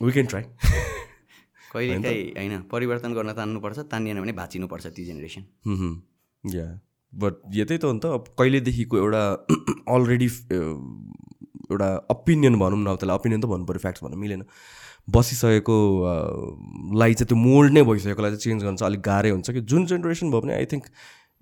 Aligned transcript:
We 0.00 0.12
can 0.12 0.26
try 0.26 0.44
कहिलेकाहीँ 1.72 2.22
होइन 2.36 2.60
परिवर्तन 2.70 3.14
गर्न 3.14 3.32
तान्नुपर्छ 3.38 3.78
तानिएन 3.90 4.20
भने 4.20 4.32
भाँचिनुपर्छ 4.38 4.86
ती 4.96 5.04
जेनेरेसन 5.04 5.42
या 6.44 6.66
बट 7.12 7.34
यतै 7.54 7.76
त 7.78 7.84
हो 7.84 7.92
नि 7.92 8.00
त 8.00 8.06
अब 8.18 8.24
कहिलेदेखिको 8.38 8.96
एउटा 8.98 9.22
अलरेडी 9.94 10.28
एउटा 11.70 11.88
ओपिनियन 12.10 12.58
भनौँ 12.58 12.78
न 12.78 12.86
अब 12.86 12.96
त्यसलाई 12.96 13.16
ओपिनियन 13.20 13.40
त 13.40 13.46
भन्नु 13.52 13.66
पऱ्यो 13.66 13.82
फ्याक्ट्स 13.86 14.04
भन्नु 14.04 14.16
मिलेन। 14.24 14.42
बसिसकेको 15.16 15.76
लाई 17.02 17.14
चाहिँ 17.14 17.28
त्यो 17.28 17.36
मोल्ड 17.36 17.72
नै 17.72 17.82
भइसकेकोलाई 17.90 18.30
चाहिँ 18.30 18.42
चेन्ज 18.44 18.64
गर्न 18.64 18.76
चाहिँ 18.76 18.90
अलिक 18.90 19.02
गाह्रै 19.02 19.30
हुन्छ 19.30 19.50
कि। 19.50 19.60
जुन 19.74 19.86
जेनेरेसन 19.92 20.30
भयो 20.30 20.40
भने 20.40 20.54
I 20.54 20.66
think 20.72 20.84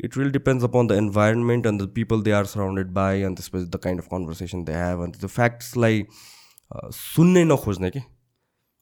it 0.05 0.17
will 0.19 0.31
depends 0.33 0.65
upon 0.65 0.87
the 0.87 0.99
environment 1.05 1.67
and 1.67 1.83
the 1.83 1.89
people 1.95 2.23
they 2.29 2.33
are 2.41 2.45
surrounded 2.53 2.93
by 3.01 3.23
अनि 3.29 3.35
त्यसपछि 3.41 3.65
the 3.65 3.81
kind 3.85 4.01
of 4.03 4.07
conversation 4.13 4.65
they 4.65 4.79
have 4.83 5.03
अन्त 5.09 5.21
त्यो 5.25 5.29
फ्याक्ट्सलाई 5.39 6.05
सुन्नै 7.01 7.45
नखोज्ने 7.45 7.91
कि। 7.97 8.01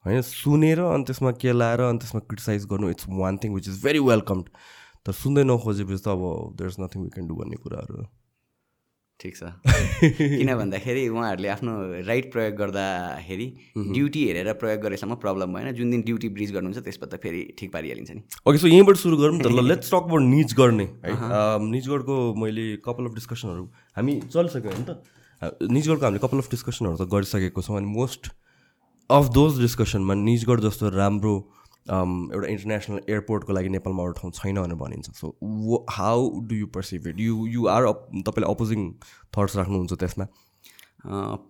होइन 0.07 0.21
सुनेर 0.27 0.79
अनि 0.87 1.03
त्यसमा 1.07 1.31
के 1.43 1.51
लाएर 1.53 1.81
अनि 1.87 1.99
त्यसमा 2.03 2.21
क्रिटिसाइज 2.27 2.65
गर्नु 2.73 2.89
it's 2.95 3.11
one 3.21 3.37
thing 3.43 3.53
which 3.55 3.67
is 3.69 3.83
very 3.83 3.99
welcomed 4.11 4.45
तर 5.05 5.11
सुन्दै 5.23 5.43
नखोजेपछि 5.47 6.03
त 6.03 6.15
अब 6.15 6.23
there 6.55 6.69
is 6.71 6.77
nothing 6.79 7.03
we 7.03 7.09
can 7.15 7.27
do 7.27 7.35
भन्ने 7.41 7.57
कुराहरू। 7.65 8.07
ठिक 9.21 9.33
छ। 9.35 9.43
किन 10.17 10.49
भन्दाखेरि 10.57 11.03
उहाँहरूले 11.09 11.49
आफ्नो 11.49 11.71
राइट 12.05 12.25
प्रयोग 12.33 12.53
गर्दाखेरि 12.55 13.47
ड्युटी 13.77 14.21
हेरेर 14.27 14.53
प्रयोग 14.61 14.81
गरेसम्म 14.81 15.15
प्रब्लम 15.23 15.53
भएन। 15.53 15.71
जुन 15.73 15.89
दिन 15.91 16.01
ड्युटी 16.09 16.29
ब्रिज 16.37 16.51
गर्नुहुन्छ 16.53 16.83
त्यसबाट 16.85 17.09
त 17.09 17.17
फेरि 17.23 17.41
ठिक 17.57 17.71
पारिहालिन्छ 17.73 18.11
नि। 18.13 18.21
ओके 18.45 18.57
सो 18.61 18.67
यहीँबाट 18.67 18.95
सुरु 19.01 19.17
गरौँ 19.17 19.39
त 19.41 19.49
ल 19.49 19.65
लेट्स 19.65 19.89
टक 19.89 20.05
अबाउट 20.05 20.21
निज 20.21 20.53
गर्ने 20.53 20.85
है। 21.01 21.13
निजगढको 21.65 22.15
मैले 22.37 22.65
कपाल 22.85 23.09
अफ 23.09 23.13
डिस्कसनहरू 23.17 23.63
हामी 23.97 24.13
चलिसक्यो 24.29 24.69
होइन 24.69 24.85
त। 24.85 25.01
निजगढको 25.65 26.05
हामीले 26.05 26.21
कपाल 26.21 26.39
अफ 26.45 26.49
डिस्कसनहरू 26.53 26.95
त 27.01 27.09
गरिसकेको 27.09 27.61
छौँ 27.65 27.77
अनि 27.81 27.89
मोस्ट 27.89 28.29
अफ 29.09 29.27
दोज 29.33 29.59
डिस्कसनमा 29.59 30.13
निजगढ 30.13 30.59
जस्तो 30.61 30.89
राम्रो 30.91 31.33
एउटा 31.87 32.47
इन्टरनेसनल 32.47 32.99
एयरपोर्टको 33.09 33.53
लागि 33.53 33.69
नेपालमा 33.69 34.03
एउटा 34.03 34.19
ठाउँ 34.19 34.31
छैन 34.35 34.55
भनेर 34.61 34.75
भनिन्छ। 34.77 35.11
So 35.15 35.85
how 35.89 36.29
do 36.47 36.55
you 36.55 36.67
perceive 36.75 37.07
it 37.07 37.19
you 37.19 37.45
you 37.47 37.67
are 37.71 37.85
तपाईँले 38.27 38.49
अपोजिङ 38.51 38.81
थट्स 39.37 39.55
राख्नुहुन्छ 39.57 39.93
त्यसमा? 39.93 40.25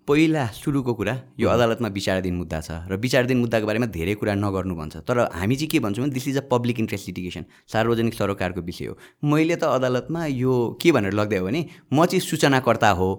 पहिला 0.05 0.45
सुरुको 0.53 0.93
कुरा 0.93 1.15
यो 1.39 1.49
अदालतमा 1.49 1.87
विचाराधीन 1.97 2.35
मुद्दा 2.37 2.59
छ 2.61 2.71
र 2.91 2.97
विचाराधीन 3.01 3.37
मुद्दाको 3.41 3.65
बारेमा 3.65 3.85
धेरै 3.97 4.13
कुरा 4.21 4.35
नगर्नु 4.37 4.75
भन्छ। 4.77 5.01
तर 5.09 5.17
हामी 5.33 5.55
चाहिँ 5.55 5.69
के 5.71 5.79
भन्छौँ 5.81 6.05
भने 6.05 6.13
this 6.13 6.27
is 6.27 6.37
a 6.37 6.45
public 6.51 6.79
interest 6.79 7.07
litigation 7.09 7.45
सार्वजनिक 7.73 8.13
सरोकारको 8.13 8.61
विषय 8.69 8.85
हो। 8.85 8.97
मैले 9.25 9.55
त 9.57 9.63
अदालतमा 9.81 10.25
यो 10.25 10.53
के 10.81 10.91
भनेर 10.93 11.13
लग्दै 11.17 11.37
हो 11.41 11.45
भने 11.49 11.65
म 11.93 12.05
चाहिँ 12.05 12.21
सूचनाकर्ता 12.21 12.89
हो। 13.01 13.09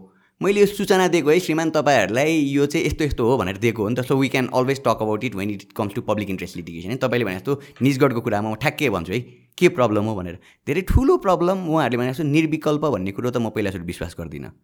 मैले 0.41 0.61
यो 0.61 0.67
सूचना 0.67 1.07
दिएको 1.09 1.31
है 1.31 1.39
श्रीमान 1.41 1.71
तपाईँहरूलाई 1.71 2.35
यो 2.55 2.67
चाहिँ 2.67 2.87
यस्तो 2.87 3.05
यस्तो 3.05 3.27
हो 3.27 3.37
भनेर 3.39 3.57
दिएको 3.59 3.83
हो 3.83 3.89
नि 3.89 3.95
त। 3.95 4.07
So 4.07 4.17
we 4.17 4.29
can 4.29 4.49
always 4.55 4.81
talk 4.81 5.03
about 5.03 5.25
it 5.25 5.35
when 5.35 5.51
it 5.51 5.73
comes 5.77 5.95
to 5.95 6.03
public 6.07 6.31
interest 6.31 6.57
litigation 6.57 6.91
है। 6.91 6.97
तपाईँले 6.97 7.25
भने 7.25 7.37
जस्तो 7.37 7.61
निजगढको 7.83 8.21
कुरामा 8.21 8.51
म 8.51 8.55
ठ्याक्कै 8.55 8.89
भन्छु 8.89 9.13
है 9.13 9.21
के 9.59 9.69
प्रब्लम 9.75 10.05
हो 10.05 10.15
भनेर। 10.15 10.39
धेरै 10.67 10.83
ठुलो 10.87 11.17
प्रब्लम 11.19 11.67
उहाँहरूले 11.67 11.99
भने 11.99 12.11
जस्तो 12.15 12.25
निर्विकल्प 12.31 12.85
भन्ने 12.87 13.13
कुरो 13.19 13.31
त 13.31 13.43
म 13.43 13.51
पहिला 13.51 13.71
सुरु 13.75 13.85
विश्वास 13.85 14.15
गर्दिनँ। 14.15 14.55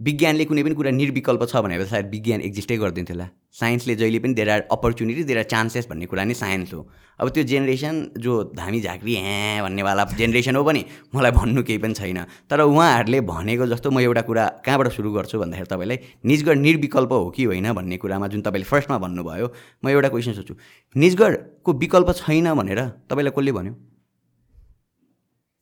विज्ञानले 0.00 0.44
कुनै 0.48 0.62
पनि 0.64 0.74
कुरा 0.74 0.90
निर्विकल्प 0.90 1.42
छ 1.44 1.60
भनेर 1.60 1.84
सायद 1.84 2.06
विज्ञान 2.10 2.40
एक्जिस्टै 2.40 2.76
गरिदिन्थ्यो 2.80 3.14
होला। 3.16 3.26
साइन्सले 3.52 3.94
जहिले 4.00 4.18
पनि 4.24 4.34
there 4.34 4.50
are 4.50 4.60
opportunity 4.72 5.22
there 5.28 5.38
are 5.38 5.44
chances 5.52 5.88
भन्ने 5.90 6.06
कुरा 6.08 6.24
नै 6.24 6.34
साइन्स 6.34 6.72
हो। 6.74 6.80
अब 7.20 7.28
त्यो 7.28 7.44
जेनेरेसन 7.44 7.94
जो 8.16 8.32
धामी 8.56 8.80
झाँक्री 8.80 9.14
ह्या 9.16 9.62
भन्नेवाला 9.62 10.04
जेनेरेसन 10.16 10.56
हो 10.56 10.64
पनि 10.64 10.84
मलाई 11.14 11.32
भन्नु 11.36 11.62
केही 11.68 11.78
पनि 11.84 11.94
छैन। 11.94 12.18
तर 12.48 12.60
उहाँहरूले 12.64 13.20
भनेको 13.28 13.66
जस्तो 13.68 13.90
म 13.92 14.00
एउटा 14.00 14.22
कुरा 14.24 14.44
कहाँबाट 14.64 14.88
सुरु 14.96 15.12
गर्छु 15.12 15.36
भन्दाखेरि 15.38 15.68
तपाईँलाई 15.68 15.98
निजगढ 16.24 16.58
निर्विकल्प 16.64 17.12
हो 17.12 17.28
कि 17.36 17.44
होइन 17.44 17.72
भन्ने 17.76 17.96
कुरामा 18.00 18.26
जुन 18.32 18.40
तपाईँले 18.40 18.68
फर्स्टमा 18.72 18.98
भन्नुभयो 19.04 19.46
म 19.84 19.88
एउटा 19.92 20.08
क्वेसन 20.08 20.32
सोध्छु। 20.32 20.54
निजगढको 20.96 21.70
विकल्प 21.76 22.08
छैन 22.24 22.48
भनेर 22.56 22.80
तपाईँलाई 23.04 23.32
कसले 23.36 23.52
भन्यो? 23.52 23.74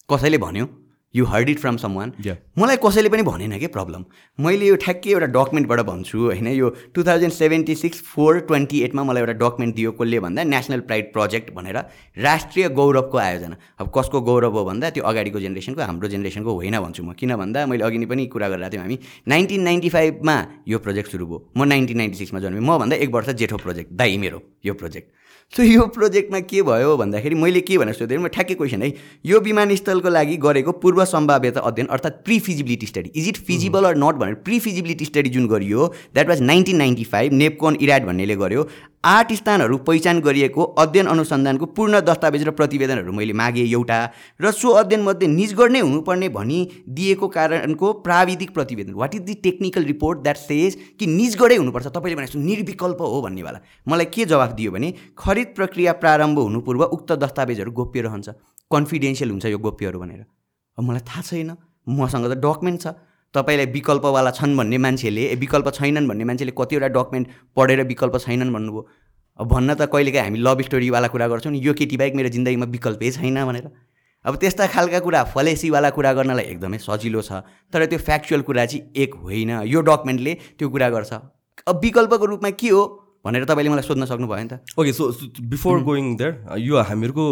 कसैले 0.09 0.39
भन्यो? 0.39 0.67
You 1.15 1.25
heard 1.25 1.49
it 1.49 1.59
from 1.59 1.77
someone 1.95 2.13
मलाई 2.59 2.77
कसैले 2.85 3.09
पनि 3.09 3.23
भनेन 3.23 3.59
कि 3.59 3.67
प्रब्लम 3.77 4.05
मैले 4.39 4.67
यो 4.67 4.77
ठ्याक्कै 4.77 5.11
एउटा 5.11 5.27
डकुमेन्टबाट 5.37 5.81
भन्छु 5.89 6.19
होइन? 6.19 6.47
यो 6.49 6.69
two 6.95 7.03
thousand 7.05 7.33
seventy 7.33 7.75
six 7.75 8.01
four 8.05 8.39
twenty 8.49 8.81
एटमा 8.85 9.03
मलाई 9.05 9.23
एउटा 9.23 9.33
डकुमेन्ट 9.41 9.75
दियो 9.77 9.93
कसले 9.93 10.21
भन्दा 10.21 10.45
नेसनल 10.45 10.81
प्राइड 10.89 11.13
प्रोजेक्ट 11.13 11.53
भनेर 11.55 11.77
राष्ट्रिय 12.19 12.69
गौरवको 12.79 13.19
आयोजना। 13.19 13.57
अब 13.81 13.93
कसको 13.97 14.21
गौरव 14.29 14.59
हो 14.59 14.65
भन्दा 14.65 14.91
त्यो 14.91 15.05
अगाडिको 15.05 15.41
जेनेरेसनको 15.41 15.83
हाम्रो 15.83 16.09
जेनेरेसनको 16.09 16.55
होइन 16.55 16.79
भन्छु 16.79 17.03
म। 17.03 17.13
किन 17.17 17.37
भन्दा 17.37 17.67
मैले 17.67 17.85
अघि 17.85 17.99
नै 17.99 18.07
पनि 18.07 18.27
कुरा 18.29 18.49
गरिरहेको 18.49 18.73
थियौँ 18.73 18.85
हामी। 18.85 18.99
नाइन्टिन 19.29 19.63
नाइन्टी 19.63 19.89
फाइभमा 19.89 20.37
यो 20.69 20.79
प्रोजेक्ट 20.79 21.09
सुरु 21.11 21.27
भयो। 21.27 21.39
म 21.57 21.65
नाइन्टिन 21.65 21.97
नाइन्टी 21.97 22.19
सिक्समा 22.19 22.41
जन्मेँ। 22.41 22.61
मभन्दा 22.61 22.97
एक 22.97 23.11
वर्ष 23.11 23.29
जेठो 23.41 23.57
प्रोजेक्ट 23.57 23.93
दाइ 23.97 24.17
मेरो 24.19 24.43
यो 24.67 24.75
प्रोजेक्ट 24.75 25.18
सो 25.53 25.63
यो 25.63 25.87
प्रोजेक्टमा 25.89 26.39
के 26.41 26.63
भयो 26.63 26.97
भन्दाखेरि 26.97 27.35
मैले 27.35 27.61
के 27.61 27.77
भनेर 27.79 27.95
सोधेँ 27.95 28.19
म 28.19 28.29
ठ्याक्कै 28.29 28.55
क्वेसन 28.55 28.83
है। 28.83 28.93
यो 29.27 29.39
विमानस्थलको 29.41 30.09
लागि 30.09 30.37
गरेको 30.45 30.73
पूर्व 30.83 31.05
सम्भाव्यता 31.05 31.61
अध्ययन 31.61 31.87
अर्थात् 31.89 32.21
pre 32.25 32.39
feasibility 32.39 32.87
study 32.87 33.11
is 33.17 33.29
it 33.29 33.37
feasible 33.47 33.85
or 33.85 33.97
not 33.97 34.15
भनेर 34.21 34.35
प्रि 34.45 34.59
फिजिबिलिटी 34.61 35.05
स्टडी 35.05 35.31
जुन 35.31 35.47
गरियो 35.49 35.87
that 36.15 36.29
was 36.29 36.41
nineteen 36.43 36.77
ninety 36.77 37.05
five 37.05 37.33
नेपकोन 37.33 37.77
इराट 37.81 38.05
भन्नेले 38.07 38.37
गर्यो। 38.37 38.69
आठ 39.05 39.33
स्थानहरू 39.33 39.77
पहिचान 39.79 40.21
गरिएको 40.21 40.63
अध्ययन 40.79 41.07
अनुसन्धानको 41.07 41.67
पूर्ण 41.67 42.01
दस्तावेज 42.01 42.43
र 42.45 42.51
प्रतिवेदनहरू 42.51 43.13
मैले 43.13 43.33
मागेँ 43.33 43.67
एउटा 43.67 43.99
र 44.41 44.51
सो 44.51 44.69
अध्ययनमध्ये 44.75 45.29
निजगढ 45.29 45.71
नै 45.71 45.81
हुनुपर्ने 45.81 46.29
भनी 46.29 46.59
दिएको 46.89 47.29
कारणको 47.29 47.93
प्राविधिक 48.03 48.51
प्रतिवेदन 48.55 48.95
what 48.95 49.15
is 49.15 49.23
the 49.23 49.35
technical 49.45 49.85
report 49.85 50.19
that 50.19 50.37
says 50.37 50.77
कि 50.99 51.07
निजगढै 51.07 51.57
हुनुपर्छ? 51.57 51.87
तपाईँले 51.87 52.17
भने 52.17 52.45
निर्विकल्प 52.45 53.01
हो 53.01 53.23
भन्नेवाला 53.23 53.61
मलाई 53.89 54.07
के 54.15 54.25
जवाफ 54.25 54.53
दियो 54.59 54.71
भने 54.73 54.93
खरिद 55.19 55.55
प्रक्रिया 55.57 55.93
प्रारम्भ 56.03 56.39
हुनु 56.39 56.61
पूर्व 56.61 56.83
उक्त 56.85 57.13
दस्तावेजहरू 57.23 57.71
गोप्य 57.71 58.01
रहन्छ। 58.03 58.29
कन्फिडेन्सियल 58.71 59.31
हुन्छ 59.31 59.47
यो 59.47 59.59
गोप्यहरू 59.59 59.99
भनेर। 60.01 60.25
मलाई 60.79 61.07
थाहा 61.07 61.23
छैन। 61.23 61.57
मसँग 61.87 62.27
त 62.27 62.35
डकुमेन्ट 62.37 62.83
छ। 62.83 62.87
तपाईँलाई 63.35 63.67
विकल्पवाला 63.73 64.31
छन् 64.31 64.57
भन्ने 64.57 64.79
मान्छेले 64.79 65.35
विकल्प 65.37 65.69
छैनन् 65.75 66.09
भन्ने 66.09 66.25
मान्छेले 66.25 66.53
कतिवटा 66.59 66.89
डकुमेन्ट 66.97 67.27
पढेर 67.57 67.83
विकल्प 67.87 68.17
छैनन् 68.19 68.53
भन्नुभयो। 68.53 68.83
अब 69.39 69.47
भन्न 69.49 69.75
त 69.75 69.87
कहिलेकाहीँ 69.93 70.25
हामी 70.25 70.39
लभ 70.39 70.61
स्टोरीवाला 70.67 71.09
कुरा 71.09 71.27
गर्छौँ 71.29 71.53
नि 71.53 71.61
यो 71.61 71.73
केटी 71.75 71.97
बाहेक 71.97 72.15
मेरो 72.17 72.29
जिन्दगीमा 72.35 72.67
विकल्पै 72.67 73.11
छैन 73.15 73.39
भनेर। 73.45 73.67
अब 74.25 74.37
त्यस्ता 74.37 74.67
खालका 74.67 74.99
कुरा 75.01 75.23
फलेसीवाला 75.31 75.91
कुरा 75.95 76.13
गर्नलाई 76.13 76.45
एकदमै 76.53 76.79
सजिलो 76.79 77.21
छ 77.23 77.45
तर 77.73 77.87
त्यो 77.87 77.99
फ्याक्चुअल 77.99 78.43
कुरा 78.43 78.65
चाहिँ 78.67 78.83
एक 78.97 79.15
होइन। 79.15 79.51
यो 79.69 79.81
डकुमेन्टले 79.81 80.33
त्यो 80.59 80.69
कुरा 80.69 80.89
गर्छ। 80.91 81.13
अब 81.69 81.81
विकल्पको 81.85 82.25
रूपमा 82.27 82.51
के 82.51 82.69
हो 82.69 82.83
भनेर 83.25 83.45
तपाईँले 83.45 83.71
मलाई 83.71 83.87
सोध्न 83.87 84.05
सक्नुभयो 84.11 84.43
नि 84.43 84.49
त। 84.49 84.65
Okay 84.75 84.93
so 84.93 85.13
before 85.53 85.83
going 85.85 86.17
there 86.17 86.59
यो 86.59 86.75
हामीहरूको 86.83 87.25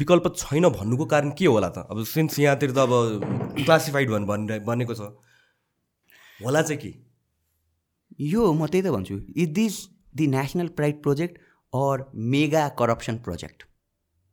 विकल्प 0.00 0.32
छैन 0.36 0.68
भन्नुको 0.70 1.04
कारण 1.12 1.30
के 1.36 1.46
होला 1.46 1.68
त? 1.68 1.84
अब 1.90 2.04
सिन्स 2.06 2.38
यहाँतिर 2.38 2.70
त 2.72 2.78
अब 2.88 2.92
क्लासिफाइड 3.60 4.08
भन् 4.10 4.46
भनेको 4.64 4.94
छ। 4.94 5.12
होला 6.44 6.62
चाहिँ 6.62 6.80
के? 6.80 6.92
यो 8.20 8.52
म 8.52 8.66
त्यही 8.66 8.82
त 8.82 8.92
भन्छु 8.92 9.16
is 9.36 9.48
this 9.48 9.74
the 10.16 10.26
national 10.26 10.68
pride 10.76 11.02
project 11.02 11.38
or 11.72 12.04
mega 12.14 12.68
corruption 12.78 13.16
project 13.24 13.64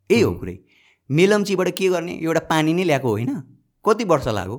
यही 0.09 0.21
हो 0.21 0.31
कुरै। 0.33 0.57
मेलम्चीबाट 1.09 1.69
के 1.77 1.89
गर्ने? 1.89 2.13
एउटा 2.21 2.39
पानी 2.49 2.73
नै 2.73 2.83
ल्याएको 2.83 3.09
होइन। 3.09 3.31
कति 3.85 4.03
वर्ष 4.03 4.27
लाग्यो? 4.27 4.57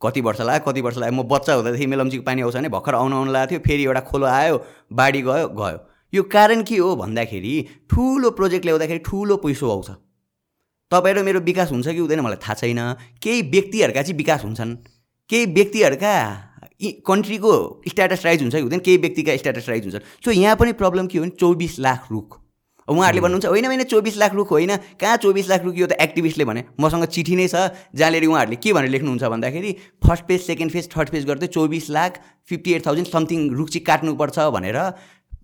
कति 0.00 0.20
वर्ष 0.20 0.40
लाग्यो? 0.40 0.64
कति 0.66 0.80
वर्ष 0.80 0.96
लाग्यो? 0.98 1.22
म 1.22 1.26
बच्चा 1.28 1.54
हुँदादेखि 1.54 1.86
मेलम्चीको 1.86 2.24
पानी 2.24 2.42
आउँछ 2.42 2.56
भने 2.56 2.68
भर्खर 2.68 2.94
आउनु 2.94 3.16
आउनु 3.16 3.32
लागेको 3.32 3.50
थियो 3.50 3.60
फेरि 3.66 3.82
एउटा 3.84 4.00
खोलो 4.10 4.26
आयो 4.26 4.56
बाढी 4.92 5.22
गयो 5.22 5.48
गयो। 5.58 5.78
यो 6.12 6.22
कारण 6.26 6.62
के 6.62 6.76
हो 6.76 6.94
भन्दाखेरि 6.96 7.54
ठुलो 7.90 8.30
प्रोजेक्ट 8.30 8.64
ल्याउँदाखेरि 8.64 9.00
ठुलो 9.06 9.36
पैसो 9.42 9.70
आउँछ। 9.70 9.90
तपाईँ 10.92 11.14
र 11.14 11.22
मेरो 11.22 11.40
विकास 11.40 11.70
हुन्छ 11.70 11.88
कि 11.88 11.98
हुँदैन 11.98 12.20
मलाई 12.20 12.36
थाहा 12.42 12.54
छैन। 12.54 12.80
केही 13.22 13.42
व्यक्तिहरूका 13.50 14.02
चाहिँ 14.02 14.16
विकास 14.16 14.44
हुन्छन्। 14.44 14.76
केही 15.30 15.46
व्यक्तिहरूका 15.54 16.14
कन्ट्रीको 17.06 17.52
स्ट्याटस 17.88 18.24
राइज 18.24 18.40
हुन्छ 18.42 18.54
कि 18.54 18.60
हुँदैन 18.60 18.80
केही 18.80 18.96
व्यक्तिका 18.98 19.36
स्ट्याटस 19.36 19.68
राइज 19.68 19.84
हुन्छ। 19.86 20.02
सो 20.24 20.30
यहाँ 20.32 20.56
पनि 20.56 20.72
प्रब्लम 20.74 21.06
के 21.06 21.18
हो 21.18 21.24
भने 21.24 21.36
चौबिस 21.40 21.78
लाख 21.80 22.06
रुख। 22.10 22.38
उहाँहरूले 22.88 23.20
भन्नुहुन्छ 23.22 23.46
होइन 23.46 23.66
होइन 23.66 23.82
चौबिस 23.84 24.16
लाख 24.18 24.34
रुख 24.34 24.50
होइन। 24.50 24.76
कहाँ 24.98 25.16
चौबिस 25.22 25.48
लाख 25.48 25.64
रुख 25.64 25.74
यो 25.78 25.86
त 25.86 25.92
एक्टिभिस्टले 26.02 26.44
भने? 26.44 26.64
मसँग 26.80 27.04
चिठी 27.06 27.36
नै 27.36 27.46
छ। 27.46 27.70
जहाँनिर 27.94 28.26
उहाँहरूले 28.26 28.56
के 28.58 28.72
भनेर 28.72 28.90
लेख्नुहुन्छ 28.90 29.24
भन्दाखेरि 29.30 29.72
first 30.02 30.24
page 30.26 30.40
second 30.42 30.72
page 30.72 30.88
third 30.90 31.08
page 31.10 31.24
गर्दै 31.26 31.46
चौबिस 31.54 31.90
lakh 31.90 32.18
fifty 32.50 32.72
eight 32.74 32.86
thousand 32.86 33.06
something 33.06 33.40
रुख 33.54 33.68
चाहिँ 33.70 33.84
काट्नुपर्छ 33.86 34.38
भनेर 34.50 34.78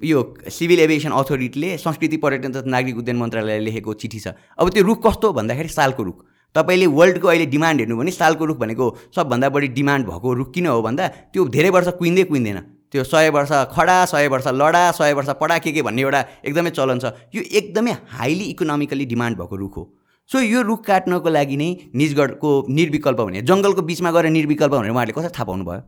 यो 0.02 0.18
सिभिल 0.50 0.80
एभिएसन 0.80 1.12
अथोरिटीले 1.14 1.76
संस्कृति 1.78 2.16
पर्यटन 2.18 2.52
तथा 2.52 2.68
नागरिक 2.68 2.96
उद्यान 2.98 3.16
मन्त्रालयले 3.16 3.64
लेखेको 3.64 3.94
चिठी 3.94 4.18
छ। 4.18 4.34
अब 4.58 4.68
त्यो 4.68 4.82
रुख 4.82 5.06
कस्तो 5.06 5.32
भन्दाखेरि 5.32 5.68
सालको 5.70 6.02
रुख। 6.02 6.18
तपाईँले 6.56 6.86
वर्ल्डको 6.98 7.28
अहिले 7.28 7.46
डिमान्ड 7.46 7.80
हेर्नु 7.80 7.96
भने 7.96 8.10
सालको 8.10 8.44
रुख 8.44 8.58
भनेको 8.58 8.86
सबभन्दा 9.16 9.48
बढी 9.48 9.68
डिमान्ड 9.76 10.06
भएको 10.06 10.32
रुख 10.34 10.52
किन 10.54 10.66
हो 10.66 10.80
भन्दा 10.82 11.08
त्यो 11.32 11.44
धेरै 11.56 11.70
वर्ष 11.76 11.88
कुहिँदै 11.98 12.24
कुहिँदैन। 12.24 12.58
त्यो 12.92 13.04
सय 13.04 13.28
वर्ष 13.30 13.52
खडा 13.74 13.98
सय 14.06 14.28
वर्ष 14.28 14.46
लडा 14.54 14.90
सय 14.92 15.12
वर्ष 15.12 15.30
पडा 15.40 15.58
के 15.58 15.72
के 15.72 15.82
भन्ने 15.82 16.02
एउटा 16.02 16.20
एकदमै 16.46 16.70
चलन 16.70 16.98
छ। 16.98 17.12
यो 17.34 17.42
एकदमै 17.42 17.92
हाइली 18.14 18.44
इकोनोमिकली 18.54 19.04
डिमान्ड 19.06 19.38
भएको 19.38 19.56
रुख 19.56 19.76
हो। 19.76 19.84
सो 20.30 20.40
यो 20.40 20.62
रुख 20.62 20.84
काट्नको 20.86 21.28
लागि 21.30 21.56
नै 21.56 21.68
निजगढको 21.94 22.50
निर्विकल्प 22.70 23.20
भने 23.20 23.42
जङ्गलको 23.42 23.82
बिचमा 23.82 24.10
गएर 24.10 24.26
निर्विकल्प 24.30 24.72
भनेर 24.72 24.90
उहाँहरूले 24.90 25.14
कसरी 25.18 25.34
थाहा 25.36 25.44
पाउनु 25.44 25.64
भयो 25.64 25.82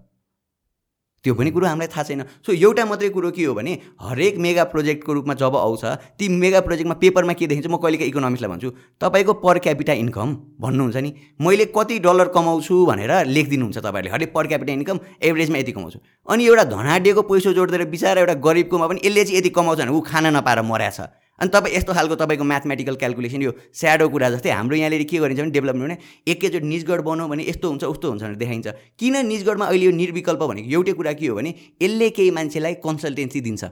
त्यो 1.24 1.34
पनि 1.34 1.50
कुरो 1.50 1.66
हामीलाई 1.66 1.88
थाहा 1.88 2.02
छैन। 2.04 2.22
सो 2.46 2.52
एउटा 2.52 2.84
मात्रै 2.84 3.08
कुरो 3.10 3.30
के 3.30 3.44
हो 3.44 3.54
भने 3.54 3.72
हरेक 4.00 4.38
मेगा 4.38 4.64
प्रोजेक्टको 4.72 5.12
रूपमा 5.12 5.34
जब 5.34 5.56
आउँछ 5.56 5.84
ती 6.18 6.28
मेगा 6.30 6.60
प्रोजेक्टमा 6.60 6.94
पेपरमा 6.94 7.32
के 7.34 7.46
देखिन्छ 7.46 7.66
म 7.66 7.76
कहिलेका 7.76 8.04
इकोनोमिक्सलाई 8.04 8.50
भन्छु 8.50 8.70
तपाईँको 9.00 9.32
पर 9.42 9.58
क्यापिटा 9.58 9.92
इन्कम 10.04 10.28
भन्नुहुन्छ 10.60 10.96
नि। 10.96 11.10
मैले 11.40 11.64
कति 11.74 11.98
डलर 12.00 12.28
कमाउँछु 12.30 12.74
भनेर 12.86 13.12
लेखिदिनुहुन्छ 13.26 13.78
तपाईँहरूले। 13.78 14.14
हरेक 14.14 14.32
पर 14.34 14.46
क्यापिटा 14.46 14.72
इन्कम 14.72 14.98
एभरेजमा 15.22 15.58
यति 15.58 15.72
कमाउँछु। 15.72 15.98
अनि 16.28 16.46
एउटा 16.46 16.64
धनाडिएको 16.70 17.22
पैसा 17.24 17.52
जोडिदिएर 17.52 17.84
बिचरा 17.90 18.20
एउटा 18.20 18.34
गरिबकोमा 18.46 18.86
पनि 18.86 19.00
यसले 19.04 19.24
चाहिँ 19.24 19.38
यति 19.38 19.50
कमाउँछ 19.50 19.78
भने 19.78 19.90
ऊ 19.90 20.00
खाना 20.06 20.30
नपाएर 20.30 20.62
मर्याछ 20.62 21.00
अनि 21.38 21.50
तपाईँ 21.54 21.74
यस्तो 21.76 21.92
खालको 21.94 22.14
तपाईँको 22.18 22.44
म्याथमेटिकल 22.44 22.94
क्यालकुलेसन 22.96 23.42
यो 23.42 23.52
स्याडो 23.72 24.08
कुरा 24.08 24.30
जस्तै 24.30 24.50
हाम्रो 24.50 24.76
यहाँनिर 24.76 25.02
के 25.06 25.18
गरिन्छ 25.18 25.40
भने 25.40 25.50
डेभलपमेन्ट 25.50 25.86
भने 25.88 25.96
एकैचोटि 26.32 26.66
निजगढ 26.66 27.00
बनाऊ 27.06 27.28
भने 27.28 27.42
यस्तो 27.48 27.68
हुन्छ 27.68 27.84
उस्तो 27.84 28.08
हुन्छ 28.10 28.22
भनेर 28.22 28.36
देखाइन्छ। 28.36 28.66
किन 28.98 29.26
निजगढमा 29.26 29.66
अहिले 29.66 29.84
यो 29.86 29.92
निर्विकल्प 30.02 30.42
भनेको 30.42 30.68
एउटै 30.70 30.92
कुरा 30.98 31.12
के 31.14 31.26
हो 31.26 31.36
भने 31.36 31.54
यसले 31.82 32.10
केही 32.10 32.30
मान्छेलाई 32.38 32.74
कन्सल्टेन्सी 32.84 33.40
दिन्छ। 33.40 33.64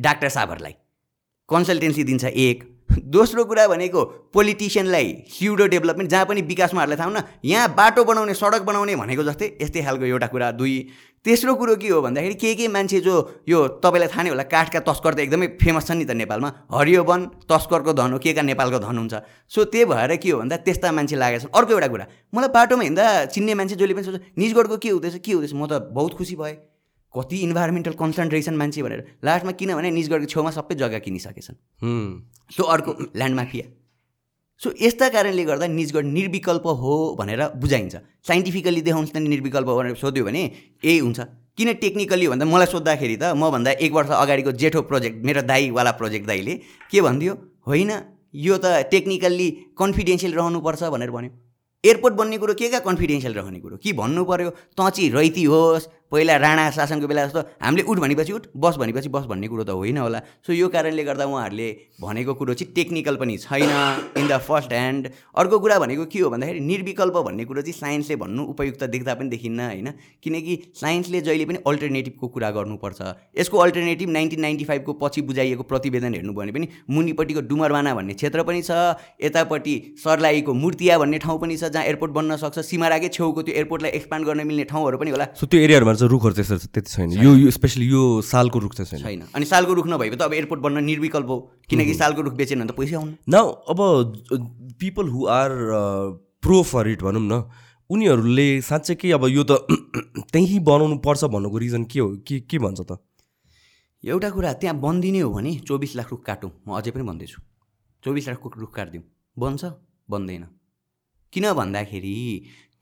डाक्टर 0.00 0.28
साहबहरूलाई। 0.28 0.74
कन्सल्टेन्सी 1.48 2.04
दिन्छ 2.04 2.24
एक। 2.24 2.68
दोस्रो 2.92 3.44
कुरा 3.44 3.66
भनेको 3.68 4.00
पोलिटिसियनलाई 4.32 5.06
स्युडो 5.32 5.66
डेभलपमेन्ट 5.66 6.10
जहाँ 6.10 6.26
पनि 6.26 6.40
विकासमा 6.42 6.76
उहाँहरूलाई 6.76 6.98
थाहा 7.00 7.10
न 7.10 7.22
यहाँ 7.44 7.68
बाटो 7.74 8.04
बनाउने 8.04 8.34
सडक 8.34 8.62
बनाउने 8.68 8.96
भनेको 8.96 9.22
जस्तै 9.24 9.46
यस्तै 9.62 9.82
खालको 9.82 10.04
एउटा 10.04 10.26
कुरा। 10.26 10.50
दुई। 10.52 10.76
तेस्रो 11.24 11.54
कुरो 11.54 11.74
के 11.78 11.88
हो 11.88 12.00
भन्दाखेरि 12.02 12.34
के 12.34 12.54
के 12.54 12.66
मान्छे 12.68 13.00
जो 13.00 13.14
यो 13.48 13.58
तपाईँलाई 13.78 14.08
थाहा 14.10 14.22
नै 14.22 14.30
होला 14.34 14.42
काठका 14.50 14.80
तस्कर 14.82 15.14
त 15.14 15.18
एकदमै 15.22 15.46
फेमस 15.54 15.86
छन् 15.86 15.98
नि 15.98 16.04
त 16.04 16.18
नेपालमा। 16.18 16.48
हरियो 16.74 17.02
वन 17.06 17.46
तस्करको 17.46 17.92
धन 17.94 18.12
हो 18.12 18.18
के 18.18 18.32
का 18.34 18.42
नेपालको 18.42 18.78
धन 18.82 18.98
हुन्छ। 18.98 19.14
सो 19.46 19.64
त्यही 19.70 19.84
भएर 19.86 20.16
के 20.18 20.30
हो 20.34 20.38
भन्दा 20.42 20.56
त्यस्ता 20.66 20.90
मान्छे 20.90 21.14
लागेका 21.14 21.46
छन् 21.46 21.54
अर्को 21.54 21.72
एउटा 21.78 21.88
कुरा 21.94 22.06
मलाई 22.34 22.50
बाटोमा 22.50 22.82
हिँड्दा 22.82 23.06
चिन्ने 23.30 23.54
मान्छे 23.54 23.74
जसले 23.78 23.94
पनि 23.94 24.02
सोच्छ 24.02 24.18
निजगढको 24.34 24.76
के 24.82 24.88
हुँदैछ 24.98 25.16
के 25.22 25.32
हुँदैछ 25.32 25.54
म 25.54 25.66
त 25.70 25.94
बहुत 25.94 26.12
खुसी 26.18 26.34
भएँ। 26.42 26.58
कति 27.14 27.36
इन्भाइरोमेन्टल 27.46 27.94
कन्सर्न 28.02 28.28
रहेछन् 28.34 28.56
मान्छे 28.58 28.82
भनेर। 28.82 29.00
लास्टमा 29.22 29.52
किनभने 29.62 29.90
निजगढको 29.94 30.26
छेउमा 30.26 30.50
सबै 30.58 30.74
जग्गा 30.74 30.98
किनिसकेछन्। 31.06 31.56
सो 32.50 32.62
अर्को 32.66 32.90
ल्यान्ड 33.14 33.36
माफिया 33.36 33.64
सो 34.62 34.70
यस्ता 34.80 35.08
कारणले 35.08 35.44
गर्दा 35.44 35.66
निजगढ 35.66 36.06
निर्विकल्प 36.06 36.66
हो 36.80 36.94
भनेर 37.18 37.40
बुझाइन्छ। 37.58 37.94
साइन्टिफिकल्ली 38.22 38.80
देखाउँछ 38.80 39.10
नि 39.16 39.28
निर्विकल्प 39.28 39.68
भनेर 39.68 39.94
सोध्यो 39.98 40.24
भने 40.24 40.42
यही 40.84 40.98
हुन्छ। 40.98 41.20
किन 41.58 41.72
टेक्निकल्ली 41.82 42.28
भन्दा 42.28 42.46
मलाई 42.46 42.66
सोद्धाखेरि 42.70 43.16
त 43.18 43.34
मभन्दा 43.34 43.70
एक 43.82 43.92
वर्ष 43.92 44.10
अगाडिको 44.14 44.52
जेठो 44.62 44.82
प्रोजेक्ट 44.86 45.24
मेरो 45.26 45.42
दाईवाला 45.42 45.90
प्रोजेक्ट 45.98 46.26
दाईले 46.26 46.54
के 46.90 47.00
भनिदियो? 47.02 47.34
होइन 47.66 47.90
यो 48.34 48.54
त 48.62 48.86
टेक्निकल्ली 48.86 49.48
कन्फिडेन्सियल 49.74 50.32
रहनुपर्छ 50.34 50.82
भनेर 50.94 51.10
भन्यो। 51.10 51.30
एयरपोर्ट 51.84 52.14
बन्ने 52.14 52.38
कुरो 52.38 52.54
के 52.54 52.68
क्या 52.70 52.80
कन्फिडेन्सियल 52.86 53.34
रहने 53.34 53.58
कुरो? 53.58 53.76
कि 53.82 53.92
भन्नु 53.92 54.24
पऱ्यो 54.24 54.50
तँची 54.78 55.08
रैती 55.10 55.44
होस् 55.50 55.88
पहिला 56.12 56.36
राणा 56.38 56.70
शासनको 56.70 57.06
बेला 57.08 57.24
जस्तो 57.26 57.40
हामीले 57.64 57.82
उठ 57.88 57.98
भनेपछि 57.98 58.32
उठ 58.32 58.46
बस 58.56 58.76
भनेपछि 58.76 59.08
बस 59.08 59.24
भन्ने 59.26 59.48
कुरो 59.48 59.64
त 59.64 59.70
होइन 59.72 59.98
होला। 59.98 60.18
सो 60.44 60.52
यो 60.52 60.68
कारणले 60.68 61.04
गर्दा 61.04 61.24
उहाँहरूले 61.24 61.68
भनेको 62.00 62.34
कुरो 62.34 62.54
चाहिँ 62.54 62.74
टेक्निकल 62.74 63.16
पनि 63.16 63.36
छैन। 63.38 63.72
इन 64.20 64.26
द 64.28 64.38
फर्स्ट 64.44 64.72
ह्यान्ड 64.72 65.08
अर्को 65.34 65.58
कुरा 65.58 65.78
भनेको 65.78 66.04
के 66.12 66.18
हो 66.20 66.30
भन्दाखेरि 66.30 66.60
निर्विकल्प 66.60 67.16
भन्ने 67.26 67.44
कुरो 67.44 67.62
चाहिँ 67.62 67.78
साइन्सले 67.78 68.16
भन्नु 68.20 68.42
उपयुक्त 68.52 68.84
देख्दा 68.92 69.14
पनि 69.14 69.28
देखिन्न 69.28 69.60
होइन? 69.60 69.88
किनकि 70.22 70.58
साइन्सले 70.76 71.20
जहिले 71.22 71.44
पनि 71.48 71.58
अल्टरनेटिभको 71.66 72.28
कुरा 72.28 72.50
गर्नुपर्छ। 72.50 73.00
यसको 73.38 73.58
अल्टरनेटिभ 73.58 74.08
नाइन्टिन 74.10 74.40
नाइन्टी 74.40 74.64
फाइभको 74.64 74.92
पछि 75.02 75.22
बुझाइएको 75.22 75.62
प्रतिवेदन 75.64 76.14
हेर्नु 76.14 76.32
भने 76.34 76.52
पनि 76.52 76.68
मुनिपट्टिको 76.90 77.40
डुमरवाना 77.48 77.94
भन्ने 77.94 78.14
क्षेत्र 78.20 78.42
पनि 78.44 78.62
छ 78.62 79.00
यतापट्टि 79.24 79.74
सर्लाहीको 80.04 80.52
मूर्तिया 80.54 80.98
भन्ने 80.98 81.18
ठाउँ 81.24 81.38
पनि 81.40 81.56
छ 81.56 81.72
जहाँ 81.72 81.84
एयरपोर्ट 81.84 82.12
बन्न 82.12 82.36
सक्छ 82.36 82.58
सिमाराकै 82.68 83.08
छेउको 83.08 83.42
त्यो 83.42 83.54
एयरपोर्टलाई 83.54 83.90
एक्सपान्ड 83.96 84.26
गर्न 84.26 84.46
मिल्ने 84.46 84.64
ठाउँहरू 84.68 84.98
पनि 84.98 85.10
होला। 85.10 85.26
सो 85.32 85.46
त्यो 85.46 85.60
एरियाहरूमा 85.60 85.94
चाहिँ 86.02 86.10
रुखहरू 86.10 86.34
त्यस्तो 86.34 86.56
त्यति 86.74 86.90
छैन। 86.90 87.10
यो 87.22 87.50
स्पेसली 87.54 87.86
यो 87.86 88.02
सालको 88.26 88.58
रुख 88.58 88.74
चाहिँ 88.74 88.90
छैन। 88.90 89.02
छैन। 89.02 89.22
अनि 89.30 89.44
सालको 89.46 89.72
रुख 89.78 89.86
नभएको 89.86 90.16
त 90.18 90.22
अब 90.26 90.34
एयरपोर्ट 90.34 90.60
बन्न 90.62 90.84
निर्विकल्प 90.84 91.28
हो। 91.30 91.38
किनकि 91.70 91.94
सालको 91.94 92.20
रुख 92.26 92.34
बेचेन 92.34 92.58
भने 92.60 92.72
त 92.72 92.74
पैसा 92.74 92.96
आउनु। 92.98 93.14
न 93.30 93.34
अब 93.70 93.78
people 94.82 95.06
who 95.08 95.20
are 95.30 95.50
pro 96.42 96.62
for 96.66 96.88
it 96.88 97.02
भनौँ 97.06 97.22
न 97.22 97.46
उनीहरूले 97.90 98.48
साँच्चै 98.66 98.94
के 98.98 99.12
अब 99.12 99.26
यो 99.30 99.44
त 99.46 99.62
त्यहीँ 100.32 100.58
बनाउनु 100.64 100.96
पर्छ 101.06 101.24
भन्नुको 101.30 101.58
रिजन 101.58 101.84
के 101.86 102.00
हो? 102.00 102.08
के 102.26 102.40
के 102.50 102.58
भन्छ 102.58 102.80
त? 102.80 102.98
एउटा 104.04 104.30
कुरा 104.30 104.52
त्यहाँ 104.58 104.76
बनिदिने 104.80 105.20
हो 105.20 105.30
भने 105.30 105.52
चौबिस 105.68 105.96
लाख 105.96 106.10
रुख 106.10 106.24
काटौँ। 106.26 106.50
म 106.66 106.74
अझै 106.74 106.90
पनि 106.90 107.04
भन्दैछु। 107.04 107.38
चौबिस 108.02 108.28
लाख 108.28 108.40
रुख 108.58 108.74
काटिदिउँ। 108.74 109.04
बन्छ? 109.38 109.62
बन्दैन। 110.10 110.44
किन 111.32 111.52
भन्दाखेरि 111.52 112.16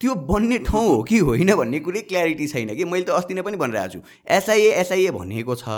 त्यो 0.00 0.14
बन्ने 0.28 0.58
ठाउँ 0.64 0.88
हो 0.88 1.02
कि 1.02 1.18
होइन 1.18 1.54
भन्ने 1.54 1.78
कुरै 1.80 2.00
क्ल्यारिटी 2.08 2.46
छैन 2.48 2.74
कि 2.74 2.84
मैले 2.84 3.04
त 3.04 3.10
अस्ति 3.20 3.34
नै 3.34 3.42
पनि 3.42 3.56
भनिरहेको 3.60 3.92
छु। 3.92 4.00
एसआइए 4.26 4.70
एसआइए 4.80 5.10
भनेको 5.12 5.54
छ। 5.54 5.68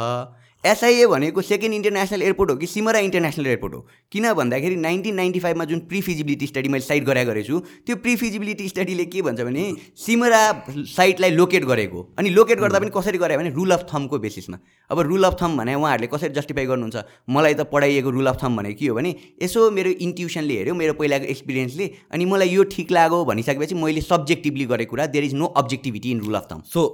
एसआइए 0.65 1.07
भनेको 1.07 1.43
सेकेन्ड 1.43 1.75
इन्टरनेसनल 1.75 2.23
एयरपोर्ट 2.23 2.51
हो 2.51 2.57
कि 2.57 2.67
सिमरा 2.67 2.99
इन्टरनेसनल 2.99 3.47
एयरपोर्ट 3.47 3.75
हो? 3.75 3.81
किन 4.13 4.33
भन्दाखेरि 4.33 4.77
नाइन्टिन 4.77 5.15
नाइन्टी 5.15 5.41
फाइभमा 5.41 5.65
जुन 5.65 5.79
प्री 5.91 6.01
फिजिबिलिटी 6.01 6.47
स्टडी 6.47 6.69
मैले 6.69 6.85
साइट 6.85 7.05
गराएको 7.05 7.31
गरेको 7.31 7.47
छु 7.49 7.59
त्यो 7.87 7.97
प्री 8.05 8.15
फिजिबिलिटी 8.17 8.69
स्टडीले 8.69 9.05
के 9.05 9.23
भन्छ 9.23 9.41
भने 9.41 9.65
सिमरा 10.05 10.43
साइटलाई 10.71 11.31
लोकेट 11.31 11.65
गरेको 11.65 12.03
अनि 12.19 12.31
लोकेट 12.31 12.61
गर्दा 12.61 12.79
पनि 12.79 12.91
कसरी 12.97 13.19
गरे 13.19 13.39
भने 13.39 13.51
रुल 13.57 13.71
अफ 13.73 13.87
थमको 13.93 14.19
बेसिसमा 14.19 14.59
अब 14.91 15.01
रुल 15.09 15.25
अफ 15.25 15.37
थम 15.43 15.57
भने 15.57 15.75
उहाँहरूले 15.75 16.07
कसरी 16.15 16.29
जस्टिफाई 16.39 16.67
गर्नुहुन्छ? 16.67 16.97
मलाई 17.31 17.55
त 17.55 17.67
पढाइएको 17.73 18.11
रुल 18.11 18.27
अफ 18.27 18.39
थम 18.45 18.57
भनेको 18.57 18.79
के 18.79 18.87
हो 18.87 18.95
भने 18.95 19.15
यसो 19.43 19.71
मेरो 19.81 19.91
इन्ट्युसनले 20.07 20.59
हेऱ्यो 20.59 20.75
मेरो 20.75 20.95
पहिलाको 21.03 21.27
एक्सपिरियन्सले 21.35 21.91
अनि 22.13 22.25
मलाई 22.35 22.55
यो 22.55 22.63
ठिक 22.77 22.93
लाग्यो 22.93 23.25
भनिसकेपछि 23.33 23.75
मैले 23.83 24.01
सब्जेक्टिभली 24.07 24.65
गरेको 24.77 24.91
कुरा 24.95 25.07
there 25.19 25.25
is 25.25 25.35
no 25.43 25.47
objectivity 25.65 26.11
in 26.11 26.21
rule 26.29 26.41
of 26.43 26.49
thumb 26.53 26.63
so 26.71 26.87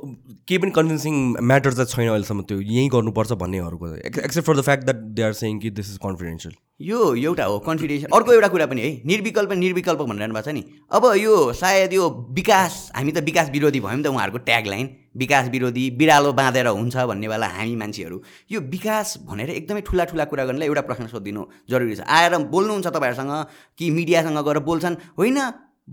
केही 0.48 0.58
पनि 0.64 0.70
कन्भिन्सिङ 0.80 1.14
म्याटर 1.52 1.72
चाहिँ 1.74 1.94
छैन 1.94 2.08
अहिलेसम्म 2.08 2.42
त्यो 2.48 2.60
यहीँ 2.60 2.88
गर्नुपर्छ 2.96 3.32
भन्नेहरूको 3.60 3.94
except 4.24 4.46
for 4.46 4.56
the 4.56 4.62
fact 4.62 4.84
that 4.84 4.96
they 5.18 5.22
are 5.22 5.32
saying 5.32 5.58
कि 5.58 5.70
दिस 5.70 5.90
इज 5.90 5.98
कन्फिडेन्सियल 6.02 6.54
यो 6.80 6.98
एउटा 7.14 7.44
हो 7.44 7.58
कन्फिडेन्सियल 7.66 8.16
अर्को 8.16 8.32
एउटा 8.32 8.48
कुरा 8.48 8.66
पनि 8.66 8.80
है 8.80 8.90
निर्विकल्प 9.06 9.52
निर्विकल्प 9.52 10.00
भनिरहनु 10.00 10.34
भएको 10.34 10.50
छ 10.50 10.54
नि। 10.54 10.62
अब 10.90 11.04
यो 11.18 11.52
सायद 11.52 11.92
यो 11.92 12.08
विकास 12.38 12.74
हामी 12.96 13.12
त 13.12 13.24
विकास 13.26 13.50
विरोधी 13.50 13.80
भयौँ 13.80 14.02
त 14.02 14.06
उहाँहरूको 14.06 14.38
ट्याग 14.46 14.66
लाइन 14.66 14.86
विकास 15.16 15.48
विरोधी 15.50 15.90
बिरालो 15.98 16.32
बाँधेर 16.32 16.66
हुन्छ 16.68 16.96
भन्नेवाला 17.10 17.46
हामी 17.56 17.74
मान्छेहरू। 17.76 18.22
यो 18.52 18.60
विकास 18.70 19.18
भनेर 19.26 19.50
एकदमै 19.50 19.82
ठुला 19.82 20.04
ठुला 20.06 20.24
कुरा 20.30 20.44
गर्नलाई 20.44 20.68
एउटा 20.68 20.82
प्रश्न 20.86 21.06
सोधिदिनु 21.10 21.42
जरुरी 21.70 21.96
छ। 21.96 22.06
आएर 22.06 22.38
बोल्नुहुन्छ 22.46 22.86
तपाईँहरूसँग 22.86 23.34
कि 23.78 23.90
मिडियासँग 23.90 24.38
गएर 24.38 24.58
बोल्छन्? 24.70 24.94
होइन 25.18 25.38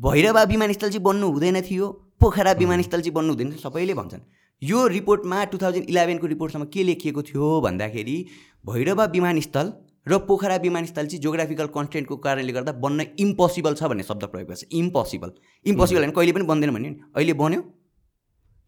भैरवा 0.05 0.43
विमानस्थल 0.53 0.89
चाहिँ 0.89 1.03
बन्नु 1.03 1.27
हुँदैन 1.33 1.61
थियो 1.65 1.85
पोखरा 2.21 2.51
विमानस्थल 2.61 3.01
चाहिँ 3.01 3.13
बन्नु 3.13 3.33
हुँदैन 3.33 3.51
सबैले 3.57 3.93
भन्छन्। 3.95 4.21
यो 4.61 4.85
रिपोर्टमा 4.87 5.43
टु 5.45 5.57
थाउजन्ड 5.57 5.89
इलेभेनको 5.89 6.27
रिपोर्टसम्म 6.27 6.65
के 6.73 6.83
लेखिएको 6.83 7.21
थियो 7.23 7.49
भन्दाखेरि 7.61 8.17
भैरवा 8.65 9.05
विमानस्थल 9.13 9.71
र 10.07 10.17
पोखरा 10.27 10.55
विमानस्थल 10.63 11.05
चाहिँ 11.07 11.21
जोग्राफिकल 11.21 11.67
कन्टेन्टको 11.75 12.15
कारणले 12.23 12.53
गर्दा 12.53 12.71
बन्न 12.79 13.05
इम्पोसिबल 13.19 13.73
छ 13.73 13.83
भन्ने 13.83 14.03
शब्द 14.03 14.23
प्रयोग 14.25 14.47
गर्छ। 14.49 14.63
इम्पोसिबल 14.71 15.31
इम्पोसिबल 15.65 16.01
भने 16.01 16.11
कहिले 16.11 16.31
पनि 16.31 16.45
बन्दैन 16.45 16.71
भन्यो 16.71 16.89
नि 16.89 16.99
अहिले 17.15 17.33
बन्यो। 17.33 17.61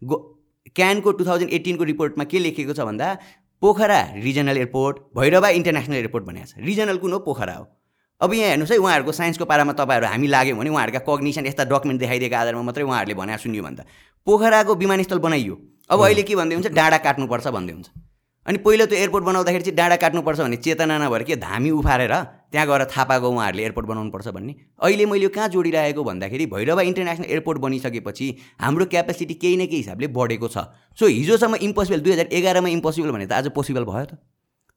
गो 0.01 0.17
क्यानको 0.75 1.11
टु 1.11 1.25
थाउजन्ड 1.25 1.53
एट्टिनको 1.53 1.83
रिपोर्टमा 1.91 2.23
के 2.25 2.39
लेखेको 2.39 2.73
छ 2.73 2.87
भन्दा 2.89 3.07
Pokhara 3.61 4.01
regional 4.25 4.57
airport 4.57 4.97
Bhairahawa 5.17 5.49
international 5.61 5.95
airport 5.95 6.25
भनेको 6.25 6.47
छ। 6.47 6.53
रिजनल 6.61 6.97
कुन 6.97 7.13
हो? 7.13 7.19
पोखरा 7.19 7.55
हो। 7.55 7.65
अब 8.21 8.33
यहाँ 8.33 8.49
हेर्नुहोस् 8.49 8.71
है 8.71 8.77
उहाँहरूको 8.77 9.11
साइन्सको 9.13 9.45
पारामा 9.45 9.73
तपाईँहरू 9.77 10.07
हामी 10.09 10.27
लाग्यौँ 10.27 10.57
भने 10.57 10.69
उहाँहरूका 10.69 11.01
कग्निसन 11.05 11.45
यस्ता 11.45 11.63
डकुमेन्ट 11.69 11.99
देखाइदिएको 12.01 12.35
आधारमा 12.35 12.61
मात्रै 12.65 12.83
उहाँहरूले 12.83 13.13
भने 13.13 13.37
सुन्यो 13.37 13.63
भन्दा। 13.63 13.83
पोखराको 14.27 14.75
विमानस्थल 14.75 15.19
बनाइयो। 15.21 15.55
अब 15.89 16.01
अहिले 16.03 16.23
के 16.23 16.35
भन्दै 16.35 16.55
हुन्छ? 16.55 16.67
डाँडा 16.67 16.97
काट्नुपर्छ 16.99 17.47
भन्दै 17.47 17.73
हुन्छ। 17.73 17.87
अनि 18.47 18.57
पहिलो 18.63 18.85
त्यो 18.87 18.97
एयरपोर्ट 18.97 19.25
बनाउँदाखेरि 19.25 19.63
चाहिँ 19.63 19.75
डाँडा 19.75 19.95
काट्नुपर्छ 20.03 20.39
भन्ने 20.39 20.57
चेतना 20.59 20.97
नभएर 20.99 21.23
के 21.23 21.35
धामी 21.35 21.69
उफारेर 21.79 22.13
त्यहाँ 22.51 22.67
गएर 22.67 22.83
थाहा 22.91 23.03
पाएको 23.07 23.27
उहाँहरूले 23.27 23.63
एयरपोर्ट 23.63 23.87
बनाउनुपर्छ 23.87 24.27
भन्ने। 24.35 24.53
अहिले 24.83 25.05
मैले 25.05 25.23
यो 25.23 25.29
कहाँ 25.31 25.47
जोडिरहेको 25.51 26.03
भन्दाखेरि 26.03 26.45
भैरवा 26.47 26.81
इन्टरनेसनल 26.91 27.25
एयरपोर्ट 27.27 27.59
बनिसकेपछि 27.59 28.27
हाम्रो 28.61 28.85
क्यापेसिटी 28.87 29.33
केही 29.35 29.55
न 29.57 29.65
केही 29.67 29.81
हिसाबले 29.83 30.07
बढेको 30.11 30.47
छ। 30.47 30.57
सो 30.99 31.07
हिजोसम्म 31.07 31.55
इम्पोसिबल 31.67 31.99
दुई 32.03 32.11
हजार 32.11 32.27
एघारमा 32.31 32.69
इम्पोसिबल 32.69 33.11
भने 33.11 33.27
त 33.27 33.31
आज 33.31 33.51
पोसिबल 33.51 33.83
भयो 33.83 34.05
त। 34.05 34.19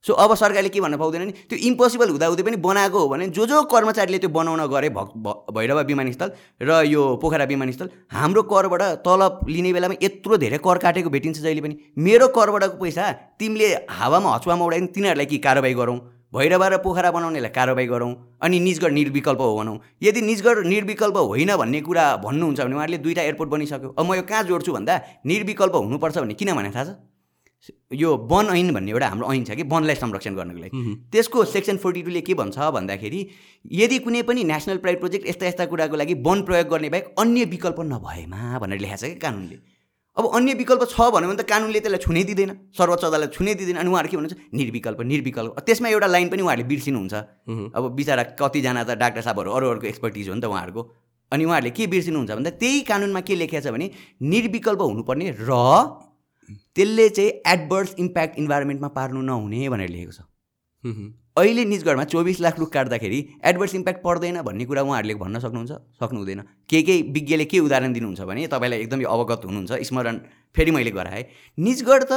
सो 0.04 0.12
अब 0.14 0.34
सरकारले 0.34 0.68
के 0.68 0.80
भन्न 0.80 0.96
पाउँदैन 0.96 1.22
नि? 1.22 1.32
त्यो 1.48 1.58
इम्पोसिबल 1.68 2.08
हुँदाहुँदै 2.10 2.42
पनि 2.42 2.56
बनाएको 2.56 2.98
हो 2.98 3.08
भने 3.08 3.26
जो 3.28 3.46
जो 3.46 3.62
कर्मचारीले 3.68 4.18
त्यो 4.18 4.30
बनाउन 4.30 4.66
गरे 4.66 4.88
भक् 4.90 5.12
भैरवा 5.52 5.82
विमानस्थल 5.82 6.30
र 6.62 6.82
यो 6.88 7.02
पोखरा 7.22 7.44
विमानस्थल 7.44 7.90
हाम्रो 8.08 8.42
करबाट 8.48 8.82
तलब 9.04 9.44
लिने 9.48 9.72
बेलामा 9.72 9.94
यत्रो 10.02 10.36
धेरै 10.36 10.58
कर 10.58 10.78
काटेको 10.78 11.10
भेटिन्छ 11.10 11.38
जहिले 11.40 11.60
पनि। 11.60 11.76
मेरो 11.98 12.28
करबाटको 12.32 12.80
पैसा 12.80 13.10
तिमीले 13.36 13.68
हावामा 13.90 14.34
हचुवामा 14.34 14.64
उडायो 14.64 14.86
तिनीहरूलाई 14.96 15.26
कि 15.26 15.38
कारवाही 15.38 15.74
गरौँ? 15.74 15.98
भैरवा 16.32 16.66
र 16.68 16.76
पोखरा 16.80 17.10
बनाउनेलाई 17.10 17.50
कारवाही 17.50 17.86
गरौँ 17.86 18.12
अनि 18.40 18.60
निजगढ 18.60 18.92
निर्विकल्प 18.92 19.40
हो 19.40 19.56
भनौँ। 19.58 19.78
यदि 20.02 20.20
निजगढ 20.22 20.64
निर्विकल्प 20.64 21.16
होइन 21.16 21.56
भन्ने 21.56 21.80
कुरा 21.82 22.04
भन्नुहुन्छ 22.24 22.60
भने 22.60 22.74
उहाँहरूले 22.74 22.98
दुईवटा 23.04 23.22
एयरपोर्ट 23.22 23.50
बनिसक्यो। 23.50 23.94
अब 23.98 24.06
म 24.06 24.14
यो 24.14 24.22
कहाँ 24.24 24.42
जोड्छु 24.48 24.72
भन्दा 24.72 25.00
निर्विकल्प 25.26 25.74
हुनुपर्छ 25.76 26.18
भन्ने 26.18 26.34
किन 26.40 26.54
भने 26.54 26.70
थाहा 26.70 26.84
छ? 26.84 26.96
यो 27.92 28.16
वन 28.30 28.46
ऐन 28.56 28.72
भन्ने 28.74 28.90
एउटा 28.90 29.08
हाम्रो 29.08 29.32
ऐन 29.32 29.44
छ 29.44 29.54
कि 29.56 29.62
वनलाई 29.68 29.94
संरक्षण 29.94 30.34
गर्नको 30.34 30.60
लागि। 30.60 30.94
त्यसको 31.12 31.44
सेक्सन 31.44 31.76
फोर्टी 31.76 32.02
टूले 32.02 32.20
के 32.20 32.34
भन्छ 32.34 32.58
भन्दाखेरि 32.76 33.20
यदि 33.72 33.98
कुनै 34.00 34.22
पनि 34.22 34.44
नेसनल 34.44 34.76
प्राइड 34.84 34.98
प्रोजेक्ट 35.00 35.28
यस्ता 35.28 35.46
यस्ता 35.46 35.66
कुराको 35.66 35.96
लागि 35.96 36.14
वन 36.26 36.42
प्रयोग 36.42 36.68
गर्ने 36.68 36.88
बाहेक 36.88 37.14
अन्य 37.18 37.44
विकल्प 37.52 37.80
नभएमा 37.92 38.58
भनेर 38.58 38.80
लेखाएको 38.80 39.06
छ 39.06 39.12
कि 39.12 39.20
कानुनले। 39.20 39.58
अब 40.16 40.24
अन्य 40.36 40.54
विकल्प 40.54 40.82
छ 40.90 41.00
भन्यो 41.14 41.28
भने 41.28 41.36
त 41.36 41.46
कानुनले 41.46 41.80
त्यसलाई 41.80 42.00
छुनै 42.00 42.22
दिँदैन 42.30 42.50
सर्वोच्च 42.78 43.04
अदालत 43.04 43.32
छुनै 43.32 43.54
दिँदैन 43.54 43.76
अनि 43.76 43.90
उहाँहरू 43.90 44.08
के 44.10 44.16
भन्नुहुन्छ? 44.16 44.36
निर्विकल्प 44.54 45.00
निर्विकल्प। 45.12 45.60
त्यसमा 45.66 45.88
एउटा 45.88 46.06
लाइन 46.06 46.28
पनि 46.28 46.42
उहाँहरूले 46.42 46.68
बिर्सिनुहुन्छ। 46.68 47.14
अब 47.76 47.82
बिचरा 47.94 48.22
कतिजना 48.40 48.82
त 48.84 48.96
डाक्टर 48.98 49.20
साहबहरू 49.20 49.50
अरू 49.52 49.66
अरूको 49.70 49.86
एक्सपर्टिज 49.86 50.28
हो 50.28 50.34
नि 50.34 50.40
त 50.40 50.50
उहाँहरूको। 50.50 50.82
अनि 51.32 51.44
उहाँहरूले 51.44 51.70
के 51.70 51.86
बिर्सिनुहुन्छ 51.86 52.30
भन्दा 52.30 52.50
त्यही 52.58 52.80
कानुनमा 52.90 53.20
के 53.22 53.34
लेखेको 53.36 53.62
छ 53.62 53.70
भने 53.70 53.86
निर्विकल्प 54.18 54.80
हुनुपर्ने 54.82 55.26
र 55.40 55.52
त्यसले 56.74 57.08
चाहिँ 57.08 57.30
एडभर्स 57.46 57.94
इम्प्याक्ट 57.98 58.38
इन्भाइरोमेन्टमा 58.38 58.88
पार्नु 58.98 59.22
नहुने 59.22 59.68
भनेर 59.68 59.90
लेखेको 59.90 60.12
छ। 60.12 60.20
अहिले 61.38 61.64
निजगढमा 61.64 62.04
चौबिस 62.04 62.40
लाख 62.40 62.58
रुख 62.58 62.70
काट्दाखेरि 62.72 63.18
एडभर्स 63.46 63.74
इम्प्याक्ट 63.74 64.02
पर्दैन 64.04 64.40
भन्ने 64.42 64.64
कुरा 64.64 64.82
उहाँहरूले 64.82 65.14
भन्न 65.14 65.38
सक्नुहुन्छ? 65.38 65.72
सक्नु 66.00 66.18
हुँदैन 66.18 66.40
के 66.68 66.82
के 66.82 66.94
विज्ञले 67.12 67.44
के 67.44 67.58
उदाहरण 67.60 67.92
दिनुहुन्छ 67.92 68.20
भने 68.26 68.46
तपाईँलाई 68.46 68.80
एकदमै 68.80 69.04
अवगत 69.04 69.44
हुनुहुन्छ 69.44 69.72
स्मरण 69.88 70.16
फेरि 70.56 70.70
मैले 70.70 70.90
गराएँ। 70.90 71.24
निजगढ 71.58 72.02
त 72.10 72.12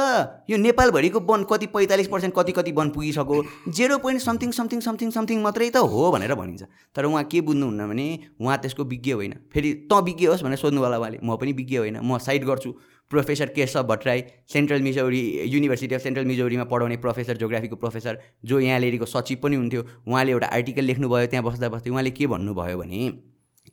यो 0.50 0.56
नेपालभरिको 0.58 1.20
वन 1.20 1.44
कति 1.46 1.66
पैँतालिस 1.70 2.08
पर्सेन्ट 2.08 2.34
कति 2.34 2.52
कति 2.52 2.72
वन 2.72 2.90
पुगिसक्यो 2.90 3.70
zero 3.70 3.98
point 4.02 4.20
something 4.22 4.50
something 4.50 4.80
something 4.80 5.10
something 5.14 5.42
मात्रै 5.42 5.70
त 5.70 5.76
हो 5.78 6.10
भनेर 6.10 6.34
भनिन्छ। 6.34 6.62
तर 6.96 7.04
उहाँ 7.06 7.24
के 7.30 7.40
बुझ्नुहुन्न 7.40 7.86
भने 7.88 8.08
उहाँ 8.40 8.58
त्यसको 8.58 8.84
विज्ञ 8.84 9.12
होइन। 9.12 9.34
फेरि 9.54 9.72
त 9.86 10.02
विज्ञ 10.04 10.26
होस् 10.26 10.42
भनेर 10.42 10.58
सोध्नुवाला 10.58 10.98
उहाँले। 10.98 11.18
म 11.22 11.36
पनि 11.38 11.52
विज्ञ 11.52 11.76
होइन 11.78 11.96
म 12.02 12.18
साइड 12.18 12.44
गर्छु। 12.44 12.74
Professor 13.10 13.48
Keshav 13.56 13.82
Bhattarai 13.88 14.22
central 14.52 14.82
Missouri 14.82 15.20
university 15.52 15.94
of 15.94 16.02
central 16.02 16.24
मिजौरीमा 16.26 16.64
पढाउने 16.72 16.96
प्रोफेसर 17.04 17.36
जोग्राफीको 17.36 17.76
प्रोफेसर 17.76 18.18
जो 18.44 18.60
यहाँ 18.60 18.78
लेडीको 18.80 19.06
सचिव 19.06 19.38
पनि 19.42 19.56
हुन्थ्यो 19.56 19.82
उहाँले 20.08 20.32
एउटा 20.32 20.46
आर्टिकल 20.58 20.84
लेख्नुभयो 20.84 21.26
त्यहाँ 21.26 21.44
बस्दा 21.44 21.68
बस्दै 21.74 21.90
उहाँले 21.90 22.10
के 22.18 22.26
भन्नुभयो 22.34 22.78
भने 22.78 23.08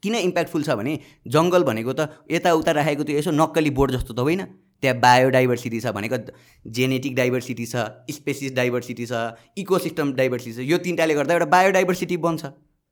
किन 0.03 0.15
इम्प्याक्टफुल 0.15 0.63
छ 0.63 0.75
भने 0.77 0.99
जङ्गल 1.27 1.63
भनेको 1.63 1.93
त 1.93 2.09
यताउता 2.31 2.71
राखेको 2.79 3.03
त्यो 3.03 3.17
यसो 3.17 3.31
नक्कली 3.31 3.69
बोर्ड 3.79 3.91
जस्तो 3.91 4.13
त 4.13 4.19
होइन। 4.19 4.41
त्यहाँ 4.83 4.97
बायोडाइभर्सिटी 4.99 5.79
छ 5.79 5.93
भनेको 5.95 6.17
जेनेटिक 6.77 7.15
डाइभर्सिटी 7.15 7.65
छ 7.65 7.85
स्पेसिस 8.11 8.53
डाइभर्सिटी 8.55 9.05
छ 9.05 9.13
इकोसिस्टम 9.63 10.13
डाइभर्सिटी 10.19 10.53
छ 10.55 10.67
यो 10.69 10.77
तिनवटाले 10.85 11.13
गर्दा 11.15 11.33
एउटा 11.33 11.49
बायोडाइभर्सिटी 11.53 12.17
बन्छ। 12.25 12.45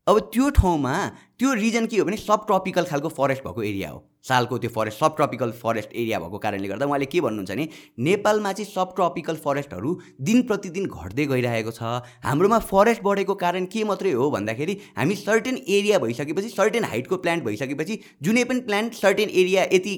अब 0.09 0.19
त्यो 0.33 0.49
ठाउँमा 0.57 0.93
त्यो 1.39 1.53
रिजन 1.53 1.85
के 1.85 1.97
हो 1.97 2.05
भने 2.05 2.17
सब 2.17 2.45
ट्रपिकल 2.47 2.83
खालको 2.85 3.09
फरेस्ट 3.17 3.43
भएको 3.43 3.63
एरिया 3.63 3.89
हो। 3.89 4.05
सालको 4.27 4.57
त्यो 4.57 4.69
forest 4.69 4.99
sub 4.99 5.15
tropical 5.15 5.51
forest 5.59 5.89
area 5.95 6.19
भएको 6.19 6.37
कारणले 6.37 6.67
गर्दा 6.67 6.85
उहाँले 6.85 7.05
के 7.05 7.21
भन्नुहुन्छ 7.21 7.51
भने 7.51 7.67
नेपालमा 8.07 8.51
चाहिँ 8.53 8.71
सब 8.71 8.93
ट्रपिकल 8.95 9.35
फरेस्टहरू 9.45 9.91
दिन 10.21 10.41
प्रतिदिन 10.49 10.85
घट्दै 10.87 11.25
गइरहेको 11.25 11.71
छ। 11.71 12.01
हाम्रोमा 12.25 12.59
फरेस्ट 12.71 13.03
बढेको 13.03 13.35
कारण 13.35 13.65
के 13.65 13.83
मात्रै 13.83 14.11
हो 14.11 14.29
भन्दाखेरि 14.31 14.77
हामी 14.97 15.15
सर्टेन 15.15 15.59
एरिया 15.67 15.99
भइसकेपछि 15.99 16.49
सर्टेन 16.49 16.83
हाइटको 16.85 17.17
प्लान्ट 17.17 17.43
भइसकेपछि 17.43 17.99
जुनै 18.21 18.43
पनि 18.49 18.65
प्लान्ट 18.71 18.93
सर्टेन 18.95 19.29
एरिया 19.43 19.63
यति 19.73 19.95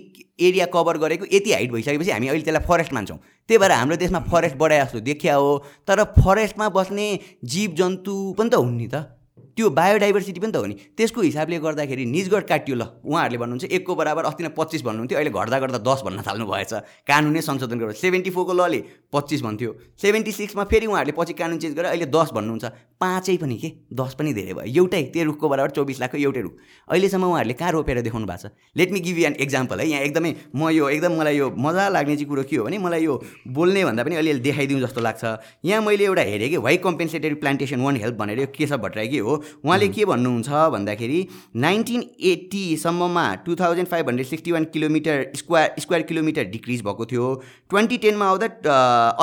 एरिया 0.49 0.65
कभर 0.75 0.97
गरेको 0.97 1.25
यति 1.33 1.53
हाइट 1.53 1.71
भइसकेपछि 1.71 2.11
हामी 2.11 2.27
अहिले 2.27 2.43
त्यसलाई 2.43 2.67
फरेस्ट 2.67 2.93
मान्छौँ। 2.93 3.17
त्यही 3.17 3.57
भएर 3.57 3.71
हाम्रो 3.71 3.97
देशमा 4.03 4.19
फरेस्ट 4.29 4.55
बढाए 4.57 4.85
जस्तो 4.85 4.99
देखिया 5.07 5.35
हो। 5.35 5.57
तर 5.87 6.03
फरेस्टमा 6.19 6.69
बस्ने 6.77 7.07
जीव 7.55 7.73
जन्तु 7.81 8.19
पनि 8.37 8.49
त 8.49 8.61
हुन् 8.61 8.77
नि 8.77 8.87
त। 8.93 9.20
त्यो 9.57 9.69
बायोडाइभर्सिटी 9.69 10.39
पनि 10.39 10.51
त 10.51 10.55
हो 10.55 10.65
नि। 10.65 10.75
त्यसको 10.97 11.21
हिसाबले 11.21 11.57
गर्दाखेरि 11.59 12.05
निजगढ 12.05 12.43
काटियो 12.47 12.75
ल 12.75 12.83
उहाँहरूले 13.03 13.37
भन्नुहुन्छ 13.37 13.65
एकको 13.71 13.95
बराबर 13.95 14.23
अस्ति 14.31 14.43
नै 14.43 14.51
पच्चिस 14.55 14.81
भन्नुहुन्थ्यो 14.87 15.17
अहिले 15.17 15.31
घट्दा 15.31 15.57
गर्दा 15.59 15.79
दस 15.81 15.99
भन्न 16.05 16.19
थाल्नु 16.21 16.45
भएछ 16.47 16.73
कानुनै 17.07 17.41
संशोधन 17.41 17.77
गरेर 17.79 17.95
सेभेन्टी 17.99 18.29
फोरको 18.31 18.53
लले 18.53 18.79
पच्चिस 19.11 19.41
भन्थ्यो। 19.41 19.71
सेभेन्टी 20.01 20.31
सिक्समा 20.31 20.63
फेरि 20.71 20.85
उहाँहरूले 20.87 21.13
पछि 21.17 21.33
कानुन 21.35 21.57
चेन्ज 21.59 21.75
गरेर 21.75 21.89
अहिले 21.91 22.07
दस 22.07 22.29
भन्नुहुन्छ। 22.31 22.65
पाँचै 23.01 23.37
पनि 23.41 23.57
के? 23.57 23.69
दस 23.91 24.13
पनि 24.13 24.33
धेरै 24.33 24.53
भयो। 24.53 24.69
एउटै 24.71 25.01
त्यो 25.11 25.23
रुखको 25.25 25.45
बराबर 25.49 25.69
चौबिस 25.75 25.99
लाखको 25.99 26.17
एउटै 26.17 26.41
रुख। 26.41 26.53
अहिलेसम्म 26.87 27.25
उहाँहरूले 27.25 27.55
कहाँ 27.57 27.71
रोपेर 27.71 28.01
देखाउनु 28.05 28.27
भएको 28.29 28.47
छ? 28.47 28.53
Let 28.77 28.89
me 28.93 28.99
give 29.01 29.17
you 29.17 29.25
an 29.25 29.35
example 29.41 29.79
है। 29.81 29.85
यहाँ 29.89 30.01
एकदमै 30.05 30.31
म 30.55 30.69
यो 30.69 30.89
एकदम 30.89 31.11
मलाई 31.17 31.35
यो 31.37 31.49
मजा 31.57 31.89
लाग्ने 31.89 32.15
चाहिँ 32.15 32.29
कुरो 32.29 32.43
के 32.45 32.55
हो 32.55 32.63
भने 32.69 32.77
मलाई 32.77 33.03
यो 33.03 33.13
बोल्ने 33.49 33.81
भन्दा 33.89 34.03
पनि 34.05 34.15
अलिअलि 34.15 34.39
देखाइदिउँ 34.45 34.81
जस्तो 34.85 35.01
लाग्छ। 35.01 35.23
यहाँ 35.65 35.81
मैले 35.81 36.05
एउटा 36.05 36.21
हेरेँ 36.21 36.49
कि 36.49 36.57
why 36.61 36.77
compensatory 36.77 37.35
plantation 37.41 37.81
won't 37.81 37.95
help 37.97 38.15
भनेर 38.21 38.39
यो 38.39 38.47
केशव 38.53 38.77
भट्टराई 38.85 39.17
हो? 39.17 39.40
उहाँले 39.65 39.87
के 39.87 40.05
भन्नुहुन्छ 40.05 40.49
भन्दाखेरि 40.73 41.19
nineteen 41.65 42.01
एट्टीसम्ममा 42.31 43.25
two 43.45 43.55
thousand 43.55 43.87
five 43.87 44.07
hundred 44.09 44.27
sixty 44.27 44.51
one 44.51 44.63
kilometre 44.73 45.25
square 45.37 45.75
square 45.79 46.03
kilometre 46.09 46.43
decrease 46.51 46.81
भएको 46.81 47.05
थियो। 47.11 47.25
ट्वेन्टी 47.69 47.97
टेनमा 48.03 48.25
आउँदा 48.27 48.47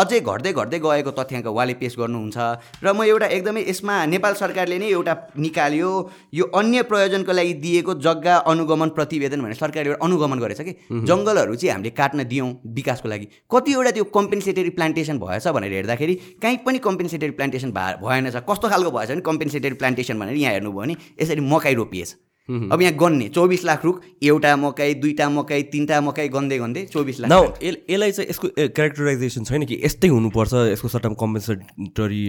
अझै 0.00 0.20
घट्दै 0.20 0.52
घट्दै 0.52 0.78
गएको 0.78 1.10
तथ्याङ्क 1.18 1.46
उहाँले 1.46 1.74
पेस 1.80 1.94
गर्नुहुन्छ। 1.98 2.36
र 2.84 2.86
म 2.92 3.02
एउटा 3.04 3.26
एकदमै 3.36 3.62
यसमा 3.68 3.94
नेपाल 4.14 4.34
सरकारले 4.42 4.78
नै 4.78 4.88
एउटा 4.94 5.14
निकाल्यो 5.38 5.90
यो 6.34 6.44
अन्य 6.54 6.82
प्रयोजनको 6.90 7.32
लागि 7.32 7.54
दिएको 7.64 7.92
जग्गा 8.06 8.34
अनुगमन 8.52 8.88
प्रतिवेदन 8.96 9.38
भनेर 9.42 9.58
सरकारले 9.58 9.90
एउटा 9.90 10.04
अनुगमन 10.06 10.38
गरेछ 10.38 10.60
कि? 10.60 10.72
जङ्गलहरू 11.08 11.54
चाहिँ 11.54 11.72
हामीले 11.74 11.90
काट्न 12.00 12.24
दियौँ 12.24 12.48
विकासको 12.78 13.08
लागि। 13.08 13.26
कतिवटा 13.52 13.90
त्यो 13.90 14.04
कम्पेन्सेटरी 14.16 14.70
प्लान्टेसन 14.78 15.16
भएछ 15.18 15.46
भनेर 15.56 15.72
हेर्दाखेरि 15.72 16.14
कहीँ 16.42 16.56
पनि 16.64 16.78
कम्पेन्सेटरी 16.86 17.30
प्लान्टेसन 17.38 17.70
भएन 17.72 18.30
छ। 18.30 18.36
कस्तो 18.48 18.66
खालको 18.68 18.90
भएछ 18.96 19.10
भने 19.10 19.20
कम्पेन्सेटरी 19.28 19.76
प्लान्टेसन 19.82 20.07
भनेर 20.16 20.36
यहाँ 20.36 20.52
हेर्नुभयो 20.52 20.80
भने 20.80 20.94
यसरी 21.20 21.42
मकै 21.44 21.74
रोपिएछ। 21.74 22.10
अब 22.48 22.80
यहाँ 22.80 22.96
गन्ने 22.96 23.28
चौबिस 23.28 23.64
लाख 23.64 23.84
रुख 23.84 23.96
एउटा 24.24 24.50
मकै 24.56 24.92
दुईवटा 25.04 25.26
मकै 25.30 25.60
तिनवटा 25.68 26.00
मकै 26.00 26.28
गन्दै 26.32 26.58
गन्दै 26.58 26.84
चौबिस 26.88 27.20
लाख 27.20 27.28
यसलाई 27.60 28.10
चाहिँ 28.16 28.28
यसको 28.30 28.48
क्यारेक्टराइजेसन 28.72 29.44
छैन 29.44 29.64
कि? 29.68 29.76
यस्तै 29.84 30.08
हुनुपर्छ 30.08 30.52
यसको 30.72 30.88
सट्टामा 30.88 31.16
कम्पेन्सेटरी 31.20 32.22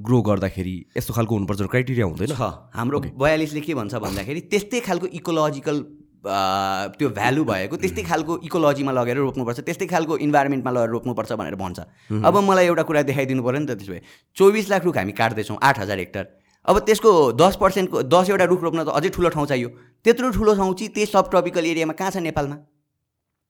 ग्रो 0.00 0.20
गर्दाखेरि 0.28 0.76
यस्तो 0.96 1.12
खालको 1.12 1.32
हुनुपर्छ 1.34 1.60
क्राइटेरिया 1.60 2.06
हुँदैन? 2.08 2.32
हाम्रो 2.72 2.98
बयालिसले 3.20 3.60
के 3.60 3.74
भन्छ 3.76 3.94
भन्दाखेरि 4.00 4.40
त्यस्तै 4.48 4.80
खालको 4.80 5.06
इकोलोजिकल 5.20 5.76
त्यो 6.24 7.08
भ्यालु 7.12 7.44
भएको 7.44 7.76
त्यस्तै 7.84 8.02
खालको 8.08 8.38
इकोलोजीमा 8.48 8.92
लगेर 8.96 9.16
रोप्नुपर्छ 9.28 9.60
त्यस्तै 9.60 9.86
खालको 9.92 10.16
इन्भाइरोमेन्टमा 10.24 10.70
लगेर 10.72 10.90
रोप्नुपर्छ 10.96 11.32
भनेर 11.36 11.56
भन्छ। 11.60 11.78
अब 12.24 12.34
मलाई 12.48 12.66
एउटा 12.72 12.82
कुरा 12.88 13.02
देखाइदिनु 13.12 13.44
पऱ्यो 13.44 13.60
नि 13.60 13.68
त 13.68 13.76
त्यसो 13.76 13.92
भए 13.92 14.00
चौबिस 14.32 14.72
लाख 14.72 14.82
रुख 14.88 14.96
हामी 14.96 15.12
काट्दैछौँ 15.20 15.58
आठ 15.60 15.84
हजार 15.84 15.98
हेक्टर। 16.00 16.24
अब 16.64 16.78
त्यसको 16.78 17.10
दस 17.36 17.56
पर्सेन्टको 17.60 18.02
दसवटा 18.08 18.44
रुख 18.44 18.62
रोप्न 18.62 18.84
त 18.84 18.88
अझै 18.88 19.08
ठुलो 19.12 19.28
ठाउँ 19.28 19.46
चाहियो। 19.46 19.68
त्यत्रो 20.04 20.30
ठुलो 20.32 20.54
ठाउँ 20.54 20.74
चाहिँ 20.74 20.92
त्यही 20.94 21.06
सब 21.06 21.30
ट्रपिकल 21.30 21.64
एरियामा 21.66 21.92
कहाँ 21.92 22.10
छ 22.10 22.16
नेपालमा? 22.24 22.56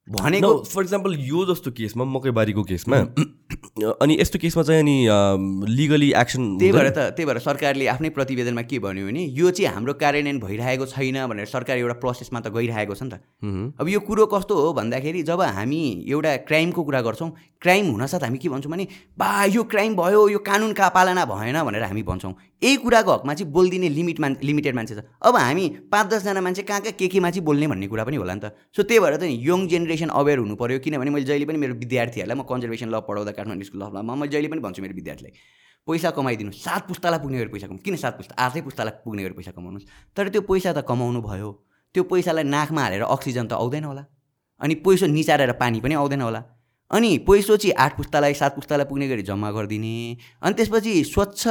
भनेको 0.08 0.52
फर 0.68 0.82
इक्जाम्पल 0.82 1.14
यो 1.18 1.44
जस्तो 1.48 1.70
केसमा 1.70 2.04
मकैबारीको 2.04 2.62
केसमा 2.62 2.96
अनि 4.04 4.16
यस्तो 4.20 4.38
केसमा 4.38 4.62
चाहिँ 4.62 4.80
अनि 4.80 4.96
लिगली 5.68 6.12
एक्सन 6.20 6.58
त्यही 6.58 6.72
भएर 6.72 6.88
त 6.90 6.98
त्यही 7.16 7.26
भएर 7.26 7.38
सरकारले 7.40 7.86
आफ्नै 7.88 8.08
प्रतिवेदनमा 8.12 8.62
के 8.68 8.78
भन्यो 8.84 9.06
भने 9.06 9.24
यो 9.38 9.50
चाहिँ 9.50 9.74
हाम्रो 9.74 9.94
कार्यान्वयन 10.04 10.38
भइरहेको 10.44 10.86
छैन 10.92 11.24
भनेर 11.26 11.46
सरकार 11.48 11.78
एउटा 11.78 11.96
प्रोसेसमा 12.04 12.40
त 12.40 12.52
गइरहेको 12.52 12.94
छ 12.94 13.02
नि 13.02 13.10
त। 13.16 13.80
अब 13.80 13.88
यो 13.88 14.00
कुरो 14.04 14.26
कस्तो 14.28 14.54
हो 14.60 14.72
भन्दाखेरि 14.76 15.22
जब 15.24 15.40
हामी 15.40 15.82
एउटा 16.04 16.36
क्राइमको 16.52 16.84
कुरा 16.84 17.00
गर्छौँ 17.00 17.30
क्राइम 17.64 17.84
हुनसाथ 17.96 18.28
हामी 18.28 18.38
के 18.38 18.48
भन्छौँ 18.52 18.72
भने 18.72 18.86
बा 19.16 19.44
यो 19.56 19.64
क्राइम 19.72 19.96
भयो 19.96 20.28
यो 20.28 20.38
कानुनका 20.44 20.88
पालना 20.92 21.24
भएन 21.24 21.62
भनेर 21.64 21.82
हामी 21.88 22.02
भन्छौँ। 22.04 22.34
यही 22.64 22.76
कुराको 22.80 23.12
हकमा 23.12 23.34
चाहिँ 23.34 23.52
बोलिदिने 23.52 23.88
लिमिट 23.88 24.20
मान 24.20 24.36
लिमिटेड 24.42 24.74
मान्छे 24.74 24.94
छ। 24.94 25.00
अब 25.20 25.36
हामी 25.36 25.68
पाँच 25.92 26.06
दसजना 26.12 26.40
मान्छे 26.40 26.62
कहाँ 26.62 26.80
कहाँ 26.80 26.92
के 26.96 27.08
केमा 27.08 27.30
चाहिँ 27.30 27.44
बोल्ने 27.44 27.66
भन्ने 27.68 27.86
कुरा 27.88 28.04
पनि 28.04 28.16
होला 28.16 28.34
नि 28.34 28.40
त। 28.40 28.56
सो 28.72 28.82
त्यही 28.82 29.00
भएर 29.00 29.16
त 29.16 29.22
यङ 29.28 29.68
जेनेरेसन 29.68 29.92
अवेर 30.02 30.38
हुनु 30.38 30.54
पऱ्यो 30.56 30.78
किनभने 30.78 31.10
मैले 31.10 31.24
जहिले 31.24 31.46
पनि 31.46 31.58
मेरो 31.58 31.74
विद्यार्थीहरूलाई 31.74 32.36
म 32.36 32.42
कन्जर्भेसन 32.42 32.88
ल 32.90 33.00
पढाउँदा 33.06 33.32
काठमाडौँ 33.38 33.64
स्कुल 33.64 33.82
लमा 33.82 34.14
म 34.14 34.26
जहिले 34.26 34.48
पनि 34.48 34.60
भन्छु 34.60 34.82
मेरो 34.82 34.94
विद्यार्थीलाई 34.94 35.32
पैसा 35.86 36.10
कमाइदिनु 36.16 36.50
सात 36.56 36.88
पुस्तालाई 36.88 37.20
पुग्ने 37.20 37.38
गरी 37.38 37.50
पैसा 37.52 37.66
कमाउनु 37.66 37.84
किन 37.84 37.96
सात 37.96 38.14
पुस्ता 38.16 38.34
आठै 38.40 38.60
पुस्तालाई 38.64 38.92
पुग्ने 39.04 39.22
गरी 39.22 39.34
पैसा 39.38 39.52
कमाउनुहोस्। 39.52 39.86
तर 40.16 40.28
त्यो 40.32 40.40
पैसा 40.48 40.72
त 40.72 40.84
कमाउनु 40.88 41.20
भयो 41.20 41.50
त्यो 41.94 42.02
पैसालाई 42.10 42.44
नाकमा 42.44 42.82
हालेर 42.82 43.02
अक्सिजन 43.04 43.46
त 43.46 43.52
आउँदैन 43.60 43.84
होला 43.84 44.04
अनि 44.60 44.74
पैसो 44.80 45.06
निचारेर 45.12 45.52
पानी 45.60 45.80
पनि 45.84 45.94
आउँदैन 45.94 46.22
होला 46.24 46.40
अनि 46.90 47.10
पैसो 47.28 47.56
चाहिँ 47.56 47.74
आठ 47.84 47.96
पुस्तालाई 47.96 48.34
सात 48.40 48.54
पुस्तालाई 48.56 48.86
पुग्ने 48.88 49.08
गरी 49.08 49.22
जम्मा 49.28 49.50
गरिदिने 49.50 49.96
अनि 50.40 50.54
त्यसपछि 50.56 50.92
स्वच्छ 51.04 51.42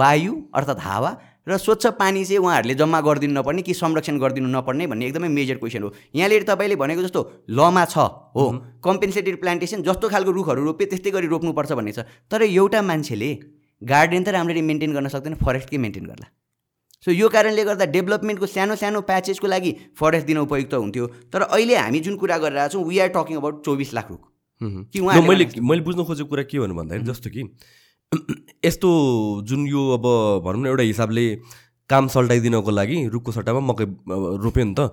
वायु 0.00 0.32
अर्थात् 0.54 0.80
हावा 0.80 1.10
र 1.50 1.56
स्वच्छ 1.58 1.86
पानी 1.98 2.24
चाहिँ 2.24 2.38
उहाँहरूले 2.38 2.74
जम्मा 2.78 3.00
गरिदिनु 3.02 3.34
नपर्ने 3.34 3.62
कि 3.62 3.74
संरक्षण 3.74 4.18
गरिदिनु 4.18 4.48
नपर्ने 4.48 4.86
भन्ने 4.86 5.06
एकदमै 5.06 5.28
मेजर 5.28 5.56
क्वेसन 5.58 5.82
हो। 5.82 5.92
यहाँनिर 6.14 6.42
तपाईँले 6.46 6.76
भनेको 6.78 7.02
जस्तो 7.02 7.20
लमा 7.50 7.84
छ 7.84 7.98
हो। 8.36 8.44
कम्पेन्सेटेड 8.78 9.40
प्लान्टेसन 9.40 9.82
जस्तो 9.82 10.08
खालको 10.08 10.30
रुखहरू 10.30 10.64
रोपे 10.64 10.84
त्यस्तै 10.86 11.10
गरी 11.10 11.26
रोप्नुपर्छ 11.26 11.72
भन्ने 11.72 11.92
छ। 11.92 12.06
तर 12.30 12.42
एउटा 12.46 12.82
मान्छेले 12.82 13.30
गार्डन 13.82 14.22
त 14.22 14.28
राम्ररी 14.30 14.62
मेन्टेन 14.62 14.92
गर्न 14.94 15.08
सक्दैन 15.10 15.34
फरेस्ट 15.42 15.68
के 15.70 15.78
मेन्टेन 15.78 16.06
गर्ला। 16.06 16.26
सो 17.04 17.10
यो 17.10 17.28
कारणले 17.32 17.64
गर्दा 17.64 17.84
डेभलपमेन्टको 17.96 18.46
सानो 18.46 18.74
सानो 18.76 19.00
प्याचेसको 19.08 19.46
लागि 19.48 19.70
फरेस्ट 19.96 20.26
दिन 20.26 20.38
उपयुक्त 20.38 20.74
हुन्थ्यो। 20.74 21.06
तर 21.32 21.42
अहिले 21.48 21.76
हामी 21.76 22.00
जुन 22.06 22.16
कुरा 22.20 22.36
गरिरहेको 22.38 22.72
छौँ 22.72 22.84
वी 22.84 22.98
आर 23.00 23.08
टकिङ 23.16 23.36
अबाउट 23.36 23.64
चौबिस 23.64 23.94
लाख 23.96 24.10
रुख। 24.10 24.22
कि 24.92 25.00
मैले 25.00 25.44
मैले 25.56 25.80
बुझ्न 25.80 26.04
खोजेको 26.04 26.28
कुरा 26.28 26.42
के 26.44 26.58
भन्नु 26.60 26.74
भन्दाखेरि 26.76 27.08
जस्तो 27.08 27.30
कि 27.32 27.42
यस्तो 28.12 28.88
जुन 29.46 29.66
यो 29.68 29.80
अब 29.94 30.02
भनौँ 30.44 30.62
न 30.62 30.66
एउटा 30.66 30.82
हिसाबले 30.82 31.24
काम 31.90 32.08
सल्टाइदिनको 32.14 32.70
लागि 32.70 32.96
रुखको 33.06 33.32
सट्टामा 33.32 33.60
मकै 33.66 33.84
रोप्यो 34.44 34.64
नि 34.64 34.74
त 34.78 34.90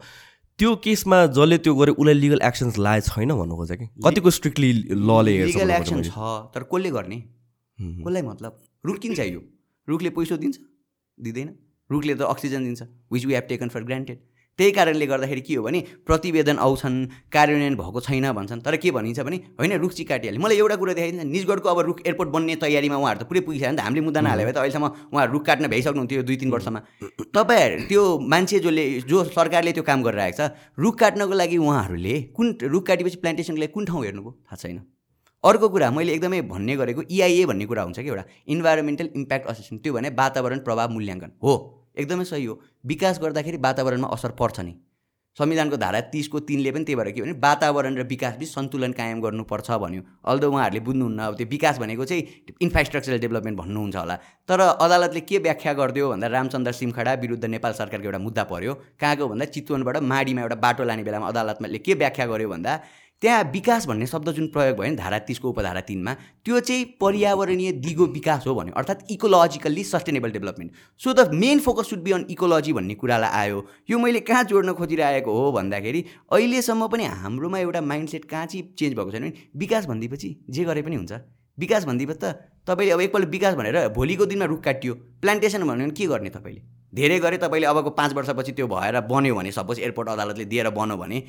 त्यो 0.59 0.75
केसमा 0.85 1.25
जसले 1.33 1.57
त्यो 1.65 1.73
गरे 1.75 1.91
उसलाई 1.97 2.13
लिगल 2.13 2.41
एक्सन्स 2.49 2.77
लाए 2.77 3.01
छैन 3.09 3.33
भन्नु 3.33 3.55
खोज्छ 3.57 3.71
कि? 3.71 3.85
कतिको 4.05 4.29
स्ट्रिक्टली 4.37 4.71
लले 5.09 5.33
लिगल 5.49 5.71
एक्सन 5.71 6.01
छ 6.03 6.13
तर 6.53 6.63
कसले 6.69 6.89
गर्ने? 6.93 7.17
कसलाई 8.05 8.21
मतलब? 8.21 8.53
रुख 8.85 8.97
किन 9.01 9.15
चाहियो 9.15 9.41
रुखले 9.87 10.09
पैसो 10.13 10.37
दिन्छ? 10.37 10.57
दिँदैन। 11.17 11.49
रुखले 11.89 12.15
त 12.15 12.21
अक्सिजन 12.21 12.63
दिन्छ 12.69 12.81
which 13.13 13.25
we 13.25 13.33
have 13.33 13.45
taken 13.49 13.69
for 13.73 13.83
granted 13.89 14.17
त्यही 14.57 14.71
कारणले 14.71 15.05
गर्दाखेरि 15.05 15.41
के 15.41 15.55
हो 15.55 15.63
भने 15.63 15.79
प्रतिवेदन 16.07 16.57
आउँछन् 16.57 16.97
कार्यान्वयन 17.29 17.75
भएको 17.77 17.99
छैन 18.01 18.31
भन्छन्। 18.33 18.61
तर 18.65 18.75
के 18.81 18.91
भनिन्छ 18.91 19.19
भने 19.21 19.37
होइन 19.59 19.73
रुख 19.77 19.91
चाहिँ 19.93 20.07
काटिहाल्यो 20.09 20.41
मलाई 20.41 20.57
एउटा 20.57 20.75
कुरा 20.81 20.93
देखाइदिन्छ 20.93 21.25
निजगढको 21.29 21.69
अब 21.69 21.79
रुख 21.85 21.97
एयरपोर्ट 22.05 22.29
बन्ने 22.33 22.55
तयारीमा 22.57 22.97
उहाँहरू 22.97 23.19
त 23.21 23.29
पुरै 23.29 23.41
पुगिसक्यो 23.45 23.71
नि 23.71 23.77
त। 23.77 23.85
हामीले 23.85 24.01
मुद्दा 24.01 24.21
नहाल्यो 24.25 24.45
भए 24.47 24.53
त 24.53 24.57
अहिलेसम्म 24.57 25.13
उहाँहरू 25.13 25.31
रुख 25.33 25.43
काट्न 25.45 25.67
भ्याइसक्नुहुन्थ्यो 25.69 26.23
दुई 26.25 26.37
तिन 26.41 26.49
वर्षमा। 26.49 26.79
तपाईँहरू 27.37 27.85
त्यो 27.85 28.01
मान्छे 28.17 28.59
जसले 28.65 28.83
जो 29.05 29.23
सरकारले 29.37 29.71
त्यो 29.77 29.83
काम 29.85 30.01
गरिरहेको 30.03 30.37
छ 30.41 30.57
रुख 30.73 30.95
काट्नको 30.97 31.33
लागि 31.37 31.57
उहाँहरूले 31.61 32.15
कुन 32.33 32.47
रुख 32.65 32.83
काटेपछि 32.89 33.17
प्लान्टेसनको 33.21 33.61
लागि 33.61 33.73
कुन 33.77 33.85
ठाउँ 33.85 34.03
हेर्नुभयो? 34.03 34.31
थाहा 34.49 34.57
छैन। 34.57 34.81
अर्को 35.43 35.69
कुरा 35.69 35.91
मैले 35.93 36.13
एकदमै 36.17 36.41
भन्ने 36.49 36.75
गरेको 36.75 37.01
इआइए 37.13 37.45
भन्ने 37.45 37.65
कुरा 37.69 37.81
हुन्छ 37.85 37.99
कि 38.01 38.09
एउटा? 38.09 38.23
इन्भाइरोमेन्टल 38.49 39.09
इम्प्याक्ट 39.15 39.45
असेसमेन्ट 39.47 39.83
त्यो 39.83 39.93
भने 39.93 40.09
वातावरण 40.17 40.59
प्रभाव 40.65 40.89
मूल्याङ्कन 40.97 41.31
हो। 41.37 41.53
एकदमै 41.97 42.25
सही 42.25 42.45
हो। 42.45 42.59
विकास 42.85 43.19
गर्दाखेरि 43.21 43.57
वातावरणमा 43.57 44.07
असर 44.13 44.31
पर्छ 44.39 44.59
नि। 44.59 44.73
संविधानको 45.37 45.77
धारा 45.77 45.99
तिसको 46.09 46.39
तिनले 46.49 46.71
पनि 46.71 46.83
त्यही 46.83 46.95
भएर 46.97 47.09
के 47.13 47.21
भने 47.21 47.31
वातावरण 47.37 47.95
र 47.97 48.03
विकासबिच 48.09 48.49
सन्तुलन 48.49 48.91
कायम 48.97 49.19
गर्नुपर्छ 49.21 49.69
भन्यो। 49.83 50.01
अल्दो 50.25 50.49
उहाँहरूले 50.49 50.79
बुझ्नुहुन्न 50.81 51.19
अब 51.21 51.33
त्यो 51.37 51.47
विकास 51.47 51.77
भनेको 51.77 52.05
चाहिँ 52.05 52.23
इन्फ्रास्ट्रक्चरल 52.57 53.19
डेभलपमेन्ट 53.21 53.57
भन्नुहुन्छ 53.57 53.95
होला। 53.95 54.15
तर 54.49 54.59
अदालतले 54.81 55.21
के 55.21 55.37
व्याख्या 55.37 55.73
गरिदियो 55.77 56.09
भन्दा 56.09 56.27
रामचन्द्र 56.27 56.71
सिमखडा 56.73 57.13
विरुद्ध 57.21 57.45
नेपाल 57.45 57.73
सरकारको 57.77 58.05
एउटा 58.05 58.19
मुद्दा 58.19 58.43
पर्यो। 58.49 58.73
कहाँको 58.97 59.27
भन्दा 59.29 59.45
चितवनबाट 59.45 59.97
माडीमा 60.01 60.41
एउटा 60.41 60.57
बाटो 60.57 60.83
लाने 60.89 61.03
बेलामा 61.05 61.27
अदालतले 61.29 61.79
के 61.85 61.93
व्याख्या 61.93 62.25
गर्यो 62.25 62.49
भन्दा 62.49 62.73
त्यहाँ 63.21 63.43
विकास 63.53 63.85
भन्ने 63.87 64.05
शब्द 64.07 64.29
जुन 64.31 64.47
प्रयोग 64.47 64.77
भयो 64.77 64.89
नि 64.89 64.95
धारा 64.95 65.19
तिसको 65.19 65.49
उपधारा 65.49 65.81
तिनमा 65.81 66.13
त्यो 66.45 66.59
चाहिँ 66.59 66.83
पर्यावरणीय 67.01 67.71
दिगो 67.81 68.05
विकास 68.13 68.45
हो 68.47 68.53
भन्यो। 68.55 68.73
अर्थात् 68.77 69.11
ecologically 69.11 69.83
sustainable 69.83 70.31
development. 70.31 70.71
So 71.01 71.13
the 71.13 71.33
main 71.33 71.59
focus 71.59 71.89
should 71.89 72.03
be 72.03 72.11
on 72.11 72.25
ecology 72.29 72.73
भन्ने 72.73 72.95
कुरालाई 72.95 73.29
आयो। 73.39 73.65
यो 73.89 73.99
मैले 73.99 74.19
कहाँ 74.21 74.43
जोड्न 74.43 74.73
खोजिरहेको 74.73 75.33
हो 75.33 75.51
भन्दाखेरि 75.51 76.05
अहिलेसम्म 76.31 76.87
पनि 76.87 77.05
हाम्रोमा 77.17 77.59
एउटा 77.59 77.81
माइन्डसेट 77.81 78.25
कहाँ 78.25 78.45
चाहिँ 78.45 78.73
चेन्ज 78.77 78.95
भएको 78.95 79.11
छैन 79.11 79.33
विकास 79.57 79.85
भनिदिएपछि 79.87 80.35
जे 80.49 80.63
गरे 80.63 80.81
पनि 80.81 80.95
हुन्छ। 80.95 81.13
विकास 81.57 81.85
भनिदिएपछि 81.85 82.19
त 82.23 82.33
तपाईँले 82.69 82.93
अब 82.93 83.01
एकपल्ट 83.01 83.29
विकास 83.29 83.55
भनेर 83.55 83.87
भोलिको 83.97 84.25
दिनमा 84.25 84.45
रुख 84.45 84.63
काटियो। 84.63 84.93
प्लान्टेसन 84.93 85.63
भन्यो 85.63 85.85
भने 85.85 85.93
के 85.97 86.05
गर्ने 86.05 86.29
तपाईँले? 86.29 86.76
धेरै 86.93 87.19
गरे 87.19 87.37
तपाईँले 87.37 87.67
अबको 87.67 87.89
पाँच 87.99 88.13
वर्षपछि 88.13 88.51
त्यो 88.57 88.67
भएर 88.67 88.99
बन्यो 89.11 89.35
भने 89.35 89.51
सपोज 89.51 89.79
एयरपोर्ट 89.79 90.09
अदालतले 90.09 90.45
दिएर 90.45 90.69
बन्यो 90.71 90.97
भने 90.97 91.19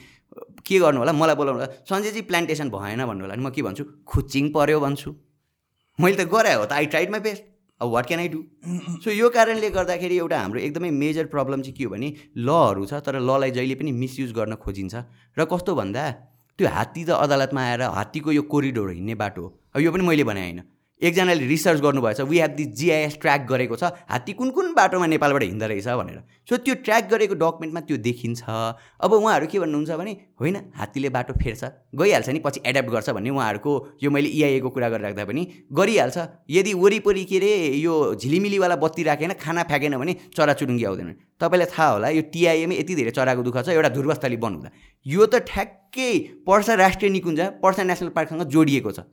के 0.66 0.78
गर्नु 0.78 0.98
होला? 0.98 1.12
मलाई 1.12 1.36
बोलाउनु 1.36 1.60
होला 1.60 1.68
सञ्जयजी 1.88 2.20
प्लान्टेसन 2.30 2.70
भएन 2.70 3.04
भन्नु 3.06 3.24
होला। 3.24 3.34
म 3.36 3.50
के 3.50 3.62
भन्छु? 3.62 3.84
खुच्चिङ 4.06 4.52
पऱ्यो 4.54 4.80
भन्छु। 4.80 5.10
मैले 5.98 6.16
त 6.16 6.28
गराएँ 6.30 6.56
हो 6.56 6.64
त 6.64 6.72
आई 6.72 6.86
ट्राइड 6.86 7.10
माई 7.10 7.20
बेस्ट 7.20 7.42
अब 7.80 7.90
what 7.90 8.06
can 8.06 8.20
I 8.20 8.28
do 8.28 8.38
so 9.02 9.10
यो 9.10 9.28
कारणले 9.30 9.70
गर्दाखेरि 9.70 10.16
एउटा 10.18 10.38
हाम्रो 10.38 10.58
एकदमै 10.60 10.90
मेजर 10.90 11.26
प्रब्लम 11.34 11.62
चाहिँ 11.62 11.74
के 11.74 11.84
हो 11.84 11.90
भने 11.90 12.08
लहरू 12.38 12.86
छ 12.86 13.02
तर 13.02 13.18
ललाई 13.18 13.50
जहिले 13.50 13.74
पनि 13.74 13.92
मिसयुज 13.92 14.32
गर्न 14.34 14.54
खोजिन्छ। 14.62 14.94
र 15.38 15.44
कस्तो 15.46 15.74
भन्दा 15.74 16.02
त्यो 16.58 16.68
हात्ती 16.70 17.02
त 17.04 17.10
अदालतमा 17.18 17.62
आएर 17.62 17.82
हात्तीको 17.98 18.30
यो 18.32 18.42
कोरिडोर 18.50 18.90
हिँड्ने 18.94 19.14
बाटो 19.14 19.42
हो। 19.42 19.48
अब 19.74 19.80
यो 19.82 19.90
पनि 19.94 20.02
मैले 20.06 20.24
भने 20.26 20.42
होइन। 20.42 20.60
एकजनाले 21.02 21.46
रिसर्च 21.46 21.80
गर्नुभएछ 21.80 22.20
we 22.20 22.38
have 22.38 22.50
the 22.50 22.64
GIS 22.78 23.18
track 23.20 23.46
गरेको 23.48 23.76
छ 23.76 23.92
हात्ती 24.08 24.32
कुन 24.32 24.50
कुन 24.50 24.72
बाटोमा 24.74 25.06
नेपालबाट 25.06 25.42
हिँड्दो 25.42 25.66
रहेछ 25.66 25.86
भनेर। 25.88 26.22
सो 26.48 26.56
त्यो 26.56 26.74
ट्र्याक 26.84 27.08
गरेको 27.10 27.34
डकुमेन्टमा 27.34 27.80
त्यो 27.88 27.96
देखिन्छ। 28.00 28.40
अब 29.04 29.12
उहाँहरू 29.12 29.46
के 29.46 29.58
भन्नुहुन्छ 29.60 29.90
भने 30.00 30.12
होइन 30.40 30.56
हात्तीले 30.76 31.08
बाटो 31.12 31.32
फेर्छ 31.36 31.64
गइहाल्छ 31.94 32.28
नि 32.28 32.38
पछि 32.40 32.60
एड्याप्ट 32.64 32.90
गर्छ 32.90 33.10
भन्ने 33.10 33.30
उहाँहरूको 33.30 33.72
यो 34.02 34.10
मैले 34.10 34.28
इआइएको 34.28 34.68
कुरा 34.72 34.88
गरिराख्दा 34.88 35.24
पनि 35.28 35.42
गरिहाल्छ। 35.72 36.18
यदि 36.50 36.72
वरिपरि 36.74 37.24
के 37.24 37.36
अरे 37.36 37.52
यो 37.78 37.94
झिलिमिलीवाला 38.16 38.76
बत्ती 38.80 39.02
राखेन 39.04 39.32
खाना 39.36 39.62
फ्याँकेन 39.68 39.96
भने 39.98 40.16
चराचुरुङ्गी 40.32 40.84
आउँदैन। 40.84 41.12
तपाईँलाई 41.36 41.68
थाहा 41.68 41.88
होला 41.92 42.08
यो 42.16 42.22
टिआइएमै 42.32 42.74
यति 42.80 42.94
धेरै 42.96 43.12
चराको 43.12 43.42
दुःख 43.44 43.58
छ 43.62 43.68
एउटा 43.76 43.88
ध्रुवस्थली 43.92 44.36
बन्हुँदा। 44.40 44.70
यो 45.06 45.26
त 45.28 45.44
ठ्याक्कै 45.44 46.10
पर्सा 46.48 46.74
राष्ट्रिय 46.74 47.10
निकुञ्ज 47.12 47.40
पर्सा 47.62 47.82
नेसनल 47.84 48.08
पार्कसँग 48.16 48.42
जोडिएको 48.48 48.90
छ। 48.96 49.04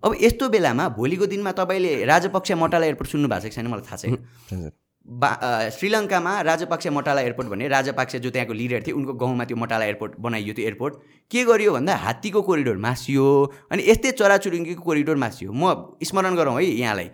अब 0.00 0.16
यस्तो 0.24 0.48
बेलामा 0.48 0.88
भोलिको 0.96 1.26
दिनमा 1.28 1.52
तपाईँले 1.52 1.92
राजपक्ष 2.08 2.52
मटाला 2.56 2.86
एयरपोर्ट 2.86 3.10
सुन्नु 3.12 3.28
भएको 3.28 3.52
छैन? 3.52 3.66
मलाई 3.68 3.84
थाहा 3.84 3.96
छैन। 3.96 4.72
बा 5.08 5.28
श्रीलङ्कामा 5.72 6.40
राजपक्ष 6.42 6.86
मटाला 6.92 7.20
एयरपोर्ट 7.20 7.48
भन्ने 7.48 7.68
राजपक्ष 7.68 8.16
जो 8.16 8.30
त्यहाँको 8.30 8.52
लिडर 8.52 8.82
थिए 8.86 8.94
उनको 8.94 9.12
गाउँमा 9.16 9.44
त्यो 9.44 9.56
मटाला 9.56 9.84
एयरपोर्ट 9.84 10.12
बनाइयो 10.20 10.54
त्यो 10.54 10.64
एयरपोर्ट। 10.64 10.94
के 11.30 11.44
गरियो 11.44 11.72
भन्दा 11.72 11.96
हात्तीको 11.96 12.42
कोरिडोर 12.42 12.76
मासियो 12.76 13.24
अनि 13.72 13.82
यस्तै 13.88 14.10
चराचुरुङ्गीको 14.20 14.82
कोरिडोर 14.82 15.16
मासियो। 15.16 15.52
म 15.52 15.96
स्मरण 16.04 16.34
गरौँ 16.36 16.56
है 16.56 16.64
यहाँलाई। 16.64 17.08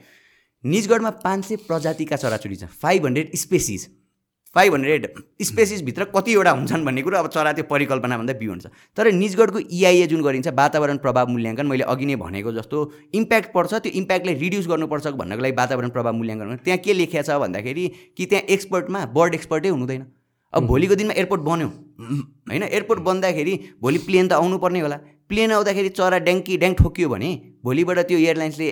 निजगढमा 0.64 1.10
पाँच 1.22 1.44
सय 1.44 1.56
प्रजातिका 1.68 2.16
चराचुरी 2.16 2.56
छ 2.56 2.64
five 2.82 3.06
hundred 3.06 3.30
species 3.36 3.82
five 4.54 4.74
hundred 4.74 5.06
स्पेसिसभित्र 5.42 6.04
कतिवटा 6.14 6.50
हुन्छन् 6.50 6.84
भन्ने 6.84 7.02
कुरो 7.02 7.18
अब 7.18 7.28
चरा 7.34 7.52
त्यो 7.52 7.64
परिकल्पनाभन्दा 7.70 8.34
बियोन्ड 8.40 8.62
छ 8.62 8.66
तर 8.96 9.12
निजगढको 9.12 9.58
इआइए 9.78 10.06
जुन 10.12 10.22
गरिन्छ 10.22 10.48
वातावरण 10.60 10.96
प्रभाव 11.04 11.28
मूल्याङ्कन 11.28 11.66
मैले 11.66 11.84
अघि 11.94 12.06
नै 12.06 12.16
भनेको 12.24 12.52
जस्तो 12.58 12.82
इम्प्याक्ट 13.20 13.52
पर्छ 13.54 13.72
त्यो 13.74 13.92
इम्प्याक्टलाई 14.00 14.34
रिड्युस 14.42 14.66
गर्नुपर्छ 14.72 15.06
भन्नको 15.22 15.42
लागि 15.42 15.56
वातावरण 15.62 15.90
प्रभाव 15.96 16.14
मूल्याङ्कन 16.20 16.56
त्यहाँ 16.64 16.78
के 16.84 16.92
लेखिया 17.00 17.22
छ 17.22 17.38
भन्दाखेरि 17.44 17.88
कि 18.16 18.26
त्यहाँ 18.26 18.44
एक्सपर्टमा 18.56 19.04
बर्ड 19.16 19.34
एक्सपर्टै 19.34 19.68
हुनुहुँदैन। 19.74 20.04
अब 20.52 20.66
भोलिको 20.66 20.94
दिनमा 20.94 21.14
एयरपोर्ट 21.18 21.42
बन्यो। 21.42 21.68
होइन 22.50 22.62
एयरपोर्ट 22.62 23.00
बन्दाखेरि 23.08 23.54
भोलि 23.82 23.98
प्लेन 24.06 24.28
त 24.28 24.32
आउनुपर्ने 24.38 24.80
होला। 24.80 24.98
प्लेन 25.28 25.52
आउँदाखेरि 25.52 25.88
चरा 25.98 26.18
ड्याङ्की 26.26 26.56
ड्याङ 26.62 26.74
ठोकियो 26.80 27.08
भने 27.08 27.30
भोलिबाट 27.64 27.98
त्यो 28.08 28.18
एयरलाइन्सले 28.18 28.68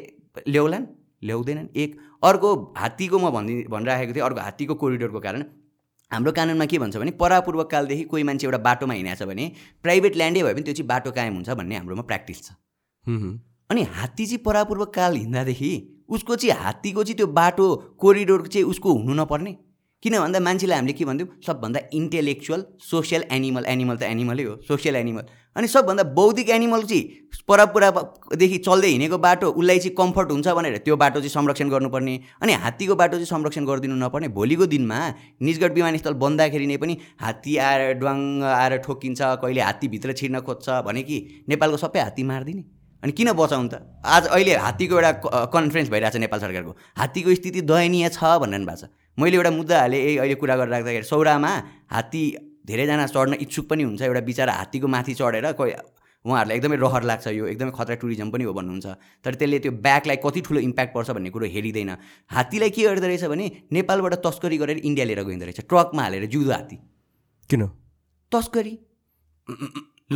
ल्याउलान् 0.48 0.86
ल्याउँदैनन्। 1.22 1.66
एक 1.82 1.90
अर्को 2.22 2.54
हात्तीको 2.78 3.18
म 3.18 3.30
भनि 3.34 3.54
भनिराखेको 3.70 4.12
थिएँ 4.14 4.24
अर्को 4.28 4.40
हात्तीको 4.46 4.74
कोरिडोरको 4.82 5.20
कारण 5.26 5.42
हाम्रो 6.12 6.32
कानुनमा 6.32 6.66
के 6.66 6.78
भन्छ 6.78 6.96
भने 6.96 7.10
परापूर्व 7.20 7.62
कालदेखि 7.72 8.04
कोही 8.04 8.22
मान्छे 8.28 8.46
एउटा 8.46 8.58
बाटोमा 8.66 8.94
हिँडेको 8.94 9.24
छ 9.24 9.28
भने 9.28 9.50
प्राइभेट 9.82 10.16
ल्यान्डै 10.16 10.42
भए 10.42 10.54
पनि 10.54 10.62
त्यो 10.62 10.74
चाहिँ 10.74 10.88
बाटो 10.88 11.10
कायम 11.12 11.34
हुन्छ 11.34 11.50
भन्ने 11.60 11.76
हाम्रोमा 11.76 12.02
प्र्याक्टिस 12.10 12.42
छ। 12.44 12.48
अनि 13.70 13.82
हात्ती 13.96 14.26
चाहिँ 14.26 14.42
परापूर्व 14.44 14.84
काल 14.94 15.16
हिँड्दादेखि 15.16 15.72
उसको 16.08 16.36
चाहिँ 16.36 16.56
हात्तीको 16.62 17.04
चाहिँ 17.04 17.16
त्यो 17.16 17.26
बाटो 17.38 17.74
कोरिडोर 17.98 18.46
चाहिँ 18.46 18.66
उसको 18.66 18.92
हुनु 18.92 19.14
नपर्ने। 19.14 19.52
किन 20.02 20.18
भन्दा 20.18 20.40
मान्छेलाई 20.40 20.78
हामीले 20.78 20.92
के 20.98 21.04
भनिदिउँ 21.04 21.28
सबभन्दा 21.46 21.80
इन्टेलेक्चुअल 21.94 22.64
सोसियल 22.90 23.24
एनिमल 23.32 23.64
एनिमल 23.68 23.96
त 23.96 24.02
एनिमलै 24.04 24.44
हो 24.44 24.54
सोसियल 24.68 24.96
एनिमल 24.96 25.24
अनि 25.56 25.66
सबभन्दा 25.68 26.02
बौद्धिक 26.16 26.48
एनिमल 26.50 26.82
चाहिँ 26.82 27.02
परपुरादेखि 27.48 28.58
चल्दै 28.58 28.88
हिँडेको 28.88 29.18
बाटो 29.18 29.46
उसलाई 29.52 29.78
चाहिँ 29.78 29.94
कम्फर्ट 29.96 30.30
हुन्छ 30.30 30.48
भनेर 30.48 30.76
त्यो 30.84 30.96
बाटो 30.96 31.20
चाहिँ 31.20 31.30
संरक्षण 31.30 31.68
गर्नुपर्ने। 31.68 32.14
अनि 32.42 32.52
हात्तीको 32.64 32.94
बाटो 32.94 33.16
चाहिँ 33.16 33.26
संरक्षण 33.26 33.64
गरिदिनु 33.66 33.96
नपर्ने। 33.96 34.28
भोलिको 34.32 34.66
दिनमा 34.66 34.98
निजगढ 35.42 35.72
विमानस्थल 35.74 36.14
बन्दाखेरि 36.22 36.66
नै 36.66 36.76
पनि 36.76 36.96
हात्ती 37.20 37.56
आएर 37.58 37.92
ड्वाङ 38.00 38.18
आएर 38.42 38.76
ठोकिन्छ 38.86 39.20
कहिले 39.42 39.60
हात्तीभित्र 39.60 40.12
छिर्न 40.12 40.40
खोज्छ 40.40 40.68
भने 40.86 41.02
कि 41.02 41.16
नेपालको 41.48 41.76
सबै 41.76 42.00
हात्ती 42.00 42.22
मारिदिने। 42.22 42.62
अनि 43.02 43.12
किन 43.12 43.32
बचाउनु 43.34 43.68
त? 43.68 43.82
आज 44.06 44.26
अहिले 44.30 44.54
हात्तीको 44.56 44.94
एउटा 44.94 45.12
कन्फरेन्स 45.50 45.88
भइरहेको 45.90 46.18
नेपाल 46.22 46.40
सरकारको। 46.40 46.72
हात्तीको 46.96 47.34
स्थिति 47.34 47.60
दयनीय 47.66 48.08
छ 48.08 48.38
भनेर 48.40 48.64
भएको 48.64 48.76
छ। 48.78 48.88
मैले 49.18 49.36
एउटा 49.36 49.50
मुद्दा 49.50 49.76
हालेँ 49.80 50.00
अहिले 50.16 50.34
कुरा 50.38 50.56
गरेर 50.56 50.72
राख्दाखेरि 50.72 51.04
सौरामा 51.04 51.52
हात्ती 51.90 52.22
धेरैजना 52.64 53.06
चढ्न 53.06 53.34
इच्छुक 53.40 53.66
पनि 53.68 53.82
हुन्छ 53.82 54.02
एउटा 54.02 54.20
बिचरा 54.20 54.52
हात्तीको 54.52 54.86
माथि 54.88 55.14
चढेर 55.14 55.52
कोही 55.52 55.72
उहाँहरूलाई 56.24 56.56
एकदमै 56.56 56.76
रहर 56.78 57.02
लाग्छ 57.02 57.26
यो 57.34 57.46
एकदमै 57.50 57.72
खतरा 57.74 57.94
टुरिज्म 57.98 58.30
पनि 58.30 58.44
हो 58.46 58.52
भन्नुहुन्छ। 58.54 58.86
तर 59.26 59.34
त्यसले 59.34 59.58
त्यो 59.58 59.72
ब्याकलाई 59.82 60.16
कति 60.22 60.40
ठुलो 60.46 60.60
इम्प्याक्ट 60.62 60.94
पर्छ 60.94 61.10
भन्ने 61.10 61.30
कुरो 61.34 61.46
हेरिँदैन। 61.50 61.90
हात्तीलाई 62.30 62.70
के 62.70 62.82
गर्दो 62.82 63.06
रहेछ 63.06 63.24
भने 63.26 63.46
नेपालबाट 63.72 64.14
तस्करी 64.22 64.56
गरेर 64.62 64.78
इन्डिया 64.86 65.06
लिएर 65.06 65.22
गइँदो 65.26 65.44
रहेछ 65.44 65.60
ट्रकमा 65.66 66.02
हालेर 66.02 66.26
जिउँदो 66.30 66.52
हात्ती। 66.52 66.76
किन? 67.50 67.62
तस्करी। 68.32 68.74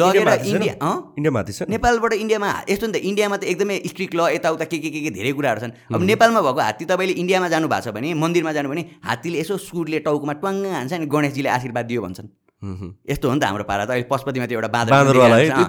लगेर 0.01 0.29
इन्डिया 0.53 0.75
इन्डियामा 1.19 1.43
छ 1.43 1.69
नेपालबाट 1.75 2.13
इन्डियामा 2.13 2.51
यस्तो 2.71 2.87
नि 2.87 2.93
त 2.93 2.97
इन्डियामा 3.11 3.37
त 3.37 3.45
एकदमै 3.53 3.77
स्ट्रिक्ट 3.93 4.15
ल 4.15 4.21
यताउता 4.37 4.65
के 4.71 4.79
के 4.79 4.91
के 4.95 5.01
के 5.07 5.11
धेरै 5.19 5.33
कुराहरू 5.33 5.61
छन्। 5.61 5.73
अब 5.95 6.03
नेपालमा 6.13 6.41
भएको 6.47 6.61
हात्ती 6.61 6.85
तपाईँले 6.91 7.15
इन्डियामा 7.23 7.49
जानु 7.53 7.69
भएको 7.69 7.91
छ 7.91 7.95
भने 7.97 8.15
मन्दिरमा 8.15 8.53
जानु 8.57 8.69
भने 8.73 8.83
हात्तीले 9.05 9.39
यसो 9.41 9.57
सुरले 9.69 9.99
टाउकोमा 10.09 10.35
ट्वाङ्ग 10.43 10.67
हान्छ 10.79 10.93
अनि 10.93 11.07
गणेशजीले 11.07 11.49
आशीर्वाद 11.57 11.87
दियो 11.93 12.03
भन्छन्। 12.03 12.29
यस्तो 13.11 13.29
हो 13.29 13.35
नि 13.35 13.41
त 13.41 13.45
हाम्रो 13.45 13.65
पारा 13.69 13.85
त 13.85 13.91
अहिले 13.95 14.09
पशुपतिमा 14.11 14.47
त्यो 14.49 14.57
एउटा 14.59 14.71
बाँदर 14.73 14.93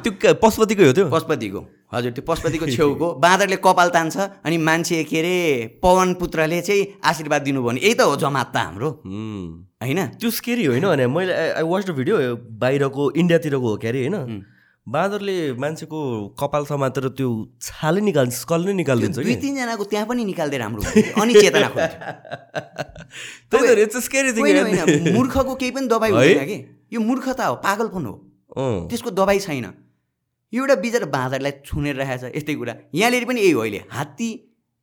त्यो 0.07 0.33
पशुपतिको 0.39 0.83
हो 0.87 0.93
त्यो? 0.97 1.05
पशुपतिको। 1.11 1.59
हजुर 1.93 2.11
त्यो 2.15 2.23
पशुपतिको 2.23 2.65
छेउको। 2.75 3.07
बाँदरले 3.19 3.57
कपाल 3.59 3.89
तान्छ 3.91 4.15
अनि 4.47 4.57
मान्छे 4.57 5.03
के 5.03 5.19
अरे 5.19 5.35
पवन 5.83 6.13
पुत्रले 6.15 6.61
चाहिँ 6.63 7.03
आशीर्वाद 7.03 7.41
दिनु 7.43 7.59
भने 7.63 7.79
यही 7.83 7.93
त 7.99 8.07
हो 8.07 8.15
जमात 8.15 8.47
त 8.55 8.57
हाम्रो। 8.57 8.89
होइन? 9.81 10.05
त्यो 10.19 10.29
स्केरी 10.31 10.65
होइन 10.65 10.85
भने 10.87 11.07
मैले 11.07 11.33
आई 11.33 11.63
वाच 11.63 11.85
द 11.85 11.91
भिडियो 11.97 12.35
बाहिरको 12.61 13.11
इन्डियातिरको 13.21 13.69
हो 13.69 13.77
के 13.77 13.87
अरे 13.87 14.07
होइन 14.07 14.45
बाँदरले 14.87 15.53
मान्छेको 15.59 15.99
कपाल 16.39 16.65
समातेर 16.65 17.07
त्यो 17.19 17.29
छालै 17.61 18.01
निकाल्छ 18.01 18.33
स्कल 18.33 18.65
नै 18.65 18.73
निकालिदिन्छ 18.73 19.19
दुई 19.19 19.35
तिनजनाको 19.43 19.83
त्यहाँ 19.83 20.07
पनि 20.07 20.25
निकाल्दै 20.25 20.57
राम्रो 20.57 20.81
अनि 21.21 21.33
चेतना 21.33 21.67
मूर्खको 25.17 25.55
केही 25.55 25.71
पनि 25.71 25.87
दबाई 25.87 26.11
हुँदैन 26.11 26.45
कि? 26.45 26.57
यो 26.93 26.99
मूर्खता 26.99 27.45
हो 27.45 27.55
पागलपन 27.67 28.05
हो। 28.05 28.13
त्यसको 28.89 29.11
दबाई 29.11 29.39
छैन। 29.39 29.65
एउटा 30.53 30.75
बिचरा 30.83 31.05
बाँदरलाई 31.11 31.51
छुनेर 31.65 31.95
राखेको 31.95 32.27
छ 32.27 32.35
यस्तै 32.35 32.55
कुरा। 32.55 32.75
यहाँनिर 32.95 33.25
पनि 33.25 33.41
यही 33.41 33.51
हो 33.51 33.61
अहिले। 33.61 33.83
हात्ती 33.91 34.29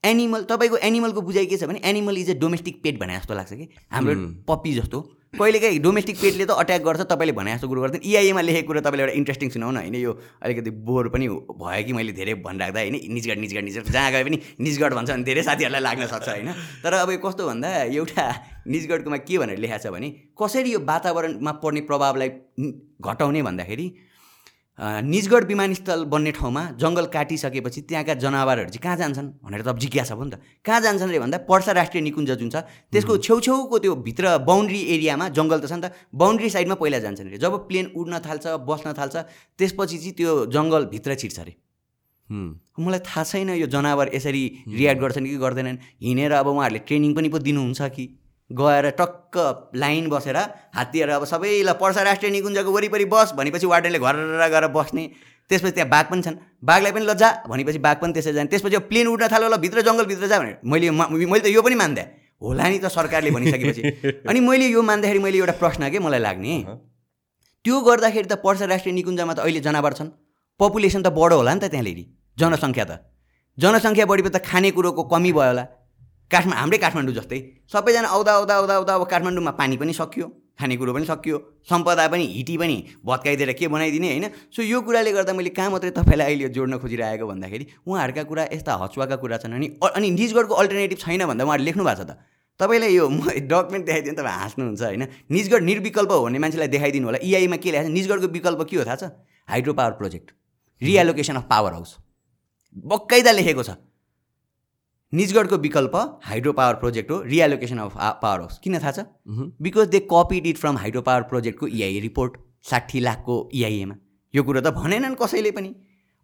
एनिमल 0.05 0.43
तपाईँको 0.51 0.77
एनिमलको 0.77 1.21
बुझाइ 1.23 1.47
के 1.47 1.57
छ 1.57 1.65
भने 1.65 1.81
एनिमल 1.85 2.19
इज 2.19 2.31
अ 2.31 2.39
डोमेस्टिक 2.41 2.83
पेट 2.83 3.01
भने 3.01 3.19
जस्तो 3.19 3.35
लाग्छ 3.35 3.53
कि? 3.53 3.69
हाम्रो 3.93 4.15
पप्पी 4.49 4.75
जस्तो। 4.75 5.01
कहिलेकाहीँ 5.35 5.79
डोमेस्टिक 5.83 6.17
पेटले 6.17 6.45
त 6.47 6.51
अट्याक 6.55 6.83
गर्छ 6.83 7.01
तपाईँले 7.11 7.33
भने 7.35 7.55
जस्तो 7.55 7.69
कुरो 7.69 7.81
गर्दैन। 7.83 8.01
इआइएमा 8.07 8.41
लेखेको 8.41 8.67
कुरो 8.67 8.81
तपाईँले 8.81 9.03
एउटा 9.03 9.15
इन्ट्रेस्टिङ 9.19 9.49
सुनाउन 9.51 9.77
होइन? 9.77 9.95
यो 9.95 10.13
अलिकति 10.43 10.71
बोर 10.71 11.09
पनि 11.11 11.27
भयो 11.29 11.83
कि 11.87 11.93
मैले 11.93 12.13
धेरै 12.13 12.35
भनिराख्दा 12.45 12.81
होइन? 12.81 12.95
निजगढ 13.11 13.39
निजगढ 13.43 13.65
निजगढ 13.65 13.91
जहाँ 13.91 14.13
गए 14.13 14.25
पनि 14.25 14.39
निजगढ 14.61 14.95
भन्छ 14.95 15.11
भने 15.11 15.25
धेरै 15.25 15.43
साथीहरूलाई 15.43 15.81
लाग्न 15.81 16.07
सक्छ 16.07 16.29
होइन? 16.29 16.53
तर 16.85 16.93
अब 16.95 17.11
यो 17.11 17.19
कस्तो 17.19 17.47
भन्दा 17.47 17.69
एउटा 17.83 18.27
निजगढकोमा 18.69 19.17
के 19.27 19.39
भनेर 19.39 19.59
लेखाएको 19.59 19.83
छ 19.83 19.93
भने 19.93 20.09
कसरी 20.39 20.73
यो 20.73 20.79
वातावरणमा 20.87 21.53
पर्ने 21.59 21.81
प्रभावलाई 21.91 22.29
घटाउने 23.03 23.43
भन्दाखेरि 23.43 23.87
निजगढ 24.79 25.45
विमानस्थल 25.47 26.05
बन्ने 26.11 26.31
ठाउँमा 26.35 26.63
जङ्गल 26.83 27.07
काटिसकेपछि 27.15 27.81
त्यहाँका 27.89 28.15
जनावरहरू 28.19 28.71
चाहिँ 28.75 28.83
कहाँ 28.83 28.97
जान्छन् 28.97 29.29
भनेर 29.47 29.63
त 29.63 29.69
अब 29.71 29.79
जिज्ञासा 29.79 30.15
भयो 30.15 30.25
नि 30.25 30.31
त। 30.35 30.43
कहाँ 30.67 30.81
जान्छन् 30.83 31.11
रे 31.15 31.19
भन्दा 31.23 31.39
पर्सा 31.47 31.73
राष्ट्रिय 31.79 32.03
निकुञ्ज 32.03 32.31
जुन 32.43 32.51
छ 32.51 32.67
त्यसको 32.91 33.17
छेउछेउको 33.23 33.79
त्यो 33.79 33.95
भित्र 34.03 34.25
बााउन्ड्री 34.43 34.81
एरियामा 34.95 35.29
जङ्गल 35.31 35.59
त 35.63 35.71
छ 35.71 35.79
नि 35.79 35.83
त 35.87 35.95
बााउन्ड्री 36.11 36.49
साइडमा 36.51 36.75
पहिला 36.75 36.99
जान्छन् 37.07 37.29
अरे 37.31 37.39
जब 37.39 37.55
प्लेन 37.71 37.87
उड्न 37.95 38.19
थाल्छ 38.27 38.45
बस्न 38.67 38.99
थाल्छ 38.99 39.15
त्यसपछि 39.59 39.97
चाहिँ 39.99 40.15
त्यो 40.19 40.33
जङ्गलभित्र 40.51 41.15
छिर्छ 41.23 41.39
अरे 41.39 41.55
मलाई 42.75 43.01
थाहा 43.07 43.23
छैन 43.31 43.49
यो 43.55 43.67
जनावर 43.71 44.11
यसरी 44.15 44.43
रियाक्ट 44.75 45.01
गर्छन् 45.01 45.27
कि 45.31 45.39
गर्दैनन्। 45.39 45.79
हिँडेर 46.03 46.33
अब 46.35 46.47
उहाँहरूले 46.51 46.81
ट्रेनिङ 46.89 47.15
पनि 47.15 47.29
पो 47.31 47.39
दिनुहुन्छ 47.39 47.83
कि? 47.95 48.05
गएर 48.51 48.91
टक्क 49.01 49.37
लाइन 49.75 50.09
बसेर 50.09 50.37
हात्तीहरू 50.77 51.13
अब 51.13 51.25
सबैलाई 51.25 51.75
पर्सा 51.81 52.03
राष्ट्रिय 52.03 52.31
निकुञ्जको 52.33 52.71
वरिपरि 52.73 53.05
बस 53.13 53.33
भनेपछि 53.37 53.67
वार्डनले 53.67 53.99
घर 53.99 54.17
गएर 54.53 54.67
बस्ने। 54.69 55.05
त्यसपछि 55.51 55.73
त्यहाँ 55.73 55.89
बाघ 55.91 56.05
पनि 56.11 56.23
छन्। 56.23 56.37
बाघलाई 56.65 56.93
पनि 56.93 57.05
लजा 57.05 57.29
भनेपछि 57.49 57.79
बाघ 57.79 57.97
पनि 58.01 58.13
त्यसै 58.13 58.33
जाने। 58.33 58.49
त्यसपछि 58.49 58.77
अब 58.77 58.83
प्लेन 58.89 59.07
उड्न 59.09 59.29
थाल्यो 59.33 59.49
होला 59.49 59.57
भित्र 59.65 59.81
जङ्गलभित्र 59.89 60.27
जा 60.29 60.39
भने 60.39 60.57
मैले 60.65 60.91
मैले 60.91 61.41
त 61.41 61.47
यो 61.53 61.63
पनि 61.63 61.75
मान्दै 61.75 62.05
होला 62.43 62.69
नि 62.69 62.79
त 62.79 62.87
सरकारले 62.93 63.31
भनिसकेपछि। 63.31 63.83
अनि 64.29 64.41
मैले 64.41 64.67
यो 64.69 64.83
मान्दाखेरि 64.83 65.19
मैले 65.25 65.39
एउटा 65.39 65.55
प्रश्न 65.61 65.91
के 65.91 65.99
मलाई 65.99 66.21
लाग्ने? 66.21 66.57
त्यो 67.65 67.81
गर्दाखेरि 67.81 68.29
त 68.29 68.41
पर्सा 68.45 68.65
राष्ट्रिय 68.73 68.95
निकुञ्जमा 68.95 69.35
त 69.35 69.39
अहिले 69.45 69.61
जनावर 69.61 69.93
छन्। 70.01 70.09
पपुलेसन 70.61 71.03
त 71.03 71.09
बढो 71.17 71.37
होला 71.41 71.55
नि 71.55 71.61
त 71.61 71.73
त्यहाँनिर। 71.73 72.01
जनसङ्ख्या 72.39 72.85
त। 72.85 72.93
जनसङ्ख्या 73.59 74.05
बढेपछि 74.05 74.33
त 74.37 74.45
खानेकुरोको 74.45 75.03
कमी 75.13 75.33
भयो 75.33 75.49
होला। 75.49 75.65
काठमा 76.31 76.55
हाम्रै 76.57 76.79
काठमाडौँ 76.79 77.15
जस्तै। 77.15 77.39
सबैजना 77.73 78.09
आउँदा 78.09 78.33
आउँदा 78.35 78.55
आउँदा 78.55 78.75
आउँदा 78.75 78.95
अब 78.95 79.05
काठमाडौँमा 79.11 79.51
पानी 79.61 79.77
पनि 79.77 79.93
सकियो 79.93 80.27
खानेकुरो 80.61 80.93
पनि 80.95 81.05
सकियो 81.05 81.37
सम्पदा 81.69 82.07
पनि 82.09 82.25
हिटी 82.27 82.57
पनि 82.57 82.77
भत्काइदिएर 83.05 83.53
के 83.59 83.69
बनाइदिने 83.69 84.09
होइन? 84.09 84.27
सो 84.55 84.63
यो 84.63 84.81
कुराले 84.87 85.13
गर्दा 85.13 85.33
मैले 85.35 85.51
कहाँ 85.51 85.71
मात्रै 85.71 85.91
तपाईँलाई 85.91 86.27
अहिले 86.27 86.49
जोड्न 86.55 86.79
खोजिरहेको 86.79 87.27
भन्दाखेरि 87.27 87.65
उहाँहरूका 87.87 88.23
कुरा 88.31 88.45
यस्ता 88.53 88.73
हचुवाका 88.83 89.17
कुरा 89.19 89.37
छन् 89.43 89.55
अनि 89.55 89.67
अनि 89.83 90.11
निजगढको 90.11 90.55
अल्टरनेटिभ 90.55 90.99
छैन 90.99 91.27
भन्दा 91.27 91.45
उहाँहरूले 91.45 91.67
लेख्नु 91.67 91.85
भएको 91.85 92.03
छ 92.03 92.07
त। 92.07 92.19
तपाईँलाई 92.61 92.95
यो 92.95 93.09
म 93.11 93.19
डकुमेन्ट 93.51 93.85
देखाइदिनु 93.87 94.15
तपाईँ 94.15 94.39
हाँस्नुहुन्छ 94.39 94.83
होइन? 94.83 95.03
निजगढ 95.27 95.63
निर्विकल्प 95.63 96.11
हो 96.13 96.23
भन्ने 96.25 96.39
मान्छेलाई 96.39 96.69
देखाइदिनु 96.71 97.07
होला। 97.07 97.19
इआईमा 97.19 97.57
के 97.59 97.71
लेखाएको 97.75 97.91
छ? 97.91 97.95
निजगढको 97.99 98.27
विकल्प 98.31 98.61
के 98.71 98.77
हो 98.79 98.85
थाहा 98.87 98.97
छ? 98.97 99.05
Hydro 99.51 99.73
power 99.75 99.93
project. 99.99 100.31
Relocation 100.83 101.35
of 101.35 101.47
power 101.51 101.73
house. 101.73 101.99
बक्काइदा 102.77 103.33
लेखेको 103.33 103.63
छ। 103.63 103.75
निजगढको 105.15 105.57
विकल्प 105.65 105.97
हाइड्रो 106.25 106.53
पावर 106.53 106.75
प्रोजेक्ट 106.77 107.11
हो 107.11 107.21
रिएलोकेसन 107.25 107.79
अफ 107.79 107.97
पावर 108.23 108.41
हाउस 108.41 108.59
किन 108.65 108.79
थाहा 108.79 108.93
छ? 108.93 109.05
Because 109.63 109.89
they 109.89 110.01
copied 110.13 110.47
it 110.47 110.59
from 110.59 110.77
hydro 110.79 111.03
power 111.03 111.23
प्रोजेक्टको 111.31 111.67
इआइए 111.69 112.01
रिपोर्ट 112.01 112.39
साठी 112.71 113.01
लाखको 113.01 113.37
इआइएमा 113.55 113.97
यो 114.35 114.43
कुरो 114.43 114.61
त 114.61 114.75
भनेनन् 114.75 115.15
कसैले 115.15 115.51
पनि। 115.51 115.75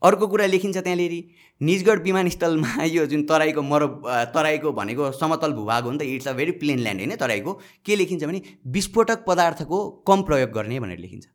अर्को 0.03 0.27
कुरा 0.27 0.47
लेखिन्छ 0.47 0.77
त्यहाँनिर 0.79 1.15
निजगढ 1.61 2.03
विमानस्थलमा 2.03 2.85
यो 2.97 3.05
जुन 3.07 3.23
तराईको 3.31 3.63
मर 3.63 3.87
तराईको 4.35 4.73
भनेको 4.73 5.11
समतल 5.13 5.53
भूभाग 5.53 5.85
हो 5.85 5.91
नि 5.93 5.99
त 5.99 6.03
it's 6.11 6.29
a 6.29 6.33
very 6.33 6.53
plain 6.59 6.79
land 6.81 7.01
होइन 7.01 7.17
तराईको। 7.17 7.53
के 7.87 7.97
लेखिन्छ 7.97 8.25
भने 8.25 8.43
विस्फोटक 8.77 9.25
पदार्थको 9.27 9.79
कम 10.09 10.23
प्रयोग 10.23 10.51
गर्ने 10.53 10.81
भनेर 10.81 10.99
लेखिन्छ। 10.99 11.27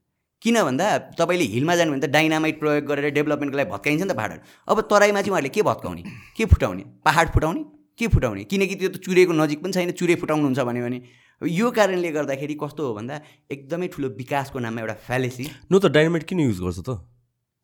किन 0.46 0.62
भन्दा 0.62 0.86
तपाईँले 1.18 1.46
हिलमा 1.54 1.76
जानु 1.76 1.92
भने 1.92 2.02
त 2.06 2.10
डाइनामाइट 2.14 2.60
प्रयोग 2.62 2.86
गरेर 2.86 3.10
डेभलपमेन्टको 3.18 3.58
लागि 3.58 3.70
भत्काइन्छ 3.74 4.02
नि 4.02 4.10
त 4.10 4.16
पाहाडहरू। 4.16 4.42
अब 4.70 4.78
तराईमा 4.94 5.22
चाहिँ 5.26 5.34
उहाँहरूले 5.34 5.50
के 5.50 5.62
भत्काउने? 5.66 6.04
के 6.38 6.46
फुटाउने? 6.46 6.84
पाहाड 7.02 7.34
फुटाउने? 7.34 7.62
के 8.00 8.08
फुटाउने? 8.14 8.44
किनकि 8.46 8.76
त्यो 8.78 8.90
त 8.94 8.98
चुरेको 9.02 9.34
नजिक 9.34 9.60
पनि 9.64 9.74
छैन 9.74 9.92
चुरे 9.98 10.16
फुटाउनुहुन्छ 10.22 10.60
भन्यो 10.70 10.86
भने। 10.86 11.02
यो 11.42 11.72
कारणले 11.72 12.12
गर्दाखेरि 12.12 12.56
कस्तो 12.62 12.82
हो 12.88 12.94
भन्दा 12.94 13.16
एकदमै 13.52 13.88
ठुलो 13.90 14.08
विकासको 14.22 14.60
नाममा 14.62 14.82
एउटा 14.82 14.96
फ्यालेसी 15.10 15.46
नो 15.72 15.80
त 15.80 15.92
डाइनामाइट 15.92 16.24
किन 16.30 16.40
युज 16.40 16.60
गर्छ 16.62 16.80
त 16.86 17.02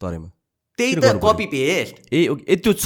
तराईमा? 0.02 0.30
त्यही 0.78 0.94
त 0.96 1.20
कपी 1.24 1.46
पेस्ट 1.46 1.96
ए 2.14 2.22
ए 2.48 2.56
त्यो 2.64 2.74
छ। 2.74 2.86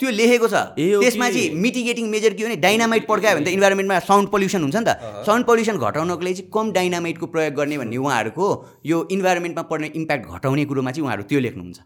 त्यो 0.00 0.10
लेखेको 0.10 0.48
छ। 0.48 0.76
त्यसमा 0.76 1.28
चाहिँ 1.30 1.54
मिटिगेटिङ 1.64 2.08
मेजर 2.10 2.32
के 2.34 2.42
हो 2.42 2.48
भने 2.48 2.56
डाइनामाइट 2.66 3.06
पड्कायो 3.06 3.36
भने 3.36 3.44
त 3.44 3.48
इन्भाइरोमेन्टमा 3.56 3.98
साउन्ड 4.10 4.28
पल्युसन 4.34 4.62
हुन्छ 4.62 4.76
नि 4.76 4.84
त। 4.84 5.24
साउन्ड 5.26 5.46
पल्युसन 5.46 5.76
घटाउनको 5.78 6.22
लागि 6.24 6.34
चाहिँ 6.34 6.50
कम 6.54 6.72
डाइनामाइटको 6.72 7.26
प्रयोग 7.34 7.54
गर्ने 7.54 7.78
भन्ने 7.78 7.96
उहाँहरूको 7.96 8.46
यो 8.86 8.96
इन्भाइरोमेन्टमा 9.16 9.62
पर्ने 9.72 9.88
इम्प्याक्ट 9.94 10.24
घटाउने 10.30 10.64
कुरोमा 10.70 10.90
चाहिँ 10.90 11.04
उहाँहरू 11.04 11.22
त्यो 11.32 11.40
लेख्नुहुन्छ। 11.40 11.80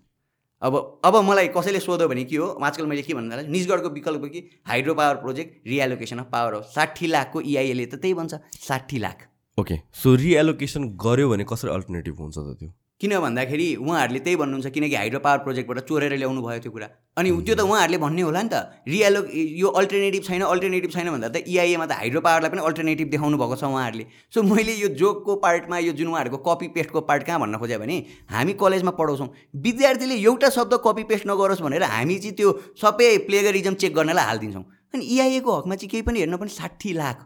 अब 0.63 0.75
अब 1.05 1.15
मलाई 1.23 1.49
कसैले 1.55 1.81
सोध्यो 1.81 2.09
भने 2.09 2.25
के 2.27 2.37
हो 2.37 2.47
आजकल 2.59 2.87
मैले 2.91 3.03
के 3.07 3.15
भन्नु 3.15 3.47
निजगढको 3.47 3.89
विकल्प 3.95 4.25
कि 4.33 4.41
hydro 4.67 4.95
power 4.95 5.15
project 5.23 5.69
relocation 5.71 6.19
of 6.19 6.29
power 6.33 6.55
हो 6.55 6.61
साठी 6.75 7.07
लाखको 7.07 7.41
इआइएले 7.41 7.87
त 7.87 8.03
त्यही 8.03 8.15
भन्छ 8.19 8.35
साठी 8.67 8.99
लाख। 8.99 9.19
ओके। 9.59 9.77
सो 9.95 10.15
रिएलोकेसन 10.19 10.83
गऱ्यो 10.99 11.29
भने 11.31 11.45
कसरी 11.47 11.71
अल्टरनेटिभ 11.71 12.19
हुन्छ 12.19 12.37
त 12.39 12.59
त्यो? 12.59 12.71
किन 13.01 13.13
भन्दाखेरि 13.21 13.67
उहाँहरूले 13.79 14.21
त्यही 14.21 14.37
भन्नुहुन्छ 14.37 14.67
किनकि 14.75 14.95
हाइड्रो 14.95 15.19
पावर 15.23 15.39
प्रोजेक्टबाट 15.47 15.79
चोरेर 15.87 16.13
ल्याउनु 16.19 16.43
भयो 16.43 16.59
त्यो 16.59 16.71
कुरा। 16.75 16.87
अनि 17.15 17.31
त्यो 17.47 17.55
त 17.55 17.61
उहाँहरूले 17.63 17.99
भन्ने 18.03 18.23
होला 18.27 18.43
नि 18.43 18.51
त। 18.51 18.83
रियालो 18.91 19.21
यो 19.31 19.69
अल्टरनेटिभ 19.71 20.23
छैन 20.27 20.43
अल्टरनेटिभ 20.43 20.91
छैन 20.91 21.11
भन्दा 21.15 21.29
त 21.31 21.47
इआइएमा 21.47 21.87
त 21.87 21.93
हाइड्रो 21.95 22.21
पावरलाई 22.27 22.51
पनि 22.51 22.63
अल्टरनेटिभ 22.67 23.09
देखाउनु 23.15 23.39
भएको 23.39 23.57
छ 23.57 23.65
उहाँहरूले। 23.71 24.05
सो 24.35 24.43
मैले 24.43 24.75
यो 24.83 24.89
जोकको 24.99 25.37
पार्टमा 25.39 25.79
यो 25.79 25.93
जुन 25.95 26.09
उहाँहरूको 26.11 26.39
कपी 26.43 26.69
पेस्टको 26.75 27.01
पार्ट 27.07 27.23
कहाँ 27.23 27.39
भन्न 27.39 27.55
खोजेँ 27.63 27.79
भने 27.79 27.97
हामी 28.35 28.53
कलेजमा 28.59 28.93
पढाउँछौँ। 28.99 29.31
विद्यार्थीले 29.63 30.17
एउटा 30.19 30.49
शब्द 30.59 30.83
कपी 30.83 31.03
पेस्ट 31.07 31.27
नगरोस् 31.31 31.63
भनेर 31.63 31.83
हामी 31.87 32.19
चाहिँ 32.19 32.35
त्यो 32.35 32.51
सबै 32.83 33.17
प्लेगरिजम 33.31 33.75
चेक 33.79 33.95
गर्नलाई 33.95 34.27
हालिदिन्छौँ। 34.27 34.65
अनि 34.95 35.05
इआइएको 35.07 35.51
हकमा 35.55 35.75
चाहिँ 35.79 35.91
केही 35.91 36.03
पनि 36.03 36.19
हेर्न 36.19 36.37
पनि 36.37 36.51
साठी 36.51 36.93
लाख। 36.99 37.19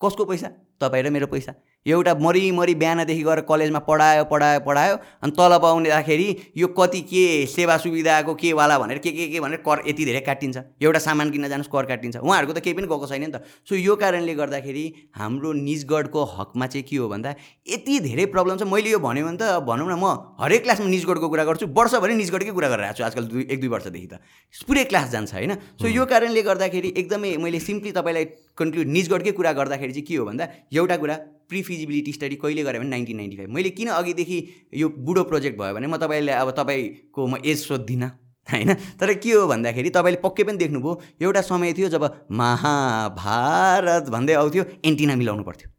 कसको 0.00 0.24
पैसा? 0.28 0.48
तपाईँ 0.80 1.02
र 1.02 1.10
मेरो 1.10 1.32
पैसा। 1.32 1.52
एउटा 1.86 2.14
मरिमरि 2.16 2.74
बिहानदेखि 2.74 3.22
गएर 3.22 3.40
कलेजमा 3.44 3.78
पढायो 3.84 4.24
पढायो 4.24 4.60
पढायो 4.66 4.96
अनि 5.22 5.32
तल 5.36 5.58
पाउँदाखेरि 5.62 6.28
यो 6.56 6.66
कति 6.72 7.00
के 7.04 7.24
सेवा 7.46 7.76
सुविधाको 7.76 8.34
के 8.34 8.52
वाला 8.52 8.78
भनेर 8.78 8.98
के 8.98 9.10
के 9.12 9.26
के 9.28 9.40
भनेर 9.40 9.60
कर 9.60 9.82
यति 9.88 10.04
धेरै 10.04 10.20
काटिन्छ। 10.20 10.56
एउटा 10.80 10.98
सामान 10.98 11.30
किन्न 11.30 11.48
जानुहोस् 11.48 11.68
कर 11.68 11.84
काटिन्छ। 11.84 12.16
उहाँहरूको 12.16 12.52
त 12.52 12.64
केही 12.64 12.74
पनि 12.74 12.86
गएको 12.88 13.06
छैन 13.06 13.20
नि 13.20 13.32
त। 13.36 13.44
सो 13.68 13.76
यो 13.76 13.96
कारणले 13.96 14.34
गर्दाखेरि 14.34 14.84
हाम्रो 15.12 15.52
निजगढको 15.52 16.24
हकमा 16.24 16.66
चाहिँ 16.66 16.84
के 16.88 16.96
हो 16.96 17.08
भन्दा 17.08 17.34
यति 17.68 18.00
धेरै 18.00 18.26
प्रब्लम 18.32 18.56
छ। 18.56 18.62
मैले 18.64 18.90
यो 18.90 18.98
भन्यो 18.98 19.24
भने 19.28 19.36
त 19.36 19.60
भनौँ 19.68 19.84
न 19.84 20.00
म 20.00 20.40
हरेक 20.40 20.62
क्लासमा 20.64 20.88
निजगढको 20.88 21.28
कुरा 21.28 21.44
गर्छु। 21.44 21.66
वर्षभरि 21.68 22.14
निजगढकै 22.16 22.52
कुरा 22.56 22.68
गरिरहेको 22.72 22.96
छु 22.96 23.04
आजकल 23.04 23.24
दुई 23.28 23.42
एक 23.52 23.60
दुई 23.60 23.68
वर्षदेखि 23.68 24.08
त। 24.08 24.24
पुरै 24.64 24.84
क्लास 24.88 25.12
जान्छ 25.12 25.32
होइन? 25.36 25.52
सो 25.76 25.86
यो 25.88 26.04
कारणले 26.08 26.42
गर्दाखेरि 26.48 26.96
एकदमै 26.96 27.36
मैले 27.44 27.60
सिम्पली 27.60 27.92
तपाईँलाई 27.92 28.24
कन्क्लुड 28.56 28.88
निजगढकै 28.88 29.32
कुरा 29.36 29.52
गर्दाखेरि 29.52 29.92
चाहिँ 29.92 30.06
के 30.08 30.16
हो 30.16 30.24
भन्दा 30.24 30.44
एउटा 30.72 30.96
कुरा 30.96 31.16
प्रिफिजिबिलिटी 31.48 32.12
स्टडी 32.12 32.36
कहिले 32.36 32.62
गरेँ 32.62 32.80
भने 32.80 32.90
नाइन्टिन 32.90 33.16
नाइन्टी 33.16 33.36
फाइभ 33.36 33.50
मैले 33.50 33.70
किन 33.70 33.88
अघिदेखि 33.90 34.38
यो 34.74 34.88
बुढो 34.88 35.22
प्रोजेक्ट 35.24 35.58
भयो 35.58 35.74
भने 35.74 35.86
म 35.86 35.96
तपाईँले 35.96 36.32
अब 36.32 36.50
तपाईँको 36.58 37.26
म 37.26 37.36
एज 37.44 37.58
सोद्धिनँ 37.66 38.10
होइन? 38.46 38.74
तर 39.00 39.14
के 39.14 39.32
हो 39.32 39.46
भन्दाखेरि 39.48 39.90
तपाईँले 39.90 40.20
पक्कै 40.20 40.44
पनि 40.44 40.58
देख्नुभयो 40.58 40.92
एउटा 41.22 41.40
समय 41.42 41.72
थियो 41.72 41.88
जब 41.88 42.04
महाभारत 42.30 44.08
भन्दै 44.12 44.34
आउँथ्यो 44.34 44.64
एन्टिना 44.84 45.14
मिलाउनु 45.16 45.42
पर्थ्यो। 45.44 45.70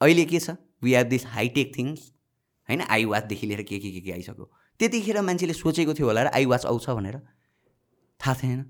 अहिले 0.00 0.24
के 0.24 0.38
छ? 0.40 0.56
We 0.82 0.94
have 0.94 1.06
this 1.08 1.26
hitech 1.26 1.72
things 1.76 2.00
होइन? 2.68 2.80
आई 2.80 3.04
वाचदेखि 3.04 3.46
लिएर 3.46 3.62
के 3.62 3.78
के 3.78 3.90
के 3.90 4.00
के 4.00 4.12
आइसक्यो। 4.12 4.50
त्यतिखेर 4.80 5.20
मान्छेले 5.20 5.52
सोचेको 5.52 5.94
थियो 5.94 6.06
होला 6.08 6.22
र 6.22 6.28
आई 6.32 6.44
वाच 6.48 6.64
आउँछ 6.66 6.88
भनेर। 6.90 7.16
थाहा 8.20 8.34
थिएन। 8.40 8.60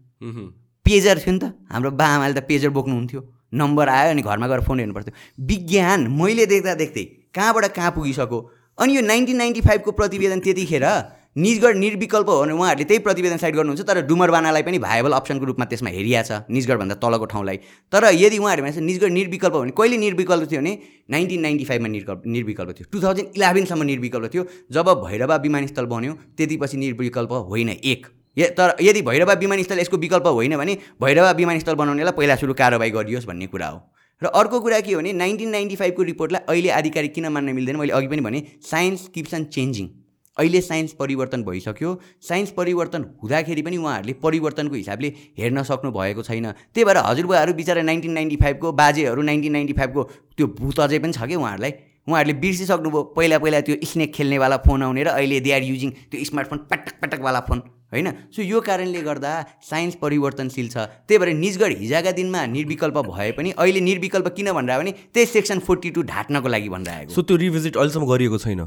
पेजर 0.87 1.19
थियो 1.19 1.33
नि 1.33 1.38
त। 1.38 1.55
हाम्रो 1.71 1.90
बाआमाले 1.95 2.35
त 2.35 2.45
पेजर 2.45 2.71
बोक्नुहुन्थ्यो। 2.75 3.21
नम्बर 3.55 3.88
आयो 3.88 4.11
अनि 4.11 4.23
घरमा 4.23 4.47
गएर 4.49 4.61
फोन 4.69 4.79
हेर्नु 4.79 4.95
पर्थ्यो 4.95 5.14
विज्ञान 5.47 6.07
मैले 6.21 6.47
देख्दा 6.47 6.75
देख्दै 6.75 7.05
कहाँबाट 7.35 7.64
कहाँ 7.75 7.90
पुगिसक्यो? 7.90 8.38
अनि 8.79 8.97
यो 8.97 9.03
नाइन्टिन 9.03 9.37
नाइन्टी 9.37 9.61
फाइभको 9.61 9.93
प्रतिवेदन 9.93 10.40
त्यतिखेर 10.40 10.87
निजगढ 11.37 11.77
निर्विकल्प 11.77 12.29
हो 12.29 12.35
भने 12.40 12.53
उहाँहरूले 12.55 12.85
त्यही 12.85 13.03
प्रतिवेदन 13.03 13.37
साइड 13.37 13.55
गर्नुहुन्छ 13.55 13.83
तर 13.87 14.01
डुमरबानालाई 14.07 14.62
पनि 14.62 14.79
भाइबल 14.79 15.12
अप्सनको 15.12 15.45
रूपमा 15.45 15.64
त्यसमा 15.67 15.90
हेरिया 15.90 16.23
छ 16.23 16.38
निजगढभन्दा 16.47 16.95
तलको 17.03 17.27
ठाउँलाई। 17.33 17.57
तर 17.93 18.05
यदि 18.14 18.38
उहाँहरू 18.38 18.62
भन्छ 18.62 18.79
निजगढ 18.79 19.11
निर्विकल्प 19.12 19.55
भने 19.55 19.75
कहिले 19.75 19.97
निर्विकल्प 19.99 20.51
थियो 20.51 20.61
भने 20.61 20.79
नाइन्टिन 21.11 21.40
नाइन्टी 21.43 21.64
फाइभमा 21.64 21.88
निर्विकल्प 21.88 22.23
निर्विकल्प 22.27 22.71
थियो। 22.79 22.87
टु 22.93 23.03
थाउजन्ड 23.03 23.29
इलेभेनसम्म 23.37 23.83
निर्विकल्प 23.83 24.35
थियो। 24.35 24.45
जब 24.71 24.88
भैरवा 25.03 25.37
विमानस्थल 25.47 25.87
बन्यो 25.90 26.12
त्यति 26.38 26.57
पछि 26.62 26.77
निर्विकल्प 26.77 27.33
होइन 27.51 27.69
एक। 27.75 28.07
तर 28.37 28.77
यदि 28.83 29.03
भैरवा 29.03 29.35
विमानस्थल 29.40 29.79
यसको 29.79 29.97
विकल्प 29.97 30.27
होइन 30.29 30.57
भने 30.57 30.79
भैरवा 31.03 31.31
विमानस्थल 31.33 31.75
बनाउनेलाई 31.75 32.12
पहिला 32.12 32.37
सुरु 32.37 32.55
कारवाही 32.55 32.90
गरियोस् 32.90 33.27
भन्ने 33.27 33.47
कुरा 33.47 33.68
हो। 33.68 33.83
र 34.23 34.27
अर्को 34.27 34.61
कुरा 34.61 34.81
के 34.81 34.92
हो 34.92 35.01
भने 35.01 35.12
नाइन्टिन 35.12 35.51
नाइन्टी 35.51 35.77
फाइभको 35.77 36.03
रिपोर्टलाई 36.03 36.42
अहिले 36.49 36.70
आधिकारिक 36.70 37.14
किन 37.14 37.29
मान्न 37.29 37.55
मिल्दैन? 37.55 37.77
मैले 37.77 37.92
अघि 37.92 38.09
पनि 38.09 38.20
भने 38.20 38.42
साइन्स 38.62 39.09
किप्स 39.14 39.35
अन 39.35 39.44
चेन्जिङ। 39.55 39.88
अहिले 40.37 40.61
साइन्स 40.61 40.92
परिवर्तन 40.99 41.42
भइसक्यो। 41.44 41.90
साइन्स 42.29 42.51
परिवर्तन 42.51 43.05
हुँदाखेरि 43.23 43.62
पनि 43.62 43.77
उहाँहरूले 43.77 44.12
परिवर्तनको 44.23 44.75
हिसाबले 44.75 45.09
हेर्न 45.38 45.62
सक्नु 45.62 45.90
भएको 45.90 46.23
छैन। 46.23 46.51
त्यही 46.75 46.85
भएर 46.85 46.99
हजुरबुवाहरू 47.07 47.53
बिचरा 47.55 47.83
नाइन्टिन 47.83 48.12
नाइन्टी 48.12 48.37
फाइभको 48.42 48.73
बाजेहरू 48.73 49.23
नाइन्टिन 49.23 49.53
नाइन्टी 49.53 49.73
फाइभको 49.73 50.03
त्यो 50.37 50.47
भूत 50.59 50.81
अझै 50.81 50.99
पनि 50.99 51.12
छ 51.12 51.23
कि 51.23 51.35
उहाँहरूलाई? 51.35 51.73
उहाँहरूले 52.09 52.35
बिर्सिसक्नुभयो। 52.40 53.03
पहिला 53.16 53.38
पहिला 53.38 53.61
त्यो 53.61 53.77
स्नेक 53.85 54.12
खेल्नेवाला 54.14 54.57
फोन 54.66 54.83
आउने 54.83 55.03
र 55.05 55.09
अहिले 55.14 55.40
दे 55.40 55.53
आर 55.53 55.62
युजिङ 55.62 55.90
त्यो 56.11 56.25
स्मार्टफोन 56.25 56.59
पटक 56.70 56.99
पटकवाला 57.03 57.40
फोन। 57.49 57.62
होइन? 57.95 58.11
सो 58.35 58.43
यो 58.43 58.61
कारणले 58.61 59.01
गर्दा 59.01 59.33
साइन्स 59.71 59.95
परिवर्तनशील 60.03 60.69
छ। 60.69 60.77
त्यही 61.09 61.19
भएर 61.19 61.35
निजगढ 61.39 61.79
हिजोका 61.79 62.13
दिनमा 62.19 62.45
निर्विकल्प 62.51 62.99
भए 63.09 63.31
पनि 63.39 63.51
अहिले 63.55 63.81
निर्विकल्प 63.81 64.29
किन 64.37 64.53
भनेर 64.53 64.79
भने 64.79 64.93
त्यही 65.15 65.27
सेक्सन 65.27 65.59
फोर्टी 65.63 65.91
टू 65.91 66.03
ढाट्नको 66.03 66.49
लागि 66.49 66.69
भनिरहेको। 66.69 67.15
सो 67.15 67.23
त्यो 67.23 67.37
रिभिजिट 67.39 67.77
अहिलेसम्म 67.77 68.07
गरिएको 68.11 68.39
छैन? 68.39 68.63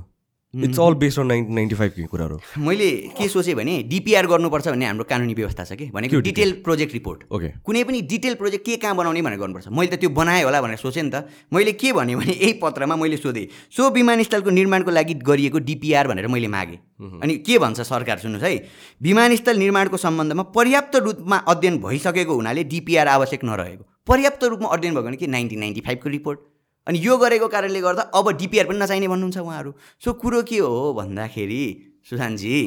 It's 0.64 0.80
all 0.80 0.94
based 0.94 1.20
on 1.20 1.28
nineteen 1.28 1.56
ninety 1.56 1.76
फाइभको 1.76 2.08
कुराहरू 2.08 2.40
मैले 2.58 2.90
के 3.18 3.28
सोचेँ 3.28 3.56
भने 3.56 3.82
डिपिआर 3.84 4.28
गर्नुपर्छ 4.28 4.68
भन्ने 4.68 4.86
हाम्रो 4.86 5.04
कानुनी 5.04 5.34
व्यवस्था 5.34 5.64
छ 5.64 5.74
कि? 5.74 5.86
भनेको 5.94 6.20
डिटेल 6.20 6.52
प्रोजेक्ट 6.64 6.94
रिपोर्ट 6.94 7.24
ओके 7.32 7.50
कुनै 7.66 7.84
पनि 7.84 8.02
डिटेल 8.02 8.34
प्रोजेक्ट 8.36 8.66
के 8.66 8.76
कहाँ 8.78 8.96
बनाउने 8.96 9.22
भनेर 9.22 9.40
गर्नुपर्छ। 9.40 9.68
मैले 9.68 9.96
त 9.96 10.00
त्यो 10.00 10.10
बनाएँ 10.10 10.44
होला 10.44 10.62
भनेर 10.62 10.78
सोचेँ 10.78 11.04
नि 11.04 11.10
त। 11.10 11.30
मैले 11.54 11.72
के 11.72 11.94
भने 11.94 12.14
यही 12.18 12.54
पत्रमा 12.64 12.96
मैले 12.96 13.18
सोधेँ। 13.18 13.48
सो 13.72 13.90
विमानस्थलको 13.90 14.50
निर्माणको 14.50 14.92
लागि 14.92 15.14
गरिएको 15.14 15.60
डिपिआर 15.60 16.08
भनेर 16.08 16.28
मैले 16.28 16.48
मागेँ। 16.48 16.80
अनि 17.24 17.38
के 17.46 17.60
भन्छ 17.60 17.82
सरकार 17.82 18.18
सुन्नुहोस् 18.18 18.50
है। 18.50 18.68
विमानस्थल 19.02 19.58
निर्माणको 19.58 19.98
सम्बन्धमा 19.98 20.44
पर्याप्त 20.58 20.96
रूपमा 20.96 21.38
अध्ययन 21.48 21.78
भइसकेको 21.78 22.34
हुनाले 22.36 22.64
डिपिआर 22.64 23.08
आवश्यक 23.08 23.44
नरहेको। 23.44 23.84
पर्याप्त 24.08 24.44
रूपमा 24.44 24.70
अध्ययन 24.70 24.94
भएको 24.94 25.08
भने 25.08 25.18
कि? 25.18 25.28
नाइन्टिन 25.28 25.60
नाइन्टी 25.60 25.82
फाइभको 25.82 26.10
रिपोर्ट 26.10 26.40
अनि 26.88 27.00
यो 27.04 27.18
गरेको 27.18 27.48
कारणले 27.48 27.82
गर्दा 27.82 28.02
अब 28.16 28.30
डिपिआर 28.40 28.66
पनि 28.68 28.80
नचाहिने 28.80 29.08
भन्नुहुन्छ 29.08 29.38
उहाँहरू। 29.38 29.72
सो 30.04 30.14
कुरो 30.24 30.42
के 30.44 30.58
हो 30.58 30.94
भन्दाखेरि 30.94 31.64
सुशान्तजी 32.10 32.58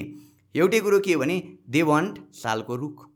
एउटै 0.55 0.81
कुरो 0.81 0.99
के 1.01 1.13
हो 1.13 1.21
भने 1.21 1.37
दे 1.69 1.83
वान्ट 1.83 2.19
सालको 2.37 2.77
रुख। 2.77 3.07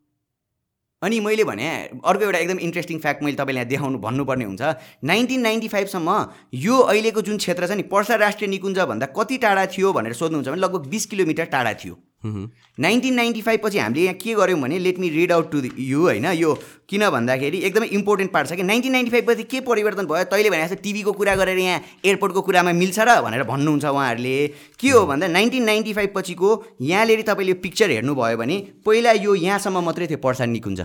अनि 1.03 1.19
मैले 1.21 1.45
भने 1.45 1.69
अर्को 2.01 2.25
एउटा 2.25 2.39
एकदम 2.39 2.59
इन्ट्रेस्टिङ 2.65 2.99
फ्याक्ट 2.99 3.23
मैले 3.23 3.37
तपाईँले 3.37 3.61
यहाँ 3.61 3.69
देखाउनु 3.69 3.99
भन्नुपर्ने 4.01 4.45
हुन्छ। 4.45 4.63
नाइन्टिन 5.05 5.41
नाइन्टी 5.41 5.69
फाइभसम्म 5.69 6.11
यो 6.57 6.79
अहिलेको 6.81 7.21
जुन 7.21 7.37
क्षेत्र 7.37 7.67
छ 7.67 7.77
नि 7.77 7.83
पर्सा 7.93 8.15
राष्ट्रिय 8.25 8.49
निकुञ्जभन्दा 8.51 9.07
कति 9.13 9.37
टाढा 9.45 9.67
थियो 9.77 9.93
भनेर 9.93 10.13
सोध्नुहुन्छ 10.17 10.49
भने 10.49 10.61
लगभग 10.61 10.87
बिस 10.89 11.07
किलोमिटर 11.07 11.45
टाढा 11.53 11.73
थियो। 11.85 11.95
नाइन्टिन 12.25 13.15
नाइन्टी 13.15 13.43
फाइभ 13.43 13.61
पछि 13.65 13.79
हामीले 13.79 14.05
यहाँ 14.05 14.15
के 14.17 14.35
गऱ्यौँ 14.35 14.61
भने 14.61 14.79
let 14.79 14.99
me 14.99 15.09
read 15.11 15.33
out 15.33 15.51
to 15.53 15.63
you 15.79 16.01
होइन 16.01 16.27
यो 16.35 16.55
किन 16.89 17.09
भन्दाखेरि 17.11 17.59
एकदमै 17.67 17.87
इम्पोर्टेन्ट 17.99 18.33
पार्ट 18.33 18.49
छ 18.49 18.53
कि 18.55 18.63
नाइन्टिन 18.63 18.93
नाइन्टी 18.93 19.11
फाइभ 19.11 19.29
पछि 19.29 19.43
के 19.45 19.61
परिवर्तन 19.69 20.07
भयो 20.07 20.25
तैँले 20.33 20.51
भने 20.51 20.63
जस्तो 20.65 20.83
टिभीको 20.83 21.13
कुरा 21.13 21.35
गरेर 21.37 21.59
यहाँ 21.59 21.81
एयरपोर्टको 22.05 22.43
कुरामा 22.43 22.73
मिल्छ 22.73 22.99
र 23.01 23.21
भनेर 23.23 23.43
भन्नुहुन्छ 23.45 23.85
उहाँहरूले। 23.85 24.37
के 24.81 24.89
हो 24.89 25.07
भन्दा 25.07 25.27
नाइन्टिन 25.29 25.65
नाइन्टी 25.65 25.93
फाइभ 25.93 26.13
पछिको 26.17 26.51
यहाँनिर 26.83 27.23
तपाईँले 27.29 27.55
पिक्चर 27.61 27.91
हेर्नुभयो 27.91 28.37
भने 28.37 28.57
पहिला 28.87 29.13
यो 29.13 29.35
यहाँसम्म 29.35 29.85
मात्रै 29.85 30.07
थियो 30.07 30.19
पर्सा 30.25 30.45
निकुञ्ज। 30.47 30.81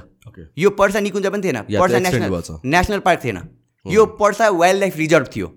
यो 0.58 0.70
पर्सा 0.76 1.00
निकुञ्ज 1.00 1.28
पनि 1.28 1.42
थिएन 1.44 1.62
पर्सा 1.80 2.00
नेसनल 2.00 2.60
नेसनल 2.66 3.00
पार्क 3.00 3.24
थिएन। 3.24 3.40
यो 3.86 4.06
पर्सा 4.20 4.50
वाइल्ड 4.52 4.80
लाइफ 4.80 4.98
रिजर्भ 4.98 5.28
थियो 5.36 5.48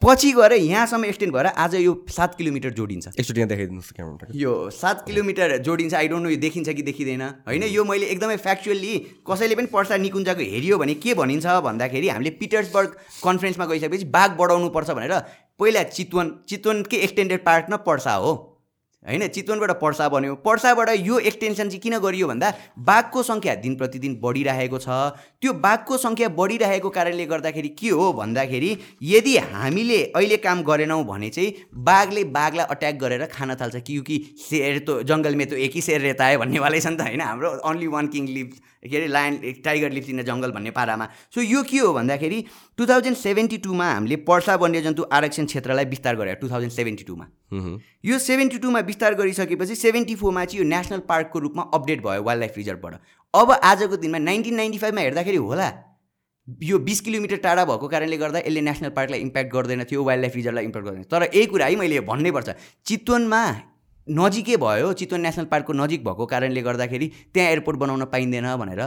पछि 0.00 0.30
गएर 0.32 0.52
यहाँसम्म 0.52 1.04
एक्सटेन्ड 1.04 1.34
भएर 1.34 1.46
आज 1.46 1.74
यो 1.74 1.92
सात 2.08 2.34
किलोमिटर 2.34 2.70
जोडिन्छ। 2.72 3.08
एकचोटि 3.08 3.40
यहाँ 3.40 3.48
देखाइदिनुहोस् 3.48 4.34
यो 4.34 4.52
सात 4.70 5.04
किलोमिटर 5.06 5.56
जोडिन्छ। 5.58 5.94
आई 5.94 6.08
डोन्ट 6.08 6.22
नो 6.24 6.30
यो 6.30 6.36
देखिन्छ 6.40 6.68
कि 6.68 6.82
देखिँदैन। 6.82 7.22
होइन 7.44 7.62
यो 7.64 7.84
मैले 7.84 8.06
एकदमै 8.06 8.36
फ्याक्चुअली 8.38 8.96
कसैले 9.28 9.54
पनि 9.54 9.66
पर्सा 9.68 9.96
निकुञ्जको 10.00 10.40
हेऱ्यो 10.42 10.78
भने 10.78 10.94
के 11.04 11.14
भनिन्छ 11.14 11.46
भन्दाखेरि 11.46 12.08
हामीले 12.08 12.30
पिटर्सबर्ग 12.40 12.96
कन्फरेन्समा 13.24 13.66
गइसकेपछि 13.66 14.04
बाघ 14.08 14.30
बढाउनुपर्छ 14.40 14.90
भनेर 14.90 15.12
पहिला 15.60 15.82
चितवन 15.92 16.32
चितवनकै 16.48 16.96
एक्सटेन्डेड 16.96 17.44
पार्क 17.44 17.66
न 17.70 17.76
पर्सा 17.84 18.14
हो। 18.14 18.49
होइन 19.00 19.26
चितवनबाट 19.28 19.70
पर्सा 19.80 20.08
बन्यो। 20.08 20.34
पर्साबाट 20.44 20.88
यो 21.00 21.18
एक्सटेन्सन 21.20 21.68
चाहिँ 21.68 21.80
किन 21.80 21.98
गरियो 21.98 22.26
भन्दा 22.28 22.48
बाघको 22.78 23.22
सङ्ख्या 23.22 23.54
दिन 23.64 23.74
प्रतिदिन 23.76 24.14
बढिरहेको 24.20 24.78
छ। 24.78 24.88
त्यो 25.40 25.52
बाघको 25.56 25.96
सङ्ख्या 25.96 26.28
बढिरहेको 26.36 26.90
कारणले 26.90 27.26
गर्दाखेरि 27.26 27.68
के 27.80 27.88
हो 27.90 28.12
भन्दाखेरि 28.12 28.70
यदि 29.02 29.36
हामीले 29.52 30.00
अहिले 30.12 30.36
काम 30.44 30.62
गरेनौँ 30.62 31.02
भने 31.04 31.30
चाहिँ 31.30 31.54
बाघले 31.88 32.24
बाघलाई 32.30 32.66
अट्याक 32.70 32.94
गरेर 33.00 33.24
खान 33.32 33.54
थाल्छ। 33.56 33.76
कि 33.80 34.16
सेर 34.38 34.84
त 34.84 35.02
जङ्गलमा 35.08 35.44
त 35.44 35.52
एकै 35.56 35.80
सेर 35.80 36.00
रेता 36.00 36.24
आयो 36.26 36.38
भन्नेवालै 36.38 36.80
छ 36.80 36.92
नि 36.92 36.96
त 36.96 37.08
होइन 37.08 37.20
हाम्रो। 37.20 37.50
अन्ली 37.64 37.86
वान 37.88 38.06
किङ 38.12 38.24
लिभ 38.28 38.48
के 38.82 38.96
अरे 38.96 39.06
लायन 39.08 39.36
टाइगर 39.64 39.90
लिप्स 39.92 40.08
इन 40.08 40.22
जङ्गल 40.22 40.50
भन्ने 40.52 40.70
पारामा। 40.70 41.08
सो 41.34 41.40
यो 41.42 41.62
के 41.62 41.78
हो 41.78 41.92
भन्दाखेरि 41.92 42.44
टु 42.78 42.86
थाउजन्ड 42.86 43.16
सेभेन्टी 43.16 43.58
टूमा 43.58 43.92
हामीले 43.92 44.16
पर्सा 44.24 44.54
वन्यजन्तु 44.56 45.02
आरक्षण 45.12 45.46
क्षेत्रलाई 45.46 45.84
विस्तार 45.86 46.16
गरे 46.16 46.34
टु 46.40 46.48
थाउजन्ड 46.50 46.72
सेभेन्टी 46.72 47.04
टूमा। 47.04 47.26
यो 48.04 48.18
सेभेन्टी 48.20 48.58
टूमा 48.58 48.80
विस्तार 48.88 49.14
गरिसकेपछि 49.14 49.74
सेभेन्टी 49.76 50.14
फोरमा 50.16 50.44
चाहिँ 50.44 50.64
यो 50.64 50.68
नेसनल 50.70 50.98
पार्कको 51.08 51.38
रूपमा 51.38 51.62
अपडेट 51.74 52.02
भयो 52.02 52.22
वाइल्ड 52.22 52.40
लाइफ 52.40 52.56
रिजर्भबाट। 52.56 52.94
अब 53.34 53.52
आजको 53.52 53.96
दिनमा 53.96 54.18
नाइन्टिन 54.18 54.54
नाइन्टी 54.56 54.78
फाइभमा 54.78 55.00
हेर्दाखेरि 55.00 55.36
होला 55.38 55.70
यो 56.48 56.78
बिस 56.80 57.00
किलोमिटर 57.00 57.36
टाढा 57.44 57.64
भएको 57.64 57.88
कारणले 57.88 58.16
गर्दा 58.16 58.38
यसले 58.38 58.60
नेसनल 58.60 58.90
पार्कलाई 58.96 59.20
इम्प्याक्ट 59.20 59.52
गर्दैन 59.52 59.84
थियो 59.90 60.04
वाइल्ड 60.04 60.22
लाइफ 60.22 60.34
रिजर्भलाई 60.36 60.64
इम्प्याक्ट 60.64 60.88
गर्दैन 60.88 61.04
तर 61.12 61.22
यही 61.34 61.46
कुरा 61.46 61.66
है 61.66 61.76
मैले 61.76 62.00
भन्नै 62.08 62.30
पर्छ। 62.32 62.50
चितवनमा 62.86 63.42
नजिकै 64.10 64.56
भयो 64.56 64.92
चितवन 64.92 65.20
नेसनल 65.20 65.44
पार्कको 65.52 65.72
नजिक 65.72 66.04
भएको 66.04 66.26
कारणले 66.26 66.62
गर्दाखेरि 66.62 67.06
त्यहाँ 67.34 67.48
एयरपोर्ट 67.50 67.78
बनाउन 67.78 68.04
पाइँदैन 68.14 68.46
भनेर 68.62 68.82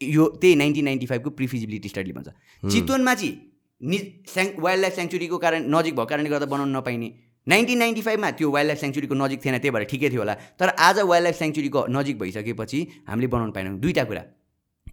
यो 0.00 0.24
त्यही 0.40 0.54
नाइन्टिन 0.56 0.84
नाइन्टी 0.84 1.06
फाइभको 1.06 1.30
प्रिफिजिबिलिटी 1.30 1.88
स्टडीले 1.88 2.14
भन्छ। 2.14 2.28
चितवनमा 2.72 3.14
चाहिँ 3.14 3.34
नि 3.80 3.98
स्याङ 4.28 4.46
वाइल्ड 4.58 4.82
लाइफ 4.82 4.94
सेङ्चुरीको 4.96 5.38
कारण 5.38 5.68
नजिक 5.74 5.94
भएको 5.94 6.06
कारणले 6.10 6.30
गर्दा 6.30 6.46
बनाउन 6.46 6.76
नपाइने। 6.76 7.08
नाइन्टिन 7.46 7.78
नाइन्टी 7.78 8.02
फाइभमा 8.02 8.30
त्यो 8.38 8.50
वाइल्ड 8.50 8.68
लाइफ 8.68 8.80
सेङ्चुरीको 8.80 9.14
नजिक 9.14 9.44
थिएन 9.44 9.58
त्यही 9.58 9.70
भएर 9.70 9.84
ठिकै 9.92 10.10
थियो 10.10 10.20
होला। 10.20 10.34
तर 10.58 10.68
आज 10.88 10.98
वाइल्ड 11.10 11.24
लाइफ 11.24 11.36
सेङ्चुरीको 11.38 11.86
नजिक 11.96 12.18
भइसकेपछि 12.18 12.80
हामीले 13.08 13.26
बनाउनु 13.26 13.52
पाएनौँ 13.52 13.78
दुईवटा 13.80 14.04
कुरा। 14.04 14.22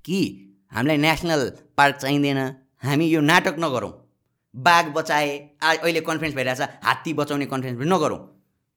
कि 0.05 0.19
हामीलाई 0.71 0.97
नेसनल 0.97 1.41
पार्क 1.77 1.95
चाहिँदैन। 1.95 2.39
हामी 2.83 3.05
यो 3.07 3.21
नाटक 3.21 3.55
नगरौँ। 3.59 3.93
बाघ 4.55 4.85
बचाए 4.93 5.29
अहिले 5.63 6.01
कन्फरेन्स 6.01 6.35
भइरहेछ 6.35 6.61
हात्ती 6.83 7.13
बचाउने 7.13 7.45
कन्फरेन्स 7.45 7.87
नगरौँ। 7.87 8.19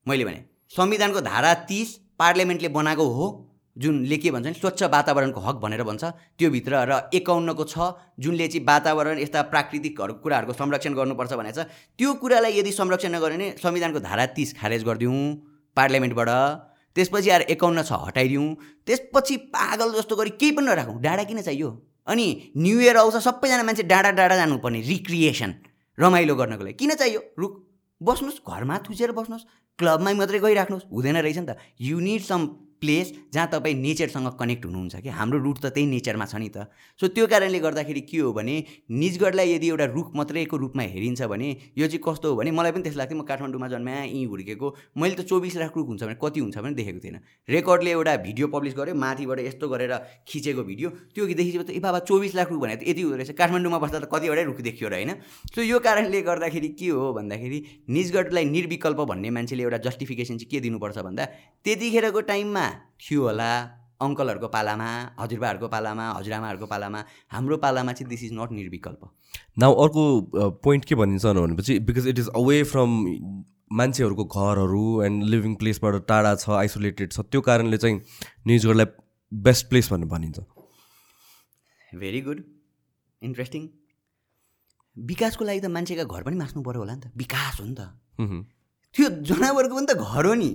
मैले 0.07 0.25
भने। 0.25 0.54
संविधानको 0.77 1.21
धारा 1.23 1.53
तिस 1.71 1.89
पार्लियामेन्टले 2.19 2.69
बनाएको 2.77 3.05
हो 3.17 3.27
जुनले 3.77 4.17
के 4.17 4.31
भन्छ 4.31 4.45
भने 4.45 4.55
स्वच्छ 4.55 4.83
वातावरणको 4.85 5.41
हक 5.41 5.57
भनेर 5.63 5.83
भन्छ 5.83 6.05
त्योभित्र 6.39 6.85
र 6.91 6.99
एकाउन्नको 7.15 7.65
छ 7.65 7.91
जुनले 8.19 8.47
चाहिँ 8.49 8.65
वातावरण 8.67 9.19
यस्ता 9.19 9.43
प्राकृतिकहरू 9.55 10.15
कुराहरूको 10.23 10.53
संरक्षण 10.61 10.95
गर्नुपर्छ 10.95 11.33
भनेको 11.41 11.63
छ 11.63 11.67
त्यो 11.99 12.15
कुरालाई 12.23 12.59
यदि 12.59 12.73
संरक्षण 12.73 13.15
नगर्यो 13.15 13.39
भने 13.39 13.51
संविधानको 13.63 14.01
धारा 14.07 14.27
तिस 14.37 14.55
खारेज 14.61 14.85
गरिदिउँ 14.85 15.19
पार्लियामेन्टबाट। 15.77 16.31
त्यसपछि 16.97 17.31
आएर 17.31 17.43
एकाउन्न 17.51 17.83
छ 17.83 17.93
हटाइदिउँ। 18.07 18.47
त्यसपछि 18.87 19.37
पागल 19.55 19.93
जस्तो 19.95 20.17
गरी 20.17 20.31
केही 20.41 20.53
पनि 20.55 20.67
नराखौँ। 20.67 21.01
डाँडा 21.03 21.23
किन 21.31 21.41
चाहियो? 21.43 21.71
अनि 22.07 22.27
न्यु 22.57 22.81
इयर 22.81 22.97
आउँछ 22.97 23.17
सबैजना 23.27 23.63
मान्छे 23.63 23.83
डाँडा 23.83 24.11
डाँडा 24.11 24.37
जानुपर्ने 24.37 24.81
रिक्रिएसन 24.91 25.55
रमाइलो 25.99 26.35
गर्नको 26.35 26.65
लागि। 26.65 26.79
किन 26.79 26.95
चाहियो? 26.95 27.21
रुख 27.39 27.53
बस्नुहोस् 28.01 28.39
घरमा 28.47 28.79
थुचेर 28.87 29.13
बस्नुहोस्। 29.19 29.45
क्लबमा 29.79 30.11
मात्रै 30.15 30.39
गइराख्नुहोस् 30.41 30.87
हुँदैन 30.89 31.17
रहेछ 31.19 31.39
नि 31.39 31.47
त 31.47 31.57
युनिट 31.81 32.23
सम 32.23 32.41
प्लेस 32.85 33.13
जहाँ 33.33 33.49
तपाईँ 33.49 33.75
नेचरसँग 33.81 34.29
कनेक्ट 34.37 34.65
हुनुहुन्छ 34.67 34.97
कि? 35.01 35.09
हाम्रो 35.09 35.39
रुट 35.41 35.59
त 35.65 35.67
त्यही 35.73 35.87
नेचरमा 35.89 36.25
छ 36.29 36.37
नि 36.37 36.49
त। 36.53 36.69
सो 37.01 37.09
त्यो 37.09 37.27
कारणले 37.33 37.59
गर्दाखेरि 37.65 38.01
के 38.05 38.19
हो 38.21 38.33
भने 38.37 38.57
निजगढलाई 38.93 39.49
यदि 39.53 39.69
एउटा 39.73 39.85
रुख 39.97 40.13
मात्रैको 40.17 40.57
रूपमा 40.57 40.83
हेरिन्छ 40.93 41.23
भने 41.33 41.49
यो 41.81 41.87
चाहिँ 41.89 42.03
कस्तो 42.05 42.29
हो 42.29 42.37
भने 42.37 42.51
मलाई 42.53 42.73
पनि 42.77 42.83
त्यस्तो 42.85 43.01
लाग्थ्यो। 43.01 43.17
म 43.17 43.25
काठमाडौँमा 43.25 43.69
जन्मा 43.73 43.93
यहीँ 44.05 44.27
हुर्केको। 44.29 44.69
मैले 45.01 45.15
त 45.17 45.25
चौबिस 45.25 45.57
लाख 45.57 45.73
रुख 45.77 45.87
हुन्छ 45.89 46.03
भने 46.05 46.17
कति 46.21 46.41
हुन्छ 46.45 46.57
भने 46.61 46.75
देखेको 46.77 47.01
थिएन। 47.01 47.17
रेकर्डले 47.49 47.91
एउटा 47.91 48.13
भिडियो 48.21 48.47
पब्लिस 48.53 48.75
गर्यो 48.77 48.95
माथिबाट 48.95 49.39
यस्तो 49.49 49.67
गरेर 49.73 49.93
खिचेको 50.29 50.63
भिडियो 50.63 50.89
त्यो 51.17 51.23
देखिसकेपछि 51.25 51.73
ए 51.73 51.81
बाबा 51.81 51.99
चौबिस 52.05 52.35
लाख 52.37 52.53
रुख 52.53 52.61
भनेर 52.61 52.77
त 52.77 52.83
यति 52.85 53.01
हुँदो 53.01 53.17
रहेछ। 53.17 53.33
काठमाडौँमा 53.33 53.79
बस्दा 53.81 53.99
त 54.05 54.07
कतिवटै 54.13 54.45
रुख 54.45 54.61
देखियो 54.61 54.89
र 54.93 54.95
होइन? 55.01 55.11
सो 55.49 55.63
यो 55.65 55.79
कारणले 55.81 56.21
गर्दाखेरि 56.21 56.69
के 56.77 56.89
हो 56.93 57.13
भन्दाखेरि 57.17 57.59
निजगढलाई 57.89 58.45
निर्विकल्प 58.45 59.01
भन्ने 59.09 59.31
मान्छेले 59.33 59.63
एउटा 59.63 59.79
जस्टिफिकेसन 59.89 60.37
चाहिँ 60.37 60.51
के 60.51 60.61
दिनुपर्छ 60.61 60.99
भन्दा 60.99 61.25
त्यतिखेरको 61.65 62.21
टाइममा 62.29 62.67
थियो 63.01 63.23
होला 63.23 63.51
अङ्कलहरूको 64.05 64.49
पालामा 64.55 64.89
हजुरबाहरूको 65.19 65.69
पालामा 65.75 66.05
हजुरआमाहरूको 66.19 66.67
पालामा। 66.67 67.01
हाम्रो 67.33 67.57
पालामा 67.65 67.93
चाहिँ 67.93 68.09
दिस 68.11 68.23
इज 68.25 68.33
नट 68.39 68.51
निर्विकल्प। 68.53 69.03
न 69.59 69.63
अर्को 69.85 70.03
पोइन्ट 70.65 70.85
के 70.85 70.95
भनिन्छ 70.95 71.27
भनेपछि 71.27 71.79
because 71.91 72.07
it 72.09 72.19
is 72.19 72.29
away 72.37 72.63
from 72.73 72.91
मान्छेहरूको 73.73 74.25
घरहरू 74.25 74.85
एन्ड 75.03 75.25
लिभिङ 75.35 75.55
प्लेसबाट 75.63 75.95
टाढा 76.09 76.35
छ 76.35 76.51
आइसोलेटेड 76.59 77.13
छ 77.13 77.21
त्यो 77.31 77.41
कारणले 77.47 77.77
चाहिँ 77.77 77.97
न्युजहरूलाई 78.47 78.87
बेस्ट 79.33 79.69
प्लेस 79.69 79.93
भनेर 79.93 80.09
भनिन्छ। 80.09 80.39
भेरी 82.03 82.21
गुड 82.29 82.43
इन्ट्रेस्टिङ 83.23 83.63
विकासको 84.97 85.45
लागि 85.45 85.61
त 85.61 85.67
मान्छेका 85.77 86.05
घर 86.05 86.23
पनि 86.23 86.37
मास्नु 86.37 86.63
पऱ्यो 86.63 86.81
होला 86.81 86.95
नि 86.95 87.01
त। 87.01 87.11
विकास 87.17 87.61
हो 87.61 87.67
नि 87.67 87.75
त। 87.75 87.81
त्यो 88.95 89.09
जनावरको 89.31 89.75
पनि 89.75 89.87
त 89.87 89.97
घर 89.97 90.27
हो 90.27 90.35
नि। 90.35 90.51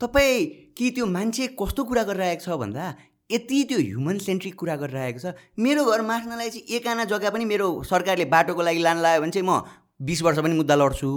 तपाईँ 0.00 0.46
कि 0.76 0.90
त्यो 0.90 1.06
मान्छे 1.06 1.46
कस्तो 1.60 1.84
कुरा 1.84 2.02
गरिरहेको 2.08 2.44
छ 2.44 2.56
भन्दा 2.58 2.84
यति 3.30 3.58
त्यो 3.68 3.78
ह्युमन 3.78 4.18
सेन्ट्रिक 4.18 4.54
कुरा 4.54 4.76
गरिरहेको 4.76 5.18
छ। 5.18 5.34
मेरो 5.58 5.84
घर 5.84 6.00
मास्नलाई 6.02 6.50
चाहिँ 6.50 6.66
एक 6.76 6.86
आना 6.86 7.04
जग्गा 7.08 7.30
पनि 7.30 7.44
मेरो 7.44 7.68
सरकारले 7.84 8.24
बाटोको 8.28 8.62
लागि 8.62 8.80
लान 8.82 8.98
लाग्यो 9.00 9.20
भने 9.22 9.32
चाहिँ 9.32 9.46
म 9.48 9.62
बिस 10.00 10.22
वर्ष 10.22 10.38
पनि 10.44 10.54
मुद्दा 10.54 10.74
लड्छु। 10.76 11.08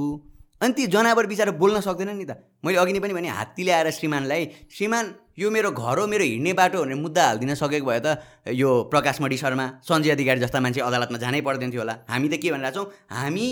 अनि 0.62 0.74
ती 0.74 0.86
जनावर 0.88 1.26
बिचरा 1.28 1.52
बोल्न 1.60 1.80
सक्दैन 1.84 2.16
नि 2.16 2.26
त। 2.26 2.40
मैले 2.64 2.78
अघि 2.80 2.94
नै 2.94 3.00
पनि 3.04 3.14
भने 3.14 3.28
हात्तीले 3.28 3.72
आएर 3.72 3.92
श्रीमानलाई 3.92 4.44
श्रीमान 4.72 5.06
यो 5.36 5.52
मेरो 5.52 5.72
घर 5.76 6.00
हो 6.00 6.08
मेरो 6.08 6.24
हिँड्ने 6.24 6.54
बाटो 6.56 6.80
भनेर 6.80 6.96
मुद्दा 6.96 7.24
हालिदिन 7.28 7.54
सकेको 7.60 7.86
भए 7.86 8.00
त 8.00 8.24
यो 8.56 8.70
प्रकाश 8.88 9.20
मणि 9.20 9.36
शर्मा 9.36 9.66
सञ्जय 9.84 10.16
अधिकारी 10.16 10.40
जस्ता 10.40 10.60
मान्छे 10.64 10.80
अदालतमा 10.80 11.18
जानै 11.20 11.42
पर्दैन 11.44 11.72
थियो 11.76 11.82
होला। 11.84 11.96
हामी 12.08 12.28
त 12.32 12.40
के 12.40 12.56
भनिरहेको 12.56 12.80
छौँ 12.80 12.88
हामी 13.12 13.46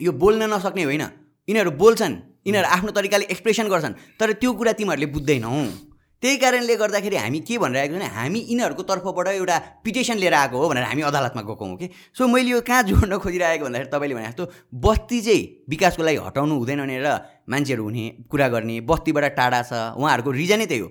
यो 0.00 0.10
बोल्न 0.14 0.42
नसक्ने 0.54 0.84
होइन। 0.86 1.04
यिनीहरू 1.50 1.70
बोल्छन्। 1.74 2.14
यिनीहरू 2.46 2.68
आफ्नो 2.68 2.90
तरिकाले 2.96 3.24
एक्सप्रेसन 3.30 3.68
गर्छन् 3.68 3.94
तर 4.20 4.32
त्यो 4.40 4.52
कुरा 4.52 4.72
तिमीहरूले 4.72 5.06
बुझ्दैनौ। 5.12 5.52
त्यही 6.22 6.36
कारणले 6.36 6.74
गर्दाखेरि 6.76 7.16
हामी 7.16 7.38
के 7.48 7.56
भनिरहेको 7.58 7.92
छ 7.92 7.96
भने 7.96 8.08
हामी 8.12 8.40
यिनीहरूको 8.48 8.82
तर्फबाट 8.84 9.28
एउटा 9.40 9.56
पिटिसन 9.84 10.16
लिएर 10.20 10.34
आएको 10.34 10.56
हो 10.58 10.68
भनेर 10.68 10.84
हामी 10.84 11.02
अदालतमा 11.08 11.42
गएको 11.42 11.64
हौँ 11.64 11.76
कि। 11.76 11.88
सो 12.12 12.28
मैले 12.28 12.50
यो 12.50 12.60
कहाँ 12.60 12.82
जोड्न 12.84 13.18
खोजिरहेको 13.24 13.64
भन्दाखेरि 13.64 13.88
तपाईँले 13.88 14.14
भने 14.14 14.28
जस्तो 14.28 14.44
बस्ती 14.84 15.20
चाहिँ 15.20 15.64
विकासको 15.68 16.02
लागि 16.02 16.20
हटाउनु 16.20 16.54
हुँदैन 16.60 16.80
भनेर 16.84 17.08
मान्छेहरू 17.48 17.84
हुने 17.84 18.04
कुरा 18.28 18.48
गर्ने 18.52 18.80
बस्तीबाट 18.84 19.24
टाढा 19.32 19.60
छ 19.64 19.72
उहाँहरूको 19.96 20.30
रिजनै 20.30 20.66
त्यही 20.68 20.80
हो। 20.80 20.88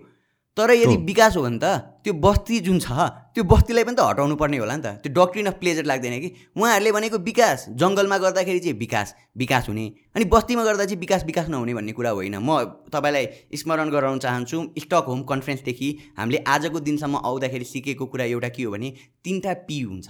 तर 0.59 0.71
यदि 0.75 0.95
विकास 1.07 1.35
हो 1.37 1.41
भने 1.41 1.59
त 1.63 1.65
त्यो 2.03 2.13
बस्ती 2.19 2.59
जुन 2.67 2.79
छ 2.79 2.91
त्यो 3.31 3.43
बस्तीलाई 3.47 3.83
पनि 3.87 3.95
त 3.95 4.03
हटाउनु 4.03 4.35
पर्ने 4.35 4.57
होला 4.59 4.75
नि 4.75 4.83
त। 4.83 4.99
त्यो 4.99 5.11
डक्ट्रिन 5.15 5.47
अफ 5.47 5.55
प्लेजर 5.59 5.85
लाग्दैन 5.87 6.15
कि? 6.19 6.29
उहाँहरूले 6.59 6.91
भनेको 6.91 7.17
विकास 7.23 7.65
जङ्गलमा 7.79 8.17
गर्दाखेरि 8.19 8.59
चाहिँ 8.59 8.77
विकास 8.77 9.15
विकास 9.37 9.69
हुने। 9.69 9.85
अनि 10.15 10.25
बस्तीमा 10.27 10.63
गर्दा 10.63 10.85
चाहिँ 10.85 10.99
विकास 10.99 11.23
विकास 11.25 11.47
नहुने 11.49 11.73
भन्ने 11.79 11.93
कुरा 11.95 12.11
होइन। 12.11 12.35
म 12.43 12.59
तपाईँलाई 12.91 13.55
स्मरण 13.55 13.89
गराउन 13.89 14.19
चाहन्छु 14.19 14.57
स्टक 14.83 15.05
होम 15.07 15.23
कन्फरेन्सदेखि 15.31 15.89
हामीले 16.19 16.43
आजको 16.43 16.79
दिनसम्म 16.81 17.23
आउँदाखेरि 17.23 17.65
सिकेको 17.65 18.05
कुरा 18.11 18.25
एउटा 18.35 18.49
के 18.51 18.63
हो 18.63 18.71
भने 18.75 18.89
तिनवटा 19.23 19.53
पी 19.63 19.79
हुन्छ। 19.81 20.07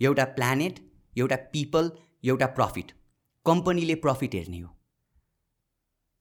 एउटा 0.00 0.24
प्लानेट 0.36 0.74
एउटा 1.14 1.36
पिपल 1.52 1.90
एउटा 2.24 2.46
प्रफिट 2.56 2.92
कम्पनीले 3.46 3.94
प्रफिट 4.00 4.34
हेर्ने 4.34 4.60
हो। 4.60 4.68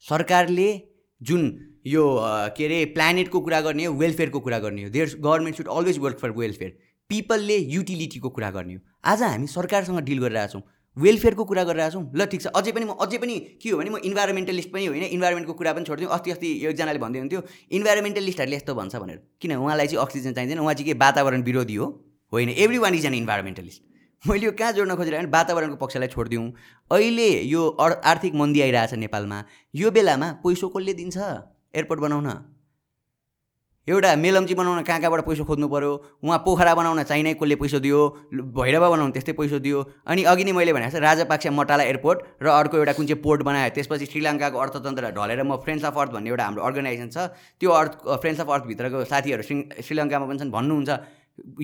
सरकारले 0.06 0.70
जुन 1.22 1.44
यो 1.90 2.04
के 2.58 2.66
अरे 2.66 2.84
प्लानेटको 2.96 3.40
कुरा 3.42 3.62
गर्ने 3.62 3.86
हो 3.86 3.94
वेलफेयरको 3.98 4.40
कुरा 4.40 4.60
गर्ने 4.60 4.84
हो। 4.84 4.90
There 4.90 5.16
government 5.20 5.58
should 5.58 5.68
always 5.70 5.98
work 6.00 6.18
for 6.20 6.32
welfare 6.38 6.78
पिपलले 7.10 7.58
युटिलिटीको 7.76 8.30
कुरा 8.30 8.50
गर्ने 8.52 8.74
हो। 8.74 8.80
आज 9.06 9.22
हामी 9.24 9.48
सरकारसँग 9.50 10.00
डिल 10.06 10.20
गरिरहेछौँ। 10.20 10.62
वेलफेयरको 10.98 11.44
कुरा 11.46 11.64
गरिरहेछौँ। 11.64 12.04
ल 12.16 12.26
ठिक 12.26 12.42
छ। 12.42 12.48
अझै 12.52 12.72
पनि 12.72 12.86
म 12.86 12.94
अझै 13.02 13.18
पनि 13.18 13.36
के 13.62 13.70
हो 13.70 13.78
भने 13.78 13.90
म 13.90 13.98
इन्भाइरोमेन्टलिस्ट 14.04 14.70
पनि 14.72 14.86
होइन। 14.86 15.04
इन्भाइरोमेन्टको 15.16 15.54
कुरा 15.54 15.74
पनि 15.74 15.86
छोडिदिउँ। 15.86 16.12
अस्ति 16.12 16.32
अस्ति 16.32 16.48
एकजनाले 16.68 17.00
भन्दै 17.00 17.20
हुन्थ्यो 17.20 17.42
इन्भाइरोमेन्टलिस्टहरूले 17.72 18.56
यस्तो 18.56 18.76
भन्छ 18.76 18.96
भनेर। 18.96 19.20
किन? 19.42 19.56
उहाँलाई 19.58 19.88
चाहिँ 19.88 20.02
अक्सिजन 20.06 20.34
चाहिँदैन। 20.34 20.60
उहाँ 20.60 20.74
चाहिँ 20.74 20.86
के? 20.86 20.98
वातावरण 21.00 21.42
विरोधी 21.44 21.76
हो। 21.76 21.86
होइन? 22.34 22.50
Every 22.50 22.78
one 22.78 22.94
is 22.96 23.06
an 23.06 23.14
environmentalist 23.14 23.82
मैले 24.24 24.46
यो 24.46 24.52
कहाँ 24.52 24.72
जोड्न 24.74 24.96
खोजिरहेको 24.96 25.24
भने 25.24 25.32
वातावरणको 25.32 25.76
पक्षलाई 25.80 26.08
छोडिदिउँ। 26.08 26.46
अहिले 26.92 27.30
यो 27.48 27.62
आर्थिक 27.80 28.34
मन्दी 28.36 28.62
आइरहेछ 28.62 28.94
नेपालमा। 29.00 29.44
यो 29.74 29.92
बेलामा 29.92 30.32
पैसो 30.44 30.68
कसले 30.70 30.94
दिन्छ? 30.94 31.18
एयरपोर्ट 31.74 32.02
बनाउन। 32.02 32.30
एउटा 33.88 34.16
मेलम्ची 34.16 34.54
बनाउन 34.54 34.84
कहाँ 34.86 35.00
कहाँबाट 35.02 35.22
पैसा 35.26 35.44
खोज्नु 35.50 35.68
पऱ्यो 35.68 35.92
उहाँ 36.22 36.38
पोखरा 36.46 36.74
बनाउन 36.76 37.04
चाइना 37.10 37.34
कसले 37.42 37.56
पैसा 37.58 37.80
दियो 37.82 38.00
भैरवा 38.54 38.90
बनाउनु 38.90 39.12
त्यस्तै 39.14 39.34
पैसा 39.34 39.58
दियो। 39.66 39.80
अनि 40.06 40.24
अघि 40.30 40.44
नै 40.46 40.52
मैले 40.54 40.74
भनेको 40.78 41.00
राजापाक्सा 41.00 41.50
मटाला 41.50 41.84
एयरपोर्ट 41.90 42.20
र 42.44 42.48
अर्को 42.54 42.78
एउटा 42.78 42.94
कुन 42.94 43.06
चाहिँ 43.10 43.22
पोर्ट 43.24 43.42
बनायो 43.50 43.70
त्यसपछि 43.74 44.06
श्रीलङ्काको 44.14 44.58
अर्थतन्त्र 44.62 45.10
ढलेर 45.18 45.42
म 45.42 45.58
फ्रेन्ड्स 45.66 45.86
अफ 45.90 45.98
अर्थ 45.98 46.12
भन्ने 46.14 46.30
एउटा 46.30 46.44
हाम्रो 46.46 46.62
अर्गनाइजेसन 46.70 47.10
छ। 47.10 47.18
त्यो 47.58 47.70
अर्थ 47.82 47.92
फ्रेन्ड्स 48.22 48.42
अफ 48.42 48.50
अर्थभित्रको 48.54 49.04
साथीहरू 49.10 49.44
श्री 49.50 49.58
श्रीलङ्कामा 49.82 50.26
पनि 50.30 50.38
छन् 50.38 50.54
भन्नुहुन्छ 50.54 50.90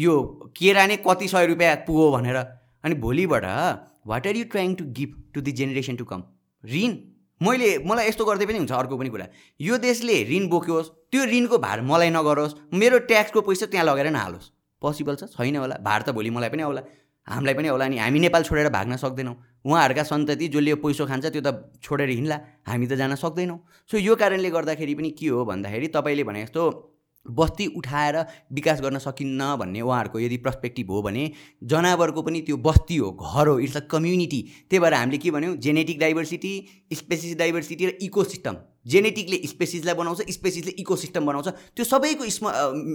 यो 0.01 0.13
केरा 0.57 0.85
नै 0.89 0.97
कति 1.05 1.27
सय 1.29 1.45
रुपियाँ 1.45 1.75
पुगो 1.85 2.05
भनेर? 2.17 2.37
अनि 2.81 2.95
भोलिबाट 3.05 3.45
what 4.09 4.23
are 4.27 4.35
you 4.35 4.45
trying 4.49 4.75
to 4.81 4.85
give 4.97 5.11
to 5.33 5.41
the 5.45 5.51
generation 5.61 5.95
to 6.01 6.05
come 6.09 6.23
ऋण 6.63 6.91
मैले 7.41 7.77
मलाई 7.83 8.07
यस्तो 8.07 8.25
गर्दै 8.25 8.45
पनि 8.45 8.57
हुन्छ 8.57 8.71
अर्को 8.71 8.97
पनि 8.97 9.09
कुरा। 9.09 9.25
यो 9.59 9.77
देशले 9.77 10.15
ऋण 10.29 10.47
बोक्योस् 10.47 10.89
त्यो 11.11 11.25
ऋणको 11.25 11.57
भार 11.57 11.81
मलाई 11.81 12.09
नगरोस् 12.09 12.55
मेरो 12.73 12.97
ट्याक्सको 13.09 13.41
पैसा 13.41 13.65
त्यहाँ 13.65 13.85
लगेर 13.85 14.09
नहालोस्। 14.11 14.51
पोसिबल 14.81 15.15
छैन 15.15 15.55
होला। 15.55 15.75
भार 15.83 16.01
त 16.01 16.09
भोलि 16.15 16.29
मलाई 16.29 16.49
पनि 16.49 16.63
आउला। 16.63 16.81
हामीलाई 17.27 17.53
पनि 17.53 17.67
होला 17.67 17.85
अनि 17.85 17.97
हामी 17.97 18.19
नेपाल 18.19 18.43
छोडेर 18.43 18.69
भाग्न 18.69 18.95
सक्दैनौँ। 19.01 19.35
उहाँहरूका 19.65 20.03
सन्तति 20.03 20.47
जसले 20.47 20.69
यो 20.71 20.77
पैसो 20.77 21.05
खान्छ 21.05 21.25
त्यो 21.25 21.41
त 21.41 21.73
छोडेर 21.81 22.09
हिँड्ला। 22.09 22.37
हामी 22.69 22.87
त 22.87 22.93
जान 22.95 23.15
सक्दैनौँ। 23.17 23.59
सो 23.89 23.97
यो 23.97 24.15
कारणले 24.15 24.49
गर्दाखेरि 24.49 24.93
पनि 24.95 25.09
के 25.17 25.27
हो 25.27 25.45
भन्दाखेरि 25.45 25.87
तपाईँले 25.89 26.23
भने 26.23 26.43
जस्तो 26.45 26.61
बस्ती 27.27 27.65
उठाएर 27.77 28.17
विकास 28.53 28.81
गर्न 28.81 28.97
सकिन्न 28.99 29.55
भन्ने 29.59 29.81
उहाँहरूको 29.81 30.19
यदि 30.19 30.37
पर्सपेक्टिभ 30.37 30.91
हो 30.91 31.01
भने 31.01 31.31
जनावरको 31.63 32.21
पनि 32.21 32.41
त्यो 32.41 32.57
बस्ती 32.57 32.97
हो 32.97 33.11
घर 33.11 33.47
हो 33.47 33.57
इट्स 33.59 33.77
अ 33.77 33.79
कम्युनिटी 33.91 34.41
त्यही 34.69 34.79
भएर 34.79 34.93
हामीले 34.93 35.17
के 35.17 35.31
भन्यौँ? 35.31 35.55
जेनेटिक 35.57 35.99
डाइभर्सिटी 35.99 36.53
स्पेसिस 36.93 37.37
डाइभर्सिटी 37.37 37.85
र 37.85 37.97
इकोसिस्टम 38.01 38.57
जेनेटिकले 38.87 39.37
स्पेसिसलाई 39.47 39.95
बनाउँछ 39.95 40.31
स्पेसिसले 40.31 40.71
इकोसिस्टम 40.79 41.25
बनाउँछ। 41.25 41.47
त्यो 41.75 41.85
सबैको 41.85 42.29
स्म 42.29 42.51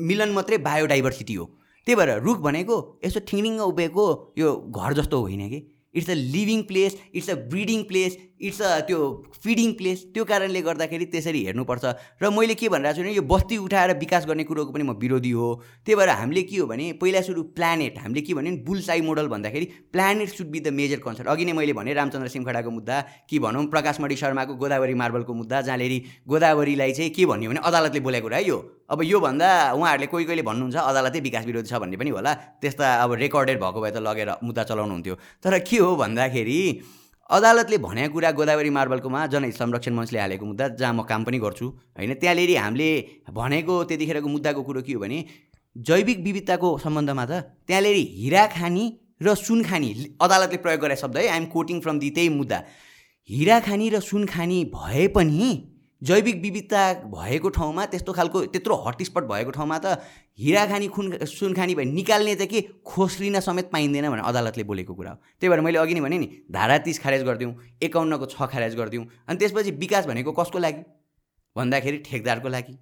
मिलन 0.06 0.30
मात्रै 0.30 0.58
बायोडाइभर्सिटी 0.58 1.34
हो। 1.34 1.44
त्यही 1.86 1.96
भएर 1.96 2.22
रुख 2.22 2.38
भनेको 2.38 2.76
यसो 3.04 3.20
ठिङ्गिङ्ग 3.20 3.60
उभिएको 3.60 4.34
यो 4.38 4.54
घर 4.70 4.92
जस्तो 4.94 5.20
होइन 5.20 5.48
कि? 5.48 5.60
It's 5.94 6.10
a 6.10 6.14
living 6.14 6.62
place 6.70 6.96
it's 7.14 7.30
a 7.30 7.34
breeding 7.50 7.82
place 7.90 8.16
it's 8.40 8.60
a 8.62 8.78
त्यो 8.88 8.98
फिडिङ 9.44 9.72
प्लेस 9.78 10.04
त्यो 10.14 10.24
कारणले 10.24 10.60
गर्दाखेरि 10.62 11.04
त्यसरी 11.12 11.42
हेर्नुपर्छ। 11.44 11.84
र 12.22 12.30
मैले 12.30 12.54
के 12.54 12.68
भनिरहेको 12.68 12.96
छु 12.96 13.02
भने 13.02 13.12
यो 13.12 13.22
बस्ती 13.22 13.56
उठाएर 13.56 13.96
विकास 13.98 14.26
गर्ने 14.26 14.44
कुरोको 14.44 14.72
पनि 14.72 14.84
म 14.84 14.96
विरोधी 14.96 15.30
हो। 15.30 15.48
त्यही 15.84 15.96
भएर 15.96 16.08
हामीले 16.08 16.42
के 16.48 16.56
हो 16.56 16.66
भने 16.66 16.92
पहिला 17.00 17.20
सुरु 17.20 17.42
प्लानेट 17.52 17.98
हामीले 17.98 18.20
के 18.20 18.34
भन्यो 18.34 18.52
भने 18.52 18.64
बुलसाई 18.64 19.00
मोडल 19.00 19.28
भन्दाखेरि 19.28 19.66
planet 19.92 20.28
should 20.30 20.48
be 20.50 20.60
the 20.60 20.72
major 20.72 21.04
concert 21.04 21.28
अघि 21.28 21.44
नै 21.44 21.52
मैले 21.52 21.72
भने 21.76 21.92
रामचन्द्र 21.94 22.28
सिमखडाको 22.28 22.70
मुद्दा 22.70 23.00
कि 23.28 23.38
भनौँ 23.38 23.66
प्रकाश 23.68 24.00
मणि 24.00 24.16
शर्माको 24.16 24.54
गोदावरी 24.56 24.94
मार्बलको 24.94 25.34
मुद्दा 25.34 25.60
जहाँनिर 25.68 25.94
गोदावरीलाई 26.28 26.92
चाहिँ 26.92 27.10
के 27.10 27.26
भन्यो 27.26 27.50
भने 27.50 27.60
अदालतले 27.60 28.00
बोलेको 28.00 28.28
कुरा 28.28 28.38
यो। 28.48 28.58
अब 28.90 29.02
योभन्दा 29.02 29.48
उहाँहरूले 29.72 30.06
कोही 30.12 30.24
कोहीले 30.26 30.42
भन्नुहुन्छ 30.42 30.76
अदालतै 30.76 31.20
विकास 31.20 31.44
विरोधी 31.46 31.68
छ 31.70 31.78
भन्ने 31.78 31.96
पनि 31.96 32.10
होला। 32.10 32.32
त्यस्ता 32.58 32.86
अब 33.02 33.10
रेकर्डेड 33.22 33.58
भएको 33.62 33.80
भए 33.80 33.90
त 33.90 34.02
लगेर 34.02 34.30
मुद्दा 34.42 34.62
चलाउनु 34.66 34.92
हुन्थ्यो 34.92 35.14
तर 35.42 35.58
के 35.62 35.78
हो 35.78 35.94
भन्दाखेरि 35.96 36.58
अदालतले 37.30 37.78
भनेको 37.78 38.12
कुरा 38.14 38.30
गोदावरी 38.34 38.70
मार्बलकोमा 38.74 39.26
जनहित 39.30 39.54
संरक्षण 39.54 39.94
मञ्चले 39.94 40.18
हालेको 40.18 40.44
मुद्दा 40.46 40.68
जहाँ 40.74 40.94
म 40.94 41.06
काम 41.06 41.22
पनि 41.24 41.38
गर्छु 41.38 41.66
होइन? 41.94 42.14
त्यहाँनिर 42.18 42.50
हामीले 42.58 42.90
भनेको 43.30 43.74
त्यतिखेरको 43.86 44.28
मुद्दाको 44.28 44.62
कुरो 44.66 44.82
के 44.82 44.92
हो 44.92 45.00
भने 45.00 45.18
जैविक 45.76 46.18
विविधताको 46.26 46.68
सम्बन्धमा 46.82 47.24
त 47.30 47.32
त्यहाँनिर 47.70 47.96
हिरा 48.18 48.46
खानी 48.58 48.84
र 49.22 49.34
सुन 49.38 49.62
खानी 49.62 50.18
अदालतले 50.18 50.58
प्रयोग 50.58 50.80
गरे 50.82 50.96
शब्द 50.98 51.16
है 51.16 51.28
आइएम 51.30 51.46
कोटिङ 51.54 51.80
फ्रम 51.80 51.98
दि 52.02 52.10
त्यही 52.10 52.28
मुद्दा। 52.34 52.58
हिरा 53.30 53.58
खानी 53.62 53.86
र 53.94 54.00
सुन 54.02 54.26
खानी 54.26 54.58
भए 54.74 55.06
पनि 55.14 55.69
जैविक 56.02 56.36
विविधता 56.42 56.82
भएको 57.12 57.48
ठाउँमा 57.50 57.84
त्यस्तो 57.86 58.12
खालको 58.12 58.44
त्यत्रो 58.46 58.74
हटस्पट 58.86 59.24
भएको 59.24 59.50
ठाउँमा 59.50 59.78
त 59.78 60.00
हिरा 60.38 60.64
खानी 60.66 60.86
खुन 60.88 61.24
सुन 61.24 61.54
खानी 61.54 61.74
भए 61.74 61.84
निकाल्ने 61.84 62.34
त 62.34 62.46
के 62.48 62.60
खोस्रिन 62.86 63.40
समेत 63.40 63.70
पाइँदैन 63.72 64.08
भनेर 64.08 64.24
अदालतले 64.24 64.64
बोलेको 64.64 64.94
कुरा 64.94 65.10
हो। 65.10 65.16
त्यही 65.40 65.50
भएर 65.50 65.60
मैले 65.60 65.78
अघि 65.78 65.94
नै 65.94 66.00
भने 66.00 66.18
नि 66.18 66.28
धारा 66.50 66.78
तिस 66.88 66.98
खारेज 67.04 67.22
गरिदिउँ 67.24 67.52
एकाउन्नको 67.82 68.26
छ 68.26 68.48
खारेज 68.48 68.76
गरिदिउँ 68.76 69.04
अनि 69.28 69.38
त्यसपछि 69.38 69.70
विकास 69.76 70.06
भनेको 70.06 70.32
कसको 70.32 70.58
लागि? 70.58 70.82
भन्दाखेरि 71.56 71.98
ठेकदारको 72.08 72.48
लागि 72.48 72.74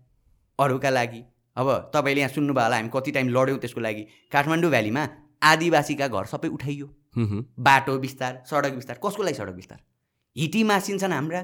अरूका 0.58 0.90
लागि। 0.90 1.22
अब 1.56 1.90
तपाईँले 1.94 2.20
यहाँ 2.20 2.32
सुन्नुभयो 2.32 2.64
होला 2.64 2.76
हामी 2.76 2.90
कति 2.94 3.10
टाइम 3.18 3.28
लड्यौँ 3.34 3.58
त्यसको 3.58 3.80
लागि। 3.80 4.02
काठमाडौँ 4.32 4.70
भ्यालीमा 4.70 5.02
आदिवासीका 5.42 6.06
घर 6.08 6.24
सबै 6.30 6.48
उठाइयो। 6.54 6.86
बाटो 7.58 7.98
विस्तार 7.98 8.42
सडक 8.46 8.74
विस्तार 8.74 8.96
कसको 9.02 9.22
लागि 9.22 9.34
सडक 9.34 9.54
विस्तार? 9.58 9.78
हिटी 10.36 10.62
मासिन्छन् 10.64 11.12
हाम्रा। 11.12 11.40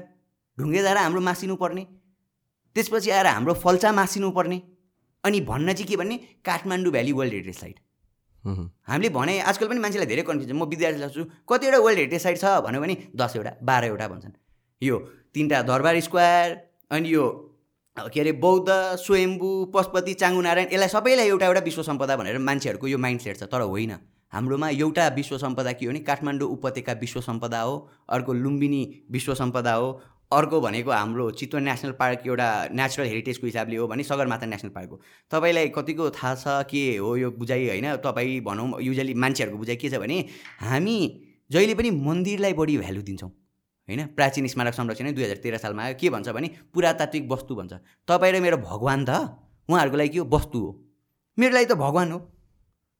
ढुङ्गेधारा 0.57 1.01
हाम्रो 1.01 1.21
मासिनु 1.21 1.55
पर्ने। 1.55 1.83
त्यसपछि 2.75 3.09
आएर 3.11 3.27
हाम्रो 3.27 3.53
फल्चा 3.63 3.91
मासिनु 3.91 4.31
पर्ने। 4.31 4.61
अनि 5.23 5.39
भन्न 5.41 5.73
चाहिँ 5.73 5.87
के 5.87 5.95
भन्ने? 5.97 6.15
Kathmandu 6.45 6.91
valley 6.91 7.11
world 7.11 7.33
heritage 7.33 7.57
site. 7.57 7.77
हामीले 8.87 9.09
भने 9.09 9.39
आजकल 9.41 9.67
पनि 9.67 9.79
मान्छेलाई 9.81 10.07
धेरै 10.07 10.23
कन्फ्युजन 10.23 10.55
म 10.55 10.63
विद्यार्थी 10.69 11.09
छु 11.15 11.23
कतिवटा 11.49 11.77
वर्ल्ड 11.81 11.99
हेरिटेज 11.99 12.21
साइट 12.21 12.37
छ 12.37 12.45
भन्यो 12.61 12.81
भने 12.81 12.95
दसवटा 13.17 13.51
बाह्रवटा 13.63 14.07
भन्छन्। 14.07 14.33
यो 14.81 14.95
तिनवटा 15.33 15.61
दरबार 15.65 15.99
स्क्वायर 16.07 16.47
अनि 16.91 17.09
यो 17.09 17.23
के 17.97 18.19
अरे 18.21 18.31
बौद्ध 18.43 18.69
स्वयम्बु 19.01 19.49
पशुपति 19.73 20.13
चाङ्गु 20.21 20.41
नारायण 20.45 20.67
यसलाई 20.73 20.89
सबैलाई 20.93 21.27
एउटा 21.27 21.45
एउटा 21.45 21.61
विश्व 21.65 21.81
सम्पदा 21.89 22.15
भनेर 22.15 22.37
मान्छेहरूको 22.37 22.87
यो 22.87 22.97
माइन्ड 22.97 23.21
सेट 23.21 23.37
छ। 23.39 23.43
तर 23.49 23.61
होइन। 23.65 23.97
हाम्रोमा 24.33 24.69
एउटा 24.69 25.07
विश्व 25.15 25.37
सम्पदा 25.37 25.71
के 25.73 25.85
हो 25.85 25.91
भने 25.91 25.99
काठमाडौँ 26.03 26.49
उपत्यका 26.49 26.93
विश्व 27.01 27.21
सम्पदा 27.21 27.59
हो 27.61 27.73
अर्को 28.09 28.33
लुम्बिनी 28.35 28.81
विश्व 29.11 29.33
सम्पदा 29.33 29.73
हो 29.73 29.87
अर्को 30.35 30.59
भनेको 30.61 30.91
हाम्रो 30.91 31.29
चितवन 31.31 31.63
नेसनल 31.63 31.91
पार्क 31.99 32.27
एउटा 32.27 32.47
नेचुरल 32.71 33.07
हेरिटेजको 33.07 33.45
हिसाबले 33.47 33.75
हो 33.75 33.87
भने 33.87 34.03
सगरमाथा 34.03 34.45
नेसनल 34.45 34.69
पार्क 34.69 34.89
हो। 34.89 34.99
तपाईँलाई 35.31 35.67
कतिको 35.71 36.09
थाहा 36.11 36.35
छ 36.35 36.67
के 36.67 36.97
हो 36.97 37.15
यो 37.15 37.31
बुझाइ 37.31 37.67
होइन? 37.67 37.95
तपाईँ 38.03 38.39
भनौँ 38.43 38.81
युजली 38.81 39.13
मान्छेहरूको 39.13 39.57
बुझाइ 39.57 39.75
के 39.75 39.89
छ 39.89 40.03
भने 40.03 40.17
हामी 40.61 40.97
जहिले 41.51 41.75
पनि 41.75 41.89
मन्दिरलाई 41.91 42.53
बढी 42.53 42.77
भ्यालु 42.77 43.01
दिन्छौँ 43.01 43.29
होइन? 43.29 44.01
प्राचीन 44.17 44.47
स्मारक 44.47 44.73
संरक्षण 44.73 45.13
दुई 45.13 45.23
हजार 45.23 45.37
तेह्र 45.39 45.57
सालमा 45.57 45.83
आयो 45.83 45.95
के 46.01 46.09
भन्छ 46.09 46.29
भने 46.29 46.47
पुरातात्विक 46.73 47.31
वस्तु 47.31 47.55
भन्छ। 47.55 47.73
तपाईँ 48.07 48.33
र 48.33 48.41
मेरो 48.41 48.57
भगवान् 48.59 49.05
त 49.05 49.11
उहाँहरूको 49.69 49.97
लागि 49.97 50.09
के 50.09 50.19
हो? 50.19 50.25
वस्तु 50.25 50.59
हो। 50.59 50.71
मेरो 51.37 51.53
लागि 51.53 51.65
त 51.65 51.77
भगवान् 51.77 52.11
हो। 52.11 52.19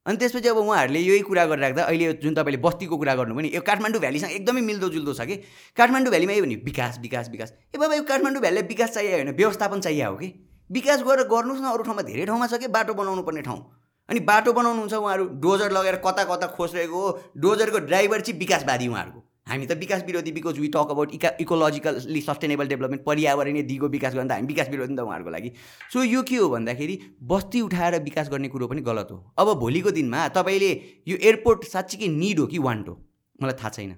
अनि 0.06 0.18
त्यसपछि 0.18 0.50
अब 0.50 0.58
उहाँहरूले 0.58 1.00
यही 1.00 1.22
कुरा 1.26 1.46
गरिराख्दा 1.46 1.84
अहिले 1.84 2.14
जुन 2.22 2.34
तपाईँले 2.36 2.62
बस्तीको 2.62 2.98
कुरा 2.98 3.16
गर्नु 3.16 3.36
भने 3.36 3.50
यो 3.56 3.62
काठमाडौँ 3.62 4.02
भ्यालीसँग 4.02 4.32
एकदमै 4.32 4.62
मिल्दोजुल्दो 4.62 5.14
छ 5.14 5.22
कि? 5.26 5.36
काठमाडौँ 5.78 6.12
भ्यालीमा 6.14 6.34
यो 6.34 6.44
भने 6.46 6.56
विकास 6.62 7.00
विकास 7.02 7.30
विकास। 7.30 7.54
ए 7.74 7.78
बाबा 7.78 7.96
यो 7.96 8.04
काठमाडौँ 8.04 8.42
भ्यालीलाई 8.42 8.68
विकास 8.70 8.94
चाहियो 8.94 9.12
होइन? 9.18 9.32
व्यवस्थापन 9.34 9.80
चाहियो 9.82 10.10
हो 10.12 10.18
कि? 10.18 10.30
विकास 10.70 11.04
गरेर 11.04 11.28
गर्नुहोस् 11.28 11.62
न 11.62 11.66
अरू 11.74 11.84
ठाउँमा 11.84 12.02
धेरै 12.02 12.26
ठाउँमा 12.26 12.48
छ 12.48 12.62
कि 12.62 12.68
बाटो 12.70 12.94
बनाउनु 12.94 13.22
पर्ने 13.26 13.42
ठाउँ? 13.42 13.62
अनि 14.10 14.20
बाटो 14.20 14.54
बनाउनुहुन्छ 14.54 14.94
उहाँहरू 14.94 15.26
डोजर 15.42 15.72
लगेर 15.72 15.96
कता 16.06 16.24
कता 16.30 16.48
खोसिरहेको 16.54 17.02
डोजरको 17.42 17.80
ड्राइभर 17.90 18.22
चाहिँ 18.22 18.40
विकासवादी 18.40 18.88
उहाँहरूको। 18.88 19.20
हामी 19.48 19.66
त 19.66 19.72
विकास 19.78 20.04
विरोधी 20.06 20.32
बिकज 20.32 20.58
वी 20.60 20.68
टक 20.74 20.90
अबाउट 20.92 21.12
इका 21.14 21.30
इकोलोजिकली 21.40 22.22
सस्टेनेबल 22.22 22.68
डेभलपमेन्ट 22.68 23.04
पर्यावरणीय 23.06 23.64
दिगो 23.64 23.88
विकास 23.88 24.14
गर्न 24.14 24.28
त 24.28 24.32
हामी 24.32 24.48
विकास 24.48 24.70
विरोधी 24.70 24.94
नि 24.94 24.98
त 24.98 25.06
उहाँहरूको 25.06 25.32
लागि। 25.32 25.50
सो 25.94 26.04
यो 26.04 26.22
के 26.24 26.36
हो 26.36 26.50
भन्दाखेरि 26.50 26.96
बस्ती 27.24 27.62
उठाएर 27.62 28.00
विकास 28.04 28.30
गर्ने 28.30 28.48
कुरो 28.50 28.68
पनि 28.68 28.82
गलत 28.82 29.08
हो। 29.12 29.18
अब 29.38 29.54
भोलिको 29.60 29.92
दिनमा 29.92 30.28
तपाईँले 30.34 30.72
यो 31.08 31.18
एयरपोर्ट 31.18 31.64
साँच्चीकै 31.70 32.08
निड 32.10 32.40
हो 32.40 32.46
कि 32.48 32.60
वान्ट 32.60 32.88
हो? 32.90 32.96
मलाई 33.42 33.54
थाहा 33.62 33.70
छैन। 33.70 33.96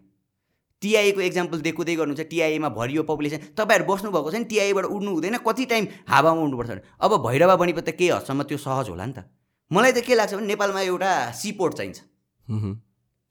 टिआईको 0.81 1.21
एक्जाम्पल 1.21 1.61
देखुँदै 1.63 1.95
गर्नुहुन्छ 1.95 2.27
टिआईमा 2.27 2.69
भरियो 2.75 3.03
पपुलेसन 3.07 3.39
तपाईँहरू 3.55 3.87
बस्नुभएको 3.87 4.31
छ 4.31 4.35
नि 4.35 4.45
टिआईबाट 4.51 4.85
उड्नु 4.85 5.11
हुँदैन 5.11 5.37
कति 5.47 5.65
टाइम 5.71 5.87
हावामा 6.11 6.41
उड्नुपर्छ 6.43 6.71
अब 7.01 7.11
भैरवा 7.23 7.55
बनेपछि 7.55 7.87
त 7.87 7.95
केही 7.95 8.11
हदसम्म 8.11 8.43
त्यो 8.51 8.57
सहज 8.59 8.91
होला 8.91 9.05
नि 9.05 9.13
त। 9.15 9.23
मलाई 9.71 9.91
त 9.95 10.03
के 10.03 10.13
लाग्छ 10.15 10.33
भने 10.35 10.47
नेपालमा 10.53 10.81
एउटा 10.91 11.11
सिपोर्ट 11.33 11.73
चाहिन्छ। 11.79 11.99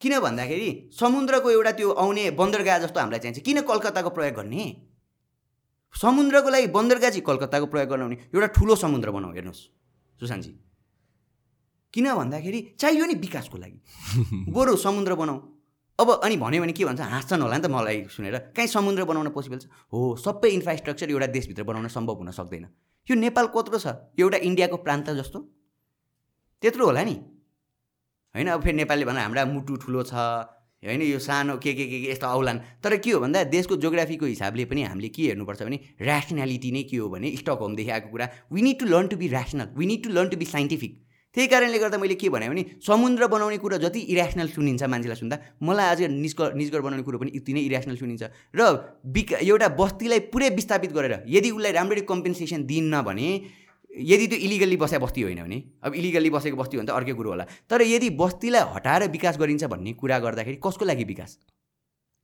किन 0.01 0.21
भन्दाखेरि 0.21 0.91
समुद्रको 0.93 1.51
एउटा 1.51 1.73
त्यो 1.73 1.91
आउने 1.91 2.31
बन्दरगाह 2.31 2.79
जस्तो 2.79 3.01
हामीलाई 3.01 3.21
चाहिन्छ। 3.21 3.39
किन 3.39 3.61
कलकत्ताको 3.61 4.11
प्रयोग 4.11 4.35
गर्ने? 4.35 4.65
समुद्रको 5.95 6.49
लागि 6.51 6.67
बन्दरगाह 6.67 7.11
चाहिँ 7.11 7.25
कलकत्ताको 7.25 7.67
प्रयोग 7.67 7.89
गर्न 7.89 8.03
हुने 8.03 8.17
एउटा 8.35 8.47
ठुलो 8.47 8.77
समुद्र 8.77 9.11
बनाऊ 9.11 9.33
हेर्नुहोस्। 9.33 9.63
सुशान्तजी। 10.21 10.53
किन 11.95 12.07
भन्दाखेरि 12.15 12.61
चाहियो 12.79 13.07
नि 13.07 13.15
विकासको 13.15 13.59
लागि। 13.59 13.79
बरु 14.53 14.77
समुद्र 14.77 15.15
बनाऊ। 15.15 15.39
अब 15.99 16.09
अनि 16.25 16.37
भन्यो 16.37 16.63
भने 16.63 16.73
के 16.73 16.85
भन्छ? 16.85 17.01
हाँस्छन् 17.01 17.43
होला 17.43 17.57
नि 17.57 17.63
त 17.65 17.73
मलाई 17.73 18.05
सुनेर। 18.13 18.53
काहीँ 18.53 18.69
समुद्र 18.69 19.05
बनाउन 19.05 19.29
पोसिबल 19.33 19.59
छ? 19.59 19.67
हो 19.93 20.17
सबै 20.21 20.49
इन्फ्रास्ट्रक्चर 20.61 21.11
एउटा 21.11 21.27
देशभित्र 21.33 21.63
बनाउन 21.65 21.89
सम्भव 21.89 22.21
हुन 22.21 22.31
सक्दैन। 22.37 22.69
यो 23.09 23.15
नेपाल 23.17 23.47
कत्रो 23.49 23.79
छ? 23.81 23.87
एउटा 24.21 24.39
इन्डियाको 24.45 24.77
प्रान्त 24.77 25.11
जस्तो? 25.17 25.39
त्यत्रो 26.61 26.85
होला 26.85 27.05
नि। 27.05 27.17
होइन? 28.37 28.49
अब 28.53 28.61
फेरि 28.63 28.77
नेपालले 28.77 29.05
भन्दा 29.09 29.23
हाम्रा 29.23 29.45
मुटु 29.49 29.77
ठुलो 29.81 30.03
छ। 30.05 30.13
होइन? 30.85 31.03
यो 31.03 31.19
सानो 31.19 31.57
के 31.57 31.73
के 31.73 31.85
के 31.89 32.01
के 32.05 32.11
यस्तो 32.13 32.27
आउलान् 32.29 32.59
तर 32.85 32.97
के 33.01 33.11
हो 33.11 33.21
भन्दा 33.21 33.43
देशको 33.49 33.77
जोग्राफीको 33.81 34.27
हिसाबले 34.27 34.65
पनि 34.69 34.83
हामीले 34.93 35.09
के 35.09 35.23
हेर्नुपर्छ 35.33 35.63
भने 35.63 35.79
ऱ्यासनालिटी 36.05 36.71
नै 36.71 36.83
के 36.85 36.97
हो 37.01 37.09
भने 37.09 37.33
स्टक 37.41 37.59
होमदेखि 37.65 37.91
आएको 37.91 38.09
कुरा। 38.13 38.29
We 38.53 38.63
need 38.63 38.79
to 38.79 38.87
learn 38.87 39.07
to 39.09 39.17
be 39.17 39.29
rational 39.33 39.73
we 39.73 39.87
need 39.87 40.05
to 40.05 40.11
learn 40.13 40.29
to 40.29 40.37
be 40.37 40.45
scientific 40.53 40.93
त्यही 41.37 41.49
कारणले 41.49 41.79
गर्दा 41.79 41.99
मैले 41.99 42.15
के 42.17 42.29
भने 42.29 42.65
समुद्र 42.87 43.27
बनाउने 43.29 43.57
कुरा 43.61 43.77
जति 43.79 44.01
इरेसनल 44.13 44.49
सुनिन्छ 44.49 44.83
मान्छेलाई 44.85 45.17
सुन्दा 45.17 45.37
मलाई 45.63 45.87
आज 45.87 46.03
निस्क 46.13 46.41
निजगढ 46.57 46.81
बनाउने 46.81 47.03
कुरो 47.05 47.19
पनि 47.19 47.31
यति 47.35 47.53
नै 47.53 47.61
इरेसनल 47.61 47.97
सुनिन्छ। 47.97 48.23
र 48.57 48.61
बिक 49.05 49.33
एउटा 49.45 49.69
बस्तीलाई 49.77 50.21
पुरै 50.33 50.49
विस्थापित 50.57 50.93
गरेर 50.93 51.25
यदि 51.29 51.51
उसलाई 51.51 51.73
राम्ररी 51.73 52.03
कम्पेन्सेसन 52.09 52.65
दिन्न 52.65 53.03
भने 53.05 53.29
यदि 53.97 54.27
त्यो 54.27 54.39
इलिगल्ली 54.39 54.77
बसेको 54.77 55.05
बस्ती 55.07 55.23
होइन 55.23 55.43
भने 55.43 55.63
अब 55.83 55.95
इलिगल्ली 55.95 56.31
बसेको 56.31 56.57
बस्ती 56.57 56.77
हो 56.77 56.83
भने 56.83 56.93
त 56.93 56.95
अर्कै 56.95 57.13
कुरो 57.13 57.31
होला। 57.31 57.45
तर 57.71 57.83
यदि 57.83 58.11
बस्तीलाई 58.21 58.63
हटाएर 58.75 59.09
विकास 59.11 59.39
गरिन्छ 59.39 59.65
भन्ने 59.65 59.93
कुरा 59.93 60.19
गर्दाखेरि 60.19 60.59
कसको 60.61 60.85
लागि 60.85 61.05
विकास? 61.05 61.39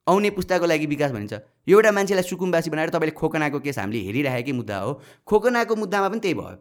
आउने 0.07 0.31
पुस्ताको 0.31 0.67
लागि 0.67 0.87
विकास 0.87 1.11
भनिन्छ। 1.13 1.35
एउटा 1.69 1.91
मान्छेलाई 1.93 2.23
सुकुम्बासी 2.29 2.71
बनाएर 2.71 2.91
तपाईँले 2.91 3.15
खोकनाको 3.17 3.59
केस 3.61 3.79
हामीले 3.79 4.01
हेरिराखेकै 4.03 4.53
मुद्दा 4.53 4.79
हो। 4.79 4.93
खोकनाको 5.27 5.77
मुद्दामा 5.77 6.09
पनि 6.09 6.21
त्यही 6.21 6.35
भयो। 6.35 6.59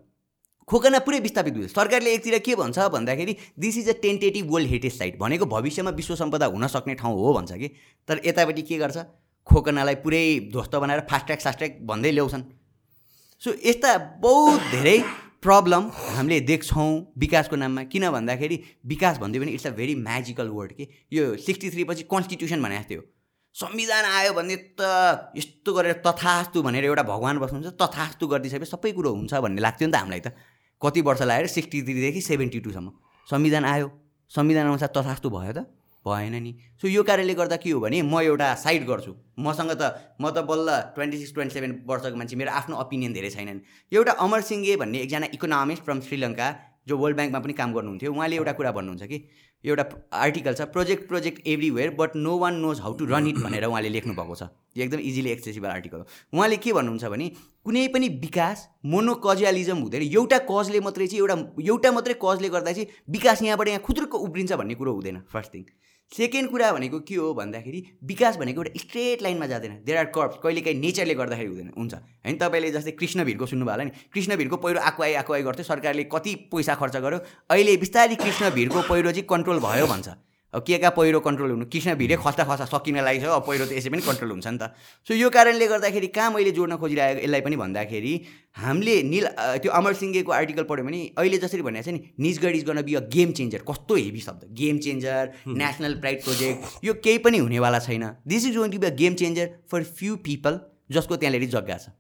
खोकना 0.68 1.00
पुरै 1.04 1.20
विस्थापित 1.20 1.54
हुँदैछ 1.54 1.72
सरकारले 1.74 2.14
एकतिर 2.14 2.38
के 2.46 2.56
भन्छ 2.56 2.80
भन्दाखेरि 2.94 3.36
this 3.60 3.78
is 3.78 3.90
a 3.90 3.96
tentative 4.02 4.52
world 4.52 4.70
heritage 4.70 4.94
site 4.98 5.18
भनेको 5.20 5.46
भविष्यमा 5.46 5.92
विश्व 5.92 6.16
सम्पदा 6.16 6.46
हुन 6.46 6.68
सक्ने 6.68 6.94
ठाउँ 6.96 7.16
हो 7.18 7.34
भन्छ 7.34 7.52
कि? 7.52 7.68
तर 8.08 8.22
यतापट्टि 8.26 8.62
के 8.62 8.78
गर्छ? 8.78 8.98
खोकनालाई 9.48 9.96
पुरै 10.06 10.24
ध्वस्त 10.54 10.76
बनाएर 10.76 11.00
फास्ट्याग 11.10 11.40
सास्ट्याग 11.40 11.72
भन्दै 11.84 12.12
ल्याउँछन्। 12.12 12.44
सो 13.42 13.52
यस्ता 13.66 13.98
बहुत 14.22 14.60
धेरै 14.72 14.98
प्रब्लम 15.42 15.84
हामीले 16.16 16.40
देख्छौँ 16.46 16.90
विकासको 17.18 17.56
नाममा। 17.56 17.84
किन 17.90 18.04
भन्दाखेरि 18.12 18.58
विकास 18.86 19.18
भन्दै 19.18 19.40
पनि 19.40 19.52
it's 19.58 19.68
a 19.68 19.70
very 19.74 19.96
magical 19.98 20.48
word 20.48 20.72
के? 20.78 20.88
यो 21.14 21.24
सिक्सटी 21.42 21.70
थ्री 21.70 21.84
पछि 21.90 22.04
कन्स्टिट्युसन 22.06 22.62
भने 22.62 22.84
थियो। 22.86 23.02
संविधान 23.56 24.06
आयो 24.06 24.34
भने 24.34 24.56
त 24.78 25.34
यस्तो 25.34 25.74
गरेर 25.74 25.94
तथास्तु 26.06 26.62
भनेर 26.62 26.86
एउटा 26.86 27.04
भगवान् 27.04 27.40
बस्नुहुन्छ 27.42 27.74
तथास्तु 27.82 28.28
गरिदिइसकेपछि 28.30 28.72
सबै 28.72 28.92
कुरो 28.94 29.10
हुन्छ 29.18 29.34
भन्ने 29.34 29.62
लाग्थ्यो 29.66 29.88
नि 29.90 29.94
त 29.94 29.98
हामीलाई 29.98 30.22
त। 30.22 30.38
कति 30.82 31.02
वर्ष 31.02 31.22
लागेर 31.26 31.48
सिक्सटी 31.58 31.82
थ्रीदेखि 31.82 32.22
सेभेन्टी 32.22 32.60
टूसम्म 32.62 32.92
संविधान 33.28 33.66
आयो। 33.66 33.88
संविधान 34.32 34.66
अनुसार 34.70 34.94
तथास्तु 34.94 35.30
भयो 35.34 35.54
त। 35.58 35.66
भएन 36.06 36.36
नि। 36.44 36.52
सो 36.82 36.88
यो 36.88 37.04
कारणले 37.04 37.34
गर्दा 37.34 37.56
के 37.62 37.70
हो 37.72 37.80
भने 37.80 38.02
म 38.02 38.20
एउटा 38.22 38.54
साइड 38.64 38.86
गर्छु। 38.88 39.14
मसँग 39.40 39.72
त 39.78 40.18
म 40.22 40.30
त 40.32 40.42
बल्ल 40.50 40.70
ट्वेन्टी 40.96 41.18
सिक्स 41.18 41.34
ट्वेन्टी 41.34 41.54
सेभेन 41.54 41.72
वर्षको 41.86 42.16
मान्छे 42.18 42.36
मेरो 42.36 42.52
आफ्नो 42.52 42.76
ओपिनियन 42.82 43.14
धेरै 43.14 43.30
छैनन्। 43.30 43.60
एउटा 43.92 44.12
अमर 44.26 44.42
सिंहे 44.50 44.76
भन्ने 44.82 45.00
एकजना 45.06 45.28
इकोनोमिस्ट 45.38 45.84
फ्रम 45.86 46.00
श्रीलङ्का 46.10 46.50
जो 46.88 46.98
वर्ल्ड 46.98 47.18
ब्याङ्कमा 47.18 47.40
पनि 47.40 47.54
काम 47.54 47.74
गर्नुहुन्थ्यो 47.74 48.12
उहाँले 48.14 48.36
एउटा 48.36 48.52
कुरा 48.58 48.72
भन्नुहुन्छ 48.74 49.04
कि 49.06 49.18
एउटा 49.64 49.84
आर्टिकल 50.18 50.54
छ 50.58 50.66
project 50.74 51.08
project 51.08 51.48
everywhere 51.48 51.90
but 51.94 52.16
no 52.18 52.38
one 52.42 52.56
knows 52.58 52.80
how 52.82 52.94
to 52.98 53.06
run 53.06 53.28
it 53.28 53.38
भनेर 53.46 53.66
उहाँले 53.66 53.90
लेख्नु 53.94 54.14
भएको 54.18 54.36
छ 54.36 54.50
एकदम 54.78 55.00
इजिली 55.06 55.30
एक्सेसिबल 55.32 55.70
आर्टिकल 55.70 55.98
हो। 55.98 56.06
उहाँले 56.34 56.58
के 56.58 56.74
भन्नुहुन्छ 56.74 57.06
भने 57.14 57.28
कुनै 57.66 57.88
पनि 57.94 58.08
विकास 58.26 58.68
मोनोकजियालिजम 58.86 59.78
हुँदैन। 59.78 60.02
एउटा 60.02 60.38
कजले 60.50 60.80
मात्रै 60.82 61.08
चाहिँ 61.08 61.22
एउटा 61.22 61.36
एउटा 61.62 61.92
मात्रै 61.94 62.16
कजले 62.26 62.50
गर्दा 62.50 62.72
चाहिँ 62.74 62.88
विकास 63.14 63.42
यहाँबाट 63.44 63.68
यहाँ 63.68 63.82
खुद्रुको 63.86 64.18
उब्रिन्छ 64.18 64.52
भन्ने 64.58 64.76
कुरो 64.82 64.94
हुँदैन। 64.98 65.22
फर्स्ट 65.30 65.54
थिङ 65.54 65.64
सेकेन्ड 66.12 66.50
कुरा 66.52 66.72
भनेको 66.74 67.00
के 67.00 67.16
हो 67.16 67.34
भन्दाखेरि 67.34 67.84
विकास 68.04 68.38
भनेको 68.38 68.64
एउटा 68.64 68.80
स्ट्रेट 68.80 69.22
लाइनमा 69.22 69.46
जाँदैन। 69.46 69.78
देयर 69.86 69.98
आर 69.98 70.06
कर्प्स 70.06 70.38
कहिले 70.44 70.62
काहीँ 70.62 70.80
नेचरले 70.80 71.16
गर्दाखेरि 71.16 71.48
हुँदैन। 71.48 71.72
हुन्छ। 71.78 71.94
होइन 71.94 72.38
तपाईँले 72.38 72.72
जस्तै 72.72 72.92
कृष्णवीरको 72.92 73.46
सुन्नुभयो 73.46 73.72
होला 73.72 73.84
नि। 73.84 73.92
कृष्णवीरको 74.14 74.58
पहिरो 74.58 74.80
आकुवाई 74.80 75.14
आकुवाई 75.14 75.44
गर्थ्यो 75.44 75.64
सरकारले 75.64 76.04
कति 76.12 76.36
पैसा 76.52 76.76
खर्च 76.76 76.96
गर्यो? 76.98 77.20
अहिले 77.50 77.78
बिस्तारै 77.78 78.16
कृष्णवीरको 78.16 78.82
पहिरो 78.82 79.12
चाहिँ 79.12 79.28
कन्ट्रोल 79.30 79.60
भयो 79.60 79.88
भन्छ। 79.88 80.10
अब 80.54 80.64
के 80.68 80.78
का 80.78 80.90
पहिरो 80.92 81.20
कन्ट्रोल 81.24 81.52
हुनु? 81.52 81.66
कृष्ण 81.72 81.96
भिडै 81.96 82.16
खस्दा 82.20 82.44
खस्दा 82.44 82.66
सकिन 82.68 83.00
लागिसक्यो 83.08 83.32
अब 83.32 83.44
पहिरो 83.48 83.66
त 83.66 83.72
यसै 83.72 83.90
पनि 83.90 84.04
कन्ट्रोल 84.04 84.32
हुन्छ 84.36 84.48
नि 84.48 84.58
त। 84.60 84.76
सो 85.08 85.16
यो 85.16 85.30
कारणले 85.32 85.68
गर्दाखेरि 85.68 86.08
कहाँ 86.12 86.32
मैले 86.36 86.52
जोड्न 86.52 86.76
खोजिरहेको 86.76 87.24
यसलाई 87.24 87.42
पनि 87.42 87.56
भन्दाखेरि 87.56 88.14
हामीले 88.60 88.96
निल 89.08 89.26
त्यो 89.64 89.72
अमर 89.72 89.94
सिंहेको 89.96 90.32
आर्टिकल 90.32 90.64
पढ्यो 90.68 90.86
भने 90.86 91.00
अहिले 91.16 91.38
जसरी 91.40 91.64
भनेको 91.64 91.88
छ 91.88 91.96
नि 91.96 92.00
निजगढ 92.20 92.56
इज 92.60 92.64
गर्न 92.68 92.82
बी 92.84 92.94
अ 93.00 93.04
गेम 93.08 93.32
चेन्जर 93.32 93.64
कस्तो 93.64 93.96
हेभी 93.96 94.22
शब्द। 94.28 94.42
Game 94.52 94.78
changer 94.84 95.24
national 95.56 95.94
pride 96.04 96.24
project 96.28 96.84
यो 96.84 96.94
केही 97.00 97.18
पनि 97.24 97.38
हुनेवाला 97.48 97.80
छैन। 97.88 98.06
This 98.28 98.46
is 98.52 98.58
going 98.60 98.72
to 98.72 98.80
be 98.84 98.88
a 98.88 98.96
game 99.00 99.16
changer 99.24 99.50
for 99.72 99.84
few 99.96 100.16
people 100.28 100.60
जसको 100.92 101.16
त्यहाँनिर 101.16 101.48
जग्गा 101.48 101.78
छ। 101.80 101.96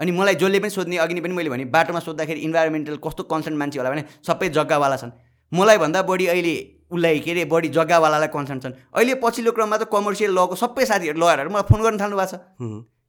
अनि 0.00 0.10
मलाई 0.14 0.34
जसले 0.38 0.58
पनि 0.62 0.70
सोध्ने 0.70 0.96
अघि 1.02 1.20
पनि 1.20 1.34
मैले 1.34 1.50
भने 1.50 1.64
बाटोमा 1.74 2.00
सोद्धाखेरि 2.00 2.40
इन्भाइरोमेन्टल 2.46 2.96
कस्तो 3.02 3.22
कन्सर्न 3.26 3.56
मान्छे 3.58 3.78
होला 3.82 3.90
भने 3.90 4.04
सबै 4.22 4.48
जग्गावाला 4.54 4.96
छन्। 4.96 5.12
मलाई 5.52 5.78
भन्दा 5.82 6.02
बढी 6.06 6.26
अहिले 6.32 6.54
उसलाई 6.92 7.18
के 7.20 7.30
अरे 7.30 7.44
बढी 7.46 7.68
जग्गावालालाई 7.70 8.28
कन्सर्न 8.34 8.60
छन्। 8.60 8.74
अहिले 8.94 9.14
पछिल्लो 9.22 9.52
क्रममा 9.52 9.76
त 9.76 9.84
कमर्सियल 9.90 10.30
लको 10.34 10.54
सबै 10.58 10.84
साथीहरू 10.86 11.18
लयरहरू 11.20 11.50
मलाई 11.50 11.66
फोन 11.70 11.80
गर्न 11.82 11.98
थाल्नु 12.00 12.16
भएको 12.16 12.36
छ। 12.36 12.42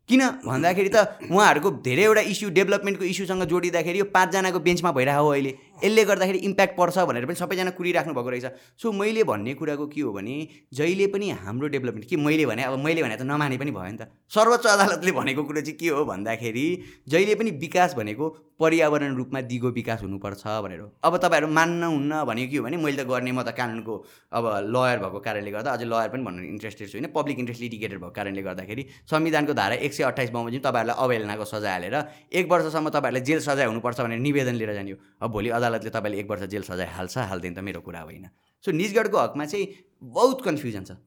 किन? 0.09 0.21
भन्दाखेरि 0.43 0.89
त 0.89 0.97
उहाँहरूको 1.32 1.69
धेरैवटा 1.86 2.21
इस्यु 2.32 2.49
डेभलपमेन्टको 2.51 3.05
इस्युसँग 3.05 3.43
जोडिँदाखेरि 3.47 3.99
यो 3.99 4.05
पाँचजनाको 4.11 4.59
बेन्चमा 4.59 4.91
भइरहेको 4.91 5.23
हो 5.23 5.29
अहिले। 5.32 5.51
यसले 5.84 6.03
गर्दाखेरि 6.05 6.39
इम्प्याक्ट 6.49 6.77
पर्छ 6.77 6.97
भनेर 7.09 7.25
पनि 7.25 7.36
सबैजना 7.36 7.71
कुरिराख्नु 7.77 8.13
भएको 8.13 8.29
रहेछ। 8.29 8.45
सो 8.77 8.91
मैले 8.91 9.23
भन्ने 9.23 9.53
कुराको 9.53 9.88
के 9.88 10.01
हो 10.01 10.11
भने 10.13 10.36
जहिले 10.73 11.07
पनि 11.07 11.29
हाम्रो 11.41 11.67
डेभलपमेन्ट 11.73 12.05
के 12.09 12.15
मैले 12.17 12.45
भने 12.45 12.63
अब 12.63 12.79
मैले 12.79 13.03
भने 13.03 13.15
त 13.17 13.21
नमाने 13.21 13.57
पनि 13.57 13.71
भयो 13.71 13.91
नि 13.91 13.97
त। 13.97 14.11
सर्वोच्च 14.29 14.65
अदालतले 14.67 15.11
भनेको 15.11 15.43
कुरो 15.43 15.61
चाहिँ 15.61 15.77
के 15.77 15.88
हो 15.89 16.05
भन्दाखेरि 16.05 16.67
जहिले 17.07 17.36
पनि 17.36 17.51
विकास 17.61 17.95
भनेको 17.95 18.29
पर्यावरण 18.61 19.15
रूपमा 19.15 19.41
दिगो 19.41 19.69
विकास 19.73 20.01
हुनुपर्छ 20.01 20.43
भनेर 20.63 20.82
अब 21.03 21.17
तपाईँहरू 21.17 21.47
मान्नुहुन्न 21.49 22.23
भनेको 22.29 22.51
के 22.51 22.57
हो 22.57 22.63
भने 22.63 22.77
मैले 22.77 23.03
त 23.03 23.07
गर्ने 23.07 23.32
म 23.32 23.41
त 23.41 23.57
कानुनको 23.57 23.93
अब 24.32 24.45
लयर 24.69 24.97
भएको 25.01 25.19
कारणले 25.19 25.51
गर्दा 25.51 25.71
अझै 25.71 25.86
लयर 25.86 26.09
पनि 26.13 26.23
भन्नु 26.23 26.41
इन्ट्रेस्टेड 26.45 26.88
छु 26.89 26.97
होइन 26.97 27.09
पब्लिक 27.09 27.39
इन्ट्रेस्ट 27.39 27.61
लिटिगेटेड 27.61 27.99
भएको 27.99 28.13
कारणले 28.13 28.41
गर्दाखेरि 28.41 28.86
संविधानको 29.09 29.53
धारा 29.53 29.75
एक 29.82 29.93
सय 29.93 30.03
अट्ठाइस 30.03 30.29
बमोजिम 30.29 30.61
तपाईँहरूलाई 30.61 30.95
अवहेलनाको 31.01 31.45
सजाय 31.45 31.71
हालेर 31.71 31.95
एक 32.29 32.45
वर्षसम्म 32.51 32.89
तपाईँहरूलाई 32.89 33.23
जेल 33.25 33.39
सजाय 33.41 33.65
हुनुपर्छ 33.65 33.99
भनेर 34.01 34.19
निवेदन 34.19 34.55
लिएर 34.61 34.73
जाने 34.73 34.91
हो। 34.91 34.97
अब 35.21 35.32
भोलि 35.32 35.49
अदालत 35.49 35.70
अदालतले 35.72 35.89
तपाईँले 35.95 36.19
एक 36.19 36.28
वर्ष 36.28 36.43
जेल 36.51 36.63
सजाय 36.67 36.91
हाल्छ 36.99 37.17
हाल्दैन 37.32 37.55
त 37.55 37.59
मेरो 37.63 37.80
कुरा 37.80 38.01
होइन। 38.03 38.28
सो 38.59 38.76
निजगढको 38.76 39.17
हकमा 39.17 39.45
चाहिँ 39.47 39.65
बहुत 40.03 40.43
कन्फ्युजन 40.43 40.84
छ। 40.84 40.99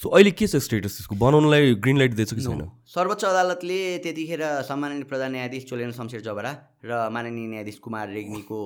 सो 0.00 0.08
अहिले 0.08 0.30
के 0.32 0.46
छ 0.48 0.56
स्टेटस 0.56 0.96
यसको? 1.00 1.16
बनाउनलाई 1.16 1.74
ग्रिन 1.80 1.96
लाइट 1.98 2.12
दिएछ 2.16 2.32
कि 2.32 2.40
छैन? 2.40 2.68
सर्वोच्च 2.84 3.24
अदालतले 3.24 3.78
त्यतिखेर 4.04 4.42
सम्माननीय 4.68 5.04
प्रधान 5.08 5.32
न्यायाधीश 5.32 5.64
चोलेन 5.68 5.92
शमशेर 5.92 6.20
जबरा 6.20 6.52
र 6.84 7.08
माननीय 7.12 7.46
न्यायाधीश 7.48 7.78
कुमार 7.80 8.08
रेग्मीको 8.08 8.58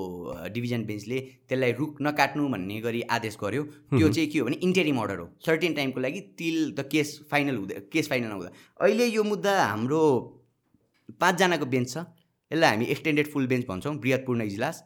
डिभिजन 0.54 0.84
बेन्चले 0.86 1.18
त्यसलाई 1.46 1.72
रुख 1.78 2.02
नकाट्नु 2.02 2.48
भन्ने 2.50 2.80
गरी 2.82 3.02
आदेश 3.10 3.36
गर्यो। 3.42 3.62
त्यो 3.94 4.08
चाहिँ 4.10 4.28
के 4.30 4.38
हो 4.38 4.46
भने 4.46 4.58
इन्टेरिम 4.58 4.98
अर्डर 4.98 5.18
हो। 5.18 5.26
सर्टेन 5.46 5.74
टाइमको 5.74 6.00
लागि 6.00 6.20
तिल 6.34 6.58
द 6.74 6.86
केस 6.90 7.08
फाइनल 7.30 7.56
हुँदै 7.62 7.74
केस 7.90 8.08
फाइनल 8.10 8.30
हुँदा 8.30 8.50
अहिले 8.82 9.06
यो 9.06 9.22
मुद्दा 9.22 9.54
हाम्रो 9.54 10.02
पाँचजनाको 11.14 11.66
बेन्च 11.66 11.88
छ। 11.90 12.06
यसलाई 12.50 12.70
हामी 12.70 12.86
एक्सटेन्डेड 12.90 13.26
फुल 13.30 13.46
बेन्च 13.46 13.66
भन्छौँ 13.66 13.94
बृहत्पूर्ण 14.02 14.42
इजलास। 14.50 14.82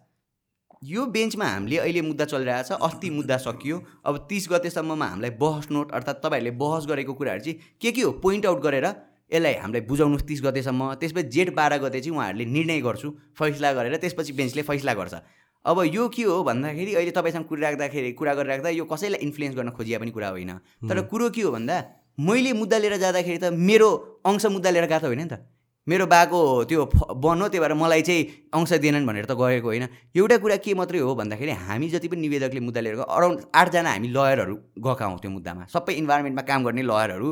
यो 0.84 1.04
बेन्चमा 1.06 1.46
हामीले 1.46 1.76
अहिले 1.78 2.00
मुद्दा 2.02 2.24
चलिरहेको 2.24 2.68
छ 2.68 2.80
अस्ति 2.84 3.10
मुद्दा 3.10 3.36
सकियो। 3.40 3.76
अब 4.04 4.16
तिस 4.28 4.48
गतेसम्ममा 4.52 5.06
हामीलाई 5.06 5.30
बहस 5.40 5.70
नोट 5.70 5.92
अर्थात् 5.92 6.20
तपाईँहरूले 6.20 6.50
बहस 6.60 6.86
गरेको 6.86 7.12
कुराहरू 7.14 7.40
चाहिँ 7.40 7.56
के 7.80 7.92
के 7.92 8.02
हो? 8.02 8.10
पोइन्ट 8.20 8.46
आउट 8.46 8.60
गरेर 8.60 8.86
यसलाई 9.32 9.54
हामीलाई 9.64 9.80
बुझाउनुहोस् 9.88 10.26
तिस 10.28 10.40
गतेसम्म। 10.44 10.82
त्यसपछि 11.00 11.28
जेठ 11.32 11.54
बाह्र 11.56 11.78
गते 11.80 12.00
चाहिँ 12.00 12.16
उहाँहरूले 12.16 12.44
निर्णय 12.44 12.80
गर्छु 12.84 13.08
फैसला 13.32 13.72
गरेर 13.72 13.96
त्यसपछि 13.96 14.32
बेन्चले 14.36 14.62
फैसला 14.62 14.94
गर्छ। 14.94 15.14
अब 15.64 15.76
यो 15.88 16.08
के 16.12 16.22
हो 16.28 16.42
भन्दाखेरि 16.44 16.92
अहिले 16.94 17.12
तपाईँसँग 17.16 17.44
कुरा 17.48 17.68
राख्दाखेरि 17.70 18.12
कुरा 18.12 18.34
गरिराख्दा 18.34 18.68
यो 18.76 18.84
कसैलाई 18.84 19.24
इन्फ्लुएन्स 19.24 19.56
गर्न 19.56 19.70
खोजिया 19.72 19.98
पनि 20.04 20.10
कुरा 20.12 20.28
होइन। 20.36 20.52
तर 20.84 21.00
कुरो 21.08 21.30
के 21.32 21.42
हो 21.48 21.50
भन्दा 21.56 21.76
मैले 22.20 22.52
मुद्दा 22.52 22.78
लिएर 22.78 22.96
जाँदाखेरि 23.00 23.38
त 23.40 23.56
मेरो 23.56 23.88
अंश 24.20 24.46
मुद्दा 24.52 24.70
लिएर 24.70 24.86
गएको 24.92 25.06
होइन 25.08 25.22
नि 25.24 25.28
त। 25.32 25.40
मेरो 25.86 26.06
बाको 26.06 26.64
त्यो 26.64 26.84
बन 27.20 27.40
हो 27.40 27.48
त्यही 27.48 27.60
भएर 27.60 27.74
मलाई 27.76 28.02
चाहिँ 28.02 28.24
अंश 28.56 28.72
दिएनन् 28.80 29.06
भनेर 29.06 29.24
त 29.28 29.36
गएको 29.36 29.68
होइन। 29.68 29.84
एउटा 30.16 30.36
कुरा 30.40 30.56
के 30.56 30.74
मात्रै 30.74 30.98
हो 30.98 31.14
भन्दाखेरि 31.14 31.52
हामी 31.52 31.88
जति 31.92 32.08
पनि 32.08 32.20
निवेदकले 32.24 32.60
मुद्दा 32.60 32.80
लिएर 32.80 33.04
अराउन्ड 33.04 33.40
आठजना 33.52 33.90
हामी 33.92 34.08
लयरहरू 34.08 34.54
गएका 34.80 35.04
हौँ 35.04 35.18
त्यो 35.20 35.30
मुद्दामा। 35.30 35.66
सबै 35.68 35.92
इन्भाइरोमेन्टमा 36.00 36.42
काम 36.48 36.64
गर्ने 36.64 36.82
लयरहरू 36.88 37.28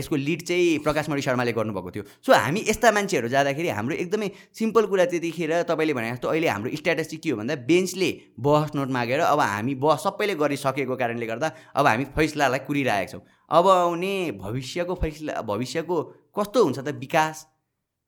यसको 0.00 0.16
लिड 0.16 0.42
चाहिँ 0.48 0.78
प्रकाश 0.80 1.08
मणि 1.12 1.22
शर्माले 1.28 1.52
गर्नुभएको 1.52 1.90
थियो। 1.92 2.04
सो 2.24 2.32
हामी 2.32 2.64
यस्ता 2.68 2.92
मान्छेहरू 2.96 3.28
जाँदाखेरि 3.28 3.68
हाम्रो 3.68 3.94
एकदमै 4.00 4.28
सिम्पल 4.56 4.84
कुरा 4.88 5.04
त्यतिखेर 5.12 5.62
तपाईँले 5.68 5.92
भने 5.92 6.10
जस्तो 6.16 6.28
अहिले 6.32 6.48
हाम्रो 6.48 6.76
स्ट्याटस 6.80 7.12
चाहिँ 7.12 7.20
के 7.20 7.30
हो 7.30 7.36
भन्दा 7.36 7.54
बेन्चले 7.68 8.10
बहस 8.40 8.74
नोट 8.74 8.88
मागेर 8.96 9.20
अब 9.28 9.40
हामी 9.40 9.74
बहस 9.76 10.08
सबैले 10.08 10.34
गरिसकेको 10.40 10.96
कारणले 10.96 11.26
गर्दा 11.26 11.52
अब 11.76 11.86
हामी 11.86 12.04
फैसलालाई 12.16 12.64
कुरिरहेका 12.64 13.12
छौँ। 13.12 13.22
अब 13.52 13.68
आउने 13.68 14.14
भविष्यको 14.40 14.94
फैसला 15.02 15.40
भविष्यको 15.44 15.96
कस्तो 16.32 16.64
हुन्छ 16.64 16.78
त 16.78 16.96
विकास? 16.96 17.52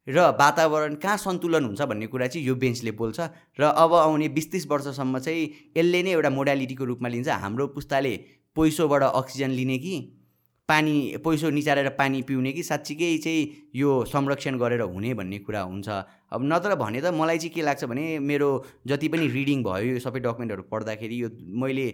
र 0.09 0.19
वातावरण 0.39 0.95
कहाँ 1.03 1.17
सन्तुलन 1.19 1.65
हुन्छ 1.65 1.83
भन्ने 1.83 2.07
कुरा 2.07 2.27
चाहिँ 2.27 2.47
यो 2.47 2.55
बेन्चले 2.55 2.91
बोल्छ 2.99 3.21
र 3.59 3.63
अब 3.65 3.95
आउने 3.95 4.29
बिस 4.31 4.51
तिस 4.53 4.67
वर्षसम्म 4.67 5.19
चाहिँ 5.19 5.73
यसले 5.77 6.03
नै 6.03 6.11
एउटा 6.11 6.31
मोडालिटीको 6.31 6.85
रूपमा 6.85 7.09
लिन्छ। 7.09 7.29
हाम्रो 7.29 7.67
पुस्ताले 7.75 8.15
पैसोबाट 8.57 9.03
अक्सिजन 9.03 9.51
लिने 9.51 9.79
कि 9.79 9.95
पानी 10.69 10.95
पैसो 11.25 11.51
निचारेर 11.51 11.89
पानी 11.99 12.23
पिउने 12.23 12.53
कि 12.53 12.63
साँच्चीकै 12.63 13.17
चाहिँ 13.19 13.71
यो 13.75 13.91
संरक्षण 14.07 14.59
गरेर 14.59 14.81
हुने 14.83 15.15
भन्ने 15.15 15.39
कुरा 15.39 15.61
हुन्छ। 15.63 15.89
अब 16.33 16.41
नत्र 16.43 16.75
भने 16.75 17.01
त 17.01 17.15
मलाई 17.15 17.39
चाहिँ 17.39 17.55
के 17.55 17.63
लाग्छ 17.63 17.85
भने 17.85 18.19
मेरो 18.19 18.49
जति 18.87 19.09
पनि 19.09 19.27
रिडिङ 19.29 19.63
भयो 19.63 19.93
यो 19.93 19.99
सबै 20.03 20.21
डकुमेन्टहरू 20.21 20.63
पढ्दाखेरि 20.71 21.23
यो 21.23 21.29
मैले 21.63 21.87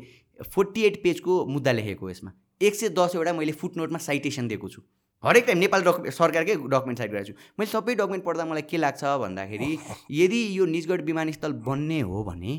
फोर्टी 0.52 0.82
एट 0.82 1.02
पेजको 1.02 1.44
मुद्दा 1.46 1.72
लेखेको 1.72 2.10
यसमा। 2.10 2.32
एक 2.60 2.74
सय 2.74 2.88
दसवटा 2.96 3.32
मैले 3.32 3.52
फुटनोटमा 3.52 3.98
साइटेसन 3.98 4.48
दिएको 4.48 4.68
छु। 4.68 4.82
हरेक 5.22 5.46
टाइम 5.46 5.58
नेपाल 5.58 5.82
डकु 5.82 6.10
सरकारकै 6.10 6.54
डकुमेन्ट 6.74 6.98
साइड 6.98 7.10
गरेको 7.12 7.26
छु। 7.26 7.34
मैले 7.58 7.70
सबै 7.70 7.94
डकुमेन्ट 7.94 8.24
पढ्दा 8.24 8.44
मलाई 8.44 8.62
के 8.70 8.76
लाग्छ 8.76 9.02
भन्दाखेरि 9.22 9.70
यदि 10.20 10.40
यो 10.58 10.66
निजगढ 10.66 11.00
विमानस्थल 11.06 11.52
बन्ने 11.68 12.00
हो 12.10 12.24
भने 12.24 12.54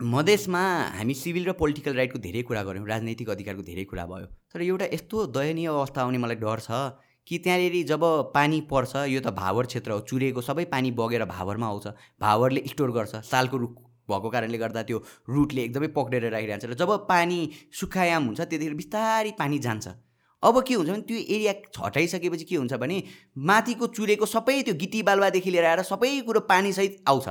मधेसमा 0.00 0.62
हामी 0.96 1.14
सिभिल 1.14 1.44
र 1.48 1.52
पोलिटिकल 1.60 1.94
राइटको 1.96 2.18
धेरै 2.24 2.42
कुरा 2.48 2.62
गऱ्यौँ 2.64 2.86
राजनैतिक 2.88 3.30
अधिकारको 3.30 3.62
धेरै 3.62 3.84
कुरा 3.84 4.06
भयो। 4.08 4.26
तर 4.48 4.62
एउटा 4.64 4.86
यस्तो 4.92 5.26
दयनीय 5.36 5.66
अवस्था 5.68 6.00
आउने 6.02 6.18
मलाई 6.18 6.40
डर 6.40 6.60
छ 6.64 6.80
कि 7.26 7.38
त्यहाँनिर 7.44 7.74
जब 7.86 8.02
पानी 8.34 8.60
पर्छ 8.72 8.92
यो 9.12 9.20
त 9.20 9.36
भावर 9.36 9.66
क्षेत्र 9.68 9.90
हो 9.92 10.00
चुरेको 10.08 10.40
सबै 10.42 10.64
पानी 10.72 10.90
बगेर 10.96 11.24
भावरमा 11.28 11.66
आउँछ 11.68 11.86
भावरले 12.20 12.62
स्टोर 12.66 12.90
गर्छ। 12.96 13.20
सालको 13.28 13.56
रुख 13.56 13.74
भएको 14.08 14.30
कारणले 14.30 14.58
गर्दा 14.58 14.82
त्यो 14.88 14.98
रुटले 15.28 15.62
एकदमै 15.64 15.88
पक्रेर 15.94 16.32
राखिरहन्छ 16.32 16.64
र 16.64 16.74
जब 16.80 16.90
पानी 17.06 17.38
सुखायाम 17.80 18.22
हुन्छ 18.26 18.40
त्यतिखेर 18.40 18.74
बिस्तारै 18.80 19.32
पानी 19.38 19.58
जान्छ। 19.60 19.86
अब 20.42 20.62
के 20.64 20.74
हुन्छ 20.74 20.90
भने 20.90 21.02
त्यो 21.08 21.16
एरिया 21.16 21.52
हटाइसकेपछि 21.84 22.44
के 22.44 22.56
हुन्छ 22.56 22.72
भने 22.80 23.02
माथिको 23.36 23.86
चुरेको 23.92 24.26
सबै 24.26 24.62
त्यो 24.62 24.74
गिटी 24.80 25.02
बालुवादेखि 25.02 25.50
लिएर 25.50 25.64
आएर 25.64 25.82
सबै 25.84 26.20
कुरो 26.26 26.40
पानीसहित 26.48 27.04
आउँछ। 27.08 27.28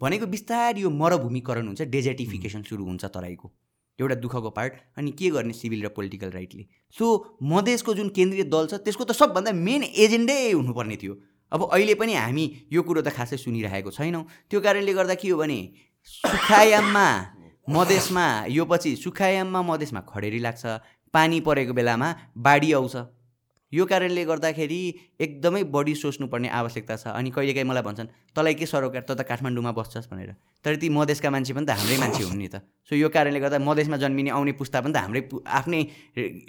भनेको 0.00 0.26
बिस्तारै 0.26 0.80
यो 0.80 0.90
मरुभूमिकरण 0.90 1.66
हुन्छ 1.66 1.82
डेजर्टिफिकेसन 1.90 2.62
सुरु 2.62 2.84
हुन्छ 2.84 3.04
तराईको। 3.10 3.50
एउटा 3.98 4.14
दुःखको 4.22 4.50
पार्ट 4.50 4.72
अनि 4.98 5.10
के 5.18 5.30
गर्ने 5.30 5.52
सिभिल 5.54 5.84
र 5.84 5.88
पोलिटिकल 5.94 6.30
राइटले 6.30 6.64
सो 6.94 7.06
मधेसको 7.42 7.94
जुन 7.94 8.08
केन्द्रीय 8.10 8.44
दल 8.50 8.66
छ 8.66 8.82
त्यसको 8.82 9.04
त 9.04 9.12
सबभन्दा 9.14 9.52
मेन 9.54 9.82
एजेन्डै 9.86 10.50
हुनुपर्ने 10.50 10.96
थियो। 11.02 11.14
अब 11.52 11.60
अहिले 11.70 11.94
पनि 11.94 12.14
हामी 12.14 12.44
यो 12.72 12.82
कुरो 12.82 13.02
त 13.02 13.14
खासै 13.14 13.36
सुनिरहेको 13.38 13.90
छैनौँ। 13.90 14.24
त्यो 14.50 14.60
कारणले 14.60 14.92
गर्दा 14.94 15.14
के 15.14 15.30
हो 15.30 15.38
भने 15.38 15.58
सुखायाममा 16.10 17.06
मधेसमा 17.70 18.26
यो 18.50 18.64
पछि 18.66 18.90
सुखायाममा 18.98 19.60
मधेसमा 19.62 20.00
खडेरी 20.10 20.38
लाग्छ। 20.42 20.64
पानी 21.14 21.40
परेको 21.40 21.72
बेलामा 21.72 22.14
बाढी 22.36 22.72
आउँछ। 22.74 22.96
यो 23.72 23.84
कारणले 23.90 24.24
गर्दाखेरि 24.24 24.82
एकदमै 25.18 25.62
बढी 25.66 25.94
सोच्नुपर्ने 25.94 26.48
आवश्यकता 26.48 26.96
छ। 26.96 27.06
अनि 27.10 27.30
कहिलेकाहीँ 27.34 27.66
मलाई 27.66 27.82
भन्छन् 27.82 28.08
तँलाई 28.30 28.54
के 28.54 28.66
सरोकार? 28.70 29.02
त 29.02 29.18
त 29.18 29.26
काठमाडौँमा 29.26 29.72
बस्छस् 29.74 30.06
भनेर। 30.10 30.34
तर 30.62 30.78
ती 30.78 30.88
मधेसका 30.94 31.30
मान्छे 31.30 31.54
पनि 31.58 31.66
त 31.66 31.74
हाम्रै 31.74 31.98
मान्छे 31.98 32.22
हुन् 32.22 32.38
नि 32.38 32.48
त। 32.54 32.62
सो 32.86 32.94
यो 32.94 33.08
कारणले 33.10 33.40
गर्दा 33.42 33.58
मधेसमा 33.58 33.96
जन्मिने 33.98 34.30
आउने 34.30 34.52
पुस्ता 34.54 34.78
पनि 34.78 34.94
त 34.94 34.96
हाम्रै 35.02 35.22
आफ्नै 35.42 35.80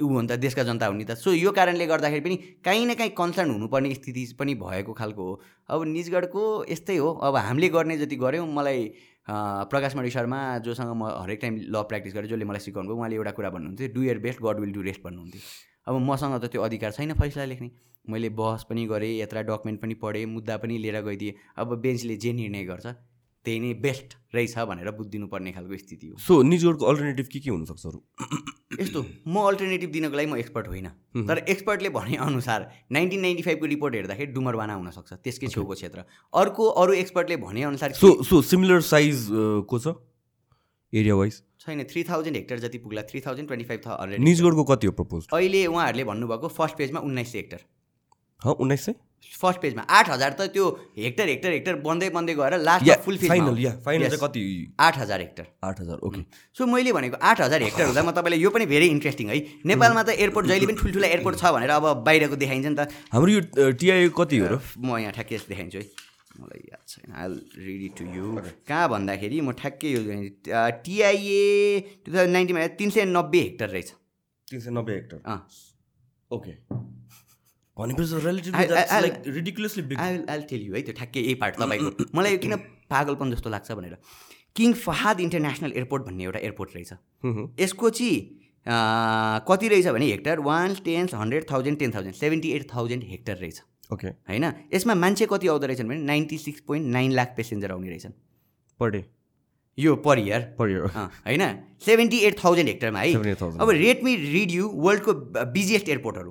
ऊ 0.01 0.05
हो 0.05 0.21
नि 0.21 0.27
त 0.29 0.37
देशका 0.37 0.63
जनता 0.69 0.85
हुन् 0.85 1.01
नि 1.01 1.05
त। 1.09 1.17
सो 1.17 1.33
यो 1.33 1.49
कारणले 1.49 1.85
गर्दाखेरि 1.89 2.21
पनि 2.21 2.35
काहीँ 2.61 2.85
न 2.85 2.93
काहीँ 2.93 3.17
कन्सर्न 3.17 3.49
हुनुपर्ने 3.57 3.93
स्थिति 3.97 4.37
पनि 4.37 4.53
भएको 4.61 4.93
खालको 4.93 5.23
हो। 5.25 5.33
अब 5.65 5.81
निजगढको 5.81 6.43
यस्तै 6.69 6.97
हो। 7.01 7.09
अब 7.25 7.35
हामीले 7.41 7.69
गर्ने 7.73 7.97
जति 8.05 8.15
गऱ्यौँ 8.21 8.45
मलाई 8.45 8.81
प्रकाश 9.27 9.95
मणि 9.95 10.09
शर्मा 10.11 10.39
जोसँग 10.65 10.91
म 10.95 11.09
हरेक 11.21 11.39
टाइम 11.41 11.55
ल 11.69 11.81
प्र्याक्टिस 11.89 12.13
गरेँ 12.13 12.29
जसले 12.29 12.45
मलाई 12.45 12.59
सिकाउनु 12.61 12.89
भयो 12.89 12.97
उहाँले 12.97 13.15
एउटा 13.15 13.31
कुरा 13.31 13.49
भन्नुहुन्थ्यो 13.49 13.87
do 13.93 14.03
your 14.03 14.19
best 14.21 14.41
God 14.43 14.59
will 14.59 14.73
do 14.73 14.81
rest 14.81 15.03
भन्नुहुन्थ्यो। 15.03 15.41
अब 15.87 15.95
मसँग 16.01 16.39
त 16.43 16.51
त्यो 16.51 16.61
अधिकार 16.61 16.91
छैन 16.91 17.13
फैसला 17.13 17.45
लेख्ने। 17.45 17.69
मैले 18.05 18.29
बहस 18.37 18.63
पनि 18.69 18.85
गरेँ 18.85 19.17
यत्र 19.19 19.41
डकुमेन्ट 19.49 19.81
पनि 19.81 19.93
पढेँ 19.97 20.25
मुद्दा 20.25 20.57
पनि 20.57 20.77
लिएर 20.77 21.01
गइदिएँ। 21.01 21.33
अब 21.57 21.75
बेन्चले 21.81 22.15
जे 22.17 22.33
निर्णय 22.33 22.63
गर्छ 22.65 22.85
त्यही 23.45 23.59
नै 23.59 23.73
बेस्ट 23.81 24.15
रहेछ 24.35 24.57
भनेर 24.69 24.91
बुझिदिनु 24.97 25.27
पर्ने 25.27 25.51
खालको 25.51 25.77
स्थिति 25.77 26.07
हो। 26.07 26.17
सो 26.19 26.41
निजोडको 26.43 26.85
अल्टरनेटिभ 26.85 27.27
के 27.33 27.39
के 27.39 27.49
हुनसक्छ 27.49 27.85
अरू? 27.85 27.99
यस्तो 28.81 29.01
म 29.27 29.35
अल्टरनेटिभ 29.49 29.89
दिनको 29.91 30.15
लागि 30.17 30.29
म 30.31 30.37
एक्सपर्ट 30.37 30.67
होइन। 30.67 30.87
तर 31.27 31.37
एक्सपर्टले 31.53 31.89
भनेअनुसार 31.97 32.67
नाइन्टिन 32.91 33.21
नाइन्टी 33.21 33.43
फाइभको 33.43 33.65
रिपोर्ट 33.73 33.95
हेर्दाखेरि 33.95 34.31
डुमरवाना 34.33 34.73
हुनसक्छ 34.75 35.13
त्यसकै 35.13 35.47
छेउको 35.53 35.73
क्षेत्र। 35.73 36.03
अर्को 36.33 36.67
अरू 36.83 36.93
एक्सपर्टले 36.95 37.37
भनेअनुसार 37.45 37.93
सो 38.01 38.11
सो 38.23 38.41
सिमिलर 38.49 38.81
साइज 38.89 39.27
को 39.69 39.79
छ? 39.79 39.95
एरिया 40.93 41.15
वाइज 41.15 41.41
छैन 41.59 41.83
थ्री 41.91 42.03
थाउजन्ड 42.09 42.35
हेक्टर 42.35 42.59
जति 42.59 42.77
पुग्ला 42.79 43.01
three 43.09 43.21
thousand 43.21 43.47
twenty 43.47 43.65
five 43.67 43.87
hundred 43.87 44.21
निजगढको 44.23 44.63
कति 44.65 44.87
हो 44.87 44.93
प्रपोज 44.93 45.27
अहिले 45.33 45.65
उहाँहरूले 45.67 46.03
भन्नुभएको 46.03 46.47
फर्स्ट 46.57 46.77
पेजमा 46.77 46.99
उन्नाइस 47.07 47.31
सय 47.31 47.37
हेक्टर 47.37 48.53
उन्नाइस 48.59 48.85
सय? 48.85 48.93
फर्स्ट 49.33 49.59
पेजमा। 49.61 49.81
आठ 49.89 50.09
हजार 50.09 50.31
त 50.33 50.47
त्यो 50.53 50.65
हेक्टर 50.97 51.27
हेक्टर 51.27 51.51
हेक्टर 51.51 51.75
बन्दै 51.81 52.09
बन्दै 52.09 52.33
गएर 52.35 52.53
लास्ट 52.59 53.05
फुल 53.05 53.17
फाइनल 53.17 53.59
या 53.59 53.71
फाइनल 53.85 54.07
चाहिँ 54.07 54.21
कति? 54.21 54.43
आठ 54.79 54.97
हजार 54.97 55.19
हेक्टर। 55.21 55.45
आठ 55.63 55.79
हजार 55.81 55.97
ओके 56.07 56.21
सो 56.57 56.65
मैले 56.65 56.91
भनेको 56.93 57.17
आठ 57.21 57.41
हजार 57.41 57.61
हेक्टर 57.63 57.85
हुँदा 57.85 58.03
म 58.03 58.11
तपाईँलाई 58.11 58.39
यो 58.39 58.49
पनि 58.49 58.65
भेरी 58.65 58.87
इन्ट्रेस्टिङ 58.95 59.29
है। 59.29 59.37
नेपालमा 59.65 60.03
त 60.03 60.09
एयरपोर्ट 60.15 60.47
जहिले 60.47 60.65
पनि 60.65 60.77
ठुल्ठुला 60.81 61.07
एयरपोर्ट 61.07 61.35
छ 61.37 61.51
भनेर 61.51 61.71
अब 61.75 61.85
बाहिरको 62.05 62.35
देखाइन्छ 62.35 62.65
नि 62.65 62.75
त। 62.75 62.91
हाम्रो 63.11 63.31
यो 63.31 63.71
टिआई 63.75 64.09
कति 64.15 64.37
हो 64.39 64.47
र? 64.47 64.55
म 64.79 64.97
यहाँ 65.03 65.13
ठ्याक्कै 65.13 65.37
देखाइन्छु 65.51 65.77
है। 65.77 65.87
मलाई 66.35 66.61
याद 66.67 66.83
छैन। 66.87 67.11
आई 67.15 67.27
रेडी 67.63 67.89
टु 67.95 68.03
यु 68.11 68.25
कहाँ 68.67 68.87
भन्दाखेरि 68.91 69.37
म 69.41 69.51
ठ्याक्कै 69.55 69.87
यो 69.95 70.01
टिआइए 70.83 72.03
टु 72.03 72.09
थाउजन्ड 72.11 72.33
नाइन्टिनमा 72.35 72.67
तिन 72.75 72.89
सय 72.91 73.05
नब्बे 73.07 73.39
हेक्टर 73.39 73.67
रहेछ। 73.71 73.89
तिन 74.47 74.59
सय 74.59 74.71
नब्बे 74.75 74.93
हेक्टर। 74.93 75.17
अँ। 75.25 75.39
ओके 76.31 76.53
है 77.75 77.91
त्यो 80.81 80.93
ठ्याक्कै 80.93 81.19
यही 81.19 81.35
पार्ट 81.35 81.55
तपाईँको। 81.55 82.05
मलाई 82.15 82.37
किन 82.37 82.55
पागलपन 82.89 83.31
जस्तो 83.31 83.49
लाग्छ 83.49 83.71
भनेर। 83.71 83.97
किङ 84.55 84.73
फहाद 84.79 85.19
इन्टरनेसनल 85.19 85.71
एयरपोर्ट 85.75 86.03
भन्ने 86.05 86.23
एउटा 86.23 86.39
एयरपोर्ट 86.39 86.75
रहेछ। 86.75 86.93
यसको 87.59 87.89
चाहिँ 87.89 88.41
कति 89.47 89.67
रहेछ 89.67 89.87
भने 89.87 90.05
hectare 90.11 90.39
one 90.39 90.75
ten 90.85 91.07
hundred 91.13 91.45
thousand 91.51 91.79
ten 91.79 91.91
thousand 91.95 92.15
seventy 92.15 92.51
eight 92.51 92.73
thousand 92.73 93.03
hectare 93.03 93.35
रहेछ। 93.37 93.61
ओके 93.93 94.07
होइन? 94.07 94.53
यसमा 94.73 94.95
मान्छे 94.95 95.25
कति 95.27 95.47
आउँदो 95.47 95.67
रहेछन् 95.67 95.87
भने 95.89 95.99
ninety 96.03 96.37
six 96.37 96.59
point 96.67 96.87
nine 96.93 97.11
lakh 97.11 97.33
passenger 97.37 97.71
आउने 97.71 97.89
रहेछन्। 97.89 98.11
पर 98.79 98.89
डे 98.89 99.05
यो 99.77 99.95
पर 100.03 100.19
इयर 100.19 100.41
पर 100.59 100.69
इयर 100.69 100.85
होइन? 100.87 101.41
सेभेन्टी 101.85 102.17
एट 102.25 102.37
थाउजन्ड 102.43 102.67
हेक्टरमा 102.67 102.99
है। 102.99 103.13
अब 103.61 103.69
रेट 103.71 104.03
मी 104.03 104.15
रिड 104.15 104.51
यु 104.51 104.67
वर्ल्डको 104.85 105.13
बिगेस्ट 105.53 105.89
एयरपोर्टहरू 105.89 106.29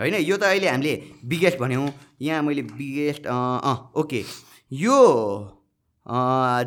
होइन? 0.00 0.14
यो 0.14 0.36
त 0.36 0.42
अहिले 0.42 0.68
हामीले 0.68 0.94
बिगेस्ट 1.24 1.58
भन्यौँ। 1.58 1.88
यहाँ 2.20 2.42
मैले 2.42 2.62
बिगेस्ट 2.62 3.26
अँ 3.26 3.92
ओके 3.96 4.24
यो 4.72 4.96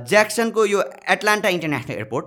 ज्याक्सनको 0.10 0.66
यो 0.66 0.82
एटलान्टा 1.10 1.50
इन्टरनेसनल 1.50 1.96
एयरपोर्ट 1.96 2.26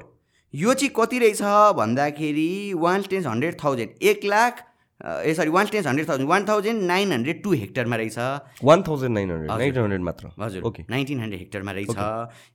यो 0.55 0.75
चाहिँ 0.75 0.93
कति 0.97 1.19
रहेछ 1.19 1.43
भन्दाखेरि 1.77 2.51
वान 2.77 3.03
टेन्स 3.11 3.27
हन्ड्रेड 3.27 3.55
थाउजन्ड। 3.63 4.03
एक 4.03 4.25
lakh 4.25 4.63
uh 5.05 5.35
sorry 5.35 5.51
one 5.51 5.67
tens 5.69 5.87
hundred 5.87 6.09
thousand 6.09 6.29
one 6.29 6.45
thousand 6.49 6.83
nine 6.83 7.13
hundred 7.13 7.43
two 7.45 7.53
हेक्टरमा 7.53 7.97
रहेछ। 7.97 8.19
One 8.65 8.83
thousand 8.83 9.15
nine 9.15 9.31
hundred 9.31 9.51
nine 9.51 9.79
hundred 9.79 10.03
मात्र। 10.03 10.31
हजुर 10.41 10.63
ओके 10.65 10.85
नाइन्टिन 10.91 11.21
हन्ड्रेड 11.21 11.41
हेक्टरमा 11.41 11.73
रहेछ। 11.73 11.91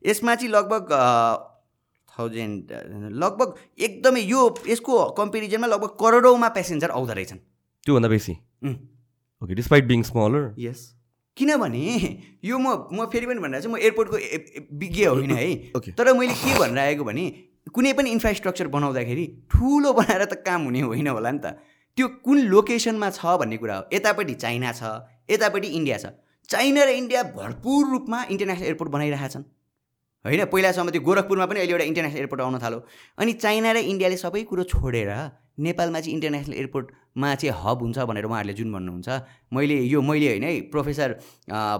यसमा 0.07 0.35
चाहिँ 0.35 0.51
लगभग 0.53 0.93
थाउजन्ड 2.09 2.71
लगभग 3.15 3.53
एकदमै 3.79 4.21
यो 4.21 4.41
यसको 4.67 4.93
कम्पेरिजनमा 5.17 5.67
लगभग 5.67 5.91
करोडौँमा 5.99 6.49
पेसेन्जर 6.55 6.89
आउँदो 6.91 7.13
रहेछन्। 7.13 7.39
त्योभन्दा 7.85 8.09
बेसी? 8.09 8.33
Okay 9.41 9.53
despite 9.55 9.85
being 9.87 10.01
smaller 10.03 10.53
yes 10.59 10.79
किनभने 11.37 11.83
यो 12.43 12.57
म 12.59 12.67
म 12.91 13.05
फेरि 13.07 13.25
पनि 13.29 13.39
भनिरहेको 13.39 13.63
छु 13.63 13.69
म 13.71 13.77
एयरपोर्टको 13.77 14.17
विज्ञ 14.75 15.05
होइन 15.05 15.31
है. 15.31 15.47
तर 15.95 16.11
मैले 16.11 16.33
के 16.33 16.51
भनिरहेको 16.59 16.79
आएको 16.79 17.03
भने 17.07 17.25
कुनै 17.71 17.93
पनि 17.93 18.09
इन्फ्रास्ट्रक्चर 18.11 18.67
बनाउँदाखेरि 18.67 19.25
ठुलो 19.47 19.93
बनाएर 19.93 20.23
त 20.25 20.43
काम 20.43 20.67
हुने 20.67 20.81
होइन 20.81 21.07
होला 21.07 21.31
नि 21.31 21.39
त। 21.39 21.55
त्यो 21.99 22.07
कुन 22.23 22.37
लोकेसनमा 22.47 23.07
छ 23.11 23.35
भन्ने 23.39 23.57
कुरा 23.59 23.75
हो। 23.75 23.83
यतापट्टि 23.93 24.33
चाइना 24.39 24.71
छ 24.71 24.81
यतापट्टि 25.29 25.67
इन्डिया 25.67 25.97
छ। 25.99 26.05
चाइना 26.49 26.83
र 26.83 26.89
इन्डिया 26.95 27.23
भरपुर 27.35 27.81
रूपमा 27.91 28.19
इन्टरनेसनल 28.31 28.65
एयरपोर्ट 28.65 28.91
बनाइरहेका 28.91 29.27
छन् 29.33 29.43
होइन 30.25 30.45
पहिलासम्म 30.47 30.89
त्यो 30.95 31.01
गोरखपुरमा 31.03 31.45
पनि 31.45 31.59
अहिले 31.59 31.73
एउटा 31.75 31.85
इन्टरनेसनल 31.91 32.19
एयरपोर्ट 32.19 32.41
आउन 32.41 32.55
थाल्यो। 32.63 32.79
अनि 33.19 33.33
चाइना 33.43 33.71
र 33.75 33.77
इन्डियाले 33.91 34.17
सबै 34.23 34.43
कुरो 34.47 34.63
छोडेर 34.71 35.11
नेपालमा 35.67 35.99
चाहिँ 35.99 36.15
इन्टरनेसनल 36.15 36.55
एयरपोर्टमा 37.09 37.35
चाहिँ 37.35 37.55
हब 37.63 37.81
हुन्छ 37.81 37.99
भनेर 37.99 38.25
उहाँहरूले 38.25 38.53
जुन 38.53 38.71
भन्नुहुन्छ 38.73 39.09
मैले 39.53 39.75
यो 39.81 40.01
मैले 40.01 40.27
होइन 40.29 40.43
है 40.43 40.61
प्रोफेसर 40.69 41.11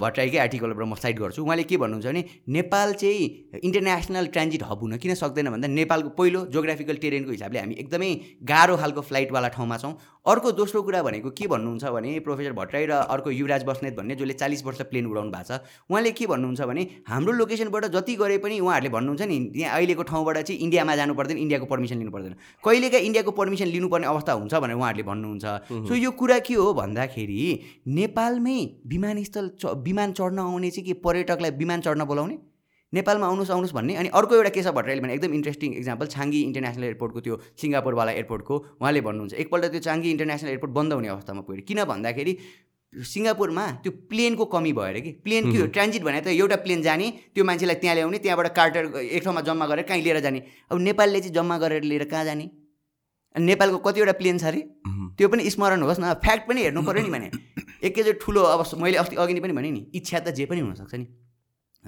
भट्टराईकै 0.01 0.37
आर्टिकलबाट 0.37 0.87
म 0.87 0.95
साइड 0.95 1.19
गर्छु। 1.19 1.43
उहाँले 1.43 1.63
के 1.63 1.77
भन्नुहुन्छ 1.77 2.05
भने 2.05 2.23
नेपाल 2.49 2.93
चाहिँ 2.93 3.61
इन्टरनेसनल 3.63 4.25
ट्रान्जिट 4.27 4.63
हब 4.63 4.79
हुन 4.81 4.97
किन 4.97 5.13
सक्दैन 5.13 5.49
भन्दा 5.49 5.67
नेपालको 5.69 6.09
पहिलो 6.17 6.45
जोग्राफिकल 6.49 6.95
टेरेनको 6.97 7.31
हिसाबले 7.31 7.59
हामी 7.59 7.75
एकदमै 7.79 8.09
गाह्रो 8.43 8.77
खालको 8.77 9.01
फ्लाइटवाला 9.01 9.47
ठाउँमा 9.49 9.77
छौँ। 9.77 9.93
अर्को 10.25 10.51
दोस्रो 10.51 10.81
कुरा 10.83 11.01
भनेको 11.03 11.29
के 11.31 11.47
भन्नुहुन्छ 11.47 11.85
भने 11.85 12.19
प्रोफेसर 12.25 12.53
भट्टराई 12.53 12.85
र 12.85 12.91
अर्को 13.07 13.29
युवराज 13.31 13.63
बस्नेत 13.63 13.95
भन्ने 13.97 14.15
जसले 14.15 14.33
चालिस 14.33 14.65
वर्ष 14.65 14.81
प्लेन 14.89 15.05
उडाउनु 15.05 15.31
भएको 15.31 15.45
छ 15.47 15.61
उहाँले 15.89 16.11
के 16.11 16.25
भन्नुहुन्छ 16.25 16.61
भने 16.65 16.87
हाम्रो 17.07 17.31
लोकेसनबाट 17.33 17.85
जति 17.93 18.15
गरे 18.15 18.37
पनि 18.41 18.59
उहाँहरूले 18.59 18.89
भन्नुहुन्छ 18.89 19.21
नि 19.29 19.37
यहाँ 19.55 19.77
अहिलेको 19.77 20.03
ठाउँबाट 20.09 20.37
चाहिँ 20.41 20.59
इन्डियामा 20.59 20.95
जानु 20.95 21.13
पर्दैन 21.13 21.37
इन्डियाको 21.37 21.65
पर्मिसन 21.69 21.97
लिनु 21.97 22.11
पर्दैन। 22.11 22.33
कहिलेका 22.65 22.97
इन्डियाको 22.97 23.31
पर्मिसन 23.31 23.67
लिनुपर्ने 23.77 24.07
अवस्था 24.07 24.33
हुन्छ 24.33 24.53
भनेर 24.55 24.75
उहाँहरूले 24.75 25.03
भन्नुहुन्छ। 25.19 25.87
सो 25.87 25.95
यो 25.95 26.11
कुरा 26.15 26.39
के 26.47 26.53
हो 26.55 26.73
भन्दाखेरि 26.73 27.39
नेपालमै 27.99 28.59
विमानस्थल 28.87 29.49
च 29.59 29.75
विमान 29.83 30.11
चढ्न 30.15 30.39
आउने 30.39 30.69
चाहिँ 30.71 30.85
के 30.87 30.93
पर्यटकलाई 31.03 31.51
विमान 31.59 31.81
चढ्न 31.83 32.03
बोलाउने? 32.07 32.37
नेपालमा 32.93 33.25
आउनुहोस् 33.27 33.51
आउनुहोस् 33.53 33.73
भन्ने। 33.77 33.95
अनि 34.01 34.09
अर्को 34.17 34.35
एउटा 34.35 34.49
केशव 34.49 34.73
भट्टराईले 34.73 35.01
भने 35.01 35.13
एकदम 35.13 35.33
इन्ट्रेस्टिङ 35.33 35.73
इक्जाम्पल 35.77 36.07
छाङ्गी 36.09 36.39
इन्टरनेसनल 36.41 36.83
एयरपोर्टको 36.83 37.19
त्यो 37.21 37.35
सिङ्गापुरवाला 37.61 38.11
एयरपोर्टको 38.17 38.55
उहाँले 38.81 39.01
भन्नुहुन्छ। 39.05 39.33
एकपल्ट 39.45 39.65
त्यो 39.71 39.81
चाङ्गी 39.87 40.09
इन्टरनेसनल 40.09 40.49
एयरपोर्ट 40.49 40.73
बन्द 40.73 40.93
हुने 40.93 41.07
अवस्थामा 41.13 41.41
पुग्यो 41.45 41.65
किन 41.69 41.83
भन्दाखेरि 41.85 42.33
सिङ्गापुरमा 42.93 43.65
त्यो 43.85 43.91
प्लेनको 44.09 44.45
कमी 44.49 44.71
भयो 44.73 44.89
अरे 44.89 45.01
कि 45.01 45.11
प्लेन 45.21 45.51
के 45.51 45.57
हो 45.59 45.65
ट्रान्जिट 45.69 46.03
भने 46.03 46.21
त 46.25 46.33
एउटा 46.33 46.55
प्लेन 46.65 46.81
जाने 46.81 47.09
त्यो 47.37 47.45
मान्छेलाई 47.45 47.77
त्यहाँ 47.85 47.95
ल्याउने 47.95 48.17
त्यहाँबाट 48.25 48.47
कार्टर 48.57 48.83
एक 48.97 49.23
ठाउँमा 49.23 49.41
जम्मा 49.45 49.65
गरेर 49.69 49.85
कहीँ 49.85 50.01
लिएर 50.01 50.19
जाने। 50.25 50.41
अब 50.73 50.81
नेपालले 50.81 51.19
चाहिँ 51.21 51.33
जम्मा 51.35 51.57
गरेर 51.61 51.83
लिएर 51.85 52.09
कहाँ 52.09 52.25
जाने? 52.25 52.49
अनि 53.35 53.45
नेपालको 53.45 53.77
कतिवटा 53.77 54.11
प्लेन 54.11 54.37
छ 54.37 54.43
अरे 54.45 54.61
त्यो 55.17 55.27
पनि 55.29 55.49
स्मरण 55.49 55.81
होस् 55.81 55.99
न 55.99 56.13
फ्याक्ट 56.25 56.47
पनि 56.49 56.61
हेर्नु 56.61 56.81
पऱ्यो 56.81 57.03
नि 57.03 57.09
भने। 57.09 57.29
एकैचोटि 57.87 58.19
ठुलो 58.21 58.41
अब 58.43 58.65
मैले 58.81 58.97
अस्ति 58.97 59.15
अघि 59.15 59.33
नै 59.33 59.41
पनि 59.41 59.53
भने 59.53 59.71
नि 59.71 59.81
इच्छा 59.93 60.19
त 60.19 60.35
जे 60.37 60.45
पनि 60.45 60.61
हुनसक्छ 60.61 60.95
नि। 60.95 61.05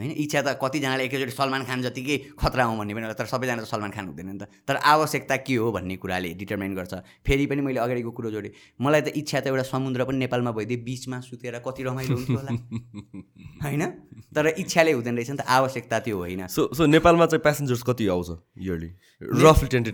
होइन? 0.02 0.12
इच्छा 0.18 0.41
त 0.41 0.58
कतिजनाले 0.58 1.04
एकैचोटि 1.06 1.32
सलमान 1.32 1.64
खान 1.70 1.82
जतिकै 1.86 2.18
खतरा 2.36 2.64
हौँ 2.66 2.78
भन्ने 2.78 2.93
पनि 2.93 3.06
होला 3.06 3.16
तर 3.16 3.30
सबैजना 3.30 3.62
त 3.62 3.70
सलमान 3.70 3.91
खान 3.93 4.06
हुँदैन 4.10 4.28
नि 4.28 4.38
त। 4.41 4.49
तर 4.66 4.76
आवश्यकता 4.82 5.36
के 5.45 5.56
हो 5.62 5.72
भन्ने 5.72 5.95
कुराले 6.02 6.34
डिटर्माइन 6.41 6.74
गर्छ। 6.76 6.93
फेरि 7.22 7.45
पनि 7.45 7.62
मैले 7.62 7.80
अगाडिको 7.80 8.12
कुरो 8.12 8.30
जोडेँ। 8.34 8.52
मलाई 8.82 9.02
त 9.02 9.08
इच्छा 9.14 9.39
त 9.39 9.47
एउटा 9.54 9.64
समुद्र 9.70 10.10
पनि 10.10 10.18
नेपालमा 10.26 10.52
भइदिए 10.52 10.82
बिचमा 10.82 11.22
सुतेर 11.22 11.62
कति 11.62 11.82
रमाइलो 11.86 12.16
हुन्थ्यो 12.18 12.38
होला। 12.38 12.52
होइन? 13.66 13.84
तर 14.34 14.47
इच्छाले 14.58 14.91
हुँदैन 14.91 15.16
रहेछ 15.16 15.30
नि 15.30 15.38
त। 15.38 15.45
आवश्यकता 15.45 15.99
त्यो 16.02 16.18
होइन। 16.18 16.47
सो 16.47 16.70
सो 16.74 16.86
नेपालमा 16.89 17.26
चाहिँ 17.30 17.41
प्यासेन्जर्स 17.41 17.84
कति 17.86 18.08
आउँछ 18.10 18.30
इयरली 18.58 18.89
रफली 19.22 19.91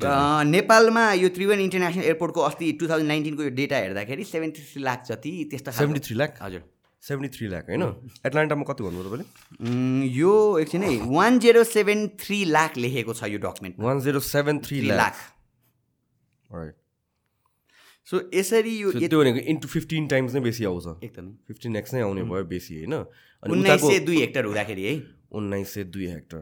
नेपालमा 0.47 1.03
यो 1.13 1.29
त्रिवेणी 1.35 1.63
इन्टरनेसनल 1.63 2.03
एयरपोर्टको 2.03 2.41
अस्ति 2.41 2.71
टु 2.79 2.87
थाउजन्ड 2.87 3.07
नाइन्टिनको 3.07 3.43
यो 3.43 3.49
डेटा 3.59 3.77
हेर्दाखेरि 3.77 4.23
सेभेन्टी 4.23 4.61
थ्री 4.71 4.83
लाख 4.83 5.05
जति 5.09 5.31
त्यस्तो 5.51 5.71
सेभेन्टी 5.71 5.99
थ्री 6.07 6.15
लाख 6.15 6.37
हजुर। 6.41 6.61
सेभेन्टी 7.03 7.37
थ्री 7.37 7.47
लाख 7.47 7.69
होइन? 7.69 7.83
एटलान्टामा 8.25 8.63
कति 8.67 8.83
भन्नुभयो 8.83 9.03
तपाईँले? 9.07 9.25
यो 10.13 10.33
एकछिन 10.59 10.83
है 10.83 10.89
one 11.07 11.39
zero 11.39 11.63
seven 11.65 12.07
three 12.19 12.43
lakh 12.47 12.77
लेखेको 12.77 13.13
छ 13.13 13.23
यो 13.31 13.39
document 13.39 13.79
one 13.79 13.99
zero 14.01 14.19
seven 14.25 14.59
three 14.65 14.81
lakh. 14.87 15.15
So 18.07 18.19
यसरी 18.33 18.73
यो 18.77 18.91
त्यो 18.91 19.19
भनेको 19.19 19.39
इन्टु 19.51 19.67
फिफ्टिन 19.67 20.07
टाइम्स 20.07 20.33
नै 20.33 20.41
बेसी 20.41 20.65
आउँछ। 20.65 21.03
एकदमै। 21.03 21.31
फिफ्टिन 21.47 21.75
एक्स 21.75 21.93
नै 21.93 22.01
आउने 22.01 22.23
भयो 22.23 22.43
बेसी 22.51 22.75
होइन? 22.75 22.93
उन्नाइस 23.43 23.81
सय 23.81 23.99
दुई 24.05 24.19
हेक्टर 24.19 24.45
हुँदाखेरि 24.45 24.83
है। 24.83 24.93
उन्नाइस 25.31 25.73
सय 25.73 25.83
दुई 25.83 26.07
हेक्टर। 26.07 26.41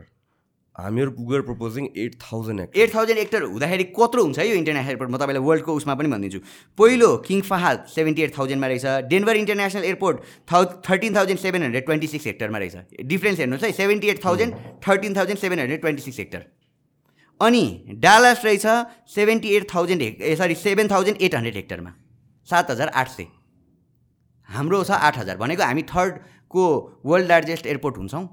हामीहरू 0.75 1.11
पुगेर 1.17 1.41
proposing 1.41 1.85
eight 1.97 2.15
thousand 2.21 2.59
hectare 2.59 2.79
eight 2.81 2.93
thousand 2.95 3.19
hectare 3.19 3.43
हुँदाखेरि 3.43 3.83
कत्रो 3.97 4.23
हुन्छ 4.23 4.39
है 4.39 4.47
यो 4.47 4.55
इन्टरनेसनल 4.55 4.89
एयरपोर्ट 4.91 5.11
म 5.11 5.17
तपाईँलाई 5.17 5.43
वर्ल्डको 5.45 5.73
उसमा 5.79 5.93
पनि 5.95 6.09
भनिदिन्छु 6.13 6.39
पहिलो 6.79 7.09
किङ 7.27 7.41
फहाद 7.49 7.85
सेभेन्टी 7.95 8.21
एट 8.23 8.37
थाउजन्डमा 8.37 8.67
रहेछ। 8.67 9.07
Denver 9.11 9.35
international 9.37 9.83
airport 9.85 10.17
thou 10.51 10.65
thirteen 10.89 11.15
thousand 11.15 11.39
seven 11.39 11.63
hundred 11.63 11.85
twenty 11.85 12.07
six 12.07 12.25
हेक्टरमा 12.27 12.57
रहेछ। 12.59 13.07
डिफ्रेन्स 13.07 13.39
हेर्नुहोस् 13.39 13.63
है 13.63 13.71
seventy 13.79 14.07
eight 14.09 14.23
thousand 14.25 14.53
thirteen 14.87 15.15
thousand 15.15 15.39
seven 15.39 15.59
hundred 15.59 15.81
twenty 15.81 16.01
six 16.03 16.19
hectare 16.19 16.45
अनि 17.41 17.65
डालास 18.03 18.45
रहेछ 18.45 18.65
seventy 19.15 19.55
eight 19.55 19.73
thousand 19.73 20.01
uh 20.01 20.35
sorry 20.35 20.55
seven 20.59 20.87
thousand 20.91 21.21
eight 21.21 21.35
hundred 21.35 21.55
हेक्टरमा 21.55 21.91
सात 22.47 22.71
हजार 22.71 22.87
आठ 22.89 23.09
सय। 23.09 23.25
हाम्रो 24.49 24.83
छ 24.83 24.91
आठ 24.91 25.17
हजार। 25.17 25.37
भनेको 25.37 25.63
हामी 25.63 25.83
थर्डको 25.89 26.65
वर्ल्ड 27.05 27.27
लार्जेस्ट 27.29 27.65
एयरपोर्ट 27.67 27.97
हुन्छौँ। 27.97 28.27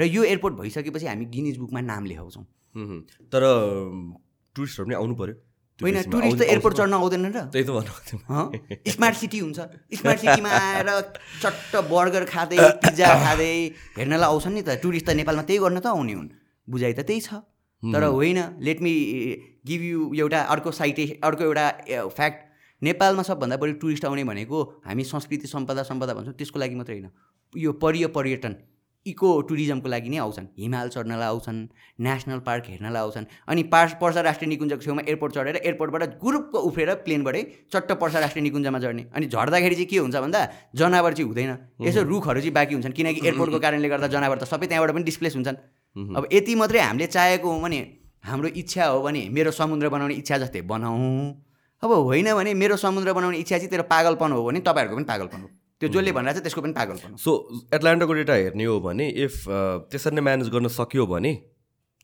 र 0.00 0.08
यो 0.08 0.24
एयरपोर्ट 0.24 0.54
भइसकेपछि 0.56 1.06
हामी 1.06 1.24
गिनिज 1.36 1.56
बुकमा 1.58 1.80
नाम 1.84 2.04
लेखाउँछौँ। 2.06 2.44
तर 3.32 3.42
टुरिस्टहरू 4.56 4.86
पनि 4.86 4.94
आउनु 4.94 5.14
पऱ्यो 5.14 5.34
होइन। 5.80 5.96
टुरिस्ट 6.10 6.38
त 6.38 6.42
एयरपोर्ट 6.42 6.76
चढ्न 6.76 6.94
आउँदैन 6.94 7.26
र। 7.32 7.38
त्यही 7.52 7.64
त 7.64 7.70
भन्नु? 7.70 8.90
स्मार्ट 8.94 9.16
सिटी 9.16 9.38
हुन्छ। 9.38 9.58
स्मार्ट 10.00 10.18
सिटीमा 10.20 10.50
आएर 10.50 10.88
चट्ट 11.42 11.76
बर्गर 11.90 12.24
खाँदै 12.24 12.58
पिज्जा 12.84 13.08
खाँदै 13.24 13.52
हेर्नलाई 13.96 14.28
आउँछन् 14.28 14.54
नि 14.54 14.62
त। 14.62 14.80
टुरिस्ट 14.82 15.06
त 15.06 15.16
नेपालमा 15.20 15.42
त्यही 15.42 15.58
गर्न 15.60 15.78
त 15.80 15.86
आउने 15.86 16.12
हुन्। 16.12 16.28
बुझाइ 16.68 16.92
त 16.92 17.00
त्यही 17.04 17.20
छ। 17.20 17.44
तर 17.82 18.04
होइन 18.04 18.38
लेट 18.60 18.80
मी 18.80 18.92
गिभ 19.66 19.82
यु 19.82 19.98
एउटा 20.14 20.40
अर्को 20.52 20.70
साइटे 20.70 21.04
अर्को 21.24 21.44
एउटा 21.44 21.66
फ्याक्ट 22.08 22.38
नेपालमा 22.82 23.22
सबभन्दा 23.22 23.56
बढी 23.56 23.72
टुरिस्ट 23.80 24.04
आउने 24.04 24.24
भनेको 24.24 24.58
हामी 24.84 25.04
संस्कृति 25.04 25.46
सम्पदा 25.48 25.82
सम्पदा 25.82 26.12
भन्छौँ। 26.14 26.34
त्यसको 26.34 26.58
लागि 26.60 26.74
मात्रै 26.74 26.96
होइन। 26.96 27.08
यो 27.54 27.72
परिय 27.72 28.06
पर्यटन। 28.16 28.54
इको 29.06 29.28
टुरिज्मको 29.48 29.88
लागि 29.88 30.08
नै 30.08 30.16
आउँछन्। 30.18 30.46
हिमाल 30.58 30.88
चढ्नलाई 30.88 31.26
आउँछन् 31.26 31.58
नेसनल 32.00 32.38
पार्क 32.46 32.64
हेर्नलाई 32.68 33.02
आउँछन् 33.02 33.26
अनि 33.48 33.62
पार्स 33.72 33.92
पर्सा 34.00 34.20
राष्ट्रिय 34.20 34.48
निकुञ्जको 34.48 34.82
छेउमा 34.82 35.02
एयरपोर्ट 35.08 35.34
चढेर 35.34 35.56
एयरपोर्टबाट 35.56 36.02
ग्रुपको 36.20 36.58
उफ्रेर 36.68 36.94
प्लेनबाटै 37.06 37.42
चट्ट 37.72 37.92
पर्सा 37.96 38.18
राष्ट्रिय 38.20 38.42
निकुञ्जमा 38.42 38.78
चढ्ने। 38.78 39.04
अनि 39.14 39.26
झर्दाखेरि 39.26 39.74
चाहिँ 39.74 39.86
के 39.86 39.98
हुन्छ 39.98 40.16
भन्दा 40.16 40.40
जनावर 40.74 41.12
चाहिँ 41.12 41.28
हुँदैन। 41.28 41.56
यसो 41.80 42.02
रुखहरू 42.02 42.40
चाहिँ 42.40 42.54
बाँकी 42.54 42.74
हुन्छन्। 42.74 42.92
किनकि 42.92 43.20
एयरपोर्टको 43.26 43.58
कारणले 43.58 43.88
गर्दा 43.88 44.08
जनावर 44.08 44.38
त 44.38 44.44
सबै 44.44 44.66
त्यहाँबाट 44.66 44.94
पनि 44.94 45.04
डिस्प्लेस 45.04 45.34
हुन्छन्। 45.36 45.56
अब 46.16 46.28
यति 46.32 46.54
मात्रै 46.54 46.80
हामीले 46.80 47.06
चाहेको 47.08 47.48
हो 47.48 47.60
भने 47.60 47.80
हाम्रो 48.24 48.48
इच्छा 48.52 48.84
हो 48.84 49.00
भने 49.02 49.28
मेरो 49.32 49.50
समुद्र 49.50 49.88
बनाउने 49.88 50.14
इच्छा 50.14 50.38
जस्तै 50.38 50.60
बनाऊ। 50.68 51.00
अब 51.82 51.90
होइन 51.90 52.34
भने 52.34 52.52
मेरो 52.54 52.76
समुद्र 52.76 53.12
बनाउने 53.12 53.38
इच्छा 53.38 53.56
चाहिँ 53.56 53.70
तेरो 53.70 53.82
पागलपन 53.88 54.32
हो 54.32 54.44
भने 54.44 54.60
तपाईँहरूको 54.60 54.96
पनि 54.96 55.08
पागलपन 55.08 55.40
हो। 55.40 55.48
त्यो 55.80 55.88
जसले 55.88 56.12
भनेर 56.12 56.32
चाहिँ 56.32 56.44
त्यसको 56.44 56.60
पनि 56.62 56.72
पागलपन 56.78 57.10
हो 57.10 57.18
सो 57.26 57.32
एटलान्टाको 57.74 58.12
डेटा 58.20 58.34
हेर्ने 58.34 58.64
हो 58.70 58.80
भने 58.86 59.08
इफ 59.26 59.36
त्यसरी 59.92 60.14
नै 60.16 60.22
म्यानेज 60.26 60.48
गर्न 60.54 60.68
सक्यो 60.78 61.06
भने 61.12 61.32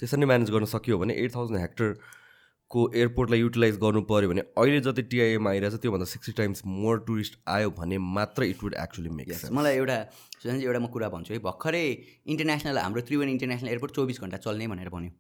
त्यसरी 0.01 0.21
नै 0.21 0.27
म्यानेज 0.31 0.51
गर्न 0.55 0.65
सक्यो 0.73 0.99
भने 1.03 1.15
एट 1.25 1.35
थाउजन्ड 1.35 1.61
हेक्टरको 1.61 2.81
एयरपोर्टलाई 3.01 3.41
युटिलाइज 3.41 3.77
गर्नु 3.83 4.03
पऱ्यो 4.13 4.29
भने 4.31 4.43
अहिले 4.63 4.81
जति 4.87 5.03
टिआइएमा 5.13 5.51
आइरहेछ 5.51 5.83
त्योभन्दा 5.83 6.07
सिक्सटी 6.13 6.33
टाइम्स 6.39 6.63
मोर 6.79 7.05
टुरिस्ट 7.11 7.39
आयो 7.57 7.71
भने 7.83 7.99
मात्र 8.17 8.49
इट 8.55 8.65
वुड 8.65 8.75
एक्चुली 8.87 9.11
मेक 9.19 9.53
मलाई 9.61 9.77
एउटा 9.83 9.99
सुजनजी 10.39 10.65
एउटा 10.67 10.81
म 10.81 10.87
कुरा 10.97 11.09
भन्छु 11.15 11.35
है 11.35 11.41
भर्खरै 11.45 11.85
इन्टरनेसनल 12.33 12.79
हाम्रो 12.85 13.07
त्रिवेणी 13.11 13.33
इन्टरनेसनल 13.37 13.69
एयरपोर्ट 13.77 13.93
चौबिस 14.01 14.21
घन्टा 14.21 14.37
चल्ने 14.49 14.67
भनेर 14.73 14.89
भन्यो। 14.97 15.13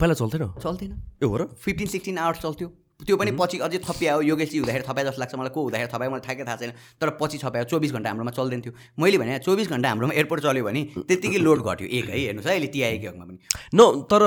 पहिला 0.00 0.14
चल्थेन? 0.14 0.44
चल्थेन। 0.62 0.92
ए 1.22 1.26
हो 1.26 1.36
र 1.36 1.46
फिफ्टिन 1.64 1.88
सिक्सटिन 1.94 2.18
आवर्स 2.18 2.40
चल्थ्यो। 2.42 2.68
त्यो 3.06 3.16
पनि 3.16 3.30
पछि 3.40 3.58
अझै 3.58 3.78
थपियो 3.88 4.20
योगेशजी 4.22 4.58
हुँदाखेरि 4.58 4.84
थपाए 4.88 5.04
जस्तो 5.04 5.20
लाग्छ 5.20 5.34
मलाई 5.34 5.52
को 5.54 5.60
हुँदाखेरि 5.62 5.90
थपायो 5.94 6.10
मलाई 6.10 6.24
ठ्याक्कै 6.26 6.44
थाहा 6.44 6.56
छैन 6.56 6.72
तर 7.00 7.10
पछि 7.20 7.38
थपायो 7.44 7.64
चौबिस 7.64 7.92
घन्टा 7.92 8.08
हाम्रोमा 8.10 8.30
चल्दैन 8.30 8.60
थियो 8.60 8.72
मैले 9.00 9.18
भने 9.18 9.38
चौबिस 9.40 9.68
घन्टा 9.70 9.88
हाम्रोमा 9.88 10.14
एयरपोर्ट 10.14 10.42
चल्यो 10.42 10.64
भने 10.64 10.82
त्यत्तिकै 11.08 11.38
लोड 11.46 11.58
घट्यो 11.62 11.86
एक 11.88 12.08
है 12.10 12.18
हेर्नुहोस् 12.18 12.46
है 12.46 12.52
अहिले 12.54 12.68
टिआईको 12.74 13.08
हकमा 13.08 13.24
पनि। 13.24 13.38
न 13.74 13.80
तर 14.10 14.22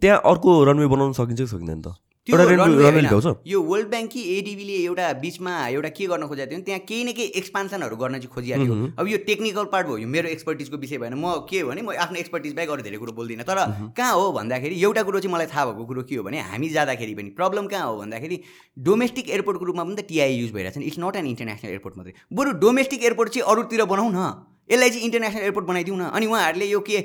त्यहाँ 0.00 0.18
अर्को 0.24 0.50
रनवे 0.64 0.86
बनाउन 0.86 1.12
सकिन्छ 1.12 1.40
कि 1.40 1.46
सकिँदैन 1.46 1.80
त? 1.82 2.07
यो 2.28 3.60
वर्ल्ड 3.62 3.88
ब्याङ्क 3.90 4.10
कि 4.12 4.20
एडिबीले 4.36 4.76
एउटा 4.84 5.06
बिचमा 5.20 5.52
एउटा 5.68 5.88
के 5.96 6.06
गर्न 6.06 6.26
खोजेको 6.28 6.50
थियो 6.50 6.60
त्यहाँ 6.66 6.80
केही 6.88 7.04
न 7.04 7.12
केही 7.16 7.28
एक्सपान्सनहरू 7.40 7.96
गर्न 7.96 8.14
चाहिँ 8.18 8.32
खोजिएको 8.34 8.64
थियो 8.64 8.76
अब 8.98 9.08
यो 9.08 9.18
टेक्निकल 9.28 9.64
पार्ट 9.72 9.86
भयो 9.86 9.96
यो 9.98 10.08
मेरो 10.08 10.28
एक्सपर्टिजको 10.28 10.76
विषय 10.76 10.98
भएन। 10.98 11.14
म 11.16 11.48
के 11.48 11.62
भने 11.64 11.82
म 11.82 11.96
आफ्नो 11.96 12.18
एक्सपर्टिज 12.20 12.52
बाहेक 12.52 12.70
अरू 12.70 12.82
धेरै 12.84 12.98
कुरो 13.00 13.12
बोल्दिनँ। 13.16 13.44
तर 13.48 13.58
कहाँ 13.96 14.12
हो 14.12 14.32
भन्दाखेरि 14.36 14.74
एउटा 14.76 15.02
कुरो 15.08 15.18
चाहिँ 15.24 15.32
मलाई 15.34 15.48
थाहा 15.48 15.64
भएको 15.72 15.84
कुरो 15.88 16.02
के 16.04 16.14
हो 16.20 16.22
भने 16.28 16.38
हामी 16.52 16.68
जाँदाखेरि 16.68 17.14
पनि 17.16 17.30
प्रब्लम 17.40 17.64
कहाँ 17.72 17.86
हो 17.88 17.96
भन्दाखेरि 18.04 18.36
डोमेस्टिक 18.76 19.24
एयरपोर्टको 19.30 19.64
रूपमा 19.64 19.84
पनि 19.88 19.96
त 19.96 20.04
टिआई 20.12 20.36
युज 20.36 20.52
भइरहेको 20.52 20.80
छ 20.80 20.84
it's 20.84 20.98
not 21.00 21.16
an 21.16 21.26
international 21.32 21.70
airport 21.72 21.96
मात्रै। 21.96 22.12
बरु 22.36 22.50
डोमेस्टिक 22.60 23.00
एयरपोर्ट 23.08 23.28
चाहिँ 23.32 23.48
अरूतिर 23.48 23.84
बनाऊ 23.88 24.08
न 24.12 24.20
यसलाई 24.68 24.90
चाहिँ 24.90 25.04
इन्टरनेसनल 25.08 25.42
एयरपोर्ट 25.48 25.66
बनाइदिउँ 25.66 25.96
न। 25.96 26.12
अनि 26.12 26.26
उहाँहरूले 26.28 26.66
यो 26.68 26.80
के 26.84 26.96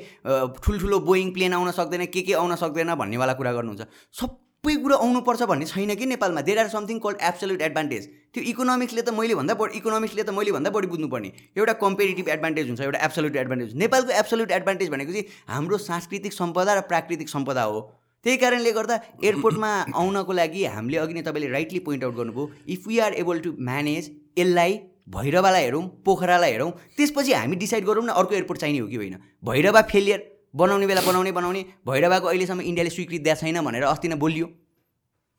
ठुल्ठुलो 0.59 0.99
बोइङ 0.99 1.31
प्लेन 1.31 1.53
आउन 1.55 1.71
सक्दैन 1.71 2.05
के 2.11 2.21
के 2.27 2.33
आउन 2.35 2.55
सक्दैन 2.59 2.95
भन्नेवाला 2.99 3.33
कुरा 3.39 3.51
गर्नुहुन्छ। 3.55 3.87
सब 4.19 4.42
सबै 4.63 4.75
कुरो 4.79 4.95
आउनुपर्छ 4.95 5.43
भन्ने 5.43 5.65
छैन 5.67 5.91
कि 5.99 6.05
नेपालमा। 6.07 6.41
There 6.47 6.59
are 6.59 6.67
something 6.71 6.99
called 7.03 7.17
absolute 7.29 7.61
advantage 7.61 8.03
त्यो 8.33 8.43
इकोनोमिक्सले 8.51 9.01
त 9.01 9.11
मैले 9.11 9.35
भन्दा 9.35 9.53
बढी 9.59 9.75
इकोनोमिक्सले 9.77 10.23
त 10.23 10.31
मैले 10.37 10.51
भन्दा 10.55 10.71
बढी 10.71 10.87
बुझ्नुपर्ने 10.87 11.31
एउटा 11.59 11.73
कम्पेरिटिभ 11.81 12.29
एडभान्टेज 12.35 12.67
हुन्छ 12.71 12.81
एउटा 12.87 12.99
एब्सोल्युट 13.07 13.35
एडभान्टेज 13.43 13.75
नेपालको 13.83 14.15
एब्सोल्युट 14.21 14.51
एडभान्टेज 14.57 14.89
भनेको 14.95 15.11
चाहिँ 15.11 15.25
हाम्रो 15.51 15.77
सांस्कृतिक 15.87 16.33
सम्पदा 16.39 16.77
र 16.79 16.85
प्राकृतिक 16.93 17.29
सम्पदा 17.35 17.63
हो। 17.67 17.81
त्यही 18.25 18.37
कारणले 18.39 18.71
गर्दा 18.79 18.99
एयरपोर्टमा 19.27 19.71
आउनको 20.01 20.33
लागि 20.39 20.65
हामीले 20.79 20.97
अघि 21.03 21.13
नै 21.13 21.27
तपाईँले 21.27 21.51
राइटली 21.59 21.79
पोइन्ट 21.83 22.03
आउट 22.07 22.15
गर्नुभयो 22.23 22.49
if 22.75 22.87
we 22.87 22.99
are 23.07 23.21
able 23.23 23.45
to 23.47 23.55
manage 23.69 24.11
यसलाई 24.39 24.79
भैरवालाई 25.15 25.63
हेरौँ 25.63 25.87
पोखरालाई 26.07 26.51
हेरौँ 26.51 26.71
त्यसपछि 26.97 27.33
हामी 27.35 27.55
डिसाइड 27.65 27.91
गरौँ 27.91 28.05
न 28.05 28.15
अर्को 28.21 28.39
एयरपोर्ट 28.39 28.59
चाहिने 28.61 28.79
हो 28.79 28.87
कि 28.87 28.95
होइन। 29.01 29.19
भैरवा 29.43 29.81
फेलियर 29.91 30.29
बनाउने 30.53 30.87
बेला 30.87 31.01
बनाउने 31.01 31.31
बनाउने 31.31 31.61
भैरवाको 31.87 32.27
अहिलेसम्म 32.27 32.61
इन्डियाले 32.61 32.89
स्वीकृति 32.89 33.19
दिएको 33.23 33.39
छैन 33.41 33.61
भनेर 33.65 33.83
अस्ति 33.83 34.07
नै 34.07 34.15
बोलियो। 34.15 34.45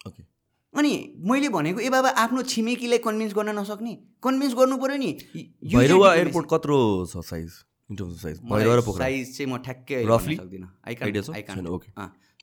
ओके। 0.07 0.23
अनि 0.75 0.93
मैले 1.31 1.49
भनेको 1.49 1.81
ए 1.81 1.89
बाबा 1.91 2.11
आफ्नो 2.23 2.43
छिमेकीलाई 2.43 2.99
कन्भिन्स 3.07 3.35
गर्न 3.35 3.51
नसक्ने 3.59 3.93
कन्भिन्स 4.23 4.55
गर्नु 4.55 4.77
पऱ्यो 4.83 4.97
नि। 4.99 5.11
भैरवा 5.71 6.15
एयरपोर्ट 6.15 6.47
कत्रो 6.51 6.79
छ 7.07 7.23
साइज 7.31 7.51
साइज 7.95 8.37
साइज 8.99 9.37
चाहिँ 9.37 9.49
म 9.53 9.59
ठ्याक्कै? 9.63 10.03
सक्दिनँ। 10.05 10.69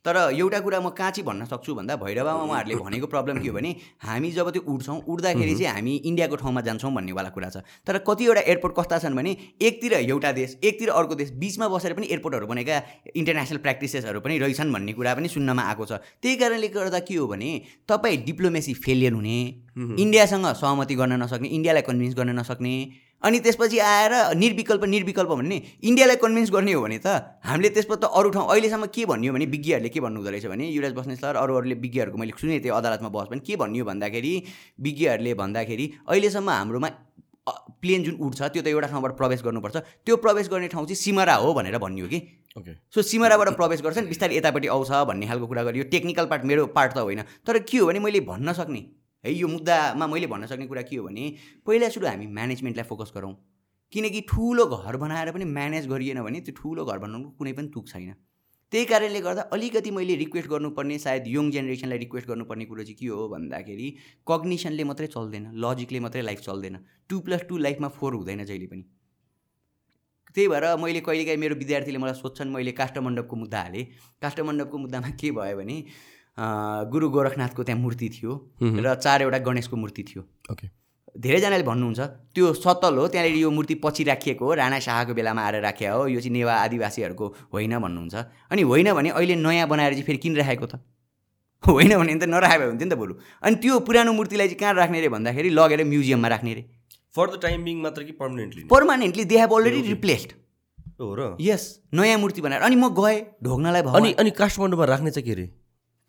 तर 0.04 0.16
एउटा 0.34 0.58
कुरा 0.60 0.80
म 0.80 0.88
कहाँ 0.90 1.10
चाहिँ 1.10 1.26
भन्न 1.26 1.44
सक्छु 1.46 1.74
भन्दा 1.74 1.96
भैरवामा 1.96 2.42
उहाँहरूले 2.50 2.74
भनेको 2.74 3.06
प्रब्लम 3.06 3.38
के 3.38 3.48
हो 3.48 3.54
भने 3.54 3.70
हामी 4.02 4.30
जब 4.32 4.50
त्यो 4.50 4.62
उड्छौँ 4.66 4.98
उड्दाखेरि 5.06 5.54
चाहिँ 5.54 5.74
हामी 5.74 5.94
इन्डियाको 6.10 6.36
ठाउँमा 6.36 6.60
जान्छौँ 6.60 6.92
भन्नेवाला 6.94 7.30
कुरा 7.30 7.48
छ। 7.48 7.56
तर 7.86 7.98
कतिवटा 8.02 8.40
एयरपोर्ट 8.42 8.74
कस्ता 8.78 8.98
छन् 8.98 9.14
भने 9.14 9.36
एकतिर 9.62 9.92
एउटा 9.94 10.32
देश 10.32 10.58
एकतिर 10.64 10.90
अर्को 10.90 11.14
देश 11.14 11.30
बिचमा 11.38 11.68
बसेर 11.68 11.92
पनि 11.94 12.06
एयरपोर्टहरू 12.10 12.46
बनेका 12.46 12.82
इन्टरनेसनल 13.14 13.58
प्र्याक्टिसेसहरू 13.62 14.20
पनि 14.20 14.38
रहेछन् 14.38 14.72
भन्ने 14.72 14.92
कुरा 14.92 15.14
पनि 15.14 15.28
सुन्नमा 15.28 15.62
आएको 15.62 15.84
छ। 15.86 16.02
त्यही 16.18 16.36
कारणले 16.36 16.68
गर्दा 16.74 16.98
के 17.06 17.14
हो 17.14 17.26
भने 17.26 17.50
तपाईँ 17.88 18.16
डिप्लोमेसी 18.26 18.74
फेलियर 18.82 19.12
हुने 19.12 19.38
इन्डियासँग 20.02 20.46
सहमति 20.58 20.94
गर्न 20.98 21.22
नसक्ने 21.22 21.48
इन्डियालाई 21.48 21.82
कन्भिन्स 21.86 22.14
गर्न 22.18 22.38
नसक्ने 22.40 22.74
अनि 23.22 23.38
त्यसपछि 23.40 23.78
आएर 23.78 24.12
निर्विकल्प 24.36 24.84
निर्विकल्प 24.94 25.30
भन्ने 25.30 25.60
इन्डियालाई 25.82 26.16
कन्भिन्स 26.24 26.50
गर्ने 26.50 26.72
हो 26.72 26.82
भने 26.82 26.98
त 26.98 27.38
हामीले 27.44 27.68
त्यसपछि 27.76 28.00
त 28.02 28.10
अरू 28.10 28.30
ठाउँ 28.30 28.48
अहिलेसम्म 28.50 28.86
के 28.94 29.06
भन्यो 29.06 29.32
भने 29.32 29.46
विज्ञहरूले 29.54 29.88
के 29.88 30.00
भन्नु 30.00 30.18
हुँदो 30.20 30.30
रहेछ 30.30 30.46
भने 30.46 30.64
युवराज 30.68 30.92
बस्ने 30.98 31.16
सर 31.16 31.36
अरू 31.36 31.56
अरूले 31.56 31.76
विज्ञहरूको 31.84 32.18
मैले 32.18 32.32
सुनेको 32.40 32.64
थिएँ 32.64 32.74
अदालतमा 32.74 33.08
बस 33.14 33.26
पनि 33.30 33.40
के 33.46 33.56
भन्यो 33.62 33.84
भन्दाखेरि 33.84 34.34
विज्ञहरूले 34.88 35.34
भन्दाखेरि 35.42 35.86
अहिलेसम्म 36.08 36.50
हाम्रोमा 36.50 36.90
प्लेन 37.82 38.02
जुन 38.04 38.14
उड्छ 38.22 38.42
त्यो 38.42 38.62
त 38.62 38.66
एउटा 38.70 38.88
ठाउँबाट 38.88 39.12
प्रवेश 39.18 39.42
गर्नुपर्छ। 39.42 39.76
त्यो 40.06 40.16
प्रवेश 40.22 40.48
गर्ने 40.48 40.68
ठाउँ 40.70 40.86
चाहिँ 40.86 40.96
सिमरा 40.96 41.34
हो 41.42 41.52
भनेर 41.54 41.78
भन्यो 41.82 42.06
कि? 42.06 42.18
ओके 42.58 42.72
सो 42.94 43.02
सिमराबाट 43.02 43.48
प्रवेश 43.58 43.82
गर्छन् 43.82 44.06
बिस्तारै 44.06 44.36
यतापट्टि 44.36 44.68
आउँछ 44.70 44.90
भन्ने 45.10 45.26
खालको 45.26 45.46
कुरा 45.50 45.62
गरियो। 45.66 45.84
टेक्निकल 45.90 46.26
पार्ट 46.30 46.44
मेरो 46.46 46.66
पार्ट 46.70 46.92
त 46.94 46.98
होइन। 47.02 47.22
तर 47.42 47.58
के 47.66 47.78
हो 47.78 47.86
भने 47.86 47.98
मैले 47.98 48.20
भन्न 48.22 48.52
सक्ने 48.54 48.82
है 49.24 49.32
यो 49.34 49.48
मुद्दामा 49.48 50.06
मैले 50.06 50.26
भन्न 50.26 50.46
सक्ने 50.46 50.66
कुरा 50.66 50.82
के 50.82 50.96
हो 50.96 51.04
भने 51.06 51.24
पहिला 51.66 51.88
सुरु 51.88 52.06
हामी 52.06 52.26
म्यानेजमेन्टलाई 52.26 52.86
फोकस 52.88 53.12
गरौँ। 53.16 53.34
किनकि 53.92 54.20
ठुलो 54.28 54.64
घर 54.66 54.96
बनाएर 54.96 55.30
पनि 55.32 55.44
म्यानेज 55.44 55.86
गरिएन 55.88 56.22
भने 56.22 56.40
त्यो 56.40 56.54
ठुलो 56.58 56.84
घर 56.84 56.98
बनाउनुको 56.98 57.30
कुनै 57.38 57.52
पनि 57.52 57.68
तुक 57.74 57.88
छैन। 57.88 58.14
त्यही 58.72 58.84
कारणले 58.88 59.20
गर्दा 59.20 59.42
अलिकति 59.52 59.90
मैले 59.90 60.14
रिक्वेस्ट 60.16 60.48
गर्नुपर्ने 60.48 60.98
सायद 60.98 61.24
यङ 61.28 61.50
जेनेरेसनलाई 61.50 61.98
रिक्वेस्ट 61.98 62.28
गर्नुपर्ने 62.28 62.64
कुरो 62.64 62.82
चाहिँ 62.82 62.96
के 62.96 63.06
हो 63.06 63.28
भन्दाखेरि 63.28 63.88
कग्निसनले 64.28 64.84
मात्रै 64.90 65.06
चल्दैन 65.12 65.44
लजिकले 65.64 66.00
मात्रै 66.00 66.22
लाइफ 66.22 66.40
चल्दैन। 66.40 66.78
टू 67.08 67.20
प्लस 67.20 67.44
टू 67.48 67.58
लाइफमा 67.58 67.88
फोर 67.98 68.14
हुँदैन 68.14 68.44
जहिले 68.44 68.66
पनि। 68.66 68.84
त्यही 70.34 70.48
भएर 70.48 70.64
मैले 70.80 71.00
कहिलेकाहीँ 71.04 71.38
मेरो 71.38 71.54
विद्यार्थीले 71.60 71.98
मलाई 72.00 72.14
सोध्छन् 72.16 72.52
मैले 72.52 72.72
काष्ठमण्डपको 72.72 73.36
मुद्दा 73.36 73.60
हालेँ। 73.60 73.84
काष्ठमण्डपको 74.22 74.78
मुद्दामा 74.78 75.10
के 75.20 75.30
भयो 75.36 75.56
भने 75.56 75.76
गुरु 76.38 77.08
गोरखनाथको 77.10 77.62
त्यहाँ 77.62 77.80
मूर्ति 77.80 78.08
थियो 78.08 78.32
र 78.62 78.94
चारवटा 78.94 79.38
गणेशको 79.38 79.76
मूर्ति 79.76 80.02
थियो। 80.02 80.22
ओके। 80.52 80.66
धेरैजनाले 81.14 81.62
भन्नुहुन्छ 81.62 82.00
त्यो 82.32 82.52
सतल 82.56 82.96
हो 82.96 83.06
त्यहाँनिर 83.08 83.36
यो 83.36 83.50
मूर्ति 83.50 83.74
पछि 83.84 84.04
राखिएको 84.04 84.44
हो 84.44 84.54
राणा 84.54 84.78
शाहको 84.80 85.14
बेलामा 85.14 85.42
आएर 85.44 85.60
राखेको 85.60 85.96
हो 85.98 86.06
यो 86.08 86.20
चाहिँ 86.20 86.32
नेवा 86.32 86.54
आदिवासीहरूको 86.56 87.26
होइन 87.52 87.78
भन्नुहुन्छ। 87.78 88.14
अनि 88.48 88.62
होइन 88.64 88.92
भने 88.92 89.10
अहिले 89.12 89.36
नयाँ 89.36 89.68
बनाएर 89.68 89.92
चाहिँ 89.92 90.04
फेरि 90.04 90.18
किन 90.18 90.36
राखेको 90.36 90.66
त? 90.66 90.80
होइन 91.64 91.92
भने 92.00 92.14
त 92.16 92.24
नराखे 92.24 92.58
भए 92.58 92.66
हुन्थ्यो 92.66 92.88
नि 92.88 92.94
त 92.94 92.96
बरु। 92.96 93.14
अनि 93.44 93.56
त्यो 93.60 93.78
पुरानो 93.84 94.12
मूर्तिलाई 94.12 94.48
चाहिँ 94.48 94.60
कहाँ 94.60 94.74
राख्ने 94.74 95.00
रे 95.00 95.08
भन्दाखेरि 95.12 95.50
लगेर 95.52 95.84
म्युजियममा 95.84 96.28
राख्ने 96.28 96.54
रे। 96.54 96.62
फर 97.14 97.26
द 97.28 97.40
टाइम 97.42 97.64
बिङ 97.64 97.76
मात्र 97.82 98.02
कि 98.02 98.12
permanently 98.16 98.62
permanently 98.72 99.24
they 99.28 99.36
have 99.38 99.52
already 99.52 99.80
replaced 99.88 100.30
हो 100.96 101.14
र? 101.14 101.36
यस 101.40 101.62
नयाँ 101.92 102.18
मूर्ति 102.18 102.40
बनाएर। 102.40 102.62
अनि 102.62 102.76
म 102.76 102.88
गएँ 102.88 103.20
ढोग्नलाई 103.44 103.82
भयो 103.82 104.00
अनि 104.00 104.12
अनि 104.16 104.30
काठमाडौँमा 104.32 104.84
राख्ने 104.88 105.10
चाहिँ 105.10 105.26
के 105.28 105.32
अरे 105.32 105.46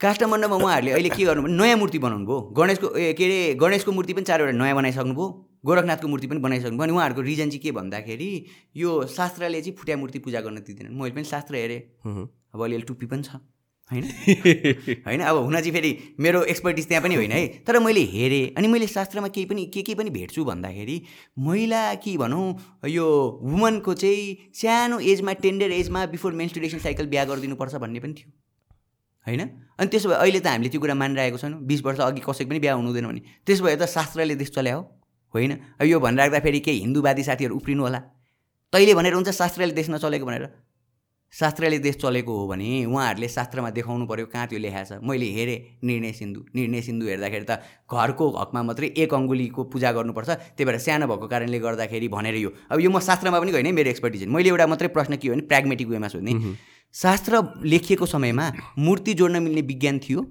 काष्ठमण्डपमा 0.03 0.55
उहाँहरूले 0.55 0.91
अहिले 0.91 1.09
के 1.09 1.23
गर्नु 1.23 1.47
नयाँ 1.47 1.77
मूर्ति 1.79 1.99
बनाउनु 2.03 2.25
भयो। 2.27 2.39
गणेशको 2.59 2.87
ए 2.95 3.13
के 3.15 3.23
अरे 3.23 3.53
गणेशको 3.55 3.91
मूर्ति 3.91 4.13
पनि 4.13 4.25
चारवटा 4.27 4.51
नयाँ 4.51 4.75
बनाइसक्नु 4.75 5.13
भयो। 5.15 5.27
गोरखनाथको 5.63 6.07
मूर्ति 6.07 6.27
पनि 6.27 6.39
बनाइसक्नु 6.43 6.77
भयो। 6.77 6.83
अनि 6.83 6.93
उहाँहरूको 6.93 7.21
रिजन 7.23 7.49
चाहिँ 7.49 7.63
के 7.63 7.71
भन्दाखेरि 7.71 8.29
यो 8.75 8.89
शास्त्रले 9.07 9.61
चाहिँ 9.61 9.75
फुट्या 9.79 9.97
मूर्ति 9.97 10.19
पूजा 10.19 10.41
गर्न 10.43 10.59
दिँदैन 10.67 10.91
मैले 10.91 11.15
पनि 11.15 11.23
शास्त्र 11.23 11.55
हेरेँ। 11.55 11.79
अब 12.53 12.63
अलिअलि 12.63 12.83
टुप्पी 12.83 13.05
पनि 13.07 13.23
छ। 13.23 13.39
होइन? 13.91 14.03
होइन? 15.07 15.21
अब 15.21 15.37
हुन 15.37 15.55
चाहिँ 15.55 15.71
फेरि 15.71 15.91
मेरो 16.19 16.43
एक्सपर्टिज 16.51 16.87
त्यहाँ 16.87 17.03
पनि 17.03 17.15
होइन 17.15 17.31
है। 17.31 17.47
तर 17.63 17.79
मैले 17.79 18.03
हेरेँ। 18.11 18.53
अनि 18.57 18.67
मैले 18.67 18.87
शास्त्रमा 18.87 19.27
केही 19.27 19.45
पनि 19.45 19.65
के 19.71 19.81
के 19.81 19.95
पनि 19.95 20.09
भेट्छु 20.09 20.43
भन्दाखेरि 20.45 21.01
महिला 21.39 21.93
कि 22.03 22.17
भनौँ 22.17 22.45
यो 22.89 23.07
वुमनको 23.43 23.93
चाहिँ 23.93 24.51
सानो 24.51 24.99
एजमा 24.99 25.33
टेन्डर 25.43 25.71
एजमा 25.71 26.05
बिफोर 26.11 26.33
मेन्स्टुरेसन 26.33 26.79
साइकल 26.79 27.07
बिहा 27.07 27.25
गरिदिनुपर्छ 27.25 27.75
भन्ने 27.75 27.99
पनि 27.99 28.13
थियो। 28.13 28.31
होइन? 29.27 29.41
अनि 29.79 29.87
त्यसो 29.87 30.09
भए 30.09 30.17
अहिले 30.19 30.39
त 30.39 30.47
हामीले 30.47 30.69
त्यो 30.69 30.81
कुरा 30.81 30.95
मानिरहेको 30.95 31.37
छैनौँ। 31.37 31.59
बिस 31.63 31.79
वर्ष 31.83 31.99
अघि 31.99 32.21
कसैको 32.21 32.49
पनि 32.49 32.59
बिहा 32.59 32.73
हुनु 32.75 32.87
हुँदैन 32.91 33.07
भने। 33.07 33.21
त्यसो 33.45 33.63
भए 33.63 33.75
त 33.75 33.85
शास्त्रले 33.87 34.35
देश 34.35 34.51
चल्या 34.51 34.75
हो 34.75 34.81
होइन? 35.33 35.51
अब 35.79 35.85
यो 35.87 35.99
भनिराख्दाखेरि 35.99 36.59
केही 36.59 36.79
हिन्दूवादी 36.85 37.23
साथीहरू 37.23 37.55
उफ्रिनु 37.55 37.81
होला। 37.83 37.99
तैँले 38.73 38.93
भनेर 38.93 39.13
हुन्छ 39.13 39.29
शास्त्रले 39.31 39.73
देश 39.73 39.89
नचलेको 39.89 40.25
भनेर। 40.25 40.45
शास्त्रले 41.33 41.77
देश 41.81 41.95
चलेको 41.97 42.29
हो 42.29 42.45
भने 42.47 42.85
उहाँहरूले 42.85 43.27
शास्त्रमा 43.27 43.69
देखाउनु 43.73 44.05
पऱ्यो 44.05 44.25
कहाँ 44.29 44.47
त्यो 44.53 44.59
लेखाएको 44.61 44.85
छ। 44.85 45.01
मैले 45.01 45.25
हेरेँ 45.33 45.81
निर्णय 45.81 46.11
सिन्धु। 46.13 46.41
निर्णय 46.53 46.81
सिन्धु 46.85 47.05
हेर्दाखेरि 47.09 47.45
त 47.49 47.57
घरको 47.89 48.25
हकमा 48.37 48.61
मात्रै 48.61 48.93
एक 48.93 49.13
अङ्गुलीको 49.13 49.61
पूजा 49.73 49.91
गर्नुपर्छ। 49.97 50.29
त्यही 50.53 50.65
भएर 50.69 50.77
सानो 50.77 51.09
भएको 51.09 51.25
कारणले 51.25 51.57
गर्दाखेरि 51.57 52.07
भनेर 52.13 52.37
यो 52.37 52.49
अब 52.69 52.77
यो 52.77 52.89
म 52.93 53.01
शास्त्रमा 53.01 53.41
पनि 53.41 53.49
गएन 53.49 53.73
मेरो 53.73 53.89
एक्सपर्टिज 53.89 54.29
मैले 54.29 54.49
एउटा 54.53 54.65
मात्रै 54.69 54.93
प्रश्न 54.93 55.17
के 55.17 55.27
हो 55.27 55.33
भने 55.33 55.49
प्र्याग्मेटिक 55.49 55.87
वेमा 55.89 56.07
सोध्ने। 56.13 56.33
शास्त्र 56.93 57.41
लेखिएको 57.65 58.05
समयमा 58.05 58.51
मूर्ति 58.77 59.13
जोड्न 59.13 59.41
मिल्ने 59.43 59.61
विज्ञान 59.61 59.99
थियो? 59.99 60.21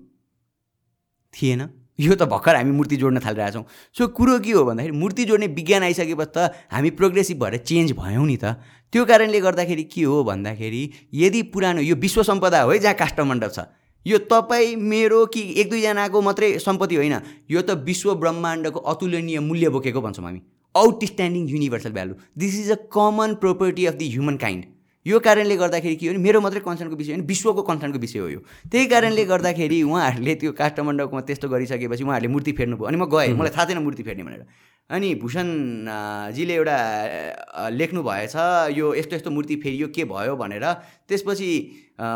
थिएन। 1.35 1.69
यो 2.01 2.15
त 2.15 2.23
भर्खर 2.25 2.57
हामी 2.57 2.71
मूर्ति 2.71 2.97
जोड्न 2.97 3.21
थालिरहेछौँ। 3.21 3.65
सो 3.97 4.07
कुरो 4.17 4.39
के 4.41 4.53
हो 4.53 4.65
भन्दाखेरि 4.65 4.97
मूर्ति 4.97 5.25
जोड्ने 5.25 5.47
विज्ञान 5.59 5.83
आइसकेपछि 5.83 6.33
त 6.37 6.51
हामी 6.73 6.91
प्रोग्रेसिभ 6.99 7.43
भएर 7.43 7.57
चेन्ज 7.59 7.93
भयौँ 7.93 8.27
नि 8.27 8.37
त। 8.37 8.57
त्यो 8.93 9.05
कारणले 9.05 9.41
गर्दाखेरि 9.41 9.85
के 9.85 10.03
हो 10.03 10.23
भन्दाखेरि 10.25 10.83
यदि 11.15 11.43
पुरानो 11.53 11.81
यो 11.81 11.97
विश्व 11.97 12.23
सम्पदा 12.23 12.61
हो 12.63 12.71
है 12.71 12.79
जहाँ 12.79 12.95
काष्ठमण्डप 12.95 13.53
छ 13.53 13.67
यो 14.07 14.19
तपाईँ 14.31 14.77
मेरो 14.77 15.25
कि 15.35 15.43
एक 15.61 15.71
दुईजनाको 15.71 16.21
मात्रै 16.23 16.59
सम्पत्ति 16.59 16.97
होइन 16.97 17.17
यो 17.51 17.63
त 17.63 17.71
विश्व 17.87 18.15
ब्रह्माण्डको 18.15 18.81
अतुलनीय 18.93 19.41
मूल्य 19.41 19.69
बोकेको 19.69 20.01
भन्छौँ 20.01 20.25
हामी। 20.25 20.41
Outstanding 20.75 21.49
universal 21.49 21.93
value 21.93 22.15
this 22.39 22.55
is 22.61 22.71
a 22.71 22.79
common 22.93 23.35
property 23.43 23.87
of 23.87 23.95
the 23.95 24.09
human 24.13 24.37
kind 24.37 24.65
यो 25.07 25.19
कारणले 25.19 25.57
गर्दाखेरि 25.57 25.97
के 25.97 26.07
हो 26.07 26.13
भने 26.15 26.23
मेरो 26.23 26.41
मात्रै 26.41 26.61
कन्सर्नको 26.63 26.97
विषय 26.97 27.13
होइन 27.13 27.25
विश्वको 27.27 27.63
कन्सर्नको 27.69 27.99
विषय 27.99 28.19
हो 28.19 28.29
यो। 28.29 28.41
त्यही 28.71 28.87
कारणले 28.87 29.25
गर्दाखेरि 29.27 29.83
उहाँहरूले 29.83 30.35
त्यो 30.41 30.53
काष्ठमण्डपमा 30.61 31.21
त्यस्तो 31.27 31.49
गरिसकेपछि 31.51 32.05
उहाँहरूले 32.07 32.31
मूर्ति 32.33 32.53
फेर्नु 32.59 32.77
भयो। 32.79 32.87
अनि 32.87 32.97
म 33.03 33.05
गएँ 33.11 33.35
मलाई 33.35 33.51
थाहा 33.51 33.67
थिएन 33.67 33.83
मूर्ति 33.83 34.03
फेर्ने 34.07 34.23
भनेर। 34.23 34.47
अनि 34.91 35.09
भूषण 35.19 35.47
अ, 35.91 36.31
जीले 36.37 36.55
एउटा 36.55 36.77
लेख्नु 37.75 38.01
भएछ 38.03 38.35
यो 38.79 38.95
यस्तो 38.95 39.15
यस्तो 39.17 39.31
मूर्ति 39.31 39.57
फेरियो 39.59 39.87
के 39.91 40.05
भयो 40.07 40.37
भनेर। 40.39 40.65
त्यसपछि 41.11 41.51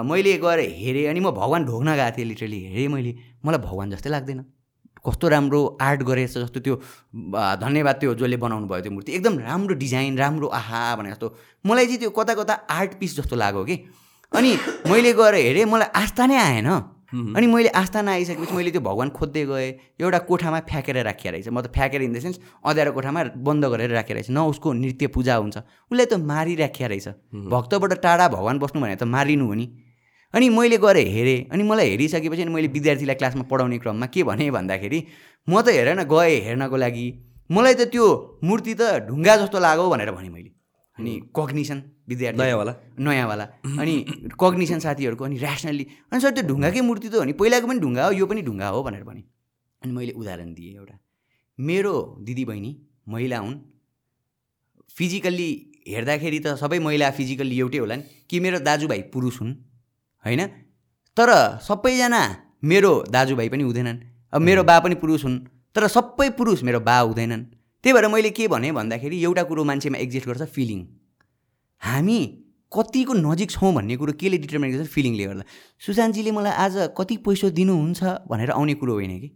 मैले 0.07 0.39
गएर 0.39 0.61
हेरेँ 0.79 1.07
अनि 1.11 1.21
म 1.21 1.31
भगवान् 1.35 1.67
ढोग्न 1.67 1.89
गएको 1.97 2.17
थिएँ 2.17 2.27
लिटरली 2.27 2.59
हेरेँ 2.71 2.89
मैले। 2.95 3.13
मलाई 3.43 3.61
भगवान् 3.67 3.91
जस्तै 3.99 4.11
लाग्दैन। 4.11 4.45
कस्तो 5.07 5.29
राम्रो 5.29 5.61
आर्ट 5.81 6.03
गरेछ 6.03 6.35
जस्तो 6.39 6.61
त्यो 6.61 6.75
धन्यवाद 7.63 7.97
त्यो 8.03 8.15
जसले 8.15 8.37
बनाउनु 8.37 8.67
भयो 8.67 8.83
त्यो 8.83 8.93
मूर्ति। 8.93 9.13
एकदम 9.13 9.39
राम्रो 9.39 9.75
डिजाइन 9.79 10.19
राम्रो 10.19 10.47
आहा 10.51 10.97
भने 10.97 11.11
जस्तो। 11.11 11.27
मलाई 11.67 11.87
चाहिँ 11.87 11.99
त्यो 11.99 12.11
कता 12.11 12.35
कता 12.35 12.55
आर्ट 12.71 12.99
पिस 13.01 13.17
जस्तो 13.17 13.37
लाग्यो 13.37 13.65
कि। 13.65 13.77
अनि 14.33 14.51
मैले 14.91 15.13
गएर 15.15 15.35
हेरेँ 15.35 15.65
मलाई 15.65 15.89
आस्था 15.95 16.27
नै 16.27 16.37
आएन। 16.37 16.71
अनि 17.07 17.47
मैले 17.47 17.69
आस्था 17.71 18.03
नआइसकेपछि 18.03 18.55
मैले 18.55 18.71
त्यो 18.75 18.83
भगवान् 18.83 19.11
खोज्दै 19.15 19.45
गएँ। 19.47 19.71
एउटा 20.03 20.19
कोठामा 20.27 20.61
फ्याँकेर 20.67 20.97
राखिया 21.07 21.33
रहेछ। 21.33 21.49
म 21.49 21.63
त 21.63 21.71
फ्याँकेर 21.71 22.03
इन 22.03 22.13
द 22.13 22.19
सेन्स 22.19 22.37
अँध्यारो 22.67 22.93
कोठामा 22.93 23.23
बन्द 23.39 23.65
गरेर 23.71 23.91
राखेर 23.95 24.17
रहेछ। 24.17 24.31
न 24.35 24.39
उसको 24.51 24.73
नृत्य 24.75 25.07
पूजा 25.15 25.35
हुन्छ। 25.39 25.57
उसलाई 25.87 26.07
त 26.11 26.19
मारिराखिया 26.19 26.87
रहेछ। 26.91 27.09
भक्तबाट 27.47 27.93
टाढा 28.03 28.27
भगवान् 28.29 28.59
बस्नु 28.59 28.83
भने 28.83 28.97
त 28.99 29.07
मारिनु 29.07 29.47
हो 29.47 29.55
नि। 29.55 29.67
अनि 30.35 30.49
मैले 30.49 30.79
गएर 30.79 30.97
हेरेँ 30.97 31.49
अनि 31.53 31.63
मलाई 31.63 31.91
हेरिसकेपछि 31.91 32.43
अनि 32.43 32.53
मैले 32.53 32.69
विद्यार्थीलाई 32.69 33.15
क्लासमा 33.15 33.43
पढाउने 33.43 33.79
क्रममा 33.79 34.07
के 34.07 34.23
भने 34.23 34.51
भन्दाखेरि 34.51 35.07
म 35.49 35.63
त 35.63 35.69
हेर 35.69 35.95
न 35.95 36.05
गएँ 36.05 36.41
हेर्नको 36.43 36.77
लागि। 36.77 37.07
मलाई 37.51 37.75
त 37.75 37.81
त्यो 37.93 38.41
मूर्ति 38.45 38.75
त 38.75 39.07
ढुङ्गा 39.09 39.37
जस्तो 39.37 39.59
लाग्यो 39.59 39.91
भनेर 39.91 40.11
भने 40.11 40.29
मैले। 40.29 40.51
अनि 40.99 41.13
कग्निसन 41.37 41.83
विद्यार्थी। 42.09 42.39
नयाँवाला। 42.43 42.75
नयाँवाला। 42.99 43.45
अनि 43.79 43.95
कग्निसन 44.41 44.79
साथीहरूको 44.79 45.25
अनि 45.25 45.37
ऱ्यासनल्ली 45.39 45.87
अनि 46.13 46.21
सर 46.21 46.31
त्यो 46.31 46.49
ढुङ्गाकै 46.49 46.81
मूर्ति 46.81 47.09
त 47.09 47.15
हो 47.15 47.25
नि? 47.25 47.33
पहिलाको 47.33 47.67
पनि 47.67 47.79
ढुङ्गा 47.81 48.05
हो 48.07 48.13
यो 48.13 48.27
पनि 48.27 48.43
ढुङ्गा 48.43 48.69
हो 48.69 48.83
भनेर 48.83 49.05
भने। 49.05 49.23
अनि 49.83 49.93
मैले 49.93 50.13
उदाहरण 50.13 50.55
दिएँ 50.55 50.75
एउटा। 50.77 50.99
मेरो 51.61 51.95
दिदीबहिनी 52.21 52.71
महिला 53.09 53.39
हुन्। 53.39 53.55
फिजिकल्ली 54.97 55.51
हेर्दाखेरि 55.89 56.39
त 56.39 56.47
सबै 56.47 56.79
महिला 56.79 57.11
फिजिकल्ली 57.11 57.59
एउटै 57.59 57.79
होला 57.79 57.97
नि। 57.97 58.03
कि 58.31 58.41
मेरो 58.41 58.59
दाजुभाइ 58.59 59.03
पुरुष 59.15 59.41
हुन्। 59.41 59.55
होइन? 60.27 60.47
तर 61.17 61.31
सबैजना 61.63 62.23
मेरो 62.65 62.93
दाजुभाइ 63.11 63.49
पनि 63.49 63.63
हुँदैनन्। 63.63 63.99
अब 64.33 64.41
मेरो 64.43 64.63
बा 64.65 64.79
पनि 64.81 64.95
पुरुष 65.03 65.25
हुन् 65.25 65.39
तर 65.75 65.87
सबै 65.89 66.29
पुरुष 66.39 66.63
मेरो 66.63 66.81
बा 66.81 66.99
हुँदैनन्। 67.01 67.45
त्यही 67.85 67.93
भएर 67.95 68.07
मैले 68.09 68.31
के 68.31 68.49
भनेँ 68.49 68.73
भन्दाखेरि 68.73 69.23
एउटा 69.23 69.43
कुरो 69.43 69.65
मान्छेमा 69.65 69.99
एक्जिस्ट 69.99 70.27
गर्छ 70.29 70.43
फिलिङ 70.51 70.81
हामी 71.83 72.19
कतिको 72.73 73.13
नजिक 73.15 73.51
छौँ 73.51 73.73
भन्ने 73.75 73.97
कुरो 73.97 74.13
केले 74.21 74.39
डिटर्मिन 74.39 74.73
गर्छ 74.73 74.89
फिलिङले 74.91 75.25
गर्दा 75.25 75.45
सुशान्तजीले 75.87 76.31
मलाई 76.33 76.53
आज 76.65 76.75
कति 76.99 77.17
पैसा 77.23 77.49
दिनुहुन्छ 77.59 78.03
भनेर 78.29 78.51
आउने 78.51 78.75
कुरो 78.75 78.93
होइन 78.93 79.15
कि? 79.21 79.29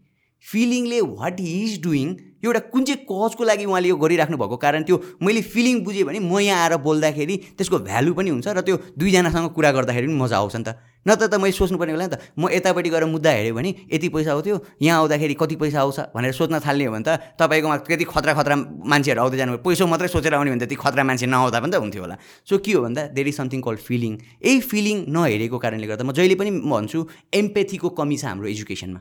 फिलिङले 0.44 1.00
वाट 1.00 1.40
इज 1.40 1.80
डुइङ 1.82 2.08
एउटा 2.44 2.60
कुन 2.72 2.84
चाहिँ 2.84 3.04
कजको 3.04 3.44
लागि 3.44 3.64
उहाँले 3.64 3.88
यो 3.88 3.96
गरिराख्नु 3.96 4.36
भएको 4.36 4.56
कारण 4.56 4.82
त्यो 4.88 4.96
मैले 5.22 5.40
फिलिङ 5.42 5.84
बुझेँ 5.84 6.04
भने 6.04 6.18
म 6.18 6.40
यहाँ 6.40 6.60
आएर 6.64 6.76
बोल्दाखेरि 6.80 7.36
त्यसको 7.58 7.78
भ्यालु 7.84 8.14
पनि 8.14 8.30
हुन्छ 8.30 8.48
र 8.48 8.60
त्यो 8.60 8.76
दुईजनासँग 8.96 9.48
कुरा 9.52 9.70
गर्दाखेरि 9.72 10.06
पनि 10.06 10.16
मजा 10.16 10.36
आउँछ 10.38 10.56
नि 10.56 10.64
त। 10.64 10.70
नत्र 11.00 11.26
त 11.32 11.34
मैले 11.40 11.52
सोच्नुपर्ने 11.56 11.92
होला 11.92 12.06
नि 12.06 12.12
त। 12.12 12.20
म 12.36 12.48
यतापट्टि 12.52 12.90
गएर 12.90 13.04
मुद्दा 13.08 13.30
हेऱ्यो 13.30 13.54
भने 13.56 13.70
यति 13.92 14.08
पैसा 14.08 14.32
आउँथ्यो 14.32 14.56
यहाँ 14.84 14.98
आउँदाखेरि 15.00 15.34
कति 15.36 15.56
पैसा 15.56 15.80
आउँछ 15.80 15.98
भनेर 16.16 16.32
सोच्न 16.32 16.60
थाल्ने 16.60 16.84
हो 16.84 16.92
भने 16.92 17.04
त 17.04 17.36
तपाईँकोमा 17.40 17.76
त्यति 17.88 18.04
खतरा 18.04 18.32
खतरा 18.36 18.56
मान्छेहरू 18.84 19.20
आउँदै 19.20 19.36
जानु 19.36 19.56
पैसा 19.64 19.84
मात्रै 19.86 20.08
सोचेर 20.08 20.34
आउने 20.34 20.50
भने 20.50 20.60
त्यति 20.64 20.76
खतरा 20.76 21.04
मान्छे 21.04 21.26
नआउँदा 21.28 21.60
पनि 21.60 21.72
त 21.72 21.76
हुन्थ्यो 21.80 22.02
होला। 22.04 22.16
सो 22.48 22.58
के 22.58 22.72
हो 22.72 22.80
भन्दा 22.84 23.02
there 23.16 23.28
is 23.28 23.36
something 23.36 23.60
call 23.60 23.76
feeling 23.80 24.12
यही 24.44 24.60
फिलिङ 24.60 24.96
नहेरेको 25.08 25.56
कारणले 25.56 25.86
गर्दा 25.88 26.04
म 26.04 26.12
जहिले 26.12 26.36
पनि 26.36 26.50
भन्छु 26.68 26.98
एम्पेथीको 27.32 27.88
कमी 27.96 28.16
छ 28.16 28.24
हाम्रो 28.24 28.48
एजुकेसनमा 28.48 29.00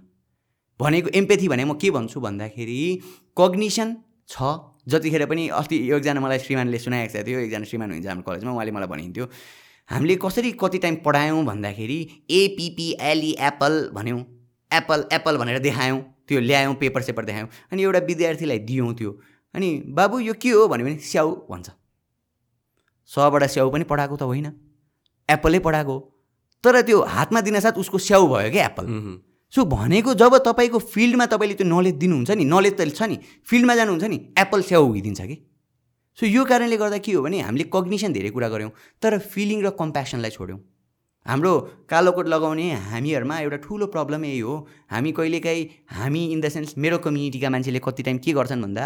भनेको 0.80 1.10
एम्पेथी 1.20 1.48
भने 1.48 1.66
म 1.66 1.74
के 1.76 1.92
भन्छु 1.92 2.20
भन्दाखेरि 2.20 2.80
कग्निसन 3.38 3.96
छ। 4.30 4.36
जतिखेर 4.88 5.26
पनि 5.26 5.48
अस्ति 5.54 5.78
एकजना 5.88 6.20
मलाई 6.20 6.40
श्रीमानले 6.40 6.78
सुनाएको 6.80 7.24
थियो 7.24 7.40
एकजना 7.40 7.66
श्रीमान 7.66 7.92
हुन्छ 7.94 8.08
हाम्रो 8.08 8.24
कलेजमा 8.26 8.52
उहाँले 8.52 8.72
मलाई 8.72 8.88
भनिन्थ्यो 8.88 9.26
हामीले 9.90 10.16
कसरी 10.24 10.52
कति 10.56 10.78
टाइम 10.80 10.96
पढायौँ 11.06 11.44
भन्दाखेरि 11.46 12.00
A P P L E 12.32 13.32
apple 13.40 13.74
भन्यौँ। 13.94 14.20
एप्पल 14.72 15.06
एप्पल 15.14 15.38
भनेर 15.38 15.60
देखायौँ 15.60 16.00
त्यो 16.28 16.40
ल्यायौँ 16.40 16.74
पेपर 16.82 17.02
सेपर 17.02 17.26
देखायौँ। 17.26 17.50
अनि 17.74 17.84
एउटा 17.84 18.00
विद्यार्थीलाई 18.08 18.60
दियौँ 18.70 18.94
त्यो। 18.96 19.12
अनि 19.54 19.70
बाबु 19.90 20.20
यो 20.20 20.34
के 20.34 20.50
हो? 20.50 20.68
भन्यो 20.68 20.86
भने 20.86 20.98
स्याउ 21.02 21.30
भन्छ। 21.50 21.70
सबाट 23.10 23.44
स्याउ 23.46 23.70
पनि 23.70 23.84
पढाएको 23.84 24.16
त 24.16 24.22
होइन। 24.24 24.48
एप्पलै 25.30 25.60
पढाएको 25.60 25.96
तर 26.64 26.82
त्यो 26.82 27.02
हातमा 27.04 27.42
दिनसाथ 27.42 27.78
उसको 27.82 27.98
स्याउ 27.98 28.28
भयो 28.28 28.52
क्या 28.52 28.66
एप्पल। 28.66 28.86
सो 29.54 29.66
भनेको 29.66 30.14
जब 30.14 30.38
तपाईँको 30.46 30.80
फिल्डमा 30.88 31.26
तपाईँले 31.26 31.56
त्यो 31.56 31.68
नलेज 31.68 31.96
दिनुहुन्छ 31.98 32.32
नि 32.32 32.46
नलेज 32.46 32.74
त 32.80 32.90
छ 32.90 33.02
नि 33.04 33.18
फिल्डमा 33.50 33.76
जानुहुन्छ 33.76 34.04
नि 34.06 34.18
एप्पल 34.38 34.62
स्याउ 34.62 34.90
उगिदिन्छ 34.90 35.22
कि? 35.22 35.36
सो 36.18 36.26
यो 36.26 36.44
कारणले 36.46 36.78
गर्दा 36.78 36.98
के 36.98 37.12
हो 37.14 37.22
भने 37.24 37.40
हामीले 37.42 37.66
कग्निसन 37.74 38.14
धेरै 38.14 38.30
कुरा 38.30 38.50
गऱ्यौँ 38.50 38.72
तर 39.02 39.18
फिलिङ 39.18 39.62
र 39.64 39.70
कम्प्यासनलाई 39.80 40.32
छोड्यौँ। 40.32 40.60
हाम्रो 41.26 41.54
कालो 41.90 42.12
कोट 42.12 42.28
लगाउने 42.28 42.68
हामीहरूमा 42.92 43.40
एउटा 43.40 43.58
ठुलो 43.66 43.86
प्रब्लम 43.88 44.26
यही 44.26 44.40
हो 44.40 44.54
हामी 44.92 45.12
कहिलेकाहीँ 45.12 45.66
हामी 45.98 46.22
इन 46.34 46.42
द 46.42 46.50
सेन्स 46.50 46.78
मेरो 46.78 46.98
कम्युनिटीका 47.00 47.50
मान्छेले 47.50 47.80
कति 47.80 48.04
टाइम 48.04 48.18
के 48.18 48.34
गर्छन् 48.34 48.62
भन्दा 48.62 48.86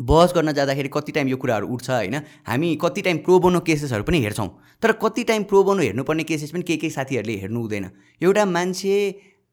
बहस 0.00 0.32
गर्न 0.36 0.52
जाँदाखेरि 0.52 0.88
कति 0.88 1.12
टाइम 1.12 1.28
यो 1.28 1.36
कुराहरू 1.36 1.66
उठ्छ 1.68 1.90
होइन 1.90 2.14
हामी 2.46 2.74
कति 2.82 3.02
टाइम 3.02 3.18
प्रोबोनो 3.26 3.60
केसेसहरू 3.60 4.04
पनि 4.04 4.20
हेर्छौँ 4.22 4.48
तर 4.82 4.92
कति 5.02 5.24
टाइम 5.24 5.42
प्रोबोनो 5.50 5.82
हेर्नुपर्ने 5.82 6.24
केसेस 6.24 6.50
पनि 6.50 6.62
केही 6.62 6.78
केही 6.78 6.90
साथीहरूले 6.90 7.36
हेर्नु 7.40 7.60
हुँदैन। 7.60 7.90
एउटा 8.22 8.44
मान्छे 8.46 8.96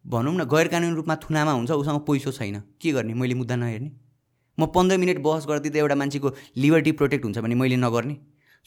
भनौँ 0.06 0.34
न 0.34 0.44
गैर 0.48 0.68
कानुनी 0.68 0.96
रूपमा 0.96 1.16
थुनामा 1.24 1.52
हुन्छ 1.52 1.72
उसँग 1.72 2.00
पैसो 2.08 2.32
छैन। 2.32 2.62
के 2.82 2.92
गर्ने? 2.92 3.14
मैले 3.14 3.34
मुद्दा 3.36 3.56
नहेर्ने? 3.56 3.92
म 4.58 4.66
पन्ध्र 4.76 4.98
मिनट 4.98 5.18
बहस 5.24 5.46
गरिदिँदा 5.48 5.80
एउटा 5.80 5.96
मान्छेको 5.96 6.30
लिबर्टी 6.58 6.92
प्रोटेक्ट 6.92 7.24
हुन्छ 7.26 7.38
भने 7.40 7.56
मैले 7.56 7.78
नगर्ने। 7.78 8.16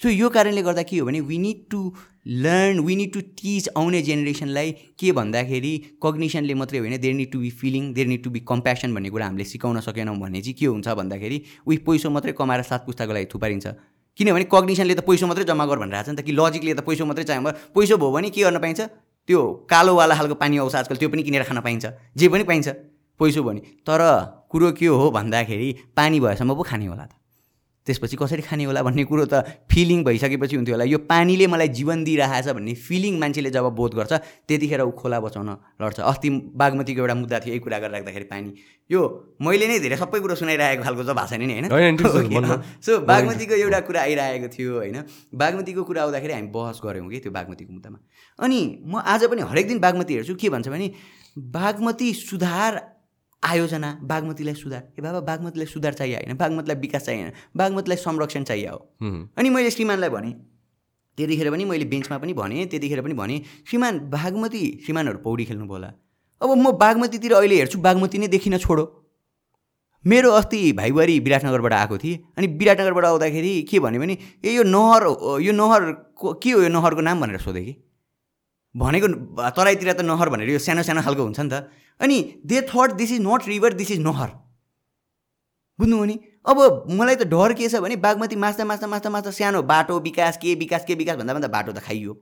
सो 0.00 0.08
यो 0.08 0.28
कारणले 0.30 0.62
गर्दा 0.62 0.82
के 0.82 0.98
हो 0.98 1.06
भने 1.06 1.20
we 1.20 1.38
need 1.38 1.58
to 1.70 1.80
learn 2.26 2.78
we 2.80 2.94
need 2.96 3.12
to 3.12 3.20
teach 3.20 3.68
आउने 3.76 4.00
जेनेरेसनलाई 4.02 4.70
के 4.98 5.12
भन्दाखेरि 5.12 5.72
कग्निसनले 6.02 6.54
मात्रै 6.54 6.78
होइन 6.78 6.96
there 7.00 7.14
need 7.14 7.32
to 7.32 7.38
be 7.38 7.50
feeling 7.60 7.92
there 7.94 8.06
need 8.08 8.22
to 8.24 8.30
be 8.30 8.40
compassion 8.48 8.94
भन्ने 8.94 9.10
कुरा 9.10 9.26
हामीले 9.26 9.44
सिकाउन 9.44 9.80
सकेनौँ 9.80 10.16
भने 10.18 10.40
चाहिँ 10.40 10.54
के 10.58 10.66
हुन्छ 10.66 10.88
भन्दाखेरि 10.88 11.42
उही 11.66 11.76
पैसो 11.86 12.10
मात्रै 12.10 12.32
कमाएर 12.40 12.62
सात 12.70 12.86
पुस्ताको 12.86 13.12
लागि 13.12 13.26
थुपारिन्छ। 13.34 13.66
किनभने 14.18 14.44
कग्निसनले 14.52 14.94
त 14.94 15.04
पैसो 15.08 15.26
मात्रै 15.26 15.44
जम्मा 15.44 15.66
गर 15.66 15.78
भनेर 15.84 15.94
आएको 15.94 16.08
छ 16.08 16.14
नि 16.14 16.16
त 16.16 16.24
कि 16.26 16.32
लजिकले 16.32 16.74
त 16.74 16.80
पैसो 16.88 17.04
मात्रै 17.06 17.24
चाहियो 17.24 17.52
पैसो 17.76 17.96
भयो 17.96 18.10
भने 18.16 18.30
के 18.30 18.42
गर्न 18.42 18.58
पाइन्छ? 18.64 18.80
त्यो 19.28 19.40
कालोवाला 19.70 20.14
खालको 20.14 20.34
पानी 20.34 20.58
आउँछ 20.58 20.74
आजकल 20.76 20.96
त्यो 20.96 21.08
पनि 21.08 21.22
किनेर 21.22 21.42
खान 21.42 21.60
पाइन्छ। 21.60 21.86
जे 22.16 22.28
पनि 22.28 22.44
पाइन्छ। 22.44 22.68
पैसो 23.20 23.42
भने 23.42 23.60
तर 23.86 24.00
कुरो 24.50 24.72
के 24.72 24.86
हो 24.86 25.10
भन्दाखेरि 25.10 25.68
पानी 25.96 26.20
भएसम्म 26.20 26.54
पो 26.54 26.62
खाने 26.62 26.86
होला 26.86 27.04
त। 27.06 27.21
त्यसपछि 27.86 28.16
कसरी 28.16 28.42
खाने 28.42 28.64
होला 28.64 28.82
भन्ने 28.82 29.04
कुरो 29.04 29.24
त 29.26 29.42
फिलिङ 29.66 30.04
भइसकेपछि 30.04 30.56
हुन्थ्यो 30.56 30.74
होला। 30.74 30.84
यो 30.86 30.98
पानीले 31.02 31.46
मलाई 31.46 31.68
जीवन 31.78 32.04
दिइरहेछ 32.04 32.48
भन्ने 32.54 32.74
फिलिङ 32.78 33.18
मान्छेले 33.18 33.50
जब 33.50 33.66
बोध 33.74 33.94
गर्छ 33.98 34.12
त्यतिखेर 34.46 34.80
ऊ 34.82 34.90
खोला 34.94 35.18
बचाउन 35.20 35.50
लड्छ। 35.82 35.98
अस्ति 36.00 36.28
बागमतीको 36.54 37.00
एउटा 37.02 37.14
मुद्दा 37.14 37.38
थियो 37.42 37.52
यही 37.54 37.62
कुरा 37.66 37.78
गरेर 37.82 37.92
राख्दाखेरि 37.92 38.26
पानी। 38.30 38.50
यो 38.90 39.00
मैले 39.42 39.66
नै 39.66 39.78
धेरै 39.82 39.96
सबै 39.98 40.20
कुरो 40.22 40.34
सुनाइरहेको 40.38 40.82
खालको 40.82 41.02
त 41.02 41.10
भाषा 41.10 41.36
नै 41.42 41.66
होइन? 41.66 41.66
सो 42.78 42.98
बागमतीको 43.10 43.54
एउटा 43.54 43.80
कुरा 43.88 44.00
आइरहेको 44.06 44.48
थियो 44.54 44.72
होइन? 44.78 44.98
बागमतीको 45.34 45.82
कुरा 45.82 46.02
आउँदाखेरि 46.02 46.32
हामी 46.38 46.48
बहस 46.54 46.78
गऱ्यौँ 46.84 47.08
कि 47.10 47.18
त्यो 47.18 47.32
बागमतीको 47.32 47.72
मुद्दामा। 47.72 47.98
अनि 48.38 48.60
म 48.86 49.02
आज 49.02 49.26
पनि 49.26 49.42
हरेक 49.50 49.66
दिन 49.68 49.78
बागमती 49.82 50.14
हेर्छु। 50.14 50.34
के 50.38 50.48
भन्छ 50.54 50.68
भने 50.68 50.86
बागमती 51.38 52.12
सुधार 52.14 52.91
आयोजना 53.42 53.90
बागमतीलाई 54.02 54.54
सुधार। 54.54 54.82
ए 54.98 55.00
बाबा 55.02 55.20
बागमतीलाई 55.20 55.66
सुधार 55.66 55.92
चाहियो 55.94 56.16
होइन 56.18 56.36
बागमतीलाई 56.38 56.76
विकास 56.80 57.02
चाहिएन 57.06 57.32
बागमतीलाई 57.56 57.96
संरक्षण 57.98 58.42
चाहियो 58.44 58.72
हो। 58.72 58.78
अनि 59.38 59.48
मैले 59.50 59.70
श्रीमानलाई 59.70 60.10
भनेँ 60.10 60.32
त्यतिखेर 61.18 61.50
पनि 61.50 61.64
मैले 61.64 61.84
बेन्चमा 61.84 62.18
पनि 62.18 62.32
भनेँ 62.32 62.66
त्यतिखेर 62.66 63.00
पनि 63.02 63.14
भनेँ 63.14 63.38
श्रीमान 63.68 63.98
बागमती 64.10 64.62
श्रीमानहरू 64.84 65.18
पौडी 65.24 65.44
खेल्नुभयो 65.44 65.72
होला। 65.72 65.90
अब 66.40 66.50
म 66.56 66.70
बागमतीतिर 66.78 67.32
अहिले 67.34 67.56
हेर्छु 67.56 67.78
बागमती 67.78 68.18
नै 68.18 68.28
देखिन 68.28 68.58
छोडो। 68.58 68.84
मेरो 70.04 70.30
अस्ति 70.34 70.60
भाइबुहारी 70.78 71.18
विराटनगरबाट 71.20 71.72
आएको 71.72 71.98
थिएँ 71.98 72.16
अनि 72.38 72.46
विराटनगरबाट 72.58 73.04
आउँदाखेरि 73.04 73.52
के 73.70 73.78
भन्यो 73.80 74.00
भने 74.00 74.16
ए 74.44 74.54
यो 74.54 74.62
नहर 74.66 75.02
यो 75.42 75.52
नहर 75.52 75.82
के 76.42 76.50
हो 76.50 76.62
यो 76.62 76.68
नहरको 76.68 77.00
नाम 77.00 77.20
भनेर 77.20 77.38
सोधेँ 77.38 77.64
कि? 77.64 77.74
भनेको 78.74 79.06
तराईतिर 79.52 79.92
त 79.92 80.00
नहर 80.00 80.28
भनेर 80.28 80.50
यो 80.50 80.58
सानो 80.58 80.82
सानो 80.82 81.02
खालको 81.02 81.22
हुन्छ 81.22 81.40
नि 81.40 81.50
त। 81.50 81.68
अनि 82.00 82.16
they 82.46 82.60
thought 82.68 82.92
this 82.96 83.12
is 83.12 83.20
not 83.20 83.48
river 83.48 83.72
this 83.76 83.90
is 83.90 84.00
नहर। 84.00 84.30
बुझ्नुभयो 85.78 86.04
नि? 86.04 86.16
अब 86.46 86.56
मलाई 86.90 87.16
त 87.16 87.28
डर 87.28 87.52
के 87.52 87.68
छ 87.68 87.80
भने 87.84 87.96
बागमती 88.00 88.36
मास्दा 88.36 88.64
मास्दा 88.64 88.86
मास्दा 88.86 89.10
मास्दा 89.10 89.30
सानो 89.30 89.62
बाटो 89.62 89.98
विकास 90.00 90.36
के 90.42 90.54
विकास 90.56 90.84
के 90.88 90.94
विकास 90.94 91.16
भन्दा 91.20 91.34
भन्दा 91.34 91.48
बाटो 91.48 91.72
त 91.72 91.84
खाइयो। 91.84 92.16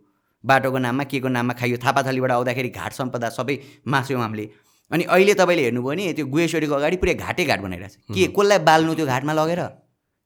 बाटोको 0.44 0.78
नाममा 0.78 1.04
के 1.04 1.20
को 1.20 1.28
नाममा 1.28 1.54
खाइयो? 1.54 1.76
थापाथलीबाट 1.78 2.30
आउँदाखेरि 2.30 2.68
घाट 2.70 2.92
सम्पदा 2.92 3.28
सबै 3.30 3.56
मास्यौँ 3.86 4.20
हामीले 4.20 4.46
अनि 4.90 5.04
अहिले 5.06 5.34
तपाईँले 5.38 5.62
हेर्नुभयो 5.64 5.86
भने 5.86 6.12
त्यो 6.18 6.26
गुहेश्वरीको 6.26 6.74
अगाडि 6.74 6.96
पुरै 6.98 7.14
घाटै 7.14 7.44
घाट 7.44 7.60
बनाइरहेको 7.60 8.10
छ। 8.10 8.16
के 8.16 8.26
कसलाई 8.34 8.58
बाल्नु 8.66 8.94
त्यो 8.98 9.06
घाटमा 9.06 9.32
लगेर? 9.38 9.60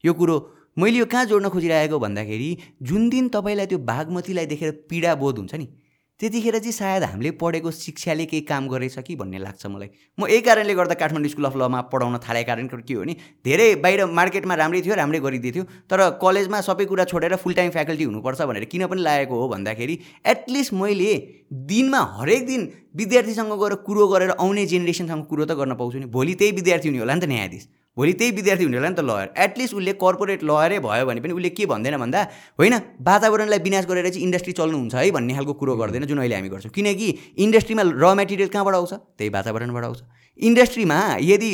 यो 0.05 0.13
कुरो 0.15 0.37
मैले 0.79 0.99
यो 0.99 1.07
कहाँ 1.07 1.25
जोड्न 1.29 1.49
खोजिरहेको 1.53 1.99
भन्दाखेरि 2.01 2.51
जुन 2.83 3.09
दिन 3.11 3.29
तपाईँलाई 3.29 3.67
त्यो 3.67 3.79
बागमतीलाई 3.85 4.47
देखेर 4.47 4.71
पीडा 4.89 5.15
बोध 5.21 5.39
हुन्छ 5.39 5.55
नि 5.55 5.67
त्यतिखेर 6.21 6.59
चाहिँ 6.59 6.73
सायद 6.73 7.03
हामीले 7.03 7.31
पढेको 7.43 7.71
शिक्षाले 7.71 8.25
केही 8.25 8.43
काम 8.47 8.69
गरेछ 8.69 8.99
कि 8.99 9.15
भन्ने 9.17 9.39
लाग्छ 9.39 9.67
मलाई। 9.67 9.89
म 10.19 10.27
यही 10.31 10.41
कारणले 10.47 10.75
गर्दा 10.75 10.95
काठमाडौँ 10.95 11.29
स्कुल 11.29 11.45
अफ 11.45 11.57
लमा 11.57 11.81
पढाउन 11.91 12.19
थालेको 12.23 12.47
कारण 12.47 12.67
के 12.71 12.95
हो 12.95 13.01
भने 13.03 13.15
धेरै 13.45 13.75
बाहिर 13.83 14.05
मार्केटमा 14.15 14.55
राम्रै 14.55 14.81
थियो 14.83 14.95
राम्रै 14.95 15.21
गरिदिएको 15.21 15.55
थियो 15.55 15.65
तर 15.91 16.01
कलेजमा 16.23 16.61
सबै 16.63 16.85
कुरा 16.87 17.05
छोडेर 17.11 17.35
फुल 17.37 17.55
टाइम 17.59 17.71
फ्याकल्टी 17.77 18.05
हुनुपर्छ 18.05 18.41
भनेर 18.47 18.65
किन 18.71 18.87
पनि 18.87 19.03
लागेको 19.03 19.35
हो 19.35 19.49
भन्दाखेरि 19.49 19.99
एटलिस्ट 20.25 20.73
मैले 20.73 21.13
दिनमा 21.51 22.01
हरेक 22.19 22.47
दिन 22.47 22.69
विद्यार्थीसँग 22.95 23.53
गएर 23.59 23.75
कुरो 23.83 24.07
गरेर 24.09 24.31
आउने 24.39 24.67
जेनेरेसनसँग 24.71 25.25
कुरो 25.27 25.45
त 25.45 25.59
गर्न 25.59 25.75
पाउँछु 25.75 25.99
नि। 25.99 26.07
भोलि 26.15 26.35
त्यही 26.39 26.53
विद्यार्थी 26.63 26.89
हुने 26.89 27.01
होला 27.03 27.15
नि 27.15 27.21
त 27.21 27.27
न्यायाधीश। 27.27 27.65
भोलि 27.97 28.13
त्यही 28.19 28.31
विद्यार्थी 28.37 28.65
हुने 28.65 28.77
होला 28.77 28.89
नि 28.91 28.97
त 28.99 29.01
लयर। 29.07 29.29
एटलिस्ट 29.39 29.75
उसले 29.75 29.93
कर्पोरेट 30.03 30.43
लयरै 30.43 30.79
भयो 30.83 31.05
भने 31.07 31.21
पनि 31.23 31.33
उसले 31.39 31.51
के 31.55 31.67
भन्दैन 31.71 31.97
भन्दा 32.03 32.21
होइन 32.59 32.75
वातावरणलाई 33.07 33.59
विनाश 33.63 33.85
गरेर 33.87 34.09
चाहिँ 34.11 34.25
इन्डस्ट्री 34.27 34.53
चल्नुहुन्छ 34.59 34.95
है 34.95 35.11
भन्ने 35.15 35.35
खालको 35.35 35.53
कुरो 35.55 35.77
गर्दैन 35.79 36.05
जुन 36.11 36.19
अहिले 36.19 36.35
हामी 36.35 36.51
गर्छौँ। 36.51 36.73
किनकि 36.75 37.09
इन्डस्ट्रीमा 37.39 37.83
र 37.95 38.05
मेटेरियल 38.19 38.49
कहाँबाट 38.51 38.75
आउँछ? 38.75 38.93
त्यही 39.19 39.31
वातावरणबाट 39.31 39.85
आउँछ। 39.85 40.01
इन्डस्ट्रीमा 40.43 40.99
यदि 41.23 41.51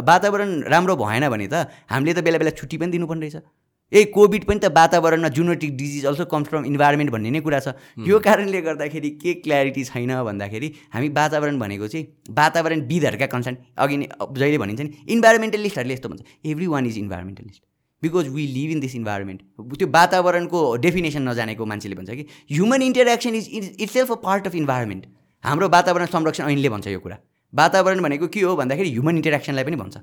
वातावरण 0.00 0.50
राम्रो 0.72 0.94
भएन 0.96 1.28
भने 1.28 1.46
त 1.52 1.68
हामीले 1.92 2.12
त 2.16 2.24
बेला 2.24 2.38
बेला 2.40 2.56
छुट्टी 2.56 2.76
पनि 2.80 2.90
दिनुपर्ने 2.96 3.28
रहेछ। 3.28 3.44
ए 3.92 4.04
कोभिड 4.14 4.44
पनि 4.44 4.58
त 4.58 4.72
वातावरणमा 4.76 5.28
zoonotic 5.36 5.76
disease 5.76 6.06
also 6.06 6.24
comes 6.32 6.48
from 6.48 6.64
environment 6.66 7.10
भन्ने 7.12 7.30
नै 7.30 7.40
कुरा 7.40 7.60
छ। 7.60 7.74
यो 8.08 8.18
कारणले 8.26 8.60
गर्दाखेरि 8.68 9.10
के 9.22 9.34
क्ल्यारिटी 9.42 9.84
छैन 9.84 10.12
भन्दाखेरि 10.28 10.68
हामी 10.94 11.08
वातावरण 11.18 11.58
भनेको 11.58 11.88
चाहिँ 11.88 12.06
वातावरण 12.38 12.86
विधहरूका 12.88 13.26
कन्सर्न 13.34 13.56
अघि 13.78 13.96
नै 13.96 14.06
जहिले 14.38 14.58
भनिन्छ 14.64 14.80
नि 14.80 14.90
इन्भाइरोमेन्टलिस्टहरूले 15.16 15.94
यस्तो 15.94 16.08
भन्छ 16.08 16.22
every 16.52 16.66
one 16.74 16.86
is 16.86 16.98
environmentalist 16.98 17.62
because 18.02 18.28
we 18.36 18.46
live 18.54 18.70
in 18.70 18.80
this 18.80 18.94
environment 18.96 19.40
त्यो 19.78 19.88
वातावरणको 19.98 20.62
डेफिनेसन 20.86 21.28
नजानेको 21.28 21.66
मान्छेले 21.72 21.96
भन्छ 21.96 22.10
कि 22.10 22.24
human 22.54 22.82
interaction 22.82 23.34
is 23.34 23.48
is 23.58 23.76
itself 23.92 24.10
a 24.12 24.18
part 24.24 24.46
of 24.46 24.54
environment 24.62 25.04
हाम्रो 25.44 25.68
वातावरण 25.76 26.06
संरक्षण 26.16 26.44
ऐनले 26.44 26.68
भन्छ 26.74 26.86
यो 26.88 26.98
कुरा। 27.04 27.18
वातावरण 27.52 28.00
भनेको 28.02 28.26
के 28.34 28.40
हो 28.40 28.56
भन्दाखेरि 28.56 28.90
ह्युमन 28.90 29.16
इन्टरेक्सनलाई 29.16 29.64
पनि 29.64 29.76
भन्छ। 29.76 29.96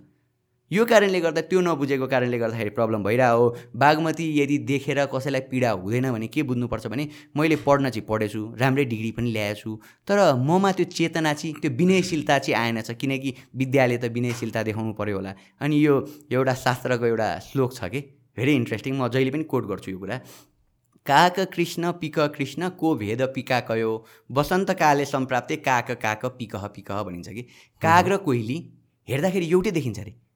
यो 0.72 0.86
कारणले 0.86 1.20
गर्दा 1.20 1.42
त्यो 1.50 1.62
नबुझेको 1.62 2.08
कारणले 2.08 2.38
गर्दाखेरि 2.38 2.70
प्रब्लम 2.78 3.04
भइरहेको 3.04 3.38
हो 3.38 3.56
बागमती 3.76 4.26
यदि 4.40 4.58
देखेर 4.70 5.06
कसैलाई 5.14 5.42
पीडा 5.50 5.72
हुँदैन 5.72 6.12
भने 6.12 6.28
के 6.28 6.44
बुझ्नुपर्छ 6.46 6.88
भने 6.88 7.08
मैले 7.38 7.56
पढ्न 7.66 7.90
चाहिँ 7.90 8.06
पढेछु 8.06 8.42
राम्रै 8.62 8.86
डिग्री 8.86 9.12
पनि 9.18 9.32
ल्याएछु। 9.32 9.76
तर 10.08 10.20
ममा 10.38 10.72
त्यो 10.78 10.86
चेतना 10.94 11.34
चाहिँ 11.34 11.56
त्यो 11.62 11.72
विनयशीलता 11.74 12.38
चाहिँ 12.40 12.60
आएन 12.62 12.82
छ 12.82 12.94
किनकि 13.02 13.34
विद्यालय 13.56 13.98
त 13.98 14.14
विनयशीलता 14.14 14.64
देखाउनु 14.70 14.94
पऱ्यो 14.94 15.16
होला। 15.16 15.34
अनि 15.62 15.86
यो 15.86 15.96
एउटा 16.32 16.54
शास्त्रको 16.54 17.06
एउटा 17.06 17.28
श्लोक 17.50 17.74
छ 17.74 17.90
कि? 17.90 18.00
भेरी 18.38 18.54
इन्ट्रेस्टिङ 18.56 18.94
म 18.94 19.08
जहिले 19.10 19.32
पनि 19.32 19.44
कोट 19.50 19.66
गर्छु 19.66 19.92
यो 19.92 19.98
कुरा। 19.98 20.18
काक 21.06 21.40
कृष्ण 21.50 21.92
पिक 21.98 22.20
कृष्ण 22.38 22.70
को 22.78 22.96
भेद 22.96 23.22
पिका 23.36 23.60
कयो? 23.66 23.92
वसन्त 24.32 24.72
काले 24.78 25.06
सम्प्राप्ते 25.06 25.56
काक 25.66 25.92
काक 25.98 26.26
पिकह 26.38 26.68
पिकह 26.78 27.04
भनिन्छ 27.04 27.30
कि? 27.30 27.42
काग 27.82 28.08
र 28.10 28.18
कोइली 28.22 28.58
हेर्दाखेरि 29.08 29.46
एउटै 29.50 29.72
देखिन्छ 29.72 30.00
अरे। 30.00 30.29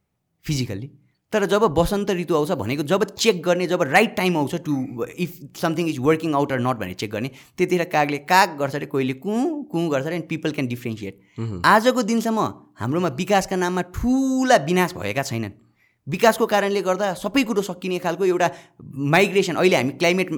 फिजिकल्ली 0.46 0.90
तर 1.34 1.46
जब 1.46 1.64
वसन्त 1.78 2.12
ऋतु 2.12 2.36
आउँछ 2.36 2.52
भनेको 2.52 2.84
जब 2.84 3.04
चेक 3.16 3.42
गर्ने 3.44 3.68
जब 3.68 3.82
राइट 3.82 4.16
टाइम 4.18 4.38
आउँछ 4.38 4.56
to 4.66 5.06
if 5.18 5.40
something 5.62 5.88
is 5.90 5.98
working 6.00 6.34
out 6.36 6.52
or 6.52 6.60
not 6.60 6.78
भनेर 6.78 6.94
चेक 6.94 7.12
गर्ने 7.12 7.32
त्यतिखेर 7.58 7.84
कागले 7.94 8.18
काग 8.32 8.58
गर्छ 8.60 8.76
अरे 8.76 8.86
कोहीले 8.86 9.14
कुँ 9.24 9.42
कुँ 9.72 9.90
गर्छ 9.92 10.06
अरे 10.06 10.16
एन्ड 10.16 10.28
पिपल 10.30 10.52
क्यान 10.52 10.68
डिफ्रेन्सिएट 10.68 11.62
आजको 11.66 12.04
दिनसम्म 12.04 12.48
हाम्रोमा 12.80 13.10
विकासका 13.18 13.56
नाममा 13.56 13.82
ठुला 13.98 14.56
विनाश 14.70 14.94
भएका 14.94 15.24
छैनन्। 15.24 15.52
विकासको 16.08 16.46
कारणले 16.46 16.82
गर्दा 16.82 17.14
सबै 17.16 17.44
कुरो 17.44 17.62
सकिने 17.62 17.98
खालको 18.04 18.26
एउटा 18.26 18.48
माइग्रेसन 19.16 19.56
अहिले 19.56 19.76
हामी 19.76 19.92
क्लाइमेट 20.00 20.30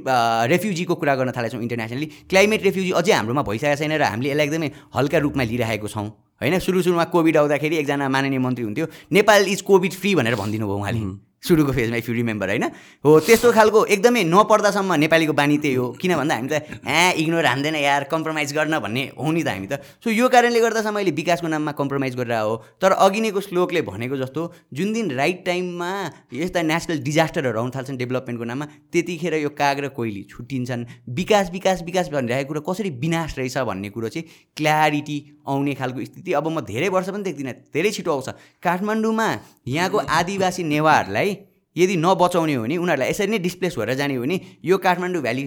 रेफ्युजीको 0.54 0.96
कुरा 0.96 1.16
गर्न 1.16 1.32
थालेछौँ 1.32 1.62
इन्टरनेसनली। 1.62 2.06
क्लाइमेट 2.30 2.62
रेफ्युजी 2.64 2.92
अझै 3.02 3.14
हाम्रोमा 3.14 3.42
भइसकेको 3.50 3.76
छैन 3.82 3.94
र 3.98 4.04
हामीले 4.06 4.30
यसलाई 4.30 4.46
एकदमै 4.46 4.70
हल्का 4.96 5.18
रूपमा 5.26 5.44
लिइरहेको 5.44 5.88
छौँ। 5.90 6.08
होइन 6.42 6.60
सुरु 6.60 6.82
सुरुमा 6.86 7.04
कोभिड 7.10 7.38
आउँदाखेरि 7.38 7.76
एकजना 7.82 8.10
माननीय 8.10 8.40
मन्त्री 8.46 8.64
हुन्थ्यो। 8.66 8.86
नेपाल 9.18 9.42
इज 9.50 9.62
कोभिड 9.66 9.94
फ्री 9.98 10.16
भनेर 10.16 10.36
भनिदिनु 10.36 10.66
भयो 10.68 10.78
उहाँले 10.78 11.02
सुरुको 11.46 11.72
फेजमा 11.72 11.98
इफ 12.02 12.10
यु 12.10 12.16
रिमेम्बर 12.16 12.50
होइन? 12.50 12.66
हो 13.06 13.20
त्यस्तो 13.22 13.52
खालको 13.54 13.86
एकदमै 13.86 14.24
नपर्दासम्म 14.26 14.94
नेपालीको 15.06 15.34
बानी 15.34 15.58
त्यही 15.62 15.76
हो। 15.76 15.88
किन 16.02 16.16
भन्दा 16.18 16.36
हामी 16.36 16.50
त 16.50 16.66
ए 16.82 17.22
इग्नोर 17.22 17.46
हान्दैन 17.46 17.76
यार 17.78 18.04
कम्प्रोमाइज 18.10 18.54
गर्न 18.54 18.80
भन्ने 18.82 19.04
हो 19.14 19.32
नि 19.32 19.44
त 19.44 19.48
हामी 19.54 19.68
त। 19.70 19.86
सो 20.02 20.10
यो 20.10 20.26
कारणले 20.30 20.60
गर्दासम्म 20.60 20.98
अहिले 20.98 21.14
विकासको 21.14 21.48
नाममा 21.48 21.72
कम्प्रोमाइज 21.78 22.16
गरेर 22.18 22.42
हो। 22.42 22.56
तर 22.82 22.92
अघि 22.98 23.22
नैको 23.22 23.42
श्लोकले 23.46 23.82
भनेको 23.86 24.18
जस्तो 24.18 24.42
जुन 24.74 24.94
दिन 24.94 25.12
राइट 25.14 25.46
टाइममा 25.46 25.92
यस्ता 26.34 26.62
नेसनल 26.66 26.98
डिजास्टरहरू 27.06 27.60
आउनु 27.62 27.72
थाल्छन् 27.76 27.98
डेभलपमेन्टको 28.02 28.46
नाममा 28.46 28.66
त्यतिखेर 28.90 29.34
यो 29.46 29.50
काग 29.54 29.80
र 29.80 29.88
कोइली 29.94 30.24
छुट्टिन्छन्। 30.26 30.86
विकास 31.14 31.52
विकास 31.54 31.84
विकास 31.86 32.10
भनिरहेको 32.10 32.48
कुरो 32.50 32.62
कसरी 32.66 32.90
विनाश 32.98 33.38
रहेछ 33.38 33.58
भन्ने 33.70 33.90
कुरो 33.94 34.10
चाहिँ 34.10 34.26
क्ल्यारिटी 34.58 35.18
आउने 35.46 35.74
खालको 35.76 36.00
स्थिति। 36.06 36.32
अब 36.34 36.48
म 36.48 36.62
धेरै 36.66 36.90
वर्ष 36.90 37.10
पनि 37.10 37.24
देख्दिनँ 37.24 37.54
धेरै 37.70 37.92
छिटो 37.92 38.12
आउँछ। 38.12 38.30
काठमाडौँमा 38.64 39.28
यहाँको 39.68 39.98
आदिवासी 39.98 40.64
नेवारलाई 40.64 41.35
यदि 41.76 41.96
नबचाउने 41.98 42.54
हो 42.56 42.62
भने 42.64 42.78
उनीहरूलाई 42.78 43.10
यसरी 43.10 43.32
नै 43.32 43.40
डिस्प्लेस 43.40 43.76
भएर 43.80 43.94
जाने 44.00 44.16
हो 44.16 44.22
भने 44.24 44.40
यो 44.64 44.78
काठमाडौँ 44.78 45.22
भ्याली 45.22 45.44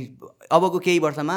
अबको 0.53 0.79
केही 0.79 0.99
वर्षमा 0.99 1.37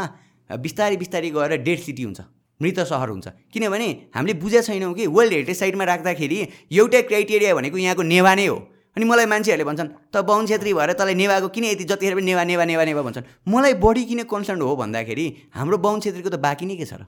बिस्तारै 0.49 0.97
बिस्तारै 0.97 1.29
गएर 1.31 1.51
डेड 1.63 1.79
सिटी 1.79 2.03
हुन्छ 2.03 2.21
मृत 2.59 2.79
सहर 2.85 3.09
हुन्छ। 3.09 3.27
किनभने 3.53 3.87
हामीले 4.15 4.33
बुझेको 4.37 4.61
छैनौँ 4.61 4.93
कि 4.93 5.07
वर्ल्ड 5.07 5.33
हेरिटेज 5.33 5.57
साइडमा 5.59 5.83
राख्दाखेरि 5.83 6.37
एउटै 6.69 7.01
क्राइटेरिया 7.09 7.55
भनेको 7.55 7.77
यहाँको 7.77 8.03
नेवा 8.03 8.33
नै 8.35 8.45
हो। 8.45 8.57
अनि 8.97 9.05
मलाई 9.07 9.25
मान्छेहरूले 9.25 9.65
भन्छन् 9.65 9.89
त 10.13 10.21
बाहुन 10.21 10.45
छेत्री 10.45 10.73
भएर 10.75 10.93
तँलाई 10.93 11.15
नेवाको 11.15 11.47
किन 11.55 11.63
यति 11.63 11.83
जतिखेर 11.89 12.15
पनि 12.15 12.25
नेवा 12.27 12.43
नेवा 12.43 12.65
नेवा 12.69 12.83
नेवा 12.85 13.01
भन्छन्। 13.01 13.25
मलाई 13.47 13.73
बढी 13.81 14.03
किन 14.05 14.23
कन्सर्न 14.29 14.61
हो 14.61 14.75
भन्दाखेरि 14.75 15.25
हाम्रो 15.55 15.77
बाहुन 15.79 15.99
छेत्रीको 16.03 16.29
त 16.29 16.37
बाँकी 16.37 16.65
नै 16.67 16.75
के 16.75 16.85
छ 16.85 16.99
र? 16.99 17.07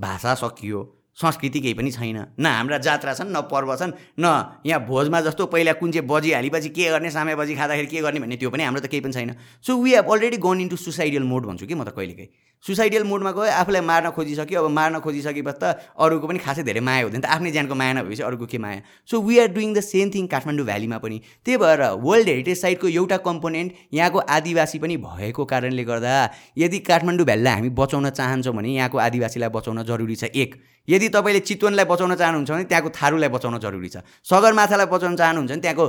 भाषा 0.00 0.34
सकियो। 0.34 0.97
संस्कृति 1.18 1.60
केही 1.60 1.74
पनि 1.74 1.90
छैन। 1.90 2.18
न 2.38 2.46
हाम्रा 2.46 2.78
जात्रा 2.78 3.14
छन् 3.14 3.32
न 3.34 3.40
पर्व 3.50 3.74
छन् 3.76 3.92
न 4.20 4.26
यहाँ 4.66 4.80
भोजमा 4.86 5.20
जस्तो 5.20 5.46
पहिला 5.46 5.72
कुन 5.82 5.90
चाहिँ 5.92 6.06
बजी 6.06 6.32
हालेपछि 6.32 6.68
के 6.70 6.90
गर्ने 6.90 7.10
सामे 7.10 7.34
बजी 7.34 7.54
खाँदाखेरि 7.58 7.86
के 7.86 8.00
गर्ने 8.02 8.20
भन्ने 8.20 8.36
त्यो 8.38 8.50
पनि 8.50 8.62
हाम्रो 8.62 8.80
त 8.80 8.86
केही 8.86 9.02
पनि 9.02 9.12
छैन। 9.12 9.34
So 9.66 9.82
we 9.82 9.94
have 9.94 10.06
already 10.06 10.36
gone 10.38 10.60
into 10.60 10.76
suicidal 10.78 11.22
mode 11.26 11.46
भन्छु 11.46 11.66
कि 11.66 11.74
म 11.74 11.82
त 11.82 11.90
कहिलेकाहीँ। 11.90 12.30
सुसाइडियल 12.64 13.04
मोडमा 13.04 13.30
गयो 13.32 13.50
आफूलाई 13.54 13.82
मार्न 13.82 14.10
खोजिसक्यो। 14.10 14.58
अब 14.58 14.70
मार्न 14.70 14.98
खोजिसकेपछि 15.00 15.58
त 15.62 15.64
अरूको 15.94 16.26
पनि 16.26 16.38
खासै 16.38 16.62
धेरै 16.66 16.80
माया 16.82 17.06
हुँदैन 17.06 17.22
त। 17.22 17.26
आफ्नै 17.30 17.50
ज्यानको 17.54 17.74
माया 17.74 17.92
नभएपछि 18.02 18.22
अरूको 18.22 18.46
के 18.46 18.58
माया? 18.58 18.80
So 19.08 19.14
we 19.22 19.38
are 19.38 19.48
doing 19.54 19.70
the 19.74 19.80
same 19.80 20.10
thing 20.10 20.26
Kathmandu 20.26 20.66
भ्यालीमा 20.66 20.98
पनि। 20.98 21.16
त्यही 21.46 21.56
भएर 21.56 21.80
वर्ल्ड 22.02 22.28
हेरिटेज 22.28 22.58
साइटको 22.58 22.86
एउटा 22.88 23.16
कम्पोनेन्ट 23.22 23.70
यहाँको 23.94 24.18
आदिवासी 24.18 24.78
पनि 24.78 24.96
भएको 24.98 25.44
कारणले 25.44 25.84
गर्दा 25.84 26.12
यदि 26.58 26.78
काठमाडौँ 26.82 27.24
भ्यालीलाई 27.24 27.54
हामी 27.54 27.70
बचाउन 27.78 28.10
चाहन्छौँ 28.10 28.54
भने 28.54 28.68
यहाँको 28.74 28.98
आदिवासीलाई 28.98 29.50
बचाउन 29.54 29.82
जरुरी 29.86 30.16
छ। 30.18 30.24
एक 30.34 30.50
यदि 30.88 31.08
तपाईँले 31.14 31.40
चितवनलाई 31.46 31.84
बचाउन 31.84 32.14
चाहनुहुन्छ 32.16 32.50
भने 32.50 32.64
त्यहाँको 32.64 32.90
थारूलाई 32.90 33.28
बचाउन 33.28 33.58
जरुरी 33.60 33.88
छ। 33.88 33.96
सगरमाथालाई 34.24 34.86
बचाउन 34.88 35.14
चाहनुहुन्छ 35.16 35.50
भने 35.52 35.62
त्यहाँको 35.62 35.84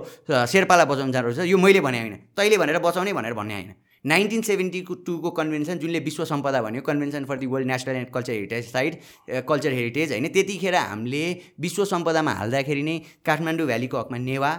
शेर्पालाई 0.45 0.85
बचाउन 0.85 1.11
जरुरी 1.11 1.35
छ। 1.35 1.39
यो 1.49 1.57
मैले 1.57 1.81
भने 1.81 1.99
होइन। 1.99 2.15
तैँले 2.35 2.57
भनेर 2.61 2.79
बचाउने 2.79 3.13
भनेर 3.15 3.33
भन्ने 3.33 3.53
होइन। 3.57 3.71
नाइन्टिन 4.05 4.41
सेभेन्टीको 4.41 4.93
टूको 5.05 5.29
कन्भेन्सन 5.37 5.79
जुनले 5.79 5.99
विश्व 5.99 6.23
सम्पदा 6.25 6.61
भन्यो 6.61 6.81
convention 6.81 7.25
for 7.25 7.37
the 7.37 7.45
world 7.45 7.67
national 7.67 7.95
and 7.95 8.09
culture 8.09 8.33
heritage 8.33 8.71
site 8.71 8.95
culture 9.47 9.71
heritage 9.73 10.11
होइन। 10.11 10.27
त्यतिखेर 10.29 10.75
हामीले 10.75 11.23
विश्व 11.59 11.85
सम्पदामा 11.85 12.33
हाल्दाखेरि 12.39 12.83
नै 12.83 12.97
काठमाडौँ 13.25 13.67
भ्यालीको 13.67 13.97
हकमा 13.97 14.17
नेवा 14.17 14.51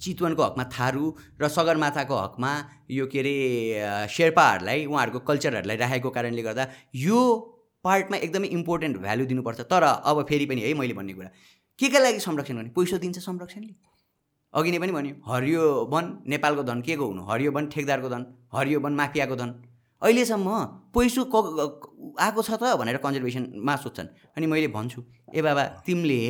चितवनको 0.00 0.42
हकमा 0.42 0.64
थारू 0.74 1.04
र 1.42 1.48
सगरमाथाको 1.48 2.16
हकमा 2.16 2.50
यो 2.90 3.06
के 3.06 3.18
अरे 3.18 3.36
शेर्पाहरूलाई 4.10 4.84
उहाँहरूको 4.86 5.18
कल्चरहरूलाई 5.30 5.76
राखेको 5.76 6.10
कारणले 6.10 6.42
गर्दा 6.42 6.66
यो 6.96 7.22
पार्टमा 7.84 8.16
एकदमै 8.26 8.48
इम्पोर्टेन्ट 8.58 8.96
भ्यालु 8.98 9.24
दिनुपर्छ। 9.26 9.60
तर 9.70 9.82
अब 9.82 10.26
फेरि 10.28 10.46
पनि 10.46 10.60
है 10.62 10.74
मैले 10.74 10.94
भन्ने 10.94 11.14
कुरा 11.14 11.30
के 11.78 11.88
का 11.88 11.98
लागि 11.98 12.20
संरक्षण 12.20 12.56
गर्ने? 12.56 12.70
पैसा 12.70 12.96
दिन्छ 12.98 13.18
संरक्षणले। 13.18 13.74
अघि 14.54 14.70
नै 14.70 14.78
पनि 14.78 14.92
भन्यो 14.92 15.14
हरियो 15.26 15.62
वन 15.92 16.04
नेपालको 16.28 16.62
धन 16.62 16.80
के 16.86 16.96
को 16.96 17.04
हुनु? 17.06 17.22
हरियो 17.30 17.50
वन 17.52 17.66
ठेकदारको 17.72 18.08
धन 18.08 18.22
हरियो 18.54 18.80
वन 18.80 18.92
माफियाको 19.00 19.36
धन। 19.36 19.50
अहिलेसम्म 20.02 20.48
पैसो 20.94 21.22
क 21.32 21.36
आएको 22.20 22.42
छ 22.42 22.50
त 22.60 22.76
भनेर 22.76 22.96
कन्जर्भेसनमा 23.00 23.74
सोध्छन्। 23.84 24.08
अनि 24.36 24.46
मैले 24.46 24.68
भन्छु 24.76 25.00
ए 25.32 25.40
बाबा 25.40 25.62
तिमीले 25.86 26.20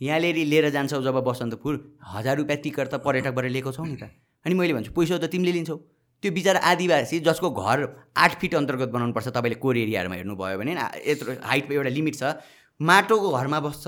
यहाँनिर 0.00 0.36
लिएर 0.48 0.70
जान्छौ 0.70 1.02
जब 1.02 1.16
बसन्तपुर 1.28 1.74
हजार 2.12 2.36
रुपियाँ 2.36 2.60
टिकट 2.64 2.86
त 2.88 2.94
पर्यटकबाट 3.04 3.44
लिएको 3.52 3.72
छौ 3.72 3.84
नि 3.84 3.96
त। 4.00 4.08
अनि 4.46 4.54
मैले 4.54 4.72
भन्छु 4.72 4.92
पैसा 4.96 5.18
त 5.18 5.28
तिमीले 5.28 5.52
लिन्छौ। 5.52 5.76
त्यो 6.22 6.30
बिचरा 6.32 6.60
आदिवासी 6.70 7.18
जसको 7.26 7.50
घर 7.50 7.78
आठ 8.16 8.32
फिट 8.40 8.54
अन्तर्गत 8.54 8.88
बनाउनुपर्छ 8.94 9.28
तपाईँले 9.28 9.58
कोर 9.58 9.76
एरियाहरूमा 9.76 10.16
हेर्नुभयो 10.16 10.58
भने 10.58 10.72
यत्रो 11.10 11.32
हाइटको 11.42 11.72
एउटा 11.74 11.90
लिमिट 11.98 12.14
छ 12.16 12.38
माटोको 12.80 13.28
घरमा 13.38 13.58
बस्छ 13.66 13.84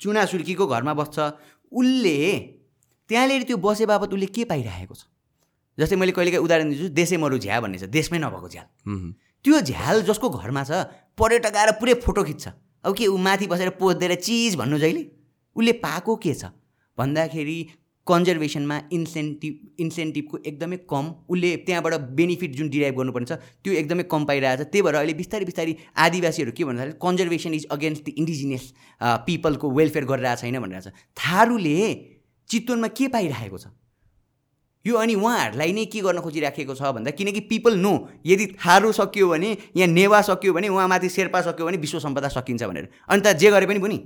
चुना 0.00 0.24
सुर्कीको 0.26 0.66
घरमा 0.66 0.94
बस्छ 0.98 1.16
उसले 1.72 2.18
त्यहाँनिर 3.10 3.42
त्यो 3.42 3.56
बसे 3.56 3.86
बापत 3.86 4.12
उसले 4.14 4.26
के 4.26 4.44
पाइरहेको 4.44 4.94
छ? 4.94 5.04
जस्तै 5.78 5.96
मैले 5.96 6.12
कहिलेकाहीँ 6.12 6.44
उदाहरण 6.44 6.70
दिन्छु 6.70 6.88
देशै 6.94 7.16
मरु 7.16 7.38
झ्या 7.38 7.60
भन्ने 7.60 7.78
छ 7.78 7.84
देशमै 7.90 8.18
नभएको 8.18 8.48
झ्याल। 8.48 8.66
त्यो 9.44 9.60
झ्याल 9.60 10.02
जसको 10.08 10.28
घरमा 10.30 10.62
छ 10.64 10.70
पर्यटक 11.18 11.56
आएर 11.56 11.70
पुरै 11.80 11.94
फोटो 12.04 12.24
खिच्छ। 12.24 12.44
अब 12.84 12.94
के 12.96 13.06
ऊ 13.06 13.16
माथि 13.16 13.46
बसेर 13.46 13.70
पोज 13.80 13.96
दिएर 13.96 14.14
चिज 14.20 14.54
भन्नु 14.56 14.78
जहिले? 14.78 15.02
उसले 15.56 15.72
पाएको 15.84 16.16
के 16.16 16.34
छ? 16.34 16.52
भन्दाखेरि 16.98 17.58
कन्जर्भेसनमा 18.06 18.76
इन्सेन्टिभ 18.92 19.80
इन्सेन्टिभको 19.80 20.38
एकदमै 20.46 20.76
कम 20.90 21.04
उसले 21.30 21.50
त्यहाँबाट 21.66 21.94
बेनिफिट 22.16 22.56
जुन 22.56 22.68
डिराइभ 22.70 22.96
गर्नुपर्ने 22.96 23.36
त्यो 23.36 23.72
एकदमै 23.82 24.02
कम 24.14 24.24
पाइरहेको 24.30 24.64
छ 24.64 24.66
त्यही 24.72 24.82
भएर 24.86 24.94
अहिले 24.94 25.14
बिस्तारै 25.20 25.44
बिस्तारै 25.44 25.76
आदिवासीहरू 26.06 26.52
के 26.58 26.64
भन्दाखेरि 26.64 26.98
conservation 27.04 27.54
is 27.54 27.64
against 27.76 28.04
the 28.04 28.12
indigenous 28.24 28.64
पिपलको 29.28 29.70
welfare 29.78 30.04
गरिरहेको 30.10 30.40
छैन 30.42 30.60
भनिरहेको 30.60 30.90
छ। 30.90 30.92
थारूले 31.22 31.78
चितवनमा 32.50 32.88
के 32.98 33.08
पाइरहेको 33.08 33.58
छ? 33.58 33.66
यो 34.84 34.94
अनि 35.00 35.14
उहाँहरूलाई 35.16 35.72
नै 35.72 35.84
के 35.88 36.00
गर्न 36.04 36.20
खोजिराखेको 36.20 36.74
छ 36.76 36.92
भन्दा 36.92 37.10
किनकि 37.16 37.40
पिपल 37.48 37.78
नो 37.80 37.92
यदि 38.26 38.46
थारू 38.60 38.92
सकियो 38.92 39.28
भने 39.28 39.50
यहाँ 39.76 39.88
नेवा 39.88 40.20
सकियो 40.28 40.52
भने 40.52 40.68
उहाँमाथि 40.68 41.08
शेर्पा 41.08 41.40
सकियो 41.40 41.66
भने 41.66 41.76
विश्व 41.80 41.98
सम्पदा 42.04 42.28
सकिन्छ 42.28 42.62
भनेर। 42.68 42.88
अनि 43.08 43.20
त 43.24 43.32
जे 43.40 43.50
गरे 43.50 43.66
पनि 43.66 43.80
पनि 43.80 43.96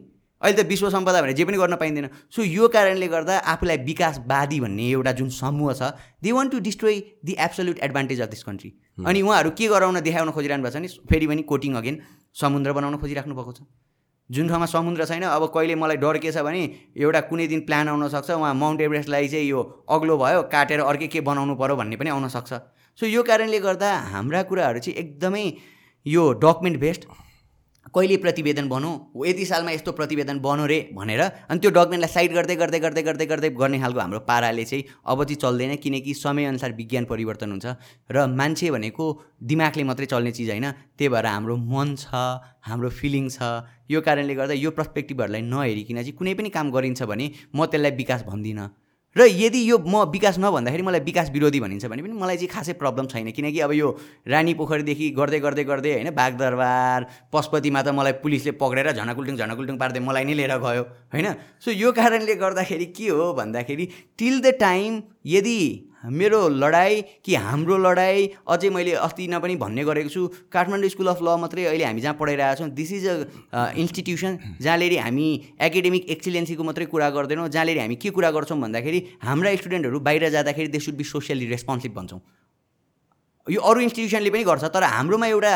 अहिले 0.43 0.63
त 0.63 0.67
विश्व 0.69 0.91
सम्पदा 0.91 1.23
भनेर 1.23 1.37
जे 1.37 1.45
पनि 1.45 1.57
गर्न 1.59 1.77
पाइँदैन। 1.77 2.09
सो 2.31 2.43
यो 2.43 2.69
कारणले 2.69 3.09
गर्दा 3.09 3.39
आफूलाई 3.53 3.77
विकासवादी 3.85 4.61
भन्ने 4.61 4.87
एउटा 4.91 5.13
जुन 5.19 5.29
समूह 5.35 5.73
छ 5.73 5.91
they 6.23 6.33
want 6.33 6.53
to 6.53 6.59
destroy 6.63 7.01
the 7.25 7.37
absolute 7.41 7.79
advantage 7.83 8.21
of 8.21 8.29
this 8.31 8.43
country 8.45 8.73
अनि 9.07 9.23
उहाँहरू 9.23 9.51
के 9.59 9.69
गराउन 9.69 10.01
देखाउन 10.01 10.31
खोजिरहनु 10.31 10.63
भएको 10.63 10.79
छ 10.79 10.83
नि 10.83 10.89
फेरि 11.11 11.27
पनि 11.27 11.43
कोटिङ 11.51 11.75
अगेन 11.83 12.01
समुद्र 12.37 12.73
बनाउन 12.73 12.97
खोजिराख्नु 12.99 13.35
भएको 13.35 13.53
छ। 13.53 13.67
जुन 14.31 14.49
ठाउँमा 14.49 14.67
समुद्र 14.67 15.05
छैन 15.07 15.23
अब 15.27 15.45
कहिले 15.53 15.75
मलाई 15.75 15.97
डर 15.99 16.19
के 16.23 16.33
छ 16.33 16.45
भने 16.47 16.63
एउटा 16.97 17.21
कुनै 17.29 17.47
दिन 17.49 17.61
प्लान 17.67 17.89
आउनसक्छ 17.89 18.31
उहाँ 18.31 18.55
माउन्ट 18.55 18.81
एभरेस्टलाई 18.87 19.29
चाहिँ 19.29 19.47
यो 19.49 19.61
अग्लो 19.91 20.17
भयो 20.19 20.43
काटेर 20.53 20.81
अर्कै 20.81 21.07
के 21.09 21.21
बनाउनु 21.29 21.55
पऱ्यो 21.57 21.77
भन्ने 21.77 21.97
पनि 21.97 22.11
आउनसक्छ 22.11 22.53
सो 22.99 23.07
यो 23.07 23.23
कारणले 23.25 23.59
गर्दा 23.65 23.89
हाम्रा 24.13 24.43
कुराहरू 24.51 24.79
चाहिँ 24.85 24.99
एकदमै 25.03 25.45
यो 26.07 26.33
डकुमेन्ट 26.45 26.81
बेस्ड 26.81 27.03
कहिले 27.95 28.17
प्रतिवेदन 28.25 28.69
बनौँ 28.69 28.95
यति 29.27 29.45
सालमा 29.47 29.71
यस्तो 29.71 29.93
प्रतिवेदन 29.93 30.39
बनो 30.39 30.65
रे 30.67 30.79
भनेर 30.95 31.21
अनि 31.21 31.59
त्यो 31.61 31.71
डकुमेन्टलाई 31.71 32.13
साइड 32.13 32.33
गर्दै 32.33 32.57
गर्दै 32.57 32.79
गर्दै 32.81 33.03
गर्दै 33.03 33.27
गर्दै 33.27 33.51
गर्ने 33.61 33.79
खालको 33.81 34.01
हाम्रो 34.01 34.21
पाराले 34.29 34.65
चाहिँ 34.65 34.85
अब 35.07 35.25
चाहिँ 35.25 35.39
चल्दैन 35.43 35.77
किनकि 35.85 36.15
समयअनुसार 36.15 36.73
विज्ञान 36.81 37.05
परिवर्तन 37.13 37.51
हुन्छ। 37.51 37.67
र 38.13 38.27
मान्छे 38.29 38.71
भनेको 38.71 39.05
दिमागले 39.43 39.85
मात्रै 39.85 40.07
चल्ने 40.07 40.33
चिज 40.33 40.51
होइन 40.51 40.67
त्यही 40.99 41.09
भएर 41.09 41.27
हाम्रो 41.27 41.57
मन 41.57 41.97
छ 41.97 42.13
हाम्रो 42.69 42.89
फिलिङ 42.91 43.29
छ। 43.29 43.65
यो 43.89 44.01
कारणले 44.01 44.35
गर्दा 44.35 44.55
यो 44.55 44.71
पर्सपेक्टिभहरूलाई 44.77 45.43
नहेरिकन 45.43 45.97
चाहिँ 46.05 46.17
कुनै 46.19 46.35
पनि 46.35 46.49
काम 46.53 46.71
गरिन्छ 46.71 47.03
भने 47.09 47.27
म 47.57 47.67
त्यसलाई 47.67 47.93
विकास 47.97 48.23
भन्दिनँ। 48.29 48.69
र 49.19 49.27
यदि 49.27 49.61
यो 49.71 49.79
म 49.83 50.07
विकास 50.15 50.39
नभन्दाखेरि 50.39 50.83
मलाई 50.83 51.01
विकास 51.03 51.31
विरोधी 51.35 51.61
भनिन्छ 51.61 51.87
भने 51.91 52.03
पनि 52.03 52.15
मलाई 52.15 52.37
चाहिँ 52.37 52.51
खासै 52.55 52.73
प्रब्लम 52.79 53.07
छैन। 53.11 53.31
किनकि 53.35 53.61
अब 53.67 53.73
यो 53.73 53.89
रानी 54.29 54.55
पोखरीदेखि 54.55 55.11
गर्दै 55.19 55.41
गर्दै 55.41 55.65
गर्दै 55.65 55.93
होइन 55.93 56.11
बागदरबार 56.15 57.07
पशुपतिमा 57.33 57.83
त 57.83 57.89
मलाई 57.99 58.13
पुलिसले 58.23 58.53
पक्रेर 58.63 58.93
झनाकुल्टुङ 58.95 59.37
झनाकुल्टुङ 59.37 59.77
पार्दै 59.83 60.01
मलाई 60.07 60.25
नै 60.25 60.35
लिएर 60.39 60.55
गयो 60.63 60.83
होइन? 61.11 61.27
सो 61.59 61.75
यो 61.75 61.91
कारणले 61.93 62.35
गर्दाखेरि 62.39 62.87
के 62.95 63.09
हो 63.11 63.33
भन्दाखेरि 63.35 63.85
टिल 64.19 64.41
द 64.41 64.55
टाइम 64.61 65.03
यदि 65.27 65.59
मेरो 66.03 66.49
लडाइँ 66.49 67.03
कि 67.25 67.35
हाम्रो 67.35 67.77
लडाइँ 67.79 68.29
अझै 68.47 68.69
मैले 68.71 68.93
अस्ति 69.03 69.27
न 69.29 69.39
पनि 69.41 69.57
भन्ने 69.57 69.85
गरेको 69.85 70.09
छु। 70.09 70.27
काठमाडौँ 70.53 70.89
स्कुल 70.89 71.07
अफ 71.09 71.23
ल 71.23 71.37
मात्रै 71.41 71.65
अहिले 71.65 71.85
हामी 71.85 72.01
जहाँ 72.01 72.15
पढाइरहेको 72.15 72.59
छौँ। 72.59 72.71
दिस 72.71 72.93
इज 72.93 73.07
अ 73.07 73.73
इन्स्टिट्युसन 73.77 74.39
जहाँनिर 74.63 74.99
हामी 74.99 75.29
एकाडेमिक 75.59 76.09
एक्सिलेन्सीको 76.11 76.63
मात्रै 76.65 76.87
कुरा 76.87 77.11
गर्दैनौँ। 77.11 77.49
जहाँनिर 77.49 77.79
हामी 77.79 77.97
के 77.99 78.11
कुरा 78.15 78.31
गर्छौँ 78.31 78.59
भन्दाखेरि 78.61 79.03
हाम्रा 79.23 79.55
स्टुडेन्टहरू 79.57 80.01
बाहिर 80.01 80.29
जाँदाखेरि 80.31 80.69
they 80.69 80.79
should 80.79 80.97
be 80.97 81.05
socially 81.05 81.47
responsive 81.51 81.93
भन्छौँ। 81.95 82.21
यो 83.51 83.61
अरू 83.61 83.81
इन्स्टिट्युसनले 83.81 84.31
पनि 84.31 84.45
गर्छ 84.45 84.65
तर 84.75 84.83
हाम्रोमा 84.85 85.27
एउटा 85.27 85.53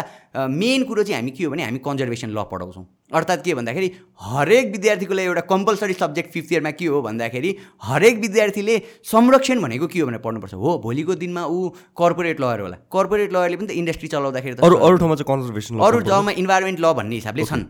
मेन 0.48 0.84
कुरो 0.84 1.02
चाहिँ 1.02 1.20
हामी 1.20 1.30
के 1.30 1.44
हो 1.44 1.50
भने 1.50 1.62
हामी 1.62 1.78
कन्जर्भेसन 1.84 2.30
ल 2.30 2.44
पढाउँछौँ। 2.50 2.84
अर्थात् 3.12 3.44
के 3.44 3.54
भन्दाखेरि 3.54 3.88
हरेक 4.20 4.66
विद्यार्थीको 4.72 5.14
लागि 5.14 5.26
एउटा 5.28 5.40
कम्पलसरी 5.52 5.94
सब्जेक्ट 5.94 6.32
फिफ्थ 6.32 6.52
इयरमा 6.52 6.70
के 6.80 6.86
हो 6.86 7.02
भन्दाखेरि 7.02 7.50
हरेक 7.82 8.16
विद्यार्थीले 8.20 8.78
संरक्षण 9.04 9.60
भनेको 9.60 9.86
के 9.92 10.00
हो 10.00 10.06
भनेर 10.06 10.20
पढ्नुपर्छ। 10.24 10.54
हो 10.54 10.78
भोलिको 10.84 11.14
दिनमा 11.20 11.44
ऊ 11.44 11.68
कर्पोरेट 12.00 12.40
लयर 12.40 12.60
होला। 12.64 12.76
कर्पोरेट 12.88 13.32
लयरले 13.32 13.56
पनि 13.56 13.66
त 13.66 13.70
इन्डस्ट्री 13.76 14.08
चलाउँदाखेरि 14.08 14.54
त 14.56 14.64
अरू 14.64 14.76
अरू 14.80 14.96
ठाउँमा 14.96 15.16
चाहिँ 15.20 15.28
कन्जर्भेसन 15.28 15.80
अरू 15.84 15.98
ठाउँमा 16.08 16.30
इन्भाइरोमेन्ट 16.40 16.80
ल 16.80 16.92
भन्ने 16.96 17.14
हिसाबले 17.20 17.44
छन्। 17.44 17.64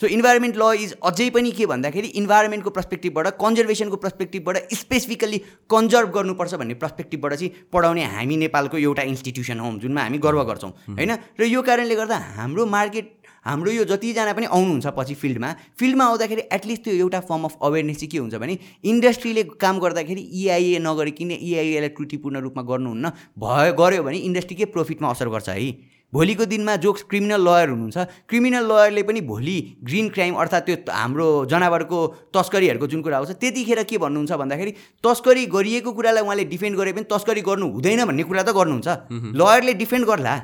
सो 0.00 0.06
इन्भाइरोमेन्ट 0.06 0.56
ल 0.56 0.72
इज 0.82 0.92
अझै 1.10 1.28
पनि 1.34 1.50
के 1.52 1.66
भन्दाखेरि 1.66 2.08
इन्भाइरोमेन्टको 2.20 2.70
पर्सपेक्टिभबाट 2.70 3.26
कन्जर्भेसनको 3.40 3.96
पर्सपेक्टिभबाट 4.04 4.74
स्पेसिफिकल्ली 4.80 5.38
कन्जर्भ 5.74 6.10
गर्नुपर्छ 6.16 6.54
भन्ने 6.54 6.74
पर्सपेक्टिभबाट 6.82 7.34
चाहिँ 7.34 7.50
पढाउने 7.72 8.04
हामी 8.14 8.36
नेपालको 8.44 8.78
एउटा 8.78 9.02
इन्स्टिट्युसन 9.12 9.60
हौँ 9.60 9.72
जुनमा 9.80 10.02
हामी 10.02 10.18
गर्व 10.26 10.42
गर्छौँ 10.50 10.72
होइन? 10.88 11.12
र 11.40 11.42
यो 11.44 11.62
कारणले 11.62 11.94
गर्दा 12.02 12.16
हाम्रो 12.38 12.66
मार्केट 12.76 13.14
हाम्रो 13.44 13.70
यो 13.72 13.84
जतिजना 13.90 14.32
पनि 14.38 14.46
आउनुहुन्छ 14.46 14.86
पछि 14.94 15.14
फिल्डमा 15.18 15.52
फिल्डमा 15.80 16.04
आउँदाखेरि 16.04 16.42
एटलिस्ट 16.52 16.82
त्यो 16.84 16.94
एउटा 16.94 17.20
फर्म 17.28 17.44
अफ 17.44 17.58
अवेरनेस 17.66 17.96
चाहिँ 17.98 18.10
के 18.12 18.18
हुन्छ 18.18 18.34
भने 18.38 18.58
इन्डस्ट्रीले 18.92 19.42
काम 19.58 19.78
गर्दाखेरि 19.82 20.22
इआइए 20.40 20.78
नगरिकन 20.78 21.30
इआइएलाई 21.42 21.88
त्रुटिपूर्ण 21.98 22.46
रूपमा 22.46 22.62
गर्नुहुन्न 22.70 23.12
भयो 23.44 23.72
गऱ्यो 23.82 24.02
भने 24.02 24.18
इन्डस्ट्रीकै 24.30 24.64
प्रफिटमा 24.74 25.10
असर 25.10 25.28
गर्छ 25.34 25.48
है? 25.48 25.70
भोलिको 26.12 26.44
दिनमा 26.46 26.74
जो 26.76 26.92
क्रिमिनल 27.04 27.42
लयर 27.44 27.68
हुनुहुन्छ 27.68 27.98
क्रिमिनल 28.28 28.64
लयरले 28.66 29.02
पनि 29.02 29.20
भोलि 29.28 29.56
ग्रिन 29.84 30.08
क्राइम 30.08 30.34
अर्थात् 30.34 30.66
त्यो 30.66 30.76
हाम्रो 30.90 31.26
जनावरको 31.46 31.98
तस्करीहरूको 32.32 32.86
जुन 32.86 33.02
कुरा 33.02 33.16
आउँछ 33.16 33.30
त्यतिखेर 33.40 33.82
के 33.84 33.98
भन्नुहुन्छ 33.98 34.32
भन्दाखेरि 34.42 34.72
तस्करी 35.04 35.44
गरिएको 35.52 35.92
कुरालाई 35.92 36.22
उहाँले 36.24 36.44
डिफेन्ड 36.48 36.76
गरे 36.78 36.92
पनि 36.92 37.04
तस्करी 37.12 37.40
गर्नु 37.44 37.66
हुँदैन 37.74 38.04
भन्ने 38.08 38.22
कुरा 38.24 38.42
त 38.42 38.56
गर्नुहुन्छ। 38.56 38.88
लयरले 39.36 39.74
डिफेन्ड 39.74 40.06
गर्ला 40.06 40.34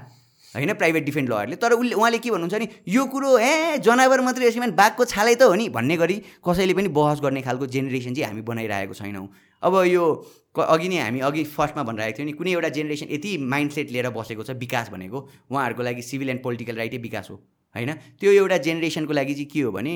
होइन? 0.55 0.73
प्राइभेट 0.75 1.05
डिफेन्ड 1.05 1.29
लयरले 1.33 1.57
तर 1.57 1.73
उसले 1.73 1.95
उहाँले 1.97 2.19
के 2.21 2.31
भन्नुहुन्छ 2.31 2.55
नि 2.61 2.69
यो 2.93 3.05
कुरो 3.09 3.31
ए 3.39 3.79
जनावर 3.81 4.21
मात्रै 4.21 4.47
यसमा 4.47 4.67
बाघको 4.77 5.05
छालै 5.09 5.35
त 5.35 5.49
हो 5.49 5.55
नि 5.57 5.69
भन्ने 5.73 5.97
गरी 5.97 6.17
कसैले 6.45 6.75
पनि 6.77 6.89
बहस 6.93 7.25
गर्ने 7.25 7.41
खालको 7.43 7.67
जेनेरेसन 7.73 8.15
चाहिँ 8.15 8.29
हामी 8.29 8.43
बनाइरहेको 8.45 8.95
छैनौँ। 8.95 9.27
अब 9.63 9.75
यो 9.89 10.05
अघि 10.63 10.89
नै 10.89 10.99
हामी 10.99 11.21
अघि 11.21 11.45
फर्स्टमा 11.45 11.83
भनिरहेको 11.83 12.19
थियौँ 12.19 12.27
नि 12.27 12.33
कुनै 12.39 12.53
एउटा 12.53 12.69
जेनेरेसन 12.79 13.07
यति 13.11 13.37
माइन्डसेट 13.55 13.91
लिएर 13.91 14.11
बसेको 14.15 14.43
छ 14.43 14.51
विकास 14.63 14.91
भनेको 14.95 15.19
उहाँहरूको 15.51 15.83
लागि 15.83 16.03
सिभिल 16.03 16.31
एन्ड 16.31 16.43
पोलिटिकल 16.43 16.77
राइटै 16.77 16.99
विकास 17.03 17.31
हो 17.31 17.37
होइन? 17.75 17.93
त्यो 18.21 18.33
एउटा 18.33 18.57
जेनेरेसनको 18.67 19.13
लागि 19.13 19.35
चाहिँ 19.35 19.51
के 19.51 19.61
हो 19.61 19.71
भने 19.73 19.95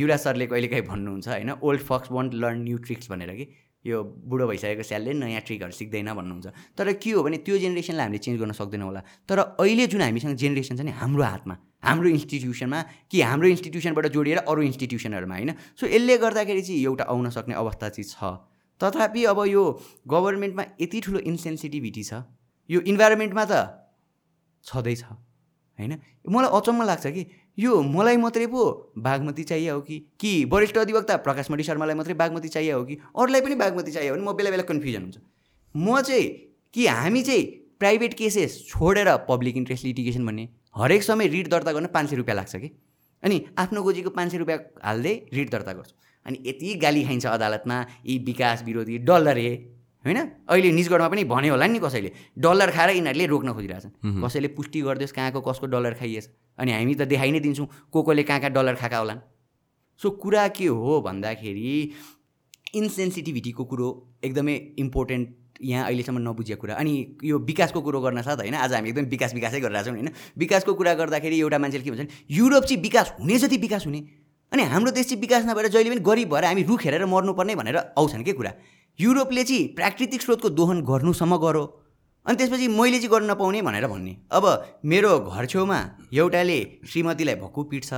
युरा 0.00 0.16
सरले 0.20 0.46
कहिलेकाहीँ 0.46 0.84
भन्नुहुन्छ 0.84 1.28
होइन? 1.28 1.50
Old 1.62 1.80
fox 1.80 2.08
won't 2.12 2.34
learn 2.34 2.58
new 2.62 2.78
tricks 2.84 3.10
भनेर 3.10 3.32
कि 3.34 3.46
यो 3.84 4.02
बुढो 4.04 4.46
भइसकेको 4.48 4.82
स्यालले 4.82 5.12
नयाँ 5.12 5.40
ट्रिकहरू 5.44 5.72
सिक्दैन 5.72 6.12
भन्नुहुन्छ। 6.12 6.46
तर 6.76 6.92
के 7.00 7.10
हो 7.10 7.22
भने 7.24 7.36
त्यो 7.44 7.58
जेनेरेसनलाई 7.58 8.04
हामीले 8.04 8.18
चेन्ज 8.20 8.40
गर्न 8.40 8.52
सक्दैनौँ 8.52 8.88
होला। 8.88 9.00
तर 9.28 9.38
अहिले 9.60 9.86
जुन 9.92 10.00
हामीसँग 10.00 10.36
जेनेरेसन 10.36 10.76
छ 10.76 10.80
नि 10.80 10.92
हाम्रो 10.92 11.24
हातमा 11.24 11.56
हाम्रो 11.84 12.08
इन्स्टिट्युसनमा 12.08 12.80
कि 13.12 13.20
हाम्रो 13.20 13.48
इन्स्टिट्युसनबाट 13.48 14.06
जोडिएर 14.12 14.38
अरू 14.48 14.62
इन्स्टिट्युसनहरूमा 14.62 15.34
होइन? 15.34 15.52
सो 15.76 15.86
यसले 15.86 16.16
गर्दाखेरि 16.16 16.62
चाहिँ 16.64 16.80
एउटा 16.84 17.04
आउन 17.04 17.30
सक्ने 17.32 17.54
अवस्था 17.54 17.88
चाहिँ 17.88 18.08
छ। 18.08 18.52
तथापि 18.84 19.24
अब 19.24 19.44
यो 19.48 19.64
गभर्मेन्टमा 20.08 20.64
यति 20.80 21.00
ठुलो 21.00 21.18
इन्सेन्सिटिभिटी 21.30 22.02
छ 22.04 22.22
यो 22.70 22.80
इन्भाइरोमेन्टमा 22.82 23.44
त 23.44 23.62
छँदैछ 24.64 25.02
होइन? 25.04 25.92
मलाई 26.30 26.50
अचम्म 26.58 26.82
लाग्छ 26.84 27.06
कि 27.06 27.26
यो 27.58 27.80
मलाई 27.82 28.16
मात्रै 28.16 28.46
पो 28.46 28.62
बागमती 28.98 29.44
चाहिए 29.44 29.70
हो 29.70 29.80
कि 29.80 29.98
कि 30.20 30.32
वरिष्ठ 30.52 30.78
अधिवक्ता 30.78 31.16
प्रकाश 31.26 31.50
मणि 31.50 31.62
शर्मालाई 31.62 31.94
मात्रै 31.94 32.14
बागमती 32.14 32.48
चाहिए 32.48 32.72
हो 32.72 32.84
कि 32.84 32.94
अरूलाई 33.16 33.40
पनि 33.40 33.54
बागमती 33.54 33.92
चाहियो 33.92 34.14
भने 34.14 34.22
म 34.22 34.32
बेला 34.32 34.50
बेला 34.50 34.62
कन्फ्युजन 34.70 35.02
हुन्छ। 35.02 35.18
म 35.74 36.00
चाहिँ 36.00 36.26
कि 36.74 36.86
हामी 36.86 37.22
चाहिँ 37.22 37.44
प्राइभेट 37.78 38.14
केसेस 38.14 38.58
छोडेर 38.68 39.08
पब्लिक 39.28 39.56
इन्ट्रेस्ट 39.56 39.84
लिटिगेसन 39.84 40.26
भन्ने 40.26 40.48
हरेक 40.76 41.02
समय 41.02 41.26
रिट 41.28 41.48
दर्ता 41.50 41.72
गर्न 41.72 41.86
पाँच 41.94 42.10
सय 42.10 42.16
रुपियाँ 42.16 42.36
लाग्छ 42.36 42.56
कि? 42.56 42.70
अनि 43.22 43.44
आफ्नो 43.58 43.82
गोजीको 43.82 44.10
पाँच 44.10 44.32
सय 44.32 44.38
रुपियाँ 44.38 44.58
हाल्दै 44.84 45.14
रिट 45.32 45.50
दर्ता 45.50 45.72
गर्छु। 45.72 45.94
अनि 46.26 46.38
यति 46.46 46.74
गाली 46.82 47.04
खाइन्छ 47.04 47.26
अदालतमा 47.26 47.76
यी 48.06 48.18
विकास 48.24 48.62
विरोधी 48.64 48.98
डलर 49.04 49.38
हे 49.38 49.52
होइन? 50.04 50.18
अहिले 50.48 50.70
निजगढमा 50.72 51.08
पनि 51.08 51.24
भन्यो 51.24 51.52
होला 51.52 51.66
नि 51.66 51.78
कसैले 51.78 52.10
डलर 52.38 52.70
खाएर 52.70 52.90
यिनीहरूले 52.90 53.26
रोक्न 53.26 53.52
खोजिरहेछन्। 53.52 53.92
कसैले 54.24 54.48
पुष्टि 54.56 54.80
गरिदियोस् 54.82 55.12
कहाँको 55.12 55.40
कसको 55.40 55.66
डलर 55.66 55.94
खाइएछ। 55.94 56.28
अनि 56.58 56.72
हामी 56.72 56.94
त 56.94 57.08
देखाइ 57.08 57.30
नै 57.30 57.40
दिन्छौँ 57.40 57.68
को 57.92 58.02
कोले 58.02 58.22
कहाँ 58.22 58.40
कहाँ 58.40 58.52
डलर 58.52 58.74
खाएका 58.74 58.98
होलान्। 58.98 59.20
सो 60.00 60.10
कुरा 60.10 60.48
के 60.48 60.66
हो 60.66 61.00
भन्दाखेरि 61.00 61.92
इन्सेन्सिटिभिटीको 62.74 63.64
कुरो 63.64 63.88
एकदमै 64.24 64.54
इम्पोर्टेन्ट 64.78 65.28
यहाँ 65.62 65.84
अहिलेसम्म 65.86 66.18
नबुझेको 66.18 66.60
कुरा। 66.60 66.74
अनि 66.74 66.92
यो 67.24 67.38
विकासको 67.40 67.80
कुरो 67.80 68.00
गर्न 68.00 68.22
साथ 68.22 68.36
होइन 68.42 68.54
आज 68.58 68.72
हामी 68.74 68.88
एकदम 68.90 69.04
विकास 69.08 69.34
विकासै 69.34 69.60
गरिरहेछौँ 69.60 69.94
होइन? 69.94 70.10
विकासको 70.36 70.74
कुरा 70.74 70.94
गर्दाखेरि 70.94 71.38
एउटा 71.40 71.58
मान्छेले 71.58 71.84
के 71.84 71.90
भन्छ 71.90 72.02
भने 72.02 72.36
युरोप 72.36 72.64
चाहिँ 72.64 72.82
विकास 72.82 73.14
हुने 73.20 73.38
जति 73.38 73.56
विकास 73.56 73.86
हुने। 73.86 74.00
अनि 74.54 74.62
हाम्रो 74.62 74.90
देश 74.90 75.06
चाहिँ 75.08 75.20
विकास 75.20 75.44
नभएर 75.44 75.66
जहिले 75.66 75.90
पनि 75.90 76.00
गरिब 76.00 76.28
भएर 76.30 76.44
हामी 76.44 76.62
रुख 76.62 76.84
हेरेर 76.84 77.04
मर्नुपर्ने 77.06 77.54
भनेर 77.54 77.76
आउँछन् 77.98 78.22
के 78.24 78.32
कुरा? 78.32 78.52
युरोपले 79.00 79.44
चाहिँ 79.44 79.66
प्राकृतिक 79.74 80.22
स्रोतको 80.22 80.48
दोहन 80.48 80.82
गर्नुसम्म 80.86 81.36
गरो। 81.36 81.64
अनि 82.26 82.36
त्यसपछि 82.38 82.68
मैले 82.70 82.98
चाहिँ 83.02 83.10
गर्न 83.10 83.30
नपाउने 83.30 83.62
भनेर 83.62 83.86
भन्ने। 83.86 84.16
अब 84.30 84.44
मेरो 84.84 85.10
घर 85.26 85.46
छेउमा 85.46 85.78
एउटाले 86.14 86.58
श्रीमतीलाई 86.86 87.34
भक्कु 87.34 87.62
पिट्छ। 87.62 87.90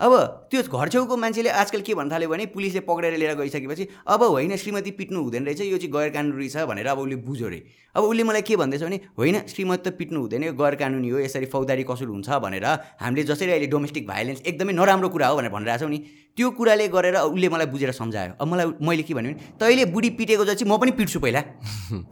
अब 0.00 0.12
त्यो 0.52 0.62
घर 0.62 0.88
छेउको 0.88 1.16
मान्छेले 1.16 1.48
आजकल 1.50 1.80
के 1.80 1.94
भन्न 1.94 2.10
थाल्यो 2.10 2.28
भने 2.28 2.46
पुलिसले 2.52 2.80
पक्रेर 2.84 3.16
लिएर 3.16 3.34
गइसकेपछि 3.34 3.86
अब 4.06 4.22
होइन 4.22 4.56
श्रीमती 4.56 4.90
पिट्नु 4.92 5.22
हुँदैन 5.22 5.44
रहेछ 5.46 5.60
यो 5.62 5.78
चाहिँ 5.78 5.92
गैर 5.92 6.10
कानुनी 6.12 6.48
छ 6.48 6.64
भनेर 6.68 6.86
अब 6.86 6.98
उसले 6.98 7.16
बुझ्यो 7.24 7.46
अरे। 7.46 7.62
अब 7.96 8.04
उसले 8.04 8.24
मलाई 8.24 8.42
के 8.42 8.56
भन्दैछ 8.56 8.82
भने 8.82 9.00
होइन 9.16 9.40
श्रीमती 9.48 9.90
त 9.90 9.94
पिट्नु 9.96 10.20
हुँदैन 10.20 10.44
यो 10.44 10.52
गैर 10.52 10.74
कानुनी 10.76 11.08
हो 11.08 11.18
यसरी 11.18 11.46
फौजदारी 11.48 11.84
कसुर 11.88 12.08
हुन्छ 12.08 12.28
भनेर 12.44 12.66
हामीले 13.00 13.24
जसरी 13.24 13.50
अहिले 13.50 13.66
डोमेस्टिक 13.72 14.06
भाइलेन्स 14.06 14.40
एकदमै 14.44 14.72
नराम्रो 14.76 15.08
कुरा 15.08 15.28
हो 15.28 15.36
भनेर 15.36 15.50
भनिरहेको 15.56 15.80
छौँ 15.80 15.90
नि 15.90 15.98
त्यो 16.36 16.50
कुराले 16.52 16.88
गरेर 16.92 17.16
उसले 17.16 17.48
मलाई 17.48 17.66
बुझेर 17.72 17.92
सम्झायो। 17.96 18.32
अब 18.36 18.46
मलाई 18.52 18.66
मैले 18.84 19.02
के 19.02 19.14
भन्यो 19.16 19.32
भने 19.32 19.56
तैँले 19.56 19.84
बुढी 19.96 20.10
पिटेको 20.20 20.44
जति 20.44 20.64
म 20.68 20.76
पनि 20.76 20.92
पिट्छु 20.92 21.20
पहिला। 21.24 21.40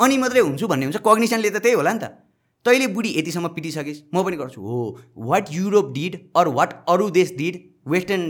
अनि 0.00 0.16
मात्रै 0.24 0.40
हुन्छु 0.40 0.66
भन्ने 0.72 0.88
हुन्छ 0.88 1.04
कग्निसनले 1.04 1.50
त 1.50 1.60
त्यही 1.60 1.76
होला 1.76 1.92
नि 1.92 2.00
त। 2.00 2.16
तैँले 2.64 2.86
बुढी 2.96 3.10
यतिसम्म 3.12 3.48
पिटिसकेस् 3.52 4.00
म 4.08 4.24
पनि 4.24 4.36
गर्छु। 4.40 4.60
हो 4.64 4.80
what 5.28 5.52
Europe 5.52 5.92
did 5.92 6.12
or 6.32 6.48
what 6.48 6.70
अरू 6.88 7.10
देश 7.12 7.36
डिड 7.36 7.60
वेस्टर्न 7.86 8.22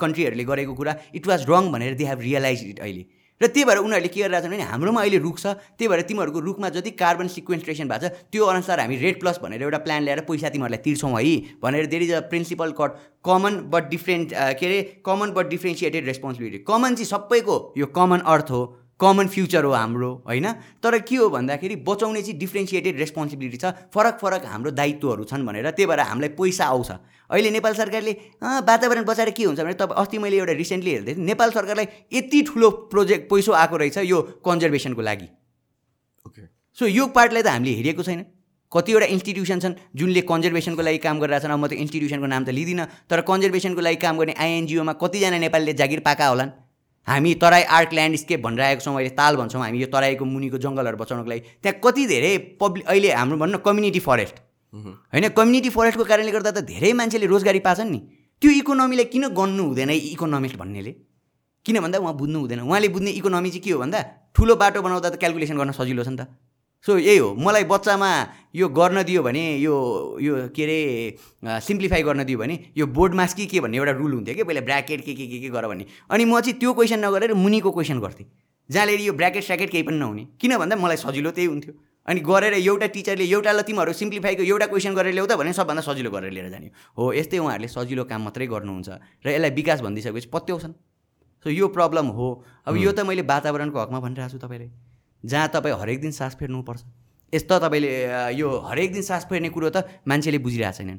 कन्ट्रीहरूले 0.00 0.44
गरेको 0.44 0.74
कुरा 0.74 0.96
इट 1.14 1.26
वाज 1.26 1.46
रङ 1.48 1.72
भनेर 1.72 1.94
दे 1.94 2.04
हेभ 2.06 2.20
रियलाइज 2.20 2.64
इट 2.68 2.80
अहिले। 2.80 3.04
र 3.40 3.46
त्यही 3.46 3.64
भएर 3.66 3.78
उनीहरूले 3.78 4.08
के 4.08 4.20
गरिरहेको 4.22 4.46
छन् 4.46 4.54
भने 4.54 4.66
हाम्रोमा 4.70 5.00
अहिले 5.02 5.18
रुख 5.18 5.38
छ 5.38 5.46
त्यही 5.74 5.88
भएर 5.90 6.02
तिमीहरूको 6.08 6.40
रुखमा 6.40 6.68
जति 6.74 6.90
कार्बन 6.94 7.28
सिक्वेन्ट्रेसन 7.28 7.88
भएको 7.88 8.08
छ 8.08 8.30
त्यो 8.30 8.44
अनुसार 8.46 8.80
हामी 8.80 8.96
रेड 8.96 9.18
प्लस 9.20 9.40
भनेर 9.42 9.62
एउटा 9.62 9.78
प्लान 9.82 10.02
ल्याएर 10.02 10.20
पैसा 10.28 10.48
तिमीहरूलाई 10.54 10.82
तिर्छौँ 10.84 11.10
है 11.12 11.34
भनेर 11.62 11.86
there 11.90 12.02
is 12.02 12.12
principle 12.30 12.70
called 12.78 13.00
common 13.26 13.58
but 13.72 13.88
different 13.90 14.34
के 14.60 14.66
अरे 14.66 14.78
common 15.06 15.32
but 15.34 15.48
differentiated 15.48 16.06
responsibility 16.06 16.58
common 16.70 16.94
चाहिँ 16.94 17.10
सबैको 17.10 17.56
यो 17.78 17.86
कमन 17.98 18.18
अर्थ 18.30 18.50
हो। 18.50 18.62
कमन 19.02 19.26
फ्युचर 19.28 19.64
हो 19.64 19.72
हाम्रो 19.74 20.10
होइन? 20.26 20.46
तर 20.78 20.98
के 21.02 21.16
हो 21.16 21.28
भन्दाखेरि 21.28 21.76
बचाउने 21.82 22.22
चाहिँ 22.22 22.38
डिफ्रेन्सिएटेड 22.38 22.98
रेस्पोन्सिबिलिटी 22.98 23.58
छ। 23.58 23.90
फरक 23.90 24.18
फरक 24.22 24.42
हाम्रो 24.46 24.70
दायित्वहरू 24.70 25.24
छन् 25.26 25.46
भनेर 25.46 25.70
त्यही 25.74 25.86
भएर 25.90 26.00
हामीलाई 26.06 26.30
पैसा 26.38 26.64
आउँछ। 26.70 26.90
अहिले 27.30 27.50
नेपाल 27.50 27.74
सरकारले 27.74 28.12
वातावरण 28.62 29.04
बचाएर 29.04 29.30
के 29.34 29.44
हुन्छ 29.44 29.60
भने 29.60 29.74
तपाईँ 29.74 29.98
अस्ति 29.98 30.18
मैले 30.22 30.36
एउटा 30.38 30.54
रिसेन्टली 30.54 30.90
हेर्दै 30.92 31.14
थिएँ 31.14 31.26
नेपाल 31.26 31.50
सरकारलाई 31.50 31.86
यति 32.14 32.42
ठुलो 32.46 32.70
प्रोजेक्ट 32.94 33.30
पैसा 33.30 33.50
आएको 33.58 33.76
रहेछ 33.76 33.98
यो 34.06 34.18
कन्जर्भेसनको 34.46 35.02
लागि। 35.02 35.28
ओके 36.26 36.42
सो 36.78 36.86
यो 36.86 37.06
पार्टलाई 37.10 37.42
त 37.42 37.48
हामीले 37.50 37.74
हेरेको 37.74 38.02
छैन। 38.06 38.24
कतिवटा 38.72 39.06
इन्स्टिट्युसन 39.12 39.58
छन् 39.60 39.74
जुनले 39.92 40.20
कन्जर्भेसनको 40.24 40.82
लागि 40.82 40.98
काम 41.02 41.18
गरिरहेछन्। 41.20 41.52
अब 41.52 41.58
म 41.58 41.66
त्यो 41.66 41.78
इन्स्टिट्युसनको 41.82 42.26
नाम 42.30 42.44
त 42.44 42.54
लिँदिनँ 42.54 42.86
तर 43.10 43.20
कन्जर्भेसनको 43.26 43.80
लागि 43.82 43.98
काम 43.98 44.14
गर्ने 44.16 44.34
आइएनजिओमा 44.38 44.92
कतिजना 44.96 45.38
नेपालीले 45.42 45.72
जागिर 45.74 46.00
पाएका 46.06 46.26
होलान्। 46.28 46.50
हामी 47.06 47.34
तराई 47.34 47.62
आर्क 47.76 47.92
ल्यान्डस्केप 47.92 48.40
भनिरहेको 48.40 48.68
आएको 48.68 48.82
छौँ 48.84 48.94
अहिले 48.94 49.10
ताल 49.18 49.36
भन्छौँ 49.36 49.62
हामी 49.62 49.78
यो 49.80 49.86
तराईको 49.90 50.24
मुनिको 50.24 50.58
जङ्गलहरू 50.58 50.96
बचाउनको 50.96 51.30
लागि। 51.30 51.40
त्यहाँ 51.62 51.80
कति 51.84 52.06
धेरै 52.06 52.32
पब्लिक 52.62 52.86
अहिले 52.86 53.10
हाम्रो 53.12 53.36
भनौँ 53.42 53.54
न 53.54 53.58
कम्युनिटी 53.66 54.00
फरेस्ट। 54.00 54.36
होइन 55.12 55.28
कम्युनिटी 55.34 55.70
फरेस्टको 55.70 56.04
कारणले 56.04 56.32
गर्दा 56.32 56.50
त 56.50 56.62
धेरै 56.62 56.92
मान्छेले 56.94 57.26
रोजगारी 57.26 57.60
पाछन् 57.66 57.90
नि। 57.90 58.00
त्यो 58.42 58.50
इकोनोमीलाई 58.62 59.06
किन 59.10 59.24
गन्नु 59.34 59.62
हुँदैन 59.66 59.90
इकोनोमिस्ट 59.90 60.56
भन्नेले? 60.62 60.92
किन 61.66 61.76
भन्दा 61.80 61.98
उहाँ 61.98 62.14
बुझ्नु 62.14 62.38
हुँदैन। 62.38 62.60
उहाँले 62.66 62.88
बुझ्ने 62.94 63.10
इकोनोमी 63.18 63.50
चाहिँ 63.50 63.62
के 63.62 63.70
हो 63.70 63.78
भन्दा 63.82 64.00
ठुलो 64.34 64.54
बाटो 64.56 64.82
बनाउँदा 64.82 65.08
त 65.10 65.16
क्यालकुलेसन 65.18 65.56
गर्न 65.58 65.72
सजिलो 65.74 66.02
छ 66.02 66.08
नि 66.08 66.16
त। 66.22 66.30
सो 66.86 66.96
यही 66.98 67.18
हो 67.18 67.34
मलाई 67.38 67.64
बच्चामा 67.64 68.10
यो 68.54 68.68
गर्न 68.68 69.02
दियो 69.02 69.22
भने 69.22 69.42
यो 69.58 69.74
यो 70.20 70.34
के 70.50 70.62
अरे 70.62 71.60
सिम्प्लिफाई 71.62 72.02
गर्न 72.02 72.24
दियो 72.24 72.38
भने 72.38 72.58
यो 72.76 72.86
बोर्ड 72.86 73.14
मास 73.14 73.34
कि 73.34 73.46
के 73.46 73.60
भन्ने 73.60 73.76
एउटा 73.78 73.92
रुल 74.02 74.12
हुन्थ्यो 74.12 74.34
कि 74.34 74.44
पहिला 74.44 74.60
ब्राकेट 74.60 75.04
के 75.04 75.14
के 75.14 75.26
के 75.26 75.38
के 75.40 75.48
गर 75.48 75.66
भन्ने। 75.68 75.86
अनि 76.10 76.24
म 76.24 76.40
चाहिँ 76.40 76.58
त्यो 76.58 76.72
क्वेसन 76.74 77.04
नगरेर 77.04 77.34
मुनिको 77.34 77.70
क्वेसन 77.70 78.00
गर्थेँ। 78.00 78.26
जहाँले 78.70 78.96
यो 78.98 79.12
ब्राकेट 79.12 79.44
स्याकेट 79.44 79.70
केही 79.70 79.82
पनि 79.82 79.98
नहुने। 79.98 80.26
किन 80.42 80.56
भन्दा 80.58 80.76
मलाई 80.76 80.96
सजिलो 80.96 81.30
त्यही 81.30 81.46
हुन्थ्यो। 81.46 81.74
अनि 82.08 82.20
गरेर 82.20 82.54
एउटा 82.58 82.86
टिचरले 82.90 83.24
एउटा 83.30 83.52
ल 83.52 83.62
तिमीहरू 83.62 83.92
सिम्प्लिफाईको 83.94 84.42
एउटा 84.42 84.66
क्वेसन 84.66 84.94
गरेर 84.94 85.12
ल्याउँदा 85.14 85.36
भने 85.38 85.52
सबभन्दा 85.54 85.82
सजिलो 85.86 86.10
गरेर 86.10 86.32
लिएर 86.34 86.48
जाने 86.50 86.70
हो। 86.98 87.12
यस्तै 87.14 87.38
उहाँहरूले 87.38 87.68
सजिलो 87.70 88.04
काम 88.10 88.22
मात्रै 88.26 88.46
गर्नुहुन्छ 88.50 88.88
र 89.22 89.26
यसलाई 89.30 89.50
विकास 89.54 89.80
भनिदिइसकेपछि 89.86 90.28
पत्याउँछन्। 90.34 90.74
सो 91.46 91.50
यो 91.50 91.68
प्रब्लम 91.70 92.06
हो। 92.10 92.26
अब 92.66 92.74
यो 92.76 92.90
त 92.90 93.06
मैले 93.06 93.22
वातावरणको 93.22 93.78
हकमा 93.78 93.98
भनिरहेको 94.02 94.34
छु 94.34 94.38
तपाईँले 94.42 94.91
जहाँ 95.24 95.48
तपाईँ 95.48 95.74
हरेक 95.80 96.00
दिन 96.00 96.10
सास 96.10 96.36
फेर्नुपर्छ। 96.40 96.80
यस्तो 97.32 97.58
तपाईँले 97.58 97.90
यो 98.34 98.48
हरेक 98.68 98.92
दिन 98.92 99.02
सास 99.02 99.26
फेर्ने 99.30 99.48
कुरो 99.48 99.70
त 99.70 99.88
मान्छेले 100.08 100.38
बुझिरहेको 100.38 100.76
छैनन्। 100.78 100.98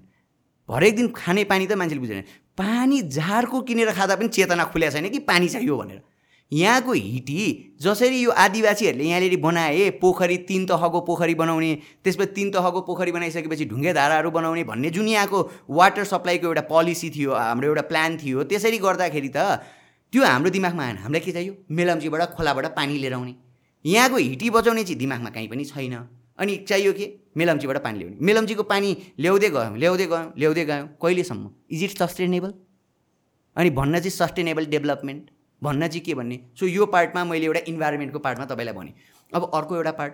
हरेक 0.70 0.96
दिन 0.96 1.08
खाने 1.12 1.44
पानी 1.44 1.68
त 1.68 1.74
मान्छेले 1.76 2.00
बुझेन 2.00 2.24
पानी 2.58 3.02
झारको 3.04 3.62
किनेर 3.62 3.92
खाँदा 3.92 4.16
पनि 4.16 4.28
चेतना 4.28 4.64
खुल्या 4.72 4.90
छैन 4.90 5.10
कि 5.10 5.20
पानी 5.28 5.48
चाहियो 5.50 5.78
भनेर। 5.78 6.02
यहाँको 6.52 6.94
हिटी 6.94 7.42
जसरी 7.82 8.20
यो 8.22 8.32
आदिवासीहरूले 8.32 9.04
यहाँनिर 9.04 9.36
बनाए 9.42 9.90
पोखरी 10.02 10.38
तिन 10.48 10.66
तहको 10.70 11.00
पोखरी 11.02 11.36
बनाउने 11.36 11.72
त्यसपछि 12.04 12.34
तिन 12.34 12.52
तहको 12.54 12.82
पोखरी 12.88 13.12
बनाइसकेपछि 13.12 13.66
ढुङ्गे 13.66 13.94
धाराहरू 13.94 14.32
बनाउने 14.32 14.64
भन्ने 14.64 14.90
जुन 14.94 15.08
यहाँको 15.08 15.40
वाटर 15.70 16.04
सप्लाईको 16.06 16.48
एउटा 16.48 16.62
पोलिसी 16.70 17.10
थियो 17.10 17.34
हाम्रो 17.34 17.68
एउटा 17.68 17.82
प्लान 17.90 18.18
थियो 18.18 18.44
त्यसरी 18.46 18.78
गर्दाखेरि 18.78 19.30
त 19.36 19.38
त्यो 20.14 20.22
हाम्रो 20.24 20.50
दिमागमा 20.54 20.84
आएन। 20.84 20.98
हामीलाई 20.98 21.22
के 21.26 21.32
चाहियो? 21.32 21.54
मेलम्चीबाट 21.74 22.38
खोलाबाट 22.38 22.66
पानी 22.78 22.98
लिएर 23.02 23.14
आउने। 23.14 23.34
यहाँको 23.86 24.18
हिटी 24.18 24.50
बचाउने 24.50 24.84
चाहिँ 24.84 24.98
दिमागमा 25.00 25.30
कहीँ 25.30 25.48
पनि 25.48 25.66
छैन। 25.66 25.96
अनि 26.40 26.56
चाहियो 26.70 26.94
के? 26.94 27.06
मेलम्चीबाट 27.38 27.78
पानी 27.84 28.00
ल्याउने। 28.00 28.18
मेलम्चीको 28.22 28.64
पानी 28.64 28.90
ल्याउँदै 29.20 29.50
गयौँ 29.50 29.78
ल्याउँदै 29.78 30.06
गयौँ 30.06 30.34
ल्याउँदै 30.38 30.66
गयौँ। 30.66 30.88
कहिलेसम्म? 31.02 31.50
इज 31.72 31.84
इट 31.84 31.98
सस्टेनेबल 31.98 32.54
अनि 33.56 33.70
भन्न 33.70 34.00
चाहिँ 34.00 34.12
सस्टेनेबल 34.12 34.66
डेभलपमेन्ट 34.66 35.24
भन्न 35.62 35.88
चाहिँ 35.88 36.02
के 36.02 36.14
भन्ने? 36.14 36.40
सो 36.60 36.66
यो 36.68 36.86
पार्टमा 36.86 37.24
मैले 37.26 37.46
एउटा 37.46 37.60
इन्भाइरोमेन्टको 37.68 38.20
पार्टमा 38.20 38.46
तपाईँलाई 38.46 38.74
भनेँ। 38.74 38.94
अब 39.32 39.52
अर्को 39.54 39.76
एउटा 39.76 39.92
पार्ट 39.92 40.14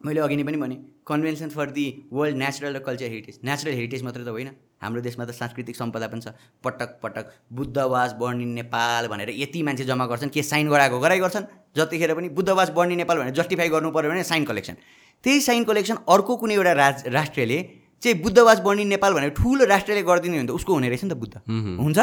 मैले 0.00 0.20
अघि 0.20 0.36
नै 0.36 0.44
पनि 0.44 0.56
भनेँ। 0.56 0.78
Convention 1.06 1.48
for 1.50 1.70
the 1.70 1.86
world 2.12 2.36
natural 2.36 2.76
र 2.76 2.78
कल्चर 2.80 3.06
हेरिटेज 3.06 3.38
नेचुरल 3.44 3.72
हेरिटेज 3.72 4.02
मात्रै 4.02 4.24
त 4.24 4.28
होइन। 4.28 4.50
हाम्रो 4.82 5.00
देशमा 5.00 5.24
त 5.24 5.30
सांस्कृतिक 5.32 5.76
सम्पदा 5.76 6.06
पनि 6.06 6.20
छ। 6.20 6.28
पटक 6.64 7.00
पटक 7.02 7.24
बुद्धवास 7.52 8.12
बर्निन 8.20 8.48
नेपाल 8.54 9.06
भनेर 9.08 9.30
यति 9.32 9.62
मान्छे 9.62 9.84
जम्मा 9.84 10.06
गर्छन् 10.06 10.30
के 10.30 10.42
साइन 10.42 10.68
गराएको 10.68 10.98
गराइ 11.00 11.18
गर्छन्। 11.20 11.44
जतिखेर 11.76 12.14
पनि 12.14 12.28
बुद्धवास 12.30 12.70
बर्निन 12.76 12.96
नेपाल 12.98 13.18
भनेर 13.18 13.34
जस्टिफाई 13.34 13.68
गर्नु 13.68 13.90
पऱ्यो 13.90 14.10
भने 14.10 14.22
साइन 14.24 14.44
कलेक्सन 14.44 14.76
त्यही 15.24 15.40
साइन 15.40 15.64
कलेक्सन 15.64 15.96
अर्को 16.08 16.36
कुनै 16.36 16.54
एउटा 16.54 16.72
राज 16.72 17.06
राष्ट्रले 17.08 17.58
चाहिँ 18.02 18.20
बुद्धवास 18.22 18.60
बर्निन 18.60 18.88
नेपाल 18.88 19.12
भनेर 19.14 19.30
ठुलो 19.32 19.64
राष्ट्रले 19.64 20.02
गरिदिने 20.02 20.36
भने 20.36 20.48
त 20.48 20.50
उसको 20.52 20.72
हुने 20.74 20.88
रहेछ 20.88 21.04
नि 21.04 21.10
त 21.10 21.16
बुद्ध। 21.16 21.34
हुन्छ? 21.80 21.98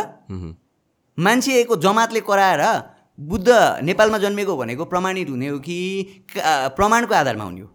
मान्छेको 1.18 1.76
जमातले 1.78 2.22
कराएर 2.26 2.64
बुद्ध 3.20 3.50
नेपालमा 3.86 4.18
जन्मेको 4.18 4.54
भनेको 4.58 4.86
प्रमाणित 4.90 5.30
हुने 5.30 5.48
हो 5.48 5.60
कि 5.62 5.78
प्रमाणको 6.74 7.14
आधारमा 7.14 7.44
हुने 7.44 7.62
हो? 7.62 7.70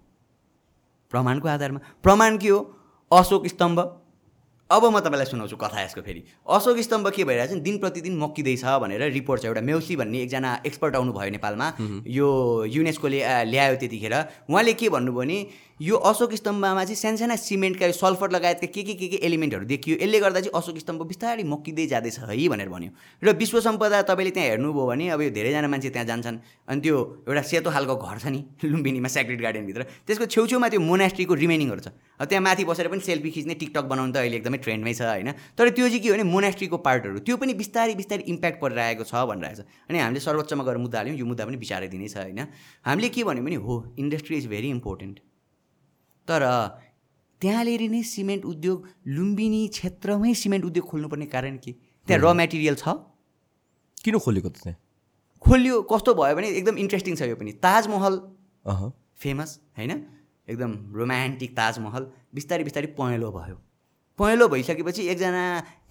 प्रमाणको 1.12 1.48
आधारमा। 1.48 1.80
प्रमाण 2.02 2.38
के 2.38 2.48
हो? 2.48 2.58
अशोक 3.10 3.46
स्तम्भ। 3.46 3.78
अब 4.70 4.84
म 4.84 5.00
तपाईँलाई 5.00 5.24
सुनाउँछु 5.24 5.56
कथा 5.56 5.80
यसको 5.80 6.00
फेरि। 6.04 6.20
अशोक 6.44 6.78
स्तम्भ 6.84 7.08
के 7.16 7.24
भइरहेछ 7.24 7.64
दिन 7.64 7.78
प्रतिदिन 7.80 8.18
मक्किँदैछ 8.20 8.64
भनेर 8.84 9.02
रिपोर्ट 9.16 9.40
छ 9.42 9.44
एउटा 9.48 9.60
मेउसी 9.64 9.96
भन्ने 9.96 10.18
एकजना 10.28 10.50
एक्सपर्ट 10.68 10.96
आउनुभयो 10.96 11.30
नेपालमा। 11.40 11.66
यो 12.04 12.28
युनेस्कोले 12.68 13.20
ल्यायो 13.48 13.76
त्यतिखेर। 13.80 14.14
उहाँले 14.44 14.72
के 14.76 14.88
भन्नुभयो 14.92 15.16
भने 15.16 15.38
यो 15.80 15.96
अशोक 15.96 16.34
स्तम्भमा 16.34 16.84
चाहिँ 16.84 17.00
सानसाना 17.00 17.36
सिमेन्टका 17.38 17.90
सल्फर 17.96 18.28
लगायतका 18.28 18.66
के 18.68 18.82
के 18.82 18.94
के 19.00 19.08
के 19.08 19.16
एलिमेन्टहरू 19.24 19.64
देखियो। 19.64 19.96
यसले 20.04 20.20
गर्दा 20.20 20.40
चाहिँ 20.44 20.52
अशोक 20.52 20.76
स्तम्भ 20.84 21.02
बिस्तारै 21.16 21.48
मक्किँदै 21.48 21.86
जाँदैछ 21.88 22.18
है 22.28 22.48
भनेर 22.52 22.68
भन्यो। 22.68 22.90
र 23.24 23.32
विश्व 23.40 23.60
सम्पदा 23.64 24.02
तपाईँले 24.04 24.30
त्यहाँ 24.36 24.48
हेर्नुभयो 24.52 24.84
भने 24.84 25.08
अब 25.16 25.20
यो 25.22 25.30
धेरैजना 25.32 25.68
मान्छे 25.70 25.90
त्यहाँ 25.96 26.06
जान्छन्। 26.12 26.36
अनि 26.68 26.80
त्यो 26.84 27.24
एउटा 27.24 27.42
सेतो 27.42 27.70
खालको 27.72 27.96
घर 27.96 28.18
छ 28.20 28.26
नि 28.36 28.44
लुम्बिनीमा 28.68 29.08
सेक्रेट 29.08 29.40
गार्डनभित्र 29.40 29.82
त्यसको 30.04 30.26
छेउछेउमा 30.28 30.68
त्यो 30.68 30.80
मोनास्ट्रीको 30.82 31.34
रिमेनिङहरू 31.34 31.80
छ। 31.80 31.88
त्यहाँ 32.20 32.42
माथि 32.42 32.64
बसेर 32.68 32.88
पनि 32.90 33.00
सेल्फी 33.00 33.30
खिच्ने 33.30 33.54
टिकटक 33.54 33.84
बनाउनु 33.86 34.12
त 34.12 34.16
अहिले 34.18 34.36
एकदमै 34.42 34.57
ट्रेन्डमै 34.58 34.94
छ 34.94 35.02
होइन। 35.02 35.30
तर 35.56 35.70
त्यो 35.70 35.86
चाहिँ 35.88 36.00
के 36.02 36.08
हो 36.08 36.14
भने 36.14 36.26
मोनास्ट्रीको 36.28 36.76
पार्टहरू 36.82 37.18
त्यो 37.26 37.36
पनि 37.36 37.52
बिस्तारै 37.54 37.94
बिस्तारै 37.94 38.22
इम्प्याक्ट 38.32 38.58
परिरहेको 38.60 39.04
छ 39.04 39.14
भनिरहेको 39.30 39.62
छ। 39.62 39.66
अनि 39.88 39.98
हामीले 39.98 40.20
सर्वोच्चमा 40.20 40.62
गएर 40.64 40.78
मुद्दा 40.84 40.98
हाल्यौँ 40.98 41.16
यो 41.18 41.26
मुद्दा 41.26 41.44
पनि 41.46 41.56
विचारै 41.58 41.88
दिने 41.88 42.08
छ 42.08 42.16
होइन। 42.24 42.40
हामीले 42.86 43.08
के 43.14 43.24
भन्यो 43.24 43.42
भने 43.44 43.58
हो 43.62 43.74
इन्डस्ट्री 43.98 44.36
इज 44.36 44.46
भेरी 44.48 44.68
इम्पोर्टेन्ट 44.76 45.16
तर 46.28 46.42
त्यहाँनिर 47.40 47.82
नै 47.90 48.02
सिमेन्ट 48.02 48.42
उद्योग 48.44 48.78
लुम्बिनी 49.14 49.62
क्षेत्रमै 49.70 50.34
सिमेन्ट 50.34 50.64
उद्योग 50.64 50.84
खोल्नुपर्ने 50.90 51.26
कारण 51.30 51.56
के? 51.62 51.72
त्यहाँ 52.08 52.20
र 52.20 52.34
मेटेरियल 52.34 52.74
छ? 52.74 52.98
किन 54.02 54.18
खोलेको 54.18 54.48
त 54.48 54.56
त्यहाँ? 54.58 54.78
खोलियो 55.44 55.74
कस्तो 55.86 56.14
भयो 56.18 56.34
भने 56.34 56.48
एकदम 56.58 56.74
इन्ट्रेस्टिङ 56.82 57.14
छ 57.14 57.30
यो 57.30 57.36
पनि। 57.38 57.52
ताजमहल 57.62 58.14
फेमस 59.22 59.50
होइन? 59.78 59.92
एकदम 60.48 60.72
रोमान्टिक 60.98 61.50
ताजमहल 61.54 62.02
बिस्तारै 62.34 62.64
बिस्तारै 62.66 62.88
पहेँलो 62.98 63.30
भयो। 63.30 63.56
पहेँलो 64.18 64.48
भइसकेपछि 64.48 65.06
एकजना 65.08 65.42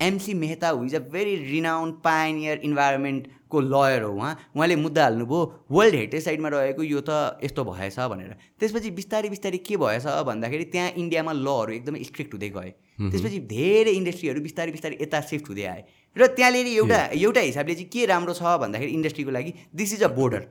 M C 0.01 0.33
Mehta 0.33 0.69
who 0.69 0.83
is 0.85 0.95
a 0.95 0.99
very 1.11 1.35
renowned 1.51 1.93
pioneer 2.03 2.59
इन्भाइरोमेन्टको 2.69 3.61
lawyer 3.61 4.01
हो 4.03 4.11
उहाँ 4.13 4.33
उहाँले 4.55 4.75
मुद्दा 4.75 5.03
हाल्नुभयो 5.03 5.39
वर्ल्ड 5.71 5.95
हेरिटेज 5.95 6.23
साइडमा 6.25 6.49
रहेको 6.49 6.83
यो 6.83 7.01
त 7.09 7.39
यस्तो 7.43 7.63
भएछ 7.63 7.99
भनेर। 7.99 8.35
त्यसपछि 8.59 8.91
बिस्तारै 8.99 9.29
बिस्तारै 9.29 9.57
के 9.63 9.77
भएछ 9.77 10.05
भन्दाखेरि 10.27 10.63
त्यहाँ 10.75 10.91
इन्डियामा 10.97 11.31
लहरू 11.39 11.71
एकदमै 11.79 12.03
स्ट्रिक्ट 12.03 12.33
हुँदै 12.33 12.49
गए। 12.59 12.69
त्यसपछि 12.99 13.39
धेरै 13.47 13.91
इन्डस्ट्रीहरू 14.01 14.41
बिस्तारै 14.43 14.71
बिस्तारै 14.75 14.97
यता 15.01 15.21
सिफ्ट 15.31 15.47
हुँदै 15.47 15.65
आए। 15.73 15.81
र 16.17 16.27
त्यहाँनिर 16.35 16.67
एउटा 16.67 17.01
एउटा 17.15 17.41
हिसाबले 17.47 17.73
चाहिँ 17.75 17.89
के 17.95 18.05
राम्रो 18.11 18.33
छ 18.33 18.59
भन्दाखेरि 18.59 18.91
इन्डस्ट्रीको 18.91 19.31
लागि 19.31 19.53
दिस 19.71 19.93
इज 19.93 20.03
अ 20.03 20.11
बोर्डर 20.19 20.43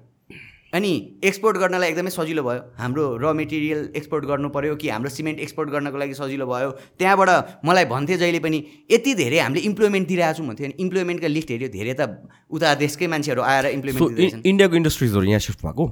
अनि 0.75 1.21
एक्सपोर्ट 1.25 1.57
गर्नलाई 1.57 1.91
एकदमै 1.91 2.11
सजिलो 2.11 2.43
भयो। 2.43 2.61
हाम्रो 2.79 3.05
र 3.23 3.33
मेटेरियल 3.33 3.81
एक्सपोर्ट 3.97 4.25
गर्नु 4.27 4.49
पऱ्यो 4.51 4.75
कि 4.77 4.89
हाम्रो 4.89 5.11
सिमेन्ट 5.11 5.39
एक्सपोर्ट 5.41 5.71
गर्नको 5.71 5.99
लागि 5.99 6.15
सजिलो 6.15 6.47
भयो। 6.47 6.71
त्यहाँबाट 6.99 7.63
मलाई 7.65 7.85
भन्थे 7.87 8.17
जहिले 8.19 8.41
पनि 8.43 8.59
यति 8.91 9.15
धेरै 9.15 9.39
हामीले 9.39 9.61
इम्प्लोइमेन्ट 9.71 10.09
दिइरहेको 10.09 10.37
छौँ 10.37 10.47
भन्थ्यो 10.47 10.67
अनि 10.67 10.75
इम्प्लोइमेन्टको 10.83 11.29
लिस्ट 11.29 11.51
हेऱ्यो 11.51 11.69
धेरै 11.71 11.95
त 11.95 12.03
उता 12.51 12.75
देशकै 12.83 13.07
मान्छेहरू 13.07 13.43
आएर 13.43 13.67
इम्प्लोइमेन्ट 13.79 14.47
इन्डियाको 14.47 14.77
इन्डस्ट्रिजहरू 14.77 15.25
यहाँ 15.31 15.41
सिफ्ट 15.47 15.61
भएको? 15.65 15.85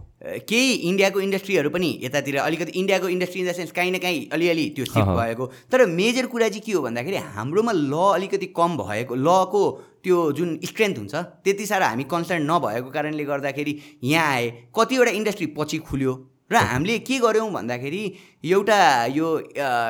केही 0.50 0.72
इन्डियाको 0.90 1.20
इन्डस्ट्रीहरू 1.20 1.70
पनि 1.70 1.88
यतातिर 2.02 2.36
अलिकति 2.42 2.72
इन्डियाको 2.74 3.08
इन्डस्ट्री 3.08 3.40
इन 3.40 3.48
द 3.48 3.52
सेन्स 3.54 3.72
काहीँ 3.72 3.90
न 3.92 3.98
काहीँ 4.02 4.28
अलिअलि 4.32 4.66
त्यो 4.76 4.84
सिफ्ट 4.90 5.10
भएको। 5.22 5.44
तर 5.70 5.86
मेजर 5.86 6.26
कुरा 6.34 6.48
चाहिँ 6.48 6.62
के 6.66 6.72
हो 6.72 6.82
भन्दाखेरि 6.82 7.16
हाम्रोमा 7.38 7.72
ल 7.72 7.94
अलिकति 8.18 8.46
कम 8.52 8.76
भएको 8.82 9.14
लको 9.14 9.64
त्यो 10.04 10.20
जुन 10.32 10.58
स्ट्रेन्थ 10.64 10.98
हुन्छ 10.98 11.14
त्यति 11.44 11.66
साह्रो 11.66 11.86
हामी 11.86 12.04
कन्सर्न 12.12 12.50
नभएको 12.50 12.90
कारणले 12.90 13.24
गर्दाखेरि 13.24 13.78
यहाँ 14.04 14.32
आए 14.34 14.46
कतिवटा 14.76 15.10
इन्डस्ट्री 15.20 15.46
पछि 15.58 15.78
खुल्यो 15.88 16.14
र 16.52 16.56
हामीले 16.60 16.98
के 17.00 17.18
गऱ्यौँ 17.18 17.50
भन्दाखेरि 17.52 18.00
एउटा 18.44 18.78
यो 19.08 19.26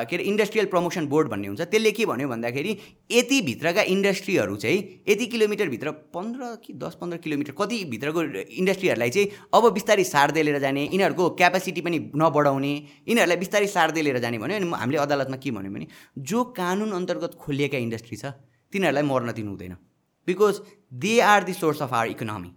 के 0.07 0.15
अरे 0.15 0.23
इन्डस्ट्रियल 0.23 0.65
प्रमोसन 0.65 1.07
बोर्ड 1.07 1.27
भन्ने 1.29 1.47
हुन्छ 1.47 1.61
त्यसले 1.63 1.91
के 1.91 2.05
भन्यो 2.05 2.27
भन्दाखेरि 2.29 2.71
यतिभित्रका 3.11 3.81
इन्डस्ट्रीहरू 3.91 4.55
चाहिँ 4.55 4.79
यति 5.09 5.25
किलोमिटरभित्र 5.33 5.91
पन्ध्र 6.15 6.55
कि 6.63 6.73
दस 6.79 6.95
पन्ध्र 7.01 7.17
किलोमिटर 7.17 7.53
कतिभित्रको 7.59 8.21
इन्डस्ट्रीहरूलाई 8.55 9.09
चाहिँ 9.09 9.27
अब 9.53 9.71
बिस्तारै 9.73 10.03
सार्दै 10.05 10.43
लिएर 10.43 10.59
जाने 10.59 10.83
यिनीहरूको 10.85 11.29
क्यापासिटी 11.41 11.81
पनि 11.81 11.99
नबढाउने 12.15 12.73
यिनीहरूलाई 12.73 13.37
बिस्तारै 13.37 13.67
सार्दै 13.75 14.01
लिएर 14.01 14.19
जाने 14.19 14.39
भन्यो 14.39 14.57
अनि 14.57 14.71
हामीले 14.75 15.01
अदालतमा 15.03 15.37
के 15.43 15.51
भन्यो 15.59 15.71
भने 15.75 15.87
जो 16.23 16.43
कानुन 16.55 16.95
अन्तर्गत 16.99 17.35
खोलिएका 17.43 17.83
इन्डस्ट्री 17.87 18.17
छ 18.17 18.31
तिनीहरूलाई 18.73 19.03
मर्न 19.11 19.35
दिनु 19.35 19.51
हुँदैन 19.51 19.75
because 20.27 20.61
they 21.01 21.19
are 21.29 21.43
the 21.43 21.53
source 21.53 21.81
of 21.81 21.93
our 21.93 22.07
economy 22.09 22.51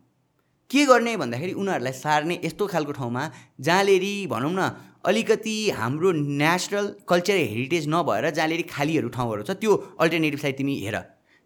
के 0.70 0.84
गर्ने 0.86 1.16
भन्दाखेरि 1.16 1.52
उनीहरूलाई 1.60 1.92
सार्ने 1.94 2.40
यस्तो 2.44 2.66
खालको 2.66 2.92
ठाउँमा 2.92 3.30
जहाँलेरि 3.60 4.14
भनौँ 4.30 4.52
न 4.52 4.70
अलिकति 5.06 5.58
हाम्रो 5.76 6.12
नेचरल 6.12 6.94
कल्चर 7.08 7.36
हेरिटेज 7.44 7.88
नभएर 7.88 8.30
जहाँनिर 8.30 8.64
खालीहरू 8.70 9.08
ठाउँहरू 9.16 9.42
छ 9.42 9.56
त्यो 9.60 9.76
अल्टरनेटिभ 10.00 10.40
साइड 10.40 10.56
तिमी 10.56 10.74
हेर। 10.80 10.96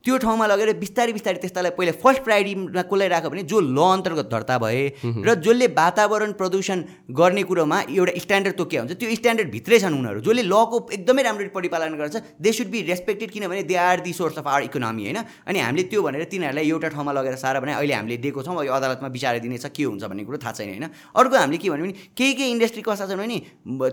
त्यो 0.04 0.16
ठाउँमा 0.18 0.46
लगेर 0.46 0.72
बिस्तारै 0.82 1.12
बिस्तारै 1.12 1.38
त्यस्तालाई 1.42 1.72
पहिला 1.78 1.92
फर्स्ट 2.02 2.22
प्रायोरिटीमा 2.26 2.82
कसलाई 2.90 3.08
राख्यो 3.08 3.30
भने 3.30 3.42
जो 3.46 3.58
ल 3.60 3.78
अन्तर्गत 3.78 4.26
दर्ता 4.34 4.56
भए 4.58 4.82
र 5.26 5.34
जसले 5.38 5.66
वातावरण 5.78 6.32
प्रदूषण 6.40 6.78
गर्ने 7.14 7.42
कुरोमा 7.46 7.78
एउटा 7.88 8.12
स्ट्यान्डर्ड 8.24 8.56
तोकिया 8.58 8.82
हुन्छ 8.82 8.98
त्यो 8.98 9.14
स्ट्यान्डर्ड 9.20 9.50
भित्रै 9.54 9.78
छन् 9.78 9.94
उनीहरू। 9.98 10.20
जसले 10.26 10.42
लको 10.42 10.76
एकदमै 10.96 11.22
राम्ररी 11.22 11.50
परिपालन 11.54 11.94
गर्छ 12.00 12.16
दे 12.42 12.52
सुड 12.52 12.68
बी 12.74 12.82
रेस्पेक्टेड 12.90 13.30
किनभने 13.30 13.62
they 13.70 13.76
are 13.78 14.00
the 14.02 14.12
source 14.12 14.38
of 14.42 14.46
our 14.46 14.62
economy 14.68 15.02
होइन? 15.02 15.18
अनि 15.46 15.58
हामीले 15.58 15.82
त्यो 15.92 16.02
भनेर 16.02 16.24
तिनीहरूलाई 16.32 16.66
एउटा 16.66 16.88
ठाउँमा 16.94 17.12
लगेर 17.12 17.36
सारा 17.38 17.60
भने 17.62 17.72
अहिले 17.78 17.94
हामीले 17.94 18.16
दिएको 18.26 18.42
छौँ 18.42 18.64
यो 18.66 18.72
अदालतमा 18.72 19.08
विचार 19.14 19.38
दिनेछ 19.38 19.66
के 19.70 19.82
हुन्छ 19.86 20.02
भन्ने 20.02 20.24
कुरो 20.26 20.38
थाहा 20.42 20.52
छैन 20.58 20.68
होइन? 20.74 20.86
अर्को 21.14 21.36
हामीले 21.36 21.58
के 21.62 21.70
भन्यो 21.70 21.84
भने 21.86 21.94
केही 22.18 22.32
केही 22.34 22.50
इन्डस्ट्री 22.50 22.82
कस्ता 22.82 23.06
छन् 23.06 23.22
भने 23.22 23.38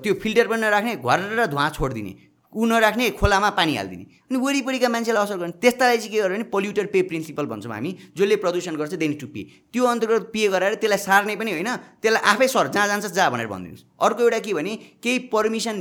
त्यो 0.01 0.13
फिल्टर 0.17 0.45
पनि 0.49 0.61
नराख्ने 0.61 0.95
घर 0.97 1.19
र 1.37 1.45
धुवा 1.53 1.69
छोडिदिने। 1.77 2.13
ऊ 2.49 2.65
नराख्ने 2.65 3.09
खोलामा 3.13 3.49
पानी 3.53 3.75
हालिदिने। 3.77 4.05
अनि 4.25 4.37
वरिपरिका 4.41 4.89
मान्छेलाई 4.89 5.23
असर 5.23 5.37
गर्ने। 5.37 5.53
त्यस्तालाई 5.61 5.97
चाहिँ 5.97 6.09
के 6.09 6.17
गर्यो 6.17 6.33
भने 6.33 6.45
पोल्युटर 6.49 6.85
पे 6.89 7.01
प्रिन्सिपल 7.05 7.45
भन्छौँ 7.45 7.73
हामी 7.73 7.91
जसले 8.17 8.35
प्रदूषण 8.41 8.75
गर्छ 8.75 8.93
देनी 8.97 9.15
टु 9.21 9.27
पे 9.29 9.41
त्यो 9.69 9.83
अन्तर्गत 9.85 10.33
पे 10.33 10.47
गराएर 10.49 10.75
त्यसलाई 10.81 10.97
सार्ने 10.97 11.35
पनि 11.37 11.51
होइन 11.53 11.69
त्यसलाई 12.01 12.23
आफै 12.25 12.47
सर 12.49 12.67
जहाँ 12.73 12.87
जान्छ 12.89 13.05
जहाँ 13.13 13.31
भनेर 13.31 13.47
भनिदिनुहोस्। 13.53 13.85
अर्को 14.01 14.21
एउटा 14.25 14.39
के 14.41 14.53
भने 14.53 14.73
केही 14.97 15.19
पर्मिसन 15.29 15.75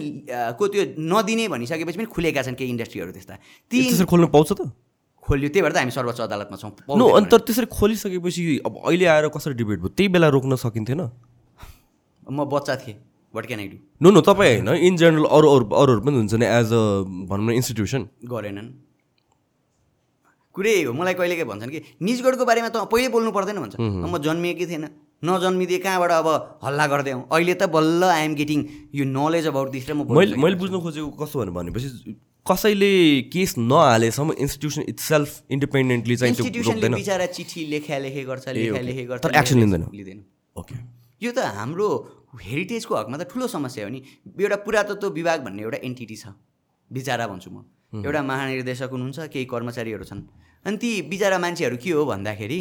को 0.61 0.65
त्यो 0.69 0.83
नदिने 1.01 1.49
भनिसकेपछि 1.49 1.99
पनि 1.99 2.09
खुलेका 2.13 2.43
छन् 2.45 2.57
केही 2.61 2.71
इन्डस्ट्रीहरू 2.77 3.13
त्यस्ता। 3.17 3.35
ती 3.73 4.05
खोल्नु 4.05 4.29
पाउँछ 4.29 4.53
त? 4.53 4.61
खोल्यो 5.25 5.49
त्यही 5.49 5.63
भएर 5.65 5.73
त 5.73 5.77
हामी 5.81 5.93
सर्वोच्च 5.97 6.21
अदालतमा 6.21 6.57
छौँ। 6.57 6.73
नो 6.85 7.05
अन्त 7.17 7.33
त्यसरी 7.49 7.67
खोलिसकेपछि 7.73 8.61
अब 8.61 8.73
अहिले 8.85 9.07
आएर 9.09 9.29
कसरी 9.33 9.57
डिबेट 9.57 9.79
भयो? 9.81 9.89
त्यही 9.97 10.09
बेला 10.13 10.29
रोक्न 10.37 10.57
सकिन्थेन? 10.57 11.01
म 12.29 12.45
बच्चा 12.45 12.77
थिएँ। 12.77 13.08
What 13.39 13.47
can 13.47 13.61
I 13.63 13.69
do 13.71 13.79
no 14.03 14.11
no 14.11 14.21
तपाईँ 14.29 14.55
होइन 14.59 14.69
इन 14.91 14.97
जेनरल 14.99 15.27
अरू 15.39 15.55
अरू 15.55 15.65
अरूहरू 15.81 16.03
पनि 16.05 16.17
हुन्छ 16.21 16.35
नि 16.43 16.47
एज 16.59 16.69
अ 16.75 16.85
भनौँ 17.31 17.47
न 17.47 17.51
इन्स्टिट्युसन 17.63 18.03
गरेनन्। 18.35 18.71
कुरै 20.55 20.77
हो 20.85 20.93
मलाई 20.93 21.15
कहिले 21.15 21.37
के 21.39 21.45
भन्छन् 21.49 21.71
कि 21.71 21.81
निजगढको 22.03 22.45
बारेमा 22.45 22.69
त 22.69 22.77
पहिले 22.93 23.09
बोल्नु 23.15 23.31
पर्दैन 23.31 23.59
भन्छ। 23.63 23.75
म 23.79 24.19
जन्मिएकै 24.27 24.67
थिएन 24.71 24.87
नजन्मिदिए 25.19 25.79
कहाँबाट 25.85 26.13
अब 26.15 26.29
हल्ला 26.65 26.87
गर्दै 26.93 27.13
हौँ 27.15 27.25
अहिले 27.31 27.55
त 27.55 27.67
बल्ल 27.71 28.03
आइएम 28.17 28.35
गेटिङ 28.41 28.59
यो 28.99 29.05
नलेज 29.07 29.47
अबाउट 29.51 29.69
दिस 29.71 29.85
र 29.91 29.95
म 29.95 30.07
मैले 30.19 30.35
मैले 30.35 30.57
बुझ्नु 30.59 30.79
खोजेको 30.83 31.11
कस्तो 31.21 31.47
भनेपछि 31.55 32.15
कसैले 32.47 32.93
केस 33.35 33.55
नहालेसम्म 33.59 34.35
इन्स्टिट्युसन 34.45 34.83
इट्स 34.89 35.09
सेल्फ 35.09 35.31
इन्डिपेन्डेन्टली 35.55 36.17
चाहिँ 36.17 36.35
इन्स्टिट्युसनले 36.35 36.89
बिचरा 36.95 37.27
चिठी 37.39 37.65
लेखा 37.73 37.99
लेखे 38.05 38.23
गर्छ 38.31 38.47
लेखा 38.59 38.81
लेखे 38.89 39.05
गर्छ 39.11 39.23
एक्सन 39.43 39.59
लिँदैन। 39.63 39.85
लिँदैन। 39.95 40.19
ओके। 40.57 40.75
यो 41.23 41.31
त 41.35 41.39
हाम्रो 41.59 41.89
हेरिटेजको 42.33 42.95
हकमा 42.95 43.17
त 43.17 43.23
ठुलो 43.31 43.47
समस्या 43.49 43.85
हो 43.85 43.91
नि। 43.91 44.01
एउटा 44.41 44.57
पुरातत्व 44.65 45.09
विभाग 45.11 45.39
भन्ने 45.45 45.63
एउटा 45.63 45.79
एन्टिटी 45.83 46.17
छ 46.17 46.35
बिचारा 46.91 47.27
भन्छु 47.27 47.51
म। 47.51 47.65
एउटा 48.05 48.23
महानिर्देशक 48.23 48.91
हुनुहुन्छ 48.93 49.19
केही 49.33 49.45
कर्मचारीहरू 49.49 50.05
छन्। 50.05 50.23
अनि 50.67 50.77
ती 50.77 50.91
बिचारा 51.09 51.39
मान्छेहरू 51.39 51.77
के 51.81 51.91
हो 51.91 52.05
भन्दाखेरि 52.05 52.59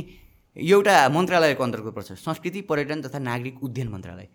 एउटा 0.56 0.96
मन्त्रालयको 1.10 1.64
अन्तर्गत 1.64 1.94
पर्छ 1.94 2.12
संस्कृति 2.18 2.62
पर्यटन 2.66 3.02
तथा 3.06 3.20
नागरिक 3.20 3.64
उद्यान 3.64 3.88
मन्त्रालय। 3.88 4.28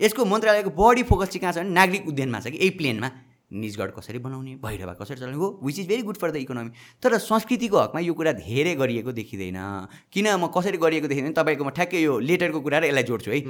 यसको 0.00 0.24
मन्त्रालयको 0.24 0.70
बढी 0.74 1.02
फोकस 1.06 1.28
चाहिँ 1.28 1.40
कहाँ 1.40 1.52
छ 1.52 1.58
भने 1.62 1.70
नागरिक 1.70 2.08
उद्यानमा 2.08 2.40
छ 2.40 2.46
कि 2.50 2.58
यही 2.58 2.70
प्लेनमा। 2.78 3.08
निजगढ 3.52 3.90
कसरी 3.90 4.18
बनाउने 4.18 4.54
भैरवा 4.62 4.92
कसरी 4.94 5.16
चलाउने 5.16 5.36
हो 5.36 5.48
which 5.64 5.78
is 5.78 5.86
very 5.88 6.02
good 6.02 6.16
for 6.16 6.30
the 6.30 6.36
economy 6.36 6.70
तर 7.02 7.18
संस्कृतिको 7.20 7.78
हकमा 7.78 8.00
यो 8.00 8.14
कुरा 8.14 8.32
धेरै 8.32 8.74
गरिएको 8.74 9.12
देखिँदैन। 9.12 9.58
किन 10.12 10.26
म 10.36 10.46
कसरी 10.54 10.78
गरिएको 10.78 11.08
देखिँदैन 11.08 11.32
तपाईँको 11.32 11.64
म 11.64 11.70
ठ्याक्कै 11.70 12.00
यो 12.00 12.18
लेटरको 12.20 12.60
कुरा 12.60 12.78
र 12.78 12.84
यसलाई 12.86 13.02
जोड्छु 13.02 13.30
है। 13.30 13.40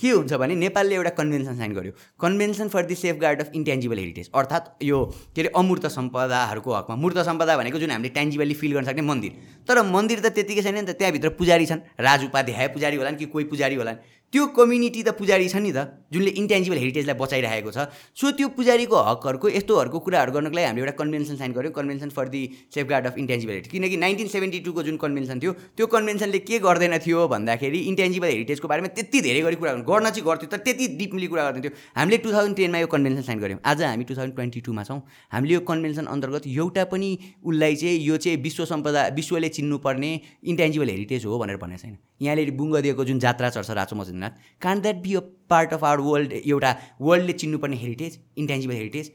के 0.00 0.10
हुन्छ 0.10 0.32
भने 0.34 0.54
नेपालले 0.56 0.94
एउटा 0.94 1.10
कन्भेन्सन 1.20 1.56
साइन 1.56 1.72
गर्यो। 1.74 1.92
Convention 2.20 2.68
for 2.68 2.86
the 2.86 2.94
safeguard 3.20 3.40
of 3.40 3.50
intangible 3.54 3.98
heritage 3.98 4.30
अर्थात् 4.34 4.84
यो 4.84 4.98
के 5.36 5.40
अरे 5.40 5.52
अमूर्त 5.54 5.86
सम्पदाहरूको 5.90 6.70
हकमा 6.74 6.96
मूर्त 6.96 7.18
सम्पदा 7.28 7.56
भनेको 7.56 7.78
जुन 7.78 7.90
हामीले 7.90 8.08
ट्यान्जिबली 8.16 8.54
फिल 8.54 8.72
गर्न 8.72 8.84
सक्ने 8.84 9.02
मन्दिर। 9.02 9.32
तर 9.68 9.82
मन्दिर 9.86 10.20
त 10.20 10.32
त्यतिकै 10.32 10.62
छैन 10.62 10.74
नि 10.74 10.82
त 10.88 10.96
त्यहाँभित्र 10.96 11.28
पुजारी 11.36 11.66
छन् 11.66 11.84
राज 12.00 12.24
उपाध्याय 12.24 12.68
पुजारी 12.74 12.96
होलान् 12.96 13.16
कि 13.16 13.26
कोही 13.28 13.44
पुजारी 13.52 13.74
होलान्। 13.76 13.98
त्यो 14.32 14.46
कम्युनिटी 14.56 15.02
त 15.02 15.10
पुजारी 15.18 15.48
छ 15.48 15.56
नि 15.58 15.72
त 15.72 16.06
जुनले 16.12 16.30
इन्टेन्जिबल 16.40 16.78
हेरिटेजलाई 16.78 17.16
बचाइरहेको 17.18 17.70
छ। 17.70 17.78
सो 18.14 18.30
त्यो 18.38 18.48
पुजारीको 18.54 18.98
हकहरूको 19.08 19.48
यस्तोहरूको 19.50 19.98
कुराहरू 20.06 20.32
गर्नको 20.32 20.54
लागि 20.54 20.66
हामीले 20.66 20.82
एउटा 20.82 20.94
कन्भेन्सन 21.00 21.36
साइन 21.36 21.52
गऱ्यौँ 21.52 21.72
convention 21.74 22.10
for 22.10 22.28
the 22.28 22.42
safeguard 22.86 23.06
of 23.06 23.18
intangible 23.18 23.52
heritage 23.52 23.72
किनकि 23.72 23.96
नाइन्टिन 23.96 24.28
सेभेन्टी 24.34 24.60
टूको 24.66 24.82
जुन 24.82 24.96
कन्भेन्सन 25.02 25.40
थियो 25.42 25.52
त्यो 25.76 25.86
कन्भेन्सनले 25.94 26.38
के 26.46 26.58
गर्दैन 26.66 26.98
थियो 27.06 27.26
भन्दाखेरि 27.28 27.80
इन्टेन्जिबल 27.90 28.28
हेरिटेजको 28.34 28.68
बारेमा 28.68 28.90
त्यति 28.98 29.20
धेरै 29.20 29.40
गरी 29.42 29.56
कुरा 29.62 29.72
गर्न 29.90 30.10
चाहिँ 30.10 30.26
गर्थ्यो 30.26 30.50
तर 30.50 30.62
त्यति 30.66 30.86
डिपली 31.00 31.26
कुरा 31.26 31.44
गर्दैन 31.44 31.62
थियो। 31.62 31.72
हामीले 31.96 32.18
टु 32.18 32.32
थाउजन्ड 32.32 32.56
टेनमा 32.56 32.78
यो 32.78 32.90
कन्भेन्सन 32.94 33.22
साइन 33.22 33.38
गऱ्यौँ 33.40 33.60
आज 33.64 33.82
हामी 33.82 34.04
टु 34.04 34.14
थाउजन्ड 34.14 34.34
ट्वेन्टी 34.34 34.60
टूमा 34.68 34.82
छौँ। 34.84 35.00
हामीले 35.32 35.54
यो 35.54 35.60
कन्भेन्सन 35.72 36.06
अन्तर्गत 36.06 36.46
एउटा 36.46 36.84
पनि 36.92 37.10
उसलाई 37.42 37.74
चाहिँ 37.82 37.98
यो 38.06 38.16
चाहिँ 38.16 38.38
विश्व 38.46 38.64
सम्पदा 38.74 39.06
विश्वले 39.18 39.48
चिन्नुपर्ने 39.58 40.12
इन्टेन्जिबल 40.44 40.88
हेरिटेज 40.88 41.26
हो 41.26 41.38
भनेर 41.38 41.56
भनेको 41.64 41.82
छैन। 41.82 41.98
यहाँले 42.20 42.50
बुङ्ग 42.60 42.76
दिएको 42.86 43.04
जुन 43.04 43.18
जात्रा 43.20 43.50
चर्छ 43.56 43.70
राचो 43.80 43.96
मजुनाथ 43.96 44.32
can't 44.62 44.82
that 44.82 45.02
be 45.02 45.14
a 45.14 45.20
part 45.50 45.72
of 45.74 45.84
our 45.84 46.00
world 46.10 46.32
एउटा 46.44 46.76
वर्ल्डले 47.00 47.32
चिन्नुपर्ने 47.42 47.76
हेरिटेज 47.76 48.18
इन्टेन्जिबल 48.38 48.74
हेरिटेज 48.74 49.12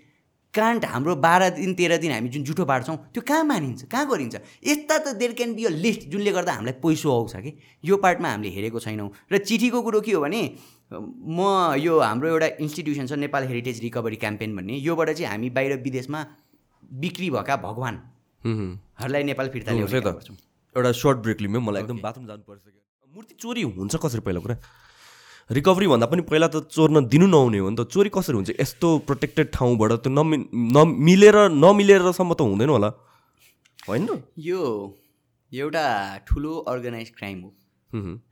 कान्ट 0.54 0.86
हाम्रो 0.86 1.16
बाह्र 1.24 1.50
दिन 1.56 1.74
तेह्र 1.76 1.98
दिन 2.02 2.12
हामी 2.12 2.30
जुन 2.34 2.44
जुठो 2.48 2.66
बाँड्छौँ 2.66 2.96
त्यो 3.14 3.22
कहाँ 3.28 3.44
मानिन्छ 3.44 3.84
कहाँ 3.92 4.06
गरिन्छ? 4.10 4.36
यस्ता 4.68 4.98
त 4.98 5.16
there 5.20 5.34
can 5.40 5.54
be 5.56 5.66
a 5.66 5.70
list 5.70 6.08
जुनले 6.12 6.32
गर्दा 6.32 6.54
हामीलाई 6.54 6.80
पैसो 6.80 7.12
आउँछ 7.12 7.36
कि? 7.36 7.52
यो 7.84 7.98
पार्टमा 8.06 8.30
हामीले 8.30 8.50
हेरेको 8.56 8.80
छैनौँ। 8.80 9.10
र 9.32 9.38
चिठीको 9.38 9.82
कुरो 9.84 10.02
के 10.02 10.12
हो 10.16 10.22
भने 10.22 10.42
म 10.94 11.76
यो 11.76 12.00
हाम्रो 12.00 12.28
एउटा 12.30 12.48
इन्स्टिट्युसन 12.64 13.06
छ 13.08 13.20
नेपाल 13.20 13.48
हेरिटेज 13.52 13.82
रिकभरी 13.84 14.16
क्याम्पेन 14.24 14.56
भन्ने 14.56 14.76
योबाट 14.88 15.10
चाहिँ 15.12 15.30
हामी 15.32 15.50
बाहिर 15.60 15.78
विदेशमा 15.84 16.26
बिक्री 17.04 17.30
भएका 17.36 17.56
भगवान्हरूलाई 17.68 19.24
नेपाल 19.36 19.48
फिर्ता 19.54 19.72
ल्याउँछ 19.76 19.94
एउटा 20.76 20.92
सर्ट 21.04 21.18
ब्रेक 21.28 21.42
लिउँ 21.42 21.62
मलाई 21.68 21.82
एकदम 21.84 22.00
बाथरुम 22.08 22.28
जानुपर्छ 22.28 22.62
मूर्ति 23.16 23.36
चोरी 23.40 23.62
हुन्छ 23.64 23.96
कसरी 23.96 24.22
पहिला 24.28 24.40
कुरा? 24.44 24.56
रिकभरी 25.50 25.88
भन्दा 25.88 26.06
पनि 26.12 26.22
पहिला 26.28 26.48
त 26.52 26.68
चोर्न 26.68 27.08
दिनु 27.08 27.28
नहुने 27.32 27.60
हो 27.64 27.70
नि 27.70 27.76
त। 27.80 27.88
चोरी 27.88 28.10
कसरी 28.12 28.36
हुन्छ? 28.36 28.52
यस्तो 28.60 28.88
प्रोटेक्टेड 29.08 29.48
ठाउँबाट 29.56 29.92
त्यो 30.04 30.12
नमि 30.12 30.38
नमिलेर 30.52 31.38
नमिलेरसम्म 31.56 32.34
त 32.36 32.42
हुँदैन 32.44 32.70
होला। 32.76 32.90
होइन 33.88 34.08
यो 34.36 34.60
एउटा 35.52 35.86
ठुलो 36.28 36.54
अर्गनाइज 36.68 37.10
क्राइम 37.16 37.40
हो। 37.42 37.50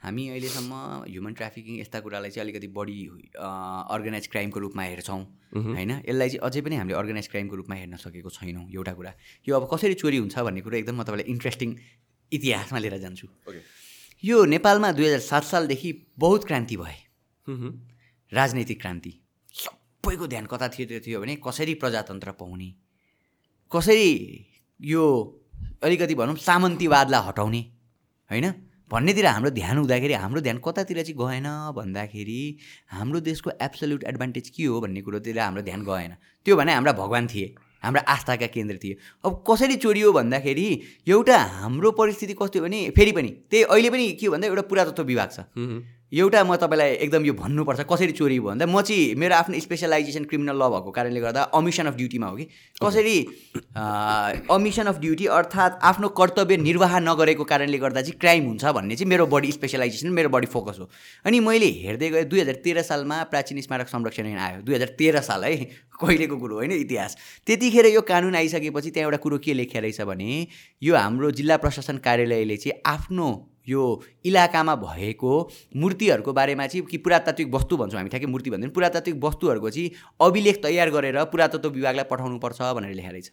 हामी 0.04 0.24
अहिलेसम्म 0.30 0.72
ह्युमन 1.08 1.34
ट्राफिकिङ 1.40 1.80
यस्ता 1.80 2.00
कुरालाई 2.04 2.30
चाहिँ 2.36 2.44
अलिकति 2.44 2.68
बढी 2.76 3.00
अर्गनाइज 3.40 4.28
क्राइमको 4.28 4.60
रूपमा 4.60 4.84
हेर्छौँ। 4.84 5.22
होइन? 5.56 5.92
यसलाई 6.04 6.30
चाहिँ 6.30 6.44
अझै 6.44 6.62
पनि 6.68 6.76
हामीले 6.76 6.98
अर्गनाइज 7.00 7.28
क्राइमको 7.32 7.56
रूपमा 7.56 7.76
हेर्न 7.80 7.96
सकेको 8.04 8.30
छैनौँ 8.36 8.68
एउटा 8.68 8.94
कुरा। 9.00 9.12
यो 9.48 9.56
अब 9.56 9.64
कसरी 9.72 9.96
चोरी 10.04 10.18
हुन्छ 10.28 10.36
भन्ने 10.36 10.62
कुरा 10.68 10.78
एकदम 10.84 10.96
म 11.00 11.04
तपाईँलाई 11.08 11.32
इन्ट्रेस्टिङ 11.32 11.70
इतिहासमा 12.32 12.80
लिएर 12.84 12.98
जान्छु। 13.00 13.28
यो 14.24 14.44
नेपालमा 14.46 14.92
दुई 14.92 15.06
हजार 15.06 15.20
सात 15.20 15.44
सालदेखि 15.44 15.90
बहुत 16.20 16.44
क्रान्ति 16.48 16.76
भए। 16.78 16.96
राजनैतिक 18.32 18.80
क्रान्ति। 18.82 19.12
सबैको 19.54 20.28
ध्यान 20.28 20.46
कता 20.46 20.68
थियो 20.68 20.86
त्यो 20.88 21.00
थियो 21.00 21.22
भने 21.22 21.36
कसरी 21.44 21.74
प्रजातन्त्र 21.76 22.32
पाउने 22.32 22.70
कसरी 23.72 24.08
यो 24.80 25.04
अलिकति 25.84 26.16
भनौँ 26.16 26.36
सामन्तीवादलाई 26.40 27.28
हटाउने 27.28 27.62
होइन? 28.32 28.48
भन्नेतिर 28.92 29.26
हाम्रो 29.26 29.50
ध्यान 29.52 29.78
हुँदाखेरि 29.78 30.14
हाम्रो 30.14 30.42
ध्यान 30.42 30.58
कतातिर 30.66 31.02
चाहिँ 31.04 31.18
गएन 31.20 31.48
भन्दाखेरि 31.76 32.42
हाम्रो 32.92 33.20
देशको 33.20 33.52
एब्सोल्युट 33.62 34.04
एडभान्टेज 34.04 34.50
के 34.50 34.64
हो 34.64 34.82
भन्ने 34.82 35.02
कुरोतिर 35.02 35.40
हाम्रो 35.40 35.62
ध्यान 35.62 35.84
गएन। 35.84 36.16
त्यो 36.46 36.56
भने 36.56 36.74
हाम्रा 36.74 36.94
भगवान् 36.94 37.28
थिए। 37.28 37.56
हाम्रा 37.84 38.02
आस्थाका 38.08 38.48
केन्द्र 38.48 38.78
थिए 38.84 38.98
अब 39.26 39.44
कसरी 39.50 39.76
चोरियो 39.76 40.12
भन्दाखेरि 40.14 40.68
एउटा 41.08 41.38
हाम्रो 41.38 41.92
परिस्थिति 41.92 42.34
कस्तो 42.42 42.62
भने 42.62 42.80
फेरि 42.96 43.12
पनि 43.12 43.30
त्यही 43.52 43.64
अहिले 43.64 43.90
पनि 43.90 44.12
के 44.22 44.30
भन्दा 44.30 44.48
एउटा 44.48 44.62
पुरातत्व 44.72 45.04
विभाग 45.04 45.30
छ। 45.32 45.40
एउटा 46.14 46.44
म 46.44 46.56
तपाईँलाई 46.62 46.90
एकदम 47.04 47.26
यो 47.26 47.34
भन्नुपर्छ 47.34 47.82
कसरी 47.90 48.12
चोरी 48.14 48.40
भयो 48.40 48.48
भन्दा 48.48 48.66
म 48.66 48.82
चाहिँ 48.82 49.16
मेरो 49.18 49.36
आफ्नो 49.36 49.60
स्पेसलाइजेसन 49.60 50.24
क्रिमिनल 50.30 50.56
ल 50.56 50.70
भएको 50.70 50.92
कारणले 50.94 51.20
गर्दा 51.20 51.42
अमिसन 51.58 51.86
अफ 51.90 51.96
ड्युटीमा 51.98 52.28
हो 52.28 52.36
कि? 52.38 52.46
कसरी 52.78 53.18
अमिसन 54.54 54.86
अफ 54.94 55.00
ड्युटी 55.00 55.26
अर्थात् 55.26 55.80
आफ्नो 55.82 56.08
कर्तव्य 56.14 56.58
निर्वाह 56.58 57.00
नगरेको 57.00 57.44
कारणले 57.44 57.78
गर्दा 57.78 58.02
चाहिँ 58.02 58.20
क्राइम 58.20 58.46
हुन्छ 58.48 58.66
भन्ने 58.78 58.96
चाहिँ 58.96 59.10
मेरो 59.10 59.26
बडी 59.26 59.52
स्पेसलाइजेसन 59.52 60.10
मेरो 60.14 60.30
बडी 60.30 60.48
फोकस 60.54 60.78
हो। 60.80 60.90
अनि 61.26 61.40
मैले 61.40 61.70
हेर्दै 61.82 62.10
गएँ 62.10 62.24
दुई 62.30 62.42
हजार 62.42 62.56
तेह्र 62.62 62.82
सालमा 62.84 63.24
प्राचीन 63.34 63.62
स्मारक 63.62 63.88
संरक्षण 63.90 64.28
ऐन 64.28 64.38
आयो। 64.38 64.62
दुई 64.62 64.76
हजार 64.76 64.94
तेह्र 65.00 65.22
साल 65.22 65.44
है 65.44 65.56
कहिलेको 65.98 66.38
कुरो 66.38 66.56
होइन 66.56 66.72
इतिहास। 66.72 67.18
त्यतिखेर 67.48 67.86
यो 67.90 68.02
कानुन 68.06 68.36
आइसकेपछि 68.36 68.92
त्यहाँ 68.92 69.08
एउटा 69.08 69.18
कुरो 69.18 69.38
के 69.42 69.54
लेखिया 69.54 69.82
रहेछ 69.82 70.02
भने 70.06 70.48
यो 70.84 70.96
हाम्रो 70.96 71.32
जिल्ला 71.32 71.58
प्रशासन 71.58 71.98
कार्यालयले 72.06 72.58
चाहिँ 72.58 72.82
आफ्नो 72.86 73.30
यो 73.68 74.02
इलाकामा 74.26 74.76
भएको 74.76 75.34
मूर्तिहरूको 75.76 76.34
बारेमा 76.34 76.68
चाहिँ 76.68 76.86
कि 76.86 76.98
पुरातात्विक 76.98 77.54
वस्तु 77.54 77.78
भन्छौँ 77.78 78.00
हामी 78.00 78.10
ठ्याक्कै 78.10 78.28
मूर्ति 78.28 78.50
भन्दैन। 78.50 78.70
पुरातात्विक 78.70 79.24
वस्तुहरूको 79.24 79.70
चाहिँ 79.70 79.92
अभिलेख 80.22 80.62
तयार 80.64 80.90
गरेर 80.90 81.24
पुरातत्व 81.26 81.70
विभागलाई 81.70 82.06
पठाउनुपर्छ 82.12 82.62
भनेर 82.62 82.94
लेखेर 82.94 83.12
रहेछ 83.12 83.32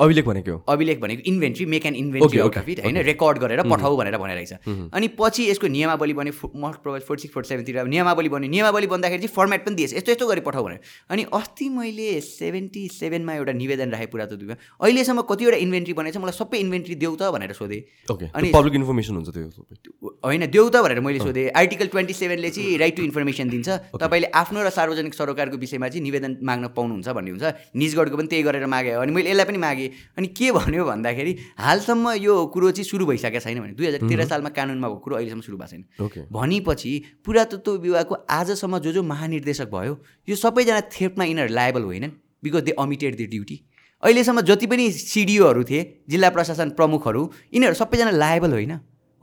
अभिलेख 0.00 0.24
भनेको 0.26 0.56
अभिलेख 0.68 1.00
भनेको 1.00 1.22
inventory 1.30 1.66
make 1.66 1.86
an 1.86 1.94
inventory 1.94 2.28
Okay, 2.30 2.40
out 2.42 2.52
okay, 2.52 2.62
of 2.62 2.68
it 2.68 2.80
होइन? 2.84 2.96
रेकर्ड 3.10 3.38
गरेर 3.38 3.62
पठाऊ 3.70 3.96
भनेर 3.96 4.16
भनिरहेछ 4.18 4.52
अनि 4.94 5.08
पछि 5.20 5.48
यसको 5.50 5.66
नियमावली 5.66 6.14
बन्यो 6.14 6.50
most 6.56 6.78
provide 6.82 7.02
forty 7.02 7.22
six 7.22 7.34
forty 7.34 7.48
सेभेनतिर 7.48 7.84
नियमावली 7.86 8.28
बन्यो। 8.28 8.50
नियमावली 8.50 8.86
बन्दाखेरि 8.86 9.20
चाहिँ 9.22 9.34
फर्मेट 9.36 9.64
पनि 9.66 9.74
दिएछ। 9.74 9.94
यस्तो 9.94 10.12
यस्तो 10.12 10.26
गरी 10.26 10.40
पठाऊ 10.40 10.64
भनेर। 10.64 10.80
अनि 11.10 11.22
अस्ति 11.32 11.68
मैले 11.70 12.20
सेभेन्टी 12.20 12.82
सेभेनमा 12.92 13.34
एउटा 13.34 13.52
निवेदन 13.52 13.90
राखेँ 13.90 14.08
पुरातत्वमा 14.12 14.54
अहिलेसम्म 14.82 15.20
कतिवटा 15.30 15.56
इन्भेन्ट्री 15.66 15.94
बनेको 16.00 16.18
छ 16.18 16.22
मलाई 16.22 16.36
सबै 16.40 16.58
इन्भेन्ट्री 16.60 16.94
देऊ 17.02 17.14
त 17.16 17.30
भनेर 17.30 17.52
सोधेँ। 17.52 17.80
ओके 18.10 18.26
अनि- 18.34 18.52
पब्लिक 18.54 18.74
इन्फर्मेसन 18.80 19.14
हुन्छ 19.16 19.28
त्यो 19.30 20.08
होइन 20.24 20.46
देऊ 20.50 20.66
त 20.68 20.76
भनेर 20.84 21.00
मैले 21.00 21.18
सोधेँ। 21.20 21.48
आर्टिकल 21.54 21.86
ट्वेन्टी 21.94 22.14
सेभेनले 22.20 22.50
चाहिँ 22.50 22.76
राइट 22.82 22.96
टु 22.96 23.02
इन्फर्मेसन 23.02 23.48
दिन्छ। 23.54 23.68
तपाईँले 24.02 24.28
आफ्नो 24.34 24.58
र 24.66 24.70
सार्वजनिक 24.70 25.14
सरोकारको 25.14 25.56
विषयमा 25.56 25.88
चाहिँ 25.88 26.02
निवेदन 26.02 26.36
माग्न 26.42 26.64
पाउनुहुन्छ 26.76 27.08
भन्ने 27.16 27.30
हुन्छ। 27.30 27.44
निजगढको 27.76 28.16
पनि 28.16 28.28
त्यही 28.30 28.42
गरेर 28.42 28.66
मागे 28.66 28.92
अनि 29.00 29.12
मैले 29.12 29.30
यसलाई 29.30 29.46
पनि 29.46 29.58
मागेँ। 29.60 29.88
अनि 30.18 30.26
के 30.32 30.50
भन्यो 30.52 30.84
भन्दाखेरि 30.84 31.32
हालसम्म 31.58 32.10
यो 32.18 32.34
कुरो 32.54 32.70
चाहिँ 32.70 32.84
सुरु 32.84 33.06
भइसकेको 33.06 33.40
छैन 33.40 33.60
भने 33.60 33.72
दुई 33.76 33.86
हजार 33.86 34.08
तेह्र 34.08 34.24
सालमा 34.26 34.50
कानुनमा 34.56 34.88
भएको 34.88 35.00
कुरो 35.04 35.16
अहिलेसम्म 35.16 35.40
सुरु 35.40 35.56
भएको 35.58 35.70
छैन। 35.70 36.26
भनेपछि 36.32 36.92
पुरातत्व 37.24 37.72
विभागको 37.78 38.14
आजसम्म 38.30 38.78
जो 38.80 38.92
जो 38.92 39.02
महानिर्देशक 39.04 39.68
भयो 39.70 39.94
यो 40.28 40.36
सबैजना 40.36 40.80
थेप्टमा 40.90 41.24
यिनीहरू 41.24 41.54
लायबल 41.54 41.82
होइनन् 41.84 42.12
because 42.44 42.62
they 42.64 42.72
omitted 42.80 43.16
the 43.16 43.26
duty 43.26 43.56
अहिलेसम्म 44.02 44.40
जति 44.48 44.66
पनि 44.66 44.90
सिडिओहरू 44.92 45.62
थिए 45.64 45.80
जिल्ला 46.08 46.28
प्रशासन 46.30 46.70
प्रमुखहरू 46.72 47.22
यिनीहरू 47.54 47.74
सबैजना 47.76 48.10
लायबल 48.16 48.52
होइन। 48.52 48.72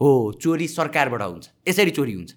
हो 0.01 0.09
चोरी 0.41 0.67
सरकारबाट 0.69 1.21
हुन्छ 1.21 1.45
यसरी 1.67 1.91
चोरी 1.91 2.13
हुन्छ। 2.13 2.31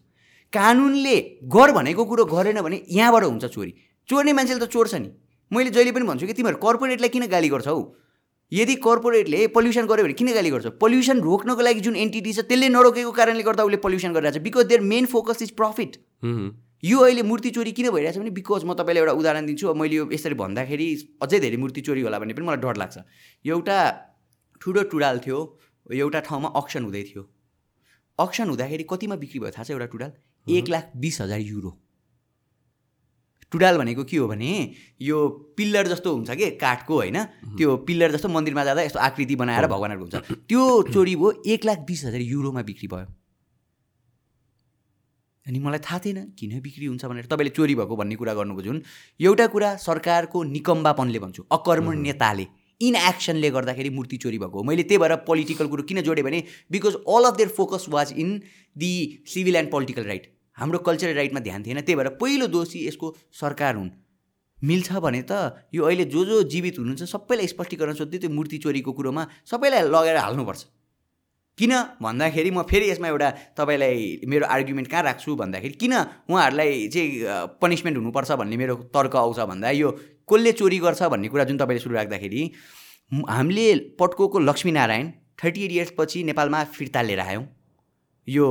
कानुनले 0.53 1.17
गर 1.47 1.73
भनेको 1.73 2.05
कुरो 2.05 2.25
गरेन 2.27 2.61
भने 2.61 2.77
यहाँबाट 2.91 3.25
हुन्छ 3.25 3.45
चोरी। 3.47 3.73
चोर्ने 4.09 4.33
मान्छेले 4.33 4.61
त 4.61 4.69
चोर्छ 4.73 4.95
नि। 4.95 5.11
मैले 5.53 5.71
जहिले 5.71 5.93
पनि 5.93 6.07
भन्छु 6.07 6.27
कि 6.27 6.33
तिमीहरू 6.33 6.59
कर्पोरेटलाई 6.63 7.09
किन 7.09 7.27
गाली 7.27 7.49
गर्छौ? 7.49 7.81
यदि 8.53 8.75
कर्पोरेटले 8.85 9.47
पल्युसन 9.55 9.87
गर्यो 9.87 10.05
भने 10.05 10.15
किन 10.21 10.33
गाली 10.35 10.51
गर्छ? 10.51 10.67
पल्युसन 10.81 11.21
रोक्नको 11.21 11.63
लागि 11.63 11.81
जुन 11.81 11.97
एन्टिटी 11.97 12.33
छ 12.33 12.41
त्यसले 12.51 12.69
नरोकेको 12.69 13.13
कारणले 13.19 13.43
गर्दा 13.43 13.65
उसले 13.65 13.79
पल्युसन 13.85 14.13
गरिरहेको 14.15 14.39
छ। 14.39 14.43
Because 14.43 14.67
their 14.71 14.81
main 14.93 15.07
focus 15.07 15.43
is 15.43 15.51
profit 15.61 15.97
यो 16.83 16.99
अहिले 16.99 17.23
मूर्ति 17.23 17.51
चोरी 17.51 17.73
किन 17.79 17.91
भइरहेछ 17.91 18.19
भने 18.19 18.31
बिकज 18.37 18.65
म 18.65 18.75
तपाईँलाई 18.75 19.03
एउटा 19.03 19.15
उदाहरण 19.21 19.47
दिन्छु। 19.47 19.67
अब 19.69 19.77
मैले 19.77 19.97
यो 19.97 20.05
यसरी 20.13 20.35
भन्दाखेरि 20.35 20.89
अझै 21.23 21.39
धेरै 21.41 21.57
मूर्ति 21.63 21.81
चोरी 21.87 22.01
होला 22.07 22.19
भन्ने 22.19 22.35
पनि 22.35 22.47
मलाई 22.47 22.63
डर 22.63 22.77
लाग्छ। 22.83 22.97
एउटा 23.45 23.79
ठुलो 24.61 24.83
टुडाल 24.89 25.19
थियो 25.27 25.39
एउटा 25.91 26.21
ठाउँमा 26.27 26.49
अक्सन 26.57 26.83
हुँदै 26.85 27.03
थियो। 27.11 27.23
अक्सन 28.19 28.49
हुँदाखेरि 28.49 28.85
कतिमा 28.91 29.17
बिक्री 29.17 29.39
भयो? 29.41 29.51
थाहा 29.51 29.65
छ 29.65 29.71
एउटा 29.71 29.87
टुडाल? 29.93 30.13
एक 30.47 30.69
लाख 30.69 30.91
बिस 30.97 31.21
हजार 31.21 31.41
युरो 31.41 31.71
टुडाल 33.53 33.79
भनेको 33.79 34.05
के 34.05 34.17
हो 34.17 34.27
भने 34.29 34.51
यो 35.03 35.29
पिल्लर 35.57 35.89
जस्तो 35.89 36.15
हुन्छ 36.15 36.31
कि 36.31 36.51
काठको 36.57 36.95
होइन 36.95 37.23
त्यो 37.57 37.77
पिल्लर 37.87 38.13
जस्तो 38.13 38.29
मन्दिरमा 38.31 38.65
जाँदा 38.65 38.83
यस्तो 38.83 38.99
आकृति 39.01 39.37
बनाएर 39.37 39.67
भगवान्हरूको 39.67 40.07
हुन्छ। 40.07 40.45
त्यो 40.49 40.63
चोरी 40.93 41.17
भयो 41.17 41.33
एक 41.47 41.65
लाख 41.65 41.79
बिस 41.89 42.05
हजार 42.05 42.21
युरोमा 42.23 42.63
बिक्री 42.63 42.89
भयो। 42.89 43.07
अनि 45.47 45.59
मलाई 45.59 45.79
थाहा 45.81 45.99
थिएन 45.99 46.19
किन 46.39 46.61
बिक्री 46.61 46.87
हुन्छ 46.87 47.05
भनेर। 47.05 47.27
तपाईँले 47.27 47.51
चोरी 47.51 47.75
भएको 47.75 47.97
भन्ने 47.97 48.17
कुरा 48.17 48.35
गर्नुको 48.35 48.63
जुन। 48.63 48.83
एउटा 49.21 49.47
कुरा 49.51 49.75
सरकारको 49.83 50.43
निकम्बापनले 50.47 51.19
भन्छु 51.19 51.47
अकर्मण्यताले 51.51 52.47
इनएक्सनले 52.81 53.51
गर्दाखेरि 53.51 53.91
मूर्ति 53.91 54.17
चोरी 54.17 54.39
भएको 54.39 54.59
हो। 54.59 54.65
मैले 54.65 54.83
त्यही 54.83 54.99
भएर 54.99 55.15
पोलिटिकल 55.27 55.67
कुरो 55.69 55.83
किन 55.85 56.01
जोडेँ 56.03 56.25
भने 56.25 56.43
because 56.71 56.95
all 57.09 57.25
of 57.25 57.37
their 57.37 57.49
focus 57.57 57.87
was 57.91 58.13
in 58.17 58.31
the 58.77 58.93
civil 59.27 59.57
and 59.57 59.71
political 59.71 60.05
right. 60.05 60.33
हाम्रो 60.57 60.79
कल्चरल 60.79 61.15
राइटमा 61.15 61.41
ध्यान 61.41 61.63
थिएन। 61.63 61.81
त्यही 61.81 61.97
भएर 61.97 62.09
पहिलो 62.21 62.47
दोषी 62.47 62.87
यसको 62.87 63.17
सरकार 63.41 63.75
हुन्। 63.77 63.91
मिल्छ 64.59 64.93
भने 65.01 65.23
त 65.31 65.33
यो 65.75 65.85
अहिले 65.85 66.05
जो 66.05 66.25
जो 66.25 66.43
जीवित 66.45 66.79
हुनुहुन्छ 66.79 67.03
सबैलाई 67.09 67.47
स्पष्टीकरण 67.47 67.95
सोध्दै 67.97 68.19
त्यो 68.19 68.31
मूर्ति 68.31 68.59
चोरीको 68.59 68.93
कुरोमा 68.93 69.27
सबैलाई 69.51 69.83
लगेर 69.89 70.17
हाल्नुपर्छ। 70.17 70.65
किन? 71.59 71.73
भन्दाखेरि 72.03 72.51
म 72.51 72.63
फेरि 72.69 72.91
यसमा 72.91 73.09
एउटा 73.09 73.31
तपाईँलाई 73.57 74.21
मेरो 74.29 74.47
आर्ग्युमेन्ट 74.47 74.89
कहाँ 74.91 75.03
राख्छु 75.03 75.37
भन्दाखेरि 75.37 75.75
किन 75.81 75.95
उहाँहरूलाई 76.29 76.89
चाहिँ 76.89 77.09
पनिसमेन्ट 77.61 77.97
हुनुपर्छ 77.99 78.31
भन्ने 78.33 78.57
मेरो 78.57 78.75
तर्क 78.93 79.17
आउँछ 79.17 79.39
भन्दा 79.49 79.71
यो 79.71 79.89
कसले 80.29 80.53
चोरी 80.53 80.79
गर्छ 80.79 81.03
भन्ने 81.09 81.29
कुरा 81.29 81.45
जुन 81.45 81.57
तपाईँले 81.59 81.81
सुरु 81.81 81.95
राख्दाखेरि 81.95 82.43
हामीले 83.13 83.67
पटकोको 84.01 84.39
लक्ष्मीनारायण 84.41 85.11
थर्टी 85.41 85.65
एट 85.65 85.73
इयर्सपछि 85.73 86.23
नेपालमा 86.25 86.65
फिर्ता 86.77 87.03
लिएर 87.03 87.21
आयौँ। 87.21 87.45
यो 88.31 88.47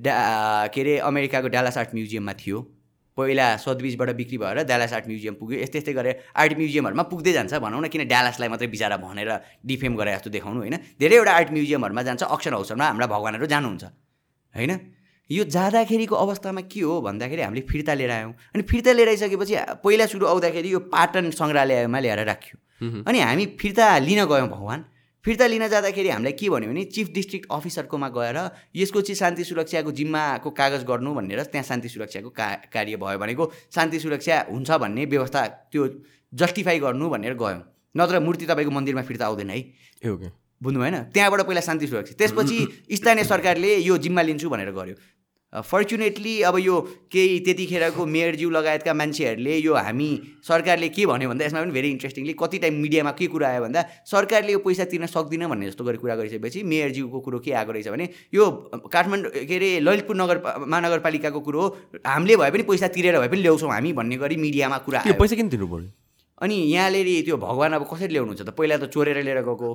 डा 0.00 0.16
के 0.74 0.80
अरे 0.80 0.98
अमेरिकाको 1.04 1.48
डालास 1.48 1.78
आर्ट 1.78 1.90
म्युजियममा 1.94 2.32
थियो। 2.42 2.58
पहिला 3.18 3.46
सदबिजबाट 3.60 4.10
बिक्री 4.16 4.38
भएर 4.38 4.58
डालास 4.64 4.92
आर्ट 4.96 5.06
म्युजियम 5.06 5.34
पुग्यो। 5.40 5.56
यस्तै 5.60 5.78
यस्तै 5.78 5.92
गरेर 5.92 6.14
आर्ट 6.32 6.52
म्युजियमहरूमा 6.56 7.04
पुग्दै 7.10 7.32
जान्छ 7.32 7.52
भनौँ 7.60 7.80
न 7.80 7.88
किन 7.92 8.08
डालासलाई 8.08 8.48
मात्रै 8.48 8.68
बिचारा 8.72 8.96
भनेर 8.96 9.30
डिफेम 9.66 9.92
गरे 10.00 10.10
जस्तो 10.16 10.30
देखाउनु 10.30 10.58
होइन। 10.64 10.76
धेरैवटा 10.96 11.32
आर्ट 11.32 11.48
म्युजियमहरूमा 11.52 12.02
जान्छ 12.08 12.22
अक्सन 12.24 12.52
हाउसहरूमा 12.56 12.86
हाम्रा 12.86 13.06
भगवान्हरू 13.12 13.46
जानुहुन्छ। 13.46 13.84
होइन? 14.54 14.72
यो 15.30 15.42
जाँदाखेरिको 15.46 16.14
अवस्थामा 16.16 16.60
के 16.66 16.80
हो 16.80 17.00
भन्दाखेरि 17.02 17.42
हामीले 17.42 17.62
फिर्ता 17.68 17.94
लिएर 17.94 18.10
आयौँ। 18.10 18.32
अनि 18.54 18.62
फिर्ता 18.66 18.92
लिएर 18.92 19.08
आइसकेपछि 19.08 19.54
पहिला 19.84 20.06
सुरु 20.06 20.26
आउँदाखेरि 20.26 20.68
यो 20.72 20.80
पाटन 20.90 21.30
सङ्ग्रहालयमा 21.30 21.98
ल्याएर 22.00 22.24
राख्यो। 22.26 22.56
अनि 23.06 23.18
हामी 23.20 23.44
फिर्ता 23.60 23.86
लिन 24.00 24.24
गयौँ 24.26 24.48
भगवान्। 24.48 24.82
फिर्ता 25.24 25.46
लिन 25.46 25.66
जाँदाखेरि 25.68 26.08
हामीलाई 26.08 26.32
के 26.32 26.48
भन्यो 26.50 26.68
भने 26.70 26.84
चिफ 26.96 27.08
डिस्ट्रिक्ट 27.12 27.46
अफिसरकोमा 27.52 28.08
गएर 28.08 28.38
यसको 28.76 29.00
चाहिँ 29.00 29.16
शान्ति 29.16 29.44
सुरक्षाको 29.44 29.92
जिम्माको 29.92 30.50
कागज 30.50 30.84
गर्नु 30.84 31.14
भनेर 31.14 31.42
त्यहाँ 31.44 31.64
शान्ति 31.64 31.88
सुरक्षाको 31.88 32.30
का 32.30 32.48
कार्य 32.72 32.96
भयो 32.96 33.18
भनेको 33.18 33.50
शान्ति 33.74 33.98
सुरक्षा 34.00 34.40
हुन्छ 34.50 34.70
भन्ने 34.80 35.04
व्यवस्था 35.04 35.46
त्यो 35.72 35.88
जस्टिफाई 36.32 36.78
गर्नु 36.80 37.10
भनेर 37.10 37.34
गयौँ। 37.34 37.60
नत्र 37.94 38.20
मूर्ति 38.20 38.46
तपाईँको 38.46 38.70
मन्दिरमा 38.70 39.02
फिर्ता 39.02 39.26
आउँदैन 39.26 39.50
है। 39.50 39.60
बुझ्नु 40.62 40.80
भएन 40.80 40.96
त्यहाँबाट 41.12 41.40
पहिला 41.46 41.60
शान्ति 41.60 41.86
सुरक्षा। 41.86 42.14
त्यसपछि 42.16 42.58
स्थानीय 42.96 43.24
सरकारले 43.24 43.76
यो 43.76 43.98
जिम्मा 43.98 44.22
लिन्छु 44.22 44.48
भनेर 44.50 44.72
गर्यो। 44.72 44.96
फर्चुनेटली 45.52 46.40
अब 46.46 46.58
यो 46.58 46.80
केही 47.12 47.38
त्यतिखेरको 47.44 48.06
मेयरज्यू 48.06 48.50
लगायतका 48.50 48.92
मान्छेहरूले 48.94 49.56
यो 49.58 49.74
हामी 49.74 50.10
सरकारले 50.48 50.88
के 50.88 51.06
भन्यो 51.06 51.28
भन्दा 51.28 51.44
यसमा 51.44 51.60
पनि 51.60 51.72
भेरी 51.72 51.88
इन्ट्रेस्टिङली 51.90 52.34
कति 52.38 52.58
टाइम 52.58 52.74
मिडियामा 52.82 53.12
के 53.18 53.26
कुरा 53.26 53.48
आयो 53.48 53.62
भन्दा 53.62 53.82
सरकारले 54.10 54.52
यो 54.52 54.58
पैसा 54.62 54.84
तिर्न 54.92 55.06
सक्दिनँ 55.10 55.48
भन्ने 55.50 55.66
जस्तो 55.66 55.84
गरी 55.84 55.98
कुरा 55.98 56.14
गरिसकेपछि 56.16 56.62
मेयरज्यूको 56.62 57.20
कुरो 57.20 57.38
के 57.42 57.52
आएको 57.52 57.72
रहेछ 57.72 57.88
भने 57.88 58.08
यो 58.34 58.50
काठमाडौँ 58.94 59.30
के 59.42 59.56
अरे 59.56 59.70
ललितपुर 59.80 60.16
नगर 60.16 60.42
महानगरपालिकाको 60.70 61.40
कुरो 61.40 61.60
हो। 61.60 61.98
हामीले 62.06 62.36
भए 62.36 62.50
पनि 62.50 62.62
पैसा 62.70 62.88
तिरेर 62.94 63.18
भए 63.18 63.28
पनि 63.28 63.42
ल्याउँछौँ 63.42 63.70
हामी 63.72 63.92
भन्ने 63.98 64.16
गरी 64.22 64.36
मिडियामा 64.46 64.78
कुरा 64.86 65.02
पैसा 65.18 65.36
किन 65.36 65.48
तिर्नु 65.50 65.66
पऱ्यो 65.66 65.90
अनि 66.40 66.54
यहाँले 66.72 67.22
त्यो 67.22 67.36
भगवान् 67.36 67.72
अब 67.76 67.82
कसरी 67.92 68.12
ल्याउनुहुन्छ 68.12 68.42
त? 68.42 68.50
पहिला 68.56 68.76
त 68.80 68.84
चोरेर 68.88 69.18
लिएर 69.22 69.40
गएको। 69.44 69.66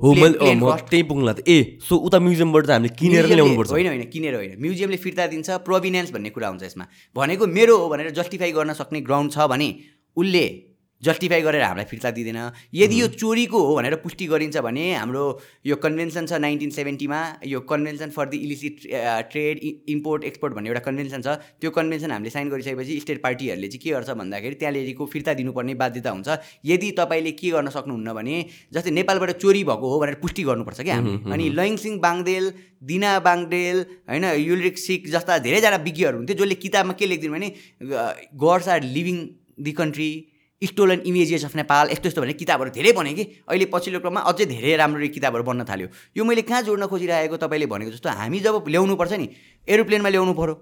त्यही 0.90 1.02
पुग्ला 1.02 1.32
त 1.32 1.40
ए 1.48 1.78
सो 1.78 1.94
उता 1.96 2.18
म्युजियमबाट 2.18 2.64
त 2.66 2.70
हामीले 2.70 2.90
किनेर 2.98 3.22
नै 3.22 3.22
म्युजियमले- 3.22 3.36
ल्याउनुपर्छ। 3.38 3.70
होइन 3.70 3.86
होइन 3.86 4.02
किनेर 4.10 4.34
होइन। 4.34 4.52
म्युजियमले 4.60 4.96
फिर्ता 4.96 5.26
दिन्छ 5.26 5.48
प्रोभिनेन्स 5.62 6.10
भन्ने 6.12 6.30
कुरा 6.30 6.48
हुन्छ 6.48 6.62
यसमा। 6.62 6.84
भनेको 7.16 7.44
मेरो 7.46 7.74
हो 7.78 7.86
भनेर 7.88 8.10
जस्टिफाई 8.10 8.50
गर्न 8.52 8.72
सक्ने 8.72 9.00
ग्राउन्ड 9.00 9.30
छ 9.32 9.38
भने 9.46 9.68
उसले 10.16 10.44
जस्टिफाई 11.02 11.42
गरेर 11.42 11.62
हामीलाई 11.62 11.84
फिर्ता 11.84 12.10
दिँदैन। 12.10 12.38
यदि 12.74 13.00
यो 13.00 13.06
चोरीको 13.20 13.58
हो 13.58 13.74
भनेर 13.76 13.94
पुष्टि 14.00 14.26
गरिन्छ 14.26 14.56
भने 14.64 14.84
हाम्रो 14.94 15.24
यो 15.66 15.76
कन्भेन्सन 15.76 16.26
छ 16.26 16.40
नाइन्टिन 16.40 16.70
सेभेन्टीमा 16.72 17.20
यो 17.46 17.60
convention 17.68 18.10
for 18.10 18.26
the 18.28 18.36
illicit 18.46 18.80
trade 19.30 19.60
import 19.88 20.24
export 20.24 20.54
भन्ने 20.54 20.68
एउटा 20.68 20.80
कन्भेन्सन 20.88 21.20
छ। 21.22 21.36
त्यो 21.60 21.70
कन्भेन्सन 21.70 22.10
हामीले 22.10 22.30
साइन 22.30 22.48
गरिसकेपछि 22.48 23.00
स्टेट 23.00 23.22
पार्टीहरूले 23.22 23.68
चाहिँ 23.68 23.82
के 23.84 23.90
गर्छ 23.92 24.10
भन्दाखेरि 24.16 24.54
त्यहाँनिरको 24.56 25.06
फिर्ता 25.06 25.34
दिनुपर्ने 25.36 25.74
बाध्यता 25.76 26.10
हुन्छ। 26.10 26.28
यदि 26.64 26.90
तपाईँले 26.98 27.32
के 27.36 27.50
गर्न 27.50 27.68
सक्नुहुन्न 27.76 28.12
भने 28.16 28.36
जस्तै 28.72 28.90
नेपालबाट 28.90 29.30
चोरी 29.36 29.62
भएको 29.64 29.86
हो 29.92 30.00
भनेर 30.00 30.16
पुष्टि 30.24 30.42
गर्नुपर्छ 30.48 30.80
क्या। 30.80 30.96
हामीले 30.96 31.32
अनि 31.32 31.44
लयङसिंह 31.58 32.00
बाङदेल 32.00 32.44
दिना 32.82 33.10
बाङदेल 33.20 33.76
होइन 34.08 34.24
युलिक 34.40 34.78
सिक 34.78 35.10
जस्ता 35.12 35.38
धेरैजना 35.44 35.76
विज्ञहरू 35.84 36.16
हुन्थ्यो 36.18 36.36
जसले 36.36 36.56
किताबमा 36.64 36.92
के 36.96 37.06
लेखिदिनु 37.06 37.32
भने 37.34 37.48
gods 38.40 38.68
are 38.68 38.82
leaving 38.96 39.16
the 39.60 39.72
country 39.72 40.10
stolen 40.62 41.00
images 41.06 41.44
of 41.44 41.56
Nepal 41.56 41.90
यस्तो 41.92 42.08
यस्तो 42.08 42.20
भन्ने 42.20 42.32
किताबहरू 42.34 42.70
धेरै 42.72 42.92
बने 42.92 43.12
कि 43.14 43.24
अहिले 43.48 43.66
पछिल्लो 43.72 44.00
क्रममा 44.00 44.20
अझै 44.30 44.46
धेरै 44.46 44.76
राम्रो 44.76 45.08
किताबहरू 45.12 45.44
बन्न 45.44 45.64
थाल्यो 45.64 45.88
यो 46.16 46.24
मैले 46.24 46.42
कहाँ 46.42 46.62
जोड्न 46.62 46.86
खोजिरहेको 46.88 47.36
तपाईँले 47.36 47.66
भनेको 47.66 47.90
जस्तो 47.92 48.08
हामी 48.08 48.40
जब 48.40 48.64
ल्याउनु 48.68 48.96
पर्छ 48.96 49.12
नि 49.20 49.28
एरोप्लेनमा 49.68 50.08
ल्याउनु 50.08 50.32
पऱ्यो 50.32 50.54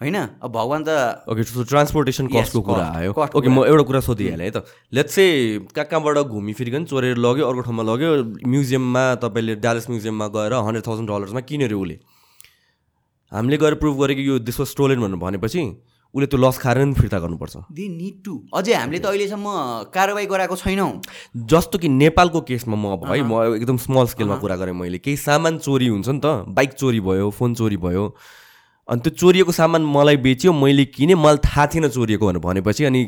होइन 0.00 0.16
अब 0.16 0.48
भगवान् 0.48 0.84
त 0.88 1.28
ओके 1.28 1.42
सो 1.44 1.64
ट्रान्सपोर्टेसन 1.68 2.26
कस्टको 2.32 2.60
कुरा 2.64 2.86
आयो। 2.96 3.12
ओके 3.12 3.48
म 3.52 3.68
एउटा 3.68 3.84
कुरा 3.84 4.00
सोधिहालेँ 4.00 4.46
है 4.48 4.52
त। 4.56 4.64
लेट्स 4.96 5.14
चाहिँ 5.14 5.68
कहाँ 5.76 5.84
कहाँबाट 5.92 6.24
घुमिफिरिकन 6.24 6.84
चोरेर 6.88 7.20
लग्यो 7.20 7.44
अर्को 7.44 7.60
ठाउँमा 7.68 7.84
लग्यो 7.84 8.10
म्युजियममा 8.48 9.04
तपाईँले 9.20 9.54
डालस 9.60 9.92
म्युजियममा 9.92 10.26
गएर 10.32 10.52
हन्ड्रेड 10.56 10.86
थाउजन्ड 10.88 11.08
डलर्समा 11.12 11.40
किनेर 11.44 11.76
उसले। 11.76 11.96
हामीले 13.32 13.56
गएर 13.60 13.74
प्रुभ 13.76 14.00
गरेँ 14.00 14.16
कि 14.16 14.24
यो 14.28 14.38
दिस 14.40 14.56
वाज 14.60 14.68
स्टोलेन 14.72 15.00
भनेर 15.04 15.20
भनेपछि 15.20 15.60
उसले 16.14 16.26
त्यो 16.26 16.38
लस 16.40 16.58
खाएर 16.58 16.78
नि 16.84 16.94
फिर्ता 16.94 17.18
गर्नुपर्छ। 17.18 17.56
दे 17.70 17.86
निड 17.88 18.16
टु 18.24 18.34
अझै 18.54 18.74
हामीले 18.74 18.98
त 18.98 19.06
अहिलेसम्म 19.06 19.46
कारवाही 19.94 20.26
गराएको 20.26 20.56
छैनौँ। 20.56 20.92
जस्तो 21.46 21.78
कि 21.78 21.88
नेपालको 21.88 22.40
केसमा 22.50 22.76
म 22.76 22.92
अब 22.98 23.06
है 23.06 23.22
म 23.22 23.54
एकदम 23.54 23.76
स्मल 23.86 24.06
स्केलमा 24.12 24.36
कुरा 24.42 24.56
गरेँ 24.58 24.74
मैले। 24.74 24.98
केही 24.98 25.16
सामान 25.16 25.58
चोरी 25.62 25.86
हुन्छ 25.86 26.08
नि 26.08 26.20
त 26.24 26.50
बाइक 26.50 26.72
चोरी 26.74 27.00
भयो 27.00 27.30
फोन 27.30 27.54
चोरी 27.54 27.76
भयो। 27.78 28.04
अनि 28.88 29.00
त्यो 29.06 29.12
चोरिएको 29.14 29.52
सामान 29.54 29.82
मलाई 29.86 30.16
बेच्यो 30.18 30.52
मैले 30.52 30.84
किनेँ 30.90 31.14
मलाई 31.14 31.46
थाहा 31.46 31.66
थिएन 31.70 31.88
चोरिएको 31.94 32.26
भनेर 32.26 32.42
भनेपछि 32.42 32.84
अनि 32.90 33.02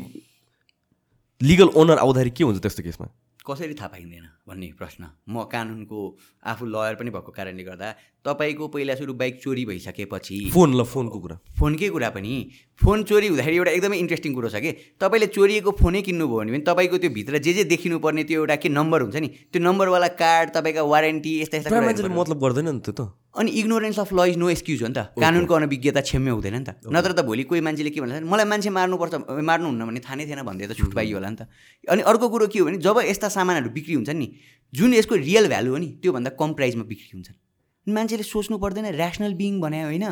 लिगल 1.41 1.75
ओनर 1.75 1.97
आउँदाखेरि 1.99 2.31
के 2.31 2.43
हुन्छ 2.43 2.61
त्यस्तो 2.63 2.83
केसमा? 2.83 3.07
कसरी 3.43 3.75
थाहा 3.75 3.91
पाइँदैन 3.91 4.25
भन्ने 4.47 4.71
प्रश्न। 4.79 5.03
म 5.27 5.43
कानुनको 5.51 5.99
आफू 6.47 6.63
लयर 6.65 6.95
पनि 6.95 7.11
भएको 7.11 7.31
कारणले 7.35 7.63
गर्दा 7.67 7.87
तपाईँको 8.25 8.67
पहिला 8.71 8.95
सुरु 8.95 9.13
बाइक 9.13 9.41
चोरी 9.43 9.63
भइसकेपछि 9.65 10.37
फोन 10.53 10.69
ल 10.79 10.83
फोनको 10.87 11.19
कुरा। 11.19 11.35
फोनकै 11.59 11.89
कुरा 11.91 12.09
पनि 12.15 12.33
फोन 12.79 13.03
चोरी 13.03 13.27
हुँदाखेरि 13.27 13.57
एउटा 13.57 13.71
एकदमै 13.71 13.97
इन्ट्रेस्टिङ 13.99 14.31
कुरो 14.33 14.49
छ 14.49 14.63
कि? 14.63 14.71
तपाईँले 14.95 15.27
चोरिएको 15.27 15.71
फोनै 15.75 16.01
किन्नुभयो 16.07 16.37
भने 16.39 16.51
पनि 16.51 16.63
तपाईँको 16.63 16.97
त्यो 17.03 17.09
भित्र 17.11 17.37
जे 17.43 17.53
जे 17.53 17.63
देखिनुपर्ने 17.67 18.23
त्यो 18.23 18.39
एउटा 18.47 18.55
के 18.63 18.69
नम्बर 18.71 19.01
हुन्छ 19.03 19.17
नि 19.19 19.27
त्यो 19.51 19.59
नम्बरवाला 19.59 20.07
कार्ड 20.15 20.55
तपाईँका 20.55 20.83
वारेन्टी 20.87 21.31
यस्ता 21.41 21.57
यस्ता 21.57 21.81
मतलब 21.83 22.39
गर्दैन 22.39 22.69
नि 22.71 22.79
त्यो 22.79 22.93
त। 22.95 23.11
अनि 23.33 23.49
ignorance 23.59 23.99
of 23.99 24.13
law 24.13 24.19
is 24.31 24.37
no 24.37 24.49
excuse 24.55 24.81
हो 24.81 24.87
नि 24.87 24.95
त। 24.95 25.19
कानुनको 25.19 25.53
अनभिज्ञता 25.53 26.01
क्षम्य 26.07 26.31
हुँदैन 26.31 26.55
नि 26.55 26.63
त। 26.63 26.79
नत्र 26.87 27.11
त 27.11 27.27
भोलि 27.27 27.43
कोही 27.43 27.59
मान्छेले 27.59 27.91
के 27.91 27.99
भन्छ 27.99 28.23
मलाई 28.23 28.47
मान्छे 28.47 28.69
मार्नुपर्छ 28.71 29.13
मार्नुहुन्न 29.35 29.83
भन्ने 29.83 29.99
थाहा 29.99 30.15
नै 30.15 30.25
थिएन 30.31 30.41
भन्दै 30.47 30.71
त 30.71 30.79
छुट 30.79 30.95
पाइयो 30.95 31.19
होला 31.19 31.29
नि 31.29 31.37
त। 31.43 31.51
अनि 31.91 32.01
अर्को 32.07 32.25
कुरो 32.31 32.47
के 32.47 32.59
हो 32.63 32.65
भने 32.71 32.79
जब 32.79 33.03
यस्ता 33.03 33.27
सामानहरू 33.35 33.69
बिक्री 33.73 33.93
हुन्छन् 33.99 34.15
नि 34.15 34.27
जुन 34.73 34.93
यसको 34.95 35.15
रियल 35.27 35.51
भ्यालु 35.51 35.69
हो 35.75 35.77
नि 35.77 35.89
त्योभन्दा 35.99 36.29
कम 36.39 36.53
प्राइसमा 36.55 36.87
बिक्री 36.87 37.09
हुन्छन् 37.13 37.42
मान्छेले 37.87 38.23
सोच्नु 38.23 38.57
पर्दैन 38.57 38.85
ऱ्यासनल 38.95 39.33
बिङ 39.33 39.59
भने 39.59 39.83
होइन 39.83 40.05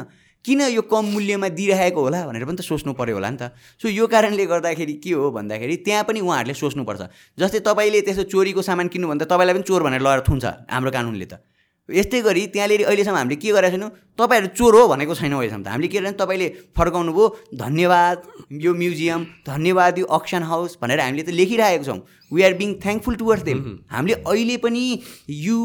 किन 0.46 0.62
यो 0.74 0.82
कम 0.82 1.06
मूल्यमा 1.14 1.48
दिइरहेको 1.54 2.02
होला 2.02 2.20
भनेर 2.28 2.46
पनि 2.50 2.58
त 2.58 2.66
सोच्नु 2.66 2.98
पऱ्यो 2.98 3.16
होला 3.16 3.30
नि 3.30 3.38
त। 3.38 3.54
सो 3.78 3.88
यो 3.88 4.08
कारणले 4.10 4.46
गर्दाखेरि 4.50 4.94
के 4.98 5.14
हो 5.14 5.30
भन्दाखेरि 5.32 5.76
त्यहाँ 5.86 6.04
पनि 6.04 6.20
उहाँहरूले 6.20 6.54
सोच्नुपर्छ। 6.58 7.02
जस्तै 7.38 7.60
तपाईँले 7.62 8.02
त्यसो 8.02 8.24
चोरीको 8.26 8.62
सामान 8.66 8.88
किन्नु 8.90 9.08
भन्दा 9.08 9.26
तपाईँलाई 9.30 9.54
पनि 9.54 9.66
चोर 9.70 9.82
भनेर 9.86 10.02
लगाएर 10.02 10.22
थुन्छ 10.26 10.46
हाम्रो 10.66 10.92
कानुनले 10.92 11.28
त। 11.30 11.46
यस्तै 11.90 12.22
गरी 12.22 12.46
त्यहाँनिर 12.54 12.86
अहिलेसम्म 12.86 13.18
हामीले 13.18 13.36
के 13.42 13.52
गरेका 13.52 13.72
छैनौँ 13.74 13.90
तपाईँहरू 14.20 14.48
चोर 14.54 14.76
हो 14.76 14.88
भनेको 14.88 15.16
छैनौँ 15.16 15.40
अहिलेसम्म 15.40 15.64
त। 15.64 15.68
हामीले 15.74 15.88
के 15.88 15.98
गरेर 16.00 16.16
तपाईँले 16.22 16.48
फर्काउनु 16.78 17.12
भयो 17.12 17.26
धन्यवाद 17.58 18.18
यो 18.62 18.72
म्युजियम 18.74 19.22
धन्यवाद 19.48 20.00
यो 20.00 20.06
अक्सन 20.06 20.44
हाउस 20.46 20.78
भनेर 20.82 21.00
हामीले 21.00 21.24
त 21.24 21.30
लेखिरहेको 21.34 21.84
छौँ। 21.84 22.00
We 22.32 22.42
are 22.48 22.54
being 22.56 22.70
thankful 22.80 23.16
towards 23.20 23.44
them 23.44 23.60
हामीले 23.92 24.16
अहिले 24.24 24.56
पनि 24.64 24.84
you 25.28 25.58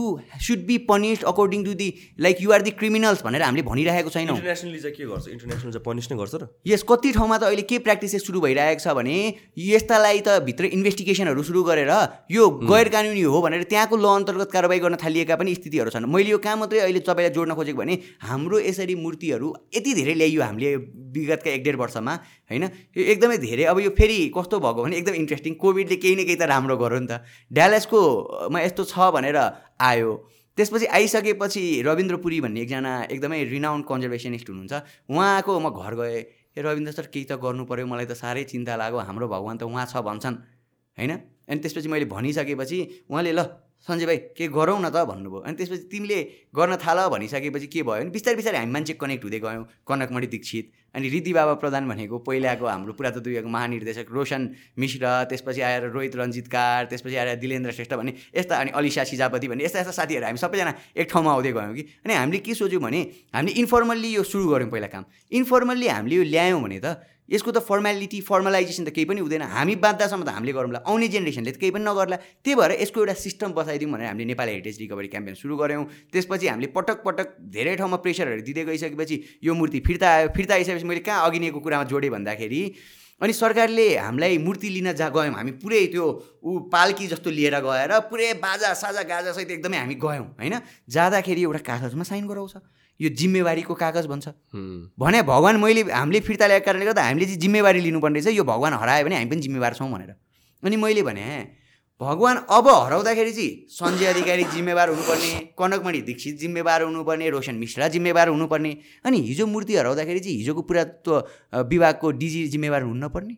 should 0.43 0.67
be 0.67 0.77
punished 0.91 1.23
according 1.31 1.63
to 1.63 1.75
the 1.79 1.89
like 2.19 2.37
you 2.43 2.51
are 2.51 2.63
the 2.67 2.71
criminals 2.75 3.23
भनेर 3.23 3.43
हामीले 3.47 3.63
भनिरहेको 3.63 4.11
छैनौँ। 4.11 4.35
इन्टरनेसनली 4.35 4.79
चाहिँ 4.83 4.97
के 4.97 5.05
गर्छ? 5.07 5.29
इन्टरनेसनल 5.31 5.71
चाहिँ 5.71 5.85
पनिस 5.87 6.11
नै 6.11 6.19
गर्छ 6.19 6.35
र? 6.35 6.49
यस 6.67 6.83
कति 6.83 7.13
ठाउँमा 7.13 7.39
त 7.39 7.43
अहिले 7.47 7.63
के 7.71 7.79
प्र्याक्टिसेस 7.87 8.27
सुरु 8.27 8.41
भइरहेको 8.43 8.83
छ 8.83 8.89
भने 8.99 9.15
यस्तालाई 9.55 10.21
त 10.27 10.43
भित्र 10.43 10.65
इन्भेस्टिगेसनहरू 10.75 11.43
सुरु 11.47 11.63
गरेर 11.71 11.93
यो 12.35 12.43
गैर 12.67 12.89
कानुनी 12.91 13.23
हो 13.23 13.39
भनेर 13.47 13.63
त्यहाँको 13.71 13.95
ल 13.95 14.07
अन्तर्गत 14.27 14.51
कारवाही 14.51 14.81
गर्न 14.83 14.97
थालिएका 14.99 15.37
पनि 15.39 15.55
स्थितिहरू 15.55 15.91
छन्। 15.95 16.06
मैले 16.07 16.31
यो 16.31 16.39
कहाँ 16.39 16.57
मात्रै 16.57 16.79
अहिले 16.81 17.01
तपाईँलाई 17.03 17.35
जोड्न 17.35 17.55
खोजेको 17.55 17.79
भने 17.79 17.95
हाम्रो 18.23 18.59
यसरी 18.61 18.95
मूर्तिहरू 18.95 19.49
यति 19.77 19.93
धेरै 19.95 20.15
ल्याइयो 20.15 20.43
हामीले 20.43 20.71
विगतका 21.13 21.51
एक 21.51 21.63
डेढ 21.65 21.77
वर्षमा 21.77 22.15
होइन? 22.51 22.65
यो 22.97 23.03
एकदमै 23.13 23.37
धेरै। 23.39 23.65
अब 23.67 23.79
यो 23.81 23.91
फेरि 23.99 24.17
कस्तो 24.37 24.57
भएको 24.61 24.81
भने 24.83 24.97
एकदम 24.97 25.15
इन्ट्रेस्टिङ 25.23 25.53
कोभिडले 25.61 25.97
केही 25.97 26.15
न 26.15 26.25
केही 26.25 26.37
त 26.37 26.43
राम्रो 26.47 26.77
गर्यो 26.77 27.01
नि 27.01 27.09
त। 27.11 27.27
ड्यालेसकोमा 27.51 28.59
यस्तो 28.63 28.83
छ 28.85 28.95
भनेर 29.13 29.39
आयो। 29.81 30.11
त्यसपछि 30.57 30.87
आइसकेपछि 30.89 31.63
रविन्द्र 31.85 32.17
पुरी 32.25 32.41
भन्ने 32.41 32.61
एकजना 32.65 32.93
एकदमै 33.13 33.45
रिनाउन्ड 33.53 33.85
कन्जर्भेसनिस्ट 33.85 34.49
हुनुहुन्छ। 34.49 34.75
उहाँको 35.13 35.53
म 35.61 35.67
घर 35.69 35.95
गएँ। 36.01 36.21
ए 36.57 36.61
रविन्द्र 36.65 36.93
सर 36.97 37.07
केही 37.13 37.25
त 37.29 37.37
गर्नु 37.37 37.69
पऱ्यो 37.69 37.87
मलाई 37.87 38.07
त 38.09 38.17
साह्रै 38.17 38.45
चिन्ता 38.49 38.77
लाग्यो। 38.81 38.99
हाम्रो 39.05 39.29
भगवान् 39.29 39.59
त 39.61 39.69
उहाँ 39.69 39.85
छ 39.85 40.01
भन्छन्। 40.01 40.37
होइन? 40.97 41.13
अनि 41.45 41.59
त्यसपछि 41.61 41.89
मैले 41.93 42.09
भनिसकेपछि 42.09 42.79
उहाँले 43.11 43.33
ल 43.37 43.41
सञ्जय 43.87 44.07
भाइ 44.07 44.17
के 44.35 44.47
गरौँ 44.51 44.79
न 44.83 44.91
त 44.91 45.07
भन्नुभयो। 45.07 45.41
अनि 45.47 45.57
त्यसपछि 45.57 45.87
तिमीले 45.91 46.19
गर्न 46.51 46.77
थाल 46.83 46.99
भनिसकेपछि 47.07 47.67
के 47.71 47.83
भयो? 47.83 48.03
भने 48.03 48.11
बिस्तारै 48.11 48.37
बिस्तारै 48.37 48.59
हामी 48.59 48.73
मान्छे 48.73 48.95
कनेक्ट 48.99 49.25
हुँदै 49.25 49.41
गयौँ 49.41 49.65
कनकमणि 49.87 50.27
दीक्षित। 50.27 50.67
अनि 50.95 51.09
रिद्धि 51.09 51.33
बाबा 51.33 51.55
प्रधान 51.61 51.89
भनेको 51.89 52.19
पहिलाको 52.25 52.67
हाम्रो 52.67 52.93
पुरातत्व 52.99 53.29
विभागको 53.31 53.51
महानिर्देशक 53.53 54.07
रोशन 54.11 54.43
मिश्र 54.81 55.05
त्यसपछि 55.29 55.61
आएर 55.61 55.93
रोहित 55.93 56.17
रञ्जितकार 56.17 56.85
त्यसपछि 56.91 57.17
आएर 57.17 57.37
दिलेन्द्र 57.37 57.71
श्रेष्ठ 57.77 57.95
भन्ने 57.95 58.13
यस्ता 58.37 58.57
अनि 58.57 58.71
अलिसा 58.75 59.05
सिजापति 59.05 59.49
भन्ने 59.49 59.65
यस्ता 59.65 59.79
यस्ता 59.81 59.93
साथीहरू 59.93 60.25
हामी 60.27 60.41
सबैजना 60.41 60.73
एक 60.97 61.07
ठाउँमा 61.13 61.31
आउँदै 61.33 61.53
गयौँ 61.53 61.75
कि। 61.77 61.83
अनि 62.03 62.15
हामीले 62.15 62.39
के 62.41 62.55
सोच्यौँ 62.57 62.83
भने 62.83 63.01
हामीले 63.35 63.53
इन्फर्मल्ली 63.61 64.11
यो 64.15 64.23
सुरु 64.25 64.49
गऱ्यौँ 64.49 64.71
पहिला 64.73 64.89
काम। 64.89 65.05
इन्फर्मल्ली 65.31 65.87
हामीले 65.87 66.17
यो 66.17 66.25
ल्यायौँ 66.33 66.63
भने 66.65 66.81
त 66.81 66.97
यसको 67.29 67.51
त 67.51 67.59
फर्मेलिटी 67.59 68.21
फर्मलाइजेसन 68.23 68.85
त 68.85 68.95
केही 68.95 69.05
पनि 69.11 69.21
हुँदैन। 69.21 69.43
हामी 69.43 69.75
बाँच्दासम्म 69.83 70.23
त 70.23 70.29
हामीले 70.31 70.53
गरौँला। 70.53 70.81
आउने 70.87 71.09
जेनेरेसनले 71.11 71.53
त 71.53 71.59
केही 71.59 71.73
पनि 71.75 71.85
नगर्ला। 71.85 72.17
त्यही 72.45 72.55
भएर 72.55 72.73
यसको 72.83 73.01
एउटा 73.03 73.15
सिस्टम 73.19 73.51
बसाइदिउँ 73.53 73.91
भनेर 73.91 74.07
हामीले 74.07 74.27
नेपाल 74.31 74.49
हेरिटेज 74.49 74.79
रिकभरी 74.81 75.09
क्याम्पेन 75.11 75.35
सुरु 75.35 75.57
गऱ्यौँ। 75.57 75.85
त्यसपछि 76.15 76.47
हामीले 76.47 76.71
पटक 76.71 77.03
पटक 77.03 77.27
धेरै 77.51 77.75
ठाउँमा 77.77 77.99
प्रेसरहरू 78.05 78.43
दिँदै 78.47 78.65
गइसकेपछि 78.71 79.17
यो 79.43 79.55
मूर्ति 79.55 79.81
फिर्ता 79.83 80.07
आयो। 80.07 80.29
फिर्ता 80.37 80.55
आइसकेपछि 80.55 80.87
मैले 80.87 81.03
कहाँ 81.03 81.27
अघिनेको 81.27 81.59
कुरामा 81.61 81.85
जोडेँ 81.91 82.11
भन्दाखेरि 82.15 82.63
अनि 83.17 83.33
सरकारले 83.33 83.87
हामीलाई 83.97 84.39
मूर्ति 84.39 84.69
लिन 84.71 84.93
जा 84.93 85.09
गयौँ। 85.09 85.35
हामी 85.35 85.53
पुरै 85.59 85.87
त्यो 85.89 86.05
ऊ 86.45 86.69
पाल्की 86.69 87.07
जस्तो 87.09 87.31
लिएर 87.33 87.57
गएर 87.65 87.93
पुरै 88.13 88.33
बाजा 88.39 88.73
साजा 88.77 89.03
गाजासहित 89.03 89.51
एकदमै 89.51 89.79
हामी 89.83 89.95
गयौँ 89.97 90.27
होइन? 90.37 90.55
जाँदाखेरि 90.85 91.43
एउटा 91.43 91.61
कागजमा 91.65 92.05
साइन 92.05 92.27
गराउँछ। 92.29 92.55
यो 93.01 93.09
जिम्मेवारीको 93.13 93.75
कागज 93.75 94.07
भन्छ। 94.07 94.29
भने 94.99 95.23
भगवान् 95.23 95.61
मैले 95.61 95.83
हामीले 95.93 96.21
फिर्ता 96.21 96.47
ल्याएको 96.47 96.65
कारणले 96.65 96.85
गर्दा 96.87 97.03
हामीले 97.03 97.27
चाहिँ 97.27 97.41
जिम्मेवारी 97.41 97.81
लिनुपर्ने 97.81 98.21
रहेछ। 98.21 98.37
यो 98.37 98.45
भगवान् 98.45 98.75
हरायो 98.75 99.05
भने 99.05 99.17
हामी 99.17 99.31
पनि 99.31 99.41
जिम्मेवार 99.41 99.75
छौँ 99.75 99.91
भनेर। 99.93 100.15
अनि 100.63 100.77
मैले 100.77 101.03
भने 101.03 101.25
भगवान् 102.01 102.39
अब 102.53 102.69
हराउँदाखेरि 102.69 103.33
चाहिँ 103.33 103.51
सञ्जय 103.73 104.07
अधिकारी 104.07 104.45
जिम्मेवार 104.53 104.89
हुनुपर्ने 104.89 105.31
कनकमणि 105.59 106.01
दीक्षित 106.03 106.39
जिम्मेवार 106.39 106.83
हुनुपर्ने 106.83 107.31
रोशन 107.31 107.55
मिश्रा 107.57 107.89
जिम्मेवार 107.89 108.29
हुनुपर्ने 108.29 108.77
अनि 109.07 109.21
हिजो 109.29 109.47
मूर्ति 109.47 109.77
हराउँदाखेरि 109.77 110.21
चाहिँ 110.21 110.37
हिजोको 110.37 110.63
पुरात्व 110.63 111.13
विभागको 111.69 112.11
डिजी 112.13 112.47
जिम्मेवार 112.49 112.83
हुनु 112.83 113.07
नपर्ने। 113.07 113.37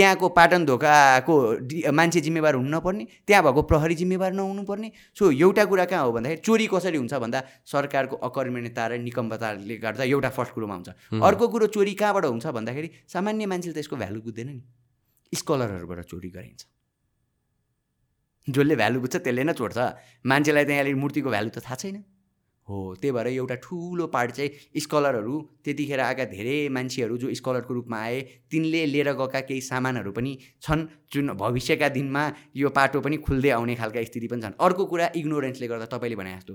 त्यहाँको 0.00 0.28
पाटन 0.32 0.64
धोकाको 0.64 1.34
मान्छे 1.92 2.20
जिम्मेवार 2.24 2.54
हुनु 2.56 2.70
नपर्ने 2.72 3.04
त्यहाँ 3.28 3.42
भएको 3.44 3.62
प्रहरी 3.68 3.94
जिम्मेवार 4.00 4.32
नहुनुपर्ने। 4.32 4.88
सो 5.12 5.30
एउटा 5.30 5.64
कुरा 5.68 5.84
कहाँ 5.92 6.04
हो 6.04 6.12
भन्दाखेरि 6.16 6.40
चोरी 6.40 6.66
कसरी 6.72 6.96
हुन्छ 6.96 7.14
भन्दा 7.20 7.40
सरकारको 7.68 8.16
अकर्मण्यता 8.16 8.86
र 8.86 8.98
निकम्बताले 9.04 9.76
गर्दा 9.76 10.04
एउटा 10.08 10.30
फर्स्ट 10.32 10.52
कुरोमा 10.56 10.74
हुन्छ। 10.74 10.88
अर्को 11.20 11.48
कुरो 11.52 11.66
चोरी 11.76 11.94
कहाँबाट 12.00 12.24
हुन्छ 12.24 12.46
भन्दाखेरि 12.48 12.88
सामान्य 13.12 13.46
मान्छेले 13.52 13.74
त 13.76 13.78
यसको 13.84 13.96
भ्यालु 14.00 14.20
बुझ्दैन 14.24 14.48
नि। 14.48 14.62
स्कलरहरूबाट 15.32 16.00
चोरी 16.08 16.30
गरिन्छ। 16.32 16.60
जसले 18.48 18.74
भ्यालु 18.80 18.98
बुझ्छ 19.04 19.16
त्यसले 19.20 19.44
नै 19.44 19.52
चोर्छ 19.52 19.78
मान्छेलाई 20.24 20.64
त 20.64 20.70
यहाँले 20.70 20.94
मूर्तिको 20.96 21.28
भ्यालु 21.28 21.50
त 21.52 21.60
थाहा 21.60 21.76
छैन। 21.76 21.96
हो 22.70 22.80
त्यही 22.94 23.12
भएर 23.12 23.26
एउटा 23.26 23.54
ठुलो 23.64 24.06
पार्ट 24.06 24.30
चाहिँ 24.30 24.80
स्कलरहरू 24.80 25.36
त्यतिखेर 25.64 26.00
आएका 26.00 26.24
धेरै 26.34 26.56
मान्छेहरू 26.68 27.16
जो 27.18 27.34
स्कलरको 27.34 27.74
रूपमा 27.74 28.00
आए 28.00 28.20
तिनले 28.50 28.84
लिएर 28.86 29.12
गएका 29.20 29.40
केही 29.50 29.60
सामानहरू 29.60 30.12
पनि 30.12 30.32
छन् 30.62 30.86
जुन 31.12 31.32
भविष्यका 31.36 31.88
दिनमा 31.98 32.24
यो 32.56 32.68
पाटो 32.70 33.00
पनि 33.00 33.16
खुल्दै 33.26 33.50
आउने 33.50 33.74
खालका 33.74 34.02
स्थिति 34.02 34.28
पनि 34.28 34.42
छन्। 34.42 34.60
अर्को 34.60 34.84
कुरा 34.86 35.10
इग्नोरेन्सले 35.16 35.68
गर्दा 35.68 35.86
तपाईँले 35.94 36.16
भने 36.16 36.36
जस्तो 36.36 36.54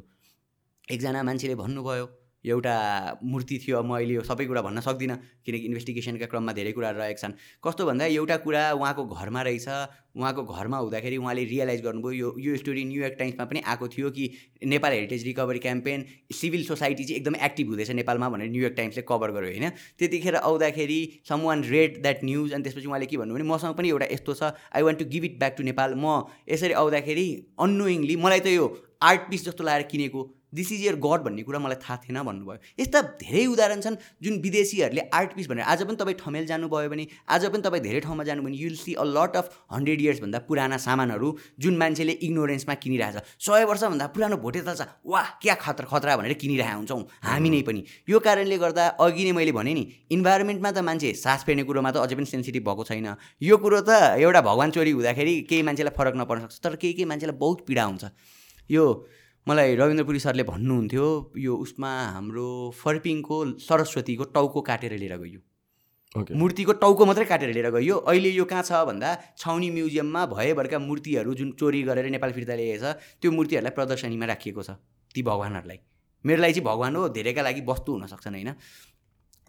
एकजना 0.87 1.23
मान्छेले 1.23 1.55
भन्नुभयो 1.55 2.05
एउटा 2.45 2.75
मूर्ति 3.23 3.57
थियो 3.65 3.83
म 3.83 3.95
अहिले 3.95 4.13
यो 4.13 4.21
सबै 4.21 4.45
कुरा 4.45 4.61
भन्न 4.61 4.79
सक्दिनँ 4.81 5.17
किनकि 5.45 5.65
इन्भेस्टिगेसनका 5.65 6.25
क्रममा 6.25 6.53
धेरै 6.53 6.71
कुराहरू 6.71 6.99
रहेका 6.99 7.21
छन्। 7.21 7.33
कस्तो 7.63 7.85
भन्दा 7.85 8.05
एउटा 8.05 8.37
कुरा 8.45 8.63
उहाँको 8.73 9.03
घरमा 9.05 9.41
रहेछ 9.41 9.67
उहाँको 10.15 10.43
घरमा 10.43 10.77
हुँदाखेरि 10.77 11.17
उहाँले 11.17 11.43
रियलाइज 11.43 11.81
गर्नुभयो 11.83 12.13
यो 12.15 12.27
यो 12.39 12.57
स्टोरी 12.57 12.83
न्युयोर्क 12.85 13.15
टाइम्समा 13.19 13.45
पनि 13.45 13.59
आएको 13.67 13.87
थियो 13.87 14.09
कि 14.11 14.29
Nepal 14.63 14.91
heritage 14.93 15.23
recovery 15.25 15.59
campaign 15.59 16.05
civil 16.33 16.63
society 16.65 17.03
चाहिँ 17.03 17.19
एकदम 17.19 17.35
एक्टिभ 17.35 17.67
हुँदैछ 17.69 17.91
नेपालमा 17.99 18.29
भनेर 18.29 18.49
न्युयोर्क 18.51 18.75
टाइम्सले 18.77 19.03
कभर 19.09 19.31
गर्यो 19.31 19.51
होइन? 19.51 19.69
त्यतिखेर 19.99 20.35
आउँदाखेरि 20.35 20.99
some 21.29 21.41
one 21.41 21.63
read 21.65 22.01
that 22.01 22.23
news 22.23 22.53
अनि 22.53 22.63
त्यसपछि 22.63 22.87
उहाँले 22.87 23.05
के 23.05 23.17
भन्नु 23.17 23.33
भने 23.35 23.43
मसँग 23.43 23.75
पनि 23.75 23.89
एउटा 23.89 24.07
यस्तो 24.11 24.33
छ 24.33 24.53
I 24.71 24.81
want 24.81 24.99
to 24.99 25.05
give 25.11 25.23
it 25.25 25.39
back 25.39 25.55
to 25.57 25.63
Nepal. 25.63 25.95
म 25.97 26.23
यसरी 26.47 26.73
आउँदाखेरि 26.79 27.27
अनोइङली 27.59 28.15
मलाई 28.15 28.39
त 28.39 28.55
यो 28.55 28.71
आर्ट 29.03 29.21
पिस 29.29 29.45
जस्तो 29.45 29.63
लगाएर 29.63 29.83
किनेको 29.91 30.21
दिस 30.55 30.71
इज 30.71 30.81
यर 30.85 30.95
गड 31.05 31.21
भन्ने 31.25 31.43
कुरा 31.43 31.59
मलाई 31.59 31.79
थाहा 31.83 31.97
थिएन 32.03 32.21
भन्नुभयो। 32.23 32.57
यस्ता 32.79 33.01
धेरै 33.21 33.45
उदाहरण 33.45 33.81
छन् 33.81 33.95
जुन 34.23 34.39
विदेशीहरूले 34.41 35.03
आर्ट 35.13 35.33
पिस 35.35 35.47
भनेर 35.49 35.65
आज 35.65 35.83
पनि 35.83 35.95
तपाईँ 35.95 36.17
ठमेल 36.19 36.45
जानुभयो 36.47 36.89
भने 36.89 37.07
आज 37.29 37.45
पनि 37.51 37.61
तपाईँ 37.61 37.83
धेरै 37.83 37.99
ठाउँमा 38.05 38.23
जानुभयो 38.23 38.47
भने 38.47 38.57
you'll 38.57 38.75
see 38.75 38.93
a 38.93 39.03
lot 39.07 39.35
of 39.35 39.49
hundred 39.73 40.01
इयर्सभन्दा 40.01 40.39
पुराना 40.47 40.77
सामानहरू 40.79 41.29
जुन 41.59 41.77
मान्छेले 41.77 42.13
इग्नोरेन्समा 42.25 42.73
किनिरहेछ। 42.83 43.17
सय 43.39 43.63
वर्षभन्दा 43.65 44.07
पुरानो 44.15 44.37
भोटे 44.37 44.61
छ। 44.61 44.87
वाह 45.05 45.27
क्या 45.41 45.55
खतरा 45.59 45.87
खतरा 45.91 46.15
भनेर 46.17 46.33
किनिरहेका 46.39 46.75
हुन्छौँ 46.75 47.01
हामी 47.23 47.49
नै 47.49 47.61
पनि। 47.67 47.83
यो 48.09 48.19
कारणले 48.19 48.57
गर्दा 48.57 48.87
अघि 48.99 49.23
नै 49.25 49.31
मैले 49.31 49.51
भने 49.51 49.73
नि 49.73 49.83
इन्भाइरोमेन्टमा 50.11 50.71
त 50.71 50.79
मान्छे 50.87 51.13
सास 51.15 51.43
फेर्ने 51.45 51.63
कुरोमा 51.67 51.91
त 51.91 51.97
अझै 52.05 52.15
पनि 52.15 52.25
सेन्सिटिभ 52.25 52.63
भएको 52.63 52.83
छैन। 52.85 53.07
यो 53.41 53.57
कुरो 53.57 53.81
त 53.81 54.17
एउटा 54.21 54.41
भगवान् 54.41 54.71
चोरी 54.71 54.91
हुँदाखेरि 54.91 55.33
केही 55.49 55.61
मान्छेलाई 55.67 55.93
फरक 55.97 56.15
नपर्न 56.15 56.47
सक्छ 56.47 56.57
तर 56.63 56.75
केही 56.81 56.93
केही 56.93 57.05
मान्छेलाई 57.11 57.37
बहुत 57.37 57.65
पीडा 57.67 57.83
हुन्छ। 57.83 58.03
यो 58.69 58.83
मलाई 59.47 59.75
रविन्द्रपुरी 59.75 60.19
सरले 60.19 60.43
भन्नुहुन्थ्यो 60.43 61.07
यो 61.37 61.55
उसमा 61.63 61.89
हाम्रो 62.13 62.45
फर्पिङको 62.77 63.35
सरस्वतीको 63.61 64.23
टाउको 64.35 64.61
काटेर 64.69 64.93
लिएर 64.97 65.17
गयो 65.17 65.39
मूर्तिको 66.41 66.73
टाउको 66.83 67.05
मात्रै 67.05 67.25
काटेर 67.31 67.51
लिएर 67.53 67.69
गयो 67.75 67.97
अहिले 68.13 68.29
यो 68.29 68.45
कहाँ 68.51 68.63
छ 68.63 68.79
भन्दा 68.89 69.11
छाउनी 69.37 69.69
म्युजियममा 69.75 70.25
भएभरका 70.33 70.79
मूर्तिहरू 70.87 71.33
जुन 71.41 71.51
चोरी 71.61 71.83
गरेर 71.91 72.09
नेपाल 72.17 72.31
फिर्ता 72.39 72.55
ल्याएछ 72.55 72.83
त्यो 73.21 73.31
मूर्तिहरूलाई 73.37 73.75
प्रदर्शनीमा 73.77 74.25
राखिएको 74.33 74.63
छ 74.63 74.77
ती 75.15 75.21
भगवान्हरूलाई। 75.29 75.79
मेरो 76.25 76.41
लागि 76.41 76.53
चाहिँ 76.53 76.65
भगवान् 76.65 76.95
हो 76.95 77.07
धेरैका 77.13 77.41
लागि 77.41 77.61
वस्तु 77.69 77.91
हुन 77.91 78.05
सक्छन् 78.07 78.35
होइन? 78.35 78.51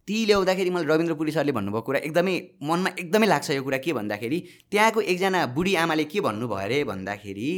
ती 0.09 0.17
ल्याउँदाखेरि 0.27 0.71
मलाई 0.71 0.87
रविन्द्र 0.93 1.15
पुरी 1.17 1.33
सरले 1.33 1.53
भन्नुभएको 1.57 1.87
कुरा 1.89 1.99
एकदमै 2.05 2.37
मनमा 2.69 2.91
एकदमै 3.01 3.27
लाग्छ 3.27 3.51
यो 3.51 3.63
कुरा 3.65 3.79
के 3.81 3.93
भन्दाखेरि 3.97 4.39
त्यहाँको 4.71 5.01
एकजना 5.13 5.47
बुढी 5.57 5.75
आमाले 5.83 6.05
के 6.13 6.21
भन्नुभयो 6.21 6.65
अरे 6.69 6.85
भन्दाखेरि 6.85 7.51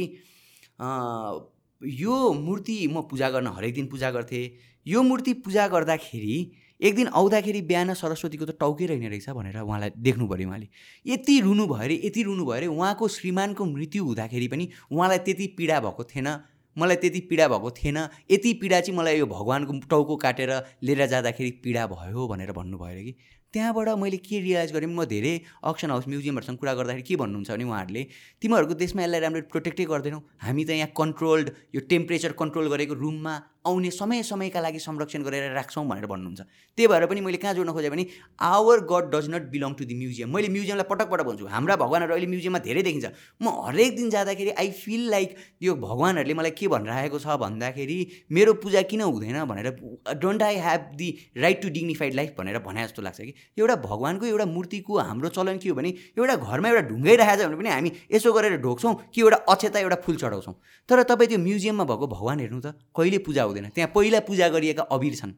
यो 1.81 2.33
मूर्ति 2.33 2.87
म 2.87 3.01
पूजा 3.09 3.29
गर्न 3.29 3.47
हरेक 3.47 3.73
दिन 3.73 3.85
पूजा 3.87 4.11
गर्थेँ। 4.11 4.49
यो 4.85 5.01
मूर्ति 5.03 5.33
पूजा 5.45 5.67
गर्दाखेरि 5.67 6.51
एक 6.81 6.95
दिन 6.95 7.07
आउँदाखेरि 7.07 7.61
बिहान 7.61 7.93
सरस्वतीको 7.93 8.45
त 8.45 8.55
टाउकै 8.59 8.85
रहेन 8.85 9.09
रहेछ 9.09 9.29
भनेर 9.29 9.57
उहाँलाई 9.59 9.91
देख्नु 9.97 10.27
पऱ्यो 10.27 10.47
उहाँले। 10.47 10.67
यति 11.05 11.39
रुनु 11.41 11.67
भयो 11.67 11.83
अरे 11.83 11.95
यति 12.03 12.23
रुनु 12.23 12.43
भयो 12.45 12.55
अरे 12.55 12.67
उहाँको 12.67 13.07
श्रीमानको 13.07 13.65
मृत्यु 13.65 14.03
हुँदाखेरि 14.05 14.47
पनि 14.47 14.69
उहाँलाई 14.91 15.19
त्यति 15.23 15.47
पीडा 15.57 15.79
भएको 15.79 16.03
थिएन 16.03 16.27
मलाई 16.77 16.95
त्यति 16.95 17.19
पीडा 17.29 17.47
भएको 17.47 17.71
थिएन 17.71 17.97
यति 18.31 18.53
पीडा 18.61 18.79
चाहिँ 18.79 18.97
मलाई 18.99 19.17
यो 19.19 19.25
भगवान्को 19.27 19.79
टाउको 19.89 20.15
काटेर 20.15 20.51
लिएर 20.83 21.05
जाँदाखेरि 21.07 21.51
पीडा 21.63 21.87
भयो 21.87 22.27
भनेर 22.27 22.51
भन्नुभयो 22.51 22.91
अरे 22.91 23.03
कि। 23.03 23.15
त्यहाँबाट 23.53 23.89
मैले 23.97 24.17
के 24.17 24.39
रियलाइज 24.39 24.71
गरेँ 24.73 24.87
म 24.87 25.05
धेरै 25.09 25.33
अक्सन 25.65 25.89
हाउस 25.89 26.07
म्युजियमहरूसँग 26.07 26.57
कुरा 26.57 26.73
गर्दाखेरि 26.73 27.01
के 27.01 27.15
भन्नुहुन्छ 27.17 27.49
भने 27.51 27.63
उहाँहरूले 27.65 28.03
तिमीहरूको 28.41 28.73
देशमा 28.77 29.01
यसलाई 29.03 29.19
राम्रो 29.25 29.41
प्रोटेक्टै 29.49 29.85
गर्दैनौ। 29.89 30.19
हामी 30.37 30.63
त 30.65 30.69
यहाँ 30.77 30.93
कन्ट्रोल्ड 30.93 31.47
यो 31.75 31.81
टेम्परेचर 31.89 32.31
कन्ट्रोल 32.41 32.67
गरेको 32.69 32.93
रुममा 32.93 33.33
आउने 33.65 33.91
समय 33.91 34.23
समयका 34.23 34.59
लागि 34.61 34.79
संरक्षण 34.79 35.23
गरेर 35.23 35.51
राख्छौँ 35.53 35.85
भनेर 35.87 36.05
भन्नुहुन्छ। 36.05 36.41
त्यही 36.77 36.87
भएर 36.87 37.05
पनि 37.05 37.21
मैले 37.21 37.37
कहाँ 37.37 37.53
जोड्न 37.53 37.71
खोजेँ 37.71 37.89
भने 37.91 38.05
our 38.39 38.79
god 38.91 39.09
does 39.11 39.29
not 39.29 39.49
belong 39.51 39.73
to 39.75 39.85
the 39.85 39.95
museum 39.95 40.29
मैले 40.35 40.47
म्युजियमलाई 40.49 40.87
पटक 40.89 41.09
पटक 41.11 41.25
भन्छु 41.27 41.45
हाम्रा 41.47 41.75
भगवान्हरू 41.75 42.13
अहिले 42.13 42.27
म्युजियममा 42.27 42.59
धेरै 42.59 42.81
देखिन्छ। 42.83 43.05
म 43.41 43.47
हरेक 43.67 43.95
दिन 43.95 44.09
जाँदाखेरि 44.09 44.51
आई 44.55 44.69
फिल 44.71 45.09
लाइक 45.09 45.35
यो 45.61 45.75
भगवान्हरूले 45.75 46.33
मलाई 46.33 46.51
के 46.55 46.67
भनिरहेको 46.67 47.19
छ 47.19 47.35
भन्दाखेरि 47.35 47.99
मेरो 48.31 48.53
पूजा 48.63 48.81
किन 48.87 49.01
हुँदैन 49.01 49.43
भनेर 49.45 49.67
don't 50.15 50.41
I 50.43 50.55
have 50.55 50.81
the 50.95 51.09
right 51.37 51.61
to 51.61 51.69
dignified 51.69 52.13
life 52.15 52.33
भनेर 52.39 52.59
भने 52.63 52.83
जस्तो 52.83 53.01
लाग्छ 53.01 53.19
कि। 53.21 53.33
एउटा 53.59 53.75
भगवान्को 53.83 54.25
एउटा 54.25 54.45
मूर्तिको 54.45 54.97
हाम्रो 54.99 55.29
चलन 55.35 55.57
के 55.59 55.69
हो 55.69 55.75
भने 55.75 55.93
एउटा 56.17 56.35
घरमा 56.35 56.69
एउटा 56.69 56.87
ढुङ्गै 56.89 57.15
राखेको 57.15 57.43
छ 57.43 57.47
भने 57.47 57.57
पनि 57.59 57.69
हामी 57.69 57.91
यसो 58.13 58.33
गरेर 58.33 58.57
ढोक्छौँ 58.61 58.95
कि 59.13 59.21
एउटा 59.21 59.37
अक्षता 59.49 59.79
एउटा 59.79 59.95
फुल 60.05 60.15
चढाउँछौँ। 60.15 60.55
तर 60.89 61.03
तपाईँ 61.03 61.29
त्यो 61.29 61.39
म्युजियममा 61.39 61.83
भएको 61.83 62.07
भगवान् 62.07 62.39
हेर्नु 62.39 62.59
त 62.61 62.73
कहिले 62.95 63.17
पूजा 63.27 63.43
हुँदैन। 63.49 63.69
त्यहाँ 63.75 63.91
पहिला 63.91 64.19
पूजा 64.25 64.47
गरिएका 64.49 64.83
अबिर 64.87 65.15
छन्। 65.15 65.33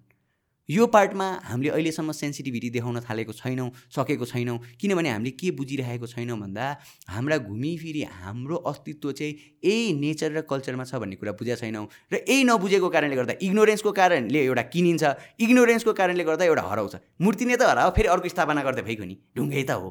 यो 0.69 0.85
पार्टमा 0.87 1.25
हामीले 1.43 1.69
अहिलेसम्म 1.69 2.11
सेन्सिटिभिटी 2.11 2.69
देखाउन 2.69 2.99
थालेको 3.03 3.33
छैनौँ 3.33 3.69
सकेको 3.91 4.25
छैनौँ 4.25 4.57
किनभने 4.79 5.09
हामीले 5.09 5.31
के 5.35 5.51
बुझिरहेको 5.51 6.07
छैनौँ 6.07 6.37
भन्दा 6.39 6.65
हाम्रा 7.11 7.37
घुमिफिरी 7.43 8.03
हाम्रो 8.21 8.55
अस्तित्व 8.71 9.11
चाहिँ 9.11 9.33
यही 9.65 9.93
नेचर 9.99 10.31
र 10.31 10.41
कल्चरमा 10.47 10.83
छ 10.87 10.95
भन्ने 11.01 11.15
कुरा 11.19 11.31
बुझेको 11.35 11.59
छैनौँ 11.59 11.85
र 12.13 12.23
यही 12.23 12.43
नबुझेको 12.47 12.87
कारणले 12.87 13.15
गर्दा 13.15 13.33
इग्नोरेन्सको 13.41 13.91
कारणले 13.91 14.39
एउटा 14.45 14.63
किनिन्छ 14.71 15.03
इग्नोरेन्सको 15.43 15.93
कारणले 15.93 16.23
गर्दा 16.23 16.45
एउटा 16.45 16.63
हराउँछ। 16.63 16.95
मूर्ति 17.19 17.45
नै 17.45 17.55
त 17.57 17.67
हराओ 17.67 17.91
फेरि 17.91 18.07
अर्को 18.07 18.29
स्थापना 18.31 18.63
गर्दै 18.63 18.81
भइगयो 18.87 19.05
नि। 19.11 19.15
ढुङ्गै 19.35 19.63
त 19.67 19.71
हो। 19.75 19.89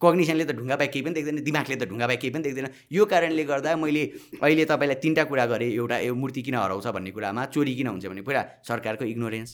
कग्निसनले 0.00 0.44
त 0.48 0.52
ढुङ्गा 0.56 0.76
बाहेक 0.80 0.92
केही 0.92 1.04
पनि 1.04 1.14
देख्दैन 1.14 1.44
दिमागले 1.44 1.76
त 1.76 1.84
ढुङ्गा 1.84 2.06
बाहेक 2.08 2.20
केही 2.20 2.32
पनि 2.32 2.42
देख्दैन। 2.42 2.66
यो 2.88 3.04
कारणले 3.04 3.44
गर्दा 3.44 3.76
मैले 3.76 4.02
अहिले 4.40 4.64
तपाईँलाई 4.64 4.98
तिनवटा 5.04 5.24
कुरा 5.28 5.44
गरेँ 5.52 5.70
एउटा 5.76 5.96
यो 6.08 6.14
मूर्ति 6.16 6.40
किन 6.42 6.56
हराउँछ 6.56 6.86
भन्ने 6.96 7.10
कुरामा 7.12 7.42
चोरी 7.52 7.72
किन 7.76 7.86
हुन्छ 7.92 8.06
भने 8.08 8.22
पुरा 8.24 8.40
सरकारको 8.64 9.04
इग्नोरेन्स। 9.04 9.50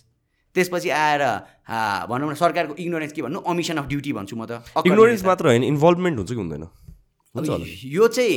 त्यसपछि 0.55 0.89
आएर 0.89 1.23
भनौँ 2.09 2.31
न 2.31 2.35
सरकारको 2.39 2.74
इग्नोरेन्स 2.78 3.12
के 3.12 3.23
भन्नु? 3.23 3.39
अमिसन 3.43 3.77
अफ 3.77 3.86
ड्युटी 3.90 4.12
भन्छु 4.16 4.36
म 4.36 4.47
त। 4.47 4.62
इग्नोरेन्स 4.86 5.24
मात्र 5.27 5.44
होइन 5.51 5.64
इन्भल्भमेन्ट 5.74 6.16
हुन्छ 6.16 6.31
कि 6.31 6.40
हुँदैन? 6.40 6.64
यो 7.85 8.09
चाहिँ 8.09 8.35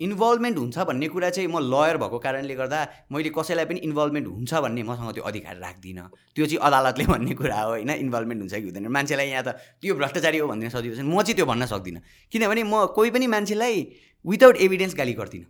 इन्भल्भमेन्ट 0.00 0.56
हुन्छ 0.58 0.78
भन्ने 0.88 1.08
कुरा 1.08 1.30
चाहिँ 1.30 1.48
म 1.48 1.58
लयर 1.60 1.96
भएको 2.00 2.18
कारणले 2.18 2.54
गर्दा 2.56 2.78
मैले 3.12 3.30
कसैलाई 3.36 3.64
पनि 3.68 3.80
इन्भल्भमेन्ट 3.84 4.26
हुन्छ 4.26 4.52
भन्ने 4.64 4.82
मसँग 4.82 5.12
त्यो 5.14 5.24
अधिकार 5.28 5.56
राख्दिनँ। 5.60 6.06
त्यो 6.34 6.44
चाहिँ 6.46 6.60
अदालतले 6.66 7.04
भन्ने 7.04 7.34
कुरा 7.36 7.60
हो 7.60 7.70
होइन? 7.70 7.90
इन्भल्भमेन्ट 8.08 8.40
हुन्छ 8.40 8.54
कि 8.54 8.66
हुँदैन? 8.68 8.88
मान्छेलाई 8.88 9.28
यहाँ 9.28 9.44
त 9.44 9.60
त्यो 9.80 9.94
भ्रष्टाचारी 9.94 10.38
हो 10.40 10.48
भनिदिन 10.48 10.70
सजिलो 10.72 10.96
छ 10.96 11.04
म 11.04 11.20
चाहिँ 11.20 11.36
त्यो 11.36 11.46
भन्न 11.46 11.66
सक्दिनँ। 11.68 12.00
किनभने 12.32 12.62
म 12.64 12.86
कोही 12.96 13.10
पनि 13.12 13.26
मान्छेलाई 13.28 13.76
विदाउट 14.24 14.56
एभिडेन्स 14.56 14.94
गाली 14.96 15.12
गर्दिनँ। 15.20 15.46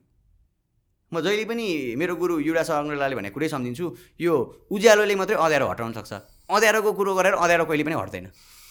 म 1.12 1.20
जहिले 1.22 1.44
पनि 1.46 1.66
मेरो 1.98 2.14
गुरु 2.18 2.38
युवराज 2.38 2.70
अङ्ग्रेलाले 2.70 3.14
भनेको 3.18 3.34
कुरै 3.34 3.48
सम्झिन्छु 3.54 3.86
यो 4.18 4.34
उज्यालोले 4.70 5.14
मात्रै 5.14 5.36
अँध्यारो 5.38 5.66
हटाउन 5.70 5.92
सक्छ। 5.94 6.12
अँध्यारोको 6.50 6.90
कुरो 6.98 7.14
गरेर 7.14 7.34
अँध्यारो 7.34 7.64
कहिले 7.70 7.84
पनि 7.86 7.94
हट्दैन। 7.98 8.26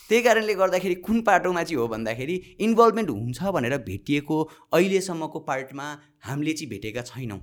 त्यही 0.10 0.22
कारणले 0.24 0.54
गर्दाखेरि 0.56 0.96
कुन 1.06 1.22
पाटोमा 1.22 1.64
चाहिँ 1.64 1.78
हो 1.78 1.88
भन्दाखेरि 1.88 2.36
इन्भल्भमेन्ट 2.60 3.10
हुन्छ 3.10 3.44
भनेर 3.56 3.78
भेटिएको 3.86 4.38
अहिलेसम्मको 4.74 5.40
पार्टमा 5.40 5.86
हामीले 6.26 6.54
चाहिँ 6.54 6.70
भेटेका 6.70 7.02
छैनौँ। 7.06 7.40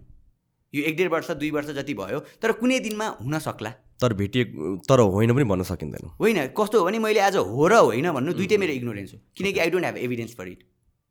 यो 0.75 0.83
एक 0.83 0.97
डेढ 0.97 1.11
वर्ष 1.13 1.31
दुई 1.33 1.51
वर्ष 1.51 1.71
जति 1.73 1.95
भयो 1.95 2.21
तर 2.43 2.53
कुनै 2.53 2.79
दिनमा 2.81 3.07
हुन 3.21 3.39
सक्ला। 3.39 3.71
तर 4.03 4.13
भेटिए 4.13 4.45
तर 4.89 5.01
होइन 5.01 5.35
पनि 5.35 5.45
भन्न 5.45 5.63
सकिँदैन। 5.63 6.09
होइन 6.21 6.47
कस्तो 6.59 6.79
हो 6.79 6.85
भने 6.85 6.99
मैले 6.99 7.21
आज 7.21 7.37
हो 7.39 7.67
र 7.69 7.75
होइन 7.87 8.11
भन्नु 8.13 8.33
दुइटै 8.35 8.57
मेरो 8.59 8.73
इग्नोरेन्स 8.73 9.13
हो 9.15 9.19
किनकि 9.37 9.59
I 9.61 9.71
don't 9.71 9.85
have 9.85 9.97
evidence 9.97 10.35
for 10.37 10.49
it 10.49 10.61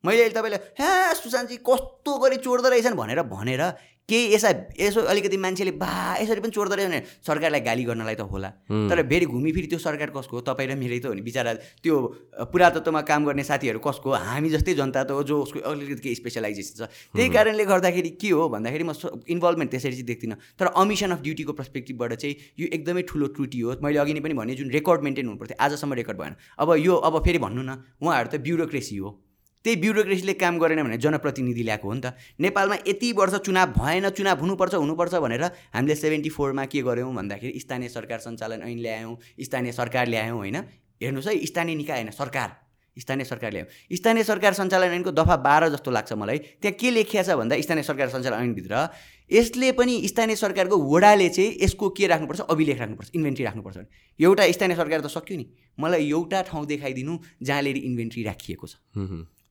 मैले 0.04 0.22
अहिले 0.22 0.34
तपाईँलाई 0.36 0.60
ह्या 0.78 1.12
सुशान्तजी 1.14 1.56
कस्तो 1.66 2.18
गरी 2.18 2.36
चोर्दो 2.36 2.68
रहेछन्? 2.68 2.94
भनेर 2.94 3.22
भनेर 3.26 3.62
केही 4.08 4.34
यसा 4.34 4.50
यसो 4.78 5.00
अलिकति 5.10 5.36
मान्छेले 5.36 5.70
बा 5.82 5.90
यसरी 6.22 6.40
पनि 6.40 6.50
चोर्दो 6.54 6.74
रहेछ 6.78 6.88
भने 6.88 7.00
सरकारलाई 7.26 7.60
गाली 7.60 7.84
गर्नलाई 7.84 8.14
त 8.14 8.22
होला। 8.22 8.50
तर 8.70 9.02
फेरि 9.02 9.26
घुमिफिरी 9.26 9.66
त्यो 9.66 9.78
सरकार 9.82 10.10
कसको 10.14 10.36
हो? 10.36 10.42
तपाईँ 10.46 10.68
र 10.70 10.74
मेरै 10.78 10.98
त 11.02 11.10
हो 11.10 11.14
नि 11.18 11.26
बिचरा। 11.26 11.52
त्यो 11.82 11.94
पुरातत्वमा 12.54 13.00
काम 13.02 13.24
गर्ने 13.26 13.42
साथीहरू 13.42 13.82
कसको 13.82 14.08
हामी 14.14 14.48
जस्तै 14.54 14.74
जनता 14.78 15.02
त 15.04 15.10
हो 15.10 15.22
जो 15.26 15.42
उसको 15.42 15.58
अलिकति 15.58 16.02
केही 16.06 16.14
स्पेसलाइजेसन 16.22 16.86
छ। 16.86 16.88
त्यही 17.18 17.28
कारणले 17.34 17.64
गर्दाखेरि 17.66 18.10
के 18.14 18.30
हो 18.30 18.46
भन्दाखेरि 18.46 18.84
म 18.86 18.94
इन्भल्भमेन्ट 19.26 19.70
त्यसरी 19.74 19.98
चाहिँ 19.98 20.06
देख्दिनँ। 20.06 20.38
तर 20.54 20.66
अमिसन 20.70 21.10
अफ 21.10 21.20
ड्युटीको 21.26 21.52
पर्सपेक्टिभबाट 21.58 22.12
चाहिँ 22.14 22.34
यो 22.62 22.66
एकदमै 22.78 23.02
ठुलो 23.10 23.26
त्रुटि 23.34 23.58
हो। 23.58 23.82
मैले 23.82 23.98
अघि 23.98 24.14
नै 24.14 24.22
पनि 24.22 24.34
भने 24.38 24.54
जुन 24.54 24.70
रेकर्ड 24.70 25.02
मेन्टेन 25.02 25.26
हुनुपर्थ्यो 25.34 25.58
आजसम्म 25.58 25.92
रेकर्ड 25.98 26.18
भएन। 26.22 26.34
अब 26.62 26.78
यो 26.78 26.94
अब 26.94 27.14
फेरि 27.26 27.38
भन्नु 27.42 27.62
न 27.66 27.82
उहाँहरू 27.98 28.28
त 28.30 28.38
ब्युरोक्रेसी 28.38 28.96
हो। 29.02 29.10
त्यही 29.66 29.76
ब्युरोक्रेसीले 29.82 30.32
काम 30.38 30.58
गरेन 30.58 30.82
भने 30.86 30.96
जनप्रतिनिधि 31.02 31.62
ल्याएको 31.66 31.88
हो 31.88 31.94
नि 31.94 32.00
त। 32.00 32.14
नेपालमा 32.38 32.76
यति 32.86 33.12
वर्ष 33.12 33.34
चुनाव 33.42 33.74
भएन 33.74 34.08
चुनाव 34.14 34.38
हुनुपर्छ 34.40 34.74
हुनुपर्छ 34.76 35.14
भनेर 35.18 35.44
हामीले 35.74 35.94
सेभेन्टी 35.98 36.30
फोरमा 36.30 36.64
के 36.70 36.82
गऱ्यौँ 36.86 37.10
भन्दाखेरि 37.14 37.58
स्थानीय 37.58 37.88
सरकार 37.90 38.18
सञ्चालन 38.22 38.62
ऐन 38.62 38.78
ल्यायौँ 38.78 39.16
स्थानीय 39.42 39.72
सरकार 39.74 40.06
ल्यायौँ 40.06 40.38
होइन। 40.38 40.56
हेर्नुहोस् 41.02 41.28
है 41.28 41.34
स्थानीय 41.44 41.74
निकाय 41.76 41.98
होइन 41.98 42.10
सरकार। 42.14 42.62
स्थानीय 42.96 43.24
सरकार 43.26 43.50
ल्यायौँ। 43.52 43.68
स्थानीय 43.92 44.24
सरकार 44.24 44.52
सञ्चालन 44.54 44.90
ऐनको 44.96 45.10
दफा 45.12 45.36
बाह्र 45.44 45.68
जस्तो 45.68 45.90
लाग्छ 45.90 46.12
मलाई। 46.12 46.38
त्यहाँ 46.62 46.76
के 46.80 46.90
लेखिया 46.90 47.22
छ 47.22 47.36
भन्दा 47.36 47.60
स्थानीय 47.60 47.82
सरकार 47.82 48.08
सञ्चालन 48.08 48.38
ऐनभित्र 48.38 48.88
यसले 49.30 49.72
पनि 49.76 49.94
स्थानीय 50.08 50.36
सरकारको 50.36 50.76
वडाले 50.78 51.28
चाहिँ 51.28 51.58
यसको 51.60 51.90
के 51.92 52.06
राख्नुपर्छ? 52.06 52.40
अभिलेख 52.40 52.78
राख्नुपर्छ 52.78 53.10
इन्भेन्ट्री 53.12 53.44
राख्नुपर्छ 53.44 53.76
एउटा 54.20 54.42
स्थानीय 54.48 54.76
सरकार 54.76 55.00
त 55.00 55.12
सक्यो 55.12 55.36
नि। 55.36 55.46
मलाई 55.76 56.08
एउटा 56.08 56.42
ठाउँ 56.48 56.66
देखाइदिनु 56.66 57.18
जहाँनिर 57.42 57.76
इन्भेन्ट्री 57.76 58.22
राखिएको 58.24 58.66
छ। 58.66 58.80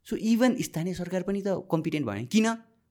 सो 0.07 0.15
इभन 0.15 0.55
स्थानीय 0.61 0.93
सरकार 0.93 1.21
पनि 1.23 1.41
त 1.41 1.57
कम्पिटेन्ट 1.71 2.07
भएन। 2.07 2.25
किन? 2.27 2.47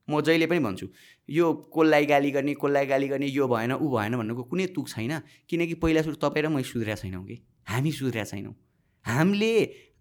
म 0.07 0.21
जहिले 0.21 0.47
पनि 0.47 0.59
भन्छु 0.59 0.87
यो 1.29 1.45
कसलाई 1.73 2.05
गाली 2.05 2.31
गर्ने 2.31 2.53
कसलाई 2.53 2.85
गाली 2.85 3.07
गर्ने 3.07 3.27
यो 3.27 3.47
भएन 3.47 3.71
ऊ 3.73 3.89
भएन 3.89 4.17
भन्नुको 4.17 4.43
कुनै 4.43 4.65
तुक 4.75 4.87
छैन। 4.89 5.21
किनकि 5.49 5.73
पहिला 5.81 6.01
सुरु 6.01 6.15
तपाईँ 6.21 6.45
र 6.45 6.49
मै 6.49 6.63
सुध्रिया 6.63 6.95
छैनौँ 6.95 7.23
कि? 7.25 7.35
हामी 7.65 7.91
सुध्रिया 7.91 8.23
छैनौँ। 8.23 8.53
हामीले 9.05 9.51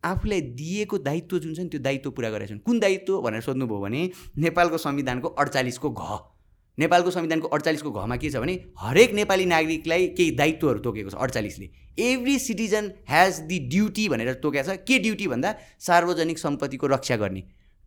आफूलाई 0.05 0.41
दिएको 0.61 0.99
दायित्व 0.99 1.39
जुन 1.39 1.55
छ 1.55 1.59
नि 1.61 1.69
त्यो 1.69 1.81
दायित्व 1.81 2.11
पुरा 2.11 2.31
गरेका 2.31 2.53
छौँ 2.53 2.61
कुन 2.61 2.78
दायित्व 2.81 3.20
भनेर 3.23 3.41
सोध्नुभयो 3.41 3.81
भने 3.81 4.01
नेपालको 4.36 4.78
संविधानको 4.78 5.28
अडचालिसको 5.28 5.91
घ। 5.91 6.34
नेपालको 6.78 7.10
संविधानको 7.10 7.48
अडचालिसको 7.48 7.90
घमा 7.90 8.16
के 8.16 8.30
छ 8.30 8.36
भने 8.36 8.55
हरेक 8.78 9.12
नेपाली 9.14 9.44
नागरिकलाई 9.46 10.06
केही 10.16 10.30
दायित्वहरू 10.34 10.78
तोकेको 10.80 11.10
छ 11.10 11.14
अडचालिसले। 11.16 11.70
Every 12.02 12.38
citizen 12.38 12.90
has 13.09 13.38
the 13.51 13.59
duty 13.70 14.09
भनेर 14.09 14.32
तोकेको 14.42 14.72
छ। 14.72 14.76
के 14.82 14.98
ड्युटी 14.98 15.26
भन्दा 15.28 15.55
सार्वजनिक 15.80 16.38
सम्पत्तिको 16.38 16.86
रक्षा 16.94 17.16
गर्ने। 17.16 17.42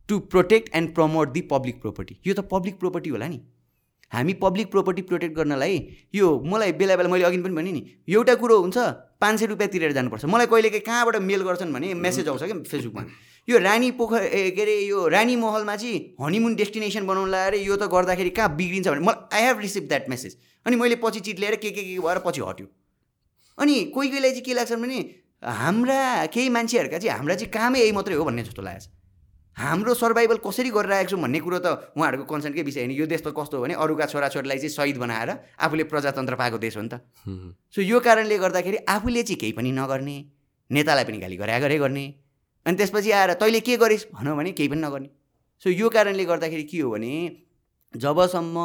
To 0.10 0.20
protect 0.32 0.76
and 0.76 0.94
promote 0.96 1.32
the 1.32 1.42
public 1.52 1.82
property 1.82 2.16
यो 2.28 2.34
त 2.34 2.48
पब्लिक 2.48 2.80
प्रोपर्टी 2.80 3.10
होला 3.10 3.28
नि। 3.28 3.40
हामी 4.12 4.34
पब्लिक 4.40 4.72
प्रोपर्टी 4.72 5.02
प्रोटेक्ट 5.04 5.36
गर्नलाई 5.36 5.76
यो 6.16 6.28
मलाई 6.48 6.72
बेला 6.80 6.96
बेला 6.96 7.10
मैले 7.10 7.24
अघि 7.28 7.38
पनि 7.44 7.56
भने 7.56 7.72
नि 7.72 7.82
एउटा 8.08 8.36
कुरो 8.40 8.60
हुन्छ 8.62 8.78
पाँच 9.20 9.40
सय 9.40 9.46
रुपियाँ 9.52 9.70
तिरेर 9.72 9.92
जानुपर्छ। 9.92 10.26
मलाई 10.26 10.48
कहिले 10.48 10.80
कहाँबाट 10.80 11.16
मेल 11.22 11.42
गर्छन् 11.44 11.74
भने 11.74 11.94
मेसेज 11.94 12.28
आउँछ 12.28 12.44
क्या 12.44 12.64
फेसबुकमा। 12.64 13.04
यो 13.48 13.58
रानी 13.60 13.92
पोखर 13.98 14.24
ए 14.24 14.50
के 14.52 14.62
अरे 14.62 14.80
यो 14.82 15.08
रानी 15.08 15.36
महलमा 15.36 15.76
चाहिँ 15.76 16.00
हनीमुन 16.22 16.56
डेस्टिनेसन 16.56 17.08
बनाउनु 17.08 17.32
लगाएर 17.32 17.56
यो 17.56 17.76
त 17.76 17.88
गर्दाखेरि 17.88 18.30
कहाँ 18.36 18.56
बिग्रिन्छ 18.56 18.88
भने 18.88 19.00
मलाई 19.00 19.40
I 19.40 19.48
have 19.48 19.60
received 19.60 19.88
that 19.88 20.10
message 20.10 20.38
अनि 20.66 20.76
मैले 20.76 20.96
पछि 21.00 21.20
चिट 21.20 21.40
ल्याएर 21.40 21.56
के 21.56 21.72
के 21.72 21.84
के 21.84 22.00
भएर 22.00 22.20
पछि 22.26 22.42
हट्यो। 22.42 22.68
अनि 23.58 23.76
कोही 23.96 24.10
कोहीलाई 24.10 24.32
चाहिँ 24.32 24.44
के 24.44 24.54
लाग्छ 24.54 24.74
भने 24.74 25.00
हाम्रा 25.44 26.26
केही 26.34 26.50
मान्छेहरूका 26.50 26.98
चाहिँ 26.98 27.18
हाम्रा 27.18 27.36
चाहिँ 27.36 27.52
कामै 27.52 27.80
यही 27.80 27.92
मात्रै 27.92 28.16
हो 28.16 28.26
भन्ने 28.26 28.44
जस्तो 28.44 28.62
लागेको 28.62 28.84
छ। 28.84 28.96
हाम्रो 29.58 29.94
सर्भाइभल 29.96 30.38
कसरी 30.44 30.70
गरिरहेको 30.70 31.10
छौँ 31.10 31.22
भन्ने 31.22 31.40
कुरो 31.40 31.60
त 31.64 31.96
उहाँहरूको 31.98 32.26
कन्सर्नकै 32.28 32.62
विषय 32.68 32.80
होइन 32.84 32.92
यो 32.92 33.06
देश 33.08 33.22
त 33.24 33.34
कस्तो 33.34 33.58
हो 33.58 33.64
भने 33.64 33.74
अरूका 33.74 34.06
छोराछोरीलाई 34.12 34.58
चाहिँ 34.60 34.76
सहिद 34.76 34.98
बनाएर 35.02 35.30
आफूले 35.56 35.84
प्रजातन्त्र 35.88 36.36
पाएको 36.36 36.58
देश 36.60 36.78
हो 36.78 36.84
नि 36.84 36.90
त। 36.92 37.02
सो 37.72 37.82
यो 37.82 38.00
कारणले 38.04 38.38
गर्दाखेरि 38.38 38.78
आफूले 38.92 39.24
चाहिँ 39.24 39.40
केही 39.40 39.54
पनि 39.58 39.72
नगर्ने 39.72 40.18
नेतालाई 40.70 41.06
पनि 41.10 41.18
गाली 41.18 41.36
गरे 41.40 41.60
गरे 41.60 41.78
गर्ने 41.80 42.06
अनि 42.68 42.78
त्यसपछि 42.78 43.12
आएर 43.12 43.34
तैँले 43.40 43.60
के 43.64 43.78
गरिस्? 43.78 44.06
भनौँ 44.14 44.36
भने 44.38 44.52
केही 44.52 44.70
पनि 44.70 44.82
नगर्ने। 44.82 45.10
सो 45.64 45.70
यो 45.72 45.90
कारणले 45.90 46.26
गर्दाखेरि 46.26 46.64
के 46.64 46.80
हो 46.80 46.92
भने 46.92 47.14
जबसम्म 47.94 48.58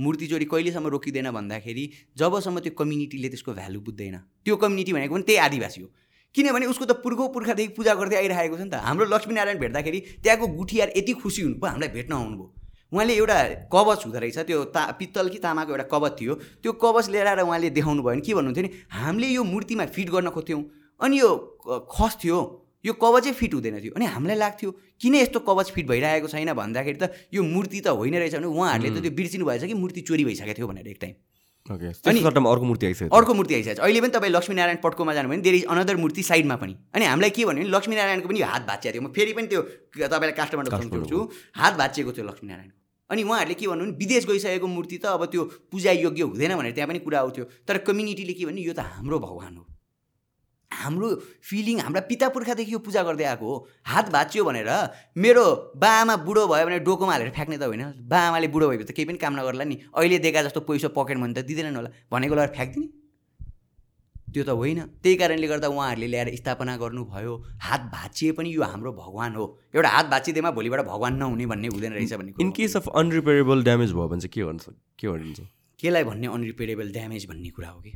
मूर्ति 0.00 0.26
चोरी 0.26 0.44
कहिलेसम्म 0.46 0.86
रोकिँदैन 0.88 1.30
भन्दाखेरि 1.34 1.84
जबसम्म 2.16 2.58
त्यो 2.62 2.72
कम्युनिटीले 2.78 3.28
त्यसको 3.28 3.52
भ्यालु 3.52 3.80
बुझ्दैन। 3.82 4.16
त्यो 4.46 4.56
कम्युनिटी 4.56 4.92
भनेको 4.92 5.14
पनि 5.14 5.22
त्यही 5.26 5.38
आदिवासी 5.38 5.80
हो। 5.82 5.88
किनभने 6.34 6.66
उसको 6.70 6.84
त 6.84 6.92
पुर्खो 7.02 7.28
पुर्खादेखि 7.34 7.72
पूजा 7.74 7.94
गर्दै 7.98 8.16
आइरहेको 8.16 8.56
छ 8.56 8.60
नि 8.60 8.70
त। 8.70 8.74
हाम्रो 8.78 9.04
लक्ष्मीनारायण 9.10 9.58
भेट्दाखेरि 9.58 9.98
त्यहाँको 10.22 10.46
गुठियार 10.54 10.88
यति 10.96 11.12
खुसी 11.18 11.42
हुनुभयो 11.42 11.68
हामीलाई 11.68 11.90
भेट्न 11.98 12.12
आउनुभयो। 12.14 12.46
उहाँले 12.94 13.14
एउटा 13.18 13.36
कवच 13.72 14.04
हुँदो 14.06 14.18
रहेछ 14.18 14.38
त्यो 14.48 14.64
ता 14.70 14.82
पित्तल 14.96 15.28
कि 15.28 15.38
तामाको 15.42 15.72
एउटा 15.74 15.86
कवच 15.92 16.12
थियो। 16.20 16.34
त्यो 16.62 16.72
कवच 16.78 17.08
लिएर 17.10 17.26
आएर 17.26 17.40
उहाँले 17.42 17.70
देखाउनु 17.74 18.02
भयो 18.02 18.14
भने 18.14 18.22
के 18.22 18.34
भन्नुहुन्थ्यो 18.38 18.64
नि 18.64 18.70
हामीले 18.94 19.28
यो 19.28 19.42
मूर्तिमा 19.44 19.84
फिट 19.92 20.08
गर्न 20.14 20.30
खोज्थ्यौँ। 20.30 20.62
अनि 21.00 21.18
यो 21.20 21.30
खस 21.90 22.16
थियो। 22.24 22.38
यो 22.84 22.92
कवचै 22.94 23.32
फिट 23.32 23.54
हुँदैन 23.54 23.80
थियो। 23.80 23.92
अनि 23.96 24.06
हामीलाई 24.06 24.36
लाग्थ्यो 24.38 24.70
किन 25.00 25.14
यस्तो 25.14 25.40
कवच 25.42 25.70
फिट 25.74 25.86
भइरहेको 25.88 26.28
छैन 26.28 26.52
भन्दाखेरि 26.54 26.98
त 26.98 27.10
यो 27.34 27.42
मूर्ति 27.42 27.80
त 27.80 27.88
होइन 27.94 28.14
रहेछ 28.18 28.34
भने 28.38 28.46
उहाँहरूले 28.46 28.90
त 28.90 29.02
त्यो 29.02 29.12
बिर्सिनु 29.18 29.44
भएछ 29.46 29.64
कि 29.64 29.74
मूर्ति 29.74 30.00
चोरी 30.06 30.24
भइसकेको 30.24 30.54
थियो 30.58 30.68
भनेर 30.68 30.88
एक 30.88 31.00
टाइम 31.00 31.14
अनि 31.68 32.20
अर्को 32.24 32.64
मूर्ति 32.64 32.86
आइसक्यो 32.86 33.08
अर्को 33.12 33.34
मूर्ति 33.34 33.54
आइसकेको 33.54 33.76
छ। 33.76 33.84
अहिले 33.84 34.00
पनि 34.00 34.10
तपाईँ 34.14 34.32
लक्ष्मीनारायण 34.32 34.78
पटकोमा 34.80 35.12
जानु 35.14 35.28
भने 35.28 35.42
धेरै 35.44 35.60
अनदर 35.68 35.96
मूर्ति 36.00 36.22
साइडमा 36.22 36.56
पनि। 36.56 36.74
अनि 36.96 37.04
हामीलाई 37.04 37.30
के 37.30 37.44
भन्यो 37.44 37.60
भने 37.60 37.70
लक्ष्मीनारायणको 37.76 38.28
पनि 38.28 38.40
हात 38.40 38.62
भाँचिएको 38.66 38.94
थियो। 38.94 39.02
म 39.04 39.12
फेरि 39.12 39.32
पनि 39.36 39.46
त्यो 39.52 39.60
तपाईँलाई 40.08 40.36
कास्टमार 40.38 40.64
सम्झाउँछु। 40.64 41.18
हात 41.60 41.74
भाँचिएको 41.76 42.12
थियो 42.16 42.24
लक्ष्मीनारायणको 42.24 42.76
अनि 43.10 43.22
उहाँहरूले 43.22 43.54
के 43.60 43.66
भन्नु 43.68 43.84
भने 43.84 43.96
विदेश 44.00 44.24
गइसकेको 44.32 44.66
मूर्ति 44.66 44.96
त 45.04 45.12
अब 45.12 45.24
त्यो 45.28 45.44
पूजा 45.68 45.92
योग्य 46.08 46.22
हुँदैन 46.32 46.56
भनेर 46.56 46.72
त्यहाँ 46.72 46.88
पनि 46.88 46.98
कुरा 47.04 47.18
आउँथ्यो। 47.20 47.44
तर 47.68 47.84
कम्युनिटीले 47.84 48.32
के 48.32 48.44
भन्यो 48.48 48.64
यो 48.64 48.72
त 48.72 48.80
हाम्रो 48.88 49.18
भगवान् 49.18 49.56
हो। 49.60 49.64
हाम्रो 50.72 51.08
फिलिङ 51.42 51.80
हाम्रा 51.80 52.00
पिता 52.00 52.28
पुर्खादेखि 52.28 52.72
यो 52.72 52.78
पूजा 52.78 53.02
गर्दै 53.02 53.24
आएको 53.24 53.46
हो। 53.46 53.68
हात 53.86 54.10
भाँच्यो 54.10 54.44
भनेर 54.44 54.68
मेरो 55.16 55.72
बाआमा 55.76 56.16
बुढो 56.22 56.46
भयो 56.46 56.66
भने 56.66 56.78
डोकोमा 56.80 57.12
हालेर 57.12 57.30
फ्याँक्ने 57.30 57.58
त 57.58 57.62
होइन। 57.62 57.82
बाआमाले 58.08 58.48
बुढो 58.48 58.68
भएपछि 58.68 58.84
त 58.84 58.96
केही 58.96 59.06
पनि 59.08 59.18
काम 59.18 59.34
नगर्ला 59.40 59.64
नि। 59.64 59.76
अहिले 59.96 60.18
दिएका 60.18 60.42
जस्तो 60.42 60.60
पैसा 60.60 60.88
पकेट 60.88 61.18
भने 61.18 61.34
त 61.34 61.44
दिँदैनन् 61.44 61.76
होला। 61.76 61.90
भनेको 62.12 62.34
लगाएर 62.34 62.52
फ्याँक्दिने। 62.54 62.86
त्यो 64.32 64.44
त 64.44 64.48
होइन। 64.54 64.80
त्यही 65.02 65.16
कारणले 65.16 65.46
गर्दा 65.48 65.68
उहाँहरूले 65.68 66.06
ल्याएर 66.06 66.36
स्थापना 66.36 66.76
गर्नुभयो। 66.76 67.34
हात 67.64 67.82
भाँचिए 67.92 68.32
पनि 68.32 68.54
यो 68.54 68.62
हाम्रो 68.62 68.92
भगवान् 68.92 69.34
हो। 69.34 69.44
एउटा 69.74 69.88
हात 69.88 70.06
भाँचिदिएमा 70.06 70.50
भोलिबाट 70.50 70.80
भगवान् 70.84 71.18
नहुने 71.18 71.46
भन्ने 71.46 71.68
हुँदैन 71.68 71.92
रहेछ 71.92 72.12
भन्ने 72.12 72.32
in 72.40 72.50
case 72.52 72.76
of 72.76 72.88
unrepairable 72.94 73.64
damage 73.64 73.92
भयो 73.92 74.08
भने 74.08 74.20
चाहिँ 74.20 74.32
के 74.36 74.44
भन्छ? 74.44 74.64
के 75.00 75.08
भनिन्छ? 75.08 75.40
केलाई 75.80 76.04
भन्ने 76.04 76.26
अनरिपेयरेबल 76.26 76.92
ड्यामेज 76.92 77.26
भन्ने 77.26 77.50
कुरा 77.50 77.68
हो 77.68 77.80
कि? 77.80 77.92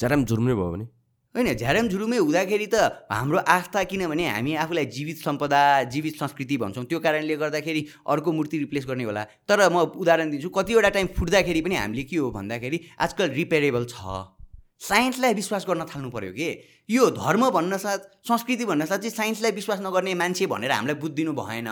झ्याराम 0.00 0.24
झुर्मै 0.24 0.54
भयो 0.54 0.72
भने? 0.72 0.95
होइन 1.36 1.52
झ्याराम 1.52 1.88
झुरुमै 1.92 2.16
हुँदाखेरि 2.16 2.66
त 2.72 2.80
हाम्रो 3.12 3.38
आस्था 3.44 3.82
किनभने 3.92 4.24
हामी 4.26 4.54
आफूलाई 4.56 4.86
जीवित 4.88 5.16
सम्पदा 5.20 5.60
जीवित 5.92 6.14
संस्कृति 6.16 6.56
भन्छौँ। 6.56 6.84
त्यो 6.88 6.98
कारणले 7.04 7.36
गर्दाखेरि 7.36 7.82
अर्को 8.08 8.32
मूर्ति 8.32 8.58
रिप्लेस 8.58 8.84
गर्ने 8.88 9.04
होला। 9.04 9.22
तर 9.44 9.68
म 9.68 9.84
उदाहरण 10.00 10.30
दिन्छु 10.32 10.48
कतिवटा 10.48 10.88
टाइम 10.96 11.06
फुट्दाखेरि 11.12 11.60
पनि 11.60 11.76
हामीले 11.76 12.02
के 12.08 12.16
हो 12.16 12.30
भन्दाखेरि 12.32 12.80
आजकल 12.96 13.28
रिपेयरेबल 13.36 13.84
छ। 13.84 14.32
साइन्सलाई 14.80 15.34
विश्वास 15.34 15.64
गर्न 15.68 15.84
थाल्नु 15.84 16.08
पऱ्यो 16.08 16.32
कि? 16.32 16.48
यो 16.88 17.04
धर्म 17.12 17.48
भन्न 17.52 17.76
साथ 17.76 18.24
संस्कृति 18.24 18.64
भन्न 18.64 18.84
साथ 18.88 18.98
चाहिँ 19.04 19.12
साइन्सलाई 19.12 19.52
विश्वास 19.52 19.80
नगर्ने 19.84 20.14
मान्छे 20.16 20.46
भनेर 20.48 20.72
हामीलाई 20.72 20.96
बुझिदिनु 21.00 21.32
भएन। 21.32 21.68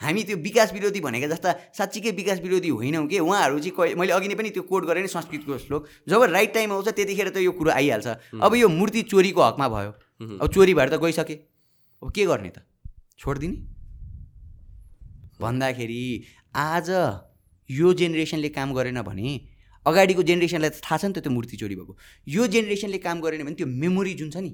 हामी 0.00 0.22
त्यो 0.24 0.36
विकास 0.38 0.72
विरोधी 0.72 1.00
भनेका 1.00 1.26
जस्ता 1.28 1.52
साँच्चीकै 1.74 2.10
विकास 2.14 2.38
विरोधी 2.40 2.68
होइनौँ 2.70 3.06
कि? 3.06 3.18
उहाँहरू 3.18 3.58
चाहिँ 3.58 3.94
मैले 3.98 4.12
अघि 4.12 4.28
नै 4.28 4.34
पनि 4.34 4.50
त्यो 4.50 4.62
कोट 4.62 4.84
गरेँ 4.86 5.02
नि 5.02 5.08
संस्कृतको 5.08 5.58
श्लोक 5.58 5.88
जब 6.08 6.22
राइट 6.30 6.54
टाइम 6.54 6.72
आउँछ 6.72 6.88
त्यतिखेर 6.88 7.28
त 7.34 7.42
यो 7.42 7.52
कुरो 7.52 7.70
आइहाल्छ। 7.70 8.38
अब 8.38 8.54
यो 8.54 8.68
मूर्ति 8.70 9.02
चोरीको 9.10 9.42
हकमा 9.42 9.68
भयो। 9.68 9.90
अब 10.38 10.46
चोरी 10.54 10.74
भएर 10.74 10.88
त 10.88 11.02
गइसके। 11.02 11.34
अब 12.02 12.08
के 12.14 12.24
गर्ने 12.26 12.50
त? 12.50 12.62
छोडिदिने? 13.18 13.56
भन्दाखेरि 15.42 16.02
आज 16.54 16.88
यो 17.70 17.92
जेनेरेसनले 17.94 18.48
काम 18.54 18.74
गरेन 18.74 19.02
भने 19.02 19.28
अगाडिको 19.86 20.22
जेनेरेसनलाई 20.22 20.70
त 20.70 20.78
थाहा 20.78 20.96
छ 20.98 21.04
नि 21.04 21.12
त 21.18 21.26
त्यो 21.26 21.32
मूर्ति 21.32 21.56
चोरी 21.58 21.74
भएको। 21.74 21.92
यो 22.28 22.46
जेनेरेसनले 22.46 22.98
काम 23.02 23.20
गरेन 23.20 23.42
भने 23.44 23.54
त्यो 23.58 23.66
मेमोरी 23.66 24.14
जुन 24.14 24.30
छ 24.30 24.46
नि 24.46 24.50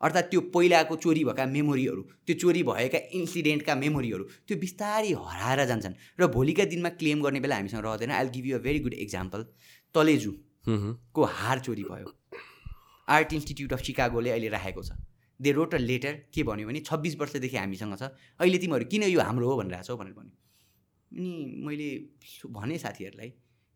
अर्थात् 0.00 0.30
त्यो 0.30 0.40
पहिलाको 0.54 0.96
चोरी 0.96 1.24
भएका 1.24 1.44
मेमोरीहरू 1.46 2.02
त्यो 2.26 2.34
चोरी 2.40 2.62
भएका 2.62 2.98
इन्सिडेन्टका 3.18 3.74
मेमोरीहरू 3.74 4.24
त्यो 4.46 4.56
बिस्तारै 4.58 5.12
हराएर 5.16 5.64
जान्छन् 5.66 5.94
र 6.20 6.26
भोलिका 6.34 6.64
दिनमा 6.72 6.88
क्लेम 7.00 7.22
गर्ने 7.22 7.40
बेला 7.40 7.56
हामीसँग 7.56 7.84
रहँदैन। 7.84 8.10
I 8.12 8.28
give 8.34 8.46
you 8.46 8.58
a 8.58 8.60
very 8.62 8.80
good 8.84 8.94
example 8.94 9.46
Taleju 9.94 10.32
को 11.14 11.24
हार 11.24 11.58
चोरी 11.60 11.84
भयो। 11.90 12.08
आर्ट 13.08 13.32
इन्स्टिट्युट 13.32 13.72
अफ 13.72 13.80
सिकागोले 13.86 14.30
अहिले 14.30 14.48
राखेको 14.50 14.82
छ। 14.82 14.90
दे 15.40 15.52
रोट 15.52 15.74
अ 15.74 15.78
लेटर 15.78 16.12
के 16.34 16.42
भन्यो 16.42 16.66
भने 16.66 16.80
छब्बिस 16.82 17.16
वर्षदेखि 17.16 17.56
हामीसँग 17.56 17.96
छ। 17.96 18.02
अहिले 18.40 18.58
तिमीहरू 18.58 18.84
किन 18.90 19.02
यो 19.08 19.20
हाम्रो 19.20 19.48
हो 19.48 19.56
भनिरहेको 19.56 19.86
छौ 19.86 19.96
भनेर 19.96 20.12
भन्यो। 20.12 20.34
अनि 21.10 21.28
मैले 21.64 21.88
भने 22.52 22.78
साथीहरूलाई 22.78 23.30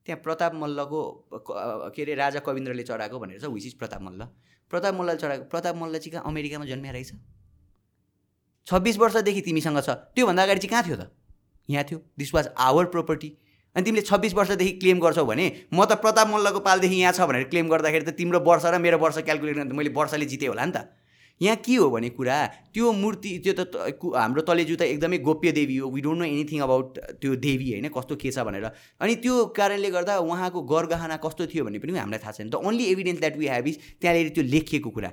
त्यहाँ 0.07 0.21
प्रताप 0.23 0.55
मल्लको 0.57 1.01
के 1.95 2.03
अरे 2.03 2.15
राजा 2.17 2.41
कविन्द्रले 2.43 2.83
चढाएको 2.83 3.19
भनेर 3.19 3.41
छ 3.41 3.53
विच 3.55 3.67
इज 3.67 3.75
प्रताप 3.79 4.03
मल्ल। 4.03 4.29
प्रताप 4.71 4.95
मल्लले 4.95 5.19
चढाएको 5.19 5.45
प्रताप 5.51 5.77
मल्ल 5.77 5.99
चाहिँ 5.99 6.13
कहाँ 6.13 6.25
अमेरिकामा 6.31 6.65
जन्मिया 6.67 6.93
रहेछ 6.93 7.13
छब्बिस 8.67 8.99
वर्षदेखि 8.99 9.41
तिमीसँग 9.41 9.81
छ। 9.81 9.91
त्योभन्दा 10.15 10.43
अगाडि 10.43 10.61
चाहिँ 10.61 10.71
कहाँ 10.71 10.83
थियो 10.87 10.97
त? 10.97 11.11
यहाँ 11.69 11.85
थियो। 11.85 11.99
दिस 12.19 12.35
वाज 12.35 12.49
आवर 12.59 12.85
प्रोपर्टी 12.95 13.29
अनि 13.77 13.85
तिमीले 13.85 14.03
छब्बिस 14.03 14.35
वर्षदेखि 14.35 14.73
क्लेम 14.79 15.01
गर्छौ 15.01 15.25
भने 15.25 15.47
म 15.75 15.85
त 15.85 15.99
प्रताप 15.99 16.29
मल्लको 16.29 16.61
पालदेखि 16.61 16.97
यहाँ 16.97 17.13
छ 17.13 17.27
भनेर 17.27 17.45
क्लेम 17.51 17.69
गर्दाखेरि 17.69 18.05
त 18.05 18.15
तिम्रो 18.15 18.41
वर्ष 18.47 18.65
र 18.67 18.79
मेरो 18.79 18.99
वर्ष 18.99 19.19
क्यालकुलेट 19.27 19.57
गर्दा 19.57 19.75
मैले 19.75 19.91
वर्षले 19.91 20.27
जितेँ 20.27 20.49
होला 20.49 20.65
नि 20.65 20.73
त। 20.73 20.79
यहाँ 21.41 21.57
के 21.57 21.75
हो 21.75 21.91
भने 21.91 22.09
कुरा? 22.11 22.37
त्यो 22.75 22.93
मूर्ति 22.93 23.31
त्यो 23.45 23.53
त 23.57 23.61
हाम्रो 24.15 24.43
तलेजु 24.45 24.77
त 24.77 24.83
एकदमै 24.83 25.19
गोप्य 25.25 25.53
देवी 25.53 25.77
हो। 25.77 25.91
We 25.91 26.01
don't 26.01 26.19
know 26.19 26.25
anything 26.25 26.61
about 26.61 26.99
त्यो 27.21 27.35
देवी 27.37 27.71
होइन 27.73 27.89
कस्तो 27.89 28.17
के 28.17 28.31
छ 28.31 28.45
भनेर। 28.45 28.65
अनि 29.01 29.15
त्यो 29.25 29.45
कारणले 29.57 29.91
गर्दा 29.91 30.19
उहाँको 30.21 30.61
गरगहना 30.69 31.17
कस्तो 31.25 31.47
थियो 31.49 31.65
भन्ने 31.65 31.79
पनि 31.81 31.99
हामीलाई 31.99 32.21
थाहा 32.21 32.33
छैन। 32.33 32.51
The 32.51 32.55
only 32.61 32.85
evidence 32.93 33.21
that 33.21 33.37
we 33.37 33.47
have 33.49 33.67
is 33.67 33.79
त्यहाँनिर 34.01 34.29
त्यो 34.37 34.45
लेखिएको 34.45 34.91
कुरा। 34.91 35.11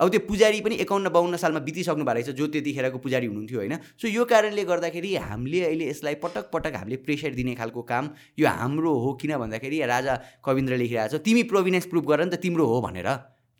अब 0.00 0.08
त्यो 0.12 0.20
पुजारी 0.28 0.60
पनि 0.60 0.76
एकाउन्न 0.84 1.08
बाहन्न 1.08 1.36
सालमा 1.40 1.60
बितिसक्नु 1.64 2.04
भएको 2.04 2.20
रहेछ 2.20 2.36
जो 2.36 2.46
त्यतिखेरको 2.52 2.98
पुजारी 3.00 3.26
हुनुहुन्थ्यो 3.26 3.58
होइन। 3.58 3.74
सो 3.96 4.08
यो 4.08 4.24
कारणले 4.28 4.64
गर्दाखेरि 4.68 5.14
हामीले 5.24 5.60
अहिले 5.64 5.88
यसलाई 5.88 6.20
पटक 6.20 6.52
पटक 6.52 6.76
हामीले 6.76 6.96
प्रेसर 7.00 7.32
दिने 7.32 7.54
खालको 7.56 7.82
काम 7.82 8.10
यो 8.36 8.44
हाम्रो 8.44 8.92
हो 8.92 9.12
किन 9.16 9.32
भन्दाखेरि 9.40 9.80
राजा 9.88 10.14
कविन्द्र 10.44 10.76
लेखिरहेको 10.76 11.16
छ 11.16 11.24
तिमी 11.24 11.42
प्रोभिनेन्स 11.48 11.86
प्रुभ 11.88 12.04
गर 12.12 12.24
नि 12.24 12.30
त 12.36 12.44
तिम्रो 12.44 12.66
हो 12.68 12.80
भनेर। 12.84 13.08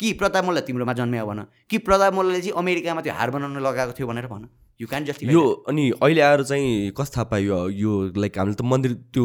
कि 0.01 0.12
प्रताप 0.12 0.44
मल्ल 0.44 0.60
तिम्रोमा 0.66 0.93
जन्म्यो 0.93 1.27
भन। 1.27 1.40
कि 1.70 1.78
प्रताप 1.78 2.14
मल्लले 2.14 2.40
चाहिँ 2.40 2.56
अमेरिकामा 2.59 3.01
त्यो 3.01 3.12
हार 3.14 3.31
बनाउन 3.31 3.59
लगाएको 3.62 3.93
थियो 3.98 4.06
भनेर 4.06 4.27
भन। 4.27 4.48
यु 4.81 4.86
क्यान 4.86 5.05
जस्ट 5.05 5.23
यो 5.24 5.44
अनि 5.68 5.90
अहिले 6.02 6.20
आएर 6.20 6.43
चाहिँ 6.44 6.90
कस 6.98 7.16
थाहा 7.16 7.24
पायो? 7.32 7.68
यो 7.70 7.93
लाइक 8.16 8.39
हामीले 8.39 8.56
त 8.56 8.62
मन्दिर 8.62 8.93
त्यो 9.14 9.24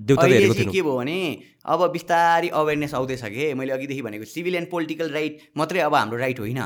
के 0.00 0.82
भयो 0.82 0.96
भने 0.96 1.16
अब 1.64 1.80
बिस्तारै 1.92 2.48
अवेरनेस 2.50 2.94
आउँदैछ 2.94 3.24
कि? 3.24 3.54
मैले 3.54 3.72
अघिदेखि 3.72 4.02
भनेको 4.02 4.24
सिभिल 4.24 4.54
एन्ड 4.56 4.70
पोलिटिकल 4.70 5.10
राइट 5.12 5.38
मात्रै 5.56 5.80
अब 5.86 5.94
हाम्रो 5.94 6.18
राइट 6.18 6.40
होइन। 6.40 6.60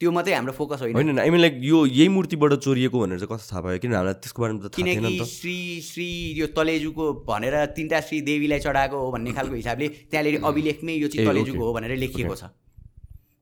त्यो 0.00 0.10
मात्रै 0.12 0.32
हाम्रो 0.34 0.52
फोकस 0.52 0.80
होइन। 0.80 0.94
होइन 0.94 1.18
आई 1.18 1.30
मिन 1.32 1.40
लाइक 1.40 1.54
यो 1.64 1.78
यही 1.88 2.08
मूर्तिबाट 2.12 2.52
चोरिएको 2.60 2.96
भनेर 3.00 3.18
चाहिँ 3.18 3.32
कस्तो 3.32 3.48
थाहा 3.48 3.60
भयो? 3.64 3.78
किन 3.80 3.96
हामीलाई 3.96 4.20
त्यसको 4.20 4.40
बारेमा 4.44 4.60
त 4.68 4.76
किनकि 4.76 5.24
श्री 5.24 5.56
श्री 5.80 6.08
यो 6.36 6.46
तलेजुको 6.52 7.04
भनेर 7.24 7.54
तिनवटा 7.72 8.00
श्री 8.04 8.20
देवीलाई 8.28 8.60
चढाएको 8.60 8.92
हो 8.92 9.08
भन्ने 9.16 9.32
खालको 9.32 9.56
हिसाबले 9.56 9.88
त्यहाँनिर 10.12 10.44
अभिलेखमै 10.44 10.94
यो 11.00 11.08
चाहिँ 11.08 11.28
तलेजुको 11.32 11.64
हो 11.64 11.72
भनेर 11.72 11.96
लेखिएको 11.96 12.36
छ। 12.36 12.52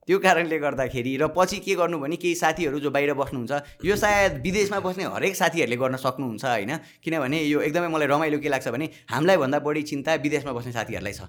त्यो 0.07 0.17
कारणले 0.23 0.57
गर्दाखेरि 0.63 1.11
र 1.17 1.27
पछि 1.35 1.59
के 1.59 1.75
गर्नु 1.75 1.99
भने 1.99 2.15
केही 2.23 2.35
साथीहरू 2.39 2.79
जो 2.79 2.89
बाहिर 2.93 3.19
बस्नुहुन्छ 3.19 3.83
यो 3.83 3.95
सायद 3.99 4.39
विदेशमा 4.39 4.79
बस्ने 4.79 5.11
हरेक 5.11 5.35
साथीहरूले 5.35 5.75
गर्न 5.75 5.95
सक्नुहुन्छ 5.99 6.45
होइन। 6.45 6.71
किनभने 7.03 7.37
यो 7.51 7.59
एकदमै 7.67 7.89
मलाई 7.91 8.07
रमाइलो 8.07 8.39
के 8.39 8.47
लाग्छ 8.47 8.67
भने 8.71 8.87
हामीलाई 9.11 9.37
भन्दा 9.43 9.59
बढी 9.59 9.81
चिन्ता 9.91 10.15
विदेशमा 10.23 10.53
बस्ने 10.55 10.71
साथीहरूलाई 10.71 11.13
छ। 11.19 11.27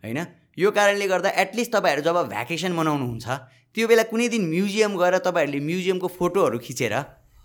होइन? 0.00 0.18
यो 0.56 0.70
कारणले 0.70 1.06
गर्दा 1.10 1.30
एटलिस्ट 1.42 1.70
तपाईँहरू 1.74 2.02
जब 2.06 2.16
भ्याकेसन 2.32 2.72
मनाउनुहुन्छ 2.72 3.26
त्यो 3.74 3.86
बेला 3.90 4.02
कुनै 4.06 4.26
दिन 4.30 4.42
म्युजियम 4.48 4.92
गएर 4.98 5.14
तपाईँहरूले 5.26 5.60
म्युजियमको 5.68 6.08
फोटोहरू 6.18 6.58
खिचेर 6.66 6.92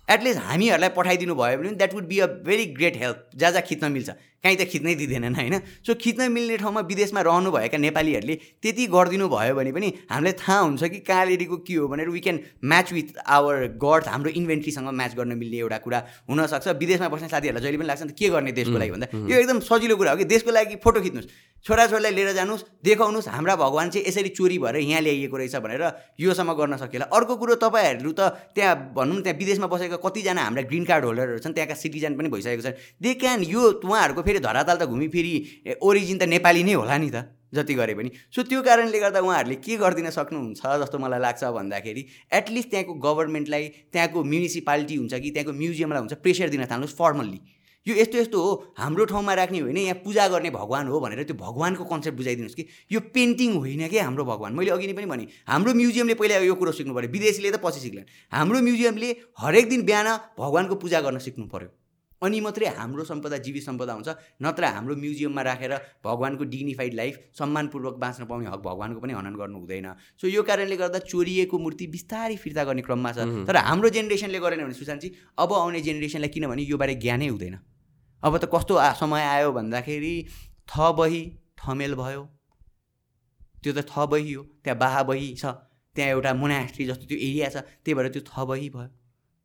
एटलिस्ट 0.08 0.40
हामीहरूलाई 0.40 0.90
पठाइदिनु 0.98 1.34
भयो 1.36 1.58
भने 1.58 1.70
that 1.80 1.94
would 1.94 2.06
be 2.06 2.20
a 2.20 2.28
very 2.46 2.66
great 2.78 2.96
help 3.02 3.18
जहाँ 3.36 3.52
जहाँ 3.52 3.66
खिच्न 3.70 3.92
मिल्छ। 3.92 4.10
काहीँ 4.44 4.58
त 4.58 4.64
खिच्नै 4.72 4.96
दिँदैनन् 4.96 5.36
होइन? 5.36 5.56
सो 5.84 5.94
खिच्न 5.96 6.32
मिल्ने 6.32 6.58
ठाउँमा 6.58 6.82
विदेशमा 6.88 7.22
रहनुभएका 7.22 7.78
नेपालीहरूले 7.78 8.36
त्यति 8.64 8.84
गरिदिनु 8.88 9.28
भयो 9.28 9.56
भने 9.56 9.72
पनि 9.76 9.88
हामीलाई 10.08 10.34
थाहा 10.40 10.60
हुन्छ 10.60 10.84
कि 10.84 11.00
कहाँनिरको 11.04 11.58
के 11.68 11.74
हो 11.76 11.88
भनेर 11.88 12.10
we 12.10 12.20
can 12.20 12.40
match 12.64 12.94
with 12.94 13.08
our 13.20 13.56
gods 13.76 14.08
हाम्रो 14.08 14.30
इन्भेन्ट्रीसँग 14.40 14.90
म्याच 14.96 15.16
गर्न 15.16 15.36
मिल्ने 15.36 15.58
एउटा 15.60 15.78
कुरा 15.84 16.00
हुनसक्छ। 16.30 16.68
विदेशमा 16.80 17.08
बस्ने 17.12 17.28
साथीहरूलाई 17.28 17.64
जहिले 17.64 17.78
पनि 17.78 17.88
लाग्छ 17.88 18.04
नि 18.04 18.14
के 18.16 18.30
गर्ने 18.30 18.52
देशको 18.56 18.78
लागि 18.80 18.92
भन्दा? 18.92 19.08
यो 19.28 19.36
एकदम 19.44 19.60
सजिलो 19.60 19.96
कुरा 20.00 20.12
हो 20.12 20.18
कि 20.18 20.26
देशको 20.32 20.52
लागि 20.52 20.76
फोटो 20.80 21.00
खिच्नुहोस्। 21.04 21.30
छोराछोरीलाई 21.66 22.12
लिएर 22.16 22.32
जानुहोस् 22.40 22.64
देखाउनुहोस् 22.80 23.28
हाम्रा 23.28 23.56
भगवान् 23.60 23.90
चाहिँ 23.92 24.08
यसरी 24.08 24.30
चोरी 24.32 24.58
भएर 24.64 24.76
यहाँ 24.80 25.02
ल्याइएको 25.04 25.38
रहेछ 25.38 25.56
भनेर 25.60 25.84
योसम्म 26.16 26.54
गर्न 26.56 26.78
सकिएला। 26.80 27.06
अर्को 27.12 27.36
कुरो 27.36 27.56
तपाईँहरू 27.60 28.12
त 28.16 28.56
त्यहाँ 28.56 28.96
भनौँ 28.96 29.20
न 29.20 29.22
त्यहाँ 29.28 29.36
विदेशमा 29.36 29.68
बसेका 29.68 30.00
कतिजना 30.00 30.40
हाम्रा 30.40 30.64
ग्रिन 30.72 30.84
कार्ड 30.88 31.04
होल्डरहरू 31.04 31.40
छन् 31.44 31.54
त्यहाँका 31.54 31.76
सिटिजन 31.76 32.16
पनि 32.16 32.32
भइसकेको 32.32 32.64
छन् 32.64 32.80
दे 33.04 33.14
क्यान 33.20 33.44
यो 33.44 33.84
उहाँहरूको 33.84 34.22
फेरि 34.30 34.40
धराताल 34.46 34.78
त 34.78 34.86
घुमिफिरी 34.86 35.34
ओरिजिन 35.82 36.18
त 36.18 36.30
नेपाली 36.30 36.64
नै 36.64 36.74
होला 36.78 36.98
नि 37.02 37.10
त 37.10 37.26
जति 37.50 37.74
गरे 37.74 37.94
पनि। 37.98 38.10
सो 38.30 38.44
त्यो 38.46 38.62
कारणले 38.62 39.00
गर्दा 39.02 39.20
उहाँहरूले 39.26 39.56
के 39.66 39.78
गरिदिन 39.82 40.10
सक्नुहुन्छ 40.14 40.62
जस्तो 40.82 40.98
मलाई 41.02 41.20
लाग्छ 41.20 41.44
भन्दाखेरि 41.58 42.02
एटलिस्ट 42.40 42.70
त्यहाँको 42.70 42.94
गभर्मेन्टलाई 43.06 43.64
त्यहाँको 43.90 44.24
म्युनिसिपालिटी 44.24 44.96
हुन्छ 44.96 45.14
कि 45.14 45.30
त्यहाँको 45.34 45.54
म्युजियमलाई 45.62 46.02
हुन्छ 46.06 46.14
प्रेसर 46.22 46.50
दिन 46.54 46.66
थाल्नुहोस् 46.70 46.94
फर्मल्ली 47.00 47.40
यो 47.88 47.96
यस्तो 47.96 48.18
यस्तो 48.20 48.38
हो 48.38 48.52
हाम्रो 48.78 49.06
ठाउँमा 49.10 49.34
राख्ने 49.34 49.60
होइन 49.66 49.78
यहाँ 49.80 49.98
पूजा 50.06 50.28
गर्ने 50.30 50.50
भगवान् 50.52 50.88
हो 50.94 51.00
भनेर 51.00 51.24
त्यो 51.26 51.36
भगवान्को 51.42 51.84
कन्सेप्ट 51.90 52.18
बुझाइदिनुहोस् 52.18 52.56
कि। 52.56 52.66
यो 52.92 53.00
पेन्टिङ 53.16 53.58
होइन 53.58 53.88
कि 53.90 53.98
हाम्रो 53.98 54.26
भगवान्। 54.30 54.54
मैले 54.54 54.72
अघि 54.72 54.88
नै 54.88 54.94
पनि 54.94 55.06
भने 55.10 55.26
हाम्रो 55.50 55.74
म्युजियमले 55.74 56.14
पहिला 56.22 56.38
यो 56.46 56.56
कुरो 56.62 56.72
सिक्नु 56.78 56.94
पऱ्यो 56.94 57.10
विदेशीले 57.10 57.50
त 57.50 57.58
पछि 57.66 57.80
सिक्लान् 57.82 58.08
हाम्रो 58.30 58.62
म्युजियमले 58.62 59.10
हरेक 59.42 59.70
दिन 59.70 59.82
बिहान 59.90 60.08
भगवान्को 60.38 60.76
पूजा 60.78 61.02
गर्न 61.02 61.18
सिक्नु 61.18 61.46
पऱ्यो। 61.50 61.70
अनि 62.22 62.40
मात्रै 62.42 62.68
हाम्रो 62.76 63.04
सम्पदा 63.04 63.38
जीवित 63.40 63.64
सम्पदा 63.64 63.94
हुन्छ 63.94 64.10
नत्र 64.42 64.64
हाम्रो 64.76 64.96
म्युजियममा 64.96 65.42
राखेर 65.42 65.74
भगवान्को 66.04 66.44
डिग्निफाइड 66.44 66.94
लाइफ 66.94 67.20
सम्मानपूर्वक 67.40 67.96
बाँच्न 67.96 68.26
पाउने 68.26 68.48
हक 68.50 68.60
भगवान्को 68.60 69.00
पनि 69.00 69.14
हनन 69.14 69.36
गर्नु 69.36 69.58
हुँदैन। 69.60 69.88
सो 70.20 70.28
यो 70.28 70.44
कारणले 70.44 70.78
गर्दा 70.78 71.00
चोरिएको 71.08 71.60
मूर्ति 71.60 71.88
बिस्तारै 71.88 72.36
फिर्ता 72.36 72.64
गर्ने 72.64 72.82
क्रममा 72.84 73.12
छ। 73.12 73.48
तर 73.48 73.56
हाम्रो 73.56 73.90
जेनेरेसनले 73.90 74.40
गरेन 74.40 74.64
भने 74.68 74.76
सुशान्तजी 74.76 75.10
अब 75.40 75.54
आउने 75.54 75.82
जेनेरेसनलाई 75.82 76.30
किनभने 76.30 76.64
योबारे 76.68 76.96
ज्ञानै 77.00 77.28
हुँदैन। 77.28 77.56
अब 78.24 78.38
त 78.38 78.52
कस्तो 78.52 78.76
समय 79.00 79.24
आयो 79.24 79.52
भन्दाखेरि 79.56 80.14
थ 80.68 80.92
बही 81.00 81.24
थमेल 81.56 81.96
भयो। 81.96 82.24
त्यो 83.64 83.72
त 83.74 83.80
थ 83.88 84.08
बही 84.12 84.34
हो 84.34 84.44
त्यहाँ 84.64 84.78
बाहा 84.80 85.04
बही 85.08 85.28
छ 85.36 85.46
त्यहाँ 85.96 86.10
एउटा 86.12 86.34
मोनास्ट्री 86.34 86.86
जस्तो 86.86 87.06
त्यो 87.08 87.18
एरिया 87.18 87.48
छ 87.50 87.64
त्यही 87.84 87.94
भएर 87.96 88.08
त्यो 88.12 88.22
थ 88.28 88.44
बही 88.44 88.68
भयो। 88.70 88.92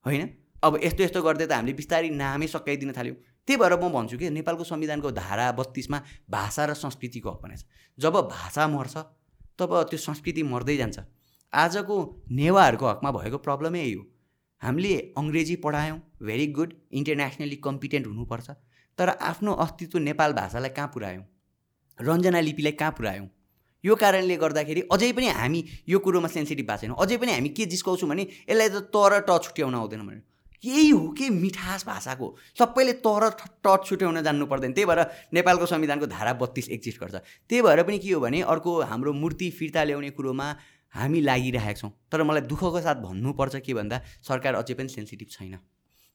होइन? 0.05 0.27
अब 0.65 0.78
यस्तो 0.85 1.03
यस्तो 1.05 1.23
गर्दै 1.23 1.47
त 1.47 1.53
हामीले 1.53 1.73
बिस्तारै 1.77 2.09
नामै 2.11 2.47
सकाइदिन 2.49 2.93
थाल्यौँ। 2.97 3.16
त्यही 3.47 3.57
भएर 3.61 3.74
म 3.77 3.93
भन्छु 3.93 4.16
कि 4.19 4.31
नेपालको 4.31 4.65
संविधानको 4.65 5.11
धारा 5.12 5.53
बत्तिसमा 5.53 5.99
भाषा 6.31 6.65
र 6.65 6.74
संस्कृतिको 6.74 7.31
हक 7.31 7.45
छ। 7.53 7.62
जब 7.99 8.15
भाषा 8.32 8.66
मर्छ 8.69 8.95
तब 9.59 9.70
त्यो 9.91 9.99
संस्कृति 9.99 10.43
मर्दै 10.43 10.77
जान्छ। 10.77 10.99
आजको 11.53 11.97
नेवाहरूको 12.31 12.86
हकमा 12.86 13.11
भएको 13.11 13.39
प्रब्लमै 13.39 13.81
यही 13.81 13.93
हो। 13.93 14.03
हामीले 14.62 15.15
अङ्ग्रेजी 15.19 15.57
पढायौँ 15.57 15.99
भेरी 16.23 16.47
गुड 16.57 16.73
इन्टरनेसनली 16.93 17.57
कम्पिटेन्ट 17.57 18.07
हुनुपर्छ। 18.07 18.51
तर 18.99 19.09
आफ्नो 19.20 19.53
अस्तित्व 19.53 19.99
नेपाल 19.99 20.32
भाषालाई 20.32 20.70
कहाँ 20.70 20.89
पुऱ्यायौँ? 20.89 21.24
रञ्जना 21.99 22.41
लिपिलाई 22.41 22.73
कहाँ 22.73 22.93
पुऱ्यायौँ? 22.93 23.28
यो 23.85 23.95
कारणले 23.95 24.36
गर्दाखेरि 24.36 24.81
अझै 24.93 25.12
पनि 25.12 25.28
हामी 25.28 25.65
यो 25.89 25.99
कुरोमा 25.99 26.28
सेन्सिटिभ 26.28 26.66
भएको 26.66 26.81
छैनौँ। 26.81 26.97
अझै 26.97 27.16
पनि 27.16 27.32
हामी 27.32 27.49
के 27.49 27.66
जिस्काउँछौँ 27.66 28.09
भने 28.09 28.23
यसलाई 28.49 28.69
त 28.69 28.89
तर 28.89 29.20
ट 29.28 29.31
छुट्याउन 29.45 29.74
आउँदैन 29.74 30.03
भने 30.09 30.20
यही 30.63 30.89
हो 30.91 31.09
कि 31.19 31.29
मिठास 31.31 31.85
भाषाको 31.87 32.29
सबैले 32.59 32.93
तर 33.05 33.29
टच 33.65 33.87
छुट्याउन 33.87 34.23
जान्नु 34.23 34.47
पर्दैन। 34.47 34.73
त्यही 34.73 34.87
भएर 34.87 35.01
नेपालको 35.35 35.67
संविधानको 35.67 36.07
धारा 36.07 36.33
बत्तिस 36.35 36.69
एक्जिस्ट 36.71 37.01
गर्छ। 37.01 37.15
त्यही 37.15 37.63
भएर 37.63 37.83
पनि 37.83 37.99
के 37.99 38.13
हो 38.13 38.21
भने 38.21 38.41
अर्को 38.43 38.81
हाम्रो 38.83 39.13
मूर्ति 39.13 39.51
फिर्ता 39.51 39.85
ल्याउने 39.85 40.11
कुरोमा 40.11 40.47
हामी 40.95 41.21
लागिरहेका 41.21 41.73
छौँ। 41.75 41.93
तर 42.13 42.23
मलाई 42.23 42.43
दुःखको 42.49 42.81
साथ 42.81 42.97
भन्नुपर्छ 43.03 43.57
के 43.57 43.75
भन्दा 43.75 44.01
सरकार 44.23 44.55
अझै 44.55 44.75
पनि 44.75 44.89
सेन्सिटिभ 44.89 45.29
छैन। 45.31 45.59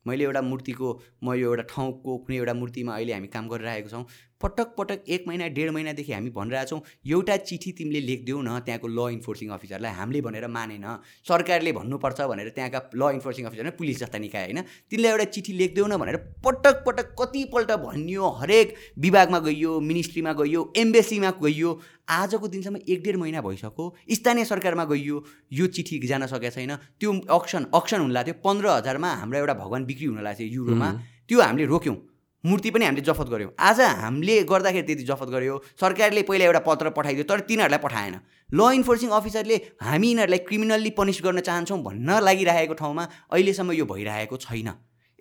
मैले 0.06 0.24
एउटा 0.24 0.42
मूर्तिको 0.42 0.88
म 1.24 1.34
यो 1.36 1.50
एउटा 1.50 1.64
ठाउँको 1.70 2.18
कुनै 2.18 2.38
एउटा 2.38 2.54
मूर्तिमा 2.54 2.94
अहिले 2.96 3.14
हामी 3.14 3.28
काम 3.28 3.48
गरिरहेको 3.50 3.90
छौँ। 3.90 4.06
पटक 4.42 4.68
पटक 4.78 5.10
एक 5.10 5.24
महिना 5.28 5.48
डेढ 5.56 5.70
महिनादेखि 5.72 6.12
हामी 6.14 6.30
भनिरहेछौँ 6.32 6.80
एउटा 7.08 7.36
चिठी 7.40 7.72
तिमीले 7.78 8.00
लेखिदेऊ 8.02 8.42
न 8.42 8.60
त्यहाँको 8.66 8.88
ल 8.88 9.10
इन्फोर्सिङ 9.14 9.50
अफिसरलाई 9.52 9.92
हामीले 9.94 10.22
भनेर 10.22 10.48
मानेन 10.48 10.86
सरकारले 11.28 11.72
भन्नुपर्छ 11.74 12.22
भनेर 12.32 12.50
त्यहाँका 12.56 12.80
ल 12.96 13.10
इन्फोर्सिङ 13.16 13.46
अफिसर 13.46 13.70
पुलिस 13.80 14.00
जस्ता 14.00 14.18
निकाय 14.18 14.44
होइन? 14.44 14.62
तिमीलाई 14.90 15.12
एउटा 15.12 15.26
चिठी 15.36 15.54
लेखिदेऊ 15.54 15.88
न 15.88 15.98
भनेर 15.98 16.18
पटक 16.46 16.84
पटक 16.86 17.16
कतिपल्ट 17.20 17.72
भनियो 17.84 18.30
हरेक 18.40 18.76
विभागमा 18.98 19.40
गइयो 19.48 19.80
मिनिस्ट्रीमा 19.82 20.34
गइयो 20.40 20.62
एम्बेसीमा 20.78 21.32
गइयो 21.44 21.80
आजको 22.10 22.48
दिनसम्म 22.48 22.80
एक 22.88 23.04
डेढ 23.04 23.16
महिना 23.20 23.42
भइसक्यो 23.42 23.94
स्थानीय 24.14 24.46
सरकारमा 24.46 24.86
गइयो 24.92 25.24
यो 25.54 25.68
चिठी 25.68 26.00
जान 26.08 26.26
सकेको 26.28 26.56
छैन 26.56 26.76
त्यो 27.00 27.12
अक्सन 27.38 27.66
अक्सन 27.76 28.00
हुन 28.02 28.12
लाग्थ्यो 28.12 28.42
पन्ध्र 28.46 28.68
हजारमा 28.70 29.10
हाम्रो 29.22 29.40
एउटा 29.40 29.54
भगवान् 29.64 29.86
बिक्री 29.86 30.06
हुन 30.06 30.24
लाग्थ्यो 30.24 30.48
युरोमा 30.48 30.90
त्यो 31.28 31.42
हामीले 31.42 31.66
रोक्यौँ। 31.74 31.98
मूर्ति 32.44 32.72
पनि 32.72 32.86
हामीले 32.86 33.02
जफत 33.04 33.28
गऱ्यौँ। 33.30 33.52
आज 33.60 33.80
हामीले 33.82 34.44
गर्दाखेरि 34.44 34.88
त्यति 34.88 35.04
जफत 35.04 35.30
गऱ्यो। 35.30 35.56
सरकारले 35.76 36.22
पहिला 36.24 36.46
एउटा 36.46 36.60
पत्र 36.64 36.90
पठाइदियो 36.96 37.24
तर 37.28 37.40
तिनीहरूलाई 37.44 37.80
पठाएन। 37.84 38.16
ल 38.50 38.60
इन्फोर्सिङ 38.80 39.10
अफिसरले 39.12 39.56
हामी 39.84 40.08
यिनीहरूलाई 40.08 40.40
क्रिमिनल्ली 40.48 40.90
पनिस 40.96 41.20
गर्न 41.20 41.40
चाहन्छौँ 41.44 41.80
भन्न 41.84 42.20
लागिरहेको 42.24 42.74
ठाउँमा 42.80 43.04
अहिलेसम्म 43.28 43.72
यो 43.76 43.86
भइरहेको 43.86 44.38
छैन। 44.40 44.70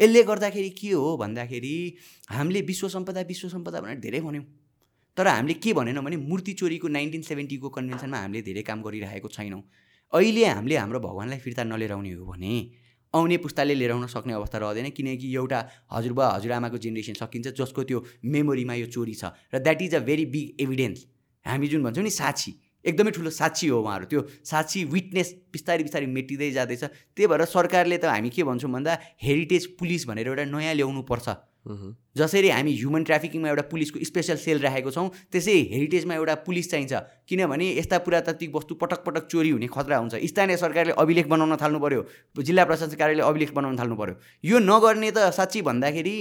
यसले 0.00 0.22
गर्दाखेरि 0.22 0.70
के 0.78 0.90
हो 0.94 1.16
भन्दाखेरि 1.18 1.74
हामीले 2.30 2.60
विश्व 2.70 2.88
सम्पदा 2.88 3.20
विश्व 3.26 3.48
सम्पदा 3.50 3.80
भनेर 3.82 3.98
धेरै 3.98 4.20
भन्यौँ। 4.22 4.46
तर 5.16 5.26
हामीले 5.26 5.54
के 5.58 5.72
भनेनौँ 5.74 6.04
भने 6.04 6.16
मूर्ति 6.22 6.52
चोरीको 6.54 6.88
नाइन्टिन 6.88 7.22
सेभेन्टीको 7.26 7.68
कन्भेन्सनमा 7.68 8.18
हामीले 8.18 8.42
धेरै 8.46 8.62
काम 8.62 8.82
गरिरहेको 8.82 9.28
छैनौँ। 9.28 9.62
अहिले 10.12 10.44
हामीले 10.46 10.76
हाम्रो 10.76 11.00
भगवान्लाई 11.02 11.38
फिर्ता 11.42 11.64
नलिएर 11.66 11.92
हो 11.92 12.24
भने 12.30 12.54
आउने 13.14 13.36
पुस्ताले 13.38 13.74
लिएर 13.74 13.92
आउन 13.92 14.06
सक्ने 14.06 14.32
अवस्था 14.32 14.58
रहँदैन 14.58 14.90
किनकि 14.90 15.34
एउटा 15.34 15.58
हजुरबा 15.92 16.28
हजुरआमाको 16.28 16.78
जेनेरेसन 16.78 17.14
सकिन्छ 17.14 17.48
जसको 17.58 17.82
त्यो 17.84 18.04
मेमोरीमा 18.24 18.74
यो 18.74 18.86
चोरी 18.86 19.14
छ। 19.14 19.32
र 19.54 19.58
that 19.58 19.82
is 19.82 19.94
a 19.94 20.00
very 20.04 20.24
big 20.28 20.60
evidence 20.60 21.06
हामी 21.46 21.68
जुन 21.68 21.82
भन्छौँ 21.82 22.04
नि 22.04 22.10
साक्षी 22.12 22.52
एकदमै 22.84 23.10
ठुलो 23.10 23.30
साक्षी 23.30 23.66
हो 23.68 23.80
उहाँहरू। 23.80 24.06
त्यो 24.06 24.20
साक्षी 24.44 24.84
विटनेस 24.92 25.28
बिस्तारै 25.52 25.82
बिस्तारै 25.82 26.06
मेटिँदै 26.06 26.50
जाँदैछ। 26.52 26.84
त्यही 27.16 27.26
भएर 27.26 27.44
सरकारले 27.48 27.98
त 27.98 28.04
हामी 28.12 28.30
के 28.30 28.44
भन्छौँ 28.44 28.70
भन्दा 28.70 28.92
हेरिटेज 29.24 29.66
पुलिस 29.76 30.06
भनेर 30.08 30.26
एउटा 30.28 30.44
नयाँ 30.44 30.74
ल्याउनु 30.74 31.02
पर्छ 31.02 31.26
जसरी 32.16 32.48
हामी 32.48 32.72
ह्युमन 32.74 33.02
ट्राफिकिङमा 33.04 33.48
एउटा 33.48 33.62
पुलिसको 33.70 33.98
स्पेसल 34.04 34.36
सेल 34.36 34.58
राखेको 34.60 34.90
छौँ 34.90 35.08
त्यसै 35.32 35.56
हेरिटेजमा 35.72 36.14
एउटा 36.14 36.34
पुलिस 36.46 36.70
चाहिन्छ। 36.70 36.92
किनभने 37.28 37.66
यस्ता 37.78 37.98
पुरातात्विक 38.04 38.54
वस्तु 38.54 38.74
पटक 38.80 39.04
पटक 39.06 39.26
चोरी 39.28 39.50
हुने 39.50 39.66
खतरा 39.68 39.96
हुन्छ। 39.98 40.14
स्थानीय 40.24 40.56
सरकारले 40.56 40.92
अभिलेख 40.98 41.26
बनाउन 41.28 41.56
थाल्नु 41.56 41.78
पऱ्यो 41.78 42.00
जिल्ला 42.42 42.64
प्रशासन 42.64 42.96
कार्यालयले 42.96 43.28
अभिलेख 43.28 43.52
बनाउन 43.54 43.78
थाल्नु 43.78 43.96
पऱ्यो 43.96 44.14
यो 44.44 44.58
नगर्ने 44.64 45.10
त 45.10 45.30
साँच्ची 45.36 45.62
भन्दाखेरि 45.68 46.16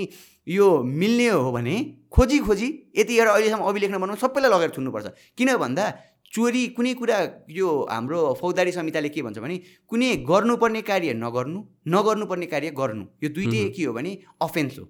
यो 0.48 0.68
मिल्ने 0.84 1.30
हो 1.30 1.52
भने 1.52 1.76
खोजी 2.12 2.38
खोजी 2.40 2.68
यतिखेर 2.98 3.28
अहिलेसम्म 3.28 3.64
अभिलेख 3.72 3.92
नबनाउनु 3.92 4.22
सबैलाई 4.22 4.52
लगेर 4.52 4.70
छुन्नुपर्छ 4.76 5.08
किन 5.38 5.56
भन्दा 5.64 5.86
चोरी 6.34 6.64
कुनै 6.76 6.94
कुरा 7.00 7.18
यो 7.50 7.68
हाम्रो 7.90 8.20
फौजदारी 8.40 8.72
संहिताले 8.72 9.10
के 9.10 9.22
भन्छ 9.24 9.40
भने 9.40 9.58
कुनै 9.88 10.10
गर्नुपर्ने 10.28 10.82
कार्य 10.90 11.14
नगर्नु 11.24 11.60
नगर्नुपर्ने 11.88 12.46
कार्य 12.54 12.72
गर्नु। 12.80 13.04
यो 13.24 13.30
दुइटै 13.32 13.64
के 13.76 13.84
हो 13.84 13.94
भने 13.96 14.12
अफेन्स 14.42 14.80
हो। 14.80 14.86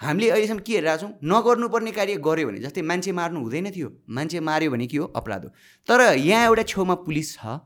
हामीले 0.00 0.30
अहिलेसम्म 0.30 0.58
के 0.62 0.72
हेरिरहेको 0.72 1.00
छौँ? 1.00 1.12
नगर्नुपर्ने 1.24 1.90
कार्य 1.92 2.16
गऱ्यो 2.22 2.46
भने 2.48 2.58
जस्तै 2.60 2.82
मान्छे 2.82 3.12
मार्नु 3.12 3.40
हुँदैन 3.40 3.70
थियो 3.74 3.88
मान्छे 4.08 4.40
मार्यो 4.40 4.70
भने 4.70 4.86
के 4.86 4.96
हो? 4.96 5.06
अपराध 5.16 5.44
हो। 5.44 5.50
तर 5.88 6.00
यहाँ 6.18 6.44
एउटा 6.46 6.62
छेउमा 6.62 6.94
पुलिस 7.06 7.34
छ। 7.34 7.58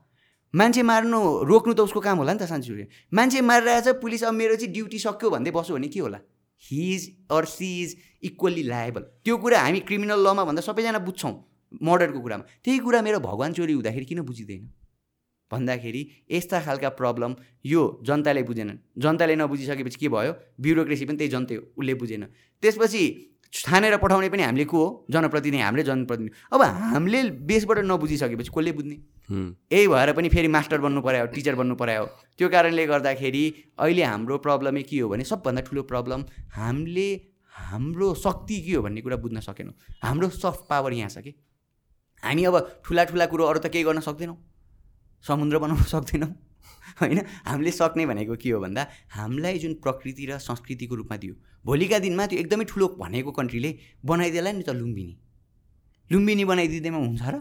मान्छे 0.53 0.81
मार्नु 0.83 1.19
रोक्नु 1.45 1.73
त 1.73 1.79
उसको 1.85 1.99
काम 2.01 2.17
होला 2.17 2.33
नि 2.33 2.39
त 2.39 2.49
साँच्ची 2.49 2.87
मान्छे 3.13 3.41
मारिरहेछ 3.41 3.87
पुलिस 4.01 4.23
अब 4.23 4.33
मेरो 4.33 4.55
चाहिँ 4.55 4.73
ड्युटी 4.73 4.99
सक्यो 4.99 5.29
भन्दै 5.29 5.51
बस्यो 5.51 5.75
भने 5.75 5.87
के 5.93 5.99
होला? 5.99 6.19
His 6.63 7.01
or 7.31 7.45
she 7.45 7.69
is 7.83 7.95
equally 8.23 8.63
liable 8.63 9.01
त्यो 9.25 9.37
कुरा 9.37 9.59
हामी 9.61 9.79
क्रिमिनल 9.85 10.19
लमा 10.27 10.43
भन्दा 10.45 10.61
सबैजना 10.61 10.99
बुझ्छौँ 11.05 11.33
मर्डरको 11.81 12.19
कुरामा। 12.21 12.43
त्यही 12.63 12.79
कुरा 12.79 13.01
मेरो 13.01 13.19
भगवान् 13.19 13.53
चोरी 13.53 13.73
हुँदाखेरि 13.73 14.05
किन 14.05 14.21
बुझिँदैन? 14.21 14.69
भन्दाखेरि 15.53 16.01
यस्ता 16.31 16.59
खालका 16.65 16.89
प्रब्लम 16.99 17.35
यो 17.65 17.81
जनताले 18.01 18.43
बुझेनन्। 18.43 18.77
जनताले 18.97 19.35
नबुझिसकेपछि 19.35 19.97
के 20.01 20.09
भयो? 20.09 20.33
ब्युरोक्रेसी 20.59 21.05
पनि 21.05 21.17
त्यही 21.17 21.31
जनतै 21.35 21.55
हो 21.55 21.63
उसले 21.77 21.93
बुझेन। 22.01 22.23
त्यसपछि 22.63 23.03
छानेर 23.53 23.97
पठाउने 24.01 24.29
पनि 24.33 24.43
हामीले 24.43 24.65
को 24.65 24.77
हो? 24.77 25.05
जनप्रतिनिधि 25.13 25.61
हाम्रै 25.61 25.83
जनप्रतिनिधि 25.85 26.31
अब 26.53 26.61
हामीले 26.61 27.19
बेसबाट 27.45 27.77
नबुझिसकेपछि 27.85 28.49
कसले 28.49 28.71
बुझ्ने? 28.73 28.97
यही 29.69 29.87
भएर 29.87 30.11
पनि 30.17 30.29
फेरि 30.29 30.47
मास्टर 30.49 30.81
बन्नु 30.81 31.01
पऱ्यो 31.05 31.25
टिचर 31.37 31.55
बन्नु 31.55 31.75
पऱ्यो 31.77 32.05
त्यो 32.37 32.49
कारणले 32.49 32.85
गर्दाखेरि 32.89 33.43
अहिले 33.77 34.03
हाम्रो 34.03 34.37
प्रब्लमै 34.41 34.81
के 34.89 34.99
हो 34.99 35.09
भने 35.09 35.23
सबभन्दा 35.23 35.61
ठुलो 35.69 35.81
प्रब्लम 35.85 36.25
हामीले 36.57 37.07
हाम्रो 37.53 38.13
शक्ति 38.17 38.57
के 38.65 38.73
हो 38.73 38.81
भन्ने 38.81 39.01
कुरा 39.05 39.17
बुझ्न 39.21 39.39
सकेनौँ। 39.45 39.73
हाम्रो 40.01 40.29
सफ्ट 40.33 40.65
पावर 40.69 40.93
यहाँ 40.93 41.09
छ 41.13 41.21
कि? 41.21 41.31
हामी 42.23 42.43
अब 42.49 42.55
ठुला 42.85 43.03
ठुला 43.05 43.25
कुरो 43.29 43.43
अरू 43.45 43.59
त 43.59 43.69
केही 43.69 43.83
गर्न 43.85 44.01
सक्दैनौँ। 44.01 44.37
समुद्र 45.23 45.57
बनाउन 45.59 45.83
सक्दैनौँ। 45.83 46.31
होइन? 47.01 47.19
हामीले 47.47 47.71
सक्ने 47.71 48.05
भनेको 48.05 48.35
के 48.35 48.49
हो 48.51 48.59
भन्दा 48.59 48.87
हामीलाई 49.11 49.57
जुन 49.59 49.73
प्रकृति 49.83 50.25
र 50.25 50.37
संस्कृतिको 50.39 50.95
रूपमा 50.95 51.17
दियो 51.17 51.33
भोलिका 51.65 51.99
दिनमा 51.99 52.25
त्यो 52.27 52.39
एकदमै 52.39 52.65
ठुलो 52.65 52.87
भनेको 52.99 53.31
कन्ट्रीले 53.31 53.71
बनाइदिएला 54.05 54.51
नि 54.51 54.63
त 54.63 54.69
लुम्बिनी। 54.75 55.15
लुम्बिनी 56.11 56.45
बनाइदिँदैमा 56.45 56.97
हुन्छ 56.97 57.23
र? 57.23 57.35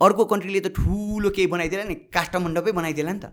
अर्को 0.00 0.24
कन्ट्रीले 0.24 0.60
त 0.60 0.68
ठुलो 0.76 1.30
केही 1.30 1.46
बनाइदिएला 1.48 1.84
नि 1.84 1.94
काष्ठमण्डपै 2.12 2.72
बनाइदिएला 2.72 3.12
नि 3.12 3.20
त। 3.24 3.26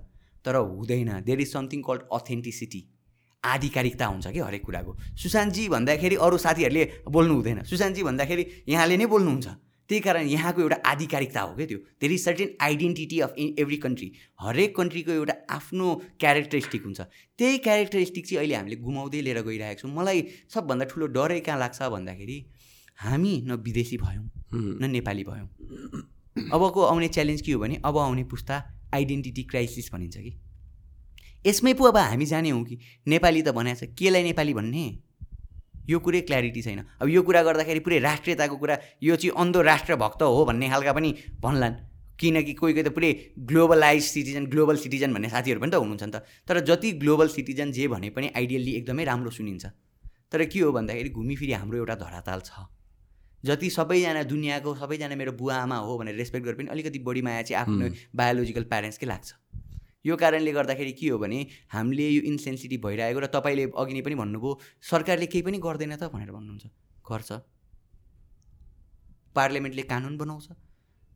तर 0.45 0.55
हुँदैन। 0.55 1.21
There 1.21 1.39
is 1.41 1.51
something 1.51 1.81
called 1.83 2.01
authenticity 2.09 2.81
आधिकारिकता 3.43 4.05
हुन्छ 4.05 4.27
कि 4.27 4.39
हरेक 4.39 4.63
कुराको। 4.65 4.91
सुशान्तजी 5.17 5.67
भन्दाखेरि 5.69 6.15
अरू 6.15 6.37
साथीहरूले 6.37 6.83
बोल्नु 7.05 7.33
हुँदैन। 7.35 7.63
सुशान्तजी 7.63 8.03
भन्दाखेरि 8.03 8.43
यहाँले 8.67 8.97
नै 8.97 9.05
बोल्नुहुन्छ। 9.05 9.47
त्यही 9.91 10.01
कारण 10.01 10.27
यहाँको 10.27 10.61
एउटा 10.61 10.75
आधिकारिकता 10.87 11.41
हो 11.41 11.55
क्या 11.55 11.65
त्यो। 11.67 11.77
There 11.99 12.11
is 12.11 12.23
certain 12.23 12.49
identity 12.63 13.19
of 13.21 13.33
in 13.37 13.55
every 13.59 13.77
country 13.77 14.11
हरेक 14.41 14.75
कन्ट्रीको 14.77 15.11
एउटा 15.11 15.33
आफ्नो 15.51 15.87
क्यारेक्टरिस्टिक 16.19 16.83
हुन्छ। 16.83 17.01
त्यही 17.39 17.57
क्यारेक्टरिस्टिक 17.67 18.27
चाहिँ 18.27 18.39
अहिले 18.39 18.55
हामीले 18.55 18.75
गुमाउँदै 18.79 19.21
लिएर 19.21 19.41
गइरहेको 19.43 19.81
छौँ। 19.81 19.91
मलाई 19.91 20.23
सबभन्दा 20.47 20.85
ठुलो 20.85 21.05
डरै 21.11 21.39
कहाँ 21.43 21.59
लाग्छ 21.59 21.91
भन्दाखेरि 21.91 22.37
हामी 23.03 23.33
न 23.47 23.59
विदेशी 23.67 23.97
भयौँ 23.97 24.25
न 24.79 24.89
नेपाली 24.91 25.23
भयौँ। 25.23 25.47
अबको 26.55 26.81
आउने 26.81 27.07
च्यालेन्ज 27.11 27.41
के 27.41 27.51
हो 27.51 27.59
भने 27.59 27.81
अब 27.83 27.97
आउने 27.97 28.23
पुस्ता 28.31 28.63
आइडेन्टिटी 28.95 29.43
क्राइसिस 29.43 29.91
भनिन्छ 29.93 30.17
कि। 30.17 30.31
यसमै 31.45 31.73
पो 31.73 31.83
अब 31.91 31.97
हामी 31.97 32.25
जाने 32.25 32.49
हौँ 32.49 32.63
कि। 32.63 32.79
नेपाली 33.07 33.41
त 33.41 33.51
भनेको 33.51 33.85
छ 33.85 33.91
केलाई 33.99 34.23
नेपाली 34.23 34.53
भन्ने? 34.53 34.85
यो 35.89 35.99
कुरै 35.99 36.21
क्ल्यारिटी 36.21 36.61
छैन। 36.61 36.79
अब 37.01 37.07
यो 37.09 37.21
कुरा 37.21 37.41
गर्दाखेरि 37.43 37.79
पुरै 37.79 37.99
राष्ट्रियताको 37.99 38.55
कुरा 38.57 38.75
यो 39.03 39.15
चाहिँ 39.15 39.33
अन्धो 39.37 39.61
राष्ट्रभक्त 39.61 40.21
हो 40.21 40.45
भन्ने 40.45 40.69
खालका 40.69 40.93
पनि 40.93 41.09
भन्लान्। 41.41 41.75
किनकि 42.19 42.53
कोही 42.53 42.73
कोही 42.73 42.83
त 42.85 42.93
पुरै 42.93 43.11
ग्लोबलाइज 43.49 44.03
सिटिजन 44.03 44.45
ग्लोबल 44.45 44.77
सिटिजन 44.77 45.13
भन्ने 45.13 45.29
साथीहरू 45.29 45.59
पनि 45.61 45.71
त 45.71 45.81
हुनुहुन्छ 45.81 46.03
नि 46.03 46.11
त। 46.13 46.21
तर 46.45 46.59
जति 46.69 46.91
ग्लोबल 47.01 47.27
सिटिजन 47.33 47.71
जे 47.71 47.87
भने 47.87 48.09
पनि 48.13 48.29
आइडियल्ली 48.37 48.71
एकदमै 48.77 49.03
राम्रो 49.09 49.31
सुनिन्छ। 49.33 49.65
तर 50.29 50.45
के 50.45 50.59
हो 50.61 50.71
भन्दाखेरि 50.71 51.09
घुमिफिरी 51.09 51.53
हाम्रो 51.53 51.77
एउटा 51.77 51.95
धराताल 51.97 52.39
छ। 52.45 52.69
जति 53.43 53.69
सबैजना 53.73 54.21
दुनियाँको 54.29 54.69
सबैजना 54.77 55.15
मेरो 55.17 55.31
बुवा 55.33 55.55
आमा 55.65 55.77
हो 55.81 55.97
भनेर 55.97 56.15
रेस्पेक्ट 56.15 56.45
गरे 56.45 56.55
पनि 56.61 56.69
अलिकति 56.69 56.99
बढी 57.01 57.21
माया 57.25 57.41
चाहिँ 57.41 57.57
आफ्नो 57.57 57.85
बायोलोजिकल 58.13 58.63
प्यारेन्ट्सकै 58.69 59.07
लाग्छ। 59.09 59.29
यो 60.05 60.15
कारणले 60.17 60.51
गर्दाखेरि 60.51 60.91
के 60.99 61.09
हो 61.09 61.17
भने 61.17 61.39
हामीले 61.73 62.07
यो 62.09 62.21
इन्सेन्सिटिभ 62.31 62.85
भइरहेको 62.85 63.19
र 63.19 63.27
तपाईँले 63.35 63.63
अघि 63.77 63.93
नै 63.93 64.01
पनि 64.01 64.15
भन्नुभयो 64.17 64.51
सरकारले 64.89 65.25
केही 65.29 65.43
पनि 65.45 65.57
गर्दैन 65.61 65.95
त 65.95 66.09
भनेर 66.09 66.31
भन्नुहुन्छ। 66.31 66.65
गर्छ। 67.05 67.31
पार्लियामेन्टले 69.35 69.83
कानुन 69.87 70.17
बनाउँछ। 70.17 70.47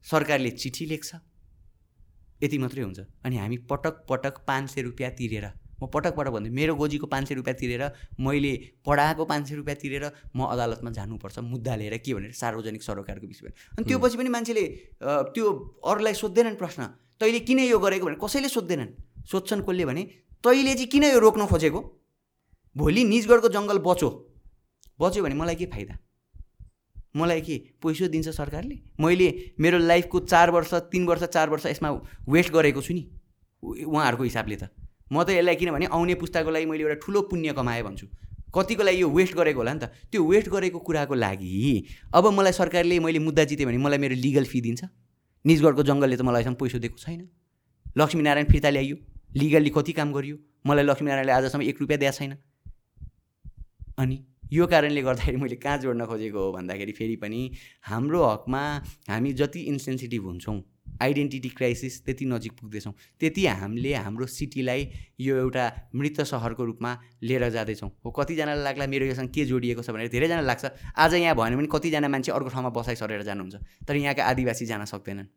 सरकारले 0.06 0.50
चिठी 0.62 0.86
लेख्छ। 0.86 1.12
यति 2.42 2.58
मात्रै 2.58 2.84
हुन्छ। 2.84 3.00
अनि 3.26 3.36
हामी 3.38 3.58
पटक 3.70 4.06
पटक 4.10 4.36
पाँच 4.48 4.70
सय 4.70 4.82
रुपियाँ 4.82 5.12
तिरेर 5.18 5.46
म 5.82 5.88
पटक 5.92 6.16
पटक 6.16 6.32
भन्छु 6.32 6.52
मेरो 6.52 6.76
गोजीको 6.76 7.08
पाँच 7.08 7.28
सय 7.28 7.36
रुपियाँ 7.36 7.56
तिरेर 7.60 7.84
मैले 8.20 8.54
पढाएको 8.86 9.26
पाँच 9.26 9.48
सय 9.50 9.56
रुपियाँ 9.56 9.78
तिरेर 9.82 10.06
म 10.36 10.46
अदालतमा 10.48 10.92
जानुपर्छ 10.92 11.40
मुद्दा 11.44 11.76
लिएर 11.76 11.98
के 12.00 12.14
भनेर 12.14 12.32
सार्वजनिक 12.32 12.84
सरोकारको 12.84 13.28
विषयमा 13.28 13.52
अनि 13.76 13.84
त्यो 13.84 13.98
पछि 14.00 14.18
पनि 14.18 14.30
मान्छेले 14.30 14.64
त्यो 15.36 15.46
अरूलाई 15.84 16.14
सोध्दैनन् 16.14 16.56
प्रश्न। 16.56 16.82
तैँले 17.22 17.40
किन 17.48 17.60
यो 17.60 17.80
गरेको 17.80 18.06
भने 18.06 18.18
कसैले 18.24 18.50
सोध्दैनन्। 18.50 18.92
सोध्छन् 19.32 19.62
कसले 19.64 19.86
भने 19.86 20.04
तैँले 20.44 20.74
चाहिँ 20.74 20.88
किन 20.88 21.04
यो 21.04 21.20
रोक्न 21.20 21.46
खोजेको? 21.48 21.80
भोलि 22.76 23.04
निजगढको 23.04 23.50
जङ्गल 23.50 23.78
बचो 23.80 24.10
बच्यो 25.02 25.24
भने 25.24 25.36
मलाई 25.36 25.56
के 25.56 25.66
फाइदा? 25.66 25.96
मलाई 27.16 27.42
के 27.42 27.56
पैसो 27.80 28.08
दिन्छ 28.12 28.30
सरकारले? 28.30 28.76
मैले 29.00 29.28
मेरो 29.60 29.78
लाइफको 29.80 30.20
चार 30.20 30.52
वर्ष 30.52 30.74
तिन 30.92 31.06
वर्ष 31.08 31.24
चार 31.24 31.50
वर्ष 31.50 31.66
यसमा 31.66 31.90
वेस्ट 32.28 32.52
गरेको 32.52 32.82
छु 32.82 32.94
नि। 32.94 33.04
उहाँहरूको 33.64 34.24
हिसाबले 34.24 34.56
त। 34.56 34.70
म 35.12 35.24
त 35.24 35.30
यसलाई 35.40 35.56
किनभने 35.56 35.86
आउने 35.96 36.16
पुस्ताको 36.20 36.50
लागि 36.52 36.66
मैले 36.66 36.84
एउटा 36.84 37.00
ठुलो 37.00 37.22
पुण्य 37.32 37.54
कमाएँ 37.56 37.84
भन्छु। 37.84 38.08
कतिको 38.52 38.84
लागि 38.84 39.02
यो 39.02 39.10
वेस्ट 39.10 39.34
गरेको 39.36 39.60
होला 39.60 39.74
नि 39.74 39.80
त। 39.80 39.86
त्यो 40.12 40.20
वेस्ट 40.20 40.50
गरेको 40.50 40.80
कुराको 40.84 41.16
लागि 41.16 42.12
अब 42.12 42.24
मलाई 42.36 42.52
सरकारले 42.52 43.00
मैले 43.00 43.20
मुद्दा 43.20 43.44
जितेँ 43.48 43.66
भने 43.66 43.78
मलाई 43.80 44.00
मेरो 44.04 44.16
लिगल 44.16 44.46
फी 44.46 44.62
दिन्छ। 44.62 44.84
निजगढको 45.46 45.84
जङ्गलले 45.90 46.16
त 46.18 46.22
मलाई 46.22 46.44
पैसा 46.62 46.78
दिएको 46.84 46.98
छैन। 46.98 47.22
लक्ष्मीनारायण 47.98 48.48
फिर्ता 48.52 48.70
ल्याइयो 48.70 48.96
लिगल्ली 49.38 49.70
कति 49.78 49.94
काम 49.94 50.14
गरियो 50.14 50.38
मलाई 50.68 50.86
लक्ष्मीनारायणले 50.86 51.34
आजसम्म 51.34 51.62
एक 51.64 51.82
रुपियाँ 51.82 52.00
दिएको 52.00 52.18
छैन। 52.18 52.38
अनि 54.00 54.18
यो 54.54 54.66
कारणले 54.68 55.02
गर्दाखेरि 55.02 55.38
मैले 55.38 55.56
कहाँ 55.58 55.78
जोड्न 55.82 56.06
खोजेको 56.06 56.40
हो 56.40 56.52
भन्दाखेरि 56.52 56.92
फेरि 56.98 57.16
पनि 57.22 57.42
हाम्रो 57.88 58.24
हकमा 58.26 58.62
हामी 59.10 59.34
जति 59.42 59.60
इन्सेन्सिटिभ 59.72 60.26
हुन्छौँ 60.26 60.58
आइडेन्टिटी 61.02 61.50
क्राइसिस 61.50 62.04
त्यति 62.06 62.26
नजिक 62.26 62.52
पुग्दैछौँ। 62.56 62.94
त्यति 63.20 63.46
हामीले 63.46 63.94
हाम्रो 63.96 64.26
सिटीलाई 64.28 64.88
यो 65.20 65.36
एउटा 65.38 65.66
मृत 65.96 66.22
सहरको 66.22 66.64
रूपमा 66.66 66.92
लिएर 67.24 67.50
जाँदैछौँ। 67.50 67.90
हो 68.06 68.12
कतिजनालाई 68.12 68.64
लाग्ला 68.64 68.88
मेरो 68.88 69.06
योसँग 69.06 69.30
के 69.30 69.46
जोडिएको 69.46 69.82
छ 69.84 69.90
भनेर 69.92 70.08
धेरैजना 70.08 70.42
लाग्छ। 70.42 70.66
आज 70.96 71.14
यहाँ 71.16 71.36
भयो 71.36 71.58
भने 71.58 71.68
कतिजना 71.68 72.08
मान्छे 72.08 72.32
अर्को 72.32 72.50
ठाउँमा 72.50 72.70
बसाइ 72.72 72.96
सरेर 72.96 73.22
जानुहुन्छ। 73.24 73.56
तर 73.88 73.96
यहाँका 73.96 74.24
आदिवासी 74.24 74.66
जान 74.66 74.86
सक्दैनन्। 74.86 75.28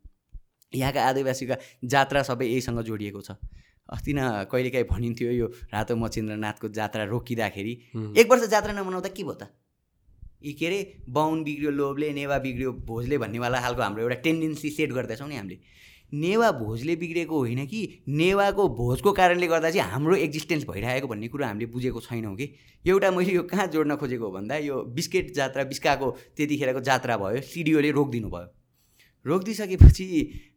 यहाँका 0.72 1.00
आदिवासीका 1.02 1.56
जात्रा 1.84 2.22
सबै 2.22 2.46
यहीसँग 2.46 2.80
जोडिएको 2.82 3.20
छ। 3.20 3.30
अस्ति 3.88 4.12
न 4.12 4.44
कहिलेकाहीँ 4.52 4.86
भनिन्थ्यो 4.86 5.30
यो 5.32 5.46
रातो 5.72 5.96
मचिन्द्रनाथको 5.96 6.68
जात्रा 6.68 7.04
रोकिँदाखेरि। 7.04 7.72
एक 8.14 8.26
वर्ष 8.30 8.44
जात्रा 8.46 8.72
नमनाउँदा 8.72 9.08
के 9.08 9.24
भयो 9.24 9.34
त? 9.34 9.48
यी 10.44 10.52
के 10.52 10.66
अरे 10.66 10.80
बाहुन 11.08 11.42
बिग्रियो 11.44 11.70
लोभले 11.70 12.12
नेवा 12.12 12.38
बिग्रियो 12.38 12.72
भोजले 12.86 13.18
भन्नेवाला 13.18 13.60
खालको 13.60 13.82
हाम्रो 13.82 14.02
एउटा 14.02 14.14
टेन्डेन्सी 14.22 14.70
सेट 14.70 14.92
गर्दैछौँ 14.92 15.28
नि 15.28 15.36
हामीले। 15.36 15.58
नेवा 16.14 16.50
भोजले 16.52 16.94
बिग्रेको 16.96 17.38
होइन 17.38 17.64
कि 17.66 17.80
नेवाको 18.08 18.68
भोजको 18.76 19.12
कारणले 19.12 19.46
गर्दा 19.46 19.70
चाहिँ 19.70 19.90
हाम्रो 19.90 20.16
एक्जिस्टेन्स 20.16 20.64
भइरहेको 20.70 21.08
भन्ने 21.08 21.28
कुरो 21.28 21.44
हामीले 21.44 21.66
बुझेको 21.74 22.00
छैनौँ 22.00 22.34
कि। 22.36 22.46
एउटा 22.84 23.10
मैले 23.10 23.32
यो 23.32 23.42
कहाँ 23.50 23.66
जोड्न 23.74 23.96
खोजेको 23.96 24.30
भन्दा 24.30 24.56
यो 24.56 24.82
बिस्केट 24.94 25.34
जात्रा 25.34 25.64
बिस्काको 25.64 26.10
त्यतिखेरको 26.36 26.80
जात्रा 26.80 27.16
भयो 27.18 27.40
सिडिओले 27.42 27.90
रोकिदिनु 27.98 28.28
भयो। 28.30 28.46
रोकिदिइसकेपछि 29.26 30.06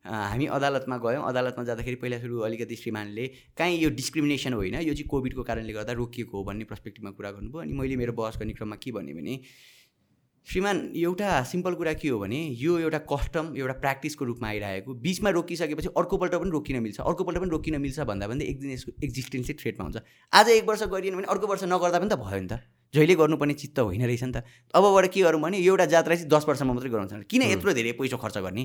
हामी 0.05 0.45
अदालतमा 0.57 0.97
गयौँ। 0.97 1.23
अदालतमा 1.27 1.63
जाँदाखेरि 1.65 1.95
पहिला 2.01 2.19
सुरु 2.19 2.39
अलिकति 2.45 2.75
श्रीमानले 2.75 3.27
काहीँ 3.57 3.77
यो 3.79 3.89
डिस्क्रिमिनेसन 3.89 4.53
होइन। 4.53 4.75
यो 4.81 4.93
चाहिँ 4.93 5.07
कोभिडको 5.09 5.43
कारणले 5.43 5.73
गर्दा 5.73 5.93
रोकिएको 5.93 6.37
हो 6.37 6.43
भन्ने 6.43 6.65
पर्सपेक्टिभमा 6.69 7.11
कुरा 7.17 7.31
गर्नुभयो। 7.31 7.61
अनि 7.61 7.73
मैले 7.73 7.95
मेरो 7.95 8.13
बहस 8.13 8.37
गर्ने 8.39 8.53
क्रममा 8.53 8.75
के 8.77 8.91
भने 8.91 9.39
श्रीमान 10.47 10.77
एउटा 10.97 11.43
सिम्पल 11.43 11.73
कुरा 11.73 11.93
के 11.93 12.07
हो 12.09 12.17
भने 12.19 12.37
यो 12.59 12.77
एउटा 12.79 12.97
कस्टम 13.07 13.53
एउटा 13.57 13.73
प्र्याक्टिसको 13.73 14.25
रूपमा 14.25 14.47
आइरहेको 14.47 14.93
बिचमा 14.99 15.29
रोकिसकेपछि 15.29 15.89
अर्कोपल्ट 15.97 16.33
पनि 16.35 16.49
रोकिन 16.49 16.81
मिल्छ। 16.81 16.99
अर्कोपल्ट 16.99 17.37
पनि 17.39 17.49
रोकिन 17.49 17.81
मिल्छ 17.81 17.99
भन्दा 18.09 18.27
भन्दा 18.27 18.45
एक 18.45 18.59
दिन 18.59 18.71
यसको 18.71 18.91
एक्जिस्टेन्सै 18.99 19.53
थ्रेटमा 19.53 19.83
हुन्छ। 19.83 19.97
आज 20.33 20.49
एक 20.49 20.67
वर्ष 20.67 20.83
गरिएन 20.91 21.15
भने 21.15 21.27
अर्को 21.29 21.47
वर्ष 21.47 21.63
नगर्दा 21.63 21.99
पनि 21.99 22.09
त 22.09 22.17
भयो 22.17 22.41
नि 22.41 22.47
त। 22.51 22.59
जहिले 22.93 23.15
गर्नुपर्ने 23.15 23.53
चित्त 23.53 23.79
होइन 23.79 24.03
रहेछ 24.03 24.23
नि 24.23 24.31
त। 24.33 24.43
अबबाट 24.75 25.05
के 25.13 25.21
गरौँ 25.21 25.39
भने 25.39 25.57
एउटा 25.61 25.85
जात्रा 25.87 26.15
चाहिँ 26.15 26.27
दस 26.27 26.43
वर्षमा 26.49 26.73
मात्रै 26.73 26.89
गराउँछ। 26.89 27.31
किन 27.31 27.41
यत्रो 27.47 27.71
धेरै 27.71 27.91
पैसा 27.95 28.17
खर्च 28.17 28.37
गर्ने? 28.43 28.63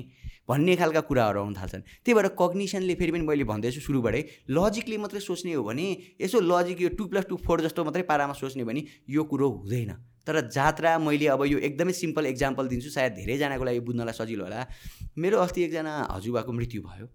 भन्ने 0.49 0.75
खालका 0.75 1.01
कुराहरू 1.07 1.39
आउनु 1.39 1.55
थाल्छन्। 1.55 1.87
त्यही 2.03 2.13
भएर 2.17 2.27
कग्निसनले 2.35 2.93
फेरि 2.99 3.11
पनि 3.15 3.23
मैले 3.23 3.47
भन्दैछु 3.47 3.79
सुरुबाटै 3.79 4.21
लजिकले 4.51 4.97
मात्रै 4.97 5.21
सोच्ने 5.23 5.53
हो 5.55 5.63
भने 5.63 5.87
यसो 6.19 6.41
लजिक 6.41 6.81
यो 6.81 6.89
टु 6.99 7.07
प्लस 7.07 7.25
टू 7.31 7.39
फोर 7.39 7.63
जस्तो 7.63 7.87
मात्रै 7.87 8.03
पारामा 8.03 8.35
सोच्ने 8.35 8.67
भने 8.67 8.81
यो 9.07 9.23
कुरो 9.23 9.47
हुँदैन। 9.63 9.95
तर 10.27 10.39
जात्रा 10.51 10.97
मैले 10.99 11.27
अब 11.31 11.45
यो 11.47 11.57
एकदमै 11.63 11.93
सिम्पल 11.95 12.25
इक्जाम्पल 12.35 12.67
दिन्छु 12.67 12.89
सायद 12.91 13.11
धेरैजनाको 13.23 13.63
लागि 13.63 13.79
बुझ्नलाई 13.87 14.15
सजिलो 14.19 14.43
होला। 14.43 14.67
मेरो 15.15 15.37
अस्ति 15.39 15.63
एकजना 15.63 15.93
हजुरबाको 16.11 16.51
मृत्यु 16.51 16.81
भयो। 16.83 17.07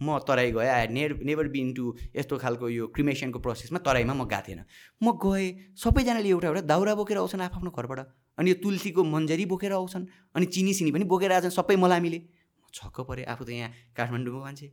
म 0.00 0.16
तराई 0.24 0.52
गएँ 0.52 0.68
आई 0.68 0.86
नेर 0.96 1.10
नेभर 1.24 1.48
बिन 1.52 1.72
टु 1.76 1.84
यस्तो 2.16 2.36
खालको 2.40 2.68
यो 2.68 2.86
क्रिमेसनको 2.88 3.38
प्रोसेसमा 3.44 3.78
तराईमा 3.84 4.14
म 4.16 4.24
गएको 4.24 4.44
थिएन। 4.48 4.60
म 5.00 5.12
गएँ 5.12 5.76
सबैजनाले 5.76 6.28
एउटा 6.28 6.48
एउटा 6.48 6.62
दाउरा 6.68 6.94
बोकेर 6.96 7.18
आउँछन् 7.20 7.44
आफ्नो 7.48 7.70
घरबाट 7.70 8.00
अनि 8.38 8.48
यो 8.50 8.56
तुलसीको 8.64 9.04
मन्जरी 9.04 9.44
बोकेर 9.44 9.72
आउँछन् 9.76 10.04
अनि 10.36 10.46
चिनी 10.46 10.72
सिनी 10.72 10.90
पनि 10.96 11.04
बोकेर 11.04 11.32
आउँछन् 11.32 11.52
सबै 11.52 11.76
मलामीले। 11.76 12.18
म 12.18 12.72
छक्क 12.72 13.04
परेँ 13.04 13.28
आफू 13.28 13.44
त 13.44 13.50
यहाँ 13.52 13.70
काठमाडौँको 13.92 14.40
मान्छे। 14.40 14.66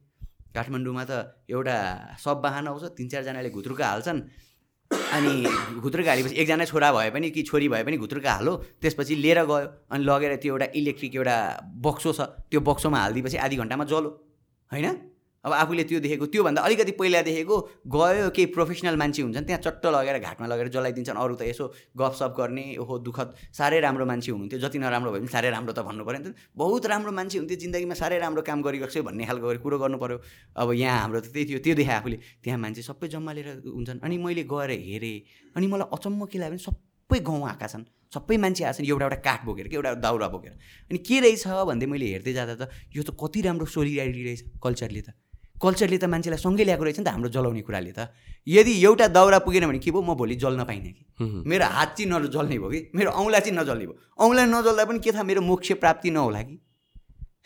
काठमाडौँमा 0.55 1.03
त 1.03 1.11
एउटा 1.51 1.75
सब 2.23 2.35
बाहन 2.39 2.67
आउँछ 2.71 2.83
तिन 2.95 3.07
चारजनाले 3.11 3.49
घुत्रुका 3.51 3.83
हाल्छन्। 3.83 4.19
अनि 4.91 5.33
घुत्रुका 5.79 6.09
हालेपछि 6.11 6.35
एकजना 6.35 6.65
छोरा 6.65 6.91
भए 6.93 7.09
पनि 7.11 7.29
कि 7.31 7.43
छोरी 7.43 7.67
भए 7.69 7.83
पनि 7.83 7.97
घुत्रुका 7.97 8.31
हालो। 8.33 8.55
त्यसपछि 8.81 9.15
लिएर 9.15 9.43
गयो 9.45 9.67
अनि 9.91 10.03
लगेर 10.03 10.35
त्यो 10.35 10.53
एउटा 10.53 10.67
इलेक्ट्रिक 10.75 11.15
एउटा 11.15 11.35
बक्सो 11.85 12.13
छ 12.13 12.21
त्यो 12.51 12.59
बक्सोमा 12.61 12.99
हालिदिएपछि 12.99 13.37
आधी 13.37 13.55
घन्टामा 13.57 13.85
जलो 13.85 14.09
होइन? 14.71 14.87
अब 15.47 15.53
आफूले 15.53 15.83
त्यो 15.87 15.99
देखेको 16.03 16.25
त्योभन्दा 16.27 16.61
अलिकति 16.67 16.91
पहिला 16.99 17.21
देखेको 17.23 17.55
गयो 17.87 18.29
केही 18.35 18.45
प्रोफेसनल 18.51 18.95
मान्छे 18.99 19.21
हुन्छन् 19.23 19.45
त्यहाँ 19.47 19.61
चट्ट 19.63 19.85
लगेर 19.95 20.19
घाटमा 20.19 20.47
लगेर 20.51 20.67
जलाइदिन्छन् 20.75 21.17
अरू 21.17 21.35
त 21.39 21.47
यसो 21.47 21.65
गफसफ 21.95 22.31
गर्ने 22.35 22.65
ओहो 22.83 22.99
दुःखद 23.07 23.29
साह्रै 23.55 23.79
राम्रो 23.79 24.05
मान्छे 24.05 24.31
हुनुहुन्थ्यो। 24.31 24.59
जति 24.59 24.77
नराम्रो 24.83 25.11
भए 25.11 25.19
पनि 25.23 25.31
साह्रै 25.31 25.49
राम्रो 25.55 25.73
त 25.73 25.79
भन्नु 25.87 26.03
पऱ्यो 26.03 26.19
नि 26.19 26.25
त। 26.27 26.35
बहुत 26.51 26.83
राम्रो 26.91 27.11
मान्छे 27.15 27.37
हुन्थ्यो 27.39 27.57
जिन्दगीमा 27.63 27.95
साह्रै 27.95 28.17
राम्रो 28.19 28.41
काम 28.43 28.59
गरिरहेको 28.67 28.91
छ 28.91 29.07
भन्ने 29.07 29.23
खालको 29.23 29.47
कुरो 29.63 29.77
गर्नु 29.79 29.97
पऱ्यो। 30.03 30.17
अब 30.59 30.67
यहाँ 30.75 30.99
हाम्रो 31.07 31.19
त 31.23 31.31
त्यही 31.31 31.45
थियो 31.47 31.59
त्यो 31.63 31.75
देखाएँ 31.79 31.97
आफूले। 32.03 32.17
त्यहाँ 32.43 32.59
मान्छे 32.59 32.81
सबै 32.83 33.07
जम्मा 33.07 33.31
लिएर 33.37 33.49
हुन्छन्। 33.63 34.03
अनि 34.03 34.15
मैले 34.19 34.43
गएर 34.43 34.71
हेरेँ 34.75 35.55
अनि 35.55 35.65
मलाई 35.71 35.87
अचम्म 35.95 36.25
के 36.27 36.37
लाग्यो 36.43 36.57
भने 36.57 36.63
सबै 36.67 37.19
गाउँ 37.23 37.43
आएका 37.47 37.67
छन्। 37.71 37.85
सबै 38.07 38.35
मान्छे 38.39 38.63
आएको 38.63 38.77
छन् 38.77 38.87
एउटा 38.87 39.05
एउटा 39.05 39.19
काठ 39.23 39.41
बोकेर 39.45 39.67
कि 39.67 39.75
एउटा 39.75 39.93
दाउरा 40.03 40.27
बोकेर। 40.31 40.53
अनि 40.91 40.99
के 41.07 41.17
रहेछ 41.23 41.47
भन्दै 41.47 41.87
मैले 41.87 42.07
हेर्दै 42.07 42.33
जाँदा 42.33 42.55
त 42.55 42.63
यो 42.95 43.03
त 43.03 43.11
कति 43.19 43.39
राम्रो 43.47 43.65
सोलिडारिटी 43.67 44.23
रहेछ 44.27 44.41
कल्चरले 44.63 45.01
त। 45.03 45.09
कल्चरले 45.61 45.97
त 45.97 46.05
मान्छेलाई 46.05 46.39
सँगै 46.39 46.63
ल्याएको 46.63 46.83
रहेछ 46.83 46.99
नि 46.99 47.05
त 47.05 47.07
हाम्रो 47.07 47.29
जलाउने 47.29 47.61
कुराले 47.61 47.91
त। 47.91 48.13
यदि 48.47 48.73
एउटा 48.83 49.07
दाउरा 49.07 49.39
पुगेन 49.39 49.65
भने 49.67 49.79
के 49.79 49.91
भयो? 49.91 50.01
म 50.01 50.13
भोलि 50.15 50.35
जल्न 50.35 50.63
पाइनँ 50.63 50.91
कि। 50.93 51.03
मेरो 51.49 51.65
हात 51.65 51.95
चाहिँ 51.97 52.11
नजल्ने 52.11 52.57
भयो 52.59 52.69
कि। 52.69 52.79
मेरो 52.95 53.11
औँला 53.11 53.39
चाहिँ 53.39 53.57
नजल्ने 53.59 53.85
भयो। 53.85 53.97
औँला 54.19 54.45
नजल्दा 54.45 54.85
पनि 54.85 54.99
के 54.99 55.11
थाहा? 55.11 55.23
मेरो 55.23 55.41
मोक्ष 55.41 55.71
प्राप्ति 55.81 56.09
नहोला 56.11 56.41
कि। 56.41 56.55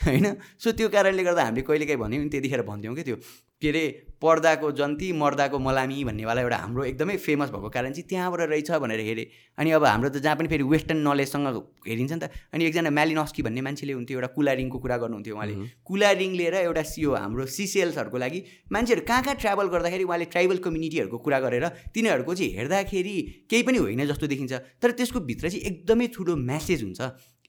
होइन? 0.06 0.26
सो 0.58 0.72
त्यो 0.72 0.90
कारणले 0.90 1.24
गर्दा 1.24 1.44
हामीले 1.44 1.64
कहिलेकाहीँ 1.68 2.00
भन्यौँ 2.00 2.24
नि 2.24 2.30
त्यतिखेर 2.30 2.62
भन्थ्यौँ 2.62 2.96
कि 2.96 3.04
त्यो 3.04 3.16
के 3.62 3.70
अरे 3.70 3.84
पर्दाको 4.18 4.72
जन्ती 4.74 5.12
मर्दाको 5.14 5.58
मलामी 5.60 6.04
भन्नेवाला 6.04 6.42
एउटा 6.42 6.58
हाम्रो 6.58 6.84
एकदमै 6.84 7.16
फेमस 7.18 7.50
भएको 7.54 7.70
कारण 7.70 7.92
चाहिँ 7.94 8.08
त्यहाँबाट 8.10 8.42
रहेछ 8.50 8.72
भनेर 8.82 9.00
हेरेँ। 9.00 9.26
अनि 9.58 9.70
अब 9.78 9.86
हाम्रो 9.86 10.10
त 10.10 10.18
जहाँ 10.18 10.36
पनि 10.36 10.48
फेरि 10.50 10.64
वेस्टर्न 10.66 10.98
नलेजसँग 11.06 11.58
हेरिन्छ 11.86 12.12
नि 12.12 12.20
त। 12.20 12.30
अनि 12.54 12.66
एकजना 12.66 12.90
म्यालिनस्की 12.90 13.42
भन्ने 13.46 13.62
मान्छेले 13.62 13.94
हुन्थ्यो 13.94 14.18
एउटा 14.18 14.30
कुलारिङको 14.34 14.78
कुरा 14.82 14.98
गर्नुहुन्थ्यो 14.98 15.36
उहाँले। 15.38 15.54
कुलारिङ 15.86 16.32
लिएर 16.42 16.56
एउटा 16.66 16.84
सियो 16.90 17.14
हाम्रो 17.14 17.46
सिसेल्सहरूको 17.46 18.18
लागि 18.18 18.40
मान्छेहरू 18.74 19.02
कहाँ 19.06 19.22
कहाँ 19.24 19.36
ट्राभल 19.38 19.68
गर्दाखेरि 19.70 20.04
उहाँले 20.10 20.26
ट्राइबल 20.34 20.58
कम्युनिटीहरूको 20.66 21.18
कुरा 21.22 21.40
गरेर 21.46 21.66
तिनीहरूको 21.94 22.34
चाहिँ 22.34 22.52
हेर्दाखेरि 22.58 23.16
केही 23.46 23.62
पनि 23.62 23.78
होइन 23.78 24.06
जस्तो 24.10 24.26
देखिन्छ। 24.26 24.54
तर 24.82 24.90
त्यसको 24.98 25.20
भित्र 25.22 25.50
चाहिँ 25.50 25.62
एकदमै 25.70 26.08
ठुलो 26.10 26.34
म्यासेज 26.50 26.82
हुन्छ। 26.82 27.02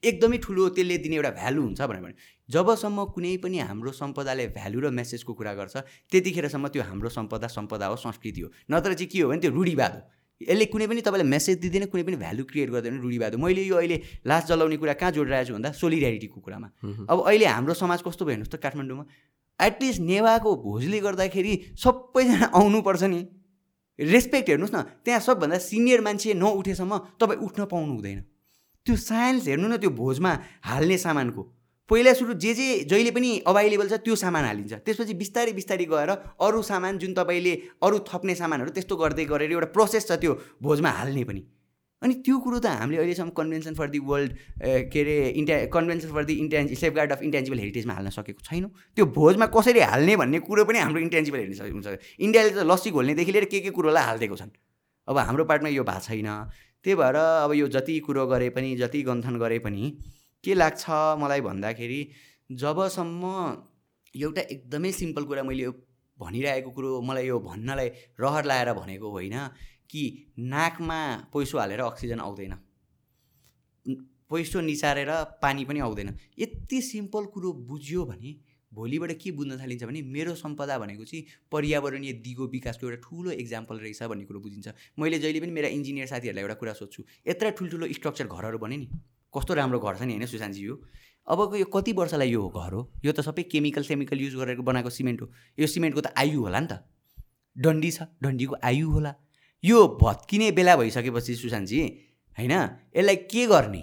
एकदमै 0.05 0.39
ठुलो 0.45 0.69
त्यसले 0.77 0.97
दिने 0.99 1.17
एउटा 1.17 1.31
भ्यालु 1.41 1.63
हुन्छ 1.63 1.81
भनेर 1.83 2.03
भने 2.03 2.15
जबसम्म 2.49 3.05
कुनै 3.15 3.37
पनि 3.43 3.59
हाम्रो 3.59 3.93
सम्पदाले 3.93 4.47
भ्यालु 4.57 4.79
र 4.81 4.91
मेसेजको 4.91 5.33
कुरा 5.35 5.53
गर्छ 5.55 5.77
त्यतिखेरसम्म 6.11 6.69
त्यो 6.69 6.83
हाम्रो 6.83 7.09
सम्पदा 7.09 7.49
सम्पदा 7.49 7.87
हो 7.87 7.97
संस्कृति 7.97 8.41
हो। 8.41 8.49
नत्र 8.71 8.95
चाहिँ 8.95 9.09
के 9.13 9.21
हो 9.23 9.29
भने 9.31 9.41
त्यो 9.41 9.51
रुढीवाद 9.51 9.93
हो। 9.95 10.03
यसले 10.41 10.65
कुनै 10.67 10.87
पनि 10.91 11.01
तपाईँलाई 11.07 11.29
मेसेज 11.31 11.57
दिँदैन 11.63 11.85
कुनै 11.87 12.03
पनि 12.03 12.17
भ्यालु 12.19 12.45
क्रिएट 12.51 12.71
गर्दैन 12.75 12.99
रुढीवाद 12.99 13.35
हो। 13.35 13.39
मैले 13.39 13.63
यो 13.63 13.77
अहिले 13.79 13.97
लास्ट 14.27 14.49
जलाउने 14.49 14.77
कुरा 14.83 14.95
कहाँ 14.99 15.13
जोडिरहेको 15.15 15.47
छु 15.47 15.55
भन्दा 15.55 15.71
सोलिड्यारिटीको 15.71 16.39
कुरामा। 16.41 16.69
अब 17.07 17.19
अहिले 17.23 17.47
हाम्रो 17.47 17.75
समाज 17.79 18.03
कस्तो 18.03 18.25
भयो 18.27 18.35
हेर्नुहोस् 18.35 18.53
त 18.53 18.59
काठमाडौँमा। 18.59 19.05
एटलिस्ट 19.61 20.01
नेवाको 20.03 20.51
भोजले 20.67 20.99
गर्दाखेरि 21.07 21.53
सबैजना 21.79 22.51
आउनुपर्छ 22.59 23.03
नि। 23.07 23.21
रेस्पेक्ट 23.99 24.49
हेर्नुहोस् 24.51 24.75
न 24.75 24.83
त्यहाँ 25.07 25.21
सबभन्दा 25.21 25.59
सिनियर 25.63 26.01
मान्छे 26.03 26.35
नउठेसम्म 26.35 26.93
तपाईँ 27.23 27.39
उठ्न 27.39 27.71
पाउनु 27.71 27.93
हुँदैन। 27.95 28.21
त्यो 28.87 28.97
साइन्स 28.97 29.49
हेर्नु 29.49 29.69
न 29.69 29.77
त्यो 29.79 29.91
भोजमा 29.91 30.33
हाल्ने 30.67 30.99
सामानको। 30.99 31.43
पहिला 31.91 32.13
सुरु 32.15 32.35
जे 32.35 32.53
जे 32.55 32.67
जहिले 32.91 33.11
पनि 33.11 33.31
अभाइलेबल 33.47 33.89
छ 33.89 33.95
त्यो 34.03 34.15
सामान 34.17 34.45
हालिन्छ। 34.45 34.73
त्यसपछि 34.83 35.15
बिस्तारै 35.15 35.53
बिस्तारै 35.53 35.87
गएर 35.87 36.11
अरू 36.41 36.63
सामान 36.63 36.99
जुन 36.99 37.13
तपाईँले 37.15 37.53
अरू 37.83 37.99
थप्ने 38.11 38.35
सामानहरू 38.35 38.71
त्यस्तो 38.75 38.97
गर्दै 38.97 39.25
गरेर 39.31 39.51
एउटा 39.53 39.69
प्रोसेस 39.77 40.07
छ 40.09 40.19
त्यो 40.19 40.33
भोजमा 40.63 40.91
हाल्ने 40.99 41.25
पनि। 41.31 41.43
अनि 42.03 42.15
त्यो 42.27 42.37
कुरो 42.43 42.59
त 42.59 42.67
हामीले 42.67 42.99
अहिलेसम्म 42.99 43.31
कन्भेन्सन 43.31 43.75
फर 43.79 43.89
दि 43.95 43.99
वर्ल्ड 44.03 44.33
के 44.91 45.01
अरे 45.03 45.17
इन्टा 45.39 45.57
कन्भेन्सन 45.71 46.11
फर 46.11 46.25
दि 46.27 46.35
इन्टेन्ज 46.43 46.75
सेफगार्ड 46.75 47.13
अफ 47.13 47.23
इन्टेन्जिबल 47.23 47.59
हेरिटेजमा 47.63 47.95
हाल्न 47.95 48.11
सकेको 48.11 48.43
छैनौँ। 48.43 48.71
त्यो 48.99 49.05
भोजमा 49.07 49.47
कसरी 49.55 49.81
हाल्ने 49.87 50.17
भन्ने 50.19 50.39
कुरो 50.43 50.65
पनि 50.67 50.79
हाम्रो 50.83 51.01
इन्टेन्जिबल 51.07 51.39
हेर्न 51.39 51.55
हुन्छ। 51.79 51.87
इन्डियाले 52.19 52.51
त 52.51 52.67
लस्सी 52.67 52.91
घोल्नेदेखि 52.91 53.33
लिएर 53.33 53.47
के 53.47 53.61
के 53.63 53.71
कुरोलाई 53.71 54.05
हालिदिएको 54.11 54.37
छन्? 54.43 54.51
अब 55.09 55.17
हाम्रो 55.19 55.45
पार्टमा 55.47 55.71
यो 55.71 55.85
भएको 55.87 56.03
छैन। 56.03 56.31
त्यही 56.85 56.97
भएर 56.97 57.17
अब 57.17 57.53
यो 57.53 57.69
जति 57.69 57.99
कुरो 58.01 58.27
गरे 58.27 58.49
पनि 58.51 58.75
जति 58.77 59.03
गन्थन 59.03 59.39
गरे 59.39 59.59
पनि 59.59 59.91
के 60.45 60.55
लाग्छ 60.55 60.85
मलाई 61.19 61.41
भन्दाखेरि 61.41 62.01
जबसम्म 62.51 63.23
एउटा 64.15 64.41
एकदमै 64.41 64.93
सिम्पल 64.93 65.25
कुरा 65.25 65.43
मैले 65.43 65.63
यो 65.63 65.73
भनिरहेको 66.19 66.71
कुरो 66.71 67.01
मलाई 67.01 67.27
यो 67.27 67.39
भन्नलाई 67.41 67.89
रहर 68.21 68.45
लाएर 68.45 68.73
भनेको 68.73 69.11
होइन 69.11 69.37
कि 69.91 70.03
नाकमा 70.39 70.99
पैसो 71.35 71.59
हालेर 71.59 71.81
अक्सिजन 71.81 72.21
आउँदैन। 72.21 72.55
पैसो 74.31 74.61
निचारेर 74.61 75.11
पानी 75.43 75.65
पनि 75.65 75.81
आउँदैन। 75.81 76.09
यति 76.39 76.81
सिम्पल 76.83 77.25
कुरो 77.25 77.53
बुझ्यो 77.69 78.05
भने 78.05 78.33
भोलिबाट 78.73 79.13
के 79.23 79.31
बुझ्न 79.31 79.59
थालिन्छ 79.61 79.85
भने 79.85 80.03
मेरो 80.03 80.35
सम्पदा 80.35 80.79
भनेको 80.79 81.05
चाहिँ 81.05 81.25
पर्यावरणीय 81.53 82.13
दिगो 82.25 82.47
विकासको 82.49 82.87
एउटा 82.87 83.01
ठुलो 83.05 83.31
इक्जाम्पल 83.33 83.77
रहेछ 83.79 84.03
भन्ने 84.03 84.25
कुरो 84.25 84.41
बुझिन्छ। 84.41 84.69
मैले 84.99 85.19
जहिले 85.19 85.41
पनि 85.41 85.53
मेरा 85.53 85.69
इन्जिनियर 85.69 86.07
साथीहरूलाई 86.09 86.43
एउटा 86.43 86.55
कुरा 86.57 86.73
सोध्छु 86.73 87.03
यत्र 87.29 87.51
ठुल्ठुलो 87.59 87.93
स्ट्रक्चर 87.93 88.27
घरहरू 88.27 88.59
भने 88.59 88.77
नि। 88.77 88.89
कस्तो 89.33 89.55
राम्रो 89.55 89.79
घर 89.79 89.97
छ 89.97 90.03
नि 90.03 90.13
होइन 90.13 90.27
सुशान्तजी 90.27 90.65
यो 90.65 90.77
अबको 91.27 91.57
यो 91.57 91.65
कति 91.69 91.93
वर्षलाई 91.93 92.31
यो 92.31 92.49
घर 92.49 92.73
हो? 92.73 92.83
यो 93.05 93.13
त 93.13 93.21
सबै 93.21 93.43
केमिकल 93.47 93.83
सेमिकल 93.85 94.19
युज 94.21 94.35
गरेर 94.37 94.61
बनाएको 94.61 94.91
सिमेन्ट 94.91 95.21
हो। 95.23 95.27
यो 95.59 95.67
सिमेन्टको 95.67 96.01
त 96.01 96.13
आयु 96.19 96.41
होला 96.41 96.61
नि 96.61 96.67
त। 96.67 96.83
डन्डी 97.57 97.91
छ 97.93 98.09
डन्डीको 98.19 98.57
आयु 98.59 98.91
होला। 98.91 99.15
यो 99.65 99.79
भत्किने 100.03 100.51
बेला 100.53 100.77
भइसकेपछि 100.77 101.35
सुशान्तजी 101.37 101.81
होइन? 102.39 102.53
यसलाई 102.97 103.17
के 103.31 103.47
गर्ने? 103.47 103.83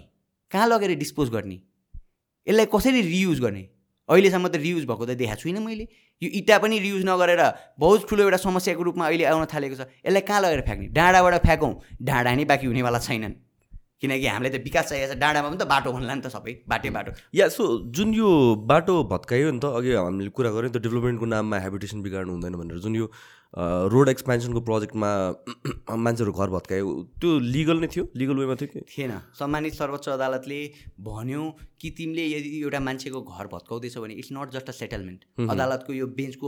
कहाँ 0.52 0.68
लगेर 0.68 0.98
डिस्पोज 1.00 1.30
गर्ने? 1.30 1.58
यसलाई 2.48 2.66
कसरी 2.74 3.02
रियुज 3.02 3.40
गर्ने? 3.40 3.64
अहिलेसम्म 4.10 4.48
त 4.48 4.56
रियुज 4.58 4.86
भएको 4.90 5.06
त 5.06 5.10
देखाएको 5.16 5.42
छुइनँ 5.42 5.62
मैले। 5.62 5.86
यो 6.22 6.30
इँटा 6.40 6.58
पनि 6.60 6.80
रियुज 6.80 7.04
नगरेर 7.06 7.42
बहुत 7.80 8.10
ठुलो 8.10 8.22
एउटा 8.24 8.38
समस्याको 8.38 8.84
रूपमा 8.84 9.06
अहिले 9.06 9.26
आउन 9.30 9.46
थालेको 9.46 9.76
छ। 9.76 9.82
यसलाई 10.06 10.22
कहाँ 10.26 10.42
लगेर 10.42 10.62
फ्याँक्ने? 10.66 10.88
डाँडाबाट 10.92 11.36
फ्याँकौँ। 11.46 11.74
डाँडा 12.02 12.32
नै 12.36 12.46
बाँकी 12.46 12.68
हुनेवाला 12.68 13.00
छैनन्। 13.00 13.34
किनकि 14.02 14.28
हामीलाई 14.28 14.52
त 14.52 14.64
विकास 14.64 14.86
चाहिएको 14.90 15.14
छ। 15.14 15.18
डाँडामा 15.20 15.48
पनि 15.50 15.60
त 15.60 15.68
बाटो 15.68 15.92
भन्ला 15.92 16.14
नि 16.16 16.22
त 16.22 16.32
सबै 16.32 16.54
बाटै 16.68 16.90
बाटो। 16.96 17.12
या 17.36 17.48
सो 17.52 17.64
जुन 17.92 18.14
यो 18.16 18.30
बाटो 18.64 19.04
भत्कायो 19.12 19.52
नि 19.52 19.60
त 19.60 19.66
अघि 19.76 19.92
हामीले 19.94 20.32
कुरा 20.32 20.50
गऱ्यौँ 20.56 20.72
त 20.72 20.80
डेभलपमेन्टको 20.80 21.26
नाममा 21.26 21.58
हेबिटेसन 21.60 22.00
बिगार्नु 22.02 22.32
हुँदैन 22.34 22.56
भनेर। 22.56 22.80
जुन 22.80 22.96
यो 22.96 23.08
रोड 23.92 24.10
एक्सपेन्सनको 24.10 24.62
प्रोजेक्टमा 24.62 25.10
मान्छेहरू 25.90 26.32
घर 26.32 26.50
भत्कायो 26.54 26.86
त्यो 27.20 27.30
लिगल 27.40 27.78
नै 27.82 27.88
थियो? 27.90 28.04
लिगल 28.16 28.36
वेमा 28.40 28.56
थियो 28.62 28.70
कि? 28.70 28.80
थिएन। 28.88 29.14
सम्मानित 29.36 29.74
सर्वोच्च 29.74 30.08
अदालतले 30.16 30.60
भन्यो 31.02 31.44
कि 31.82 31.90
तिमीले 31.98 32.26
यदि 32.30 32.50
एउटा 32.62 32.80
मान्छेको 32.80 33.20
घर 33.26 33.46
भत्काउँदैछौ 33.50 34.02
भने 34.02 34.14
it's 34.22 34.32
not 34.38 34.54
just 34.54 34.70
a 34.70 34.76
settlement 34.80 35.50
अदालतको 35.50 35.92
यो 35.94 36.06
बेन्चको 36.14 36.48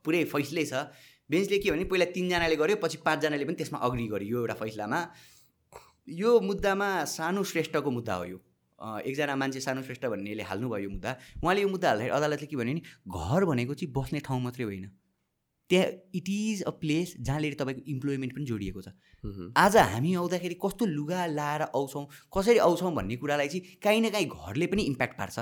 पुरै 0.00 0.24
फैसलै 0.32 0.64
छ। 0.64 0.88
बेन्चले 1.30 1.58
के 1.62 1.70
भने 1.70 1.84
पहिला 1.86 2.06
तिनजनाले 2.16 2.56
गर्यो 2.56 2.76
पछि 2.82 2.98
पाँचजनाले 3.04 3.44
पनि 3.44 3.56
त्यसमा 3.60 3.78
अग्री 3.86 4.06
गर्यो 4.08 4.28
यो 4.32 4.38
एउटा 4.40 4.56
फैसलामा। 4.64 5.00
यो 6.08 6.40
मुद्दामा 6.40 7.04
सानो 7.06 7.42
श्रेष्ठको 7.44 7.90
मुद्दा 7.90 8.14
हो 8.14 8.24
यो। 8.24 8.38
एकजना 9.00 9.36
मान्छे 9.36 9.60
सानो 9.60 9.82
श्रेष्ठ 9.82 10.06
भन्नेले 10.06 10.42
हाल्नुभयो 10.42 10.82
यो 10.84 10.90
मुद्दा। 10.90 11.10
उहाँले 11.42 11.60
यो 11.62 11.68
मुद्दा 11.68 11.88
हाल्दाखेरि 11.88 12.16
अदालतले 12.16 12.46
के 12.46 12.56
भन्यो 12.56 12.74
भने 12.74 12.82
घर 13.08 13.44
भनेको 13.44 13.74
चाहिँ 13.74 13.92
बस्ने 13.92 14.20
ठाउँ 14.20 14.40
मात्रै 14.42 14.64
होइन। 14.64 14.86
त्यहाँ 15.70 15.86
इट 16.14 16.28
इज 16.28 16.62
अ 16.62 16.70
प्लेस 16.80 17.14
जहाँनिर 17.20 17.54
तपाईँको 17.60 17.82
इम्प्लोइमेन्ट 17.86 18.32
पनि 18.34 18.44
जोडिएको 18.44 18.80
छ। 18.82 18.88
आज 19.56 19.76
हामी 19.76 20.14
आउँदाखेरि 20.14 20.56
कस्तो 20.64 20.86
लुगा 20.86 21.26
लाएर 21.30 21.62
आउँछौँ 21.70 22.06
कसरी 22.34 22.58
आउँछौँ 22.58 22.94
भन्ने 22.94 23.16
कुरालाई 23.16 23.48
चाहिँ 23.48 23.78
काहीँ 23.78 24.00
न 24.00 24.10
काहीँ 24.10 24.26
घरले 24.26 24.66
पनि 24.66 24.82
इम्प्याक्ट 24.90 25.18
पार्छ। 25.18 25.38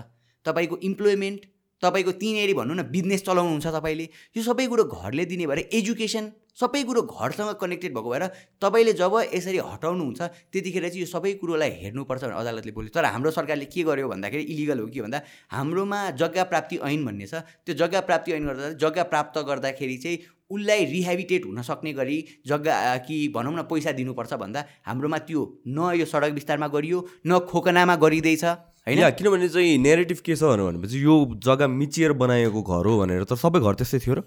तपाईँको 0.46 0.76
इम्प्लोइमेन्ट 0.84 1.40
तपाईँको 1.82 2.12
तिनीहरू 2.20 2.54
भनौँ 2.58 2.76
न 2.76 2.82
बिजनेस 2.90 3.24
चलाउनुहुन्छ 3.24 3.66
तपाईँले। 3.78 4.08
यो 4.36 4.42
सबै 4.42 4.66
कुरो 4.66 4.84
घरले 4.84 5.24
दिने 5.24 5.46
भएर 5.46 5.58
एजुकेसन 5.72 6.24
सबै 6.58 6.82
कुरो 6.84 7.02
घरसँग 7.02 7.50
कनेक्टेड 7.60 7.94
भएको 7.94 8.10
भएर 8.10 8.24
तपाईँले 8.62 8.92
जब 9.00 9.14
यसरी 9.34 9.58
हटाउनुहुन्छ 9.64 10.20
त्यतिखेर 10.52 10.88
चाहिँ 10.88 11.00
यो 11.00 11.06
सबै 11.06 11.32
कुरोलाई 11.42 11.70
हेर्नुपर्छ 11.82 12.22
भनेर 12.24 12.34
अदालतले 12.34 12.72
बोल्यो। 12.72 12.90
तर 12.94 13.04
हाम्रो 13.04 13.30
सरकारले 13.30 13.66
के 13.70 13.82
गर्यो 13.84 14.08
भन्दाखेरि 14.08 14.42
इलिगल 14.42 14.78
हो 14.80 14.86
कि 14.86 15.00
भन्दा 15.00 15.20
हाम्रोमा 15.52 16.00
जग्गा 16.18 16.44
प्राप्ति 16.50 16.76
ऐन 16.82 17.04
भन्ने 17.06 17.26
छ। 17.26 17.46
त्यो 17.62 17.74
जग्गा 17.78 18.00
प्राप्ति 18.08 18.32
ऐन 18.32 18.46
गर्दा 18.46 18.72
जग्गा 18.82 19.02
प्राप्त 19.12 19.38
गर्दाखेरि 19.46 19.96
चाहिँ 19.98 20.18
उसलाई 20.50 20.84
रिहेबिटेट 20.90 21.46
हुन 21.46 21.62
सक्ने 21.62 21.92
गरी 21.92 22.18
जग्गा 22.46 22.74
कि 23.06 23.16
भनौँ 23.36 23.52
न 23.54 23.62
पैसा 23.70 23.92
दिनुपर्छ 23.92 24.34
भन्दा 24.42 24.64
हाम्रोमा 24.86 25.18
त्यो 25.28 25.42
न 25.68 25.92
यो 25.94 26.04
सडक 26.08 26.32
विस्तारमा 26.34 26.68
गरियो 26.74 26.98
न 27.26 27.38
खोकनामा 27.46 27.96
गरिँदैछ 27.96 28.44
होइन? 28.44 29.10
किनभने 29.14 29.48
चाहिँ 29.48 29.78
नेगेटिभ 29.78 30.18
के 30.24 30.36
छ 30.36 30.42
भनेपछि 30.42 31.04
यो 31.04 31.14
जग्गा 31.44 31.66
मिचिएर 31.70 32.12
बनाएको 32.18 32.62
घर 32.62 32.86
हो 32.88 32.98
भनेर 32.98 33.24
त 33.24 33.36
सबै 33.36 33.60
घर 33.60 33.74
त्यस्तै 33.78 33.98
थियो 34.00 34.14
र। 34.14 34.20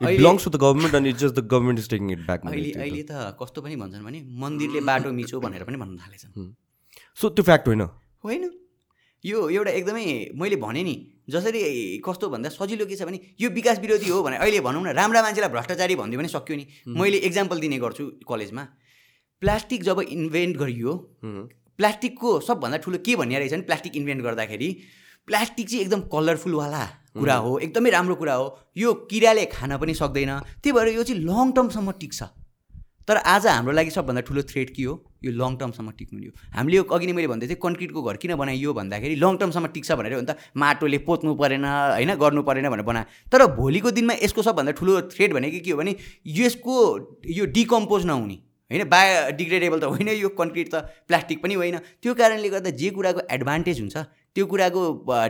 बिलोङ्स 0.00 0.44
टु 0.44 0.50
द 0.50 0.56
गभर्मेन्ट 0.56 0.94
अनि 0.94 1.12
just 1.14 1.34
the 1.34 1.46
government 1.46 1.78
is 1.78 1.88
taking 1.90 2.10
it 2.12 2.26
back 2.26 2.46
अहिले 2.46 2.72
अहिले 2.78 3.02
त 3.02 3.36
कस्तो 3.38 3.62
पनि 3.62 3.76
भन्छन् 3.76 4.04
भने 4.04 4.20
मन्दिरले 4.38 4.80
बाटो 4.82 5.12
मिचो 5.12 5.40
भनेर 5.40 5.64
पनि 5.64 5.76
भन्न 5.76 5.96
थालेछन् 5.98 6.50
सो 7.18 7.28
त्यो 7.30 7.44
फ्याक्ट 7.44 7.68
होइन 7.68 7.82
होइन 8.24 8.50
यो 9.24 9.48
एउटा 9.50 9.70
एकदमै 9.72 10.04
मैले 10.34 10.56
भने 10.58 10.82
नि 10.82 10.94
जसरी 11.30 11.60
कस्तो 12.04 12.28
भन्दा 12.30 12.48
सजिलो 12.50 12.86
के 12.86 12.96
छ 12.96 13.02
भने 13.04 13.20
यो 13.38 13.50
विकास 13.52 13.78
विरोधी 13.80 14.08
हो 14.08 14.22
भने 14.22 14.36
अहिले 14.38 14.60
भनौँ 14.60 14.82
न 14.82 14.94
राम्रा 14.94 15.22
मान्छेलाई 15.22 15.50
भ्रष्टाचारी 15.50 15.94
भनिदियो 15.96 16.20
भने 16.20 16.30
सक्यो 16.30 16.56
नि 16.56 16.64
मैले 16.96 17.18
इक्जाम्पल 17.28 17.60
दिने 17.60 17.78
गर्छु 17.78 18.06
कलेजमा 18.26 18.64
प्लास्टिक 19.42 19.82
जब 19.84 20.00
इन्भेन्ट 20.08 20.56
गरियो 20.56 20.96
प्लास्टिकको 21.78 22.32
सबभन्दा 22.42 22.78
ठुलो 22.78 22.98
के 23.06 23.16
भन्ने 23.16 23.38
रहेछ 23.38 23.52
भने 23.52 23.62
प्लास्टिक 23.64 23.96
इन्भेन्ट 23.96 24.22
गर्दाखेरि 24.22 24.68
प्लास्टिक 25.28 25.68
चाहिँ 25.68 25.82
एकदम 25.82 26.00
कलरफुलवाला 26.12 26.82
कुरा 27.16 27.36
हो। 27.36 27.58
एकदमै 27.58 27.90
राम्रो 27.90 28.14
कुरा 28.16 28.34
हो। 28.34 28.46
यो 28.76 28.92
किराले 29.10 29.44
खान 29.52 29.76
पनि 29.78 29.94
सक्दैन। 29.94 30.32
त्यही 30.62 30.72
भएर 30.72 30.88
यो 30.96 31.02
चाहिँ 31.02 31.20
लङ 31.22 31.52
टर्मसम्म 31.52 31.90
टिक्छ। 32.00 32.22
तर 33.08 33.16
आज 33.16 33.46
हाम्रो 33.46 33.72
लागि 33.72 33.90
सबभन्दा 33.90 34.20
ठुलो 34.22 34.42
थ्रेड 34.46 34.68
के 34.74 34.82
हो? 34.82 34.94
यो 35.24 35.30
लङ 35.32 35.56
टर्मसम्म 35.56 35.90
टिक्नु 35.98 36.18
यो 36.22 36.30
हामीले 36.54 36.76
यो 36.76 36.82
अघि 36.86 37.06
नै 37.06 37.12
मैले 37.12 37.28
भन्दै 37.28 37.46
थिएँ 37.48 37.58
कन्क्रिटको 37.62 38.02
घर 38.02 38.16
किन 38.16 38.34
बनाइयो 38.36 38.72
भन्दाखेरि 38.74 39.14
लङ 39.18 39.36
टर्मसम्म 39.38 39.66
टिक्छ 39.74 39.92
भनेर 39.92 40.14
हो 40.14 40.20
नि 40.20 40.26
त 40.26 40.38
माटोले 40.54 40.98
पोत्नु 41.06 41.34
परेन 41.34 41.66
होइन 41.66 42.14
गर्नु 42.14 42.42
परेन 42.42 42.68
भनेर 42.70 42.86
बना 42.86 43.02
तर 43.26 43.46
भोलिको 43.58 43.90
दिनमा 43.90 44.14
यसको 44.22 44.42
सबभन्दा 44.42 44.72
ठुलो 44.78 45.00
थ्रेड 45.10 45.34
भनेको 45.34 45.58
के 45.66 45.70
हो 45.70 45.78
भने 45.78 45.94
यसको 46.38 46.74
यो 47.26 47.44
डिकम्पोज 47.50 48.06
नहुने 48.06 48.38
होइन 48.70 48.82
बायोडिग्रेडेबल 48.88 49.78
त 49.78 49.84
होइन 49.92 50.08
यो 50.16 50.28
कन्क्रिट 50.38 50.68
त 50.70 51.06
प्लास्टिक 51.06 51.42
पनि 51.42 51.54
होइन। 51.54 51.78
त्यो 52.02 52.14
कारणले 52.14 52.48
गर्दा 52.48 52.70
जे 52.82 52.90
कुराको 52.90 53.26
एडभान्टेज 53.30 53.80
हुन्छ 53.80 53.96
त्यो 54.34 54.46
कुराको 54.46 54.82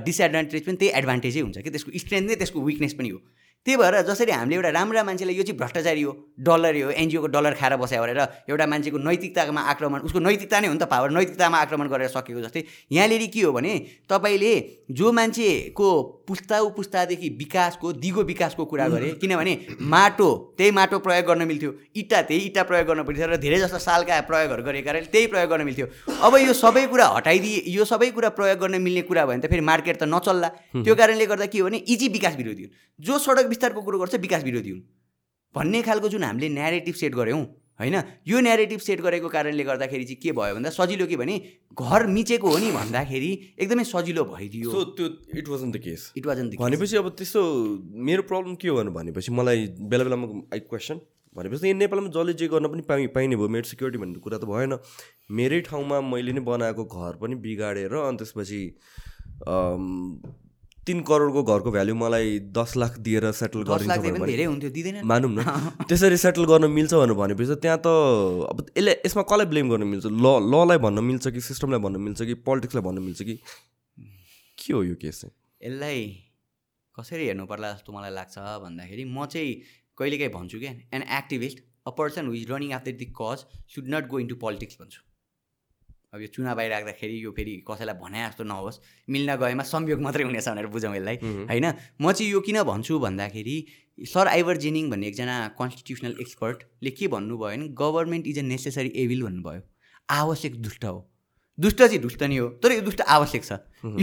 डिसएडभान्टेज 0.06 0.62
पनि 0.66 0.76
त्यही 0.80 0.92
एडभान्टेजै 0.98 1.40
हुन्छ 1.40 1.58
कि 1.58 1.70
त्यसको 1.70 1.90
स्ट्रेन्थ 1.98 2.26
नै 2.28 2.34
त्यसको 2.42 2.60
विकनेस 2.62 2.94
पनि 2.94 3.08
हो। 3.08 3.18
त्यही 3.66 3.76
भएर 3.76 4.00
जसरी 4.02 4.32
हामीले 4.32 4.56
एउटा 4.56 4.70
राम्रा 4.74 5.02
मान्छेलाई 5.04 5.34
यो 5.36 5.42
चाहिँ 5.42 5.58
भ्रष्टाचारी 5.58 6.02
हो 6.02 6.12
डलर 6.46 6.76
हो 6.82 6.90
एनजिओको 6.92 7.26
डलर 7.30 7.54
खाएर 7.54 7.76
बस्यो 7.78 8.02
भनेर 8.02 8.20
एउटा 8.50 8.66
मान्छेको 8.66 8.98
नैतिकतामा 8.98 9.60
आक्रमण 9.72 10.00
उसको 10.02 10.18
नैतिकता 10.18 10.60
नै 10.60 10.66
हो 10.66 10.74
नि 10.74 10.80
त 10.82 10.90
पावर 10.90 11.10
नैतिकतामा 11.14 11.58
आक्रमण 11.58 11.86
गरेर 11.88 12.08
सकेको 12.10 12.40
जस्तै। 12.42 12.62
यहाँनिर 12.90 13.26
के 13.30 13.40
हो 13.40 13.52
भने 13.52 13.72
तपाईँले 14.10 14.54
जो 14.90 15.12
मान्छेको 15.12 15.88
पुस्ता 16.26 16.58
पुस्तादेखि 16.74 17.28
विकासको 17.38 17.92
दिगो 18.02 18.22
विकासको 18.24 18.64
कुरा 18.64 18.88
गरे 18.88 19.10
किनभने 19.20 19.54
माटो 19.94 20.28
त्यही 20.58 20.70
माटो 20.70 20.98
प्रयोग 20.98 21.26
गर्न 21.26 21.46
मिल्थ्यो 21.46 21.72
इँटा 21.96 22.22
त्यही 22.22 22.40
इँटा 22.50 22.62
प्रयोग 22.66 22.86
गर्न 22.86 23.02
पर्थ्यो 23.06 23.26
र 23.30 23.36
धेरै 23.38 23.58
जस्तो 23.62 23.78
सालका 23.78 24.20
प्रयोगहरू 24.26 24.62
गरेका 24.62 24.90
कारणले 24.90 25.10
त्यही 25.12 25.26
प्रयोग 25.30 25.50
गर्न 25.50 25.62
मिल्थ्यो। 25.62 25.86
अब 26.18 26.36
यो 26.42 26.52
सबै 26.52 26.86
कुरा 26.90 27.06
हटाइदिए 27.14 27.62
यो 27.70 27.84
सबै 27.84 28.10
कुरा 28.10 28.28
प्रयोग 28.34 28.58
गर्न 28.58 28.82
मिल्ने 28.82 29.02
कुरा 29.06 29.22
भयो 29.22 29.32
भने 29.32 29.46
त 29.46 29.50
फेरि 29.50 29.64
मार्केट 29.70 29.96
त 30.02 30.10
नचल्ला। 30.10 30.48
त्यो 30.82 30.94
कारणले 30.94 31.26
गर्दा 31.26 31.46
के 31.46 31.58
हो 31.58 31.68
भने 31.68 31.78
इजी 31.86 32.08
विकास 32.18 32.36
विरोधी 32.36 32.70
जो 33.00 33.18
सडक 33.18 33.46
विस्तारको 33.52 33.80
कुरो 33.82 33.98
गर्छ 33.98 34.14
विकास 34.20 34.44
विरोधी 34.44 34.70
हुन्। 34.70 34.84
भन्ने 35.54 35.82
खालको 35.82 36.08
जुन 36.08 36.24
हामीले 36.24 36.48
न्यारेटिभ 36.50 36.94
सेट 36.96 37.14
गऱ्यौँ 37.14 37.42
होइन? 37.80 37.96
यो 38.28 38.40
नेरेटिभ 38.40 38.80
सेट 38.80 39.00
गरेको 39.00 39.28
कारणले 39.28 39.64
गर्दाखेरि 39.64 40.04
चाहिँ 40.04 40.20
के 40.22 40.32
भयो 40.32 40.54
भन्दा 40.54 40.70
सजिलो 40.70 41.06
के 41.06 41.16
भने 41.16 41.34
घर 41.74 42.06
मिचेको 42.06 42.48
हो 42.48 42.58
नि 42.58 42.70
भन्दाखेरि 42.72 43.30
एकदमै 43.58 43.84
सजिलो 43.84 44.24
भइदियो। 44.24 44.70
सो 44.72 44.84
त्यो 44.96 45.06
it 45.38 45.48
wasn't 45.48 45.70
the 45.72 45.76
case 45.84 46.12
it 46.16 46.26
wasn't 46.26 46.50
भनेपछि 46.60 46.96
अब 46.96 47.08
त्यस्तो 47.18 47.42
मेरो 48.08 48.22
प्रब्लम 48.28 48.54
के 48.56 48.68
हो 48.68 48.84
भनेपछि 48.92 49.32
मलाई 49.32 49.66
बेला 49.88 50.04
बेलामा 50.04 50.26
आई 50.54 50.60
क्वेसन 50.68 51.00
भनेपछि 51.36 51.66
यहाँ 51.66 51.78
नेपालमा 51.78 52.08
जसले 52.14 52.32
जे 52.34 52.48
गर्न 52.48 52.68
पनि 52.68 52.82
पाइ 52.88 53.06
पाइने 53.16 53.36
भयो 53.36 53.48
मेरो 53.48 53.68
सिक्युरिटी 53.68 53.98
भन्ने 53.98 54.20
कुरा 54.20 54.38
त 54.38 54.44
भएन। 54.44 54.78
मेरै 55.32 55.60
ठाउँमा 55.66 56.00
मैले 56.12 56.32
नै 56.32 56.42
बनाएको 56.44 56.84
घर 56.86 57.16
पनि 57.18 57.34
बिगाडेर 57.44 57.94
अनि 58.04 58.16
त्यसपछि 58.20 58.60
तिन 60.86 61.00
करोडको 61.08 61.42
घरको 61.42 61.70
भ्याल्यु 61.70 61.94
मलाई 61.94 62.38
दस 62.58 62.76
लाख 62.76 62.98
दिएर 63.06 63.30
सेटल 63.40 63.62
गरिदिन्छ 63.68 65.02
मानौँ 65.10 65.30
न। 65.30 65.44
त्यसरी 65.88 66.16
सेटल 66.24 66.44
गर्न 66.50 66.70
मिल्छ 66.70 66.92
भनेर 66.94 67.14
भनेपछि 67.22 67.54
त्यहाँ 67.62 67.78
त 67.86 67.86
अब 68.50 68.66
यसले 68.78 68.92
यसमा 69.06 69.22
कसलाई 69.30 69.46
ब्लेम 69.52 69.70
गर्न 69.70 69.86
मिल्छ? 69.92 70.06
ल 70.06 70.26
ललाई 70.54 70.78
भन्न 70.82 71.04
मिल्छ 71.10 71.28
कि 71.28 71.40
सिस्टमलाई 71.50 71.80
भन्न 71.86 72.00
मिल्छ 72.06 72.22
कि 72.22 72.34
पोलिटिक्सलाई 72.48 72.82
भन्न 72.88 72.98
मिल्छ 73.02 73.22
कि? 73.22 73.34
के 74.58 74.72
हो 74.74 74.82
यो 74.82 74.94
केस 74.98 75.20
चाहिँ? 75.20 75.34
यसलाई 75.62 76.00
कसरी 76.98 77.24
हेर्नु 77.26 77.46
पर्ला 77.46 77.72
जस्तो 77.72 77.90
मलाई 77.92 78.12
लाग्छ 78.18 78.36
भन्दाखेरि 78.66 79.04
म 79.06 79.26
चाहिँ 79.30 79.54
कहिलेकाहीँ 79.98 80.32
भन्छु 80.34 80.58
क्या 80.66 80.72
an 80.98 81.02
activist 81.20 81.58
a 81.86 81.90
person 82.02 82.26
who 82.26 82.34
is 82.42 82.50
running 82.50 82.72
after 82.82 82.92
the 82.98 83.06
cause 83.22 83.38
should 83.74 83.94
not 83.94 84.04
go 84.10 84.18
into 84.18 84.34
politics 84.42 84.76
भन्छु। 84.82 85.00
अब 86.12 86.20
यो 86.20 86.26
चुनाव 86.28 86.58
आइराख्दाखेरि 86.60 87.24
यो 87.24 87.30
फेरि 87.32 87.52
कसैलाई 87.64 87.96
भने 87.96 88.20
जस्तो 88.20 88.44
नहोस्। 88.44 88.78
मिल्न 89.08 89.36
गएमा 89.40 89.62
संयोग 89.64 90.00
मात्रै 90.04 90.24
हुनेछ 90.24 90.48
भनेर 90.48 90.66
बुझौँ 90.68 90.94
यसलाई। 90.94 91.16
होइन? 91.48 91.66
म 92.00 92.12
चाहिँ 92.12 92.30
यो 92.32 92.40
किन 92.44 92.62
भन्छु 92.68 92.98
भन्दाखेरि 93.00 93.56
सर 94.12 94.28
आइभर 94.28 94.56
जेनिङ 94.60 94.90
भन्ने 94.90 95.06
एकजना 95.08 95.36
कन्स्टिट्युसनल 95.56 96.16
एक्सपर्टले 96.20 96.90
के 96.92 97.08
भन्नुभयो 97.08 97.48
भने 97.48 97.68
government 97.72 98.26
is 98.28 98.38
a 98.38 98.42
necessary 98.44 98.92
evil 98.94 99.22
भन्नुभयो। 99.22 99.62
आवश्यक 100.12 100.60
दुष्ट 100.60 100.84
हो। 100.84 100.98
दुष्ट 101.58 101.78
चाहिँ 101.78 101.98
दुष्ट 101.98 102.22
नै 102.22 102.36
हो 102.36 102.48
तर 102.60 102.72
यो 102.72 102.80
दुष्ट 102.82 103.00
आवश्यक 103.08 103.44
छ। 103.44 103.52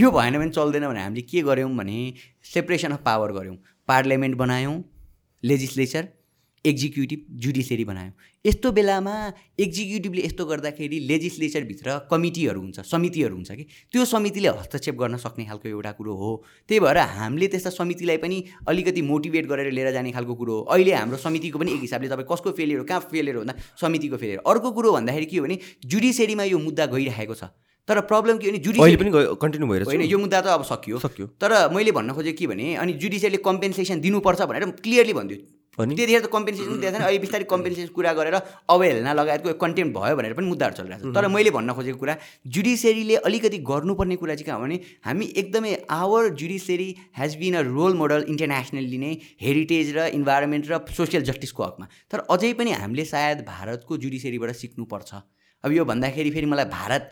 यो 0.02 0.10
भएन 0.10 0.38
भने 0.38 0.50
चल्दैन 0.50 0.88
भने 0.90 1.02
हामीले 1.02 1.22
के 1.30 1.42
गऱ्यौँ 1.46 1.70
भने 1.78 1.98
सेपरेसन 2.44 2.90
अफ 2.90 3.06
पावर 3.06 3.32
गऱ्यौँ। 3.38 3.56
पार्लियामेन्ट 3.88 4.36
बनायौँ 4.36 4.74
लेजिस्लेचर 5.42 6.08
एक्जिक्युटिभ 6.64 7.20
जुडिसियरी 7.40 7.84
बनायो। 7.84 8.12
यस्तो 8.44 8.70
बेलामा 8.72 9.14
एक्जिक्युटिभले 9.60 10.22
यस्तो 10.24 10.44
गर्दाखेरि 10.44 10.98
लेजिस्लेचरभित्र 11.08 11.98
कमिटीहरू 12.10 12.60
हुन्छ 12.60 12.80
समितिहरू 12.84 13.34
हुन्छ 13.34 13.50
कि 13.52 13.64
त्यो 13.92 14.04
समितिले 14.04 14.48
हस्तक्षेप 14.60 14.94
गर्न 14.94 15.16
सक्ने 15.16 15.44
खालको 15.44 15.68
एउटा 15.68 15.92
कुरो 15.92 16.14
हो। 16.14 16.30
त्यही 16.68 16.80
भएर 16.80 16.98
हामीले 17.16 17.46
त्यस्ता 17.48 17.70
समितिलाई 17.70 18.16
पनि 18.16 18.44
अलिकति 18.68 19.02
मोटिभेट 19.02 19.46
गरेर 19.46 19.72
लिएर 19.72 19.92
जाने 19.92 20.12
खालको 20.12 20.34
कुरो 20.34 20.54
हो। 20.54 20.60
अहिले 20.68 20.92
हाम्रो 20.92 21.16
समितिको 21.18 21.58
पनि 21.58 21.72
एक 21.72 21.80
हिसाबले 21.80 22.08
तपाईँ 22.08 22.28
कसको 22.28 22.50
फेलियर 22.52 22.78
हो 22.78 22.84
कहाँ 22.84 23.00
फेलियर 23.08 23.36
हो 23.36 23.42
भन्दा 23.42 23.54
समितिको 23.80 24.16
फेलियर 24.16 24.38
अर्को 24.44 24.70
कुरो 24.70 24.92
भन्दाखेरि 24.92 25.26
के 25.26 25.36
हो 25.36 25.44
भने 25.44 25.58
जुडिसियरीमा 25.86 26.44
यो 26.44 26.58
मुद्दा 26.60 26.86
गइरहेको 26.92 27.34
छ। 27.34 27.48
तर 27.88 28.00
प्रब्लम 28.06 28.36
के 28.38 28.50
भने 28.50 28.58
जुडिसियरी 28.58 28.96
पनि 28.96 29.10
कन्टिन्यू 29.40 29.68
भएर 29.68 29.82
होइन 29.84 30.02
यो 30.04 30.18
मुद्दा 30.18 30.40
त 30.40 30.46
अब 30.54 30.64
सकियो। 30.64 30.98
सक्यो। 31.00 31.26
तर 31.40 31.72
मैले 31.72 31.92
भन्न 31.92 32.12
खोजेँ 32.12 32.32
के 32.36 32.46
भने 32.46 32.74
अनि 32.76 32.92
जुडिसियरले 33.00 33.40
कम्पेन्सेसन 33.40 34.00
दिनुपर्छ 34.00 34.40
भनेर 34.42 34.70
क्लियरली 34.84 35.12
भनिदियो। 35.12 35.40
त्यतिखेर 35.78 36.20
त 36.20 36.28
कम्पेन्सेसन 36.32 36.80
दिएको 36.80 36.92
थिएन 36.92 37.04
अहिले 37.06 37.18
बिस्तारै 37.24 37.46
कम्पेन्सेसन 37.46 37.92
कुरा 37.94 38.12
गरेर 38.18 38.36
अवहेलना 38.68 39.12
लगायतको 39.14 39.54
कन्टेन्ट 39.54 39.90
भयो 39.96 40.14
भनेर 40.18 40.34
पनि 40.34 40.46
मुद्दाहरू 40.50 40.74
चलिरहेको 40.76 41.08
छ। 41.08 41.14
तर 41.14 41.28
मैले 41.30 41.50
भन्न 41.56 41.70
खोजेको 41.78 41.98
कुरा 41.98 42.14
जुडिसियरीले 42.46 43.16
अलिकति 43.24 43.58
गर्नुपर्ने 43.70 44.16
कुरा 44.20 44.34
चाहिँ 44.34 44.48
कहाँ 44.50 44.60
भने 44.60 44.76
हामी 45.06 45.26
एकदमै 45.40 45.72
our 45.88 46.28
judiciary 46.36 46.88
has 47.16 47.36
been 47.40 47.54
a 47.54 47.62
role 47.70 47.92
model 47.96 48.20
internationally 48.28 48.98
नै 48.98 49.12
हेरिटेज 49.40 49.86
र 49.96 49.98
इन्भाइरोमेन्ट 50.18 50.64
र 50.70 50.74
सोसियल 50.90 51.22
जस्टिसको 51.30 51.62
हकमा। 51.64 51.86
तर 52.10 52.18
अझै 52.28 52.52
पनि 52.58 52.70
हामीले 52.82 53.04
सायद 53.14 53.46
भारतको 53.46 53.96
जुडिसियरीबाट 54.04 54.50
सिक्नुपर्छ। 54.62 55.10
अब 55.64 55.70
यो 55.72 55.84
भन्दाखेरि 55.84 56.30
फेरि 56.34 56.46
मलाई 56.50 56.68
भारत 56.72 57.02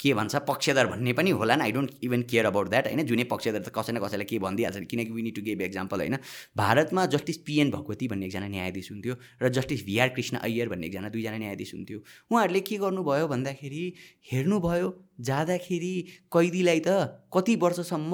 के 0.00 0.14
भन्छ 0.14 0.36
पक्षधर 0.48 0.86
भन्ने 0.86 1.12
पनि 1.12 1.30
होला 1.30 1.56
नि 1.56 1.62
I 1.62 1.72
don't 1.72 1.90
even 2.04 2.22
care 2.30 2.46
about 2.46 2.68
that 2.68 2.86
होइन? 2.86 3.02
जुनै 3.06 3.24
पक्षधर 3.24 3.62
त 3.62 3.68
कसै 3.74 3.92
न 3.92 3.98
कसैलाई 3.98 4.26
के 4.26 4.38
भनिदिइहाल्छ। 4.38 4.86
किनकि 4.86 5.12
we 5.12 5.22
need 5.22 5.34
to 5.34 5.42
give 5.42 5.60
example 5.62 5.98
होइन? 5.98 6.16
भारतमा 6.56 7.06
जस्टिस 7.14 7.38
पिएन 7.46 7.70
भगवती 7.70 8.08
भन्ने 8.08 8.26
एकजना 8.26 8.48
न्यायाधीश 8.48 8.90
हुन्थ्यो 8.92 9.14
र 9.42 9.48
जस्टिस 9.50 9.84
भिआर 9.86 10.08
कृष्ण 10.14 10.36
अय्यर 10.38 10.68
भन्ने 10.68 10.86
एकजना 10.86 11.08
दुईजना 11.08 11.38
न्यायाधीश 11.38 11.74
हुन्थ्यो। 11.74 11.98
उहाँहरूले 12.30 12.60
के 12.60 12.76
गर्नुभयो 12.78 13.26
भन्दाखेरि 13.28 13.84
हेर्नुभयो 14.32 14.88
जाँदाखेरि 15.20 15.94
कैदीलाई 16.30 16.80
त 16.86 16.88
कति 17.34 17.56
वर्षसम्म 17.58 18.12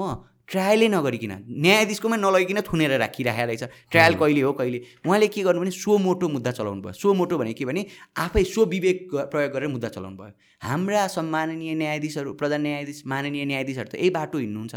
ट्रायलै 0.49 0.87
नगरिकन 0.87 1.33
न्यायाधीशकोमा 1.49 2.15
नलगिकन 2.15 2.61
थुनेर 2.61 2.91
राखिराखेको 3.01 3.45
रहेछ। 3.45 3.63
ट्रायल 3.91 4.13
कहिले 4.15 4.41
हो 4.41 4.51
कहिले? 4.53 4.79
उहाँले 5.05 5.27
के 5.27 5.41
गर्नु 5.41 5.61
भने 5.61 5.71
सो 5.71 5.97
मोटो 5.97 6.27
मुद्दा 6.29 6.51
चलाउनु 6.51 6.81
भयो। 6.81 6.93
सो 6.93 7.13
मोटो 7.13 7.37
भने 7.37 7.53
के 7.53 7.65
भने 7.65 7.85
आफै 8.17 8.43
सो 8.43 8.65
विवेक 8.65 9.09
प्रयोग 9.33 9.51
गरेर 9.53 9.69
मुद्दा 9.69 9.89
चलाउनु 9.89 10.17
भयो। 10.17 10.33
हाम्रा 10.61 11.07
सम्माननीय 11.07 11.73
न्यायाधीशहरू 11.75 12.33
प्रधान 12.33 12.61
न्यायाधीश 12.61 13.03
माननीय 13.05 13.45
न्यायाधीशहरू 13.45 13.89
त 13.89 13.95
यही 13.95 14.09
बाटो 14.09 14.37
हिँड्नुहुन्छ। 14.37 14.75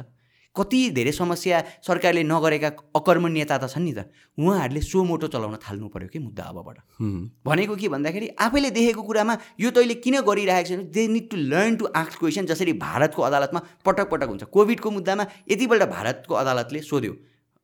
कति 0.57 0.91
धेरै 0.91 1.13
समस्या 1.13 1.63
सरकारले 1.87 2.23
नगरेका 2.25 2.69
अकर्म 2.97 3.27
नेता 3.27 3.59
त 3.59 3.71
छन् 3.71 3.85
नि 3.85 3.93
त। 3.93 4.11
उहाँहरूले 4.39 4.81
सो 4.81 5.05
मोटो 5.05 5.27
चलाउन 5.29 5.57
थाल्नु 5.63 5.89
पऱ्यो 5.89 6.09
कि 6.09 6.19
मुद्दा 6.19 6.43
अबबाट। 6.51 6.79
भनेको 7.47 7.77
के 7.77 7.89
भन्दाखेरि 7.89 8.29
आफैले 8.37 8.71
देखेको 8.71 9.03
कुरामा 9.03 9.35
यो 9.61 9.71
तैँले 9.71 9.95
किन 10.03 10.21
गरिरहेको 10.27 10.69
छ 10.69 10.73
they 10.91 11.07
need 11.09 11.31
to 11.31 11.37
learn 11.37 11.77
to 11.77 11.85
ask 11.95 12.19
question 12.19 12.47
जसरी 12.51 12.73
भारतको 12.75 13.23
अदालतमा 13.23 13.61
पटक 13.87 14.07
पटक 14.11 14.29
हुन्छ। 14.29 14.45
कोभिडको 14.51 14.91
मुद्दामा 14.91 15.25
यतिपल्ट 15.47 15.83
भारतको 15.95 16.35
अदालतले 16.35 16.81
सोध्यो। 16.83 17.15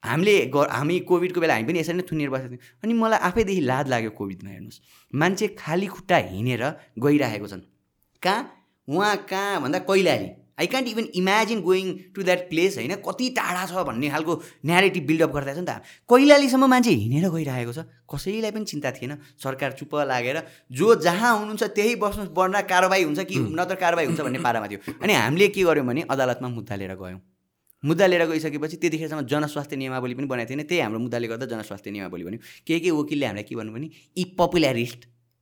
हामीले 0.02 0.34
ग 0.52 0.68
हामी 0.68 0.98
कोभिडको 1.08 1.40
बेला 1.40 1.54
हामी 1.54 1.66
पनि 1.66 1.78
यसरी 1.80 1.96
नै 1.96 2.04
थुनेर 2.04 2.28
बसेको 2.30 2.48
थियौँ। 2.52 2.84
अनि 2.84 2.92
मलाई 2.94 3.18
आफैदेखि 3.24 3.60
लाज 3.64 3.84
लाग्यो 3.88 4.10
कोभिडमा 4.20 4.50
हेर्नुहोस्। 4.50 4.80
मान्छे 5.12 5.46
खाली 5.58 5.86
खुट्टा 5.88 6.16
हिँडेर 6.30 6.62
गइरहेको 7.00 7.46
छन्। 7.48 7.62
कहाँ? 8.22 8.42
उहाँ 8.88 9.16
कहाँ 9.24 9.60
भन्दा 9.64 9.78
Kailali. 9.88 10.28
I 10.58 10.66
can't 10.66 10.88
even 10.88 11.04
imagine 11.16 11.60
going 11.60 11.86
to 12.14 12.22
that 12.22 12.48
place 12.48 12.76
होइन? 12.78 12.94
कति 13.02 13.28
टाढा 13.38 13.64
छ 13.66 13.84
भन्ने 13.86 14.08
खालको 14.10 14.32
न्यारेटिभ 14.66 15.04
बिल्डअप 15.06 15.30
गर्दा 15.34 15.54
छ 15.54 15.58
नि 15.58 15.66
त। 15.66 15.82
कैलालीसम्म 16.06 16.66
मान्छे 16.70 16.90
हिँडेर 16.90 17.28
गइरहेको 17.30 17.72
छ। 17.72 17.84
कसैलाई 18.06 18.50
पनि 18.50 18.64
चिन्ता 18.64 18.90
थिएन। 18.94 19.18
सरकार 19.42 19.72
चुप्प 19.74 19.94
लागेर 20.06 20.38
जो 20.70 20.94
जहाँ 21.02 21.30
हुनुहुन्छ 21.38 21.62
त्यही 21.74 21.94
बस्नु 21.98 22.30
बढ्न 22.30 22.60
कारवाही 22.70 23.02
हुन्छ 23.02 23.20
कि 23.26 23.38
नत्र 23.58 23.74
कारवाही 23.82 24.06
हुन्छ 24.06 24.20
भन्ने 24.20 24.38
पारामा 24.38 24.66
थियो। 24.70 24.80
अनि 25.02 25.12
हामीले 25.12 25.48
के 25.50 25.62
गर्यौँ 25.64 25.86
भने 25.86 26.02
अदालतमा 26.06 26.48
मुद्दा 26.48 26.76
लिएर 26.76 26.94
गयौँ। 26.94 27.20
मुद्दा 27.82 28.06
लिएर 28.06 28.24
गइसकेपछि 28.26 28.76
त्यतिखेरसम्म 28.80 29.26
जनस्वास्थ्य 29.28 29.76
नियमावली 29.76 30.14
पनि 30.14 30.26
बनाएको 30.26 30.50
थिएन। 30.50 30.62
त्यही 30.64 30.80
हाम्रो 30.80 31.00
मुद्दाले 31.00 31.26
गर्दा 31.28 31.46
जनस्वास्थ्य 31.46 31.90
नियमावली 31.90 32.24
भन्यो 32.24 32.40
के 32.66 32.78
के 32.80 32.90
वकिलले 32.90 33.26
हामीलाई 33.26 33.44
के 33.44 33.54
भन्नु 33.56 33.72
भने 33.74 33.88
इ 34.16 34.24
पपुलरिस्ट 34.38 35.00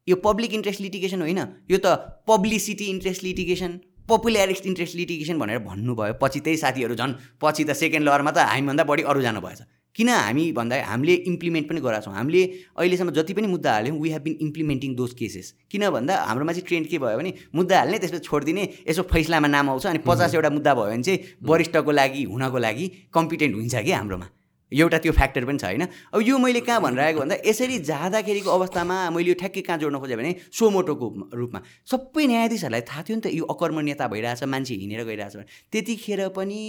यो 0.08 0.16
पब्लिक 0.18 0.54
इन्ट्रेस्ट 0.54 0.80
लिटिगेसन 0.80 1.20
होइन। 1.22 1.38
यो 1.70 1.78
त 1.78 1.86
publicity 2.26 2.86
interest 2.90 3.22
litigation. 3.22 3.72
Popularist 4.12 4.66
interest 4.66 4.96
litigation 4.96 5.38
भनेर 5.38 5.58
भन्नुभयो। 5.68 6.14
पछि 6.22 6.40
त्यही 6.40 6.56
साथीहरू 6.64 6.94
झन् 6.94 7.12
पछि 7.40 7.64
त 7.64 7.72
सेकेन्ड 7.74 8.08
लरमा 8.08 8.30
त 8.30 8.48
हामीभन्दा 8.52 8.84
बढी 8.84 9.02
अरू 9.10 9.22
जानुभएछ 9.22 9.62
किन 9.96 10.08
हामी 10.08 10.44
भन्दा 10.56 10.76
हामीले 10.88 11.14
इम्प्लिमेन्ट 11.28 11.68
पनि 11.68 11.80
गराएको 11.80 12.04
छौँ। 12.04 12.14
हामीले 12.16 12.42
अहिलेसम्म 12.80 13.10
जति 13.12 13.32
पनि 13.36 13.46
मुद्दा 13.46 13.72
हाल्यौँ 13.72 13.98
we 14.00 14.10
have 14.10 14.22
been 14.24 14.36
implementing 14.40 14.94
those 14.96 15.12
cases 15.14 15.52
किन 15.70 15.88
भन्दा 15.90 16.16
हाम्रोमा 16.28 16.52
चाहिँ 16.52 16.66
ट्रेन्ड 16.68 16.88
के 16.88 16.98
भयो 16.98 17.16
भने 17.18 17.32
मुद्दा 17.54 17.78
हाल्ने 17.78 17.98
त्यसपछि 18.00 18.24
छोडिदिने 18.24 18.62
यसो 18.88 19.02
फैसलामा 19.12 19.48
नाम 19.52 19.70
आउँछ 19.70 19.86
अनि 19.86 20.00
पचासवटा 20.08 20.50
मुद्दा 20.50 20.74
भयो 20.74 20.90
भने 20.92 21.02
चाहिँ 21.02 21.18
वरिष्ठको 21.44 21.92
लागि 21.92 22.22
हुनको 22.32 22.58
लागि 22.58 22.86
कम्पिटेन्ट 23.12 23.54
हुन्छ 23.56 23.74
कि 23.76 23.92
हाम्रोमा। 23.92 24.26
एउटा 24.72 24.98
त्यो 24.98 25.12
फ्याक्टर 25.12 25.44
पनि 25.44 25.58
छ 25.58 25.64
होइन? 25.64 25.84
अब 26.14 26.20
यो 26.24 26.38
मैले 26.38 26.60
कहाँ 26.64 26.80
भनिरहेको 26.80 27.20
भन्दा 27.20 27.36
यसरी 27.44 27.78
जाँदाखेरिको 27.84 28.50
अवस्थामा 28.50 28.96
मैले 29.12 29.28
यो 29.28 29.36
ठ्याक्कै 29.36 29.62
कहाँ 29.68 29.78
जोड्न 29.78 29.98
खोजेँ 30.00 30.16
भने 30.16 30.34
सोमोटोको 30.50 31.06
रूपमा। 31.30 31.60
सबै 31.84 32.24
न्यायाधीशहरूलाई 32.26 32.82
थाहा 32.88 33.02
थियो 33.06 33.16
नि 33.16 33.22
त 33.22 33.26
यो 33.32 33.44
अकर्म 33.44 33.80
नेता 33.84 34.06
भइरहेछ 34.08 34.42
मान्छे 34.48 34.74
हिँडेर 34.74 35.04
गइरहेछ 35.04 35.34
भने। 35.36 35.46
त्यतिखेर 35.72 36.28
पनि 36.36 36.60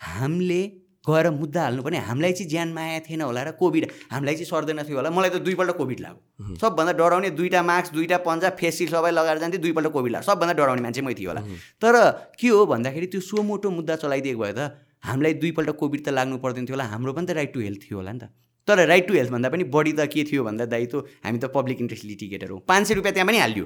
हामीले 0.00 0.62
गएर 1.00 1.26
मुद्दा 1.32 1.60
हाल्नु 1.64 1.82
पनि 1.82 1.96
हामीलाई 1.96 2.32
चाहिँ 2.36 2.48
ज्यान 2.50 2.72
माया 2.76 2.98
थिएन 3.08 3.20
होला 3.24 3.42
र 3.42 3.50
कोभिड 3.56 3.84
हामीलाई 4.12 4.34
चाहिँ 4.36 4.48
सर्दैन 4.52 4.84
थियो 4.84 4.96
होला। 5.00 5.10
मलाई 5.10 5.30
त 5.32 5.40
दुईपल्ट 5.40 5.72
कोभिड 5.80 6.00
लाग्यो। 6.00 6.56
सबभन्दा 6.60 6.92
डराउने 6.92 7.30
दुईवटा 7.40 7.62
मास्क 7.64 7.92
दुईवटा 7.96 8.18
पन्जा 8.20 8.48
फेस 8.60 8.78
सिल 8.78 8.88
सबै 8.92 9.10
लगाएर 9.16 9.38
जान्थेँ 9.40 9.60
दुईपल्ट 9.64 9.88
कोभिड 9.96 10.12
लाग्यो। 10.12 10.28
सबभन्दा 10.28 10.54
डराउने 10.60 10.82
मान्छे 10.84 11.00
मै 11.00 11.14
थियो 11.16 11.30
होला। 11.32 11.40
तर 11.80 11.94
के 12.36 12.48
हो 12.48 12.60
भन्दाखेरि 12.68 13.06
त्यो 13.16 13.20
सोमोटो 13.20 13.68
मुद्दा 13.70 13.96
चलाइदिएको 13.96 14.40
भए 14.44 14.52
त 14.52 14.60
हामीलाई 15.04 15.34
दुईपल्ट 15.40 15.70
कोभिड 15.80 16.04
त 16.04 16.08
लाग्नु 16.08 16.38
पर्दैन 16.38 16.66
थियो 16.66 16.74
होला 16.76 16.84
हाम्रो 16.92 17.12
पनि 17.12 17.26
त 17.26 17.30
राइट 17.40 17.52
टु 17.54 17.60
हेल्थ 17.60 17.82
थियो 17.88 17.98
होला 17.98 18.12
नि 18.12 18.18
त। 18.18 18.28
तर 18.68 18.86
राइट 18.86 19.06
टु 19.08 19.14
हेल्थ 19.14 19.30
भन्दा 19.30 19.48
पनि 19.48 19.64
बढी 19.74 19.92
त 19.92 20.06
के 20.12 20.24
थियो 20.24 20.44
भन्दा 20.44 20.64
दाइ 20.70 20.86
त 20.86 21.02
हामी 21.24 21.38
त 21.38 21.50
पब्लिक 21.54 21.80
इन्ट्रेस्ट 21.80 22.04
लिटिगेटर 22.04 22.50
हो। 22.50 22.58
पाँच 22.68 22.86
सय 22.86 22.94
रुपियाँ 22.94 23.12
त्यहाँ 23.14 23.26
पनि 23.26 23.38
हालियो। 23.38 23.64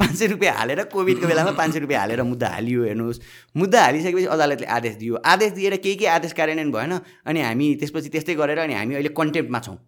पाँच 0.00 0.14
सय 0.18 0.26
रुपियाँ 0.34 0.54
हालेर 0.54 0.82
कोभिडको 0.92 1.26
बेलामा 1.26 1.52
पाँच 1.60 1.72
सय 1.72 1.78
रुपियाँ 1.86 2.00
हालेर 2.00 2.22
मुद्दा 2.22 2.48
हालियो 2.48 2.84
हेर्नुहोस्। 2.84 3.20
मुद्दा 3.56 3.82
हालिसकेपछि 3.82 4.26
अदालतले 4.26 4.66
आदेश 4.66 4.94
दियो। 4.96 5.14
आदेश 5.24 5.52
दिएर 5.52 5.76
केही 5.76 5.94
केही 5.96 6.10
आदेश 6.18 6.32
कार्यान्वयन 6.32 6.72
भएन 6.72 6.92
अनि 7.26 7.40
हामी 7.40 7.74
त्यसपछि 7.80 8.08
त्यस्तै 8.12 8.34
गरेर 8.34 8.58
अनि 8.66 8.74
हामी 8.74 8.94
अहिले 8.94 9.14
कन्टेम्पमा 9.16 9.60
छौँ। 9.60 9.78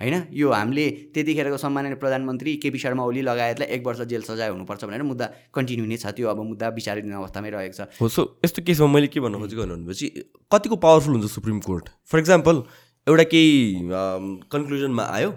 होइन? 0.00 0.14
यो 0.32 0.50
हामीले 0.50 0.84
त्यतिखेरको 1.14 1.56
सम्माननीय 1.60 1.94
प्रधानमन्त्री 2.02 2.56
केपी 2.56 2.78
शर्मा 2.80 3.04
ओली 3.04 3.22
लगायतलाई 3.22 3.68
एक 3.76 3.86
वर्ष 3.86 4.00
जेल 4.12 4.22
सजाय 4.24 4.48
हुनुपर्छ 4.50 4.84
भनेर 4.84 5.02
मुद्दा 5.04 5.26
कन्टिन्यू 5.52 5.86
नै 5.86 5.96
छ। 5.96 6.16
त्यो 6.16 6.28
अब 6.32 6.40
मुद्दा 6.50 6.68
विचाराधीन 6.72 7.12
अवस्थामै 7.20 7.50
रहेको 7.50 7.74
छ। 7.76 7.80
हो 8.00 8.08
सो 8.08 8.22
यस्तो 8.44 8.62
केसमा 8.64 8.88
मैले 8.88 9.12
के 9.12 9.20
भन्न 9.20 9.36
खोजेको 9.44 9.66
भनेपछि 9.66 10.06
कतिको 10.48 10.76
पावरफुल 10.80 11.12
हुन्छ 11.20 11.28
सुप्रिम 11.36 11.60
कोर्ट? 11.68 11.84
फर 12.08 12.18
इक्जाम्पल 12.24 12.56
एउटा 13.06 13.24
केही 13.28 13.52
कन्क्लुजनमा 14.48 15.04
आयो 15.04 15.30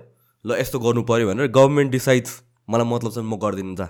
ल 0.45 0.49
यस्तो 0.59 0.79
गर्नु 0.79 1.03
पऱ्यो 1.11 1.27
भनेर 1.27 1.51
गभर्मेन्ट 1.51 1.91
डिसाइड्स 1.91 2.31
मलाई 2.71 2.87
मतलब 2.87 3.11
छ 3.11 3.19
म 3.19 3.35
गरिदिनु 3.43 3.75
जा। 3.75 3.87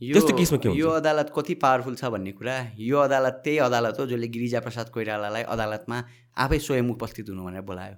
यो 0.00 0.20
केसमा 0.32 0.58
के? 0.64 0.72
यो 0.72 0.88
अदालत 0.96 1.32
कति 1.36 1.54
पावरफुल 1.60 1.94
छ 2.00 2.08
भन्ने 2.16 2.32
कुरा 2.32 2.56
यो 2.80 2.98
अदालत 3.04 3.40
त्यही 3.44 3.58
अदालत 3.68 4.00
हो 4.00 4.06
जसले 4.08 4.28
गिरिजा 4.32 4.60
प्रसाद 4.64 4.88
कोइरालालाई 4.96 5.42
अदालतमा 5.54 5.96
आफै 6.38 6.58
स्वयं 6.66 6.90
उपस्थित 6.96 7.28
हुनु 7.28 7.44
भनेर 7.44 7.66
बोलायो। 7.68 7.96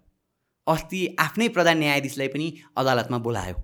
अस्ति 0.71 1.01
आफ्नै 1.21 1.49
प्रधान 1.57 1.79
न्यायाधीशलाई 1.79 2.29
पनि 2.29 2.47
अदालतमा 2.77 3.19
बोलायो। 3.19 3.57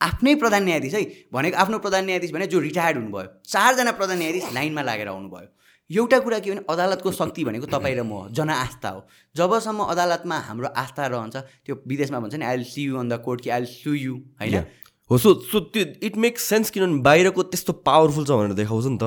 आफ्नै 0.00 0.34
प्रधान 0.34 0.62
न्यायाधीश 0.64 0.94
है 0.94 1.02
भनेको 1.32 1.56
आफ्नो 1.56 1.78
प्रधान 1.78 2.04
न्यायाधीश 2.04 2.32
भने 2.32 2.46
जो 2.46 2.58
रिटायर्ड 2.60 2.96
हुनुभयो 2.98 3.28
चारजना 3.48 3.92
प्रधान 3.98 4.18
न्यायाधीश 4.18 4.52
लाइनमा 4.54 4.82
लागेर 4.82 5.08
आउनुभयो। 5.08 5.48
एउटा 5.90 6.18
कुरा 6.18 6.38
के 6.38 6.50
भने 6.50 6.62
अदालतको 6.70 7.12
शक्ति 7.12 7.44
भनेको 7.44 7.66
तपाईँ 7.68 7.96
र 7.96 8.02
म 8.02 8.10
हो, 8.10 8.28
जनआस्था 8.30 8.88
हो। 8.88 9.00
जबसम्म 9.36 9.80
अदालतमा 9.92 10.36
हाम्रो 10.48 10.68
आस्था 10.74 11.06
रहन्छ 11.06 11.36
त्यो 11.36 11.74
विदेशमा 11.86 12.18
भन्छ 12.20 12.34
नि 12.34 12.44
I 12.44 12.64
see 12.64 12.82
you 12.82 12.96
on 12.96 13.08
the 13.08 13.20
court 13.20 13.40
कि 13.40 13.50
आई 13.50 13.64
सु 13.66 13.94
यु 13.94 14.14
होइन. 14.40 14.64
हो 15.10 15.18
सो 15.18 15.34
सो 15.44 15.60
त्यो 15.68 15.84
इट 16.02 16.16
मेक्स 16.16 16.42
सेन्स 16.44 16.70
किनभने 16.70 17.02
बाहिरको 17.02 17.42
त्यस्तो 17.52 17.72
पावरफुल 17.84 18.24
छ 18.24 18.30
भनेर 18.32 18.52
देखाउँछ 18.56 18.86
नि 18.86 18.98
त। 19.02 19.04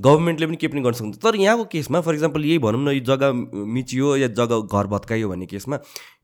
गभर्मेन्टले 0.00 0.46
पनि 0.46 0.56
के 0.56 0.68
पनि 0.68 0.80
गर्न 0.80 0.96
सक्छ 0.98 1.18
तर 1.22 1.36
यहाँको 1.36 1.64
केसमा 1.72 2.00
फर 2.00 2.14
इक्जाम्पल 2.14 2.44
यही 2.44 2.58
भनौँ 2.58 2.80
न 2.84 2.94
यो 2.96 3.00
जग्गा 3.04 3.32
मिचियो 3.76 4.16
या 4.16 4.28
जग्गा 4.38 4.58
घर 4.64 4.86
भत्कायो 4.94 5.28
भन्ने 5.28 5.46
केसमा 5.46 5.76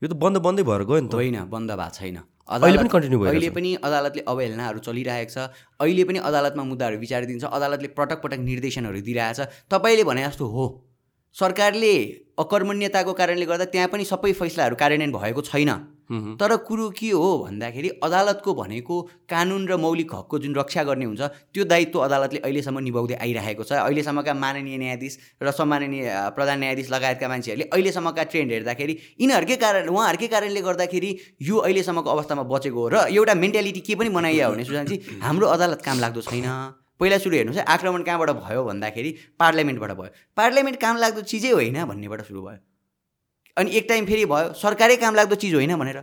यो 0.03 0.07
त 0.07 0.13
बन्द 0.17 0.37
बन्दै 0.47 0.63
भएर 0.63 0.83
गयो 0.83 0.99
नि 1.01 1.09
त। 1.09 1.13
होइन 1.13 1.37
बन्द 1.51 1.71
भएको 1.71 1.95
छैन। 1.97 2.17
अहिले 2.47 2.77
पनि 2.77 2.89
continue 2.89 3.19
भइरहेछ। 3.21 3.35
अहिले 3.35 3.49
पनि 3.53 3.73
अदालतले 3.83 4.21
अवहेलनाहरू 4.27 4.79
चलिरहेको 4.79 5.31
छ। 5.31 5.37
अहिले 5.79 6.03
पनि 6.09 6.19
अदालतमा 6.29 6.63
मुद्दाहरू 6.63 6.97
विचार 6.97 7.25
दिन्छ 7.25 7.43
अदालतले 7.43 7.87
पटक 7.97 8.21
पटक 8.23 8.39
निर्देशनहरू 8.49 9.01
दिइरहेछ 9.03 9.69
तपाईँले 9.69 10.03
भने 10.09 10.23
जस्तो 10.25 10.45
हो। 10.47 10.65
सरकारले 11.35 11.93
अकर्मण्यताको 12.39 13.13
कारणले 13.13 13.45
गर्दा 13.45 13.65
त्यहाँ 13.75 13.89
पनि 13.93 14.03
सबै 14.05 14.31
फैसलाहरू 14.33 14.75
कार्यान्वयन 14.75 15.11
भएको 15.11 15.41
छैन। 15.51 15.71
तर 16.09 16.55
कुरो 16.67 16.89
के 16.89 17.09
हो 17.11 17.29
भन्दाखेरि 17.39 17.89
अदालतको 18.03 18.53
भनेको 18.53 18.95
कानुन 19.29 19.67
र 19.67 19.77
मौलिक 19.77 20.13
हकको 20.15 20.39
जुन 20.39 20.55
रक्षा 20.55 20.83
गर्ने 20.83 21.05
हुन्छ 21.05 21.21
त्यो 21.53 21.63
दायित्व 21.65 21.99
अदालतले 21.99 22.39
अहिलेसम्म 22.39 22.79
निभाउँदै 22.79 23.15
आइरहेको 23.15 23.63
छ। 23.63 23.71
अहिलेसम्मका 23.83 24.33
माननीय 24.33 24.77
न्यायाधीश 24.77 25.17
र 25.43 25.51
सम्माननीय 25.51 26.07
प्रधान 26.35 26.59
न्यायाधीश 26.59 26.87
लगायतका 26.91 27.27
मान्छेहरूले 27.27 27.69
अहिलेसम्मका 27.73 28.23
ट्रेन्ड 28.23 28.51
हेर्दाखेरि 28.51 28.93
यिनीहरूकै 29.19 29.57
कारण 29.59 29.87
उहाँहरूकै 29.87 30.27
कारणले 30.27 30.61
गर्दाखेरि 30.63 31.11
यो 31.43 31.55
अहिलेसम्मको 31.59 32.09
अवस्थामा 32.09 32.43
बचेको 32.47 32.79
हो। 32.79 32.87
र 32.87 32.95
एउटा 33.11 33.33
मेन्टालिटी 33.35 33.81
के 33.83 33.95
पनि 33.95 34.09
बनाइया 34.09 34.49
भने 34.49 34.63
सुशान्तजी 34.63 35.19
हाम्रो 35.21 35.47
अदालत 35.55 35.81
काम 35.83 35.99
लाग्दो 35.99 36.21
छैन। 36.23 36.47
पहिला 36.97 37.17
सुरु 37.21 37.35
हेर्नुहोस् 37.35 37.59
है 37.59 37.65
आक्रमण 37.67 38.01
कहाँबाट 38.07 38.29
भयो 38.41 38.63
भन्दाखेरि 38.63 39.11
पार्लियामेन्टबाट 39.37 39.91
भयो। 39.99 40.09
पार्लियामेन्ट 40.37 40.77
काम 40.81 40.95
लाग्दो 40.97 41.21
चिजै 41.29 41.51
होइन 41.51 41.77
भन्नेबाट 41.85 42.21
सुरु 42.25 42.41
भयो। 42.41 42.57
अनि 43.57 43.71
एक 43.73 43.85
टाइम 43.89 44.05
फेरि 44.05 44.25
भयो 44.25 44.53
सरकारै 44.55 44.95
काम 44.97 45.15
लाग्दो 45.15 45.35
चिज 45.35 45.53
होइन 45.55 45.75
भनेर। 45.77 45.97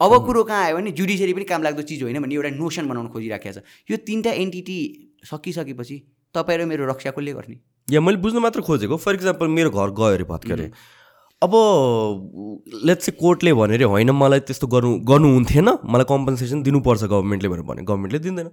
अब 0.00 0.12
कुरो 0.26 0.42
कहाँ 0.44 0.64
आयो 0.64 0.76
भने 0.76 0.90
जुडिसियरी 0.92 1.32
पनि 1.32 1.44
काम 1.44 1.62
लाग्दो 1.62 1.82
चिज 1.88 2.02
होइन 2.02 2.20
भन्ने 2.20 2.34
एउटा 2.34 2.50
नोसन 2.56 2.88
बनाउन 2.88 3.08
खोजिराखेको 3.10 3.60
छ। 3.60 3.90
यो 3.90 3.96
तिनवटा 4.06 4.30
एन्टिटी 4.42 4.78
सकिसकेपछि 5.24 5.96
तपाईँ 6.34 6.58
र 6.58 6.64
मेरो 6.66 6.86
रक्षा 6.88 7.10
कसले 7.10 7.32
गर्ने? 7.32 7.56
या 7.88 8.00
मैले 8.00 8.16
बुझ्नु 8.24 8.40
मात्र 8.40 8.60
खोजेको 8.62 8.96
फर 8.96 9.14
इक्जाम्पल 9.14 9.46
मेरो 9.50 9.70
घर 9.70 9.90
गयो 9.98 10.14
अरे 10.14 10.24
भत्केरे 10.24 10.70
अब 11.42 11.52
लेट्स 12.84 13.06
चाहिँ 13.06 13.18
कोर्टले 13.20 13.52
भन्यो 13.52 13.76
अरे 13.76 13.84
होइन 13.92 14.10
मलाई 14.14 14.40
त्यस्तो 14.48 14.66
गर्नु 14.72 14.90
गर्नुहुन्थेन 15.10 15.68
मलाई 15.84 16.06
कम्पन्सेसन 16.08 16.62
दिनुपर्छ 16.62 17.02
गभर्मेन्टले 17.04 17.48
भनेर 17.48 17.64
भने। 17.64 17.82
गभर्मेन्टले 17.82 18.18
दिँदैन। 18.20 18.48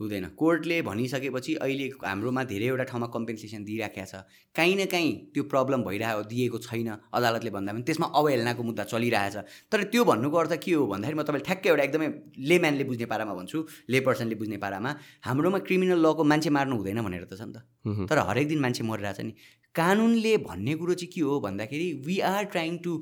हुँदैन। 0.00 0.24
कोर्टले 0.36 0.76
भनिसकेपछि 0.82 1.54
अहिले 1.56 1.86
हाम्रोमा 2.04 2.42
धेरैवटा 2.44 2.84
ठाउँमा 2.84 3.06
कम्पेन्सेसन 3.14 3.64
दिइराखेको 3.64 4.06
छ। 4.06 4.14
काहीँ 4.54 4.76
न 4.76 4.84
काहीँ 4.92 5.12
त्यो 5.32 5.42
प्रब्लम 5.48 5.82
भइरहेको 5.88 6.22
दिएको 6.28 6.58
छैन 6.60 6.88
अदालतले 7.16 7.50
भन्दा 7.50 7.72
पनि। 7.72 7.82
त्यसमा 7.88 8.06
अवहेलनाको 8.12 8.62
मुद्दा 8.62 8.84
चलिरहेछ। 8.92 9.36
तर 9.72 9.82
त्यो 9.88 10.04
भन्नुको 10.04 10.36
अर्थ 10.36 10.52
के 10.60 10.72
हो 10.76 10.86
भन्दाखेरि 10.86 11.16
म 11.16 11.22
तपाईँले 11.24 11.44
ठ्याक्कै 11.48 11.68
एउटा 11.72 11.82
एकदमै 11.88 12.08
लेम्यानले 12.44 12.84
बुझ्ने 12.84 13.06
पारामा 13.08 13.34
भन्छु 13.40 13.58
ले 13.88 13.98
पर्सनले 14.04 14.36
बुझ्ने 14.36 14.56
पारामा। 14.60 14.90
हाम्रोमा 15.24 15.58
क्रिमिनल 15.64 15.98
लको 16.04 16.22
मान्छे 16.24 16.50
मार्नु 16.52 16.76
हुँदैन 16.76 17.00
भनेर 17.00 17.24
त 17.24 17.34
छ 17.40 17.48
नि। 17.48 17.52
त। 17.56 17.64
तर 18.08 18.18
हरेक 18.28 18.46
दिन 18.48 18.60
मान्छे 18.60 18.82
मरिरहेछ 18.84 19.20
नि। 19.24 19.32
कानुनले 19.74 20.36
भन्ने 20.44 20.74
कुरो 20.76 20.94
चाहिँ 20.94 21.12
के 21.12 21.20
हो 21.20 21.40
भन्दाखेरि 21.40 21.88
we 22.04 22.18
are 22.20 22.44
trying 22.52 22.76
to 22.84 22.92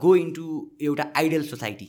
go 0.00 0.10
into 0.16 0.44
एउटा 0.80 1.04
आइडल 1.16 1.42
सोसाइटी 1.48 1.88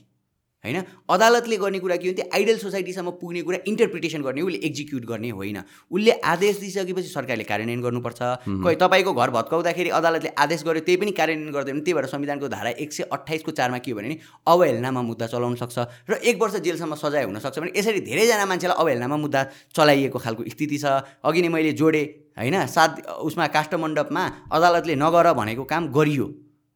होइन? 0.63 0.77
अदालतले 1.09 1.57
गर्ने 1.57 1.79
कुरा 1.79 1.95
के 1.97 2.07
हो 2.07 2.13
त्यो 2.13 2.25
आइडल 2.29 2.57
सोसाइटीसम्म 2.57 3.09
पुग्ने 3.17 3.41
कुरा 3.41 3.57
इन्टरप्रिटेसन 3.67 4.21
गर्ने 4.21 4.41
उसले 4.41 4.59
एक्जिक्युट 4.61 5.05
गर्ने 5.05 5.29
होइन। 5.31 5.57
उसले 5.91 6.11
आदेश 6.23 6.59
दिइसकेपछि 6.59 7.09
सरकारले 7.09 7.43
कार्यान्वयन 7.43 7.81
गर्नुपर्छ। 7.81 8.21
कोही 8.61 8.75
तपाईँको 8.77 9.13
घर 9.13 9.29
भत्काउँदाखेरि 9.31 9.89
अदालतले 9.89 10.29
आदेश 10.37 10.63
गर्यो 10.63 10.81
त्यही 10.85 10.97
पनि 11.01 11.11
कार्यान्वयन 11.17 11.51
गर्दैन। 11.51 11.79
त्यही 11.81 11.93
भएर 11.93 12.05
संविधानको 12.05 12.47
धारा 12.47 12.69
एक 12.77 12.93
सय 12.93 13.03
अठाइसको 13.11 13.51
चारमा 13.51 13.77
के 13.81 13.91
हो 13.91 13.97
भने 13.97 14.17
अवहेलनामा 14.45 15.01
मुद्दा 15.01 15.25
चलाउन 15.27 15.55
सक्छ 15.57 15.77
र 16.09 16.21
एक 16.21 16.37
वर्ष 16.37 16.55
जेलसम्म 16.61 16.95
सजाय 16.95 17.23
हुनसक्छ 17.25 17.57
भने 17.59 17.71
यसरी 17.73 17.99
धेरैजना 18.05 18.45
मान्छेलाई 18.45 18.77
अवहेलनामा 18.77 19.17
मुद्दा 19.17 19.41
चलाइएको 19.73 20.19
खालको 20.19 20.43
स्थिति 20.45 20.77
छ। 20.77 20.85
अघि 21.25 21.41
नै 21.41 21.49
मैले 21.49 21.73
जोडेँ 21.73 22.05
होइन? 22.37 22.65
सात 22.67 23.09
उसमा 23.25 23.47
काष्ठमण्डपमा 23.49 24.23
अदालतले 24.51 24.95
नगर 24.95 25.33
भनेको 25.33 25.63
काम 25.65 25.89
गरियो। 25.89 26.25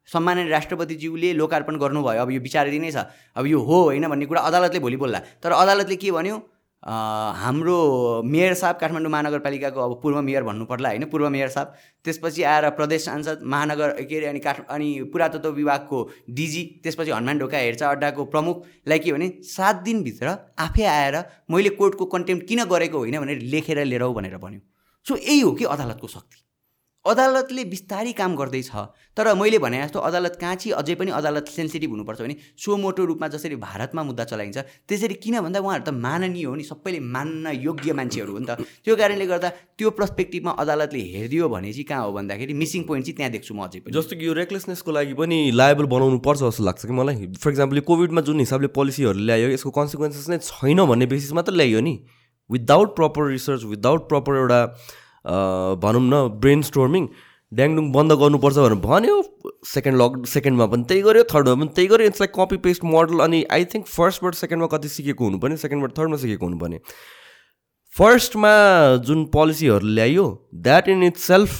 सम्माननीय 0.08 0.50
राष्ट्रपतिज्यूले 0.50 1.32
लोकार्पण 1.34 1.76
गर्नुभयो। 1.76 2.22
अब 2.22 2.30
यो 2.30 2.40
विचाराधीन 2.40 2.82
नै 2.82 2.90
छ। 2.90 3.06
अब 3.36 3.46
यो 3.46 3.58
हो 3.60 3.82
होइन 3.84 4.08
भन्ने 4.08 4.26
कुरा 4.26 4.40
अदालतले 4.40 4.80
भोलि 4.80 4.96
बोल्ला। 4.96 5.18
तर 5.42 5.52
अदालतले 5.52 5.96
के 5.96 6.10
भन्यो? 6.12 6.36
हाम्रो 6.82 8.22
मेयर 8.22 8.54
साहब 8.54 8.76
काठमाडौँ 8.78 9.10
महानगरपालिकाको 9.10 9.80
अब 9.80 9.92
पूर्व 10.02 10.20
मेयर 10.22 10.42
भन्नु 10.46 10.64
पर्ला 10.70 10.88
होइन 10.88 11.04
पूर्व 11.10 11.28
मेयर 11.34 11.48
साहब। 11.48 11.74
त्यसपछि 12.04 12.42
आएर 12.46 12.68
प्रदेश 12.78 13.04
सांसद 13.04 13.40
महानगर 13.42 14.06
के 14.06 14.16
अरे 14.16 14.26
अनि 14.26 14.38
काठ 14.38 14.60
अनि 14.70 15.10
पुरातत्व 15.12 15.50
विभागको 15.50 15.98
डिजी 16.30 16.62
त्यसपछि 16.82 17.10
हनुमान 17.10 17.38
ढोका 17.38 17.58
हेरचाह 17.58 17.90
अड्डाको 17.90 18.24
प्रमुखलाई 18.30 18.98
के 18.98 19.12
भने 19.12 19.28
सात 19.42 19.82
दिनभित्र 19.82 20.36
आफै 20.60 20.84
आएर 20.86 21.22
मैले 21.50 21.74
कोर्टको 21.74 22.04
कन्टेम्प 22.06 22.46
किन 22.48 22.64
गरेको 22.70 22.98
होइन 22.98 23.18
भनेर 23.18 23.42
लेखेर 23.50 23.84
लिएर 23.84 24.06
भनेर 24.14 24.36
भन्यो। 24.38 24.60
सो 25.06 25.16
यही 25.16 25.40
हो 25.40 25.52
कि 25.52 25.64
अदालतको 25.66 26.06
शक्ति। 26.08 26.45
अदालतले 27.06 27.64
बिस्तारै 27.64 28.12
काम 28.12 28.36
गर्दैछ। 28.36 28.70
तर 29.16 29.32
मैले 29.34 29.58
भने 29.58 29.78
जस्तो 29.82 29.98
अदालत 29.98 30.36
काँची 30.40 30.70
अझै 30.76 30.94
पनि 30.94 31.10
अदालत 31.10 31.48
सेन्सिटिभ 31.48 31.90
हुनुपर्छ 31.90 32.20
भने 32.20 32.36
सो 32.58 32.76
मोटो 32.76 33.04
रूपमा 33.04 33.28
जसरी 33.34 33.56
भारतमा 33.56 34.02
मुद्दा 34.02 34.24
चलाइन्छ 34.30 34.58
त्यसरी 34.88 35.14
किन 35.24 35.40
भन्दा 35.40 35.60
उहाँहरू 35.60 35.84
त 35.84 35.94
माननीय 35.96 36.44
हो 36.44 36.54
नि 36.54 36.64
सबैले 36.64 37.00
मान्न 37.00 37.54
योग्य 37.56 37.92
मान्छेहरू 37.92 38.32
हो 38.32 38.38
नि 38.38 38.46
त। 38.46 38.60
त्यो 38.84 38.96
कारणले 38.96 39.26
गर्दा 39.26 39.48
त्यो 39.78 39.90
पर्सपेक्टिभमा 39.96 40.52
अदालतले 40.60 41.02
हेरिदियो 41.14 41.48
भने 41.48 41.72
चाहिँ 41.72 41.84
कहाँ 41.88 42.04
हो 42.04 42.12
भन्दाखेरि 42.12 42.54
मिसिङ 42.54 42.82
पोइन्ट 42.84 43.04
चाहिँ 43.06 43.16
त्यहाँ 43.16 43.32
देख्छु 43.32 43.54
म 43.54 43.64
अझै 43.64 43.80
पनि। 43.80 43.92
जस्तो 43.96 44.16
कि 44.16 44.26
यो 44.26 44.32
रेकलेसनेसको 44.36 44.90
लागि 44.92 45.14
पनि 45.16 45.38
लायबल 45.56 45.86
बनाउनु 45.88 46.18
पर्छ 46.20 46.40
जस्तो 46.44 46.62
लाग्छ 46.68 46.82
कि 46.84 46.92
मलाई। 46.92 47.32
फर 47.40 47.50
इक्जाम्पल 47.50 47.76
यो 47.76 47.84
कोभिडमा 47.88 48.20
जुन 48.28 48.38
हिसाबले 48.44 48.68
पोलिसीहरू 48.76 49.18
ल्यायो 49.24 49.48
यसको 49.56 49.70
कन्सिक्वेन्सेस 49.72 50.28
नै 50.28 50.38
छैन 50.44 50.84
भन्ने 50.84 51.06
बेसिस 51.08 51.32
मात्र 51.32 51.52
ल्याइयो 51.56 51.80
नि। 51.80 51.94
Without 52.50 52.94
proper 52.96 53.26
research 53.32 53.64
without 53.64 54.08
proper 54.08 54.32
एउटा 54.36 54.60
भनौँ 55.26 56.02
न 56.02 56.28
ब्रेन 56.40 56.62
स्टोर्मिङ 56.62 57.08
ड्याङडुङ 57.52 57.90
बन्द 57.92 58.12
गर्नुपर्छ 58.20 58.56
भनेर 58.56 58.74
भन्यो। 58.86 59.16
सेकेन्ड 59.64 59.96
लक 60.02 60.26
सेकेन्डमा 60.26 60.66
पनि 60.66 60.84
त्यही 60.88 61.02
गर्यो 61.02 61.24
थर्डमा 61.32 61.54
पनि 61.60 61.74
त्यही 61.74 61.88
गर्यो। 61.88 62.06
It's 62.06 62.20
like 62.20 62.32
copy 62.38 62.56
paste 62.64 62.84
model 62.84 63.20
अनि 63.26 63.44
आई 63.52 63.64
थिङ्क 63.74 63.86
फर्स्टबाट 63.88 64.34
सेकेन्डमा 64.34 64.68
कति 64.74 64.88
सिकेको 64.88 65.24
हुनुपर्ने 65.24 65.56
सेकेन्डबाट 65.56 65.98
थर्डमा 65.98 66.16
सिकेको 66.24 66.46
हुनुपर्ने। 66.46 66.78
फर्स्टमा 67.94 68.52
जुन 69.06 69.24
पोलिसीहरू 69.32 69.86
ल्याइयो 69.86 70.26
that 70.66 70.88
in 70.88 71.02
itself 71.18 71.50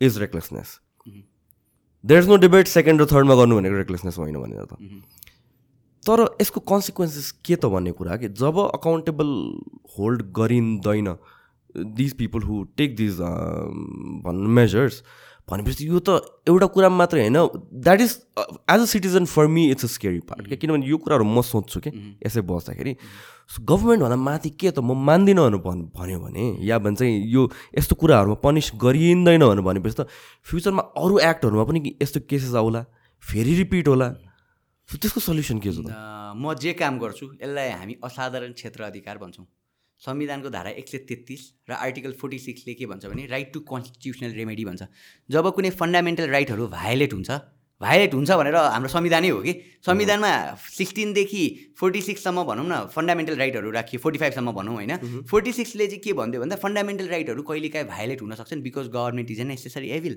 is 0.00 0.18
recklessness 0.18 0.78
there 2.04 2.20
is 2.22 2.28
no 2.28 2.36
debate 2.44 2.66
second 2.68 3.02
र 3.02 3.06
थर्डमा 3.06 3.34
गर्नु 3.40 3.56
भनेको 3.56 3.76
रेकलेसनेस 3.76 4.18
होइन 4.18 4.36
भनेर 4.40 4.64
त। 4.64 4.76
तर 6.02 6.20
यसको 6.40 6.60
कन्सिक्वेन्सेस 6.68 7.30
के 7.44 7.56
त 7.56 7.66
भन्ने 7.72 7.92
कुरा 7.92 8.16
कि 8.16 8.28
जब 8.36 8.58
अकाउन्टेबल 8.60 9.28
होल्ड 9.98 10.22
गरिँदैन 10.36 11.08
these 11.76 12.12
people 12.18 12.42
who 12.42 12.62
take 12.76 12.96
these 12.96 13.18
भन्नु 14.24 14.48
मेजर्स 14.60 15.02
भनेपछि 15.48 15.86
यो 15.88 15.98
त 15.98 16.22
एउटा 16.48 16.66
कुरा 16.74 16.88
मात्रै 16.88 17.20
होइन 17.20 17.38
that 17.82 18.00
is 18.00 18.12
as 18.38 18.80
a 18.80 18.84
citizen 18.86 19.24
for 19.26 19.46
me 19.46 19.70
it's 19.70 19.84
a 19.84 19.88
scary 19.88 20.20
part 20.30 20.46
क्या 20.48 20.56
किनभने 20.62 20.86
यो 20.86 20.96
कुराहरू 20.98 21.24
म 21.24 21.42
सोध्छु 21.42 21.80
कि 21.80 21.90
यसै 22.26 22.40
बस्दाखेरि 22.46 22.94
गभर्मेन्टभन्दा 23.66 24.16
माथि 24.16 24.50
के 24.54 24.70
त 24.70 24.78
म 24.78 24.94
मान्दिनँ 25.10 25.42
भनेर 25.42 25.62
भन् 25.66 25.82
भन्यो 25.90 26.18
भने 26.20 26.44
या 26.62 26.78
भन्छ 26.78 26.98
चाहिँ 26.98 27.18
यो 27.34 27.42
यस्तो 27.78 27.94
कुराहरूमा 27.98 28.38
पनिस 28.46 28.70
गरिँदैन 28.78 29.42
भनेर 29.42 29.60
भनेपछि 29.66 29.96
त 29.98 30.06
फ्युचरमा 30.46 30.82
अरू 30.96 31.18
एक्टहरूमा 31.30 31.64
पनि 31.66 31.96
यस्तो 32.02 32.20
केसेस 32.30 32.54
आउला 32.54 32.84
फेरि 33.22 33.54
रिपिट 33.54 33.88
होला। 33.88 34.08
सो 34.88 34.98
त्यसको 35.02 35.20
सल्युसन 35.20 35.58
के 35.58 35.70
छ 35.74 35.82
म 35.82 36.54
जे 36.62 36.72
काम 36.78 36.98
गर्छु 36.98 37.26
यसलाई 37.42 37.70
हामी 37.74 37.94
असाधारण 38.04 38.52
क्षेत्र 38.54 38.82
अधिकार 38.84 39.18
भन्छौँ। 39.18 39.46
संविधानको 40.02 40.50
धारा 40.50 40.70
एक 40.72 40.88
सय 40.88 40.98
तेत्तिस 41.08 41.40
र 41.70 41.72
आर्टिकल 41.74 42.12
फोर्टी 42.20 42.38
सिक्सले 42.38 42.74
के 42.74 42.86
भन्छ 42.86 43.06
भने 43.06 43.26
राइट 43.26 43.52
टु 43.52 43.60
कन्स्टिट्युसनल 43.68 44.32
रेमेडी 44.34 44.64
भन्छ। 44.64 44.82
जब 45.28 45.52
कुनै 45.54 45.70
फन्डामेन्टल 45.80 46.30
राइटहरू 46.30 46.68
भायोलेट 46.68 47.12
हुन्छ 47.12 47.30
भाइलेट 47.80 48.14
हुन्छ 48.14 48.30
भनेर 48.30 48.56
हाम्रो 48.56 48.88
संविधानै 48.88 49.28
हो 49.28 49.40
कि? 49.40 49.52
संविधानमा 49.80 50.30
सिक्सटिनदेखि 50.60 51.42
फोर्टी 51.80 52.00
सिक्ससम्म 52.02 52.42
भनौँ 52.44 52.64
न 52.68 52.74
फन्डामेन्टल 52.92 53.36
राइटहरू 53.36 53.70
राखियो 53.72 54.00
फोर्टी 54.00 54.18
फाइभसम्म 54.20 54.52
भनौँ 54.52 54.74
होइन। 54.74 55.24
फोर्टी 55.24 55.52
सिक्सले 55.52 55.86
चाहिँ 55.86 56.00
के 56.04 56.12
भन्यो 56.12 56.40
भन्दा 56.40 56.56
फन्डामेन्टल 56.60 57.08
राइटहरू 57.08 57.42
कहिलेकाहीँ 57.42 57.86
भाइलेट 57.88 58.22
हुन 58.22 58.34
सक्छन् 58.36 58.62
because 58.62 58.88
government 58.92 59.30
is 59.30 59.40
an 59.40 59.46
necessary 59.48 59.88
evil 59.96 60.14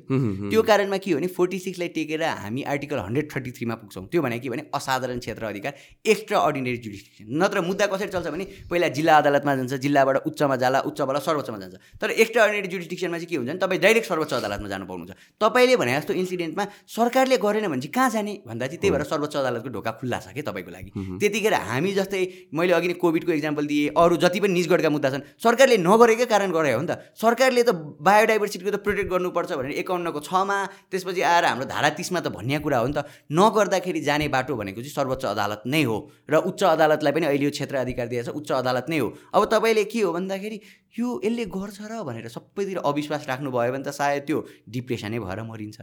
त्यो 0.52 0.62
कारणमा 0.62 0.98
के 1.00 1.12
हो 1.12 1.18
भने 1.18 1.28
फोर्टी 1.32 1.60
सिक्सलाई 1.60 1.88
टेकेर 1.96 2.24
हामी 2.44 2.64
आर्टिकल 2.74 3.00
हन्ड्रेड 3.00 3.32
थर्टी 3.36 3.52
थ्रीमा 3.56 3.76
पुग्छौँ। 3.80 4.06
त्यो 4.12 4.22
भने 4.22 4.40
के 4.44 4.50
भने 4.50 4.64
असाधारण 4.76 5.20
क्षेत्र 5.24 5.46
अधिकार 5.46 5.74
एक्स्ट्रा 6.06 6.40
अर्डिनेरी 6.40 6.78
जुडिस्टिक्सन 6.84 7.32
नत्र 7.44 7.62
मुद्दा 7.64 7.86
कसरी 7.96 8.12
चल्छ 8.12 8.28
भने 8.28 8.46
पहिला 8.68 8.88
जिल्ला 9.00 9.18
अदालतमा 9.24 9.56
जान्छ 9.56 9.74
जिल्लाबाट 9.88 10.18
उच्चमा 10.28 10.56
जाला 10.60 10.80
उच्चबाट 10.92 11.22
सर्वोच्चमा 11.24 11.58
जान्छ। 11.64 11.76
तर 12.02 12.12
एक्स्ट्रा 12.12 12.44
अर्डिनेरी 12.44 12.68
जुडिस्टिक्सनमा 12.76 13.18
चाहिँ 13.18 13.32
के 13.32 13.36
हुन्छ 13.40 13.50
भने 13.50 13.60
तपाईँ 13.64 13.82
डाइरेक्ट 13.88 14.08
सर्वोच्च 14.12 14.34
अदालतमा 14.34 14.68
जानु 14.68 14.86
पाउनुहुन्छ। 14.92 15.40
तपाईँले 15.40 15.76
भने 15.80 15.96
जस्तो 15.96 16.14
इन्सिडेन्टमा 16.14 16.68
सरकारले 16.92 17.38
गरेन 17.54 17.70
भने 17.70 17.82
चाहिँ 17.86 17.94
कहाँ 17.94 18.10
जाने? 18.10 18.34
भन्दा 18.50 18.66
चाहिँ 18.68 18.80
त्यही 18.82 18.92
भएर 18.92 19.04
सर्वोच्च 19.06 19.36
अदालतको 19.38 19.70
ढोका 19.70 19.92
खुल्ला 20.02 20.18
छ 20.20 20.34
कि 20.34 20.42
तपाईँको 20.42 20.72
लागि। 20.74 20.90
त्यतिखेर 21.22 21.54
हामी 21.54 21.92
जस्तै 21.94 22.22
मैले 22.50 22.74
अघि 22.74 22.88
नै 22.90 22.94
कोभिडको 22.98 23.32
इक्जाम्पल 23.38 23.66
दिएँ 23.70 23.94
अरू 23.94 24.18
जति 24.18 24.40
पनि 24.42 24.54
निजगढका 24.58 24.90
मुद्दा 24.90 25.10
छन् 25.14 25.24
सरकारले 25.38 25.78
नगरेकै 25.78 26.26
कारण 26.26 26.50
गरे 26.50 26.74
हो 26.74 26.82
नि 26.82 26.90
त। 26.90 27.14
सरकारले 27.14 27.62
त 27.64 27.70
बायोडाइभर्सिटीको 28.02 28.72
त 28.74 28.78
प्रोटेक्ट 28.82 29.10
गर्नुपर्छ 29.14 29.52
भनेर 29.54 29.78
एकाउन्नको 29.86 30.20
छमा 30.26 30.58
त्यसपछि 30.90 31.22
आएर 31.22 31.46
हाम्रो 31.46 31.66
धारा 31.70 31.90
तिसमा 31.94 32.20
त 32.26 32.28
भन्ने 32.34 32.58
कुरा 32.66 32.78
हो 32.82 32.88
नि 32.90 32.96
त। 32.98 33.06
नगर्दाखेरि 33.30 34.02
जाने 34.02 34.28
बाटो 34.34 34.56
भनेको 34.58 34.82
चाहिँ 34.82 34.98
सर्वोच्च 34.98 35.24
अदालत 35.30 35.70
नै 35.70 35.84
हो। 35.86 35.98
र 36.26 36.34
उच्च 36.50 36.62
अदालतलाई 36.74 37.14
पनि 37.14 37.26
अहिले 37.30 37.46
यो 37.46 37.52
क्षेत्र 37.54 37.76
अधिकार 37.86 38.08
दिएको 38.10 38.32
छ 38.32 38.36
उच्च 38.36 38.50
अदालत 38.64 38.90
नै 38.90 38.98
हो। 38.98 39.08
अब 39.36 39.42
तपाईँले 39.54 39.84
के 39.86 40.02
हो 40.02 40.12
भन्दाखेरि 40.14 40.58
यो 41.00 41.08
यसले 41.24 41.46
गर्छ 41.50 41.80
र 41.86 42.02
भनेर 42.02 42.28
सबैतिर 42.30 42.78
अविश्वास 42.82 43.28
राख्नुभयो 43.30 43.72
भने 43.74 43.84
त 43.84 43.92
सायद 43.94 44.24
त्यो 44.26 44.38
डिप्रेसनै 44.70 45.20
भएर 45.20 45.40
मरिन्छ। 45.44 45.78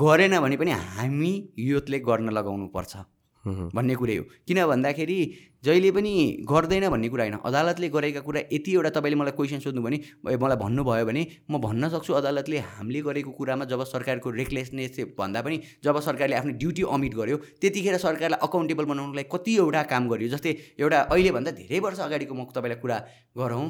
गरेन 0.00 0.38
भने 0.40 0.56
पनि 0.56 0.70
हामी 0.70 1.32
युथले 1.58 1.98
गर्न 2.00 2.30
लगाउनु 2.30 2.66
पर्छ 2.74 2.96
भन्ने 3.44 3.94
कुरै 3.98 4.16
हो। 4.16 4.24
किन 4.46 4.58
भन्दाखेरि 4.66 5.16
जहिले 5.64 5.90
पनि 5.90 6.10
गर्दैन 6.50 6.88
भन्ने 6.90 7.08
कुरा 7.08 7.24
होइन। 7.24 7.36
अदालतले 7.42 7.88
गरेका 7.90 8.20
कुरा 8.22 8.40
यति 8.52 8.70
एउटा 8.72 8.90
तपाईँले 8.96 9.16
मलाई 9.18 9.34
क्वेसन 9.36 9.58
सोध्नु 9.58 9.82
भने 9.82 9.98
मलाई 10.38 10.56
भन्नुभयो 10.62 11.06
भने 11.06 11.22
म 11.50 11.58
भन्न 11.58 11.88
सक्छु 11.90 12.12
अदालतले 12.14 12.58
हामीले 12.58 13.00
गरेको 13.02 13.30
कुरामा 13.34 13.64
जब 13.66 13.82
सरकारको 13.84 14.30
रेकलेसनेस 14.30 15.00
भन्दा 15.18 15.40
पनि 15.42 15.56
जब 15.84 15.98
सरकारले 16.00 16.36
आफ्नो 16.38 16.52
ड्युटी 16.62 16.82
अमिट 16.94 17.14
गर्यो 17.14 17.36
त्यतिखेर 17.58 17.96
सरकारलाई 17.98 18.40
अकाउन्टेबल 18.46 18.84
बनाउनुलाई 18.92 19.26
कति 19.34 19.56
एउटा 19.56 19.82
काम 19.90 20.08
गर्यो 20.08 20.28
जस्तै 20.34 20.52
एउटा 20.78 21.00
अहिलेभन्दा 21.10 21.50
धेरै 21.58 21.78
वर्ष 21.82 22.00
अगाडिको 22.06 22.34
म 22.34 22.46
तपाईँलाई 22.54 22.78
कुरा 22.78 22.98
गरौँ। 23.38 23.66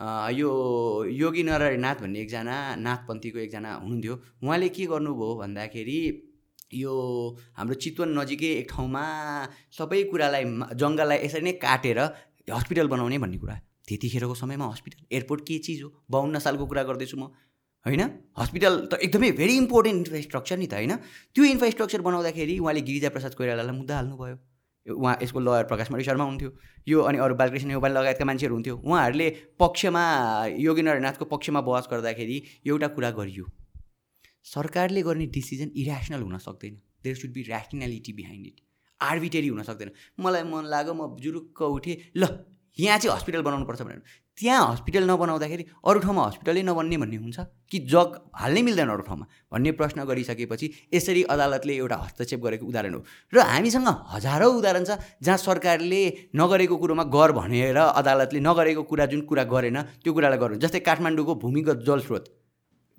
यो 0.00 0.50
योगी 1.12 1.42
नारायणनाथ 1.44 1.96
भन्ने 2.02 2.18
एकजना 2.20 2.56
नाथपन्थीको 2.80 3.38
एकजना 3.38 3.70
हुनुहुन्थ्यो। 3.84 4.14
उहाँले 4.44 4.68
के 4.72 4.84
गर्नुभयो 4.92 5.34
भन्दाखेरि 5.44 6.00
यो 6.74 6.92
हाम्रो 7.56 7.74
चितवन 7.84 8.08
नजिकै 8.18 8.50
एक 8.60 8.68
ठाउँमा 8.72 9.04
सबै 9.78 10.02
कुरालाई 10.10 10.44
जङ्गललाई 10.80 11.18
यसरी 11.24 11.44
नै 11.44 11.52
काटेर 11.60 11.98
हस्पिटल 12.48 12.88
बनाउने 12.88 13.18
भन्ने 13.18 13.38
कुरा। 13.38 13.56
त्यतिखेरको 13.88 14.34
समयमा 14.34 14.66
हस्पिटल 14.72 15.00
एयरपोर्ट 15.12 15.40
के 15.44 15.58
चिज 15.66 15.82
हो? 15.82 15.88
बाहन्न 16.10 16.38
सालको 16.38 16.64
कुरा 16.66 16.82
गर्दैछु 16.88 17.16
म। 17.20 17.28
होइन? 17.86 18.02
हस्पिटल 18.38 18.74
त 18.88 18.92
एकदमै 19.04 19.30
भेरी 19.36 19.54
इम्पोर्टेन्ट 19.56 19.98
इन्फ्रास्ट्रक्चर 20.00 20.56
नि 20.58 20.66
त 20.66 20.74
होइन? 20.80 20.92
त्यो 21.34 21.44
इन्फ्रास्ट्रक्चर 21.44 22.00
बनाउँदाखेरि 22.00 22.58
उहाँले 22.58 22.80
गिरिजा 22.88 23.08
प्रसाद 23.12 23.34
कोइरालालाई 23.36 23.76
मुद्दा 23.76 23.94
हाल्नुभयो। 24.00 24.36
उहाँ 24.86 25.18
यसको 25.22 25.40
लयर 25.40 25.64
प्रकाश 25.70 25.90
मणि 25.90 26.04
शर्मा 26.04 26.24
हुन्थ्यो। 26.24 26.50
यो 26.88 27.00
अनि 27.02 27.18
अरू 27.18 27.34
बालकृष्ण 27.34 27.68
नेपाल 27.68 27.92
लगायतका 27.92 28.24
मान्छेहरू 28.24 28.54
हुन्थ्यो। 28.54 28.76
उहाँहरूले 28.76 29.28
पक्षमा 29.60 30.04
योगी 30.58 30.82
नारायणनाथको 30.82 31.24
पक्षमा 31.24 31.60
बहस 31.60 31.88
गर्दाखेरि 31.90 32.36
एउटा 32.66 32.88
कुरा 32.96 33.10
गरियो। 33.18 33.44
सरकारले 34.44 35.02
गर्ने 35.02 35.26
डिसिजन 35.36 35.70
इरेसनल 35.76 36.22
हुन 36.22 36.38
सक्दैन। 36.38 36.74
There 37.04 37.16
should 37.16 37.32
be 37.32 37.42
rationality 37.44 38.12
behind 38.12 38.46
it 38.46 38.60
arbitrary 39.00 39.48
हुन 39.48 39.62
सक्दैन। 39.62 39.90
मलाई 40.20 40.42
मन 40.48 40.64
लाग्यो 40.72 40.94
म 40.94 41.16
जुरुक्क 41.20 41.62
उठेँ 41.62 41.96
ल 42.16 42.24
यहाँ 42.78 42.98
चाहिँ 42.98 43.16
हस्पिटल 43.16 43.42
बनाउनुपर्छ 43.42 43.82
भनेर। 43.82 44.02
त्यहाँ 44.40 44.72
हस्पिटल 44.72 45.04
नबनाउँदाखेरि 45.04 45.64
अरू 45.84 45.98
ठाउँमा 46.00 46.22
हस्पिटलै 46.26 46.62
नबन्ने 46.64 46.96
भन्ने 46.96 47.16
हुन्छ? 47.16 47.38
कि 47.70 47.78
जग 47.92 48.08
हाल्नै 48.32 48.62
मिल्दैन 48.62 48.88
अरू 48.88 49.02
ठाउँमा? 49.04 49.26
भन्ने 49.52 49.70
प्रश्न 49.76 50.04
गरिसकेपछि 50.08 50.66
यसरी 50.94 51.22
अदालतले 51.28 51.74
एउटा 51.76 51.96
हस्तक्षेप 51.96 52.40
गरेको 52.40 52.64
उदाहरण 52.66 52.94
हो। 52.94 53.04
र 53.32 53.38
हामीसँग 53.44 53.88
हजारौँ 54.16 54.52
उदाहरण 54.56 54.84
छ 54.88 54.96
जहाँ 55.20 55.36
सरकारले 55.36 56.02
नगरेको 56.32 56.76
कुरोमा 56.76 57.04
गर 57.12 57.30
भनेर 57.36 57.76
अदालतले 57.76 58.40
नगरेको 58.40 58.82
कुरा 58.88 59.06
जुन 59.12 59.20
कुरा 59.28 59.44
गरेन 59.44 59.78
त्यो 60.00 60.12
कुरालाई 60.12 60.38
गर्नु 60.40 60.56
जस्तै 60.64 60.80
काठमाडौँको 60.88 61.34
भूमिगत 61.36 61.84
जलस्रोत। 61.84 62.39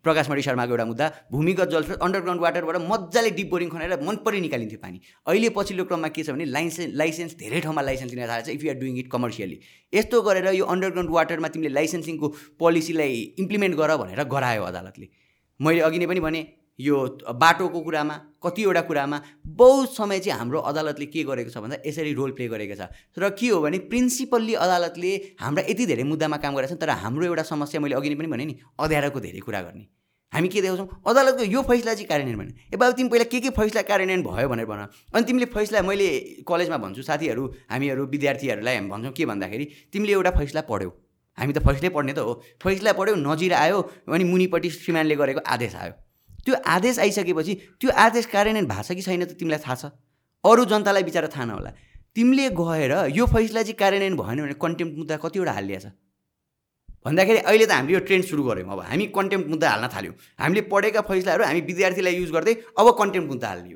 मणि 0.08 0.42
शर्माको 0.42 0.72
एउटा 0.72 0.86
मुद्दा 0.86 1.08
भूमिगत 1.32 1.70
जलस्रोत 1.72 2.00
अन्डरग्राउन्ड 2.02 2.42
वाटरबाट 2.42 2.78
मजाले 2.92 3.30
डिप 3.38 3.50
बोरिङ 3.50 3.70
खनेर 3.70 4.00
मन 4.02 4.16
परि 4.26 4.42
निकालिन्थ्यो 4.42 4.80
पानी। 4.82 5.02
अहिले 5.28 5.50
पछिल्लो 5.58 5.84
क्रममा 5.90 6.08
के 6.16 6.24
छ 6.24 6.30
भने 6.32 6.46
लाइसेन्स 6.46 6.96
लाइसेन्स 7.02 7.38
धेरै 7.40 7.60
ठाउँमा 7.62 7.82
लाइसेन्स 7.82 8.14
लिन 8.14 8.26
थालेको 8.28 8.48
छ 8.48 8.56
if 8.58 8.64
you're 8.64 8.78
doing 8.82 8.98
it 8.98 9.12
commercially 9.12 9.58
यस्तो 9.94 10.22
गरेर 10.22 10.48
यो 10.54 10.66
अन्डरग्राउन्ड 10.74 11.12
वाटरमा 11.18 11.48
तिमीले 11.54 11.74
लाइसेन्सिङको 11.74 12.28
पोलिसीलाई 12.60 13.22
इम्प्लिमेन्ट 13.46 13.76
गर 13.78 13.96
भनेर 14.02 14.24
गरायो 14.34 14.64
अदालतले। 14.72 15.08
मैले 15.60 15.82
अघि 15.88 16.00
नै 16.00 16.08
पनि 16.12 16.20
भने 16.28 16.42
यो 16.82 16.98
बाटोको 17.38 17.80
कुरामा 17.82 18.16
कतिवटा 18.44 18.82
कुरामा 18.90 19.22
बहुत 19.46 19.96
समय 19.96 20.20
चाहिँ 20.20 20.38
हाम्रो 20.40 20.60
अदालतले 20.72 21.06
के 21.06 21.24
गरेको 21.24 21.52
छ 21.52 21.58
भन्दा 21.62 21.78
यसरी 21.86 22.14
रोल 22.18 22.32
प्ले 22.34 22.48
गरेको 22.48 22.76
छ। 22.76 22.90
र 23.18 23.30
के 23.38 23.48
हो 23.54 23.62
भने 23.62 23.78
प्रिन्सिपल्ली 23.92 24.54
अदालतले 24.58 25.12
हाम्रा 25.42 25.64
यति 25.70 25.86
धेरै 25.86 26.04
मुद्दामा 26.10 26.38
काम 26.42 26.56
गरेको 26.56 26.76
छ 26.76 26.80
तर 26.82 26.90
हाम्रो 27.06 27.26
एउटा 27.26 27.44
समस्या 27.46 27.82
मैले 27.82 27.96
अघि 27.96 28.10
नै 28.10 28.16
पनि 28.16 28.28
भने 28.34 28.46
नि 28.46 28.56
अध्यारोको 28.80 29.20
धेरै 29.20 29.40
कुरा 29.46 29.62
गर्ने। 29.62 29.86
हामी 30.34 30.48
के 30.48 30.62
देखाउँछौँ? 30.62 30.88
अदालतको 31.04 31.44
यो 31.44 31.62
फैसला 31.62 31.94
चाहिँ 31.94 32.08
कार्यान्वयन 32.08 32.40
भने 32.40 32.52
ए 32.72 32.76
बाबु 32.80 32.94
तिमी 32.98 33.10
पहिला 33.12 33.26
के 33.28 33.40
के 33.40 33.50
फैसला 33.52 33.82
कार्यान्वयन 33.84 34.24
भयो 34.24 34.48
भनेर 34.50 34.66
भन। 34.66 34.88
अनि 35.12 35.24
तिमीले 35.28 35.46
फैसला 35.52 35.82
मैले 35.84 36.08
कलेजमा 36.48 36.78
भन्छु 36.80 37.04
साथीहरू 37.04 37.44
हामीहरू 37.68 38.06
विद्यार्थीहरूलाई 38.08 38.76
हामी 38.76 38.90
भन्छौँ 38.90 39.12
के 39.12 39.26
भन्दाखेरि 39.28 39.66
तिमीले 39.92 40.14
एउटा 40.14 40.32
फैसला 40.40 40.62
पढ्यौ। 40.72 40.90
हामी 41.38 41.54
त 41.54 41.60
फैसलै 41.68 41.90
पढ्ने 41.92 42.14
त 42.16 42.24
हो। 42.24 42.34
फैसला 42.64 42.92
पढ्यौ 42.96 43.16
नजिर 43.20 43.54
आयो 43.54 43.78
अनि 44.08 44.24
मुनिपट्टि 44.24 44.70
श्रीमानले 44.72 45.16
गरेको 45.20 45.44
आदेश 45.44 45.76
आयो। 45.76 45.94
त्यो 46.46 46.56
आदेश 46.68 47.00
आइसकेपछि 47.00 47.54
त्यो 47.82 47.90
आदेश 47.92 48.26
कार्यान्वयन 48.34 48.68
भएको 48.68 48.84
छ 48.84 48.92
कि 48.96 49.02
छैन 49.02 49.26
त 49.26 49.34
तिमीलाई 49.40 49.62
थाहा 49.66 49.76
छ? 49.76 49.84
अरू 50.44 50.66
जनतालाई 50.66 51.04
बिचरा 51.04 51.28
थाहा 51.28 51.46
नहोला। 51.46 51.72
तिमीले 52.16 52.50
गएर 52.60 52.94
यो 53.16 53.26
फैसला 53.26 53.62
चाहिँ 53.62 53.78
कार्यान्वयन 53.78 54.16
भएन 54.18 54.40
भने 54.42 54.56
कन्टेम्प 54.62 54.92
मुद्दा 54.98 55.16
कतिवटा 55.24 55.52
हालिदिएछ? 55.52 55.86
भन्दाखेरि 57.06 57.40
अहिले 57.40 57.66
त 57.66 57.72
हामीले 57.72 57.94
यो 57.94 58.00
ट्रेन्ड 58.06 58.26
सुरु 58.26 58.44
गऱ्यौँ। 58.44 58.70
अब 58.72 58.80
हामी 58.90 59.06
कन्टेम्प 59.18 59.46
मुद्दा 59.48 59.68
हाल्न 59.70 59.88
थाल्यौँ। 59.96 60.16
हामीले 60.40 60.62
पढेका 60.70 61.02
फैसलाहरू 61.02 61.44
हामी 61.44 61.62
विद्यार्थीलाई 61.70 62.16
युज 62.16 62.32
गर्दै 62.32 62.54
अब 62.78 62.88
कन्टेम्प 63.00 63.28
मुद्दा 63.30 63.48
हाल्ने 63.48 63.70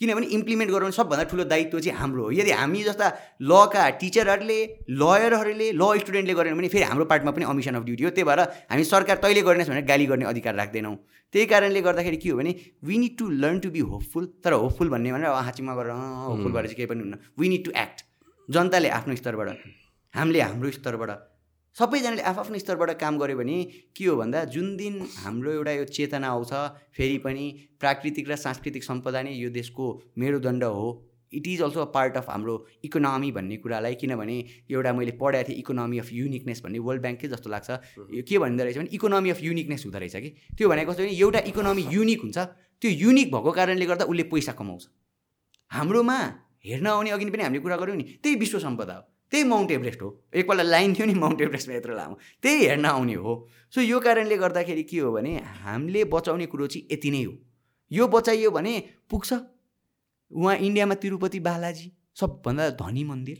किनभने 0.00 0.26
इम्प्लिमेन्ट 0.36 0.72
गराउने 0.72 0.92
सबभन्दा 0.92 1.24
ठुलो 1.30 1.44
दायित्व 1.44 1.80
चाहिँ 1.80 1.98
हाम्रो 1.98 2.22
हो। 2.24 2.30
यदि 2.32 2.50
हामी 2.52 2.82
जस्ता 2.84 3.06
लका 3.42 3.88
टिचरहरूले 4.00 4.58
लयरहरूले 4.92 5.68
ल 5.72 5.82
स्टुडेन्टले 5.98 6.34
गरेन 6.34 6.56
भने 6.56 6.68
फेरि 6.68 6.84
हाम्रो 6.84 7.04
पार्टमा 7.12 7.30
पनि 7.32 7.44
अमिसन 7.44 7.74
अफ 7.74 7.84
ड्युटी 7.84 8.04
हो। 8.04 8.10
त्यही 8.10 8.26
भएर 8.28 8.40
हामी 8.70 8.84
सरकार 8.84 9.16
तैँले 9.24 9.42
गर्नेछ 9.42 9.68
भनेर 9.68 9.84
गाली 9.84 10.06
गर्ने 10.06 10.24
अधिकार 10.26 10.54
राख्दैनौँ। 10.54 10.96
त्यही 11.34 11.46
कारणले 11.46 11.80
गर्दाखेरि 11.82 12.16
के 12.16 12.28
हो 12.30 12.36
भने 12.38 12.54
we 12.84 12.98
need 12.98 13.16
to 13.18 13.28
learn 13.42 13.58
to 13.60 13.70
be 13.70 13.80
hopeful 13.92 14.26
तर 14.44 14.52
होपफुल 14.52 14.88
भन्ने 14.88 15.12
भनेर 15.12 15.30
हाँचीमा 15.46 15.74
गरेर 15.74 15.92
होपफुल 15.92 16.52
भएर 16.52 16.66
चाहिँ 16.66 16.76
केही 16.76 16.86
पनि 16.86 17.00
हुन्न। 17.00 17.18
वी 17.38 17.48
निड 17.48 17.64
टु 17.64 17.70
एक्ट 17.76 18.04
जनताले 18.48 18.88
आफ्नो 18.98 19.16
स्तरबाट 19.16 19.48
हामीले 20.14 20.40
हाम्रो 20.40 20.70
स्तरबाट 20.70 21.10
सबैजनाले 21.76 22.22
आफ्नो 22.22 22.58
स्तरबाट 22.58 22.90
काम 23.00 23.18
गऱ्यो 23.18 23.36
भने 23.36 23.56
के 23.96 24.04
हो 24.06 24.14
भन्दा 24.16 24.44
जुन 24.52 24.76
दिन 24.76 24.94
हाम्रो 25.16 25.52
एउटा 25.52 25.72
यो 25.72 25.84
चेतना 25.86 26.28
आउँछ 26.28 26.52
फेरि 26.96 27.18
पनि 27.24 27.44
प्राकृतिक 27.80 28.28
र 28.30 28.36
सांस्कृतिक 28.36 28.84
सम्पदा 28.84 29.20
नै 29.22 29.32
यो 29.36 29.50
देशको 29.52 29.84
मेरुदण्ड 30.16 30.64
हो। 30.64 30.86
It 31.32 31.46
is 31.46 31.62
also 31.62 31.80
a 31.80 31.84
part 31.92 32.16
of 32.16 32.30
हाम्रो 32.30 32.54
इकोनोमी 32.84 33.30
भन्ने 33.32 33.56
कुरालाई 33.60 33.94
किनभने 34.00 34.36
एउटा 34.72 34.92
मैले 34.92 35.12
पढाएको 35.20 35.48
थिएँ 35.48 35.58
इकोनोमी 35.58 35.98
अफ 35.98 36.12
युनिकनेस 36.12 36.62
भन्ने 36.64 36.78
वर्ल्ड 36.86 37.02
ब्याङ्कै 37.02 37.28
जस्तो 37.28 37.50
लाग्छ। 37.50 37.70
यो 38.16 38.22
के 38.24 38.38
भन्दो 38.38 38.64
रहेछ 38.64 38.78
भने 38.78 38.88
इकोनोमी 38.96 39.30
अफ 39.30 39.42
युनिकनेस 39.42 39.84
हुँदो 39.84 39.98
रहेछ 39.98 40.16
कि? 40.16 40.30
त्यो 40.56 40.68
भनेको 40.68 40.92
कस्तो 40.92 41.02
भने 41.02 41.12
एउटा 41.18 41.40
इकोनोमी 41.52 41.82
युनिक 41.92 42.22
हुन्छ 42.22 42.38
त्यो 42.82 42.90
युनिक 43.04 43.34
भएको 43.34 43.52
कारणले 43.52 43.86
गर्दा 43.92 44.04
उसले 44.08 44.24
पैसा 44.32 44.52
कमाउँछ। 44.56 44.88
हाम्रोमा 45.70 46.16
हेर्न 46.64 46.86
आउने 46.86 47.10
अघि 47.10 47.28
पनि 47.36 47.42
हामीले 47.42 47.62
कुरा 47.68 47.76
गऱ्यौँ 47.76 47.96
नि 47.96 48.04
त्यही 48.22 48.36
विश्व 48.40 48.58
सम्पदा 48.64 48.94
हो। 48.94 49.04
त्यही 49.32 49.44
माउन्ट 49.44 49.70
एभरेस्ट 49.70 50.02
हो। 50.02 50.08
एकपल्ट 50.34 50.62
लाइन 50.62 50.94
थियो 50.94 51.06
नि 51.06 51.14
माउन्ट 51.14 51.40
एभरेस्टमा 51.40 51.74
यत्रो 51.74 51.94
लामो। 51.94 52.18
त्यही 52.42 52.66
हेर्न 52.66 52.84
आउने 52.84 53.14
हो। 53.14 53.48
सो 53.70 53.80
यो 53.80 54.00
कारणले 54.00 54.36
गर्दाखेरि 54.36 54.82
के 54.82 54.98
हो 54.98 55.12
भने 55.12 55.36
हामीले 55.62 56.04
बचाउने 56.04 56.46
कुरो 56.46 56.66
चाहिँ 56.66 56.86
यति 56.92 57.10
नै 57.10 57.22
हो। 57.22 57.32
यो 57.90 58.08
बचाइयो 58.08 58.50
भने 58.50 58.78
पुग्छ। 59.10 59.32
उहाँ 60.30 60.56
इन्डियामा 60.56 60.94
तिरुपति 60.94 61.40
बालाजी 61.40 61.92
सबभन्दा 62.16 62.70
धनी 62.70 63.04
मन्दिर। 63.04 63.38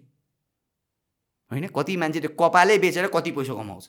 होइन? 1.51 1.67
कति 1.67 1.97
मान्छे 1.97 2.21
त्यो 2.21 2.31
कपालै 2.41 2.79
बेचेर 2.79 3.07
कति 3.07 3.31
पैसा 3.31 3.55
कमाउँछ। 3.55 3.89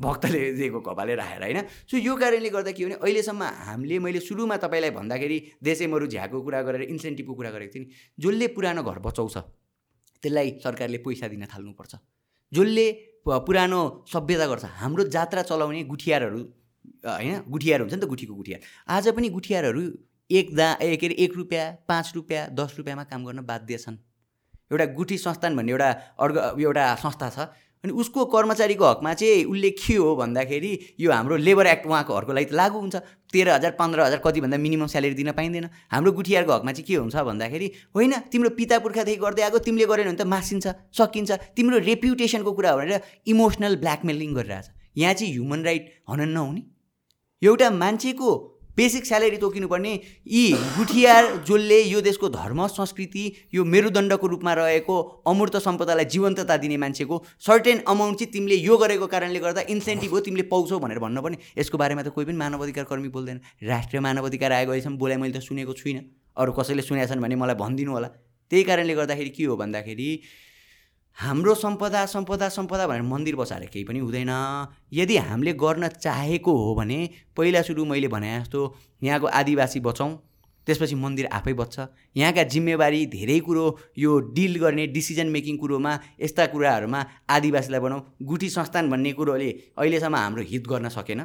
भक्तले 0.00 0.52
दिएको 0.52 0.80
कपाले 0.80 1.14
राखेर 1.14 1.42
होइन? 1.42 1.60
सो 1.84 1.96
यो 1.96 2.16
कारणले 2.16 2.48
गर्दा 2.48 2.72
के 2.72 2.84
भने 2.84 2.94
अहिलेसम्म 2.94 3.42
हामीले 3.42 3.98
मैले 3.98 4.20
सुरुमा 4.20 4.56
तपाईँलाई 4.56 4.90
भन्दाखेरि 4.90 5.38
देशै 5.62 5.86
मरु 5.86 6.06
झ्याको 6.06 6.40
कुरा 6.40 6.62
गरेर 6.62 6.82
इन्सेन्टिभको 6.82 7.34
कुरा 7.34 7.50
गरेको 7.50 7.72
थिएँ 7.74 7.84
नि 7.84 7.92
जसले 8.18 8.46
पुरानो 8.48 8.82
घर 8.82 8.98
बचाउँछ। 8.98 9.36
त्यसलाई 10.22 10.50
सरकारले 10.64 10.98
पैसा 11.04 11.28
दिन 11.28 11.46
थाल्नुपर्छ। 11.46 11.94
जसले 12.52 12.86
पुरानो 13.46 13.80
सभ्यता 14.12 14.46
गर्छ। 14.46 14.64
हाम्रो 14.76 15.04
जात्रा 15.08 15.42
चलाउने 15.42 15.82
गुठियारहरू 15.84 16.40
होइन 17.06 17.42
गुठियार 17.48 17.80
हुन्छ 17.80 17.94
नि 17.94 18.00
त 18.00 18.04
गुठीको 18.08 18.34
गुठियार। 18.34 18.60
आज 18.88 19.08
पनि 19.16 19.28
गुठियारहरू 19.30 19.82
एक 20.30 20.54
दा 20.56 20.66
ए 20.82 20.96
के 20.96 21.06
अरे 21.06 21.14
एक 21.24 21.32
रुपियाँ 21.36 21.66
पाँच 21.88 22.12
रुपियाँ 22.14 22.42
दस 22.54 22.74
रुपियाँमा 22.78 23.04
काम 23.10 23.24
गर्न 23.26 23.40
बाध्य 23.46 23.78
छन्। 23.78 23.96
एउटा 24.70 24.86
गुठी 24.94 25.16
संस्थान 25.18 25.56
भन्ने 25.56 25.72
एउटा 25.72 25.90
अर्को 26.18 26.40
एउटा 26.60 26.84
संस्था 26.96 27.28
छ। 27.30 27.38
अनि 27.84 27.92
उसको 27.92 28.24
कर्मचारीको 28.28 28.84
हकमा 28.84 29.12
चाहिँ 29.14 29.44
उसले 29.44 29.70
के 29.72 29.94
हो 29.94 30.14
भन्दाखेरि 30.16 30.72
यो 31.00 31.12
हाम्रो 31.12 31.36
लेबर 31.36 31.66
एक्ट 31.66 31.86
उहाँकोहरूको 31.86 32.32
लागि 32.32 32.46
त 32.46 32.52
लागु 32.52 32.78
हुन्छ। 32.78 32.96
तेह्र 33.32 33.48
हजार 33.50 33.72
पन्ध्र 33.78 34.00
हजार 34.00 34.20
कति 34.20 34.40
भन्दा 34.40 34.58
मिनिमम 34.58 34.86
स्यालेरी 34.86 35.14
दिन 35.14 35.32
पाइँदैन। 35.32 35.66
हाम्रो 35.88 36.12
गुठियारको 36.12 36.52
हकमा 36.52 36.72
चाहिँ 36.72 36.86
के 36.86 36.94
हुन्छ 37.00 37.16
भन्दाखेरि 37.16 37.66
होइन 37.96 38.12
तिम्रो 38.28 38.50
पिता 38.52 38.78
पुर्खादेखि 38.84 39.20
गर्दै 39.20 39.42
आएको 39.42 39.58
तिमीले 39.64 39.86
गरेन 39.86 40.06
भने 40.12 40.18
त 40.18 40.26
मासिन्छ 40.28 40.66
सकिन्छ। 40.92 41.30
तिम्रो 41.56 41.78
रेप्युटेसनको 41.80 42.52
कुरा 42.52 42.76
भनेर 42.76 43.00
इमोसनल 43.26 43.76
ब्ल्याकमेलिङ 43.80 44.34
गरिरहेछ। 44.34 44.66
यहाँ 44.96 45.14
चाहिँ 45.14 45.32
ह्युमन 45.32 45.60
राइट 45.64 45.84
हनन 46.10 46.28
नहुने। 46.28 46.62
एउटा 47.42 47.70
मान्छेको 47.70 48.28
बेसिक 48.80 49.06
स्यालेरी 49.06 49.36
तोकिनुपर्ने 49.36 49.92
यी 50.34 50.44
गुठियार 50.76 51.26
जसले 51.48 51.80
यो 51.82 52.00
देशको 52.00 52.28
धर्म 52.30 52.66
संस्कृति 52.68 53.24
यो 53.54 53.64
मेरुदण्डको 53.72 54.26
रूपमा 54.26 54.52
रहेको 54.54 54.96
अमूर्त 55.28 55.56
सम्पदालाई 55.66 56.04
जीवन्तता 56.14 56.56
दिने 56.56 56.76
मान्छेको 56.84 57.22
सर्टेन 57.46 57.82
अमाउन्ट 57.88 58.18
चाहिँ 58.18 58.32
तिमीले 58.32 58.56
यो 58.56 58.76
गरेको 58.84 59.06
कारणले 59.14 59.40
गर्दा 59.40 59.66
इन्सेन्टिभ 59.70 60.10
हो 60.10 60.20
तिमीले 60.26 60.48
पाउँछौ 60.48 60.78
भनेर 60.80 60.98
भन्नुपर्ने। 60.98 61.38
यसको 61.58 61.78
बारेमा 61.78 62.02
त 62.02 62.08
कोही 62.14 62.26
पनि 62.26 62.36
मानव 62.36 62.62
अधिकार 62.62 62.84
कर्मी 62.88 63.08
बोल्दैन। 63.10 63.40
राष्ट्रिय 63.64 64.00
मानव 64.00 64.26
अधिकार 64.26 64.52
आएको 64.52 64.70
अहिलेसम्म 64.70 64.96
बोलाइ 64.98 65.16
मैले 65.16 65.38
त 65.38 65.42
सुनेको 65.42 65.72
छुइनँ। 65.76 66.04
अरू 66.36 66.52
कसैले 66.52 66.82
सुनेका 66.82 67.06
छन् 67.12 67.20
भने 67.20 67.36
मलाई 67.36 67.56
भनिदिनु 67.60 67.92
होला। 67.92 68.08
त्यही 68.50 68.62
कारणले 68.64 68.94
गर्दाखेरि 68.94 69.30
के 69.30 69.44
हो 69.44 69.56
भन्दाखेरि 69.56 70.08
हाम्रो 71.18 71.54
सम्पदा 71.54 72.04
सम्पदा 72.06 72.48
सम्पदा 72.48 72.86
भनेर 72.86 73.02
मन्दिर 73.02 73.36
बसाएर 73.36 73.64
केही 73.66 73.84
पनि 73.84 73.98
हुँदैन। 73.98 74.30
यदि 74.92 75.16
हामीले 75.18 75.52
गर्न 75.52 75.88
चाहेको 76.00 76.52
हो 76.56 76.74
भने 76.74 76.98
पहिला 77.36 77.62
सुरु 77.62 77.84
मैले 77.84 78.08
भने 78.08 78.30
जस्तो 78.40 78.60
यहाँको 79.02 79.26
आदिवासी 79.28 79.80
बचाउँ 79.80 80.16
त्यसपछि 80.66 80.94
मन्दिर 80.94 81.26
आफै 81.32 81.52
बच्छ। 81.52 81.76
यहाँका 82.16 82.42
जिम्मेवारी 82.44 83.04
धेरै 83.12 83.38
कुरो 83.40 83.66
यो 83.98 84.18
डिल 84.32 84.58
गर्ने 84.60 84.86
डिसिजन 84.96 85.28
मेकिङ 85.28 85.56
कुरोमा 85.56 85.92
यस्ता 86.20 86.46
कुराहरूमा 86.56 87.04
आदिवासीलाई 87.28 87.80
बनाऊ 87.80 88.00
गुठी 88.24 88.48
संस्थान 88.48 88.90
भन्ने 88.90 89.12
कुरोले 89.12 89.50
अहिलेसम्म 89.76 90.16
हाम्रो 90.16 90.42
हित 90.42 90.66
गर्न 90.66 90.88
सकेन। 90.88 91.20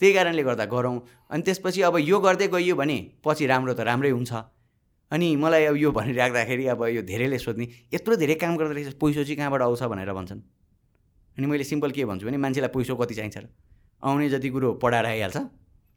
त्यही 0.00 0.12
कारणले 0.14 0.42
गर्दा 0.42 0.64
गरौँ। 0.64 0.96
अनि 1.30 1.42
त्यसपछि 1.42 1.82
अब 1.88 1.96
यो 1.98 2.20
गर्दै 2.20 2.48
गइयो 2.48 2.74
भने 2.76 2.98
पछि 3.24 3.46
राम्रो 3.46 3.72
त 3.74 3.80
राम्रै 3.88 4.10
हुन्छ। 4.10 4.32
अनि 5.10 5.36
मलाई 5.36 5.64
अब 5.64 5.76
यो 5.76 5.90
भनिराख्दाखेरि 5.92 6.66
अब 6.66 6.82
यो 6.86 7.02
धेरैले 7.02 7.38
सोध्ने 7.38 7.66
यत्रो 7.94 8.16
धेरै 8.16 8.34
काम 8.38 8.56
गर्दो 8.56 8.72
रहेछ 8.72 8.94
पैसो 8.94 9.24
चाहिँ 9.24 9.36
कहाँबाट 9.36 9.62
आउँछ? 9.62 9.82
भनेर 9.82 10.12
भन्छन्। 10.12 10.40
अनि 11.36 11.46
मैले 11.46 11.64
सिम्पल 11.64 11.90
के 11.90 12.04
भन्छु 12.04 12.26
भने 12.26 12.36
मान्छेलाई 12.38 12.70
पैसो 12.70 12.94
कति 12.96 13.14
चाहिन्छ 13.14 13.38
र? 13.38 13.46
आउने 14.02 14.28
जति 14.30 14.48
कुरो 14.50 14.72
पढाएर 14.82 15.06
आइहाल्छ 15.06 15.36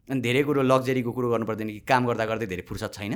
अनि 0.09 0.19
धेरै 0.21 0.43
कुरो 0.43 0.61
लग्जरीको 0.61 1.11
कुरो 1.11 1.29
गर्नु 1.29 1.45
पर्दैन 1.45 1.69
कि 1.69 1.79
काम 1.85 2.05
गर्दा 2.07 2.25
गर्दै 2.25 2.45
धेरै 2.49 2.65
फुर्सद 2.67 2.91
छैन। 2.93 3.13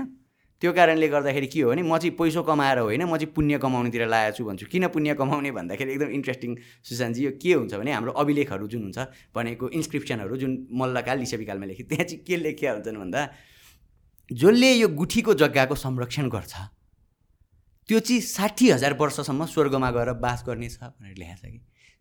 त्यो 0.61 0.71
कारणले 0.73 1.07
गर्दाखेरि 1.07 1.47
के 1.53 1.61
हो 1.61 1.69
भने 1.69 1.81
म 1.81 1.97
चाहिँ 1.97 2.13
पैसो 2.17 2.41
कमाएर 2.45 2.77
होइन 2.85 3.03
म 3.05 3.17
चाहिँ 3.17 3.33
पुण्य 3.33 3.57
कमाउनेतिर 3.57 4.05
लागेको 4.05 4.37
छु 4.37 4.43
भन्छु। 4.45 4.65
किन 4.69 4.87
पुण्य 4.93 5.13
कमाउने 5.17 5.51
भन्दाखेरि 5.53 5.91
एकदम 5.93 6.09
इन्ट्रेस्टिङ 6.17 6.51
सुशान्तजी 6.81 7.25
यो 7.25 7.31
के 7.41 7.53
हुन्छ 7.53 7.73
भने 7.73 7.91
हाम्रो 7.93 8.11
अभिलेखहरू 8.21 8.67
जुन 8.67 8.81
हुन्छ 8.89 8.97
भनेको 9.33 9.69
इन्सक्रिप्सनहरू 9.69 10.37
जुन 10.37 10.51
मल्लकाल 10.73 11.17
लिसेपिकालमा 11.19 11.65
लेखे 11.65 11.83
त्यहाँ 11.89 12.05
चाहिँ 12.05 12.23
के 12.25 12.35
लेखिया 12.37 12.71
हुन्छन् 12.73 12.97
भन्दा 12.97 13.21
जसले 14.31 14.73
यो 14.73 14.87
गुठीको 14.87 15.33
जग्गाको 15.33 15.75
संरक्षण 15.75 16.29
गर्छ 16.29 16.53
त्यो 17.89 17.99
चाहिँ 17.99 18.21
साठी 18.21 18.69
हजार 18.69 18.93
वर्षसम्म 18.99 19.45
स्वर्गमा 19.45 19.91
गएर 19.91 20.13
बास 20.19 20.43
गर्नेछ 20.47 20.77
भनेर 20.79 21.17
लेखाएको 21.17 21.47
छ 21.47 21.51
कि। 21.51 21.59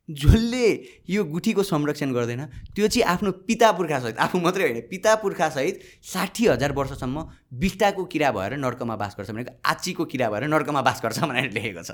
जसले 0.09 0.67
यो 1.11 1.25
गुठीको 1.25 1.63
संरक्षण 1.63 2.13
गर्दैन 2.13 2.45
त्यो 2.75 2.89
चाहिँ 2.89 3.03
आफ्नो 3.13 3.31
पिता 3.47 3.71
पुर्खासहित 3.73 4.19
आफू 4.19 4.39
मात्रै 4.41 4.65
होइन 4.65 4.81
पिता 4.91 5.15
पुर्खासहित 5.23 5.81
साठी 6.13 6.47
हजार 6.47 6.73
वर्षसम्म 6.73 7.23
बिस्टाको 7.63 8.05
किरा 8.05 8.31
भएर 8.33 8.57
नर्कमा 8.57 8.97
बास 8.97 9.15
गर्छ 9.19 9.31
भनेको 9.31 9.55
आचीको 9.65 10.05
किरा 10.05 10.31
भएर 10.31 10.47
नर्कमा 10.47 10.83
बास 10.83 11.01
गर्छ 11.05 11.19
भनेर 11.21 11.51
लेखेको 11.53 11.83
छ। 11.83 11.91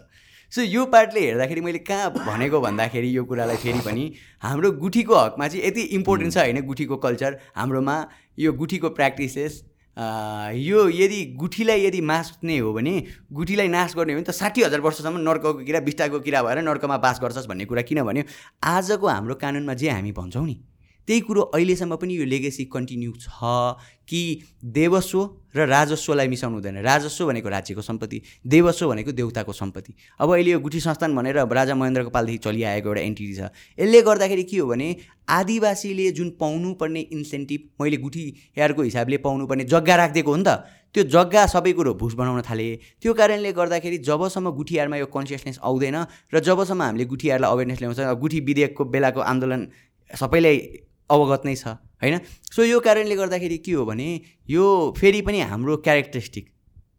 सो 0.52 0.62
यो 0.62 0.84
पार्टले 0.86 1.20
हेर्दाखेरि 1.20 1.60
मैले 1.60 1.78
कहाँ 1.78 2.10
भनेको 2.12 2.60
भन्दाखेरि 2.60 3.16
यो 3.16 3.24
कुरालाई 3.24 3.56
फेरि 3.56 3.80
पनि 3.80 4.04
हाम्रो 4.42 4.72
गुठीको 4.80 5.14
हकमा 5.16 5.48
चाहिँ 5.48 5.64
यति 5.66 5.82
इम्पोर्टेन्ट 5.98 6.32
छ 6.32 6.38
होइन 6.38 6.60
गुठीको 6.66 6.96
कल्चर 7.04 7.38
हाम्रोमा 7.56 7.96
यो 8.38 8.52
गुठीको 8.52 8.88
प्र्याक्टिसेस 8.90 9.62
यो 9.97 10.89
यदि 10.89 11.24
गुठीलाई 11.36 11.85
यदि 11.85 12.01
मास्ने 12.01 12.59
हो 12.59 12.73
भने 12.73 12.94
गुठीलाई 13.32 13.69
नाश 13.69 13.94
गर्ने 13.97 14.12
हो 14.12 14.19
भने 14.19 14.24
त 14.24 14.31
साठी 14.32 14.62
हजार 14.64 14.81
वर्षसम्म 14.81 15.20
नर्कको 15.20 15.52
किरा 15.69 15.81
बिस्टाको 15.81 16.20
किरा 16.20 16.43
भएर 16.43 16.62
नर्कमा 16.64 16.97
बास 16.97 17.20
गर्छस् 17.20 17.48
भन्ने 17.48 17.64
कुरा 17.69 17.82
किन 17.82 18.02
भन्यो? 18.02 18.24
आजको 18.64 19.06
हाम्रो 19.06 19.35
कानुनमा 19.36 19.74
जे 19.74 19.89
हामी 19.90 20.12
भन्छौँ 20.12 20.47
नि 20.47 20.56
त्यही 21.08 21.20
कुरो 21.20 21.42
अहिलेसम्म 21.54 21.96
पनि 21.96 22.14
यो 22.14 22.24
लेगेसी 22.24 22.64
कन्टिन्यू 22.72 23.12
छ 23.18 23.78
कि 24.08 24.22
देवस्व 24.64 25.18
र 25.56 25.66
राजस्वलाई 25.66 26.28
मिसाउनु 26.28 26.56
हुँदैन। 26.56 26.76
राजस्व 26.82 27.26
भनेको 27.26 27.48
राज्यको 27.48 27.82
सम्पत्ति 27.82 28.20
देवस्व 28.46 28.88
भनेको 28.88 29.12
देउताको 29.12 29.52
सम्पत्ति। 29.52 29.94
अब 30.20 30.30
अहिले 30.32 30.50
यो 30.50 30.60
गुठी 30.60 30.80
संस्थान 30.80 31.16
भनेर 31.16 31.38
राजा 31.42 31.74
महेन्द्रको 31.74 32.10
पालदेखि 32.10 32.38
चलिआएको 32.38 32.88
एउटा 32.88 33.00
एन्टिटी 33.00 33.34
छ। 33.34 33.50
यसले 33.78 34.02
गर्दाखेरि 34.02 34.44
के 34.44 34.58
हो 34.58 34.66
भने 34.68 34.88
आदिवासीले 35.28 36.10
जुन 36.12 36.30
पाउनुपर्ने 36.40 37.00
इन्सेन्टिभ 37.12 37.60
मैले 37.80 37.96
गुठी 37.96 38.24
यारको 38.58 38.82
हिसाबले 38.82 39.16
पाउनुपर्ने 39.26 39.64
जग्गा 39.64 39.96
राखिदिएको 39.96 40.30
हो 40.30 40.36
नि 40.36 40.44
त 40.46 40.64
त्यो 40.94 41.02
जग्गा 41.08 41.46
सबै 41.48 41.72
कुरो 41.72 41.94
भुस 41.96 42.14
बनाउन 42.14 42.42
थाले। 42.44 42.68
त्यो 43.00 43.12
कारणले 43.14 43.52
गर्दाखेरि 43.52 43.98
जबसम्म 44.04 44.50
गुठियारमा 44.52 44.96
यो 44.96 45.06
कन्सियसनेस 45.08 45.58
आउँदैन 45.64 45.96
र 46.34 46.40
जबसम्म 46.40 46.82
हामीले 46.82 47.04
गुठियारलाई 47.08 47.50
अवेरनेस 47.50 47.78
ल्याउँछ 47.80 48.00
गुठी 48.20 48.40
विधेयकको 48.40 48.84
बेलाको 48.84 49.20
आन्दोलन 49.20 49.60
सबैलाई 50.10 50.56
अवगत 51.10 51.42
नै 51.46 51.54
छ 51.54 51.66
होइन? 52.02 52.18
सो 52.50 52.64
यो 52.64 52.80
कारणले 52.80 53.16
गर्दाखेरि 53.16 53.58
के 53.58 53.72
हो 53.72 53.84
भने 53.84 54.08
यो 54.50 54.64
फेरि 54.96 55.20
पनि 55.22 55.40
हाम्रो 55.52 55.76
क्यारेक्टरिस्टिक 55.76 56.48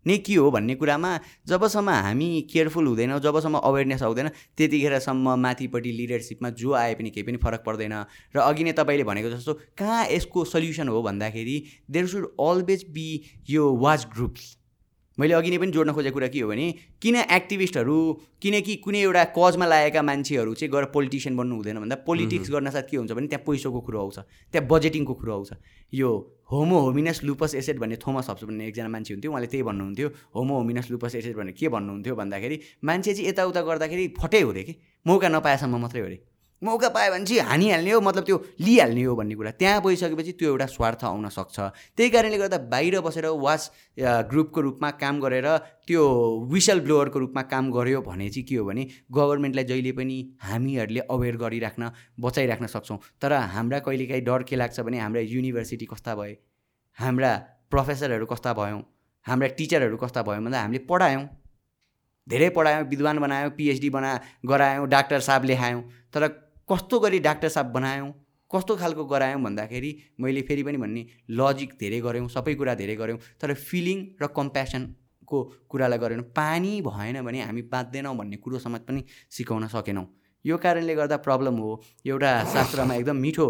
नै 0.07 0.17
के 0.17 0.35
हो 0.35 0.49
भन्ने 0.51 0.75
कुरामा 0.75 1.09
जबसम्म 1.47 1.89
हामी 1.89 2.29
केयरफुल 2.51 2.87
हुँदैनौँ 2.87 3.19
जबसम्म 3.19 3.57
अवेरनेस 3.59 4.03
आउँदैन 4.03 4.29
त्यतिखेरसम्म 4.57 5.35
माथिपट्टि 5.39 5.91
लिडरसिपमा 5.91 6.49
जो 6.59 6.73
आए 6.73 6.93
पनि 6.95 7.09
केही 7.09 7.23
पनि 7.23 7.37
फरक 7.39 7.63
पर्दैन। 7.65 7.93
र 8.35 8.39
अघि 8.39 8.63
नै 8.63 8.71
तपाईँले 8.71 9.03
भनेको 9.03 9.29
जस्तो 9.29 9.53
कहाँ 9.77 10.07
यसको 10.11 10.43
सल्युसन 10.45 10.87
हो 10.87 11.01
भन्दाखेरि 11.03 11.55
देयर 11.91 12.07
सुड 12.07 12.27
अलवेज 12.39 12.83
बी 12.91 13.07
यो 13.49 13.71
वाच 13.79 14.07
ग्रुप्स 14.15 14.43
मैले 15.17 15.33
अघि 15.33 15.49
नै 15.51 15.57
पनि 15.57 15.71
जोड्न 15.71 15.91
खोजेको 15.93 16.13
कुरा 16.13 16.27
के 16.27 16.39
हो 16.41 16.47
भने 16.49 16.65
किन 17.01 17.15
एक्टिभिस्टहरू 17.15 17.97
किनकि 18.41 18.75
कुनै 18.81 19.01
एउटा 19.01 19.23
कजमा 19.37 19.65
लागेका 19.65 20.01
मान्छेहरू 20.01 20.53
चाहिँ 20.53 20.71
गएर 20.73 20.85
पोलिटिसियन 20.89 21.37
बन्नु 21.37 21.55
हुँदैन 21.55 21.79
भन्दा 21.79 21.95
पोलिटिक्स 22.07 22.49
गर्न 22.49 22.69
साथ 22.73 22.89
के 22.89 22.97
हुन्छ 22.97 23.11
भने 23.11 23.27
त्यहाँ 23.27 23.45
पैसाको 23.45 23.79
कुरो 23.81 23.99
आउँछ 23.99 24.17
त्यहाँ 24.53 24.67
बजेटिङको 24.67 25.13
कुरो 25.13 25.33
आउँछ। 25.33 25.51
यो 25.93 26.09
होमो 26.51 26.79
होमिनस 26.79 27.23
लुपस 27.23 27.55
एसेट 27.55 27.77
भन्ने 27.79 27.95
थोमस 28.01 28.29
हब्स 28.29 28.43
भन्ने 28.43 28.67
एकजना 28.67 28.89
मान्छे 28.89 29.13
हुन्थ्यो 29.13 29.31
उहाँले 29.31 29.47
त्यही 29.53 29.63
भन्नुहुन्थ्यो 29.63 30.09
होमो 30.35 30.53
होमिनस 30.57 30.91
लुपस 30.91 31.15
एसेट 31.15 31.35
भनेर 31.37 31.53
के 31.59 31.69
भन्नुहुन्थ्यो 31.69 32.15
भन्दाखेरि 32.15 32.59
मान्छे 32.83 33.13
चाहिँ 33.13 33.29
यताउता 33.29 33.61
गर्दाखेरि 33.61 34.07
फटै 34.19 34.41
हो 34.41 34.51
कि? 34.53 34.73
मौका 35.05 35.29
नपाएसम्म 35.29 35.77
मात्रै 35.77 36.01
हो 36.01 36.07
अरे। 36.07 36.17
मौका 36.63 36.89
पायो 36.89 37.11
भने 37.11 37.25
चाहिँ 37.25 37.41
हानिहाल्ने 37.43 37.91
हो 37.91 37.99
मतलब 38.01 38.23
त्यो 38.23 38.37
लिइहाल्ने 38.59 39.03
हो 39.03 39.15
भन्ने 39.15 39.35
कुरा। 39.35 39.51
त्यहाँ 39.59 39.81
गइसकेपछि 39.85 40.31
त्यो 40.39 40.49
एउटा 40.49 40.65
स्वार्थ 40.65 41.03
आउन 41.03 41.29
सक्छ। 41.29 41.59
त्यही 41.97 42.09
कारणले 42.09 42.37
गर्दा 42.37 42.57
बाहिर 42.71 42.99
बसेर 43.01 43.25
वाच 43.37 43.71
ग्रुपको 44.31 44.61
रूपमा 44.61 44.89
काम 45.01 45.19
गरेर 45.21 45.47
त्यो 45.87 46.03
विसल 46.51 46.79
ब्लोवरको 46.79 47.19
रूपमा 47.19 47.41
काम 47.51 47.71
गऱ्यो 47.71 48.01
भने 48.01 48.29
चाहिँ 48.29 48.45
के 48.47 48.55
हो 48.55 48.65
भने 48.65 48.87
गभर्मेन्टलाई 49.11 49.63
जहिले 49.65 49.91
पनि 49.91 50.17
हामीहरूले 50.43 50.99
अवेर 51.11 51.37
गरिराख्न 51.37 51.91
बचाइराख्न 52.19 52.67
सक्छौँ। 52.67 52.99
तर 53.21 53.33
हाम्रा 53.53 53.79
कहिलेकाहीँ 53.85 54.23
डर 54.23 54.43
के 54.43 54.55
लाग्छ 54.55 54.79
भने 54.79 54.99
हाम्रा 54.99 55.21
युनिभर्सिटी 55.21 55.85
कस्ता 55.85 56.15
भए 56.15 56.35
हाम्रा 56.97 57.31
प्रोफेसरहरू 57.71 58.25
कस्ता 58.25 58.53
भयौँ 58.53 58.81
हाम्रा 59.25 59.47
टिचरहरू 59.57 59.97
कस्ता 59.97 60.21
भयौँ 60.23 60.43
भन्दा 60.43 60.61
हामीले 60.61 60.79
पढायौँ। 60.89 61.27
धेरै 62.27 62.49
पढायौँ 62.55 62.83
विद्वान 62.87 63.19
बनायौँ 63.19 63.49
पिएचडी 63.57 63.89
बना 63.89 64.09
गरायौँ 64.45 64.87
डाक्टर 64.87 65.19
साहब 65.19 65.43
लेखायौँ 65.45 65.81
तर 66.13 66.27
कस्तो 66.69 66.99
गरी 66.99 67.19
डाक्टर 67.19 67.49
साहब 67.49 67.71
बनायौँ 67.71 68.11
कस्तो 68.51 68.75
खालको 68.77 69.05
गरायौँ 69.05 69.41
भन्दाखेरि 69.41 69.91
मैले 70.21 70.41
फेरि 70.47 70.63
पनि 70.63 70.77
भन्ने 70.77 71.05
लजिक 71.31 71.73
धेरै 71.79 71.99
गऱ्यौँ 72.01 72.27
सबै 72.29 72.53
कुरा 72.55 72.75
धेरै 72.81 72.95
गऱ्यौँ 72.95 73.19
तर 73.41 73.53
फिलिङ 73.53 73.97
र 74.21 74.27
कम्प्यासनको 74.35 75.43
कुरालाई 75.69 75.99
गरेनौँ। 75.99 76.25
पानी 76.35 76.81
भएन 76.81 77.21
भने 77.25 77.41
हामी 77.41 77.61
बाँच्दैनौँ 77.73 78.15
भन्ने 78.17 78.37
कुरो 78.37 78.59
समाज 78.59 78.81
पनि 78.87 79.03
सिकाउन 79.31 79.67
सकेनौँ। 79.67 80.05
यो 80.45 80.57
कारणले 80.57 80.95
गर्दा 80.95 81.17
प्रब्लम 81.25 81.57
हो। 81.57 81.71
एउटा 82.05 82.31
शास्त्रमा 82.53 82.95
एकदम 82.95 83.17
मिठो 83.17 83.47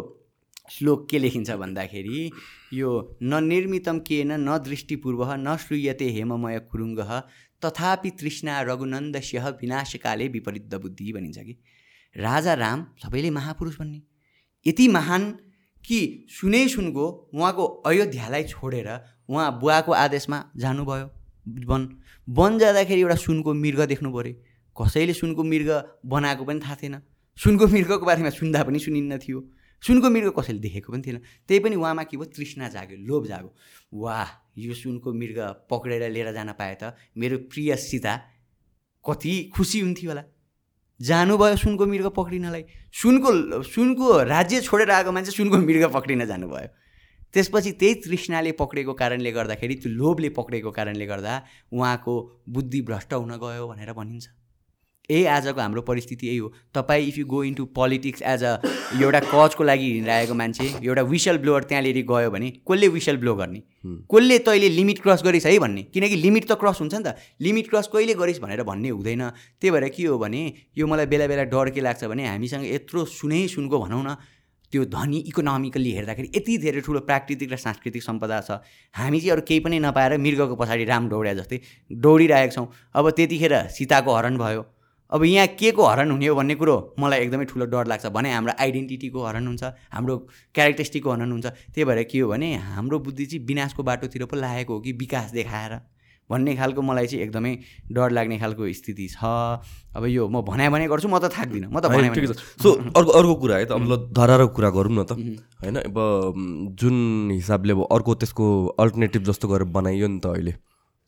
श्लोक 0.72 1.08
के 1.10 1.20
लेखिन्छ 1.20 1.52
भन्दाखेरि 1.62 2.32
यो 2.74 2.90
न 3.24 3.44
निर्मितम 3.44 4.00
केन 4.08 4.32
न 4.40 4.58
दृष्टिपूर्व 4.64 5.24
न 5.38 5.56
श्रूयते 5.60 6.10
हेममय 6.18 6.60
खुरुङ्ग 6.72 7.00
तथापि 7.62 8.10
तृष्णा 8.20 8.62
रघुनन्द 8.70 9.20
स्यह 9.22 9.48
विनाशकाले 9.62 10.28
विपरीत 10.28 10.76
बुद्धि 10.76 11.12
भनिन्छ 11.14 11.38
कि? 11.40 11.58
राजा 12.16 12.54
राम 12.54 12.86
सबैले 13.04 13.30
महापुरुष 13.30 13.78
भन्ने 13.80 14.02
यति 14.66 14.88
महान 14.88 15.32
कि 15.84 16.00
सुनै 16.30 16.68
सुनको 16.68 17.06
उहाँको 17.34 17.66
अयोध्यालाई 17.86 18.44
छोडेर 18.44 18.90
उहाँ 19.30 19.60
बुवाको 19.60 19.92
आदेशमा 19.92 20.38
जानुभयो। 20.58 21.10
वन 21.68 21.82
वन 22.28 22.58
जाँदाखेरि 22.60 23.02
एउटा 23.02 23.16
सुनको 23.16 23.54
मृग 23.54 23.80
देख्नु 23.86 24.10
पऱ्यो। 24.14 24.34
कसैले 24.76 25.14
सुनको 25.14 25.44
मृग 25.44 25.70
बनाएको 26.06 26.44
पनि 26.46 26.60
थाहा 26.60 26.76
थिएन। 26.76 27.02
सुनको 27.38 27.68
मृगको 27.68 28.06
बारेमा 28.06 28.30
सुन्दा 28.30 28.64
पनि 28.64 28.80
सुनिन्न 28.80 29.18
थियो। 29.18 29.40
सुनको 29.84 30.10
मृग 30.10 30.34
कसैले 30.40 30.60
देखेको 30.60 30.94
पनि 30.94 31.02
थिएन। 31.02 31.18
त्यही 31.48 31.60
पनि 31.60 31.76
उहाँमा 31.76 32.04
के 32.04 32.18
भयो? 32.18 32.26
तृष्णा 32.26 32.68
जाग्यो 32.70 32.98
लोभ 33.08 33.26
जाग्यो। 33.28 33.52
वाह 33.94 34.28
यो 34.58 34.74
सुनको 34.74 35.14
मृग 35.14 35.40
पक्रेर 35.70 36.10
लिएर 36.12 36.32
जान 36.34 36.52
पाए 36.54 36.78
त 36.82 36.96
मेरो 37.18 37.38
प्रिय 37.52 37.76
सीता 37.76 38.16
कति 39.04 39.34
खुसी 39.56 39.80
हुन्थ्यो 39.80 40.10
होला। 40.12 40.24
जानुभयो 41.00 41.56
सुनको 41.56 41.86
मृग 41.86 42.08
पक्रिनलाई। 42.16 42.64
सुनको 42.94 43.62
सुनको 43.64 44.24
राज्य 44.24 44.62
छोडेर 44.62 44.92
आएको 44.92 45.12
मान्छे 45.12 45.32
सुनको 45.32 45.58
मृग 45.58 45.92
पक्रिन 45.94 46.26
जानुभयो। 46.26 46.68
त्यसपछि 47.34 47.72
त्यही 47.72 47.94
तृष्णाले 48.06 48.52
पक्रेको 48.54 48.94
कारणले 48.94 49.32
गर्दाखेरि 49.32 49.76
त्यो 49.76 49.92
लोभले 49.92 50.30
पक्रेको 50.30 50.72
कारणले 50.72 51.06
गर्दा 51.06 51.34
उहाँको 51.74 52.14
बुद्धि 52.50 52.82
भ्रष्ट 52.82 53.14
हुन 53.14 53.32
गयो 53.42 53.68
भनेर 53.68 53.94
भनिन्छ। 53.94 54.28
यही 55.10 55.26
आजको 55.26 55.62
हाम्रो 55.62 55.82
परिस्थिति 55.82 56.28
यही 56.28 56.38
हो। 56.38 56.52
तपाईँ 56.76 57.08
if 57.08 57.18
you 57.18 57.26
go 57.26 57.44
into 57.44 57.66
politics 57.76 58.22
as 58.24 58.44
a 58.44 58.56
एउटा 59.02 59.20
कजको 59.20 59.64
लागि 59.64 59.92
हिँडिरहेको 59.92 60.34
मान्छे 60.34 60.66
एउटा 60.80 61.02
विसल 61.12 61.38
ब्लोवर 61.38 61.64
त्यहाँनिर 61.64 62.02
गयो 62.10 62.30
भने 62.32 62.50
कसले 62.64 62.88
विसल 62.88 63.18
ब्लो 63.18 63.36
गर्ने 63.36 63.62
कसले 64.12 64.38
तैँले 64.40 64.70
लिमिट 64.70 65.02
क्रस 65.04 65.24
गरिस् 65.24 65.46
है 65.46 65.58
भन्ने? 65.60 65.84
किनकि 65.94 66.16
लिमिट 66.16 66.46
त 66.52 66.56
क्रस 66.56 66.80
हुन्छ 66.82 66.94
नि 66.96 67.04
त। 67.04 67.16
लिमिट 67.42 67.70
क्रस 67.70 67.88
कहिले 67.94 68.14
गरिस् 68.16 68.40
भनेर 68.42 68.64
भन्ने 68.64 68.90
हुँदैन। 68.90 69.30
त्यही 69.60 69.72
भएर 69.72 69.88
के 69.92 70.04
हो 70.08 70.18
भने 70.18 70.42
यो 70.78 70.88
मलाई 70.88 71.06
बेला 71.06 71.28
बेला 71.28 71.44
डर 71.52 71.70
के 71.76 71.82
लाग्छ 71.82 72.04
भने 72.08 72.28
हामीसँग 72.28 72.64
यत्रो 72.66 73.04
सुनै 73.06 73.48
सुनको 73.48 73.80
भनौँ 73.80 74.04
न 74.04 74.16
त्यो 74.72 74.86
धनी 74.90 75.18
इकोनोमिकल्ली 75.30 75.92
हेर्दाखेरि 75.92 76.32
यति 76.36 76.58
धेरै 76.58 76.82
ठुलो 76.82 77.00
प्राकृतिक 77.06 77.52
र 77.52 77.58
सांस्कृतिक 77.60 78.04
सम्पदा 78.04 78.40
छ। 78.42 78.64
हामी 78.96 79.20
चाहिँ 79.20 79.32
अरू 79.32 79.42
केही 79.46 79.60
पनि 79.60 79.80
नपाएर 79.80 80.18
मृगको 80.18 80.56
पछाडि 80.56 80.86
राम 80.88 81.10
दौड्या 81.10 81.34
जस्तै 81.44 81.60
दौडिरहेको 81.92 82.54
छौँ। 82.56 82.68
अब 82.96 83.10
त्यतिखेर 83.12 83.54
सीताको 83.70 84.16
हरण 84.16 84.38
भयो। 84.40 84.64
अब 85.12 85.24
यहाँ 85.24 85.48
के 85.60 85.72
को 85.72 85.86
हरण 85.88 86.12
हुने 86.12 86.28
हो 86.28 86.36
भन्ने 86.36 86.56
कुरो 86.56 86.76
मलाई 87.00 87.20
एकदमै 87.20 87.46
ठुलो 87.46 87.66
डर 87.70 87.86
लाग्छ। 87.88 88.06
भने 88.10 88.32
हाम्रो 88.34 88.54
आइडेन्टिटीको 88.60 89.20
हरण 89.26 89.48
हुन्छ 89.48 89.64
हाम्रो 89.94 90.18
क्यारेक्टरिस्टिकको 90.56 91.10
हरण 91.12 91.32
हुन्छ। 91.32 91.46
त्यही 91.46 91.86
भएर 91.86 92.04
के 92.10 92.20
हो 92.20 92.30
भने 92.30 92.54
हाम्रो 92.74 93.00
बुद्धि 93.00 93.26
चाहिँ 93.26 93.46
विनाशको 93.46 93.84
बाटोतिर 93.84 94.26
पो 94.26 94.36
लागेको 94.36 94.74
हो 94.74 94.80
कि 94.82 94.92
विकास 94.98 95.32
देखाएर 95.32 95.80
भन्ने 96.30 96.56
खालको 96.56 96.82
मलाई 96.82 97.08
चाहिँ 97.08 97.24
एकदमै 97.24 97.52
डर 97.92 98.10
लाग्ने 98.10 98.38
खालको 98.40 98.64
स्थिति 98.74 99.08
छ। 99.12 99.22
अब 99.94 100.04
यो 100.08 100.28
म 100.32 100.42
भनाइ 100.42 100.70
भने 100.72 100.88
गर्छु 100.88 101.08
म 101.12 101.20
त 101.20 101.30
थाक्दिनँ 101.30 101.70
म 101.70 101.78
त 101.78 101.92
ठिकै 101.94 102.34
छ। 102.34 102.40
सो 102.64 102.74
अर्को 102.96 103.12
अर्को 103.12 103.36
कुरा 103.38 103.56
है 103.60 103.66
त 103.68 103.72
अब 103.76 103.86
ल 103.86 103.94
धराको 104.10 104.48
कुरा 104.56 104.70
गरौँ 104.72 104.94
न 104.98 105.04
त। 105.04 105.12
होइन 105.62 105.76
अब 105.84 105.98
जुन 106.80 106.96
हिसाबले 107.38 107.74
अब 107.76 107.82
अर्को 107.92 108.12
त्यसको 108.24 108.46
अल्टरनेटिभ 108.80 109.22
जस्तो 109.30 109.46
गरेर 109.52 109.68
बनाइयो 109.70 110.08
नि 110.08 110.20
त 110.24 110.26
अहिले। 110.34 110.54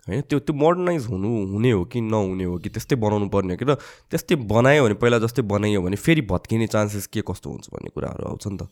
होइन? 0.07 0.21
त्यो 0.21 0.39
त्यो 0.39 0.53
मोडर्नाइज 0.53 1.05
हुनु 1.05 1.29
हुने 1.51 1.71
हो 1.71 1.83
कि 1.85 2.01
नहुने 2.01 2.43
हो 2.43 2.57
कि? 2.57 2.69
त्यस्तै 2.69 2.95
बनाउनु 2.95 3.29
पर्ने 3.29 3.53
हो 3.53 3.57
कि? 3.57 3.65
र 3.65 3.73
त्यस्तै 4.09 4.35
बनायो 4.45 4.83
भने 4.85 4.95
पहिला 5.01 5.17
जस्तै 5.19 5.41
बनाइयो 5.41 5.81
भने 5.81 5.97
फेरि 5.97 6.21
भत्किने 6.21 6.67
चान्सेस 6.67 7.07
के 7.07 7.21
कस्तो 7.25 7.49
हुन्छ 7.49 7.65
भन्ने 7.73 7.89
कुराहरू 7.89 8.23
आउँछ 8.29 8.45
नि 8.47 8.57
त। 8.61 8.63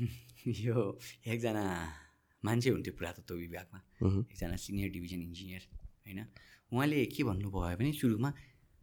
यो 0.64 0.76
एकजना 1.28 1.64
मान्छे 2.42 2.70
हुन्थ्यो 2.70 2.92
पुरातत्व 2.96 3.34
विभागमा। 3.34 3.78
एकजना 4.24 4.56
सिनियर 4.56 4.88
डिभिजन 4.90 5.20
इन्जिनियर 5.20 5.62
होइन? 6.06 6.20
उहाँले 6.72 7.04
के 7.12 7.22
भन्नुभयो 7.24 7.76
भने 7.76 7.92
सुरुमा 7.92 8.30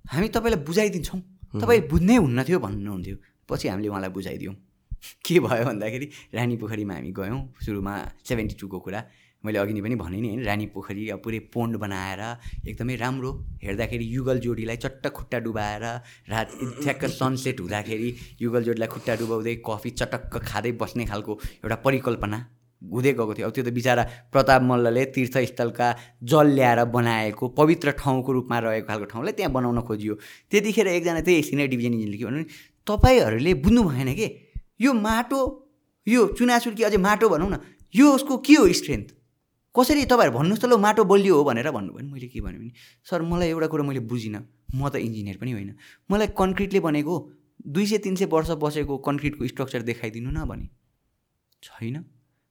हामी 0.06 0.28
तपाईँलाई 0.30 0.62
बुझाइदिन्छौँ। 0.64 1.20
तपाईँ 1.58 1.82
बुझ्नै 1.90 2.16
हुन्न 2.22 2.44
थियो 2.46 2.60
भन्नुहुन्थ्यो। 2.60 3.18
पछि 3.50 3.68
हामीले 3.68 3.90
उहाँलाई 3.90 4.12
बुझाइदियौँ। 4.14 4.56
के 5.26 5.40
भयो 5.40 5.66
भन्दाखेरि 5.66 6.08
रानी 6.34 6.56
पोखरीमा 6.58 6.94
हामी 6.94 7.12
गयौँ 7.12 7.42
सुरुमा 7.66 7.94
सेभेन्टी 8.22 8.56
टूको 8.60 8.80
कुरा। 8.80 9.02
मैले 9.48 9.60
अघि 9.60 9.74
नै 9.74 9.82
पनि 9.82 9.96
भने 9.96 10.20
नि 10.22 10.28
होइन 10.28 10.44
रानी 10.46 10.66
पोखरी 10.76 11.08
अब 11.16 11.20
पुरै 11.24 11.40
पोन्ड 11.54 11.76
बनाएर 11.84 12.22
एकदमै 12.68 12.96
राम्रो 13.04 13.32
हेर्दाखेरि 13.64 14.06
युगल 14.16 14.40
जोडीलाई 14.46 14.78
चट्ट 14.84 15.08
खुट्टा 15.16 15.40
डुबाएर 15.48 15.86
रात 16.34 16.48
ठ्याक्क 16.84 17.06
सनसेट 17.16 17.60
हुँदाखेरि 17.62 18.10
युगल 18.42 18.62
जोडीलाई 18.68 18.90
खुट्टा 18.94 19.16
डुबाउँदै 19.24 19.56
कफी 19.66 19.90
चटक्क 20.00 20.38
खाँदै 20.46 20.72
बस्ने 20.84 21.06
खालको 21.08 21.40
एउटा 21.64 21.76
परिकल्पना 21.88 22.40
हुँदै 22.82 23.12
गएको 23.14 23.34
थियो। 23.34 23.48
अब 23.48 23.54
त्यो 23.54 23.64
त 23.66 23.74
बिचरा 23.74 24.04
प्रताप 24.30 24.62
मल्लले 24.62 25.04
तीर्थस्थलका 25.10 25.88
जल 26.24 26.48
ल्याएर 26.54 26.84
बनाएको 26.94 27.48
पवित्र 27.58 27.92
ठाउँको 27.98 28.32
रूपमा 28.32 28.58
रहेको 28.60 28.88
खालको 28.88 29.06
ठाउँलाई 29.14 29.34
त्यहाँ 29.34 29.52
बनाउन 29.54 29.82
खोजियो। 29.82 30.14
त्यतिखेर 30.52 30.88
एकजना 30.88 31.22
त्यही 31.26 31.42
सिनियर 31.50 31.68
डिभिजन 31.74 31.94
इन्जिनियरले 31.94 32.18
के 32.18 32.26
भन्नु 32.26 32.44
तपाईँहरूले 32.88 33.54
बुझ्नु 33.66 33.82
भएन 33.84 34.14
कि? 34.14 34.28
यो 34.82 34.94
माटो 34.94 35.42
यो 36.08 36.22
चुनाचुर्की 36.38 36.84
अझै 36.86 36.98
माटो 37.02 37.30
भनौँ 37.30 37.50
न 37.50 37.58
यो 37.96 38.14
उसको 38.14 38.38
के 38.46 38.54
हो 38.54 38.70
स्ट्रेन्थ 38.80 39.17
कसरी 39.78 40.06
तपाईँहरू 40.06 40.38
भन्नुहोस् 40.38 40.62
त 40.62 40.66
ल 40.66 40.78
माटो 40.82 41.04
बलियो 41.06 41.36
हो 41.38 41.44
भनेर 41.44 41.70
भन्नुभयो 41.72 41.98
भने 41.98 42.10
मैले 42.12 42.28
के 42.28 42.42
भनेँ 42.42 42.72
सर 43.06 43.22
मलाई 43.22 43.50
एउटा 43.50 43.68
कुरा 43.68 43.84
मैले 43.86 44.00
बुझिनँ। 44.10 44.42
म 44.76 44.90
त 44.90 44.96
इन्जिनियर 44.98 45.38
पनि 45.38 45.52
होइन। 45.52 45.72
मलाई 46.12 46.28
कन्क्रिटले 46.34 46.80
बनेको 46.82 47.14
दुई 47.62 47.86
सय 47.86 47.98
तिन 48.02 48.16
सय 48.16 48.26
वर्ष 48.26 48.50
बसेको 48.58 48.98
कन्क्रिटको 48.98 49.48
स्ट्रक्चर 49.48 49.82
देखाइदिनु 49.82 50.32
न 50.32 50.46
भने। 50.46 50.68
छैन। 51.64 51.96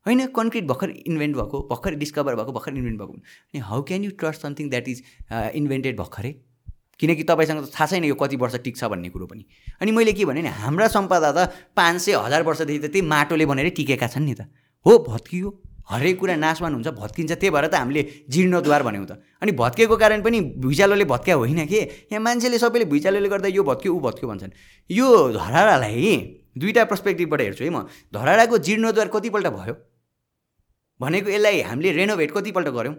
होइन 0.06 0.26
कन्क्रिट 0.30 0.64
भर्खर 0.66 0.90
इन्भेन्ट 1.02 1.36
भएको 1.36 1.60
भर्खर 1.70 1.94
डिस्कभर 1.98 2.34
भएको 2.34 2.52
भर्खर 2.52 2.72
इन्भेन्ट 2.74 2.98
भएको 3.00 3.12
अनि 3.12 3.58
how 3.60 3.82
can 3.82 4.04
you 4.04 4.10
trust 4.14 4.42
something 4.42 4.70
that 4.70 4.88
is 4.88 5.02
invented 5.32 5.96
भर्खरै? 5.98 6.32
किनकि 7.00 7.22
तपाईँसँग 7.22 7.64
त 7.66 7.74
थाहा 7.74 7.86
छैन 7.86 8.04
यो 8.04 8.14
कति 8.14 8.36
वर्ष 8.36 8.54
टिक्छ 8.64 8.84
भन्ने 8.84 9.08
कुरो 9.10 9.26
पनि। 9.26 9.44
अनि 9.82 9.90
मैले 9.92 10.12
के 10.12 10.24
भने 10.24 10.48
हाम्रा 10.62 10.88
सम्पदा 10.88 11.30
त 11.34 11.50
पाँच 11.76 12.00
सय 12.00 12.12
हजार 12.22 12.42
वर्षदेखि 12.42 12.78
त 12.78 12.90
त्यही 12.92 13.02
माटोले 13.02 13.46
बनेरै 13.46 13.70
टिकेका 13.70 14.06
छन् 14.06 14.24
नि 14.24 14.34
त। 14.34 14.48
हो 14.86 14.92
भत्कियो। 15.04 15.50
हरेक 15.88 16.18
कुरा 16.18 16.36
नाशवान 16.36 16.72
हुन्छ 16.74 16.88
भत्किन्छ। 16.98 17.32
त्यही 17.32 17.50
भएर 17.50 17.66
त 17.66 17.74
हामीले 17.74 18.02
जीर्णद्वार 18.28 18.82
भन्यौँ 18.82 19.06
त। 19.06 19.22
अनि 19.42 19.52
भत्केको 19.52 19.96
कारण 19.96 20.22
पनि 20.22 20.40
भुइँचालोले 20.58 21.04
भत्क्या 21.04 21.34
होइन 21.34 21.66
कि? 21.66 21.80
यहाँ 22.12 22.20
मान्छेले 22.20 22.58
सबैले 22.58 22.84
भुइँचालोले 22.84 23.28
गर्दा 23.28 23.48
यो 23.48 23.62
भत्क्यो 23.62 23.94
ऊ 23.94 24.00
भत्क्यो 24.00 24.28
भन्छन्। 24.28 24.52
यो 24.90 25.06
धराडालाई 25.32 26.16
दुईवटा 26.58 26.84
पर्सपेक्टिभबाट 26.84 27.40
हेर्छु 27.40 27.64
है 27.64 27.70
म। 27.70 27.86
धराडाको 28.10 28.58
जीर्णोद्वार 28.58 29.08
कतिपल्ट 29.14 29.46
भयो? 29.46 29.74
भनेको 31.00 31.30
यसलाई 31.30 31.60
हामीले 31.62 31.92
रेनोभेट 31.92 32.30
कतिपल्ट 32.32 32.68
गऱ्यौँ? 32.68 32.96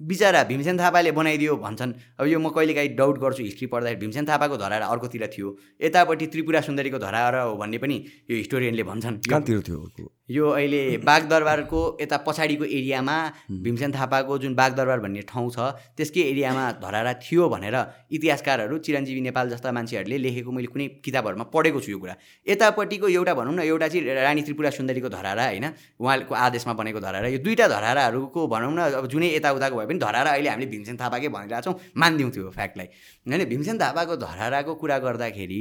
बिचरा 0.00 0.42
भीमसेन 0.48 0.78
थापाले 0.78 1.10
बनाइदियो 1.12 1.56
भन्छन्। 1.56 1.92
अब 2.20 2.26
यो 2.26 2.38
म 2.40 2.48
कहिलेकाहीँ 2.56 2.96
डाउट 2.96 3.16
गर्छु 3.20 3.42
हिस्ट्री 3.42 3.66
पढ्दाखेरि 3.68 4.00
भीमसेन 4.00 4.24
थापाको 4.24 4.56
धरारा 4.56 4.86
अर्कोतिर 4.86 5.26
थियो। 5.28 5.48
यतापट्टि 5.82 6.26
त्रिपुरा 6.32 6.60
सुन्दरीको 6.60 6.98
धरारा 6.98 7.42
हो 7.42 7.56
भन्ने 7.56 7.78
पनि 7.78 7.96
यो 8.30 8.36
हिस्टोरियनले 8.36 8.82
भन्छन्। 8.82 9.16
कहाँतिर 9.28 9.60
थियो 9.60 10.08
यो 10.30 10.48
अहिले 10.48 10.80
बागदरबारको 11.08 11.80
यता 12.00 12.16
पछाडिको 12.26 12.64
एरियामा 12.64 13.14
भीमसेन 13.62 13.92
थापाको 13.92 14.38
जुन 14.38 14.54
बागदरबार 14.54 15.00
भन्ने 15.00 15.22
ठाउँ 15.26 15.50
छ 15.50 15.58
त्यसकै 15.98 16.22
एरियामा 16.32 16.64
धरारा 16.78 17.12
थियो 17.18 17.48
भनेर 17.48 17.76
इतिहासकारहरू 18.14 18.78
चिरञ्जीवी 18.78 19.20
नेपाल 19.20 19.50
जस्ता 19.50 19.72
मान्छेहरूले 19.72 20.18
लेखेको 20.18 20.50
मैले 20.50 20.70
कुनै 20.70 20.86
किताबहरूमा 21.02 21.44
पढेको 21.50 21.80
छु 21.80 21.90
यो 21.90 21.98
कुरा। 21.98 22.14
यतापट्टिको 22.46 23.08
एउटा 23.10 23.34
भनौँ 23.34 23.54
न 23.54 23.60
एउटा 23.66 23.88
चाहिँ 23.88 24.14
रानी 24.22 24.42
त्रिपुरा 24.46 24.70
सुन्दरीको 24.70 25.08
धरारा 25.08 25.44
होइन 25.46 25.66
उहाँको 25.98 26.34
आदेशमा 26.46 26.72
बनेको 26.78 27.00
धरारा। 27.00 27.28
यो 27.34 27.38
दुईवटा 27.42 27.66
धराराहरूको 27.74 28.46
भनौँ 28.46 28.72
न 28.72 28.80
अब 29.00 29.06
जुनै 29.10 29.34
यताउताको 29.34 29.76
भए 29.76 29.86
पनि 29.90 29.98
धरारा 29.98 30.30
अहिले 30.30 30.50
हामीले 30.50 30.70
भीमसेन 30.70 30.96
थापाकै 31.02 31.28
भनिरहेको 31.34 31.64
छौँ 31.66 31.74
मानिदिउँ 31.96 32.30
त्यो 32.30 32.50
फ्याक्टलाई 32.54 32.88
होइन 33.26 33.44
भीमसेन 33.50 33.82
थापाको 33.82 34.16
धराराको 34.22 34.74
कुरा 34.78 34.98
गर्दाखेरि 35.06 35.60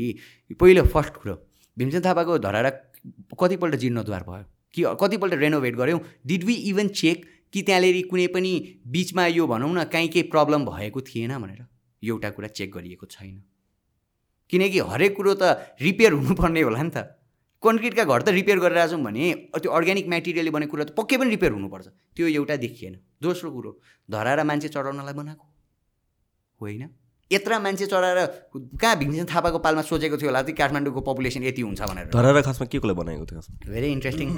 पहिलो 0.61 0.85
फर्स्ट 0.93 1.13
कुरो 1.17 1.35
भीमसेन 1.77 2.01
थापाको 2.05 2.37
धरारा 2.37 2.71
कतिपल्ट 3.39 3.75
जीर्णोद्वार 3.81 4.23
भयो? 4.29 4.58
कि 4.73 4.83
कतिपल्ट 5.01 5.33
रेनोभेट 5.33 5.75
गऱ्यौँ। 5.75 5.99
डिड 6.25 6.43
वी 6.43 6.53
इभन 6.69 6.87
चेक 6.87 7.25
कि 7.53 7.61
त्यहाँनिर 7.61 8.07
कुनै 8.07 8.27
पनि 8.27 8.51
बिचमा 8.87 9.25
यो 9.27 9.47
भनौँ 9.47 9.73
न 9.73 9.83
काहीँ 9.83 10.09
केही 10.09 10.29
प्रब्लम 10.29 10.65
भएको 10.65 11.01
थिएन 11.01 11.37
भनेर? 11.37 11.65
एउटा 12.03 12.29
कुरा 12.29 12.47
चेक 12.47 12.71
गरिएको 12.71 13.05
छैन। 13.05 13.41
किनकि 14.49 14.79
हरेक 14.81 15.15
कुरो 15.15 15.33
त 15.33 15.75
रिपेयर 15.81 16.13
हुनुपर्ने 16.13 16.61
होला 16.61 16.81
नि 16.83 16.89
त। 16.89 17.15
कन्क्रिटका 17.63 18.03
घर 18.03 18.21
त 18.21 18.29
रिपेयर 18.29 18.59
गरेर 18.59 18.87
छौँ 18.87 19.01
भने 19.03 19.33
त्यो 19.57 19.71
अर्ग्यानिक 19.71 20.07
मेटेरियलले 20.07 20.51
बनेको 20.51 20.71
कुरा 20.71 20.83
त 20.85 20.91
पक्कै 20.95 21.17
पनि 21.17 21.29
रिपेयर 21.29 21.51
हुनुपर्छ। 21.53 21.87
त्यो 22.15 22.27
एउटा 22.27 22.55
देखिएन। 22.55 22.95
दोस्रो 23.21 23.51
कुरो 23.51 23.71
धराएर 24.09 24.43
मान्छे 24.43 24.69
चढाउनलाई 24.69 25.13
बनाएको। 25.13 25.45
होइन? 26.61 26.83
यत्र 27.31 27.59
मान्छे 27.59 27.85
चढाएर 27.85 28.19
कहाँ 28.81 28.95
भीमसेन 28.97 29.25
थापाको 29.29 29.59
पालमा 29.59 29.81
सोचेको 29.85 30.17
थियो 30.17 30.29
होला 30.29 30.41
कि 30.41 30.53
काठमाडौँको 30.53 31.01
पपुलेसन 31.01 31.43
यति 31.43 31.61
हुन्छ 31.61 31.81
भनेर। 31.81 32.09
धरारा 32.13 32.41
खासमा 32.41 32.65
के 32.67 32.79
कोलाई 32.79 32.95
बनाएको 32.95 33.25
थियो 33.25 33.41
भेरी 33.69 33.91
इन्ट्रेस्टिङ 33.91 34.29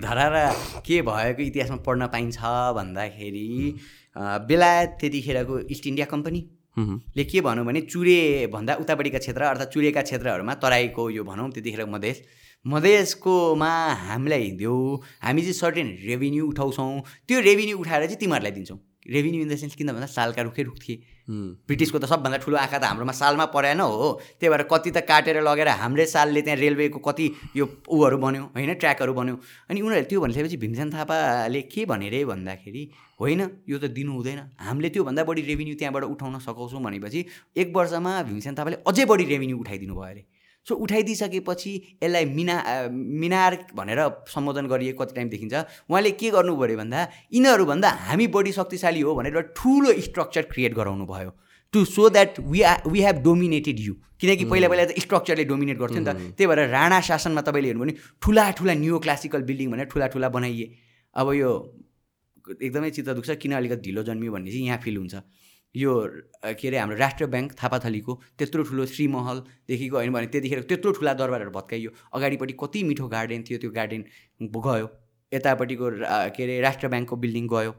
धरारा 0.00 0.44
के 0.86 1.02
भएको 1.02 1.42
इतिहासमा 1.42 1.76
पढ्न 1.86 2.06
पाइन्छ 2.08 2.38
भन्दाखेरि 2.76 3.48
बेलायत 4.48 4.96
त्यतिखेरको 5.00 5.58
इस्ट 5.68 5.86
इन्डिया 5.86 6.06
कम्पनी 6.12 6.40
ले 7.16 7.24
के 7.24 7.40
भनौँ 7.44 7.64
भने 7.66 7.80
चुरेभन्दा 7.92 8.74
उतापट्टिका 8.82 9.18
क्षेत्र 9.18 9.42
अर्थात् 9.44 9.72
चुरेका 9.72 10.02
क्षेत्रहरूमा 10.02 10.54
तराईको 10.64 11.10
यो 11.10 11.24
भनौँ 11.24 11.50
त्यतिखेर 11.50 11.86
मधेस। 11.86 12.22
मधेसकोमा 12.64 13.72
हामीलाई 14.08 14.42
हिँड्यौँ। 14.42 14.96
हामी 15.22 15.42
चाहिँ 15.42 15.52
सर्टेन 15.54 15.88
रेभिन्यू 16.06 16.46
उठाउँछौँ। 16.48 17.00
त्यो 17.28 17.40
रेभिन्यू 17.40 17.78
उठाएर 17.78 18.04
चाहिँ 18.06 18.18
तिमीहरूलाई 18.20 18.52
दिन्छौँ। 18.52 18.78
रेभिन्यू 19.08 19.40
इन 19.42 19.48
द 19.48 19.56
सेन्स 19.56 19.74
किन 19.74 19.92
भन्दा 19.92 20.06
सालका 20.06 20.42
रुखै 20.42 20.62
रुख 20.62 20.76
थिए। 20.78 20.96
ब्रिटिसको 21.30 21.98
त 21.98 22.04
सबभन्दा 22.10 22.38
ठुलो 22.42 22.56
आँखा 22.58 22.78
त 22.78 22.84
हाम्रोमा 22.84 23.12
सालमा 23.12 23.44
परेन 23.54 23.80
हो। 23.80 24.20
त्यही 24.40 24.50
भएर 24.50 24.62
कति 24.66 24.90
त 24.90 24.98
काटेर 25.06 25.40
लगेर 25.40 25.68
हाम्रै 25.80 26.06
सालले 26.06 26.42
त्यहाँ 26.42 26.58
रेलवेको 26.58 26.98
कति 26.98 27.26
यो 27.56 27.64
ऊहरू 27.86 28.18
बन्यो 28.18 28.42
होइन 28.56 28.74
ट्र्याकहरू 28.74 29.12
बन्यो। 29.14 29.34
अनि 29.70 29.80
उनीहरूले 29.80 30.08
त्यो 30.10 30.20
भनिसकेपछि 30.20 30.56
भीमसेन 30.56 30.90
थापाले 30.90 31.62
के 31.70 31.84
भने 31.86 32.08
रे 32.10 32.24
भन्दाखेरि 32.24 32.82
होइन 33.20 33.40
यो 33.68 33.78
त 33.78 33.94
दिनु 33.94 34.12
हुँदैन। 34.12 34.40
हामीले 34.58 34.88
त्योभन्दा 34.90 35.22
बढी 35.24 35.42
रेभिन्यू 35.46 35.74
त्यहाँबाट 35.78 36.04
उठाउन 36.04 36.38
सकाउँछौँ 36.40 36.82
भनेपछि 36.82 37.20
एक 37.56 37.68
वर्षमा 37.76 38.12
भीमसेन 38.26 38.54
थापाले 38.58 38.76
अझै 38.82 39.04
बढी 39.06 39.24
रेभिन्यू 39.30 39.56
उठाइदिनु 39.60 39.94
भयो 39.94 40.10
अरे। 40.10 40.22
सो 40.70 40.74
उठाइदिइसकेपछि 40.86 41.74
यसलाई 42.02 42.24
मिना 42.38 42.56
मिनार 42.94 43.58
भनेर 43.74 44.00
सम्बोधन 44.30 44.66
गरिए 44.72 44.92
कति 45.00 45.14
टाइम 45.14 45.28
देखिन्छ। 45.28 45.54
उहाँले 45.90 46.10
के 46.14 46.30
गर्नु 46.30 46.56
पऱ्यो 46.56 46.76
भन्दा 46.78 47.00
यिनीहरूभन्दा 47.34 47.88
हामी 48.06 48.26
बढी 48.34 48.52
शक्तिशाली 48.54 49.00
हो 49.02 49.14
भनेर 49.14 49.34
एउटा 49.34 49.48
ठुलो 49.58 50.00
स्ट्रक्चर 50.08 50.42
क्रिएट 50.52 50.74
गराउनु 50.74 51.06
भयो। 51.06 51.30
To 51.74 51.84
show 51.86 52.08
that 52.10 52.38
we 52.42 52.60
uh 52.62 52.74
we 52.86 53.00
have 53.00 53.16
dominated 53.22 53.78
you 53.80 53.94
किनकि 54.20 54.44
पहिला 54.44 54.68
पहिला 54.68 54.84
त 54.84 54.98
स्ट्रक्चरले 55.00 55.44
डोमिनेट 55.50 55.78
गर्थ्यो 55.78 56.00
नि 56.00 56.06
त। 56.06 56.10
त्यही 56.34 56.46
भएर 56.46 56.60
राणा 56.70 56.98
शासनमा 57.00 57.42
तपाईँले 57.46 57.68
हेर्नु 57.68 57.82
भने 57.82 57.94
ठुला 58.22 58.44
ठुला 58.58 58.74
न्यु 58.74 58.98
क्लासिकल 59.04 59.42
बिल्डिङ 59.46 59.70
भनेर 59.70 59.86
ठुला 59.92 60.06
ठुला 60.14 60.28
बनाइए। 60.34 60.66
अब 61.16 61.26
यो 61.34 61.50
एकदमै 62.50 62.90
चित्त 62.90 63.10
दुख्छ 63.18 63.30
किन 63.38 63.52
अलिकति 63.54 63.82
ढिलो 63.86 64.02
जन्मियो 64.02 64.32
भन्ने 64.32 64.50
चाहिँ 64.50 64.66
यहाँ 64.66 64.78
फिल 64.82 64.96
हुन्छ। 64.96 65.14
यो 65.74 65.92
के 66.42 66.68
अरे 66.68 66.78
हाम्रो 66.78 66.96
राष्ट्र 66.96 67.26
ब्याङ्क 67.32 67.52
थापाथलीको 67.62 68.14
त्यत्रो 68.38 68.62
ठुलो 68.70 68.86
श्रीमहलदेखिको 68.94 69.96
होइन 69.96 70.12
भने 70.12 70.26
त्यतिखेर 70.34 70.62
त्यत्रो 70.70 70.92
ठुला 70.98 71.12
दरबारहरू 71.20 71.50
भत्काइयो। 71.50 71.90
अगाडिपट्टि 72.14 72.54
कति 72.62 72.82
मिठो 72.90 73.06
गार्डन 73.08 73.42
थियो 73.46 73.58
त्यो 73.58 73.70
गार्डन 73.78 74.02
गयो। 74.56 74.88
यतापट्टिको 75.32 75.90
के 76.34 76.42
अरे 76.42 76.60
राष्ट्र 76.60 76.88
ब्याङ्कको 76.88 77.16
बिल्डिङ 77.24 77.46
गयो। 77.54 77.72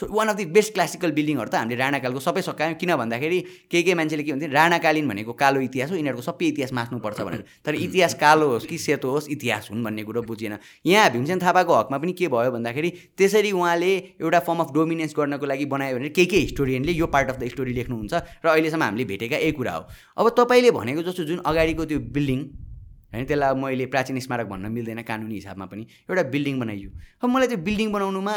So 0.00 0.06
one 0.10 0.28
of 0.28 0.36
the 0.36 0.44
best 0.50 0.72
classical 0.74 1.10
बिल्डिङहरू 1.14 1.50
त 1.50 1.54
हामीले 1.54 1.76
राणाकालको 1.78 2.20
सबै 2.20 2.42
सकायौँ। 2.42 2.74
किन 2.82 2.94
भन्दाखेरि 2.98 3.38
केही 3.70 3.82
केही 3.82 3.94
मान्छेले 3.94 4.22
के 4.26 4.32
भन्छ 4.32 4.50
राणाकालीन 4.50 5.08
भनेको 5.08 5.32
कालो 5.38 5.60
इतिहास 5.60 5.90
हो 5.90 5.96
यिनीहरूको 5.96 6.22
सबै 6.22 6.46
इतिहास 6.50 6.72
मास्नुपर्छ 6.74 7.20
भनेर। 7.22 7.42
तर 7.64 7.74
इतिहास 7.78 8.14
कालो 8.18 8.48
होस् 8.50 8.66
कि 8.66 8.78
सेतो 8.78 9.10
होस् 9.10 9.30
इतिहास 9.30 9.68
हुन् 9.70 9.84
भन्ने 9.84 10.02
कुरो 10.02 10.22
बुझिएन 10.26 10.58
यहाँ 10.82 11.10
भीमसेन 11.14 11.38
थापाको 11.38 11.74
हकमा 11.78 11.98
पनि 12.02 12.12
के 12.12 12.26
भयो 12.26 12.50
भन्दाखेरि 12.50 12.90
त्यसरी 13.14 13.52
उहाँले 13.54 13.92
एउटा 14.18 14.40
फर्म 14.42 14.66
अफ 14.66 14.74
डोमिनेन्स 14.74 15.14
गर्नको 15.14 15.46
लागि 15.46 15.66
बनायो 15.70 15.94
भने 15.94 16.08
केही 16.10 16.26
केही 16.26 16.42
हिस्टोरियनले 16.42 16.92
यो 16.92 17.06
पार्ट 17.14 17.30
अफ 17.30 17.38
द 17.38 17.54
स्टोरी 17.54 17.72
लेख्नुहुन्छ 17.78 18.14
र 18.42 18.46
अहिलेसम्म 18.50 18.82
हामीले 18.82 19.04
भेटेका 19.14 19.38
एक 19.46 19.56
कुरा 19.56 19.78
हो। 19.78 19.82
अब 20.18 20.34
तपाईँले 20.34 20.70
भनेको 20.74 21.06
जस्तो 21.06 21.30
जुन 21.30 21.38
अगाडिको 21.46 21.84
त्यो 21.86 21.98
बिल्डिङ 22.10 22.40
होइन 23.14 23.24
त्यसलाई 23.30 23.54
मैले 23.54 23.86
प्राचीन 23.94 24.18
स्मारक 24.18 24.46
भन्न 24.50 24.74
मिल्दैन 24.74 25.02
कानुनी 25.06 25.34
हिसाबमा 25.34 25.66
पनि। 25.70 25.82
एउटा 26.10 26.22
बिल्डिङ 26.34 26.58
बनाइयो। 26.58 26.90
अब 27.22 27.28
मलाई 27.30 27.48
त्यो 27.48 27.58
बिल्डिङ 27.62 27.92
बनाउनुमा 27.94 28.34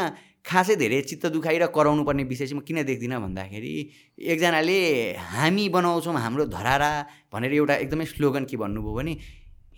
खासै 0.48 0.76
धेरै 0.82 1.01
चित्त 1.09 1.26
दुखाइ 1.35 1.58
र 1.59 1.66
कराउनु 1.76 2.03
पर्ने 2.08 2.24
विषय 2.24 2.45
चाहिँ 2.48 2.58
म 2.59 2.64
किन 2.64 2.84
देख्दिनँ 2.88 3.19
भन्दाखेरि 3.19 3.74
एकजनाले 4.32 4.80
हामी 5.35 5.66
बनाउँछौँ 5.76 6.16
हाम्रो 6.16 6.45
धरारा 6.48 6.92
भनेर 7.34 7.53
एउटा 7.53 7.76
एकदमै 7.84 8.06
स्लोगन 8.16 8.43
के 8.48 8.58
भन्नुभयो 8.58 8.93
भने 8.95 9.14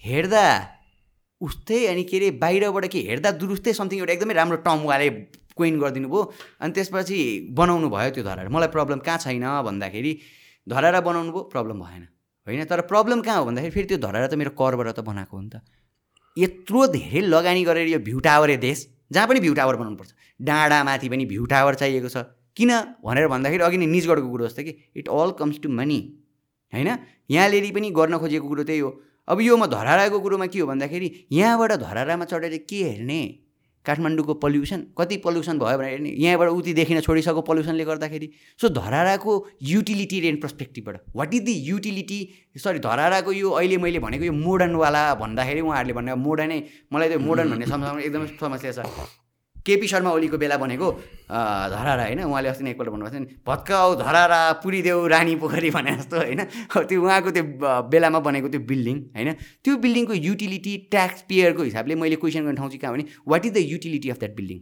हेर्दा 0.03 0.45
उस्तै 1.41 1.79
अनि 1.87 2.03
के 2.03 2.17
अरे 2.17 2.29
बाहिरबाट 2.37 2.85
के 2.93 2.99
हेर्दा 3.09 3.29
दुरुस्तै 3.41 3.73
समथिङ 3.73 3.99
एउटा 3.99 4.13
एकदमै 4.13 4.33
राम्रो 4.37 4.57
टर्म 4.67 4.79
उहाँले 4.85 5.09
कोइन 5.57 5.79
गरिदिनु 5.79 6.07
भयो 6.07 6.21
अनि 6.61 6.71
त्यसपछि 6.75 7.17
बनाउनु 7.57 7.87
भयो 7.89 8.09
त्यो 8.15 8.23
धरारा। 8.23 8.49
मलाई 8.51 8.69
प्रब्लम 8.75 8.99
कहाँ 9.07 9.17
छैन 9.25 9.45
भन्दाखेरि 9.67 10.11
धरारा 10.67 10.99
बनाउनु 11.01 11.31
भयो 11.31 11.43
प्रब्लम 11.53 11.77
भएन। 11.83 12.03
होइन 12.47 12.63
तर 12.69 12.81
प्रब्लम 12.91 13.21
कहाँ 13.25 13.39
हो? 13.39 13.45
भन्दाखेरि 13.49 13.73
फेरि 13.73 13.87
त्यो 13.87 13.97
धरारा 14.05 14.27
त 14.27 14.33
मेरो 14.39 14.51
करबाट 14.53 14.87
त 14.95 14.99
बनाएको 15.09 15.33
हो 15.35 15.41
नि 15.43 15.49
त। 15.49 15.63
यत्रो 16.37 16.87
धेरै 16.95 17.21
लगानी 17.27 17.63
गरेर 17.63 17.87
यो 17.87 17.99
भ्यू 17.99 18.19
टावर 18.19 18.55
देश 18.59 18.87
जहाँ 19.11 19.27
पनि 19.27 19.39
भ्यू 19.39 19.53
टावर 19.59 19.75
बनाउनुपर्छ। 19.75 20.11
डाँडामाथि 20.39 21.09
पनि 21.09 21.25
भ्यू 21.25 21.45
टावर 21.45 21.75
चाहिएको 21.75 22.09
छ। 22.09 22.23
किन? 22.55 22.71
भनेर 23.05 23.27
भन्दाखेरि 23.27 23.63
अघि 23.63 23.77
नै 23.77 23.85
निजगढको 23.85 24.29
कुरो 24.29 24.47
जस्तो 24.47 24.63
कि। 24.63 24.73
It 24.95 25.07
all 25.09 25.31
comes 25.39 25.59
to 25.63 25.69
money 25.69 25.99
होइन? 26.73 26.89
यहाँनिर 27.29 27.71
पनि 27.75 27.89
गर्न 27.91 28.17
खोजेको 28.17 28.47
कुरो 28.47 28.63
त्यही 28.63 28.79
हो। 28.79 28.89
अब 29.27 29.41
यो 29.41 29.57
म 29.57 29.65
धराराको 29.67 30.19
कुरोमा 30.19 30.45
के 30.47 30.59
हो 30.59 30.67
भन्दाखेरि 30.67 31.27
यहाँबाट 31.31 31.71
धरारामा 31.79 32.25
चढेर 32.25 32.57
के 32.69 32.83
हेर्ने? 32.83 33.21
काठमाडौँको 33.85 34.33
पल्युसन। 34.43 34.81
कति 34.97 35.17
पल्युसन 35.23 35.59
भयो 35.59 35.77
भने 35.77 35.89
हेर्ने? 35.89 36.09
यहाँबाट 36.09 36.49
उति 36.49 36.73
देखिन 36.73 36.99
छोडिसक्यो 36.99 37.41
पल्युसनले 37.41 37.85
गर्दाखेरि। 37.85 38.27
सो 38.59 38.69
धराराको 38.69 39.33
utilitarian 39.63 40.35
पर्सपेक्टिभबाट 40.41 41.15
what 41.15 41.33
is 41.33 41.43
the 41.43 41.53
utility 41.69 42.19
sorry 42.57 42.79
धराराको 42.79 43.31
यो 43.31 43.49
अहिले 43.51 43.77
मैले 43.77 43.99
भनेको 43.99 44.25
यो 44.25 44.33
मोडर्नवाला 44.35 45.03
भन्दाखेरि 45.15 45.61
उहाँहरूले 45.61 45.93
भन्ने 45.93 46.15
मोडर्नै 46.25 46.59
मलाई 46.93 47.07
त्यो 47.09 47.19
मोडर्न 47.19 47.49
भन्ने 47.49 47.65
समस्या 47.65 47.99
एकदमै 47.99 48.27
समस्या 48.39 48.71
छ। 48.71 48.79
केपी 49.65 49.87
शर्मा 49.87 50.11
ओलीको 50.11 50.37
बेला 50.37 50.57
भनेको 50.57 50.87
धरारा 51.29 52.03
होइन? 52.03 52.23
उहाँले 52.23 52.49
अस्ति 52.49 52.63
नै 52.63 52.71
एकपल्ट 52.71 52.89
भन्नुभएको 52.89 53.15
थियो 53.15 53.23
नि 53.23 53.35
भत्काउ 53.47 53.95
धरारा 54.01 54.39
पुरिदेऊ 54.63 55.07
रानी 55.07 55.35
पोखरी 55.35 55.69
भने 55.71 55.91
जस्तो 55.97 56.17
होइन? 56.17 56.41
त्यो 56.73 57.01
उहाँको 57.01 57.31
त्यो 57.31 57.43
बेलामा 57.91 58.19
बनेको 58.27 58.47
त्यो 58.49 58.61
बिल्डिङ 58.71 58.97
होइन? 59.15 59.29
त्यो 59.63 59.77
बिल्डिङको 59.77 60.13
युटिलिटी 60.13 60.73
ट्याक्स 60.91 61.21
पेयरको 61.29 61.63
हिसाबले 61.63 61.95
मैले 61.95 62.15
क्वेसन 62.23 62.43
गर्ने 62.45 62.57
ठाउँ 62.57 62.69
चाहिँ 62.69 62.81
कहाँ 62.81 62.93
भने 62.93 63.05
what 63.27 63.45
is 63.45 63.53
the 63.53 63.57
utility 63.69 64.09
of 64.09 64.19
that 64.19 64.35
building 64.35 64.59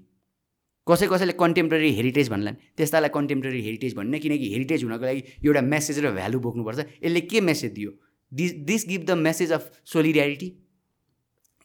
कसै 0.88 1.08
कसैले 1.08 1.34
कन्टेम्पोरेरी 1.40 1.92
हेरिटेज 1.96 2.30
भन्लान् 2.32 2.56
त्यस्तालाई 2.78 3.12
कन्टेम्पोरेरी 3.14 3.62
हेरिटेज 3.64 3.96
भन्ने 3.96 4.20
किनकि 4.20 4.52
हेरिटेज 4.54 4.84
हुनको 4.84 5.06
लागि 5.06 5.24
एउटा 5.46 5.62
मेसेज 5.62 6.00
र 6.00 6.12
भ्यालु 6.16 6.40
बोक्नुपर्छ। 6.40 6.80
यसले 7.04 7.22
के 7.32 7.42
मेसेज 7.42 7.72
दियो? 7.74 7.92
This 8.32 8.52
this 8.70 8.88
give 8.88 9.02
the 9.06 9.12
message 9.20 9.52
of 9.52 9.72
solidarity 9.86 10.48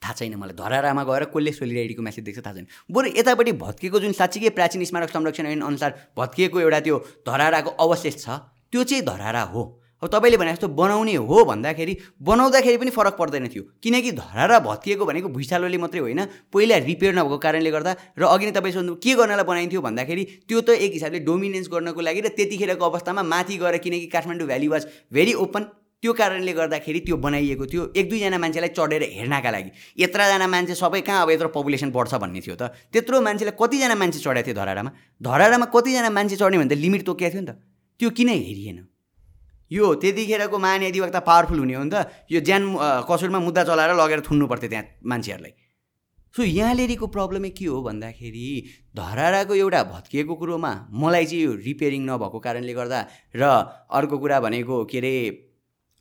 थाहा 0.03 0.15
छैन 0.15 0.35
मलाई। 0.37 0.57
धरारामा 0.59 1.03
गएर 1.05 1.25
कसले 1.31 1.53
सोलिडाइटीको 1.53 2.03
म्यासेज 2.03 2.25
देख्छ 2.25 2.41
थाहा 2.43 2.55
छैन। 2.55 2.67
बरु 2.91 3.07
यतापट्टि 3.19 3.53
भत्किएको 3.59 3.99
जुन 4.01 4.13
साँच्चीकै 4.13 4.51
प्राचीन 4.53 4.85
स्मारक 4.85 5.11
संरक्षण 5.11 5.47
ऐन 5.47 5.61
अनुसार 5.63 5.91
भत्किएको 6.19 6.61
एउटा 6.61 6.81
त्यो 6.81 6.97
धराराको 7.27 7.71
अवशेष 7.79 8.17
छ 8.19 8.43
त्यो 8.73 8.83
चाहिँ 8.83 9.05
धरारा 9.05 9.43
हो। 9.53 9.63
अब 10.03 10.09
तपाईँले 10.11 10.37
भने 10.37 10.53
जस्तो 10.53 10.69
बनाउने 10.75 11.15
हो 11.15 11.45
भन्दाखेरि 11.47 11.95
बनाउँदाखेरि 12.21 12.77
पनि 12.77 12.91
फरक 12.91 13.15
पर्दैन 13.15 13.47
थियो। 13.49 13.63
किनकि 13.79 14.11
धरारा 14.13 14.59
भत्किएको 14.59 15.07
भनेको 15.07 15.29
भुइँचालोले 15.31 15.79
मात्रै 15.79 16.01
होइन 16.01 16.21
पहिला 16.51 16.77
रिपेयर 16.83 17.15
नभएको 17.15 17.39
कारणले 17.39 17.71
गर्दा 17.71 17.93
र 18.19 18.23
अघि 18.27 18.45
नै 18.47 18.53
तपाईँ 18.53 18.75
सोध्नु 18.75 18.95
के 18.99 19.15
गर्नलाई 19.15 19.47
बनाइन्थ्यो 19.47 19.81
भन्दाखेरि 19.81 20.25
त्यो 20.51 20.61
त 20.61 20.75
एक 20.83 20.93
हिसाबले 20.99 21.19
डोमिनेन्स 21.23 21.69
गर्नको 21.71 22.01
लागि 22.03 22.21
र 22.21 22.35
त्यतिखेरको 22.35 22.83
अवस्थामा 22.83 23.23
माथि 23.23 23.57
गएर 23.63 23.79
किनकि 23.79 24.07
Kathmandu 24.11 24.47
valley 24.51 24.69
was 24.75 24.83
very 25.15 25.35
open 25.39 25.63
त्यो 26.03 26.13
कारणले 26.13 26.53
गर्दाखेरि 26.53 27.01
त्यो 27.07 27.17
बनाइएको 27.17 27.65
थियो। 27.67 27.83
एक 27.95 28.07
दुईजना 28.11 28.39
मान्छेलाई 28.43 28.71
चढेर 28.75 29.03
हेर्नका 29.23 29.51
लागि। 29.55 29.71
यत्रजना 30.03 30.47
मान्छे 30.51 30.75
सबै 30.75 31.01
कहाँ? 31.07 31.23
अब 31.23 31.31
यत्रो 31.31 31.49
पपुलेसन 31.55 31.91
बढ्छ 31.95 32.15
भन्ने 32.19 32.41
थियो 32.43 32.57
त। 32.59 32.75
त्यत्रो 32.91 33.21
मान्छेलाई 33.23 33.55
कतिजना 33.55 33.95
मान्छे 33.95 34.19
चढाएको 34.19 34.47
थियो 34.51 34.57
धराडामा 34.59 34.91
धराडामा 35.23 35.67
कतिजना 35.71 36.11
मान्छे 36.11 36.37
चढ्ने 36.43 36.59
भने 36.59 36.75
त 36.75 36.79
लिमिट 36.83 37.07
तोकिएको 37.07 37.33
थियो 37.33 37.43
नि 37.43 37.47
त। 37.47 37.55
त्यो 38.01 38.11
किन 38.19 38.29
हेरिएन? 38.35 38.79
यो 39.71 39.85
त्यतिखेरको 40.03 40.59
महाधिवक्ता 40.59 41.21
पावरफुल 41.23 41.59
हुने 41.63 41.75
हो 41.79 41.85
नि 41.87 41.91
त। 41.95 42.11
यो 42.29 42.41
ज्यान 42.43 42.63
कसुरमा 43.07 43.39
मुद्दा 43.39 43.63
चलाएर 43.63 43.95
लगेर 43.95 44.21
थुन्नु 44.27 44.47
पर्थ्यो 44.51 44.69
त्यहाँ 44.75 45.07
मान्छेहरूलाई। 45.07 45.55
सो 46.35 46.43
यहाँनिरको 46.43 47.07
प्रब्लमै 47.13 47.51
के 47.55 47.67
हो 47.69 47.79
भन्दाखेरि 47.85 48.49
धराराको 48.97 49.55
एउटा 49.55 49.81
भत्किएको 49.85 50.35
कुरोमा 50.35 50.73
मलाई 50.91 51.25
चाहिँ 51.31 51.45
यो 51.45 51.53
रिपेयरिङ 51.63 52.03
नभएको 52.09 52.39
कारणले 52.41 52.73
गर्दा 52.75 53.01
र 53.37 53.43
अर्को 53.93 54.17
कुरा 54.19 54.41
भनेको 54.41 54.85
के 54.89 54.99
अरे 54.99 55.15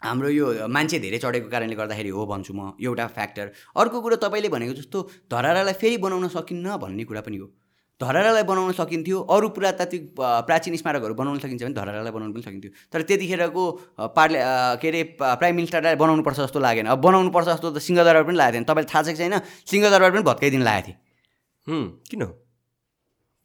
हाम्रो 0.02 0.30
यो 0.30 0.68
मान्छे 0.68 1.00
धेरै 1.00 1.18
चढेको 1.22 1.50
कारणले 1.50 1.76
गर्दाखेरि 1.76 2.10
हो 2.10 2.26
भन्छु 2.26 2.54
म 2.54 2.74
एउटा 2.82 3.06
फ्याक्टर 3.16 3.46
अर्को 3.78 3.98
कुरो 4.02 4.16
तपाईँले 4.18 4.50
भनेको 4.50 4.74
जस्तो 4.82 4.98
धरारालाई 5.30 5.74
फेरि 5.78 5.98
बनाउन 6.02 6.28
सकिन्न 6.34 6.78
भन्ने 6.82 7.04
कुरा 7.06 7.22
पनि 7.22 7.38
हो। 7.38 7.48
धरारालाई 8.02 8.44
बनाउन 8.50 8.72
सकिन्थ्यो 8.74 9.18
अरू 9.30 9.48
पुरातात्विक 9.54 10.04
प्राचीन 10.18 10.76
स्मारकहरू 10.82 11.14
बनाउन 11.14 11.38
सकिन्छ 11.40 11.62
भने 11.64 11.74
धरारालाई 11.78 12.12
बनाउनु 12.18 12.34
पनि 12.34 12.42
सकिन्थ्यो। 12.42 12.72
तर 12.90 13.02
त्यतिखेरको 13.06 13.64
पार्ले 14.18 14.40
के 14.82 14.88
अरे 14.90 15.02
प्राइम 15.22 15.56
मिनिस्टरलाई 15.56 15.96
बनाउनुपर्छ 16.02 16.38
जस्तो 16.40 16.60
लागेन। 16.66 16.86
अब 16.90 16.98
बनाउनुपर्छ 16.98 17.48
जस्तो 17.48 17.70
त 17.72 17.78
सिंहदरबार 17.78 18.24
पनि 18.26 18.38
लागेको 18.42 18.58
थिएन। 18.58 18.66
तपाईँलाई 18.66 18.90
थाहा 18.90 19.04
छ 19.06 19.14
कि 19.14 19.22
छैन? 19.22 19.38
सिंहदरबार 19.70 20.12
पनि 20.18 20.24
भत्काइदिनु 20.26 20.66
लागेको 20.66 20.88
थिएँ। 20.90 20.98
किन? 22.10 22.22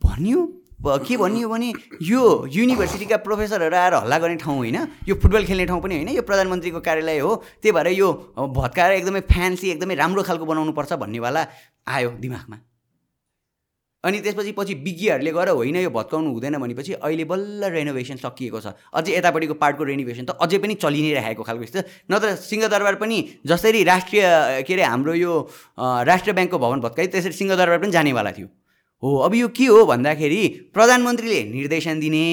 भनियो। 0.02 0.41
के 0.78 1.16
भनियो 1.16 1.48
भने 1.48 1.72
यो 2.02 2.22
युनिभर्सिटीका 2.52 3.16
प्रोफेसरहरू 3.24 3.76
आएर 3.76 3.94
हल्ला 3.94 4.18
गर्ने 4.18 4.36
ठाउँ 4.36 4.56
होइन 4.56 4.76
यो 5.08 5.14
फुटबल 5.22 5.44
खेल्ने 5.44 5.66
ठाउँ 5.66 5.80
पनि 5.82 5.94
होइन 5.96 6.08
यो 6.16 6.22
प्रधानमन्त्रीको 6.22 6.80
कार्यालय 6.80 7.18
हो 7.18 7.34
त्यही 7.62 7.72
भएर 7.72 7.88
यो 7.96 8.12
भत्काएर 8.36 8.92
एकदमै 8.92 9.20
फ्यान्सी 9.26 9.70
एकदमै 9.70 9.94
राम्रो 9.94 10.22
खालको 10.22 10.44
बनाउनुपर्छ 10.46 10.92
भन्नेवाला 11.02 11.46
आयो 11.88 12.10
दिमागमा। 12.20 12.56
अनि 14.05 14.18
त्यसपछि 14.20 14.52
पछि 14.52 14.74
विज्ञहरूले 14.84 15.32
गएर 15.32 15.48
होइन 15.48 15.76
यो 15.76 15.90
भत्काउनु 15.90 16.30
हुँदैन 16.30 16.56
भनेपछि 16.62 16.92
अहिले 17.02 17.24
बल्ल 17.24 17.64
रेनोभेसन 17.72 18.16
सकिएको 18.22 18.60
छ। 18.60 18.76
अझै 18.94 19.16
यतापट्टिको 19.16 19.55
पार्टको 19.56 19.84
रेनोभेसन 19.84 20.24
त 20.28 20.38
अझै 20.38 20.58
पनि 20.62 20.74
चलि 20.76 21.00
नै 21.02 21.12
राखेको 21.16 21.42
खालको 21.42 21.62
यस्तो 21.64 21.80
नत्र 22.12 22.34
सिंहदरबार 22.36 22.94
पनि 23.02 23.16
जसरी 23.42 23.82
राष्ट्रिय 23.82 24.22
के 24.62 24.72
अरे 24.74 24.84
हाम्रो 24.84 25.14
यो 25.16 25.32
राष्ट्रिय 25.80 26.34
ब्याङ्कको 26.36 26.58
भवन 26.58 26.80
भत्काइ 26.86 27.06
त्यसरी 27.10 27.32
सिंहदरबार 27.32 27.78
पनि 27.82 27.90
जानेवाला 27.90 28.32
थियो। 28.38 28.48
हो 29.02 29.16
अब 29.25 29.34
यो 29.34 29.49
के 29.57 29.66
हो 29.66 29.84
भन्दाखेरि 29.86 30.42
प्रधानमन्त्रीले 30.75 31.42
निर्देशन 31.52 32.00
दिने 32.00 32.25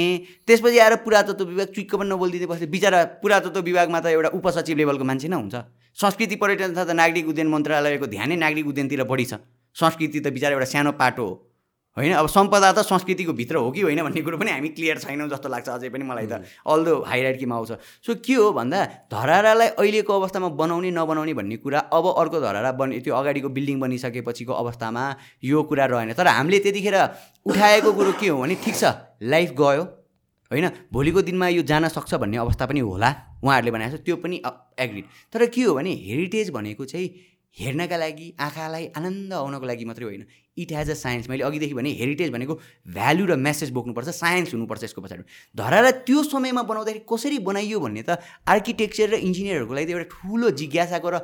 त्यसपछि 0.47 0.79
आएर 0.79 0.95
पुरातत्व 1.03 1.45
विभाग 1.45 1.67
चुक्क 1.75 1.95
पनि 1.95 2.09
नबोलिदिँदै 2.09 2.47
बस्ने 2.47 2.67
बिचरा 2.71 3.03
पुरातत्व 3.19 3.61
विभागमा 3.61 3.99
त 3.99 4.05
एउटा 4.15 4.29
उपसचिव 4.39 4.77
लेभलको 4.77 5.03
मान्छे 5.03 5.27
नै 5.27 5.35
हुन्छ। 5.35 5.55
संस्कृति 5.97 6.35
पर्यटन 6.39 6.73
तथा 6.73 6.93
नागरिक 6.95 7.27
उद्यान 7.27 7.47
मन्त्रालयको 7.51 8.07
ध्यानै 8.07 8.35
नागरिक 8.39 8.67
उद्यानतिर 8.67 9.03
बढी 9.03 9.25
छ। 9.25 9.43
संस्कृति 9.75 10.19
त 10.19 10.27
बिचरा 10.31 10.55
एउटा 10.55 10.65
सानो 10.71 10.91
पाटो 10.95 11.25
हो। 11.27 11.33
होइन? 11.97 12.13
अब 12.13 12.27
सम्पदा 12.27 12.71
त 12.73 12.79
संस्कृतिको 12.83 13.33
भित्र 13.33 13.55
हो 13.55 13.69
कि 13.71 13.81
होइन 13.81 14.01
भन्ने 14.03 14.21
कुरो 14.21 14.37
पनि 14.37 14.51
हामी 14.51 14.69
क्लियर 14.73 14.97
छैनौँ 14.97 15.29
जस्तो 15.29 15.49
लाग्छ 15.49 15.69
अझै 15.69 15.89
पनि 15.89 16.03
मलाई 16.03 16.25
त। 16.25 16.41
अल्दो 16.65 16.93
हाइराइटकीमा 17.05 17.55
आउँछ। 17.55 17.71
सो 18.01 18.15
के 18.17 18.33
हो 18.33 18.51
भन्दा 18.51 18.79
धरारालाई 19.13 19.67
अहिलेको 19.77 20.13
अवस्थामा 20.13 20.49
बनाउने 20.57 20.89
नबनाउने 20.89 21.33
भन्ने 21.33 21.57
कुरा 21.61 21.79
अब 21.93 22.05
अर्को 22.17 22.39
धरारा 22.41 22.71
बनि 22.73 22.99
त्यो 22.99 23.13
अगाडिको 23.13 23.49
बिल्डिङ 23.49 23.79
बनिसकेपछिको 23.79 24.53
अवस्थामा 24.53 25.03
यो 25.43 25.63
कुरा 25.69 25.85
रहेन। 25.85 26.13
तर 26.17 26.27
हामीले 26.27 26.59
त्यतिखेर 26.65 26.97
उठाएको 27.45 27.91
कुरो 27.93 28.11
के 28.17 28.27
हो 28.27 28.41
भने 28.41 28.55
ठिक 28.57 28.75
छ 28.75 28.97
लाइफ 29.21 29.53
गयो 29.53 29.83
होइन? 30.51 30.65
भोलिको 30.89 31.21
दिनमा 31.21 31.47
यो 31.47 31.61
जान 31.61 31.87
सक्छ 31.93 32.13
भन्ने 32.17 32.37
अवस्था 32.37 32.65
पनि 32.65 32.79
होला। 32.81 33.09
उहाँहरूले 33.43 33.71
भनेको 33.71 33.97
छ 33.97 34.01
त्यो 34.01 34.15
पनि 34.17 34.41
एग्रिड 34.79 35.05
तर 35.29 35.45
के 35.45 35.61
हो 35.61 35.73
भने 35.75 35.93
हेरिटेज 35.93 36.49
भनेको 36.49 36.85
चाहिँ 36.85 37.07
हेर्नका 37.57 37.97
लागि 37.97 38.33
आँखालाई 38.39 38.85
आनन्द 38.97 39.33
आउनको 39.33 39.65
लागि 39.65 39.85
मात्रै 39.85 40.05
होइन। 40.05 40.25
इट 40.57 40.71
हेज 40.73 40.89
अ 40.89 40.93
साइन्स 40.93 41.29
मैले 41.29 41.43
अघिदेखि 41.43 41.73
भने 41.73 41.89
हेरिटेज 41.99 42.29
भनेको 42.31 42.53
भ्यालु 42.93 43.25
र 43.25 43.35
मेसेज 43.37 43.69
बोक्नुपर्छ 43.73 44.09
साइन्स 44.09 44.53
हुनुपर्छ 44.53 44.83
यसको 44.83 45.01
पछाडि। 45.01 45.23
धरालाई 45.55 45.91
त्यो 46.05 46.23
समयमा 46.23 46.63
बनाउँदाखेरि 46.63 47.05
कसरी 47.05 47.37
बनाइयो 47.45 47.79
भन्ने 47.79 48.03
त 48.09 48.17
आर्किटेक्चर 48.47 49.09
र 49.09 49.15
इन्जिनियरहरूको 49.21 49.73
लागि 49.73 49.85
त 49.85 49.89
एउटा 49.89 50.09
ठुलो 50.13 50.49
जिज्ञासाको 50.61 51.09
र 51.09 51.15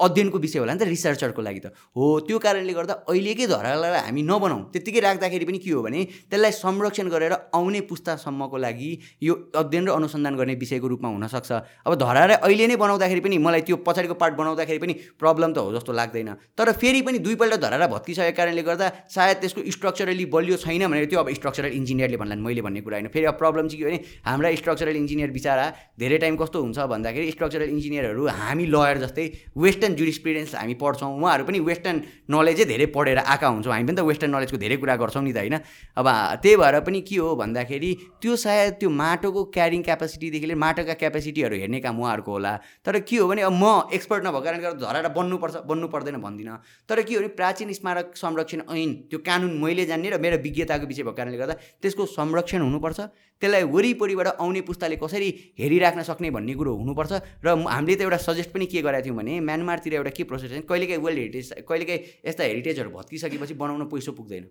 अध्ययनको 0.00 0.38
विषय 0.38 0.58
होला 0.58 0.72
नि 0.74 0.78
त 0.78 0.88
रिसर्चरको 0.92 1.40
लागि 1.42 1.60
त। 1.64 1.66
हो 1.96 2.04
त्यो 2.28 2.38
कारणले 2.38 2.72
गर्दा 2.72 2.94
अहिलेकै 3.08 3.46
धरालाई 3.48 4.00
हामी 4.04 4.22
नबनाउँ। 4.28 4.62
त्यत्तिकै 4.72 5.00
राख्दाखेरि 5.00 5.44
पनि 5.48 5.58
के 5.58 5.70
हो 5.72 5.80
भने 5.82 6.00
त्यसलाई 6.28 6.52
संरक्षण 6.52 7.08
गरेर 7.08 7.32
आउने 7.56 7.80
पुस्तासम्मको 7.88 8.56
लागि 8.56 8.90
यो 9.24 9.34
अध्ययन 9.56 9.88
र 9.88 9.90
अनुसन्धान 9.96 10.36
गर्ने 10.36 10.54
विषयको 10.60 10.86
रूपमा 10.86 11.08
हुनसक्छ। 11.08 11.50
अब 11.88 11.92
धरालाई 11.96 12.36
अहिले 12.44 12.66
नै 12.68 12.76
बनाउँदाखेरि 12.76 13.20
पनि 13.24 13.36
मलाई 13.40 13.62
त्यो 13.64 13.76
पछाडिको 13.80 14.14
पार्ट 14.20 14.34
बनाउँदाखेरि 14.36 14.78
पनि 14.84 14.94
प्रब्लम 15.16 15.50
त 15.56 15.58
हो 15.64 15.72
जस्तो 15.72 15.92
लाग्दैन। 15.96 16.28
तर 16.52 16.72
फेरि 16.76 17.00
पनि 17.00 17.18
दुईपल्ट 17.24 17.56
धरारा 17.56 17.86
भत्किसकेको 17.88 18.36
कारणले 18.36 18.62
गर्दा 18.68 18.86
सायद 19.08 19.36
त्यसको 19.40 19.60
स्ट्रक्चरली 19.64 20.24
बलियो 20.28 20.56
छैन 20.60 20.92
भनेर 20.92 21.08
त्यो 21.08 21.20
अब 21.24 21.32
स्ट्रक्चरल 21.40 21.72
इन्जिनियरले 21.72 22.16
भन्ला 22.20 22.36
मैले 22.36 22.60
भन्ने 22.60 22.80
कुरा 22.84 22.96
होइन। 23.00 23.08
फेरि 23.08 23.26
अब 23.32 23.36
प्रब्लम 23.40 23.64
चाहिँ 23.72 23.80
के 23.80 23.84
भने 23.88 23.98
हाम्रा 24.28 24.52
स्ट्रक्चरल 24.60 24.96
इन्जिनियर 25.00 25.30
बिचरा 25.32 25.66
धेरै 25.96 26.18
टाइम 26.20 26.36
कस्तो 26.36 26.58
हुन्छ 26.60 26.78
भन्दाखेरि 26.84 27.30
स्ट्रक्चरल 27.32 27.68
इन्जिनियरहरू 27.72 28.22
हामी 28.44 28.64
लयर 28.68 28.96
जस्तै 29.00 29.24
वेस्ट 29.56 29.84
वेस्टर्न 29.86 29.96
जुडिसप्रिडेन्स 29.96 30.54
हामी 30.54 30.74
पढ्छौँ। 30.74 31.10
उहाँहरू 31.14 31.44
पनि 31.46 31.58
वेस्टर्न 31.62 31.96
नलेजै 32.26 32.64
धेरै 32.66 32.86
पढेर 32.90 33.18
आएका 33.22 33.46
हुन्छौँ। 33.46 33.72
हामी 33.72 33.86
पनि 33.86 33.96
त 33.96 34.02
वेस्टर्न 34.02 34.30
नलेजको 34.34 34.58
धेरै 34.58 34.76
कुरा 34.82 34.94
गर्छौँ 34.98 35.22
नि 35.22 35.32
त 35.32 35.38
होइन? 35.38 35.56
अब 35.94 36.06
त्यही 36.42 36.56
भएर 36.58 36.80
पनि 36.82 37.00
के 37.06 37.16
हो 37.16 37.28
भन्दाखेरि 37.38 37.90
त्यो 38.18 38.32
सायद 38.34 38.72
त्यो 38.82 38.90
माटोको 38.90 39.40
क्यारिङ 39.54 39.82
क्यापेसिटीदेखि 39.86 40.46
लिएर 40.46 40.58
माटोका 40.58 40.94
क्यापेसिटीहरू 40.98 41.54
हेर्ने 41.62 41.78
काम 41.86 41.94
उहाँहरूको 42.02 42.30
होला। 42.30 42.52
तर 42.82 42.98
के 43.06 43.16
हो 43.16 43.28
भने 43.30 43.42
अब 43.46 43.54
म 43.54 43.64
एक्सपर्ट 43.94 44.26
नभएको 44.26 44.42
कारणले 44.42 44.62
गर्दा 44.66 44.82
झराएर 44.82 45.06
बन्नुपर्छ 45.14 45.54
बन्नु 45.70 45.86
पर्दैन 45.94 46.16
भन्दिनँ। 46.18 46.58
तर 46.88 47.02
के 47.06 47.14
हो 47.14 47.20
भने 47.22 47.30
प्राचीन 47.38 47.72
स्मारक 47.72 48.06
संरक्षण 48.18 48.60
ऐन 48.66 48.90
त्यो 49.10 49.18
कानुन 49.22 49.52
मैले 49.62 49.86
जान्ने 49.86 50.10
र 50.10 50.18
मेरो 50.18 50.42
विज्ञताको 50.42 50.86
विषय 50.90 51.02
भएको 51.06 51.14
कारणले 51.14 51.38
गर्दा 51.38 51.54
त्यसको 51.78 52.02
संरक्षण 52.10 52.60
हुनुपर्छ। 52.66 53.00
त्यसलाई 53.42 53.64
वरिपरिबाट 53.68 54.28
आउने 54.40 54.60
पुस्ताले 54.64 54.96
कसरी 54.96 55.28
हेरिराख्न 55.60 56.02
सक्ने 56.02 56.30
भन्ने 56.30 56.54
कुरो 56.54 56.72
हुनुपर्छ। 56.76 57.12
र 57.44 57.48
हामीले 57.68 57.96
त 57.96 58.00
एउटा 58.08 58.18
सजेस्ट 58.24 58.50
पनि 58.52 58.66
के 58.66 58.80
गरेका 58.80 59.04
थियौँ 59.04 59.16
भने 59.16 59.40
म्यानमारतिर 59.40 59.94
एउटा 60.00 60.10
के 60.16 60.24
प्रोसेस 60.24 60.50
छ 60.52 60.64
कहिलेकाहीँ 60.64 61.02
वर्ल्ड 61.04 61.18
हेरिटेज 61.20 61.66
कहिलेकाहीँ 61.68 62.00
यस्ता 62.26 62.42
हेरिटेजहरू 62.44 62.90
भत्किसकेपछि 62.96 63.54
बनाउन 63.60 63.84
पैसो 63.92 64.12
पुग्दैन। 64.16 64.44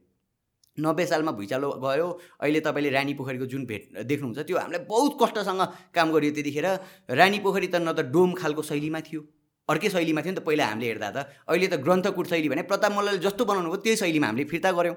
नब्बे 0.77 1.05
सालमा 1.07 1.31
भुइँचालो 1.31 1.67
गयो 1.81 2.07
अहिले 2.43 2.59
तपाईँले 2.59 2.89
रानी 2.91 3.13
पोखरीको 3.15 3.45
जुन 3.47 3.63
भेट 3.65 4.05
देख्नुहुन्छ 4.05 4.39
त्यो 4.43 4.57
हामीलाई 4.59 4.83
बहुत 4.85 5.17
कष्टसँग 5.21 5.61
काम 5.95 6.11
गरियो 6.11 6.31
त्यतिखेर। 6.35 6.67
रानी 7.15 7.39
पोखरी 7.39 7.67
त 7.71 7.79
न 7.79 7.95
त 7.95 8.11
डोम 8.11 8.33
खालको 8.35 8.61
शैलीमा 8.61 8.99
थियो 9.07 9.21
अर्कै 9.71 9.89
शैलीमा 9.89 10.21
थियो 10.21 10.33
नि 10.35 10.37
त 10.37 10.43
पहिला 10.43 10.65
हामीले 10.67 10.87
हेर्दा 10.91 11.09
त। 11.15 11.17
अहिले 11.47 11.67
त 11.71 11.79
ग्रन्थकुट 11.79 12.27
शैली 12.27 12.49
भने 12.51 12.67
प्रताप 12.67 12.91
मल्लले 12.91 13.23
जस्तो 13.23 13.43
बनाउनु 13.47 13.71
भयो 13.71 13.81
त्यही 13.81 13.97
शैलीमा 14.03 14.27
हामीले 14.27 14.45
फिर्ता 14.51 14.71
गऱ्यौँ। 14.75 14.95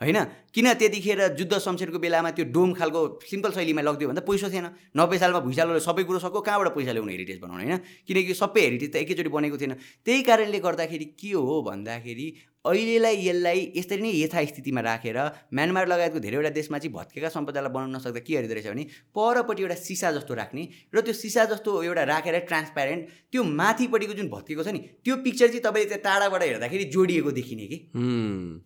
होइन? 0.00 0.18
किन 0.54 0.66
त्यतिखेर 0.74 1.20
जुद्ध 1.38 1.58
शमशेरको 1.58 1.98
बेलामा 1.98 2.30
त्यो 2.34 2.44
डोम 2.50 2.72
खालको 2.74 3.00
सिम्पल 3.22 3.50
शैलीमा 3.54 3.82
लगिदियो 3.82 4.08
भन्दा 4.10 4.22
पैसा 4.26 4.48
थिएन। 4.50 4.66
नब्बे 4.98 5.16
सालमा 5.18 5.40
भुइँचालोले 5.46 5.80
सबै 5.80 6.02
कुरो 6.04 6.18
सक्यो 6.18 6.40
कहाँबाट 6.42 6.68
पैसा 6.74 6.92
ल्याउनु 6.92 7.12
हेरिटेज 7.12 7.38
बनाउनु 7.38 7.62
होइन? 7.62 7.78
किनकि 8.06 8.34
सबै 8.34 8.60
हेरिटेज 8.66 8.90
त 8.92 8.96
एकैचोटि 8.98 9.30
बनेको 9.30 9.56
थिएन। 9.62 9.72
त्यही 10.02 10.22
कारणले 10.26 10.58
गर्दाखेरि 10.58 11.06
के 11.14 11.32
हो 11.38 11.54
भन्दाखेरि 11.62 12.26
अहिलेलाई 12.64 13.16
यसलाई 13.26 13.60
यसरी 13.76 14.02
नै 14.02 14.10
यथास्थितिमा 14.14 14.80
राखेर 14.80 15.18
म्यानमार 15.58 15.88
लगायतको 15.88 16.18
धेरैवटा 16.22 16.50
देशमा 16.58 16.78
चाहिँ 16.78 16.94
भत्केका 16.94 17.28
सम्पदालाई 17.28 17.72
बनाउन 17.74 17.96
नसक्दा 17.96 18.20
के 18.22 18.34
गरिँदो 18.34 18.54
रहेछ 18.54 18.68
भने 18.70 18.84
परपट्टि 19.18 19.62
एउटा 19.62 19.76
सिसा 19.82 20.12
जस्तो 20.12 20.34
राख्ने 20.34 20.62
र 20.94 21.00
त्यो 21.02 21.14
सिसा 21.14 21.44
जस्तो 21.52 21.70
एउटा 21.82 22.02
राखेर 22.12 22.38
ट्रान्सप्यारेन्ट 22.46 23.02
त्यो 23.32 23.42
माथिपट्टिको 23.60 24.14
जुन 24.14 24.28
भत्केको 24.30 24.62
छ 24.62 24.78
नि 24.78 24.80
त्यो 25.02 25.16
पिक्चर 25.26 25.48
चाहिँ 25.48 25.62
तपाईँले 25.66 25.88
त्यो 25.90 25.98
टाढाबाट 26.06 26.42
हेर्दाखेरि 26.42 26.84
जोडिएको 26.94 27.30
देखिने 27.32 27.66
कि। 27.66 27.78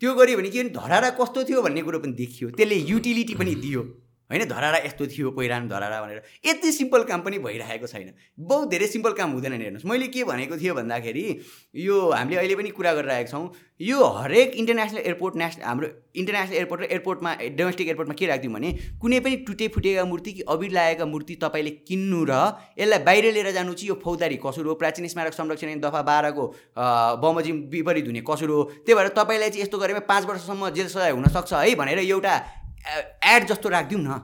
त्यो 0.01 0.15
गऱ्यो 0.15 0.37
भने 0.37 0.51
के 0.51 0.63
भने 0.63 0.77
धरारा 0.77 1.11
कस्तो 1.17 1.45
थियो 1.49 1.63
भन्ने 1.63 1.83
कुरो 1.89 1.99
पनि 2.05 2.13
देखियो 2.21 2.51
त्यसले 2.53 2.77
युटिलिटी 2.93 3.35
पनि 3.35 3.55
दियो। 3.65 3.83
होइन? 4.31 4.45
धरारा 4.45 4.79
यस्तो 4.85 5.07
थियो 5.07 5.31
पहिरान 5.31 5.69
धरारा 5.69 6.01
भनेर। 6.03 6.23
यति 6.47 6.73
सिम्पल 6.73 7.03
काम 7.05 7.21
पनि 7.23 7.39
भइरहेको 7.39 7.87
छैन। 7.87 8.13
बहुत 8.39 8.69
धेरै 8.71 8.87
सिम्पल 8.87 9.13
काम 9.13 9.31
हुँदैन 9.33 9.53
हेर्नुहोस्। 9.53 9.85
मैले 9.87 10.07
के 10.09 10.25
भनेको 10.25 10.57
थियो 10.57 10.75
भन्दाखेरि 10.75 11.25
यो 11.77 12.11
हामीले 12.11 12.37
अहिले 12.37 12.55
पनि 12.57 12.71
कुरा 12.71 12.93
गरिरहेको 12.95 13.31
छौँ 13.31 13.51
यो 13.81 14.05
हरेक 14.17 14.55
इन्टरनेसनल 14.57 14.99
एयरपोर्ट 14.99 15.37
नेसनल 15.37 15.65
हाम्रो 15.65 15.89
इन्टरनेसनल 16.17 16.57
एयरपोर्ट 16.57 16.81
र 16.83 16.85
एयरपोर्टमा 16.87 17.35
डोमेस्टिक 17.57 17.87
एयरपोर्टमा 17.87 18.15
के 18.15 18.27
राखिदिउँ 18.27 18.55
भने 18.55 18.73
कुनै 19.01 19.21
पनि 19.21 19.37
टुटे 19.47 19.69
फुटेका 19.69 20.05
मूर्ति 20.05 20.33
कि 20.33 20.43
अबिर 20.49 20.71
लागेका 20.73 21.07
मूर्ति 21.07 21.35
तपाईँले 21.45 21.71
किन्नु 21.85 22.25
र 22.25 22.33
यसलाई 22.79 22.99
बाहिर 23.05 23.33
लिएर 23.33 23.51
जानु 23.53 23.75
चाहिँ 23.75 23.89
यो 23.89 24.01
फौजदारी 24.03 24.37
कसुर 24.43 24.67
हो। 24.67 24.75
प्राचीन 24.75 25.09
स्मारक 25.09 25.33
संरक्षण 25.33 25.81
दफा 25.81 26.03
बाह्रको 26.03 26.45
बमोजिम 27.23 27.57
विपरीत 27.71 28.07
हुने 28.07 28.23
कसुर 28.25 28.51
हो। 28.51 28.63
त्यही 28.83 28.95
भएर 28.97 29.09
तपाईँलाई 29.15 29.51
चाहिँ 29.51 29.63
यस्तो 29.63 29.79
गरेर 29.79 29.99
पाँच 30.09 30.25
वर्षसम्म 30.25 30.71
जेल 30.73 30.89
सजाय 30.89 31.11
हुनसक्छ 31.13 31.53
है 31.55 31.75
भनेर 31.77 31.99
एउटा 32.01 32.35
एड 32.87 33.47
जस्तो 33.47 33.69
राखिदिउँ 33.69 34.01
न। 34.03 34.21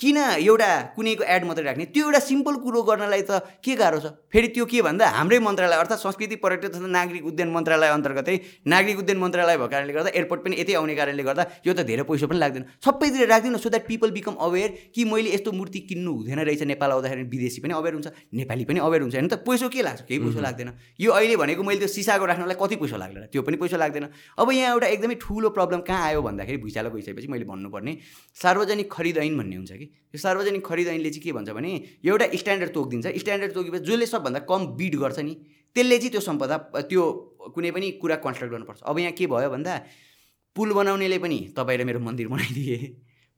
किन 0.00 0.16
एउटा 0.16 0.96
कुनैको 0.96 1.24
एड 1.28 1.44
मात्रै 1.44 1.64
राख्ने? 1.64 1.84
त्यो 1.92 2.04
एउटा 2.08 2.18
सिम्पल 2.24 2.54
कुरो 2.64 2.82
गर्नलाई 2.88 3.22
त 3.28 3.44
के 3.60 3.76
गाह्रो 3.76 3.98
छ? 4.00 4.06
फेरि 4.32 4.48
त्यो 4.56 4.64
के 4.64 4.80
भन्दा 4.80 5.04
हाम्रै 5.12 5.38
मन्त्रालय 5.44 5.76
अर्थात् 5.76 6.00
संस्कृति 6.00 6.36
पर्यटन 6.40 6.68
तथा 6.72 6.88
नागरिक 6.88 7.24
उद्यान 7.28 7.48
मन्त्रालय 7.52 7.88
अन्तर्गतै 8.00 8.36
नागरिक 8.64 8.98
उद्यान 9.04 9.18
मन्त्रालय 9.20 9.56
भएको 9.60 9.68
कारणले 9.68 9.92
गर्दा 9.92 10.10
एयरपोर्ट 10.16 10.40
पनि 10.40 10.56
यतै 10.56 10.74
आउने 10.80 10.94
कारणले 10.96 11.22
गर्दा 11.22 11.44
यो 11.66 11.72
त 11.76 11.84
धेरै 11.84 12.04
पैसा 12.08 12.26
पनि 12.32 12.40
लाग्दैन। 12.40 12.64
सबैतिर 12.80 13.28
राखिदिनु 13.28 13.58
so 13.60 13.68
that 13.68 13.84
people 13.92 14.10
become 14.16 14.34
aware 14.40 14.68
कि 14.96 15.04
मैले 15.04 15.34
यस्तो 15.36 15.52
मूर्ति 15.52 15.80
किन्नु 15.92 16.12
हुँदैन 16.16 16.40
रहेछ। 16.48 16.62
नेपाल 16.72 16.90
आउँदाखेरि 16.96 17.22
विदेशी 17.28 17.60
पनि 17.60 17.72
अवेर 17.76 17.92
हुन्छ 18.00 18.08
नेपाली 18.40 18.64
पनि 18.64 18.80
अवेर 18.80 19.00
हुन्छ। 19.04 19.14
होइन 19.20 19.28
त? 19.28 19.44
पैसा 19.44 19.68
के 19.68 19.82
लाग्छ? 19.84 20.00
केही 20.08 20.18
पैसा 20.24 20.40
लाग्दैन। 20.40 20.68
यो 20.96 21.10
अहिले 21.12 21.36
भनेको 21.36 21.60
मैले 21.60 21.84
त्यो 21.84 21.92
सिसाको 21.92 22.24
राख्नलाई 22.24 22.56
कति 22.56 22.76
पैसा 22.80 22.96
लाग्दैन? 22.96 23.28
त्यो 23.28 23.42
पनि 23.44 23.56
पैसा 23.60 23.76
लाग्दैन। 23.76 24.08
अब 24.40 24.48
यहाँ 24.48 24.72
एउटा 24.80 24.86
एकदमै 24.96 25.16
ठुलो 25.20 25.48
प्रब्लम 25.52 25.80
कहाँ 25.84 26.02
आयो 26.08 26.22
भन्दाखेरि 26.24 26.58
भुइँचालो 26.64 26.88
गइसकेपछि 26.96 27.28
मैले 27.28 27.44
भन्नुपर्ने 27.44 27.92
सार्वजनिक 28.38 28.88
खरिद 28.88 29.18
ऐन 29.18 29.36
भन्ने 29.36 29.56
हुन्छ 29.60 29.72
कि? 29.76 29.86
यो 30.12 30.18
सार्वजनिक 30.18 30.66
खरिद 30.66 30.88
ऐनले 30.88 31.10
चाहिँ 31.10 31.22
के 31.24 31.32
भन्छ 31.32 31.50
भने 31.50 31.70
एउटा 32.04 32.26
स्ट्यान्डर्ड 32.34 32.70
तोकिदिन्छ। 32.74 33.06
स्ट्यान्डर्ड 33.18 33.52
तोकेपछि 33.54 33.84
जसले 33.84 34.06
सबभन्दा 34.06 34.40
कम 34.50 34.66
बिड 34.78 34.94
गर्छ 35.02 35.18
नि 35.20 35.34
त्यसले 35.76 35.96
चाहिँ 35.98 36.10
त्यो 36.10 36.20
सम्पदा 36.20 36.56
त्यो 36.90 37.02
कुनै 37.54 37.70
पनि 37.70 37.90
कुरा 38.02 38.16
कन्स्ट्रक्ट 38.24 38.52
गर्नुपर्छ। 38.52 38.80
अब 38.82 38.98
यहाँ 38.98 39.12
के 39.14 39.26
भयो 39.26 39.50
भन्दा 39.50 39.74
पुल 40.56 40.72
बनाउनेले 40.74 41.18
पनि 41.18 41.38
तपाईँ 41.56 41.78
र 41.78 41.84
मेरो 41.86 42.00
मन्दिर 42.00 42.28
बनाइदिए। 42.28 42.76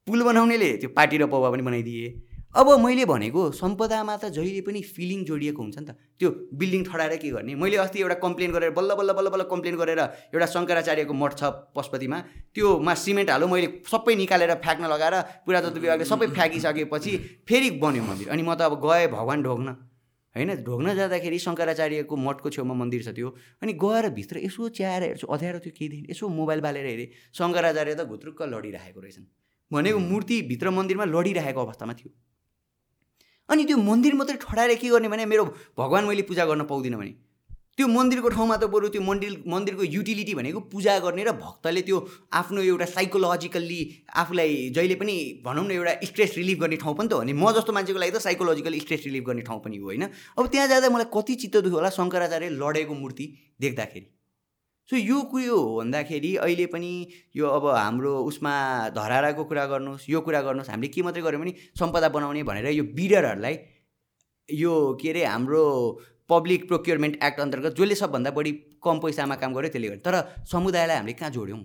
पुल 0.07 0.23
बनाउनेले 0.25 0.69
त्यो 0.81 0.89
पार्टी 0.97 1.17
र 1.19 1.27
पौवा 1.29 1.51
पनि 1.53 1.63
बनाइदिए। 1.63 2.07
अब 2.55 2.69
मैले 2.81 3.05
भनेको 3.09 3.43
सम्पदामा 3.57 4.17
त 4.17 4.29
जहिले 4.29 4.61
पनि 4.61 4.81
फिलिङ 4.85 5.25
जोडिएको 5.25 5.57
हुन्छ 5.57 5.77
नि 5.79 5.87
त। 5.89 5.97
त्यो 6.21 6.29
बिल्डिङ 6.53 6.83
ठडाएर 6.85 7.17
के 7.17 7.29
गर्ने? 7.33 7.55
मैले 7.57 7.77
अस्ति 7.81 7.99
एउटा 8.05 8.17
कम्प्लेन 8.21 8.53
गरेर 8.53 8.71
बल्ल 8.77 8.93
बल्ल 8.93 9.13
बल्ल 9.17 9.29
बल्ल 9.33 9.45
कम्प्लेन 9.49 9.77
गरेर 9.81 10.01
एउटा 10.37 10.47
शङ्कराचार्यको 10.53 11.15
मठ 11.17 11.33
छ 11.41 11.73
पशुपतिमा 11.73 12.19
त्योमा 12.53 12.95
सिमेन्ट 12.95 13.31
हालो 13.33 13.49
मैले 13.49 13.69
सबै 13.89 14.15
निकालेर 14.21 14.53
फ्याँक्न 14.61 14.85
लगाएर 14.85 15.15
पुरातत्व 15.49 15.81
विभागले 15.81 16.05
सबै 16.05 16.27
फ्याँकिसकेपछि 16.37 17.13
फेरि 17.49 17.71
बन्यो 17.81 18.03
मन्दिर। 18.05 18.29
अनि 18.29 18.43
म 18.45 18.53
त 18.53 18.69
अब 18.69 18.77
गएँ 18.85 19.09
भगवान् 19.17 19.43
ढोग्न। 19.49 19.69
होइन 20.37 20.51
ढोग्न 20.61 20.89
जाँदाखेरि 20.93 21.39
शङ्कराचार्यको 21.47 22.15
मठको 22.17 22.49
छेउमा 22.53 22.75
मन्दिर 22.77 23.01
छ 23.01 23.17
त्यो। 23.17 23.33
अनि 23.65 23.73
गएर 23.81 24.13
भित्र 24.13 24.45
यसो 24.45 24.69
च्याएर 24.77 25.03
हेर्छु 25.09 25.27
अध्यारो 25.27 25.59
थियो 25.65 25.73
केही 25.73 25.89
दिन 25.89 26.05
यसो 26.13 26.29
मोबाइल 26.29 26.61
बालेर 26.61 26.85
हेरेँ। 26.85 27.09
शङ्कराचार्य 27.33 27.95
त 27.97 28.05
घुत्रुक्क 28.05 28.45
लडिरहेको 28.45 29.01
रहेछन्। 29.01 29.25
भनेको 29.73 29.99
मूर्ति 30.05 30.37
भित्र 30.53 30.69
मन्दिरमा 30.69 31.05
लडिरहेको 31.09 31.61
अवस्थामा 31.65 31.97
थियो। 31.97 32.13
अनि 33.53 33.65
त्यो 33.65 33.77
मन्दिर 33.77 34.15
मात्रै 34.17 34.37
ठडाएर 34.41 34.75
के 34.81 34.89
गर्ने 34.89 35.09
भने 35.09 35.27
मेरो 35.29 35.45
भगवान् 35.79 36.09
मैले 36.09 36.23
पूजा 36.25 36.45
गर्न 36.49 36.65
पाउँदिनँ 36.65 36.99
भने। 36.99 37.15
त्यो 37.73 37.87
मन्दिरको 37.89 38.29
ठाउँमा 38.29 38.57
त 38.57 38.65
बरु 38.69 38.89
त्यो 38.93 39.01
मन्दिर 39.01 39.33
मन्दिरको 39.49 39.85
युटिलिटी 39.85 40.35
भनेको 40.37 40.61
पूजा 40.73 40.99
गर्ने 41.01 41.25
र 41.25 41.33
भक्तले 41.41 41.83
त्यो 41.89 41.99
आफ्नो 42.31 42.61
एउटा 42.63 42.87
साइकोलोजिकल्ली 42.87 43.81
आफूलाई 44.13 44.53
जहिले 44.77 44.95
पनि 45.01 45.15
भनौँ 45.41 45.65
न 45.65 45.71
एउटा 45.73 45.93
स्ट्रेस 46.05 46.37
रिलिभ 46.37 46.59
गर्ने 46.61 46.77
ठाउँ 46.85 46.95
पनि 46.97 47.09
त 47.09 47.13
हो 47.13 47.23
नि। 47.25 47.33
म 47.33 47.53
जस्तो 47.57 47.73
मान्छेको 47.73 47.99
लागि 47.99 48.13
त 48.13 48.21
साइकोलोजिकल 48.29 48.79
स्ट्रेस 48.79 49.03
रिलिभ 49.09 49.25
गर्ने 49.25 49.43
ठाउँ 49.49 49.61
पनि 49.65 49.77
हो 49.77 49.89
होइन? 49.89 50.05
अब 50.37 50.45
त्यहाँ 50.53 50.69
जाँदा 50.69 50.89
मलाई 50.93 51.09
कति 51.17 51.35
चित्त 51.35 51.57
दुख्यो 51.65 51.77
होला 51.77 51.91
शङ्कराचार्य 51.97 52.49
लडेको 52.61 52.95
मूर्ति 52.95 53.25
देख्दाखेरि। 53.61 54.07
सो 54.91 54.97
यो 54.97 55.21
कुरो 55.33 55.57
हो 55.57 55.77
भन्दाखेरि 55.79 56.35
अहिले 56.37 56.67
पनि 56.67 56.93
यो 57.37 57.49
अब 57.49 57.67
हाम्रो 57.67 58.13
उसमा 58.31 58.53
धराराको 58.97 59.45
कुरा 59.51 59.67
गर्नुहोस् 59.67 60.09
यो 60.11 60.21
कुरा 60.21 60.41
गर्नुहोस् 60.43 60.71
हामीले 60.71 60.89
के 60.95 61.03
मात्रै 61.03 61.23
गऱ्यौँ 61.23 61.43
भने 61.43 61.53
सम्पदा 61.79 62.09
बनाउने 62.17 62.43
भनेर 62.43 62.67
यो 62.69 62.85
बिडरहरूलाई 62.97 63.59
यो 64.49 64.73
के 65.03 65.11
अरे 65.11 65.25
हाम्रो 65.25 65.63
पब्लिक 66.31 66.67
प्रोक्योरमेन्ट 66.69 67.23
एक्ट 67.25 67.41
अन्तर्गत 67.41 67.79
जसले 67.79 67.95
सबभन्दा 67.95 68.31
बढी 68.37 68.53
कम 68.85 68.99
पैसामा 69.05 69.35
काम 69.43 69.55
गर्यो 69.55 69.71
त्यसले 69.71 69.89
गर्यो। 69.89 70.03
तर 70.07 70.15
समुदायलाई 70.53 70.97
हामीले 70.97 71.13
कहाँ 71.21 71.31
जोड्यौँ? 71.31 71.63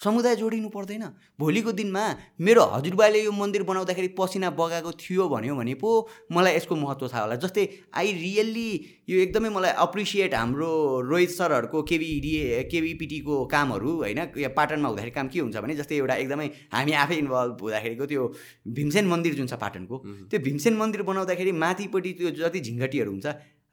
समुदाय 0.00 0.36
जोडिनु 0.36 0.68
पर्दैन। 0.70 1.04
भोलिको 1.40 1.72
दिनमा 1.72 2.02
मेरो 2.40 2.62
हजुरबाले 2.72 3.22
यो 3.22 3.32
मन्दिर 3.32 3.62
बनाउँदाखेरि 3.66 4.08
पसिना 4.14 4.50
बगाएको 4.54 4.92
थियो 4.94 5.28
भन्यो 5.28 5.54
भने 5.56 5.74
पो 5.74 5.90
मलाई 6.32 6.54
यसको 6.56 6.74
महत्त्व 6.76 7.08
थाहा 7.08 7.22
होला। 7.22 7.36
जस्तै 7.42 7.64
आई 7.94 8.12
रियल्ली 8.14 8.70
यो 9.10 9.18
एकदमै 9.20 9.50
मलाई 9.50 9.72
अप्रिसिएट 9.84 10.34
हाम्रो 10.34 10.70
रोहित 11.10 11.30
सरहरूको 11.30 11.82
केबी 11.82 12.10
केबिपिटीको 12.70 13.34
कामहरू 13.50 13.90
होइन? 13.98 14.20
पाटनमा 14.54 14.88
हुँदाखेरि 14.88 15.10
काम 15.10 15.28
के 15.28 15.38
हुन्छ 15.40 15.56
भने 15.58 15.74
जस्तै 15.74 15.96
एउटा 15.98 16.14
एकदमै 16.22 16.46
हामी 16.72 16.92
आफै 17.02 17.16
इन्भल्भ 17.18 17.58
हुँदाखेरिको 17.62 18.06
त्यो 18.06 18.22
भीमसेन 18.78 19.06
मन्दिर 19.08 19.34
जुन 19.34 19.46
छ 19.46 19.58
पाटनको 19.58 19.96
त्यो 20.30 20.38
भीमसेन 20.46 20.74
मन्दिर 20.78 21.02
बनाउँदाखेरि 21.10 21.52
माथिपट्टि 21.64 22.12
त्यो 22.18 22.30
जति 22.38 22.60
झिङ्गटीहरू 22.60 23.10
हुन्छ 23.10 23.26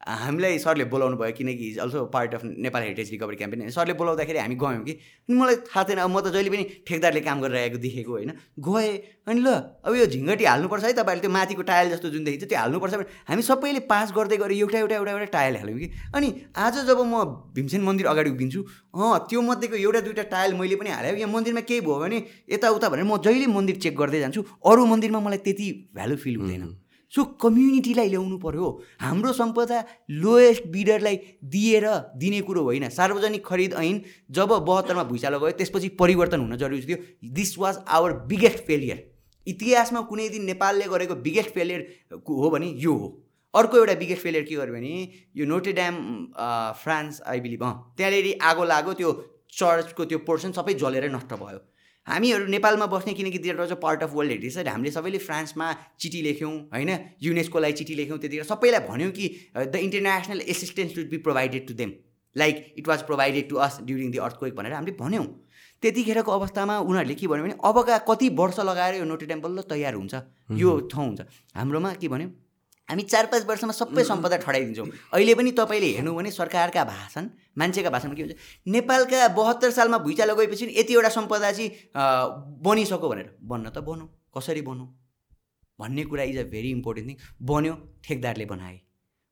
हामीलाई 0.06 0.58
सरले 0.58 0.84
बोलाउनु 0.86 1.16
भयो 1.16 1.32
किनकि 1.34 1.68
is 1.68 1.78
also 1.82 2.04
part 2.14 2.34
of 2.34 2.42
Nepal 2.44 2.82
heritage 2.82 3.10
recovery 3.10 3.36
campaign. 3.36 3.68
सरले 3.70 3.92
बोलाउँदाखेरि 3.98 4.38
हामी 4.38 4.54
गयौँ 4.54 4.84
कि। 4.84 4.94
मलाई 5.28 5.56
थाहा 5.66 5.84
थिएन 5.84 5.98
अब 5.98 6.10
म 6.10 6.20
त 6.20 6.30
जहिले 6.30 6.50
पनि 6.50 6.64
ठेकदारले 6.86 7.20
काम 7.26 7.40
गरिरहेको 7.42 7.78
देखेको 7.82 8.12
होइन। 8.12 8.30
गएँ 8.62 8.92
अनि 9.26 9.40
ल 9.42 9.48
अब 9.82 9.94
यो 9.98 10.06
झिङ्गटी 10.06 10.44
हाल्नुपर्छ 10.46 10.84
है 10.84 10.92
तपाईँहरूले 10.94 11.20
त्यो 11.20 11.30
माथिको 11.34 11.62
टायल 11.66 11.90
जस्तो 11.90 12.08
जुन 12.14 12.24
देखिन्छ 12.24 12.46
त्यो 12.46 12.58
हाल्नुपर्छ 12.58 12.94
भने 12.94 13.06
हामी 13.26 13.42
सबैले 13.42 13.80
पास 13.90 14.12
गर्दै 14.14 14.36
गऱ्यो 14.36 14.56
एउटा 14.62 14.78
एउटा 14.78 14.94
एउटा 14.94 15.10
एउटा 15.10 15.28
टायल 15.34 15.56
हाल्यौँ 15.56 15.78
कि। 15.78 15.90
अनि 16.14 16.28
आज 16.54 16.78
जब 16.86 17.02
म 17.02 17.24
भीमसेन 17.58 17.82
मन्दिर 17.82 18.06
अगाडि 18.06 18.30
उभिन्छु 18.30 18.62
अँ 18.94 19.18
त्यो 19.26 19.42
मध्येको 19.42 19.76
एउटा 19.76 20.00
दुइटा 20.06 20.22
टायल 20.30 20.54
मैले 20.54 20.76
पनि 20.78 20.90
हालेँ। 20.94 21.18
यहाँ 21.18 21.32
मन्दिरमा 21.34 21.60
केही 21.66 21.80
भयो 21.82 21.98
भने 21.98 22.22
यताउता 22.54 22.88
भनेर 22.88 23.04
म 23.04 23.18
जहिले 23.18 23.46
मन्दिर 23.50 23.76
चेक 23.82 23.96
गर्दै 23.98 24.20
जान्छु 24.22 24.40
अरू 24.70 24.86
मन्दिरमा 24.86 25.20
मलाई 25.20 25.38
त्यति 25.42 25.66
भ्यालु 25.94 26.16
फिल 26.16 26.36
हुँदैन। 26.36 26.85
सो 27.12 27.24
कम्युनिटीलाई 27.42 28.08
ल्याउनु 28.08 28.38
पऱ्यो 28.38 28.68
हाम्रो 29.00 29.32
सम्पदा 29.32 29.82
लोएस्ट 30.22 30.66
बिडरलाई 30.68 31.16
दिएर 31.46 31.86
दिने 32.16 32.40
कुरो 32.42 32.62
होइन। 32.62 32.88
सार्वजनिक 32.90 33.46
खरिद 33.46 33.74
ऐन 33.74 34.00
जब 34.30 34.52
बहत्तरमा 34.62 35.04
भुइँचालो 35.04 35.38
गयो 35.40 35.50
त्यसपछि 35.58 35.88
परिवर्तन 36.00 36.40
हुन 36.40 36.56
जरुरी 36.56 36.82
थियो। 36.82 36.98
This 37.32 37.58
was 37.58 37.78
our 37.88 38.12
biggest 38.26 38.66
failure 38.66 39.04
इतिहासमा 39.46 40.00
कुनै 40.10 40.28
दिन 40.28 40.44
नेपालले 40.44 40.86
गरेको 40.88 41.14
बिगेस्ट 41.22 41.50
फेलियर 41.54 41.86
हो 42.12 42.50
भने 42.50 42.72
यो 42.78 42.92
हो। 42.94 43.08
अर्को 43.54 43.76
एउटा 43.78 43.94
बिगेस्ट 43.94 44.22
फेलियर 44.22 44.44
के 44.44 44.54
गर्यो 44.56 44.74
भने 44.74 44.92
यो 45.36 45.46
Notre 45.46 45.72
Dame 45.72 45.94
France 46.82 47.20
I 47.26 47.40
believe 47.40 47.62
अँ 47.64 47.74
त्यहाँनिर 47.96 48.26
आगो 48.42 48.64
लाग्यो 48.64 48.92
त्यो 48.94 49.12
चर्चको 49.52 50.04
त्यो 50.04 50.18
पोर्सन 50.26 50.52
सबै 50.52 50.74
जलेर 50.74 51.10
नष्ट 51.14 51.32
भयो। 51.34 51.60
हामीहरू 52.06 52.46
नेपालमा 52.46 52.86
बस्ने 52.86 53.12
किनकि 53.14 53.38
there 53.38 53.56
was 53.56 53.70
a 53.72 53.78
part 53.82 54.02
of 54.02 54.12
world 54.14 54.30
heritage 54.32 54.68
हामीले 54.68 54.90
सबैले 54.90 55.18
फ्रान्समा 55.20 55.72
चिठी 56.00 56.20
लेख्यौँ 56.22 56.52
होइन? 56.74 56.90
युनेस्कोलाई 57.22 57.72
चिठी 57.72 57.94
लेख्यौँ 57.94 58.18
त्यतिखेर 58.18 58.44
सबैलाई 58.46 58.86
भन्यौँ 58.88 59.10
कि 59.10 59.24
the 59.56 59.74
international 59.86 60.40
assistance 60.54 60.98
would 60.98 61.10
be 61.10 61.18
provided 61.26 61.66
to 61.68 61.74
them 61.74 61.92
like 62.36 62.74
it 62.78 62.88
was 62.88 63.02
provided 63.10 63.48
to 63.48 63.56
us 63.66 63.78
during 63.82 64.10
the 64.10 64.18
earth 64.22 64.44
भनेर 64.54 64.72
हामीले 64.72 64.96
भन्यौँ। 65.02 65.26
त्यतिखेरको 65.82 66.32
अवस्थामा 66.32 66.78
उनीहरूले 66.80 67.14
के 67.14 67.26
भन्यो 67.26 67.44
भने 67.44 67.54
अबका 67.64 67.98
कति 68.08 68.28
वर्ष 68.38 68.58
लगाएर 68.64 68.94
यो 68.96 69.04
नोटे 69.04 69.26
टेम्पल 69.26 69.60
तयार 69.68 69.94
हुन्छ? 69.94 70.14
यो 70.62 70.70
ठाउँ 70.92 71.06
हुन्छ। 71.06 71.20
हाम्रोमा 71.56 71.92
के 72.00 72.08
भन्यो? 72.08 72.28
हामी 72.88 73.02
चार 73.02 73.26
पाँच 73.26 73.44
वर्षमा 73.46 73.72
सबै 73.72 74.02
सम्पदा 74.04 74.36
ठडाइदिन्छौँ। 74.44 74.86
अहिले 75.14 75.34
पनि 75.34 75.50
तपाईँले 75.58 75.88
हेर्नु 75.96 76.14
भने 76.14 76.30
सरकारका 76.30 76.84
भाषण 76.84 77.28
मान्छेका 77.58 77.90
भाषणमा 77.90 78.14
के 78.14 78.22
हुन्छ 78.22 78.34
नेपालका 78.66 79.28
बहत्तर 79.34 79.70
सालमा 79.78 79.98
भुइँचालो 80.06 80.34
गएपछि 80.36 80.66
यतिवटा 80.78 81.08
सम्पदा 81.18 81.50
चाहिँ 81.52 81.70
बनिसक्यो 82.62 83.08
भनेर। 83.08 83.28
बन्न 83.42 83.70
त 83.74 83.82
बनौँ 83.82 84.08
कसरी 84.36 84.62
बनौँ 84.62 84.86
भन्ने 85.78 86.04
कुरा 86.04 86.22
is 86.30 86.38
a 86.38 86.44
very 86.52 86.70
important 86.70 87.08
thing 87.08 87.16
बन्यो 87.42 87.74
ठेकदारले 88.04 88.44
बनाए। 88.46 88.80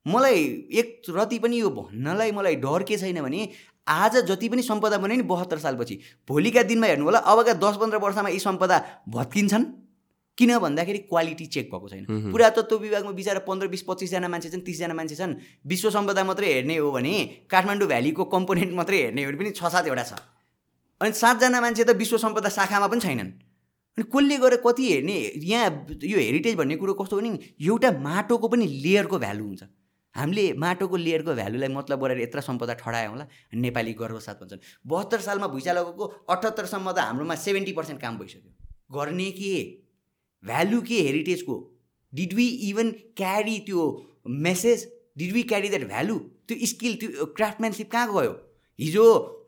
मलाई 0.07 0.41
एक 0.81 1.03
रति 1.09 1.39
पनि 1.39 1.61
यो 1.61 1.71
भन्नलाई 1.71 2.33
मलाई 2.33 2.57
डर 2.61 2.83
के 2.83 2.97
छैन 2.99 3.23
भने 3.23 3.49
आज 3.87 4.17
जति 4.29 4.49
पनि 4.49 4.63
सम्पदा 4.63 4.99
बन्यो 4.99 5.17
नि 5.17 5.23
बहत्तर 5.31 5.59
सालपछि। 5.59 6.01
भोलिका 6.29 6.63
दिनमा 6.69 6.87
हेर्नु 6.87 7.05
होला 7.05 7.19
अबका 7.33 7.53
दस 7.63 7.77
पन्ध्र 7.81 7.99
वर्षमा 8.03 8.29
यी 8.29 8.39
सम्पदा 8.41 8.83
भत्किन्छन् 9.09 9.65
किन 10.39 10.59
भन्दाखेरि 10.59 10.99
क्वालिटी 11.11 11.47
चेक 11.47 11.71
भएको 11.71 11.89
छैन। 11.89 12.05
पुरातत्व 12.33 12.77
विभागमा 12.77 13.11
बिचरा 13.15 13.41
पन्ध्र 13.47 13.67
बिस 13.71 13.83
पच्चिसजना 13.87 14.29
मान्छे 14.29 14.51
छन् 14.51 14.65
तिसजना 14.67 14.95
मान्छे 14.95 15.15
छन्। 15.15 15.35
विश्व 15.63 15.91
सम्पदा 15.91 16.25
मात्रै 16.25 16.53
हेर्ने 16.53 16.77
हो 16.77 16.91
भने 16.91 17.15
काठमाडौँ 17.51 17.89
भ्यालीको 17.89 18.25
कम्पोनेन्ट 18.35 18.73
मात्रै 18.75 18.99
हेर्ने 19.03 19.25
हो 19.25 19.31
भने 19.31 19.39
पनि 19.39 19.51
छ 19.55 19.63
सातवटा 19.71 20.03
छ। 20.03 20.13
अनि 21.01 21.13
सातजना 21.13 21.61
मान्छे 21.61 21.85
त 21.85 21.95
विश्व 21.95 22.19
सम्पदा 22.19 22.49
शाखामा 22.51 22.87
पनि 22.91 23.01
छैनन्। 23.01 23.31
अनि 23.99 24.05
कसले 24.11 24.37
गरेर 24.43 24.59
कति 24.67 24.85
हेर्ने 24.91 25.17
यहाँ 25.39 25.71
यो 26.03 26.19
हेरिटेज 26.19 26.55
भन्ने 26.59 26.77
कुरो 26.83 26.95
कस्तो 26.99 27.15
भने 27.15 27.39
एउटा 27.63 27.91
माटोको 28.03 28.47
पनि 28.51 28.67
लेयरको 28.67 29.19
भ्यालु 29.19 29.45
हुन्छ। 29.45 29.63
हामीले 30.15 30.45
माटोको 30.59 30.97
लेयरको 30.97 31.35
भ्यालुलाई 31.35 31.69
मतलब 31.75 31.99
गरेर 32.03 32.19
यत्र 32.21 32.41
सम्पदा 32.43 32.75
ठडायौँ 32.83 33.11
होला 33.11 33.27
नेपाली 33.55 33.93
गर्वसाथ 33.95 34.35
भन्छन्। 34.43 34.63
बहत्तर 34.83 35.21
सालमा 35.21 35.47
भुइँचालोको 35.47 36.05
अठहत्तरसम्म 36.27 36.91
त 36.91 36.99
हाम्रोमा 36.99 37.35
सेभेन्टी 37.35 37.73
पर्सेन्ट 37.73 38.01
काम 38.03 38.19
भइसक्यो। 38.19 38.51
गर्ने 38.95 39.31
के? 39.31 39.84
भ्यालु 40.45 40.81
के 40.83 41.01
हेरिटेजको 41.03 41.57
डिड 42.13 42.33
वी 42.35 42.47
इभन 42.71 42.91
क्यारी 43.17 43.59
त्यो 43.67 43.85
message 44.47 44.87
did 45.19 45.33
we 45.33 45.43
carry 45.53 45.69
that 45.69 45.87
value 45.89 46.19
त्यो 46.49 46.67
स्किल 46.67 46.95
त्यो 47.01 47.27
क्राफ्टम्यानसिप 47.37 47.91
कहाँ 47.93 48.13
गयो? 48.15 48.33
हिजो 48.79 49.05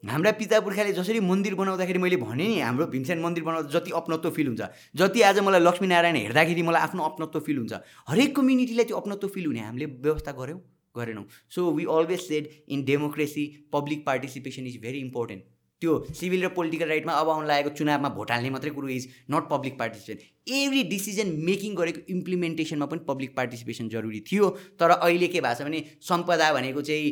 हाम्रा 0.06 0.30
पिता 0.38 0.58
पुर्खाले 0.60 0.92
जसरी 0.92 1.20
मन्दिर 1.20 1.54
बनाउँदाखेरि 1.54 1.98
मैले 1.98 2.16
भनेँ 2.16 2.46
नि 2.48 2.60
हाम्रो 2.60 2.86
भीमसेन 2.86 3.18
मन्दिर 3.20 3.44
बनाउँदा 3.44 3.68
जति 3.70 3.90
अपनत्व 3.96 4.30
फिल 4.30 4.46
हुन्छ। 4.46 4.62
जति 4.96 5.22
आज 5.22 5.38
मलाई 5.42 5.60
लक्ष्मीनारायण 5.60 6.16
हेर्दाखेरि 6.16 6.62
मलाई 6.62 6.82
आफ्नो 6.82 7.02
अपनत्व 7.02 7.40
फिल 7.40 7.58
हुन्छ। 7.58 7.72
हरेक 8.08 8.36
कम्युनिटीलाई 8.36 8.84
त्यो 8.84 8.96
अपनत्व 8.96 9.28
फिल 9.28 9.46
हुने 9.46 9.60
हामीले 9.60 9.86
व्यवस्था 9.98 10.32
गऱ्यौँ 10.32 10.60
गरेनौँ। 10.94 11.24
So 11.50 11.70
we 11.72 11.84
always 11.90 12.20
said 12.20 12.48
in 12.68 12.84
democracy 12.84 13.44
public 13.72 14.06
participation 14.06 14.66
is 14.66 14.80
very 14.82 14.98
important 15.00 15.42
त्यो 15.80 15.92
सिभिल 16.18 16.44
र 16.44 16.48
पोलिटिकल 16.56 16.88
राइटमा 16.88 17.12
अब 17.12 17.28
आउनु 17.28 17.46
लागेको 17.46 17.70
चुनावमा 17.76 18.08
भोट 18.16 18.30
हाल्ने 18.30 18.50
मात्रै 18.50 18.70
कुरो 18.72 18.88
is 18.88 19.08
not 19.30 19.48
public 19.50 19.78
participation 19.78 20.54
every 20.56 20.82
decision 20.92 21.32
making 21.46 21.74
गरेको 21.76 22.00
इम्प्लिमेन्टेसनमा 22.08 22.86
पनि 22.86 23.04
पब्लिक 23.08 23.36
पार्टिसिपेसन 23.36 23.88
जरुरी 23.94 24.20
थियो। 24.30 24.48
तर 24.80 24.90
अहिले 24.90 25.28
के 25.28 25.40
भएको 25.40 25.54
छ 25.54 25.68
भने 25.68 25.84
सम्पदा 26.08 26.52
भनेको 26.52 26.82
चाहिँ 26.82 27.10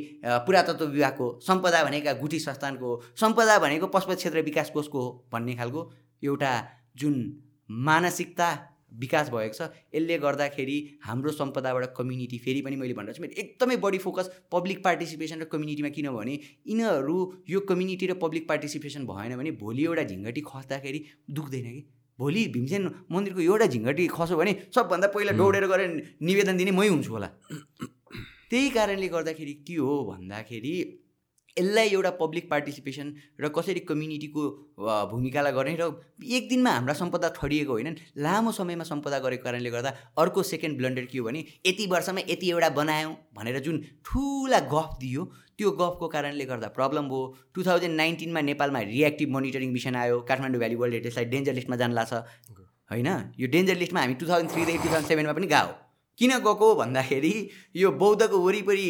पुरातत्व 0.48 0.84
विभागको 0.86 1.26
सम्पदा 1.46 1.84
भनेका 1.84 2.12
गुठी 2.20 2.38
संस्थानको 2.40 2.90
सम्पदा 3.20 3.58
भनेको 3.66 3.86
पशुपत 3.96 4.16
क्षेत्र 4.16 4.42
विकास 4.48 4.70
कोषको 4.70 5.00
हो 5.00 5.10
भन्ने 5.32 5.54
खालको 5.56 5.90
एउटा 6.22 6.52
जुन 6.96 7.16
मानसिकता 7.88 8.48
विकास 9.00 9.30
भएको 9.30 9.54
छ। 9.54 9.68
यसले 9.94 10.18
गर्दाखेरि 10.18 10.76
हाम्रो 11.04 11.32
सम्पदाबाट 11.32 11.94
कम्युनिटी 11.96 12.38
फेरि 12.38 12.60
पनि 12.62 12.76
मैले 12.76 12.94
भनेर 12.94 13.20
मेरो 13.20 13.40
एकदमै 13.42 13.76
बढी 13.84 13.98
फोकस 13.98 14.30
पब्लिक 14.52 14.84
पार्टिसिपेसन 14.84 15.40
र 15.40 15.44
कम्युनिटीमा 15.52 15.88
किनभने 15.96 16.38
यिनीहरू 16.68 17.18
यो 17.48 17.60
कम्युनिटी 17.68 18.06
र 18.06 18.14
पब्लिक 18.22 18.48
पार्टिसिपेसन 18.48 19.06
भएन 19.06 19.36
भने 19.36 19.50
भोलि 19.60 19.84
एउटा 19.84 20.02
झिङ्गटी 20.04 20.40
खस्दाखेरि 20.46 21.04
दुख्दैन 21.30 21.70
कि? 21.72 21.82
भोलि 22.18 22.46
भीमसेन 22.54 22.90
मन्दिरको 23.10 23.40
एउटा 23.40 23.66
झिङ्गटी 23.66 24.06
खस्यो 24.06 24.36
भने 24.38 24.52
सबभन्दा 24.74 25.08
पहिला 25.14 25.32
दौडेर 25.34 25.66
गएर 25.66 25.82
निवेदन 26.22 26.56
दिने 26.56 26.70
मै 26.70 26.88
हुन्छु 26.88 27.10
होला। 27.10 27.28
त्यही 28.50 28.68
कारणले 28.70 29.08
गर्दाखेरि 29.08 29.54
के 29.66 29.76
हो 29.76 29.94
भन्दाखेरि 30.10 30.74
यसलाई 31.56 31.88
एउटा 31.88 32.10
पब्लिक 32.20 32.50
पार्टिसिपेसन 32.50 33.14
र 33.40 33.48
कसरी 33.56 33.80
कम्युनिटीको 33.90 34.42
भूमिकालाई 35.10 35.52
गर्ने 35.52 35.76
र 35.80 35.90
एक 36.38 36.48
दिनमा 36.48 36.70
हाम्रा 36.70 36.94
सम्पदा 36.94 37.28
ठडिएको 37.36 37.72
होइन 37.72 37.96
लामो 38.18 38.52
समयमा 38.52 38.84
सम्पदा 38.84 39.18
गरेको 39.26 39.44
कारणले 39.44 39.70
गर्दा 39.70 39.90
अर्को 40.18 40.42
सेकेन्ड 40.42 40.78
ब्लन्डर 40.78 41.04
के 41.12 41.18
हो 41.18 41.24
भने 41.24 41.44
यति 41.66 41.86
वर्षमा 41.92 42.26
यति 42.30 42.50
एउटा 42.50 42.68
बनायौँ 42.80 43.14
भनेर 43.36 43.58
जुन 43.66 43.80
ठुला 44.04 44.60
गफ 44.74 44.98
दियो 45.00 45.24
त्यो 45.58 45.70
गफको 45.78 46.08
कारणले 46.08 46.44
गर्दा 46.44 46.68
प्रब्लम 46.74 47.08
भयो। 47.08 47.22
टु 47.54 47.62
थाउजन्ड 47.62 47.94
नाइन्टिनमा 47.96 48.40
नेपालमा 48.50 48.80
रियाक्टिभ 48.90 49.28
मोनिटरिङ 49.30 49.70
मिसन 49.72 49.96
आयो 49.96 50.20
काठमाडौँ 50.28 50.58
भ्याली 50.58 50.76
वर्ल्ड 50.82 50.94
हेरिटेजलाई 50.94 51.24
डेन्जर 51.30 51.54
लिस्टमा 51.54 51.76
जान 51.76 51.92
लाग्छ। 51.94 52.12
होइन? 52.90 53.08
यो 53.38 53.46
डेन्जर 53.54 53.76
लिस्टमा 53.78 54.00
हामी 54.00 54.14
टु 54.18 54.26
थाउजन्ड 54.28 54.50
थ्रीदेखि 54.50 54.78
टु 54.78 54.88
थाउजन्ड 54.90 55.08
सेभेनमा 55.08 55.32
पनि 55.32 55.46
गयो 55.46 55.70
किन 56.18 56.30
गएको 56.38 56.74
भन्दाखेरि 56.74 57.32
यो 57.76 57.90
बौद्धको 58.02 58.38
वरिपरि 58.38 58.88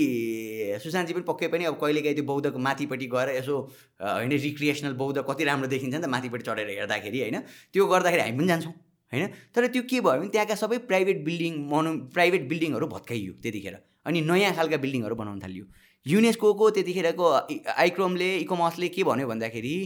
सुशान्तजी 0.83 1.13
पनि 1.15 1.25
पक्कै 1.29 1.49
पनि 1.49 1.65
अब 1.65 1.75
कहिलेकाहीँ 1.81 2.17
त्यो 2.17 2.25
बौद्धको 2.25 2.59
माथिपट्टि 2.59 3.07
गएर 3.15 3.29
यसो 3.37 3.55
होइन 4.01 4.33
रिक्रिएसनल 4.47 4.93
बौद्ध 5.03 5.25
कति 5.29 5.45
राम्रो 5.45 5.69
देखिन्छ 5.75 5.95
नि 5.95 6.01
त 6.01 6.09
माथिपट्टि 6.15 6.45
चढेर 6.45 6.69
हेर्दाखेरि 6.71 7.21
होइन? 7.21 7.39
त्यो 7.73 7.87
गर्दाखेरि 7.87 8.23
हामी 8.23 8.37
पनि 8.39 8.49
जान्छौँ 8.49 8.73
होइन? 9.13 9.27
तर 9.55 9.67
त्यो 9.73 9.83
के 9.91 10.01
भयो 10.01 10.21
भने 10.21 10.29
त्यहाँका 10.35 10.55
सबै 10.55 10.79
प्राइभेट 10.91 11.25
बिल्डिङ 11.25 11.53
मनो 11.73 11.91
प्राइभेट 12.13 12.49
बिल्डिङहरू 12.49 12.87
भत्काइयो 12.93 13.33
त्यतिखेर 13.43 13.77
अनि 14.05 14.21
नयाँ 14.21 14.53
खालका 14.55 14.77
बिल्डिङहरू 14.85 15.15
बनाउन 15.17 15.41
थालियो। 15.41 15.65
युनेस्को 16.07 16.71
त्यतिखेरको 16.77 17.27
आइक्रोमले 17.85 18.29
इकोमर्सले 18.39 18.89
के 18.93 19.05
भन्यो 19.05 19.27
भन्दाखेरि 19.29 19.77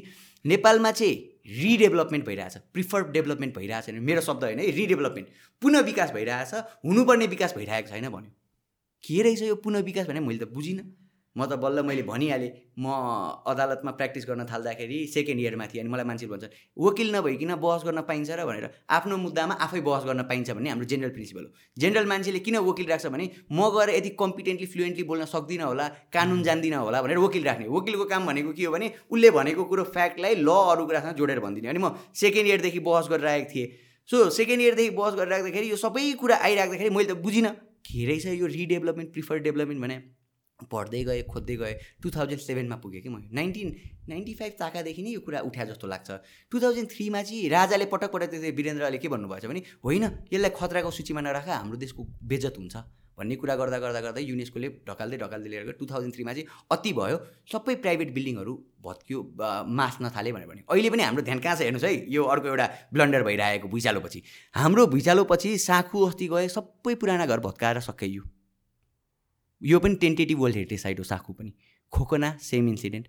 नेपालमा 0.47 0.91
चाहिँ 0.92 1.15
रिडेभलपमेन्ट 1.62 2.26
भइरहेछ 2.26 2.57
प्रिफर 2.57 3.02
डेभलपमेन्ट 3.10 3.57
भइरहेको 3.58 3.86
छैन 3.86 4.02
मेरो 4.05 4.20
शब्द 4.20 4.44
होइन 4.44 4.58
है 4.58 4.70
रिडेभलपमेन्ट 4.70 5.28
पुनः 5.62 5.81
विकास 5.81 6.12
भइरहेछ 6.12 6.55
हुनुपर्ने 6.84 7.26
विकास 7.26 7.55
भइरहेको 7.57 7.89
छैन 7.89 8.08
भन्यो। 8.08 8.33
के 9.05 9.23
रहेछ 9.23 9.42
यो 9.42 9.55
पुनः 9.55 9.81
विकास 9.81 10.07
भने 10.07 10.20
मैले 10.20 10.44
त 10.44 10.49
बुझिनँ। 10.49 10.98
म 11.39 11.47
त 11.47 11.55
बल्ल 11.62 11.83
मैले 11.86 12.02
भनिहालेँ 12.02 12.50
म 12.83 12.86
अदालतमा 13.47 13.91
प्र्याक्टिस 13.99 14.25
गर्न 14.26 14.44
थाल्दाखेरि 14.50 14.99
सेकेन्ड 15.15 15.41
इयरमा 15.41 15.67
थिएँ 15.70 15.83
अनि 15.83 15.91
मलाई 15.94 16.07
मान्छेले 16.10 16.31
भन्छ 16.34 16.50
वकिल 16.84 17.08
नभइकन 17.15 17.55
बहस 17.62 17.83
गर्न 17.86 18.00
पाइन्छ 18.10 18.31
र? 18.31 18.42
भनेर 18.49 18.67
आफ्नो 18.91 19.17
मुद्दामा 19.25 19.55
आफै 19.67 19.81
बहस 19.86 20.05
गर्न 20.10 20.23
पाइन्छ 20.31 20.50
भन्ने 20.58 20.70
हाम्रो 20.70 20.86
जेनरल 20.91 21.12
प्रिन्सिपल 21.15 21.42
हो। 21.47 21.50
जेनरल 21.78 22.07
मान्छेले 22.10 22.39
किन 22.42 22.57
वकिल 22.68 22.86
राख्छ 22.91 23.07
भने 23.15 23.31
म 23.55 23.70
गएर 23.70 23.91
यति 23.97 24.10
कम्पिटेन्टली 24.18 24.67
फ्लुएन्टली 24.67 25.05
बोल्न 25.07 25.25
सक्दिनँ 25.31 25.67
होला 25.70 25.86
कानुन 26.10 26.42
जान्दिनँ 26.42 26.83
होला 26.83 27.02
भनेर 27.07 27.18
वकिल 27.23 27.44
राख्ने 27.44 27.67
वकिलको 27.70 28.05
काम 28.10 28.26
भनेको 28.26 28.52
के 28.58 28.65
हो 28.65 28.73
भने 28.75 28.91
उसले 29.15 29.31
भनेको 29.39 29.65
कुरो 29.70 29.84
फ्याक्टलाई 29.94 30.34
ल 30.42 30.50
अरू 30.75 30.86
कुरासँग 30.91 31.17
जोडेर 31.23 31.41
भनिदिने। 31.41 31.68
अनि 31.68 31.78
म 31.78 31.94
सेकेन्ड 32.15 32.47
इयरदेखि 32.50 32.81
बहस 32.83 33.07
आएको 33.15 33.50
थिएँ। 33.55 33.67
सो 34.08 34.28
सेकेन्ड 34.34 34.62
इयरदेखि 34.62 34.91
बहस 34.97 35.15
गरेर 35.15 35.28
राख्दाखेरि 35.28 35.70
यो 35.70 35.76
सबै 35.76 36.12
कुरा 36.18 36.36
आइराख्दाखेरि 36.36 36.91
मैले 36.91 37.08
त 37.15 37.23
बुझिनँ 37.23 37.52
के 37.86 38.05
रहेछ 38.07 38.26
यो 38.41 38.47
रिडेभलपमेन्ट 38.47 39.12
प्रिफर 39.12 39.39
डेभलपमेन्ट 39.47 39.81
भने 39.83 39.97
पढ्दै 40.66 41.02
गएँ 41.04 41.22
खोज्दै 41.24 41.56
गएँ 41.56 41.74
टु 42.02 42.10
थाउजन्ड 42.10 42.40
सेभेनमा 42.40 42.76
पुगेँ 42.76 43.00
कि 43.02 43.08
म। 43.08 43.22
नाइन्टिन 43.30 43.68
नाइन्टी 44.08 44.34
फाइभ 44.34 44.52
ताकादेखि 44.58 45.02
नै 45.02 45.10
यो 45.10 45.20
कुरा 45.20 45.40
उठ्या 45.46 45.64
जस्तो 45.64 45.86
लाग्छ। 45.86 46.10
टु 46.50 46.60
थाउजन्ड 46.60 46.88
थ्रीमा 46.90 47.22
चाहिँ 47.22 47.48
राजाले 47.48 47.86
पटक 47.86 48.10
पटक 48.12 48.30
त्यो 48.30 48.52
वीरेन्द्रले 48.52 48.98
के 48.98 49.08
भन्नुभएछ 49.08 49.46
भने 49.46 49.62
होइन 49.84 50.04
यसलाई 50.32 50.50
खतराको 50.50 50.90
सूचीमा 50.90 51.20
नराख 51.20 51.48
हाम्रो 51.48 51.76
देशको 51.78 52.02
बेजत 52.24 52.58
हुन्छ। 52.58 52.76
भन्ने 53.18 53.34
कुरा 53.34 53.54
गर्दा 53.58 53.78
गर्दा 53.82 54.00
गर्दै 54.00 54.22
युनेस्कोले 54.22 54.68
ढकाल्दै 54.88 55.16
ढकाल्दै 55.18 55.48
लिएर 55.50 55.70
टु 55.74 55.86
थाउजन्ड 55.90 56.14
थ्रीमा 56.14 56.32
चाहिँ 56.32 56.46
अति 56.70 56.92
भयो 56.94 57.16
सबै 57.50 57.74
प्राइभेट 57.82 58.14
बिल्डिङहरू 58.14 58.54
भत्कियो 58.78 59.18
मास्न 59.66 60.10
थाल्यो 60.14 60.34
भनेर 60.34 60.46
भने 60.46 60.62
अहिले 60.70 60.90
पनि 60.90 61.02
हाम्रो 61.02 61.22
ध्यान 61.26 61.38
कहाँ 61.42 61.56
छ 61.56 61.66
हेर्नुहोस् 61.66 61.84
है 61.84 62.14
यो 62.14 62.22
अर्को 62.24 62.46
एउटा 62.48 62.66
ब्लन्डर 62.94 63.22
भइरहेको 63.26 63.68
भुइँचालोपछि। 63.68 64.22
हाम्रो 64.54 64.86
भुइँचालोपछि 64.94 65.50
साखु 65.58 65.98
अस्ति 66.06 66.26
गए 66.30 66.48
सबै 66.48 66.94
पुराना 66.94 67.26
घर 67.26 67.40
भत्काएर 67.42 67.80
सकाइयो 67.90 68.22
यो 69.62 69.78
पनि 69.78 69.94
टेन्टेटिभ 70.02 70.38
वर्ल्ड 70.38 70.56
हेरिटेज 70.56 70.80
साइट 70.82 70.98
हो 70.98 71.04
साखु 71.04 71.32
पनि। 71.32 71.52
खोकना 71.92 72.36
सेम 72.40 72.68
इन्सिडेन्ट 72.68 73.06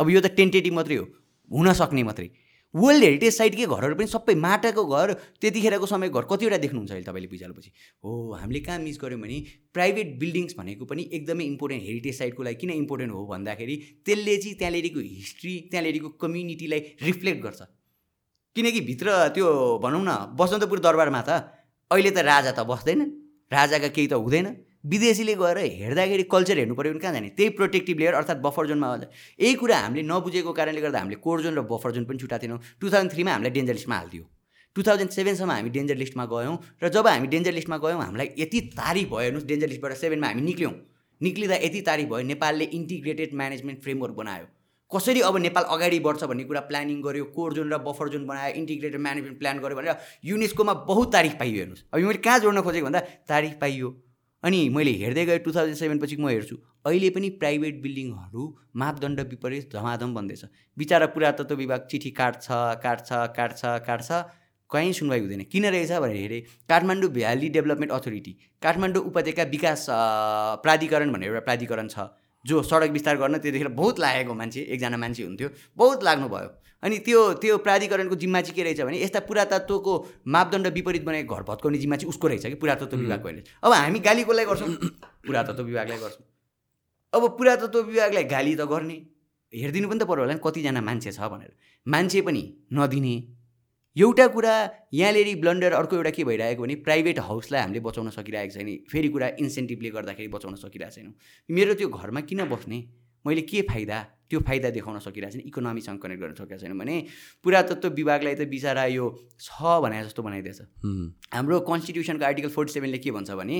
अब 0.00 0.10
यो 0.10 0.20
त 0.20 0.26
टेन्टेटिभ 0.36 0.72
मात्रै 0.74 0.96
हो 0.96 1.06
हुन 1.50 1.72
सक्ने 1.72 2.02
मात्रै। 2.02 2.28
वर्ल्ड 2.74 3.04
हेरिटेज 3.04 3.32
साइटकै 3.36 3.66
घरहरू 3.68 3.94
पनि 3.96 4.06
सबै 4.08 4.34
माटाको 4.42 4.82
घर 4.96 5.12
त्यतिखेरको 5.40 5.86
समय 5.86 6.08
घर। 6.08 6.24
कतिवटा 6.30 6.58
देख्नुहुन्छ 6.64 6.90
अहिले 6.92 7.04
तपाईँले 7.04 7.28
बुझालेपछि 7.28 7.70
हो 8.04 8.10
हामीले 8.40 8.60
कहाँ 8.64 8.78
मिस 8.80 8.96
गऱ्यौँ 9.02 9.20
भने 9.20 9.36
प्राइभेट 9.76 10.08
बिल्डिङ्स 10.22 10.56
भनेको 10.58 10.84
पनि 10.88 11.02
एकदमै 11.12 11.44
इम्पोर्टेन्ट 11.52 11.82
हेरिटेज 11.84 12.14
साइटको 12.18 12.42
लागि 12.42 12.56
किन 12.62 12.70
इम्पोर्टेन्ट 12.72 13.12
हो 13.12 13.26
भन्दाखेरि 13.28 13.76
त्यसले 14.08 14.36
चाहिँ 14.36 14.56
त्यहाँनिरको 14.58 15.00
हिस्ट्री 15.20 15.54
त्यहाँनिरको 15.70 16.08
कम्युनिटीलाई 16.24 16.80
रिफ्लेक्ट 17.02 17.40
गर्छ। 17.44 17.60
किनकि 18.56 18.80
भित्र 18.88 19.08
त्यो 19.36 19.46
भनौँ 19.84 20.02
न 20.02 20.10
बसन्तपुर 20.40 20.78
दरबारमा 20.88 21.22
त 21.28 21.30
अहिले 21.90 22.10
त 22.10 22.24
राजा 22.24 22.52
त 22.56 22.64
बस्दैन 22.72 23.00
राजाका 23.52 23.88
केही 23.92 24.08
त 24.08 24.16
हुँदैन। 24.16 24.48
विदेशीले 24.84 25.34
गएर 25.34 25.58
हेर्दाखेरि 25.58 26.22
कल्चर 26.32 26.58
हेर्नु 26.58 26.74
पऱ्यो 26.74 26.92
भने 26.92 27.00
कहाँ 27.00 27.12
जाने? 27.14 27.28
त्यही 27.38 27.48
प्रोटेक्टिभ 27.58 27.98
लेयर 27.98 28.14
अर्थात् 28.14 28.40
बफर 28.42 28.66
जोनमा 28.66 28.88
यही 29.40 29.54
कुरा 29.54 29.76
हामीले 29.78 30.02
नबुझेको 30.02 30.52
कारणले 30.52 30.80
गर्दा 30.80 30.98
हामीले 30.98 31.16
कोर 31.22 31.42
जोन 31.42 31.54
र 31.54 31.62
बफर 31.62 31.90
जोन 31.92 32.04
पनि 32.04 32.18
छुट्याएको 32.18 32.42
थिएनौँ। 32.42 32.58
टु 32.80 32.90
थाउजन्ड 32.90 33.12
थ्रीमा 33.12 33.30
हामीलाई 33.32 33.52
डेन्जर 33.52 33.74
लिस्टमा 33.74 33.96
हालिदियो। 33.96 34.24
टु 34.76 34.82
थाउजन्ड 34.82 35.10
सेभेनसम्म 35.10 35.50
हामी 35.52 35.70
डेन्जर 35.70 35.96
लिस्टमा 35.96 36.24
गयौँ 36.26 36.56
र 36.82 36.88
जब 36.88 37.06
हामी 37.06 37.26
डेन्जर 37.28 37.52
लिस्टमा 37.52 37.76
गयौँ 37.78 38.00
हामीलाई 38.02 38.28
यति 38.38 38.60
तारिफ 38.74 39.08
भयो 39.08 39.20
हेर्नुहोस् 39.20 39.46
डेन्जर 39.46 39.68
लिस्टबाट 39.68 39.92
सेभेनमा 40.02 40.26
हामी 40.26 40.42
निक्ल्यौँ। 40.42 40.74
निक्लिँदा 41.20 41.56
यति 41.62 41.80
तारिफ 41.86 42.08
भयो 42.08 42.26
नेपालले 42.26 42.64
इन्टिग्रेटेड 42.78 43.34
म्यानेजमेन्ट 43.34 43.82
फ्रेमवर्क 43.82 44.14
बनायो। 44.14 44.46
कसरी 44.90 45.20
अब 45.22 45.36
नेपाल 45.38 45.64
अगाडि 45.72 45.98
बढ्छ 46.04 46.24
भन्ने 46.24 46.44
कुरा 46.44 46.60
प्लानिङ 46.68 47.00
गर्यो 47.02 47.24
कोर 47.36 47.52
जोन 47.54 47.72
र 47.72 47.78
बफर 47.80 48.08
जोन 48.12 48.26
बनायो 48.26 48.54
इन्टिग्रेटेड 48.60 49.00
म्यानेजमेन्ट 49.00 49.38
प्लान 49.38 49.58
गर्यो 49.60 49.76
भनेर 49.76 49.96
युनेस्कोमा 50.24 50.74
बहुत 50.88 51.12
तारिफ 51.12 51.34
पाइयो 51.38 51.58
हेर्नुहोस्। 51.58 51.84
अब 51.92 52.00
मैले 52.00 52.18
कहाँ 52.18 52.38
जोड्न 52.40 52.60
खोजेको 52.60 52.86
भन्दा 52.86 53.00
तारिफ 53.28 53.54
पाइयो। 53.60 53.88
अनि 54.42 54.68
मैले 54.68 54.92
हेर्दै 55.00 55.24
गएँ 55.26 55.38
टु 55.38 55.52
थाउजन्ड 55.52 55.76
सेभेनपछि 55.76 56.16
म 56.16 56.28
हेर्छु 56.28 56.56
अहिले 56.86 57.10
पनि 57.10 57.28
प्राइभेट 57.40 57.80
बिल्डिङहरू 57.82 58.44
मापदण्ड 58.76 59.20
विपरीत 59.30 59.68
धमाधम 59.74 60.14
बन्दैछ। 60.14 60.44
बिचरा 60.76 61.06
पुरातत्व 61.14 61.54
विभाग 61.56 61.86
चिठी 61.90 62.10
काट्छ 62.10 62.46
काट्छ 62.84 63.08
काट्छ 63.36 63.60
काट्छ 63.86 64.08
कहीँ 64.70 64.92
सुनवाई 64.92 65.20
हुँदैन। 65.20 65.42
किन 65.52 65.66
रहेछ 65.66 65.92
भनेर 65.92 66.16
हेरेँ 66.16 66.40
Kathmandu 66.68 67.10
valley 67.12 67.48
development 67.54 67.92
authority 67.92 68.32
Kathmandu 68.62 69.02
उपत्यका 69.04 69.42
विकास 69.52 69.86
प्राधिकरण 70.64 71.12
भनेर 71.12 71.28
एउटा 71.28 71.44
प्राधिकरण 71.46 71.88
छ 71.88 72.08
जो 72.44 72.62
सडक 72.64 72.90
विस्तार 72.90 73.16
गर्न 73.16 73.38
त्यतिखेर 73.38 73.68
बहुत 73.78 74.00
लागेको 74.00 74.34
मान्छे 74.34 74.60
एकजना 74.74 74.96
मान्छे 74.96 75.22
हुन्थ्यो 75.22 75.48
बहुत 75.76 76.04
लाग्नुभयो। 76.04 76.48
अनि 76.82 76.98
त्यो 77.06 77.20
त्यो 77.42 77.58
प्राधिकरणको 77.58 78.14
जिम्मा 78.16 78.40
चाहिँ 78.40 78.54
के 78.56 78.62
रहेछ 78.62 78.80
भने 78.80 79.02
यस्ता 79.02 79.20
पुरातत्वको 79.26 79.92
मापदण्ड 80.26 80.66
विपरीत 80.74 81.02
बनाएको 81.04 81.34
घर 81.34 81.42
भत्काउने 81.48 81.78
जिम्मा 81.78 81.96
चाहिँ 81.96 82.08
उसको 82.08 82.26
रहेछ 82.28 82.46
कि 82.46 82.54
पुरातत्व 82.54 82.96
विभागको 82.96 83.28
अहिले। 83.28 83.42
अब 83.62 83.72
हामी 83.72 83.98
गाली 83.98 84.24
कसलाई 84.24 84.44
गर्छौँ? 84.44 84.74
पुरातत्व 85.26 85.62
विभागलाई 85.62 85.98
गर्छौँ। 85.98 86.26
अब 87.12 87.28
पुरातत्व 87.38 87.78
विभागलाई 87.82 88.24
गाली 88.24 88.54
त 88.56 88.66
गर्ने। 88.66 88.96
हेरिदिनु 89.52 89.88
पनि 89.88 89.98
त 89.98 90.08
पऱ्यो 90.08 90.22
होला 90.24 90.34
नि 90.34 90.40
कतिजना 90.42 90.80
मान्छे 90.80 91.12
छ 91.12 91.20
भनेर। 91.30 91.52
मान्छे 91.86 92.20
पनि 92.26 92.42
नदिने। 92.72 93.14
एउटा 93.96 94.26
कुरा 94.34 94.54
यहाँनिर 94.94 95.28
ब्लन्डर 95.40 95.72
अर्को 95.76 95.96
एउटा 95.96 96.10
के 96.10 96.24
भइरहेको 96.24 96.62
भने 96.62 96.74
प्राइभेट 96.80 97.18
हाउसलाई 97.20 97.60
हामीले 97.60 97.80
बचाउन 97.84 98.10
सकिरहेको 98.10 98.52
छैन। 98.56 98.68
फेरि 98.90 99.08
कुरा 99.12 99.28
इन्सेन्टिभले 99.38 99.90
गर्दाखेरि 99.92 100.28
बचाउन 100.32 100.54
सकिरहेको 100.56 100.94
छैनौँ। 100.96 101.14
मेरो 101.48 101.74
त्यो 101.76 101.88
घरमा 101.88 102.20
किन 102.24 102.44
बस्ने? 102.48 102.78
मैले 103.26 103.42
के 103.44 103.62
फाइदा? 103.68 103.98
त्यो 104.32 104.40
फाइदा 104.48 104.70
देखाउन 104.72 104.98
सकिरहेको 105.04 105.36
छैन 105.36 105.46
इकोनोमीसँग 105.52 105.98
कनेक्ट 106.00 106.22
गर्न 106.24 106.34
सकिरहेको 106.34 106.64
छैन 106.64 106.78
भने 106.80 106.96
पुरातत्व 107.44 107.88
विभागलाई 108.00 108.34
त 108.34 108.48
बिचरा 108.48 108.84
यो 108.96 109.06
छ 109.38 109.78
भने 109.84 110.02
जस्तो 110.02 110.22
बनाइदिएछ। 110.24 110.60
हाम्रो 111.36 111.60
कन्स्टिट्युसनको 111.70 112.24
आर्टिकल 112.24 112.50
फोर्टी 112.56 112.72
सेभेनले 112.72 112.98
के 113.04 113.10
भन्छ 113.12 113.30
भने 113.36 113.58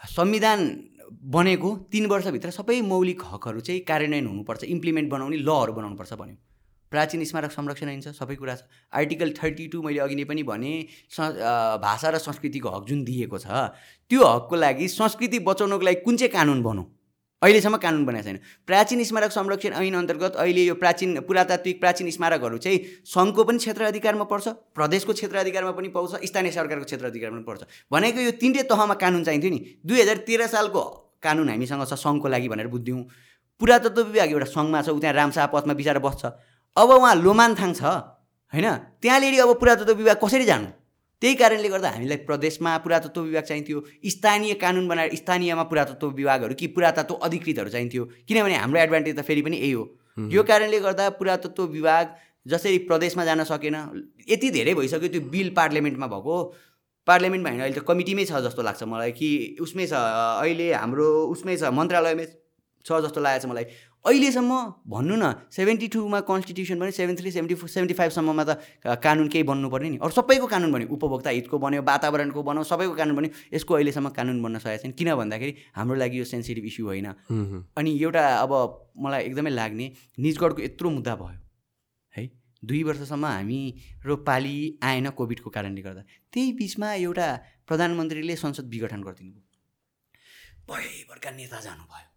संविधान 0.00 0.60
बनेको 1.32 1.70
तिन 1.92 2.06
वर्षभित्र 2.10 2.50
सबै 2.52 2.80
मौलिक 2.84 3.20
हकहरू 3.24 3.60
चाहिँ 3.60 3.80
कार्यान्वयन 3.88 4.26
हुनुपर्छ 4.26 4.64
इम्प्लिमेन्ट 4.64 5.10
बनाउने 5.10 5.36
लहरू 5.48 5.72
बनाउनुपर्छ 5.72 6.12
भन्यो। 6.20 6.36
प्राचीन 6.92 7.24
स्मारक 7.24 7.50
संरक्षण 7.50 7.88
आइन्छ 7.88 8.08
सबै 8.16 8.34
कुरा 8.36 8.54
छ। 8.54 8.62
आर्टिकल 8.92 9.30
थर्टी 9.32 9.66
टू 9.72 9.82
मैले 9.82 10.00
अघि 10.04 10.14
नै 10.14 10.24
पनि 10.24 10.42
भने 10.48 10.72
भाषा 11.84 12.10
र 12.10 12.18
संस्कृतिको 12.20 12.68
हक 12.68 12.84
जुन 12.88 13.04
दिएको 13.04 13.38
छ 13.38 13.46
त्यो 14.10 14.24
हकको 14.24 14.56
लागि 14.56 14.88
संस्कृति 14.94 15.38
बचाउनको 15.48 15.84
लागि 15.88 16.00
कुन 16.04 16.16
चाहिँ 16.16 16.32
कानुन 16.32 16.62
बनाउँ 16.62 16.86
अहिलेसम्म 17.42 17.76
कानुन 17.76 18.04
बनाएको 18.06 18.24
छैन। 18.24 18.38
प्राचीन 18.66 19.02
स्मारक 19.04 19.30
संरक्षण 19.32 19.72
ऐन 19.74 19.94
अन्तर्गत 19.94 20.36
अहिले 20.38 20.62
यो 20.64 20.74
प्राचीन 20.78 21.20
पुरातात्विक 21.26 21.80
प्राचीन 21.80 22.10
स्मारकहरू 22.10 22.58
चाहिँ 22.58 22.78
सङ्घको 23.04 23.42
पनि 23.44 23.58
क्षेत्र 23.58 23.82
अधिकारमा 23.90 24.24
पर्छ 24.30 24.46
प्रदेशको 24.72 25.12
क्षेत्र 25.12 25.36
अधिकारमा 25.42 25.72
पनि 25.74 25.88
पाउँछ 25.90 26.22
स्थानीय 26.22 26.52
सरकारको 26.54 26.84
क्षेत्र 26.86 27.06
अधिकारमा 27.10 27.36
पनि 27.36 27.46
पर्छ। 27.50 27.62
भनेको 27.90 28.20
यो 28.20 28.32
तिनटै 28.38 28.62
तहमा 28.70 28.94
कानुन 28.94 29.22
चाहिन्थ्यो 29.26 29.50
नि। 29.50 29.60
दुई 29.82 30.00
हजार 30.00 30.18
तेह्र 30.22 30.46
सालको 30.46 30.82
कानुन 31.18 31.48
हामीसँग 31.50 31.82
छ 31.90 31.94
सङ्घको 31.98 32.28
लागि 32.30 32.48
भनेर 32.48 32.68
बुझ्यौँ 32.70 33.02
पुरातत्व 33.60 34.02
विभाग 34.10 34.30
एउटा 34.30 34.46
सङ्घमा 34.46 34.80
छ 34.82 34.88
ऊ 34.94 34.98
त्यहाँ 35.02 35.14
रामसा 35.14 35.46
पथमा 35.50 35.74
बिचार 35.74 35.98
बस्छ। 35.98 36.22
अब 36.76 36.90
उहाँ 36.94 37.14
लोमानथाङ 37.18 37.72
छ 37.74 37.82
होइन? 38.52 38.66
त्यहाँनिर 39.02 39.34
अब 39.42 39.50
पुरातत्व 39.58 39.94
विभाग 39.98 40.18
कसरी 40.22 40.44
जानु? 40.46 40.66
त्यही 41.22 41.34
कारणले 41.38 41.68
गर्दा 41.68 41.88
हामीलाई 41.90 42.16
प्रदेशमा 42.26 42.76
पुरातत्व 42.84 43.20
विभाग 43.22 43.44
चाहिन्थ्यो 43.48 43.80
स्थानीय 44.10 44.54
कानुन 44.58 44.88
बनाएर 44.88 45.14
स्थानीयमा 45.16 45.62
पुरातत्व 45.70 46.08
विभागहरू 46.18 46.54
कि 46.58 46.66
पुरातत्व 46.74 47.14
अधिकृतहरू 47.26 47.70
चाहिन्थ्यो। 47.70 48.04
किनभने 48.28 48.54
हाम्रो 48.58 48.80
एडभान्टेज 48.80 49.16
त 49.18 49.22
फेरि 49.22 49.42
पनि 49.42 49.56
यही 49.56 49.72
हो। 49.72 49.84
यो 50.30 50.42
कारणले 50.42 50.80
गर्दा 50.80 51.08
पुरातत्व 51.22 51.62
विभाग 51.76 52.04
जसरी 52.46 52.78
प्रदेशमा 52.90 53.24
जान 53.24 53.44
सकेन 53.46 53.76
यति 54.28 54.50
धेरै 54.50 54.74
भइसक्यो 54.74 55.08
त्यो 55.08 55.20
बिल 55.30 55.48
पार्लियामेन्टमा 55.56 56.06
भएको। 56.10 56.36
पार्लियामेन्टमा 57.08 57.50
होइन 57.50 57.62
अहिले 57.62 57.80
त 57.80 57.86
कमिटीमै 57.86 58.24
छ 58.26 58.42
जस्तो 58.42 58.62
लाग्छ 58.62 58.82
मलाई 58.90 59.12
कि 59.14 59.30
उसमै 59.62 59.86
छ 59.86 59.94
अहिले 60.42 60.66
हाम्रो 60.74 61.06
उसमै 61.30 61.56
छ 61.56 61.70
मन्त्रालयमै 61.78 62.26
छ 62.84 62.98
जस्तो 63.06 63.20
लागेको 63.22 63.46
छ 63.46 63.50
मलाई। 63.50 63.66
अहिलेसम्म 64.04 64.52
भन्नु 64.90 65.16
न 65.16 65.46
सेभेन्टी 65.54 65.88
टूमा 65.94 66.20
कन्स्टिट्युसन 66.26 66.80
पनि 66.80 66.92
seven 66.92 67.16
three 67.16 67.30
seventy 67.30 67.54
four 67.54 67.68
seventy 67.70 67.94
फाइभसम्ममा 67.94 68.44
त 68.44 68.98
कानुन 68.98 69.28
केही 69.30 69.44
बन्नुपर्ने 69.46 69.88
नि। 69.90 69.98
अरू 70.02 70.10
सबैको 70.10 70.46
कानुन 70.50 70.72
बन्यो 70.74 70.88
उपभोक्ता 70.90 71.30
हितको 71.30 71.58
बन्यो 71.58 71.82
वातावरणको 71.86 72.42
बनाऊ 72.42 72.64
सबैको 72.66 72.94
कानुन 72.98 73.14
बन्यो 73.16 73.30
यसको 73.54 73.74
अहिलेसम्म 73.74 74.08
कानुन 74.18 74.42
बन्न 74.42 74.58
सकेको 74.58 74.82
छैन। 74.82 74.92
किन 74.98 75.14
भन्दाखेरि 75.14 75.52
हाम्रो 75.78 75.96
लागि 76.02 76.18
यो 76.18 76.24
सेन्सिटिभ 76.26 76.64
इस्यु 76.66 76.86
होइन। 76.86 77.08
अनि 77.78 77.90
एउटा 78.02 78.22
अब 78.42 78.52
मलाई 78.98 79.22
एकदमै 79.30 79.50
लाग्ने 79.54 79.86
निजगढको 80.18 80.60
यत्रो 80.62 80.90
मुद्दा 80.90 81.14
भयो 81.22 81.38
है? 82.14 82.22
दुई 82.62 82.82
वर्षसम्म 82.82 83.26
हामी 83.26 83.60
र 84.06 84.16
पाली 84.26 84.56
आएन 84.82 85.10
कोभिडको 85.14 85.50
कारणले 85.50 85.82
गर्दा। 85.82 86.02
त्यही 86.32 86.52
बिचमा 86.58 86.88
एउटा 87.06 87.26
प्रधानमन्त्रीले 87.70 88.34
संसद 88.36 88.66
विघटन 88.66 89.02
गरिदिनु 89.02 89.30
भयो 89.30 89.46
भयभरका 90.70 91.30
नेता 91.38 91.60
जानुभयो। 91.60 92.10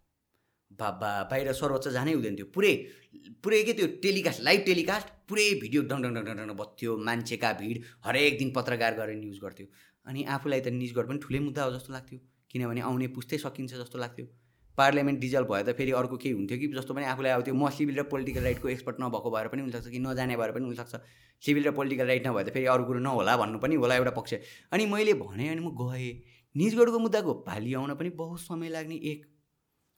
बाबा 0.80 1.10
बाहिर 1.30 1.52
सर्वोच्च 1.60 1.88
जानै 1.96 2.12
हुँदैन 2.12 2.36
थियो। 2.36 2.46
पुरै 2.54 2.72
पुरै 3.42 3.62
के 3.64 3.72
त्यो 3.72 3.86
टेलिकास्ट 4.02 4.40
लाइभ 4.48 4.60
टेलिकास्ट 4.66 5.08
पुरै 5.28 5.46
भिडियो 5.62 5.82
डङ 5.90 6.02
डङ 6.04 6.12
डङ 6.16 6.36
डङ 6.40 6.54
बत्थ्यो 6.56 6.96
मान्छेका 7.08 7.52
भिड 7.60 7.82
हरेक 8.06 8.38
दिन 8.38 8.50
पत्रकार 8.56 8.94
गरेर 8.98 9.16
न्युज 9.20 9.38
गर्थ्यो। 9.44 9.66
अनि 10.06 10.24
आफूलाई 10.34 10.60
त 10.60 10.68
न्युज 10.80 10.92
पनि 10.98 11.18
ठुलै 11.26 11.40
मुद्दा 11.46 11.62
हो 11.64 11.70
जस्तो 11.76 11.92
लाग्थ्यो। 11.92 12.18
किनभने 12.50 12.80
आउने 12.88 13.06
पुस्तै 13.16 13.38
सकिन्छ 13.44 13.72
जस्तो 13.74 13.98
लाग्थ्यो। 13.98 14.26
पार्लियामेन्ट 14.78 15.20
डिजल 15.20 15.44
भयो 15.50 15.62
त 15.66 15.72
फेरि 15.76 15.92
अर्को 15.98 16.16
केही 16.22 16.34
हुन्थ्यो 16.38 16.58
कि 16.58 16.66
जस्तो 16.72 16.94
पनि 16.94 17.04
आफूलाई 17.12 17.42
त्यो 17.42 17.54
म 17.54 17.68
सिभिल 17.76 17.98
र 17.98 18.02
पोलिटिकल 18.12 18.42
राइटको 18.48 18.68
एक्सपर्ट 18.68 18.96
नभएको 19.00 19.30
भएर 19.34 19.48
पनि 19.52 19.62
हुनसक्छ 19.66 19.88
कि 19.88 19.98
नजाने 20.04 20.36
भएर 20.36 20.52
पनि 20.56 20.64
हुनसक्छ। 20.68 20.94
सिभिल 21.42 21.64
र 21.68 21.70
पोलिटिकल 21.78 22.06
राइट 22.06 22.26
नभए 22.26 22.44
त 22.44 22.52
फेरि 22.52 22.66
अरू 22.72 22.84
कुरो 22.84 23.00
नहोला 23.00 23.36
भन्नु 23.42 23.58
पनि 23.58 23.74
होला 23.82 23.96
एउटा 23.96 24.12
पक्ष। 24.18 24.34
अनि 24.72 24.86
मैले 24.86 25.14
भने 25.16 25.48
अनि 25.48 25.62
म 25.64 25.72
गएँ। 25.80 26.12
निजगढको 26.54 26.98
मुद्दाको 26.98 27.32
भाली 27.46 27.74
आउन 27.74 27.94
पनि 27.96 28.10
बहुत 28.20 28.40
समय 28.40 28.68
लाग्ने 28.68 28.96
एक 29.12 29.24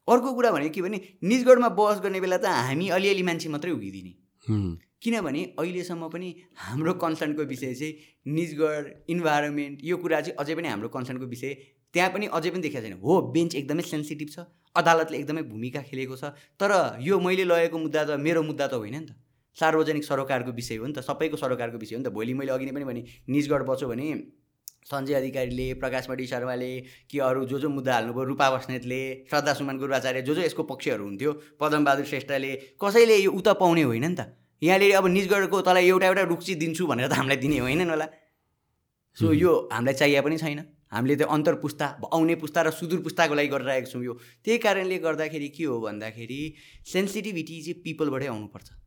अर्को 0.09 0.33
कुरा 0.35 0.51
भनेको 0.53 0.75
के 0.75 0.83
भने 0.83 1.01
निजगढमा 1.25 1.69
बहस 1.79 2.01
गर्ने 2.05 2.21
बेला 2.21 2.39
त 2.39 2.53
हामी 2.69 2.89
अलिअलि 2.99 3.23
मान्छे 3.23 3.49
मात्रै 3.49 3.73
उभिदिने 3.73 4.13
किनभने 5.05 5.43
अहिलेसम्म 5.59 6.09
पनि 6.11 6.29
हाम्रो 6.59 6.93
कन्सर्नको 7.03 7.43
विषय 7.51 7.75
चाहिँ 7.75 8.33
निजगढ 8.35 9.11
इन्भाइरोमेन्ट 9.11 9.85
यो 9.85 9.97
कुरा 9.97 10.21
चाहिँ 10.21 10.37
अझै 10.41 10.55
पनि 10.55 10.69
हाम्रो 10.69 10.89
कन्सर्नको 10.97 11.27
विषय। 11.27 11.55
त्यहाँ 11.95 12.11
पनि 12.13 12.27
अझै 12.27 12.51
पनि 12.51 12.63
देखाएको 12.63 12.89
छैन। 12.89 12.99
हो 13.03 13.21
बेन्च 13.35 13.55
एकदमै 13.55 13.83
सेन्सिटिभ 13.83 14.29
छ 14.31 14.45
अदालतले 14.77 15.19
एकदमै 15.19 15.43
भूमिका 15.53 15.83
खेलेको 15.83 16.17
छ। 16.17 16.35
तर 16.61 16.99
यो 17.01 17.21
मैले 17.21 17.45
लगेको 17.45 17.79
मुद्दा 17.79 18.05
त 18.05 18.19
मेरो 18.19 18.43
मुद्दा 18.43 18.67
त 18.67 18.75
होइन 18.75 18.97
नि 18.97 19.07
त। 19.07 19.15
सार्वजनिक 19.57 20.05
सरोकारको 20.05 20.53
विषय 20.53 20.77
हो 20.77 20.87
नि 20.87 20.93
त 20.93 21.07
सबैको 21.07 21.37
सरोकारको 21.37 21.79
विषय 21.79 21.95
हो 21.95 22.01
नि 22.03 22.07
त। 22.09 22.13
भोलि 22.13 22.35
मैले 22.35 22.53
अघि 22.53 22.67
नै 22.67 22.73
पनि 22.73 22.85
भने 22.91 23.03
निजगढ 23.29 23.63
बस्यो 23.71 23.89
भने 23.89 24.07
सञ्जय 24.87 25.15
अधिकारीले 25.15 25.67
प्रकाशमणि 25.75 26.27
शर्माले 26.27 26.71
कि 27.11 27.19
अरू 27.19 27.45
जो 27.47 27.59
जो 27.59 27.69
मुद्दा 27.69 27.95
हाल्नुभयो 27.95 28.25
रूपा 28.25 28.51
बस्नेतले 28.51 29.01
श्रद्धा 29.31 29.53
सुमन 29.55 29.79
गुरुवाचार्य 29.79 30.23
जो 30.23 30.35
जो 30.35 30.43
यसको 30.43 30.63
पक्षहरू 30.65 31.05
हुन्थ्यो 31.05 31.33
पदमबहादुर 31.61 32.07
श्रेष्ठले 32.07 32.55
कसैले 32.81 33.17
यो 33.17 33.31
उता 33.33 33.53
पाउने 33.61 33.83
होइन 33.83 34.07
नि 34.07 34.15
त। 34.15 34.33
यहाँले 34.63 34.93
अब 34.93 35.07
निजगढको 35.07 35.61
तँलाई 35.61 35.87
एउटा 35.89 36.07
एउटा 36.07 36.23
रुक्सी 36.33 36.55
दिन्छु 36.63 36.87
भनेर 36.87 37.09
त 37.09 37.21
हामीलाई 37.21 37.37
दिने 37.37 37.59
होइन 37.59 37.91
होला। 37.91 38.07
सो 39.17 39.33
यो 39.33 39.53
हामीलाई 39.73 39.95
चाहिए 39.95 40.21
पनि 40.25 40.39
छैन। 40.39 40.65
हामीले 40.89 41.17
त्यो 41.17 41.27
अन्तर 41.29 41.55
पुस्ता 41.61 41.87
आउने 42.09 42.35
पुस्ता 42.41 42.63
र 42.63 42.71
सुदूर 42.73 43.01
पुस्ताको 43.05 43.35
लागि 43.35 43.49
गरिरहेको 43.53 43.89
छौँ 43.93 44.03
यो। 44.05 44.15
त्यही 44.41 44.59
कारणले 44.59 44.99
गर्दाखेरि 45.05 45.49
के 45.53 45.65
हो 45.69 45.81
भन्दाखेरि 45.85 46.41
सेन्सिटिभिटी 46.89 47.57
चाहिँ 47.63 47.81
पिपलबाटै 47.85 48.27
आउनुपर्छ। 48.27 48.78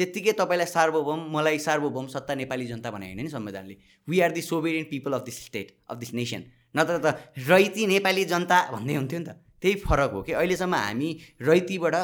त्यत्तिकै 0.00 0.32
तपाईँलाई 0.32 0.66
सार्वभौम 0.66 1.20
मलाई 1.30 1.58
सार्वभौम 1.60 2.06
सत्ता 2.08 2.34
नेपाली 2.34 2.66
जनता 2.66 2.90
भने 2.90 3.06
होइन 3.06 3.20
नि 3.20 3.28
संविधानले। 3.28 3.76
We 4.08 4.20
are 4.20 4.32
the 4.32 4.42
sovereign 4.42 4.84
people 4.90 5.12
of 5.12 5.22
this 5.24 5.44
state 5.46 5.76
of 5.90 5.96
this 5.98 6.14
nation 6.14 6.44
नत्र 6.74 6.96
त 7.04 7.06
रैती 7.48 7.86
नेपाली 7.86 8.24
जनता 8.32 8.58
भन्ने 8.72 8.94
हुन्थ्यो 8.96 9.18
नि 9.18 9.24
त। 9.24 9.36
त्यही 9.60 9.74
फरक 9.84 10.10
हो 10.12 10.22
कि 10.22 10.32
अहिलेसम्म 10.32 10.74
हामी 10.76 11.08
रैतीबाट 11.42 11.96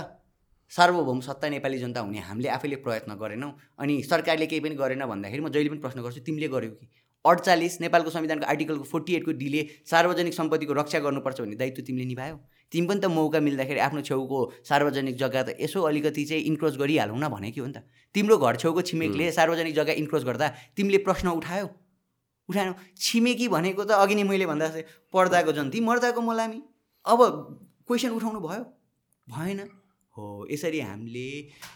सार्वभौम 0.73 1.21
सत्ता 1.21 1.49
नेपाली 1.49 1.79
जनता 1.79 2.01
हुने 2.01 2.21
हामीले 2.21 2.49
आफैले 2.51 2.77
प्रयत्न 2.85 3.15
गरेनौँ 3.17 3.53
अनि 3.81 3.95
सरकारले 4.03 4.47
केही 4.47 4.61
पनि 4.61 4.75
गरेन 4.77 5.07
भन्दाखेरि 5.07 5.43
म 5.43 5.49
जहिले 5.49 5.71
पनि 5.71 5.81
प्रश्न 5.81 6.03
गर्छु 6.03 6.21
तिमीले 6.27 6.49
गर्यौ 6.53 6.71
कि? 6.77 6.87
अडचालिस 7.25 7.81
नेपालको 7.81 8.11
संविधानको 8.11 8.47
आर्टिकलको 8.47 8.85
फोर्टी 8.85 9.15
एटको 9.17 9.33
डिले 9.41 9.63
सार्वजनिक 9.87 10.35
सम्पत्तिको 10.35 10.73
रक्षा 10.81 10.99
गर्नुपर्छ 11.07 11.41
भन्ने 11.41 11.57
दायित्व 11.57 11.83
तिमीले 11.87 12.07
निभायौ? 12.13 12.37
तिमी 12.73 12.87
पनि 12.87 13.01
त 13.01 13.07
मौका 13.07 13.41
मिल्दाखेरि 13.41 13.81
आफ्नो 13.81 14.01
छेउको 14.03 14.39
सार्वजनिक 14.69 15.17
जग्गा 15.17 15.43
त 15.43 15.49
यसो 15.61 15.83
अलिकति 15.83 16.25
चाहिँ 16.25 16.43
इन्क्रोच 16.51 16.77
गरिहालौँ 16.77 17.19
न 17.19 17.29
भनेको 17.29 17.61
हो 17.63 17.67
नि 17.67 17.73
त। 17.73 17.87
तिम्रो 18.15 18.37
घर 18.39 18.57
छेउको 18.57 18.83
छिमेकले 18.83 19.31
सार्वजनिक 19.33 19.75
जग्गा 19.75 19.93
इन्क्रोच 20.03 20.23
गर्दा 20.25 20.47
तिमीले 20.77 20.99
प्रश्न 21.07 21.29
उठायौ? 21.39 21.67
उठाएनौ? 22.49 22.73
छिमेकी 22.97 23.47
भनेको 23.49 23.85
त 23.85 23.91
अघि 24.03 24.15
नै 24.15 24.25
मैले 24.25 24.47
भन्दा 24.47 24.67
पर्दाको 25.13 25.53
जन्ती 25.53 25.81
मर्दाको 25.81 26.21
मलामी। 26.21 26.61
अब 27.07 27.21
क्वेसन 27.87 28.11
उठाउनु 28.19 28.41
भयो? 28.41 28.63
भएन। 29.27 29.61
हो 30.17 30.47
यसरी 30.51 30.81
हामीले 30.81 31.29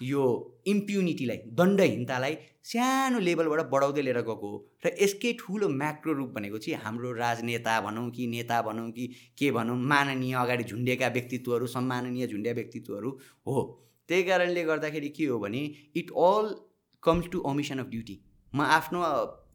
यो 0.03 0.23
इम्प्युनिटीलाई 0.67 1.39
दण्डहीनतालाई 1.59 2.37
सानो 2.71 3.19
लेभलबाट 3.19 3.61
बढाउँदै 3.73 4.03
लिएर 4.03 4.21
गएको 4.21 4.49
हो। 4.53 4.59
र 4.85 4.95
यसकै 5.03 5.33
ठुलो 5.41 5.69
म्याक्रो 5.81 6.13
रूप 6.13 6.31
भनेको 6.37 6.59
चाहिँ 6.59 6.81
हाम्रो 6.85 7.13
राजनेता 7.19 7.81
भनौँ 7.81 8.09
कि 8.11 8.27
नेता 8.27 8.61
भनौँ 8.63 8.91
कि 8.93 9.07
के 9.39 9.51
भनौँ 9.51 9.77
माननीय 9.93 10.35
अगाडि 10.45 10.65
झुन्डेका 10.65 11.09
व्यक्तित्वहरू 11.17 11.67
सम्माननीय 11.77 12.27
झुन्डिया 12.27 12.55
व्यक्तित्वहरू 12.55 13.11
हो। 13.47 13.63
त्यही 14.09 14.23
कारणले 14.23 14.65
गर्दाखेरि 14.65 15.09
के 15.17 15.27
हो 15.27 15.39
भने 15.39 15.63
it 15.97 16.11
all 16.11 16.55
comes 17.03 17.29
to 17.33 17.41
omission 17.51 17.79
of 17.79 17.87
duty 17.91 18.19
म 18.53 18.63
आफ्नो 18.79 19.01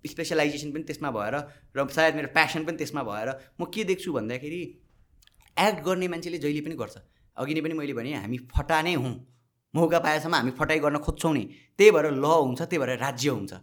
स्पेसलाइजेसन 0.07 0.72
पनि 0.72 0.83
त्यसमा 0.83 1.09
भएर 1.11 1.35
र 1.77 1.88
सायद 1.89 2.15
मेरो 2.15 2.27
प्यासन 2.33 2.65
पनि 2.65 2.77
त्यसमा 2.77 3.03
भएर 3.03 3.30
म 3.59 3.65
के 3.73 3.83
देख्छु 3.83 4.14
भन्दाखेरि 4.14 4.61
एक्ट 5.57 5.83
गर्ने 5.85 6.07
मान्छेले 6.07 6.38
जहिले 6.38 6.61
पनि 6.61 6.75
गर्छ। 6.75 6.97
अघि 7.38 7.53
नै 7.53 7.61
पनि 7.61 7.73
मैले 7.73 7.93
भने 7.93 8.14
हामी 8.14 8.38
फटा 8.53 8.81
नै 8.81 8.93
हौँ। 8.95 9.15
मौका 9.73 9.99
पाएसम्म 9.99 10.35
हामी 10.35 10.51
फटाइ 10.59 10.80
गर्न 10.80 10.97
खोज्छौँ 11.05 11.33
नि। 11.33 11.43
त्यही 11.77 11.91
भएर 11.91 12.11
ल 12.11 12.25
हुन्छ 12.25 12.61
त्यही 12.61 12.80
भएर 12.80 12.97
राज्य 12.99 13.30
हुन्छ। 13.30 13.53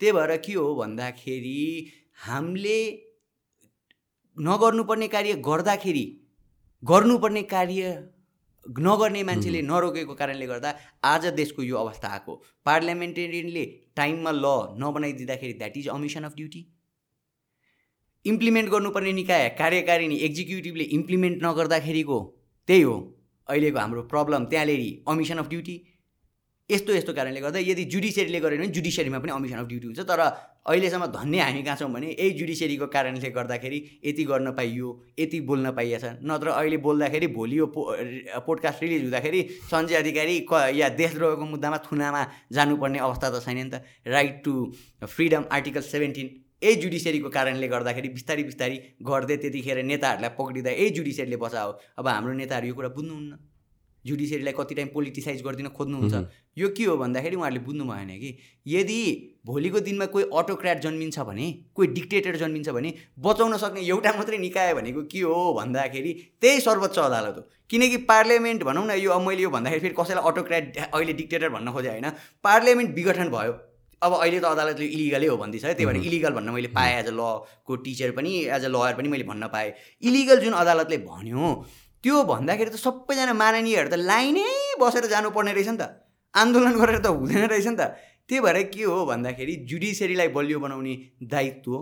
त्यही 0.00 0.12
भएर 0.12 0.36
के 0.44 0.52
हो 0.52 0.74
भन्दाखेरि 0.74 1.58
हामीले 2.26 2.78
नगर्नुपर्ने 4.36 5.08
कार्य 5.08 5.34
गर्दाखेरि 5.48 6.06
गर्नुपर्ने 6.82 7.42
कार्य 7.52 7.82
नगर्ने 8.66 9.22
मान्छेले 9.24 9.60
नरोकेको 9.62 10.14
कारणले 10.14 10.46
गर्दा 10.46 10.70
आज 11.04 11.26
देशको 11.36 11.62
यो 11.62 11.76
अवस्था 11.76 12.08
आएको। 12.08 12.34
पार्लियामेन्टेरियनले 12.66 13.64
टाइममा 13.96 14.30
law 14.30 14.46
नबनाइदिँदाखेरि 14.80 15.52
that 15.60 15.76
is 15.76 15.88
omission 15.88 16.24
of 16.24 16.34
duty 16.36 16.66
implement 18.24 18.70
गर्नुपर्ने 18.70 19.12
निकाय 19.12 19.48
कार्यकारिणी 19.58 20.16
एक्जिक्युटिभले 20.26 20.84
इम्प्लिमेन्ट 20.98 21.44
नगर्दाखेरिको 21.44 22.18
त्यही 22.70 22.82
हो 22.86 22.96
अहिलेको 23.48 23.78
हाम्रो 23.78 24.02
प्रब्लम 24.14 24.44
त्यहाँनिर 24.50 24.82
अमिसन 25.10 25.38
अफ 25.42 25.48
ड्युटी 25.50 25.76
यस्तो 26.70 26.92
यस्तो 26.94 27.12
कारणले 27.12 27.40
गर्दा 27.42 27.58
यदि 27.66 27.84
जुडिसियरीले 27.92 28.40
गरेन 28.40 28.60
भने 28.60 28.66
जुडिसियरीमा 28.76 29.18
पनि 29.22 29.32
अमिसन 29.34 29.58
अफ 29.58 29.66
ड्युटी 29.70 29.86
हुन्छ 29.86 30.00
तर 30.06 30.20
अहिलेसम्म 30.70 31.06
धन्य 31.16 31.40
हामी 31.42 31.62
कहाँ 31.66 31.76
छौँ 31.80 31.90
भने 31.94 32.08
यही 32.10 32.30
जुडिसियरीको 32.38 32.86
कारणले 32.94 33.30
गर्दाखेरि 33.38 33.78
यति 34.06 34.24
गर्न 34.30 34.50
पाइयो 34.58 34.88
यति 35.18 35.40
बोल्न 35.48 35.70
पाइएछ 35.78 36.04
नत्र 36.30 36.48
अहिले 36.50 36.76
बोल्दाखेरि 36.86 37.26
भोलि 37.38 37.58
यो 37.58 37.66
पो 37.74 37.80
पोडकास्ट 38.46 38.82
रिलिज 38.82 39.02
हुँदाखेरि 39.02 39.40
सञ्जय 39.70 39.96
अधिकारी 40.02 40.36
क 40.52 40.62
या 40.78 40.88
देशद्रोहको 41.00 41.44
मुद्दामा 41.54 41.78
थुनामा 41.90 42.22
जानुपर्ने 42.54 42.98
अवस्था 43.08 43.30
त 43.34 43.42
छैन 43.46 43.58
नि 43.58 43.70
त। 43.74 43.82
Right 44.14 44.40
to 44.44 44.54
freedom 45.16 45.44
article 45.58 45.82
seventeen 45.90 46.30
यही 46.62 46.74
जुडिसियरीको 46.76 47.28
कारणले 47.30 47.68
गर्दाखेरि 47.68 48.08
बिस्तारै 48.16 48.42
बिस्तारै 48.44 48.76
गर्दै 49.02 49.36
त्यतिखेर 49.36 49.82
नेताहरूलाई 49.84 50.30
पक्रिँदा 50.38 50.70
यही 50.70 50.90
जुडिसियरीले 50.96 51.36
बचाओ। 51.36 51.70
अब 51.98 52.08
हाम्रो 52.08 52.32
नेताहरू 52.36 52.66
यो 52.66 52.74
कुरा 52.74 52.88
बुझ्नुहुन्न। 52.96 53.38
जुडिसियरीलाई 54.04 54.54
कति 54.56 54.74
टाइम 54.74 54.88
पोलिटिसाइज 54.92 55.42
गरिदिन 55.44 55.68
खोज्नुहुन्छ। 55.76 56.14
यो 56.56 56.68
के 56.72 56.84
हो 56.84 56.96
भन्दाखेरि 56.96 57.36
उहाँहरूले 57.36 57.60
बुझ्नु 57.64 57.84
भएन 57.84 58.10
कि 58.16 58.30
यदि 58.66 59.00
भोलिको 59.46 59.80
दिनमा 59.80 60.06
कोही 60.08 60.24
अटोक्राट 60.32 60.80
जन्मिन्छ 60.80 61.18
भने 61.20 61.46
कोही 61.76 61.88
डिक्टेटर 61.88 62.36
जन्मिन्छ 62.36 62.68
भने 62.76 62.92
बचाउन 63.18 63.56
सक्ने 63.56 63.80
एउटा 63.84 64.12
मात्रै 64.16 64.38
निकाय 64.38 64.74
भनेको 64.74 65.02
के 65.04 65.20
हो 65.20 65.52
भन्दाखेरि 65.52 66.12
त्यही 66.40 66.60
सर्वोच्च 66.60 66.98
अदालत 66.98 67.36
हो। 67.36 67.42
किनकि 67.70 67.96
पार्लियामेन्ट 68.08 68.62
भनौँ 68.64 68.86
न 68.86 68.96
यो 69.00 69.10
अब 69.12 69.26
मैले 69.28 69.42
यो 69.42 69.50
भन्दाखेरि 69.50 69.80
फेरि 69.80 69.94
कसैलाई 70.00 70.24
अटोक्राट 70.32 70.76
अहिले 70.88 71.12
डिक्टेटर 71.20 71.48
भन्न 71.48 71.72
खोजेँ 71.72 71.90
होइन। 71.90 72.08
पार्लियामेन्ट 72.44 72.94
विघटन 72.96 73.28
भयो। 73.28 73.52
अब 74.02 74.12
अहिले 74.16 74.40
त 74.40 74.44
अदालतले 74.56 74.86
इलिगलै 74.96 75.26
हो 75.26 75.36
भन्दैछ 75.36 75.64
है 75.64 75.74
त्यही 75.74 75.86
भएर 75.86 75.96
इलिगल 76.08 76.32
भन्न 76.32 76.50
मैले 76.56 76.68
पाएँ 76.76 76.92
एज 77.00 77.06
अ 77.06 77.14
लको 77.20 77.76
टिचर 77.84 78.10
पनि 78.16 78.32
एज 78.56 78.64
अ 78.64 78.70
लयर 78.74 78.94
पनि 78.96 79.08
मैले 79.14 79.24
भन्न 79.30 79.48
पाएँ। 79.54 79.72
इलिगल 80.08 80.40
जुन 80.44 80.54
अदालतले 80.56 80.98
भन्यो 81.04 81.48
त्यो 82.04 82.22
भन्दाखेरि 82.32 82.70
त 82.70 82.80
सबैजना 82.80 83.34
माननीयहरू 83.36 83.88
त 83.90 84.00
लाइनै 84.10 84.48
बसेर 84.80 85.06
जानुपर्ने 85.12 85.52
रहेछ 85.52 85.68
नि 85.68 85.76
त। 85.76 85.84
आन्दोलन 86.34 86.72
गरेर 86.80 86.98
त 87.04 87.12
हुँदैन 87.12 87.44
रहेछ 87.52 87.66
नि 87.66 87.76
त। 87.76 87.92
त्यही 88.28 88.40
भएर 88.40 88.58
के 88.72 88.82
हो 88.88 88.98
भन्दाखेरि 89.12 89.54
जुडिसियरीलाई 89.68 90.28
बलियो 90.32 90.58
बनाउने 90.64 90.94
दायित्व 91.28 91.72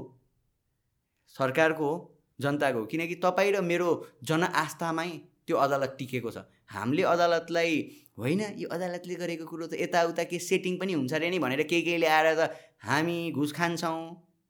सरकारको 1.39 1.87
हो 1.87 1.97
जनताको 2.39 2.85
किनकि 2.91 3.15
तपाईँ 3.23 3.53
र 3.53 3.61
मेरो 3.71 3.89
जनआस्थामै 4.27 5.11
त्यो 5.47 5.57
अदालत 5.65 5.95
टिकेको 5.99 6.31
छ। 6.35 6.39
हामीले 6.71 7.03
अदालतलाई 7.15 7.75
होइन 8.19 8.41
यो 8.59 8.69
अदालतले 8.69 9.15
गरेको 9.15 9.45
कुरो 9.47 9.67
त 9.67 9.81
यताउता 9.81 10.25
के 10.31 10.39
सेटिङ 10.39 10.79
पनि 10.79 10.93
हुन्छ 10.93 11.13
अरे 11.15 11.31
नि 11.31 11.39
भनेर 11.39 11.63
केही 11.65 11.83
केहीले 11.83 12.07
आएर 12.07 12.35
त 12.35 12.51
हामी 12.85 13.19
घुस 13.33 13.53
खान्छौँ 13.53 14.01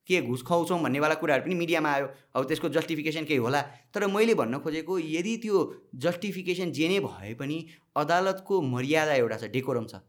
के 0.08 0.20
घुस 0.24 0.42
खुवाउँछौँ 0.42 0.80
भन्नेवाला 0.82 1.14
कुराहरू 1.20 1.44
पनि 1.44 1.54
मिडियामा 1.54 1.90
आयो। 1.92 2.06
अब 2.32 2.44
त्यसको 2.48 2.68
जस्टिफिकेसन 2.72 3.24
केही 3.28 3.38
होला। 3.38 3.60
तर 3.92 4.06
मैले 4.08 4.34
भन्न 4.34 4.58
खोजेको 4.64 4.98
यदि 4.98 5.36
त्यो 5.44 5.56
जस्टिफिकेसन 6.00 6.72
जे 6.72 6.88
नै 6.88 6.98
भए 7.04 7.34
पनि 7.36 7.56
अदालतको 7.94 8.60
मर्यादा 8.72 9.14
एउटा 9.14 9.36
छ 9.36 9.52
डेकोरम 9.52 9.86
छ 9.86 10.00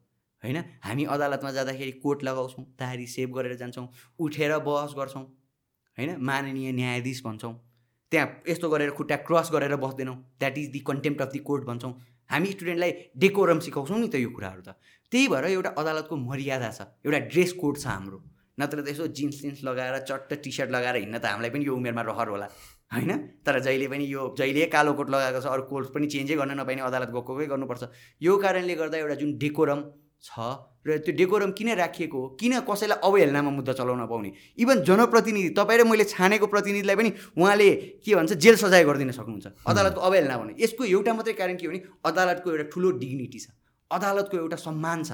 होइन? 0.44 0.58
हामी 0.80 1.04
अदालतमा 1.06 1.52
जाँदाखेरि 1.52 1.92
कोट 2.00 2.24
लगाउँछौँ 2.24 2.64
तारी 2.80 3.08
सेभ 3.08 3.30
गरेर 3.36 3.56
जान्छौँ 3.60 3.88
उठेर 4.20 4.58
बहस 4.64 4.96
गर्छौँ 4.96 5.24
होइन? 5.24 6.16
माननीय 6.18 6.72
न्यायाधीश 6.72 7.24
भन्छौँ। 7.26 7.54
त्यहाँ 8.12 8.28
यस्तो 8.50 8.70
गरेर 8.70 8.92
खुट्टा 8.92 9.16
क्रस 9.28 9.50
गरेर 9.54 9.76
बस्दैनौँ। 9.78 10.16
That 10.40 10.58
is 10.58 10.70
the 10.72 10.80
contempt 10.82 11.22
of 11.22 11.30
the 11.32 11.40
court 11.40 11.64
भन्छौँ। 11.66 11.94
हामी 12.30 12.52
स्टुडेन्टलाई 12.52 12.92
डेकोरम 13.18 13.60
सिकाउँछौँ 13.60 14.00
नि 14.00 14.08
त 14.08 14.16
यो 14.16 14.30
कुराहरू 14.30 14.62
त। 14.62 14.78
त्यही 15.12 15.28
भएर 15.28 15.46
एउटा 15.46 15.70
अदालतको 15.78 16.16
मर्यादा 16.16 16.70
छ। 16.70 16.82
एउटा 17.06 17.20
ड्रेस 17.30 17.54
कोड 17.58 17.78
छ 17.78 17.86
हाम्रो। 17.88 18.18
नत्र 18.60 18.82
त 18.82 18.88
यसो 18.90 19.08
जिन्स 19.08 19.42
जिन्स 19.42 19.64
लगाएर 19.64 19.98
चट्ट 20.04 20.34
टी 20.44 20.52
सर्ट 20.52 20.70
लगाएर 20.70 20.96
हिँड्न 21.02 21.18
त 21.18 21.26
हामीलाई 21.26 21.50
पनि 21.50 21.66
यो 21.66 21.74
उमेरमा 21.74 22.02
रहर 22.02 22.28
होला। 22.30 22.48
होइन? 22.94 23.12
तर 23.46 23.60
जहिले 23.62 23.88
पनि 23.88 24.06
यो 24.06 24.36
जहिले 24.38 24.66
कालो 24.68 24.94
कोट 24.94 25.10
लगाएको 25.10 25.40
छ 25.42 25.48
अरू 25.48 25.64
कोर्ट 25.70 25.88
पनि 25.94 26.08
चेन्जै 26.10 26.36
गर्न 26.36 26.60
नपाइने 26.60 26.82
अदालत 26.82 27.10
गएकै 27.10 27.46
गर्नुपर्छ। 27.46 27.84
यो 28.22 28.38
कारणले 28.38 28.76
गर्दा 28.76 28.98
एउटा 28.98 29.16
जुन 29.22 29.38
डेकोरम 29.38 29.80
छ 30.24 30.40
र 30.88 30.98
त्यो 31.00 31.14
डेकोरम 31.16 31.52
किन 31.52 31.70
राखिएको 31.76 32.18
हो? 32.20 32.28
किन 32.40 32.60
कसैलाई 32.68 33.00
अवहेलनामा 33.04 33.52
मुद्दा 33.52 33.74
चलाउन 33.74 34.06
पाउने? 34.08 34.32
इभन 34.58 34.84
जनप्रतिनिधि 34.84 35.50
तपाईँ 35.56 35.80
र 35.80 35.84
मैले 35.84 36.04
छानेको 36.04 36.48
प्रतिनिधिलाई 36.48 36.96
पनि 36.96 37.12
उहाँले 37.38 37.70
के 38.04 38.16
भन्छ 38.16 38.34
जेल 38.36 38.56
सजाय 38.56 38.84
गरिदिन 38.84 39.12
सक्नुहुन्छ। 39.12 39.48
अदालतको 39.68 40.02
अवहेलना 40.02 40.38
भने। 40.38 40.56
यसको 40.60 40.84
एउटा 40.86 41.14
मात्रै 41.14 41.34
कारण 41.34 41.56
के 41.56 41.66
हो 41.66 41.72
भने 41.72 41.82
अदालतको 42.06 42.52
एउटा 42.52 42.66
ठुलो 42.74 42.92
डिग्निटी 43.00 43.40
छ। 43.40 43.48
अदालतको 43.92 44.38
एउटा 44.38 44.58
सम्मान 44.58 45.04
छ। 45.04 45.12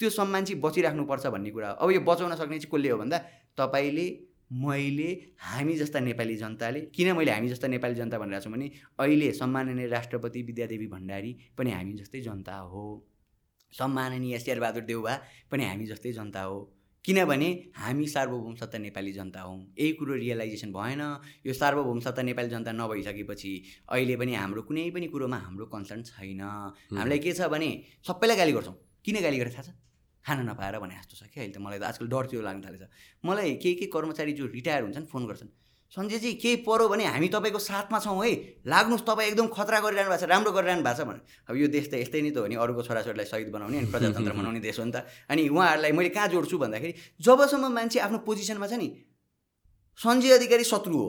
त्यो 0.00 0.10
सम्मान 0.10 0.44
चाहिँ 0.44 0.60
बचिराख्नुपर्छ 0.62 1.26
भन्ने 1.26 1.50
कुरा 1.50 1.68
अब 1.82 1.90
यो 1.90 2.00
बचाउन 2.06 2.34
सक्ने 2.38 2.58
चाहिँ 2.58 2.70
कसले 2.70 2.88
हो 2.88 2.98
भन्दा 2.98 3.18
तपाईँले 3.58 4.06
मैले 4.48 5.08
हामी 5.36 5.74
जस्ता 5.76 6.00
नेपाली 6.00 6.36
जनताले 6.36 6.80
किन 6.94 7.12
मैले 7.16 7.30
हामी 7.30 7.48
जस्ता 7.48 7.68
नेपाली 7.68 7.94
जनता 7.94 8.18
भनिरहेको 8.18 8.44
छु 8.44 8.50
भने 8.50 8.70
अहिले 8.96 9.32
सम्माननीय 9.34 9.86
राष्ट्रपति 9.88 10.42
विद्यादेवी 10.42 10.86
भण्डारी 10.86 11.36
पनि 11.58 11.70
हामी 11.70 11.92
जस्तै 11.98 12.20
जनता 12.20 12.54
हो। 12.70 12.84
सम्माननीय 13.72 14.38
शेरबहादुर 14.38 14.82
देउबा 14.82 15.14
पनि 15.50 15.64
हामी 15.64 15.86
जस्तै 15.86 16.12
जनता 16.12 16.42
हो। 16.42 16.58
किनभने 17.04 17.48
हामी 17.76 18.06
सार्वभौम 18.06 18.54
सत्ता 18.54 18.78
नेपाली 18.78 19.12
जनता 19.12 19.40
हौँ। 19.40 19.58
यही 19.78 19.92
कुरो 19.92 20.14
रियलाइजेसन 20.14 20.72
भएन। 20.72 21.00
यो 21.46 21.52
सार्वभौम 21.52 22.00
सत्ता 22.00 22.22
नेपाली 22.22 22.48
जनता 22.48 22.72
नभइसकेपछि 22.72 23.52
अहिले 23.88 24.16
पनि 24.16 24.34
हाम्रो 24.34 24.62
कुनै 24.62 24.90
पनि 24.90 25.06
कुरोमा 25.08 25.36
हाम्रो 25.36 25.66
कन्सर्न 25.72 26.02
छैन। 26.02 26.40
हामीलाई 26.96 27.18
के 27.18 27.32
छ 27.32 27.48
भने 27.48 27.70
सबैलाई 28.04 28.36
गाली 28.36 28.52
गर्छौँ। 28.52 28.76
किन 29.04 29.20
गाली 29.22 29.38
गरेर 29.38 29.52
थाहा 29.52 29.62
छ? 29.62 29.70
खाना 30.24 30.42
नपाएर 30.52 30.78
भने 30.78 30.94
जस्तो 31.00 31.16
छ 31.16 31.30
क्या 31.32 31.42
अहिले 31.42 31.54
त 31.56 31.62
मलाई 31.64 31.78
त 31.78 31.82
आजकल 31.88 32.06
डर 32.12 32.24
त्यो 32.28 32.40
लाग्न 32.44 32.60
थालेछ। 32.60 32.84
मलाई 33.24 33.56
केही 33.56 33.74
केही 33.74 33.90
कर्मचारी 33.94 34.32
जो 34.36 34.46
रिटायर 34.52 34.82
हुन्छन् 34.82 35.06
फोन 35.08 35.26
गर्छन्। 35.26 35.48
सञ्जयजी 35.92 36.32
केही 36.42 36.56
पऱ्यो 36.68 36.88
भने 36.88 37.04
हामी 37.08 37.28
तपाईँको 37.32 37.58
साथमा 37.58 37.98
छौँ 37.98 38.20
है? 38.20 38.60
लाग्नुहोस् 38.66 39.04
तपाईँ 39.08 39.28
एकदम 39.30 39.46
खतरा 39.48 39.78
गरिरहनु 39.80 40.10
भएको 40.10 40.20
छ 40.20 40.28
राम्रो 40.28 40.52
गरिरहनु 40.52 40.82
भएको 40.84 41.00
छ 41.00 41.08
भने 41.08 41.20
अब 41.48 41.56
यो 41.56 41.66
देश 41.72 41.88
त 41.88 41.94
यस्तै 42.04 42.20
नै 42.20 42.30
त 42.30 42.44
हो 42.44 42.46
नि 42.46 42.60
अरूको 42.60 42.82
छोराछोरीलाई 42.84 43.24
सहिद 43.24 43.48
बनाउने 43.48 43.76
अनि 43.78 43.88
प्रजातन्त्र 43.88 44.32
बनाउने 44.40 44.60
देश 44.60 44.78
हो 44.78 44.84
नि 44.84 44.92
त। 44.92 45.08
अनि 45.32 45.48
उहाँहरूलाई 45.48 45.92
मैले 45.96 46.10
कहाँ 46.12 46.28
जोड्छु 46.28 46.56
भन्दाखेरि 46.60 46.92
जबसम्म 47.24 47.72
मान्छे 47.72 47.98
आफ्नो 48.04 48.18
पोजिसनमा 48.28 48.66
छ 48.68 48.72
नि 48.76 48.88
सञ्जय 49.98 50.30
अधिकारी 50.36 50.64
शत्रु 50.64 50.92
हो। 50.92 51.08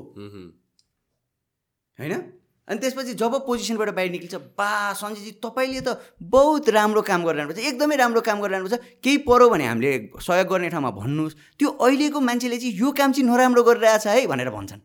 होइन? 2.00 2.39
अनि 2.70 2.80
त्यसपछि 2.80 3.14
जब 3.18 3.34
पोजिसनबाट 3.46 3.90
बाहिर 3.98 4.12
निक्लिन्छ 4.12 4.36
बा 4.54 4.94
सञ्जयजी 4.94 5.32
तपाईँले 5.42 5.82
त 5.82 5.98
बहुत 6.22 6.70
राम्रो 6.70 7.02
काम 7.02 7.26
गरिरहनुपर्छ 7.26 7.66
एकदमै 7.66 7.96
राम्रो 7.98 8.22
काम 8.22 8.38
गरिरहनुपर्छ 8.46 9.02
केही 9.02 9.18
पऱ्यो 9.26 9.50
भने 9.50 9.66
हामीले 9.66 9.92
सहयोग 10.22 10.48
गर्ने 10.48 10.70
ठाउँमा 10.70 10.92
भन्नुहोस्। 11.02 11.36
त्यो 11.58 11.70
अहिलेको 11.82 12.20
मान्छेले 12.22 12.58
चाहिँ 12.62 12.74
यो 12.78 12.92
काम 12.94 13.10
चाहिँ 13.12 13.26
नराम्रो 13.26 13.64
गरिरहेछ 13.66 14.06
है 14.08 14.28
भनेर 14.30 14.50
भन्छन्। 14.54 14.82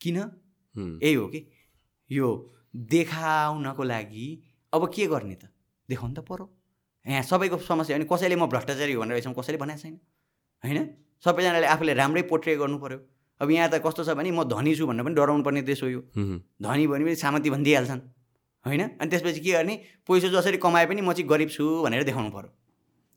किन? 0.00 0.18
यही 1.04 1.14
हो 1.14 1.26
कि 1.28 1.40
यो 2.10 2.28
देखाउनको 2.72 3.82
लागि 3.84 4.26
अब 4.72 4.82
के 4.88 5.06
गर्ने 5.12 5.36
त? 5.36 5.52
देखाउनु 5.88 6.14
त 6.16 6.24
पऱ्यो 6.24 6.48
यहाँ 7.04 7.22
सबैको 7.28 7.60
समस्या 7.60 7.96
हो 7.96 8.00
नि 8.00 8.08
कसैले 8.08 8.36
म 8.40 8.48
भ्रष्टाचारी 8.48 8.96
भनेर 8.96 9.20
कसैले 9.36 9.58
भनेको 9.60 9.80
छैन। 9.84 10.00
होइन? 10.64 10.78
सबैजनाले 11.24 11.66
आफूले 11.66 11.92
राम्रै 11.94 12.22
पोट्रे 12.32 12.56
गर्नु 12.56 12.78
पऱ्यो 12.80 12.98
अब 13.42 13.50
यहाँ 13.50 13.68
त 13.68 13.82
कस्तो 13.84 14.04
छ 14.04 14.14
भने 14.14 14.30
म 14.30 14.44
धनी 14.46 14.74
छु 14.78 14.86
भनेर 14.86 15.04
पनि 15.04 15.14
डराउनु 15.14 15.42
पर्ने 15.42 15.62
देश 15.66 15.82
हो 15.82 15.88
यो। 15.88 16.00
धनी 16.62 16.86
भने 16.86 17.04
पनि 17.04 17.14
सामती 17.18 17.50
भनिदिइहाल्छन् 17.50 18.00
होइन? 18.64 18.82
अनि 19.02 19.10
त्यसपछि 19.10 19.40
के 19.40 19.52
गर्ने? 19.52 19.74
पैसा 20.06 20.28
जसरी 20.30 20.56
कमाए 20.62 20.86
पनि 20.86 21.00
म 21.02 21.12
चाहिँ 21.12 21.28
गरिब 21.28 21.48
छु 21.50 21.64
भनेर 21.82 22.02
देखाउनु 22.06 22.30
पऱ्यो 22.30 22.50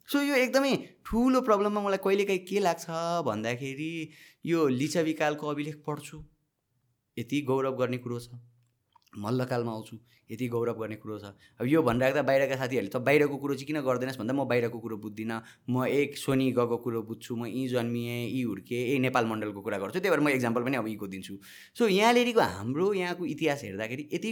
सो 0.07 0.21
यो 0.21 0.35
एकदमै 0.35 0.73
ठुलो 1.05 1.41
प्रब्लममा 1.41 1.81
मलाई 1.81 2.01
कहिलेकाहीँ 2.01 2.41
के 2.49 2.59
लाग्छ 2.59 2.85
भन्दाखेरि 3.25 3.93
यो 4.45 4.67
लिच्छविकालको 4.69 5.47
अभिलेख 5.47 5.75
पढ्छु। 5.87 6.17
यति 7.17 7.41
गौरव 7.41 7.75
गर्ने 7.77 7.97
कुरो 7.97 8.19
छ। 8.19 8.29
मल्लकालमा 9.18 9.72
आउँछु। 9.72 9.98
यति 10.32 10.48
गौरव 10.48 10.80
गर्ने 10.80 10.95
कुरो 10.95 11.18
छ। 11.19 11.26
अब 11.61 11.66
यो 11.68 11.82
भनिराख्दा 11.84 12.22
बाहिरका 12.26 12.56
साथीहरूले 12.58 12.90
त 12.90 12.98
बाहिरको 12.98 13.38
कुरो 13.38 13.53
चाहिँ 13.56 13.68
किन 13.68 13.82
गर्दैनस् 13.85 14.18
भन्दा 14.18 14.34
म 14.34 14.45
बाहिरको 14.50 14.80
कुरो 14.80 14.98
बुझ्दिनँ। 14.98 15.69
म 15.69 15.85
एक 15.85 16.18
सोनी 16.18 16.52
गएको 16.52 16.77
कुरो 16.82 17.02
बुझ्छु 17.06 17.35
म 17.35 17.45
यहीँ 17.45 17.68
जन्मिएँ 17.69 18.34
यी 18.34 18.42
हुर्केँ 18.42 18.80
यही 18.80 19.00
नेपाल 19.06 19.26
मण्डलको 19.26 19.61
कुरा 19.61 19.77
गर्छु। 19.77 20.00
त्यही 20.00 20.10
भएर 20.10 20.19
म 20.26 20.30
इक्जाम्पल 20.34 20.61
पनि 20.66 20.76
अब 20.82 20.88
यीको 20.88 21.08
दिन्छु। 21.08 21.34
सो 21.77 21.88
यहाँनिरको 21.88 22.42
हाम्रो 22.42 22.94
यहाँको 22.94 23.26
इतिहास 23.26 23.64
हेर्दाखेरि 23.64 24.10
यति 24.14 24.32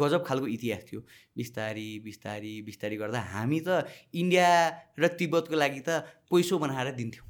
गजब 0.00 0.24
खालको 0.24 0.46
इतिहास 0.46 0.82
थियो। 0.88 1.00
बिस्तारी 1.36 1.88
बिस्तारी 2.04 2.54
बिस्तारी 2.62 2.96
गर्दा 2.96 3.20
हामी 3.20 3.60
त 3.68 3.84
इन्डिया 4.16 4.48
र 4.96 5.08
तिब्बतको 5.16 5.56
लागि 5.56 5.80
त 5.84 6.04
पैसो 6.32 6.58
बनाएर 6.58 6.92
दिन्थ्यौँ। 6.96 7.26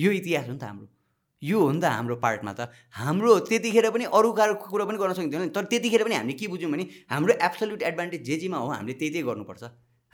यो 0.00 0.10
इतिहास 0.10 0.46
हो 0.46 0.52
नि 0.54 0.58
त 0.58 0.64
हाम्रो। 0.64 0.86
यो 1.42 1.60
हो 1.60 1.70
नि 1.72 1.80
त 1.80 1.84
हाम्रो 1.84 2.16
पार्टमा 2.24 2.52
त। 2.52 2.68
हाम्रो 2.92 3.38
त्यतिखेर 3.48 3.90
पनि 3.90 4.04
अरू 4.12 4.32
कुरो 4.32 4.84
पनि 4.86 4.98
गर्न 4.98 5.12
सकिन्थ्यो 5.12 5.48
तर 5.56 5.64
त्यतिखेर 5.72 6.04
पनि 6.04 6.14
हामीले 6.14 6.36
के 6.36 6.46
बुझ्यौँ 6.48 6.72
भने 6.72 6.84
हाम्रो 7.10 7.32
एब्सोल्युट 7.40 7.82
एडभान्टेज 7.82 8.22
जे 8.24 8.36
जेमा 8.42 8.58
हो 8.58 8.68
हामीले 8.70 8.92
त्यही 8.92 9.10
त्यही 9.12 9.24
गर्नुपर्छ। 9.28 9.64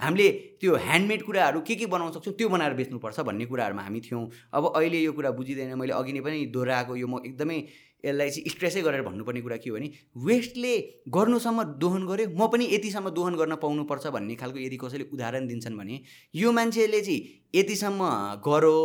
हामीले 0.00 0.28
त्यो 0.60 0.76
ह्यान्डमेड 0.76 1.22
कुराहरू 1.24 1.60
के 1.66 1.74
के 1.74 1.86
बनाउन 1.88 2.12
सक्छौँ 2.12 2.34
त्यो 2.36 2.48
बनाएर 2.48 2.74
बेच्नुपर्छ 2.78 3.20
भन्ने 3.26 3.44
कुराहरूमा 3.48 3.82
हामी 3.82 4.00
थियौँ। 4.06 4.24
अब 4.54 4.64
अहिले 4.76 4.98
यो 5.02 5.12
कुरा 5.12 5.30
बुझिँदैन 5.40 5.74
मैले 5.74 5.92
अघि 5.96 6.12
नै 6.12 6.20
पनि 6.20 6.46
दोहोऱ्याएको 6.52 6.96
यो 6.96 7.06
म 7.08 7.24
एकदमै 7.24 7.58
यसलाई 8.04 8.30
चाहिँ 8.30 8.50
स्ट्रेसै 8.52 8.80
गरेर 8.84 9.02
भन्नुपर्ने 9.02 9.40
कुरा 9.40 9.56
के 9.56 9.70
हो 9.70 9.76
भने 9.76 9.88
वेस्टले 10.20 10.74
गर्नुसम्म 11.08 11.62
दोहन 11.80 12.06
गऱ्यो 12.06 12.28
म 12.28 12.46
पनि 12.52 12.64
यतिसम्म 12.70 13.10
दोहन 13.16 13.34
गर्न 13.40 13.54
पाउनुपर्छ 13.56 14.06
भन्ने 14.14 14.34
खालको 14.36 14.58
यदि 14.60 14.76
कसैले 14.76 15.04
उदाहरण 15.16 15.46
दिन्छन् 15.48 15.78
भने 15.80 15.96
यो 16.36 16.52
मान्छेले 16.52 17.00
चाहिँ 17.00 17.20
यतिसम्म 17.56 18.00
गरो 18.44 18.78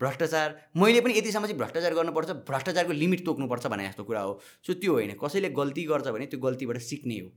भ्रष्टाचार 0.00 0.54
मैले 0.76 1.00
पनि 1.00 1.18
यतिसम्म 1.18 1.46
चाहिँ 1.46 1.58
भ्रष्टाचार 1.58 1.94
गर्नुपर्छ 1.94 2.30
भ्रष्टाचारको 2.48 2.92
लिमिट 2.92 3.24
तोक्नुपर्छ 3.26 3.66
भने 3.66 3.88
जस्तो 3.88 4.04
कुरा 4.04 4.20
हो। 4.20 4.40
सो 4.66 4.74
त्यो 4.74 4.92
होइन 4.92 5.12
कसैले 5.22 5.48
गल्ती 5.50 5.84
गर्छ 5.84 6.08
भने 6.08 6.26
त्यो 6.26 6.40
गल्तीबाट 6.40 6.78
सिक्ने 6.78 7.18
हो। 7.18 7.28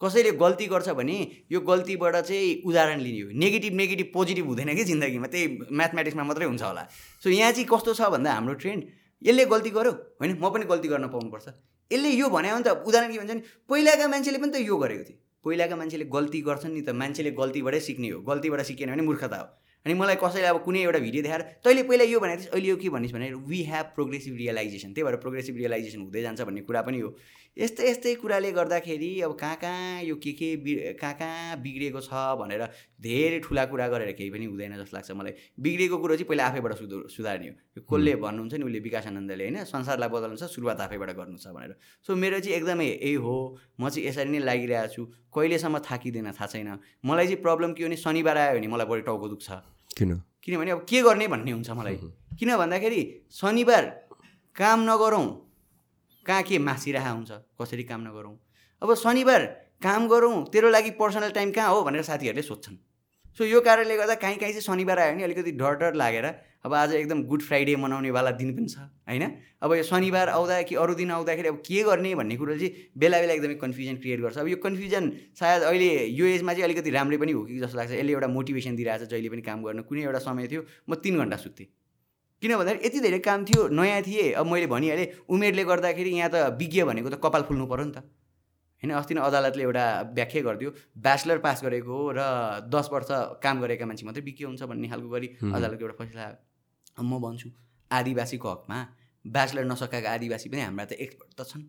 कसैले 0.00 0.30
गल्ती 0.38 0.66
गर्छ 0.66 0.88
भने 0.98 1.16
यो 1.52 1.60
गल्तीबाट 1.60 2.16
चाहिँ 2.16 2.62
उदाहरण 2.66 3.00
लिने 3.00 3.20
हो। 3.20 3.30
नेगेटिभ 3.34 3.72
नेगेटिभ 3.74 4.10
पोजिटिभ 4.14 4.46
हुँदैन 4.46 4.74
कि 4.74 4.84
जिन्दगीमा 4.84 5.26
त्यही 5.26 5.46
म्याथमेटिक्समा 5.70 6.24
मात्रै 6.24 6.46
हुन्छ 6.46 6.62
होला। 6.62 6.86
सो 7.24 7.30
यहाँ 7.30 7.52
चाहिँ 7.52 7.66
कस्तो 7.72 7.94
छ 7.94 8.10
भन्दा 8.14 8.32
हाम्रो 8.32 8.54
ट्रेन्ड 8.62 8.82
यसले 9.22 9.44
गल्ती 9.46 9.70
गर्यो 9.70 9.92
होइन? 10.20 10.38
म 10.38 10.50
पनि 10.50 10.64
गल्ती 10.70 10.88
गर्न 10.88 11.08
पाउनुपर्छ। 11.08 11.46
यसले 11.90 12.10
यो 12.10 12.28
भने 12.28 12.52
भने 12.52 12.62
त 12.62 12.82
उदाहरण 12.86 13.12
के 13.12 13.18
भन्छ 13.18 13.30
नि 13.30 13.42
पहिलाका 13.70 14.06
मान्छेले 14.08 14.38
पनि 14.38 14.52
त 14.52 14.56
यो 14.62 14.76
गरेको 14.76 15.04
थियो। 15.04 15.18
पहिलाका 15.44 15.76
मान्छेले 15.76 16.04
गल्ती 16.10 16.40
गर्छन् 16.42 16.74
नि 16.74 16.82
त 16.82 16.90
मान्छेले 16.94 17.30
गल्तीबाटै 17.34 17.80
सिक्ने 17.80 18.08
हो। 18.10 18.20
गल्तीबाट 18.22 18.60
सिकेन 18.70 18.90
भने 18.92 19.02
मूर्खता 19.02 19.36
हो। 19.36 19.48
अनि 19.84 19.94
मलाई 19.94 20.16
कसैले 20.16 20.46
अब 20.48 20.58
कुनै 20.64 20.80
एउटा 20.82 20.98
भिडियो 20.98 21.22
देखाएर 21.22 21.42
तैँले 21.64 21.82
पहिला 21.84 22.04
यो 22.08 22.20
भनेको 22.20 22.40
थिएँ 22.40 22.50
अहिले 22.52 22.68
यो 22.68 22.76
के 22.76 22.88
भनिस् 22.88 23.12
भने 23.12 23.32
वी 23.44 23.62
हेभ 23.68 23.86
प्रोग्रेसिभ 23.94 24.36
रियलाइजेसन 24.36 24.92
त्यही 24.92 25.04
भएर 25.04 25.16
प्रोग्रेसिभ 25.20 25.56
रियलाइजेसन 25.56 26.00
हुँदै 26.00 26.22
जान्छ 26.22 26.40
भन्ने 26.40 26.60
कुरा 26.64 26.82
पनि 26.82 27.00
हो। 27.00 27.16
यस्तै 27.56 27.90
यस्तै 27.90 28.14
कुराले 28.18 28.50
गर्दाखेरि 28.52 29.10
अब 29.22 29.32
कहाँ 29.40 29.56
कहाँ 29.62 30.02
यो 30.02 30.14
के 30.16 30.32
के 30.32 30.48
बि 30.64 30.74
कहाँ 31.00 31.14
कहाँ 31.14 31.60
बिग्रिएको 31.62 32.00
छ 32.00 32.10
भनेर 32.40 32.64
धेरै 32.98 33.38
ठुला 33.44 33.64
कुरा 33.70 33.86
गरेर 33.88 34.12
केही 34.18 34.30
पनि 34.30 34.44
हुँदैन 34.48 34.74
जस्तो 34.80 34.96
लाग्छ 34.96 35.10
मलाई। 35.20 35.32
बिग्रिएको 35.60 35.96
कुरो 36.00 36.16
चाहिँ 36.16 36.28
पहिला 36.28 36.46
आफैबाट 36.48 36.72
सुधु 36.80 36.96
सुधार्ने 37.14 37.48
हो। 37.48 37.54
यो 37.76 37.82
कसले 37.84 38.14
भन्नुहुन्छ 38.24 38.54
नि 38.54 38.64
उसले 38.64 38.80
विकासानन्दले 38.88 39.44
होइन? 39.44 39.64
संसारलाई 39.70 40.08
बदल्नु 40.08 40.36
छ 40.40 40.50
सुरुवात 40.50 40.80
आफैबाट 40.80 41.10
गर्नु 41.14 41.38
छ 41.38 41.52
भनेर। 41.54 41.76
सो 42.02 42.16
मेरो 42.16 42.40
चाहिँ 42.40 42.56
एकदमै 42.58 42.88
यही 42.88 43.14
हो। 43.20 43.36
म 43.78 43.88
चाहिँ 43.92 44.08
यसरी 44.08 44.30
नै 44.32 44.40
लागिरहेको 44.48 44.90
छु। 44.90 45.02
कहिलेसम्म 45.30 45.78
थाकिँदैन 45.84 46.32
थाहा 46.34 46.46
छैन। 46.50 46.70
मलाई 47.06 47.26
चाहिँ 47.30 47.42
प्रब्लम 47.44 47.70
के 47.78 47.82
हो 47.84 47.88
भने 47.88 47.96
शनिबार 48.02 48.38
आयो 48.38 48.58
भने 48.58 48.66
मलाई 48.66 48.86
बढी 48.90 49.02
टाउको 49.06 49.28
दुख्छ। 49.30 49.48
किन? 49.96 50.20
किनभने 50.42 50.70
अब 50.70 50.80
के 50.88 51.02
गर्ने 51.02 51.26
भन्ने 51.28 51.50
हुन्छ 51.50 51.70
मलाई। 51.70 51.96
किन 52.38 52.56
भन्दाखेरि 52.56 53.00
शनिबार 53.32 53.84
काम 54.56 54.80
नगरौँ 54.90 55.26
कहाँ 56.26 56.42
के 56.42 56.58
मासिरहेको 56.58 57.14
हुन्छ 57.14 57.30
कसरी 57.60 57.84
काम 57.84 58.00
नगरौँ। 58.08 58.34
अब 58.82 58.94
शनिबार 58.94 59.42
काम 59.82 60.08
गरौँ 60.08 60.44
तेरो 60.52 60.68
लागि 60.70 60.90
पर्सनल 60.98 61.30
टाइम 61.30 61.50
कहाँ 61.52 61.70
हो 61.70 61.82
भनेर 61.84 62.02
साथीहरूले 62.02 62.42
सोध्छन्। 62.42 62.76
सो 63.38 63.44
यो 63.44 63.60
कारणले 63.60 63.96
गर्दा 63.96 64.14
काहीँ 64.14 64.36
काहीँ 64.38 64.52
चाहिँ 64.52 64.62
शनिबार 64.62 64.98
आयो 64.98 65.12
भने 65.14 65.24
अलिकति 65.24 65.52
डर 65.52 65.74
डर 65.76 65.94
लागेर 65.94 66.26
अब 66.64 66.74
आज 66.74 66.94
एकदम 66.94 67.22
गुड 67.28 67.42
फ्राइडे 67.42 67.74
मनाउनेवाला 67.76 68.30
दिन 68.40 68.56
पनि 68.56 68.68
छ 68.72 68.78
होइन? 69.04 69.22
अब 69.60 69.72
यो 69.74 69.82
शनिबार 69.84 70.28
आउँदा 70.28 70.62
कि 70.64 70.74
अरू 70.74 70.94
दिन 70.96 71.10
आउँदाखेरि 71.10 71.48
अब 71.48 71.56
के 71.60 71.82
गर्ने 71.84 72.14
भन्ने 72.16 72.36
कुरो 72.40 72.56
चाहिँ 72.56 72.70
बेला 72.96 73.20
बेला 73.20 73.32
एकदमै 73.34 73.54
कन्फ्युजन 73.60 73.96
क्रिएट 74.00 74.20
गर्छ। 74.20 74.38
अब 74.38 74.48
यो 74.48 74.56
कन्फ्युजन 74.64 75.04
सायद 75.36 75.62
अहिले 75.62 75.88
यो 76.08 76.24
एजमा 76.24 76.52
चाहिँ 76.52 76.64
अलिकति 76.64 76.90
राम्रै 76.90 77.16
पनि 77.20 77.32
हो 77.32 77.44
कि 77.44 77.58
जस्तो 77.60 77.76
लाग्छ। 77.76 77.92
यसले 77.92 78.12
एउटा 78.12 78.28
मोटिभेसन 78.32 78.76
दिइरहेको 78.80 79.04
छ 79.04 79.08
जहिले 79.12 79.28
पनि 79.28 79.42
काम 79.44 79.60
गर्न। 79.60 79.84
कुनै 79.84 80.02
एउटा 80.08 80.20
समय 80.24 80.48
थियो 80.48 80.62
म 80.88 80.94
तिन 81.04 81.20
घन्टा 81.20 81.36
सुत्थेँ। 81.36 81.68
किन 82.42 82.56
भन्दाखेरि 82.56 82.86
यति 82.86 83.00
धेरै 83.00 83.18
काम 83.20 83.44
थियो 83.44 83.68
नयाँ 83.68 84.00
थिएँ। 84.00 84.32
अब 84.32 84.46
मैले 84.48 84.66
भनिहालेँ 84.72 85.06
उमेरले 85.28 85.64
गर्दाखेरि 85.68 86.10
यहाँ 86.16 86.30
त 86.32 86.56
विज्ञ 86.56 86.88
भनेको 86.88 87.08
त 87.12 87.20
कपाल 87.20 87.42
फुल्नु 87.44 87.66
पऱ्यो 87.68 87.84
नि 87.84 87.92
त। 87.92 88.08
होइन? 88.80 88.90
अस्ति 88.96 89.12
नै 89.14 89.20
अदालतले 89.20 89.62
एउटा 89.68 89.84
व्याख्या 90.16 90.40
गरिदियो 90.48 90.70
ब्याचलर 90.96 91.38
पास 91.44 91.60
गरेको 91.60 91.96
र 92.16 92.20
दस 92.72 92.88
वर्ष 92.88 93.10
काम 93.44 93.60
गरेका 93.60 93.84
मान्छे 93.84 94.04
मात्रै 94.08 94.24
विज्ञ 94.24 94.44
हुन्छ 94.48 94.62
भन्ने 94.64 94.88
खालको 94.88 95.08
गरी 95.12 95.28
अदालतको 95.44 95.84
एउटा 95.84 95.96
फैसला 96.00 96.24
म 96.98 97.18
भन्छु 97.20 97.48
आदिवासीको 97.90 98.48
हकमा 98.50 98.78
ब्याचलर 99.24 99.64
नसकेका 99.64 100.10
आदिवासी 100.12 100.48
पनि 100.48 100.60
हाम्रा 100.60 100.84
त 100.84 100.92
एक्सपर्ट 100.92 101.30
त 101.40 101.48
छन् 101.48 101.64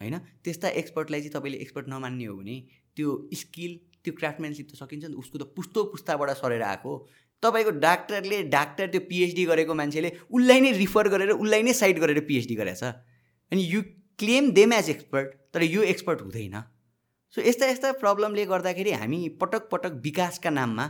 होइन? 0.00 0.16
त्यस्ता 0.44 0.68
एक्सपर्टलाई 0.80 1.20
चाहिँ 1.20 1.34
तपाईँले 1.34 1.58
एक्सपर्ट 1.58 1.88
नमान्ने 1.88 2.24
हो 2.24 2.36
भने 2.36 2.56
त्यो 2.96 3.08
स्किल 3.36 3.72
त्यो 4.04 4.12
क्राफ्टम्यानसिप 4.16 4.66
त 4.70 4.74
सकिन्छ 4.80 5.04
नि 5.04 5.16
उसको 5.20 5.38
त 5.38 5.52
पुस्तो 5.56 5.84
पुस्ताबाट 5.92 6.30
सरेर 6.40 6.62
आएको 6.64 6.92
तपाईँको 7.42 7.70
डाक्टरले 7.80 8.42
डाक्टर 8.52 8.86
त्यो 8.90 9.00
पिएचडी 9.08 9.44
गरेको 9.50 9.74
मान्छेले 9.74 10.10
उसलाई 10.32 10.60
नै 10.60 10.72
रिफर 10.78 11.08
गरेर 11.08 11.30
उसलाई 11.36 11.62
नै 11.62 11.72
साइड 11.76 11.98
गरेर 12.00 12.20
पिएचडी 12.28 12.54
गरेछ। 12.54 12.82
अनि 13.52 13.62
you 13.64 13.82
claim 14.18 14.50
them 14.52 14.72
as 14.72 14.90
expert 14.90 15.28
तर 15.54 15.62
यो 15.62 15.82
एक्सपर्ट 15.92 16.20
हुँदैन। 16.22 16.56
सो 17.34 17.40
यस्ता 17.40 17.66
यस्ता 17.70 17.92
प्रब्लमले 18.00 18.44
गर्दाखेरि 18.46 18.92
हामी 18.92 19.20
पटक 19.40 19.68
पटक 19.72 20.00
विकासका 20.04 20.50
नाममा 20.50 20.86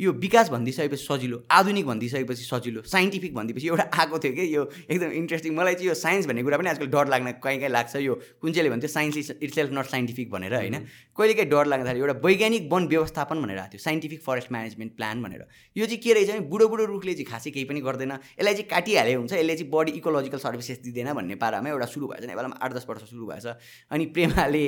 यो 0.00 0.12
विकास 0.12 0.50
भनिदिइसकेपछि 0.50 1.04
सजिलो 1.04 1.36
आधुनिक 1.50 1.86
भनिदिइसकेपछि 1.86 2.42
सजिलो 2.44 2.82
साइन्टिफिक 2.84 3.34
भनिदिएपछि 3.34 3.68
एउटा 3.68 3.84
आएको 4.00 4.18
थियो 4.18 4.32
कि 4.32 4.44
यो 4.56 4.64
एकदम 4.90 5.10
इन्ट्रेस्टिङ 5.20 5.54
मलाई 5.56 5.74
चाहिँ 5.74 5.88
यो 5.88 5.94
साइन्स 5.96 6.26
भन्ने 6.26 6.42
कुरा 6.42 6.58
पनि 6.58 6.68
आजकल 6.70 6.86
डर 6.86 7.08
लाग्न 7.08 7.32
कहीँ 7.44 7.58
कहीँ 7.60 7.70
लाग्छ। 7.70 7.96
यो 7.96 8.14
कुन 8.14 8.52
चाहिँले 8.52 8.70
भन्थ्यो 8.70 8.88
science 8.88 9.16
is 9.16 9.38
itself 9.54 9.72
not 9.72 9.86
scientific 9.86 10.30
भनेर 10.30 10.54
होइन? 10.54 10.74
कहिले 11.16 11.34
काहीँ 11.34 11.48
डर 11.48 11.66
लाग्न 11.66 11.86
थाल्यो। 11.86 12.06
एउटा 12.06 12.20
वैज्ञानिक 12.26 12.68
वन 12.72 12.86
व्यवस्थापन 12.88 13.42
भनेर 13.42 13.58
आएको 13.58 13.72
थियो 13.72 13.84
साइन्टिफिक 13.84 14.22
फरेस्ट 14.22 14.52
म्यानेजमेन्ट 14.52 14.96
प्लान 14.96 15.22
भनेर। 15.22 15.46
यो 15.76 15.86
चाहिँ 15.86 16.00
के 16.04 16.12
रहेछ 16.12 16.30
भने 16.30 16.40
बुढो 16.52 16.68
बुढो 16.68 16.84
रुखले 16.92 17.14
चाहिँ 17.14 17.26
खासै 17.32 17.50
केही 17.56 17.64
पनि 17.64 17.80
गर्दैन। 17.80 18.12
यसलाई 18.12 18.54
चाहिँ 18.54 18.68
काटिहाले 18.68 19.14
हुन्छ 19.14 19.32
यसले 19.32 19.56
चाहिँ 19.56 19.70
बडी 19.72 19.92
इकोलोजिकल 19.96 20.38
सर्भिसेस 20.38 20.78
दिँदैन 20.84 21.12
भन्ने 21.14 21.34
पारामा 21.40 21.68
एउटा 21.72 21.86
सुरु 21.96 22.06
भएछ 22.12 22.24
नेपालमा 22.28 22.60
आठ 22.60 22.72
दस 22.76 22.86
वर्ष 22.88 23.10
सुरु 23.10 23.26
भएछ 23.26 23.46
अनि 23.90 24.06
प्रेमाले 24.12 24.64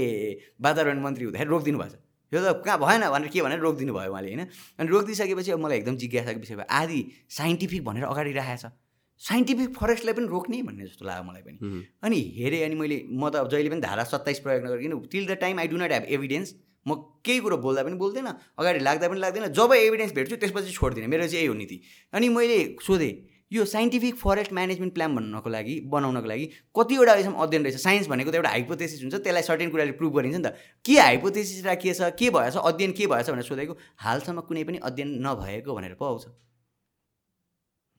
वातावरण 0.61 1.03
मन्त्री 1.05 1.25
हुँदाखेरि 1.25 1.51
रोकिदिनु 1.51 1.79
भएछ 1.79 2.08
यो 2.33 2.41
त 2.41 2.63
कहाँ 2.65 2.79
भएन 2.79 3.09
भनेर 3.11 3.29
के 3.29 3.43
भनेर 3.43 3.61
रोकिदिनु 3.61 3.93
भयो 3.95 4.11
उहाँले 4.13 4.29
होइन? 4.29 4.47
अनि 4.79 4.89
रोकिदिइसकेपछि 4.89 5.51
अब 5.51 5.61
मलाई 5.65 5.79
एकदम 5.79 5.97
जिज्ञासाको 5.97 6.41
विषय 6.41 6.55
भयो 6.57 6.69
आदि 6.71 7.01
साइन्टिफिक 7.39 7.85
भनेर 7.85 8.05
अगाडि 8.05 8.33
राखेको 8.33 8.69
छ 8.69 8.73
साइन्टिफिक 9.21 9.75
फरेस्टलाई 9.75 10.15
पनि 10.15 10.27
रोक्ने 10.31 10.63
भन्ने 10.63 10.85
जस्तो 10.87 11.05
लाग्यो 11.05 11.25
मलाई 11.27 11.43
पनि। 11.43 11.85
अनि 12.05 12.19
हेरेँ 12.39 12.63
अनि 12.65 12.75
मैले 12.79 12.97
म 13.11 13.29
त 13.29 13.49
जहिले 13.51 13.71
पनि 13.71 13.81
धारा 13.81 14.05
सत्ताइस 14.07 14.39
प्रयोग 14.47 14.65
नगरिकन 14.67 14.93
till 15.11 15.27
the 15.27 15.39
time 15.43 15.59
I 15.59 15.69
do 15.69 15.77
not 15.77 15.91
have 15.91 16.05
evidence 16.15 16.55
म 16.87 16.95
केही 17.27 17.41
कुरो 17.43 17.57
बोल्दा 17.59 17.83
पनि 17.83 17.97
बोल्दैन 17.99 18.27
अगाडि 18.29 18.79
लाग्दा 18.79 19.09
पनि 19.09 19.21
लाग्दैन 19.21 19.47
जब 19.53 19.73
एभिडेन्स 19.75 20.13
भेट्छु 20.15 20.37
त्यसपछि 20.37 20.73
छोड्दिनँ। 20.73 21.09
मेरो 21.09 21.27
चाहिँ 21.27 21.43
यही 21.43 21.47
हो 21.49 21.55
नीति। 21.55 21.81
अनि 22.13 22.29
मैले 22.29 22.59
सोधेँ 22.87 23.13
यो 23.53 23.65
साइन्टिफिक 23.65 24.17
फरेस्ट 24.17 24.53
म्यानेजमेन्ट 24.53 24.95
प्लान 24.95 25.15
भन्नको 25.17 25.51
लागि 25.51 25.81
बनाउनको 25.89 26.29
लागि 26.29 26.47
कतिवटा 26.77 27.13
अहिलेसम्म 27.13 27.37
अध्ययन 27.43 27.63
रहेछ। 27.65 27.77
साइन्स 27.81 28.09
भनेको 28.09 28.31
त 28.31 28.35
एउटा 28.35 28.49
हाइपोथेसिस 28.49 29.03
हुन्छ 29.03 29.15
त्यसलाई 29.15 29.43
सर्टेन 29.43 29.71
कुराले 29.71 29.93
प्रुभ 29.97 30.13
गरिन्छ 30.17 30.37
नि 30.37 30.43
त। 30.45 30.55
के 30.85 30.99
हाइपोथेसिस 31.01 31.65
राखिएछ 31.65 32.01
के 32.19 32.31
भएछ 32.31 32.57
अध्ययन 32.57 32.93
के 32.93 33.07
भएछ 33.07 33.31
भनेर 33.31 33.49
सोधेको 33.49 33.77
हालसम्म 33.99 34.41
कुनै 34.45 34.65
पनि 34.65 34.79
अध्ययन 34.85 35.09
नभएको 35.27 35.75
भनेर 35.75 35.95
पो 35.97 36.05
आउँछ। 36.05 36.27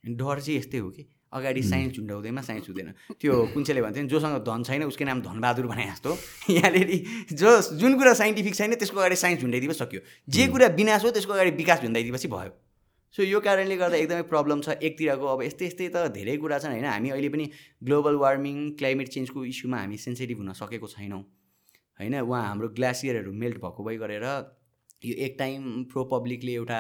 डर 0.04 0.40
चाहिँ 0.40 0.60
यस्तै 0.60 0.78
हो 0.78 0.90
कि। 0.90 1.10
अगाडि 1.30 1.62
साइन्स 1.64 1.96
झुन्डाउँदैमा 1.96 2.42
साइन्स 2.42 2.70
हुँदैन। 2.70 2.94
त्यो 3.22 3.34
कुन 3.54 3.64
चाहिँले 3.64 3.82
भन्थ्यो 3.82 4.06
जोसँग 4.10 4.38
धन 4.46 4.64
छैन 4.66 4.84
उसकै 4.84 5.06
नाम 5.06 5.22
धनबहादुर 5.22 5.66
भने 5.68 5.86
जस्तो। 5.86 6.18
यहाँनिर 6.50 6.90
जो 7.34 7.50
जुन 7.78 7.98
कुरा 7.98 8.14
साइन्टिफिक 8.14 8.56
छैन 8.56 8.74
त्यसको 8.76 8.98
अगाडि 8.98 9.16
साइन्स 9.16 9.42
झुन्डाइदिए 9.42 9.74
सक्यो। 9.74 10.02
जे 10.30 10.48
कुरा 10.48 10.68
विनाश 10.74 11.06
हो 11.06 11.10
त्यसको 11.12 11.34
अगाडि 11.34 11.52
विकास 11.58 11.82
झुन्डाइदिएपछि 11.82 12.28
भयो। 12.28 12.52
सो 13.16 13.24
यो 13.24 13.40
कारणले 13.42 13.76
गर्दा 13.78 13.98
एकदमै 13.98 14.26
प्रब्लम 14.30 14.62
छ 14.62 14.78
एकतिरको। 14.82 15.26
अब 15.26 15.42
यस्तै 15.44 15.66
यस्तै 15.66 15.88
त 15.90 16.14
धेरै 16.14 16.38
कुरा 16.38 16.60
छन् 16.60 16.74
होइन? 16.74 16.86
हामी 16.86 17.10
अहिले 17.10 17.30
पनि 17.34 17.46
ग्लोबल 17.84 18.16
वार्मिङ 18.24 18.58
क्लाइमेट 18.78 19.08
चेन्जको 19.16 19.46
इस्युमा 19.54 19.78
हामी 19.82 19.98
सेन्सिटिभ 20.06 20.38
हुन 20.46 20.54
सकेको 20.62 20.88
छैनौँ 20.94 21.22
होइन? 22.00 22.16
उहाँ 22.22 22.46
हाम्रो 22.48 22.70
ग्लासियरहरू 22.78 23.34
मेल्ट 23.34 23.58
भएको 23.66 23.84
भइ 23.90 23.98
गरेर 24.06 24.26
यो 25.06 25.14
एक 25.26 25.36
टाइम 25.40 25.84
प्रो 25.92 26.04
पब्लिकले 26.12 26.54
एउटा 26.54 26.78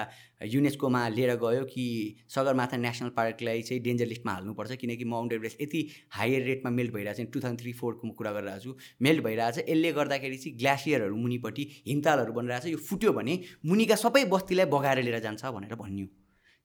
युनेस्कोमा 0.54 1.02
लिएर 1.10 1.36
गयो 1.40 1.64
कि 1.66 1.86
सगरमाथा 2.30 2.78
नेसनल 2.78 3.10
पार्कलाई 3.16 3.62
चाहिँ 3.64 3.82
डेन्जर 3.84 4.06
लिस्टमा 4.06 4.32
हाल्नुपर्छ 4.34 4.76
किनकि 4.82 5.06
माउन्ट 5.14 5.34
एभरेस्ट 5.34 5.62
यति 5.62 5.82
हायर 6.18 6.44
रेटमा 6.46 6.72
मेल्ट 6.72 6.94
भइरहेको 6.94 7.24
छ। 7.24 7.32
टु 7.32 7.40
थाउजन्ड 7.40 7.60
थ्री 7.62 7.74
फोरको 7.80 8.12
कुरा 8.20 8.32
गरिरहेको 8.38 8.64
छु। 8.64 8.76
मेल्ट 9.02 9.24
भइरहेको 9.24 9.56
छ। 9.56 9.66
यसले 9.70 9.92
गर्दाखेरि 9.96 10.38
चाहिँ 10.38 10.58
ग्लासियरहरू 10.60 11.16
मुनिपट्टि 11.16 11.68
हिमतालहरू 11.88 12.48
छ। 12.60 12.66
यो 12.68 12.78
फुट्यो 12.78 13.14
भने 13.16 13.40
मुनिका 13.66 13.96
सबै 13.96 14.26
बस्तीलाई 14.36 14.66
बगाएर 14.68 15.04
लिएर 15.08 15.20
जान्छ 15.24 15.46
भनेर 15.56 15.76
भनियो। 15.80 16.08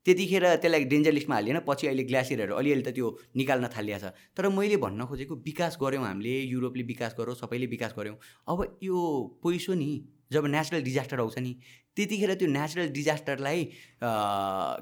त्यतिखेर 0.07 0.44
त्यसलाई 0.62 0.84
डेन्जर 0.92 1.12
लिस्टमा 1.12 1.34
हालिएन 1.34 1.58
पछि 1.68 1.86
अहिले 1.86 2.05
ग्लासियरहरू 2.10 2.55
अलिअलि 2.55 2.83
त 2.83 2.94
त्यो 2.97 3.08
निकाल्न 3.36 3.68
थालिएको 3.76 4.00
छ 4.00 4.12
तर 4.36 4.49
मैले 4.57 4.76
भन्न 4.84 5.07
खोजेको 5.08 5.34
विकास 5.44 5.78
गऱ्यौँ 5.83 6.05
हामीले 6.05 6.34
युरोपले 6.55 6.83
विकास 6.92 7.15
गऱ्यौँ 7.18 7.36
सबैले 7.36 7.66
विकास 7.73 7.94
गऱ्यौँ। 7.99 8.16
अब 8.49 8.58
यो 8.83 8.99
पैसो 9.44 9.74
नि 9.74 9.89
जब 10.33 10.47
नेचुरल 10.47 10.83
डिजास्टर 10.83 11.20
आउँछ 11.20 11.39
नि 11.39 11.52
त्यतिखेर 11.97 12.34
त्यो 12.34 12.49
नेचुरल 12.50 12.89
डिजास्टरलाई 12.92 13.65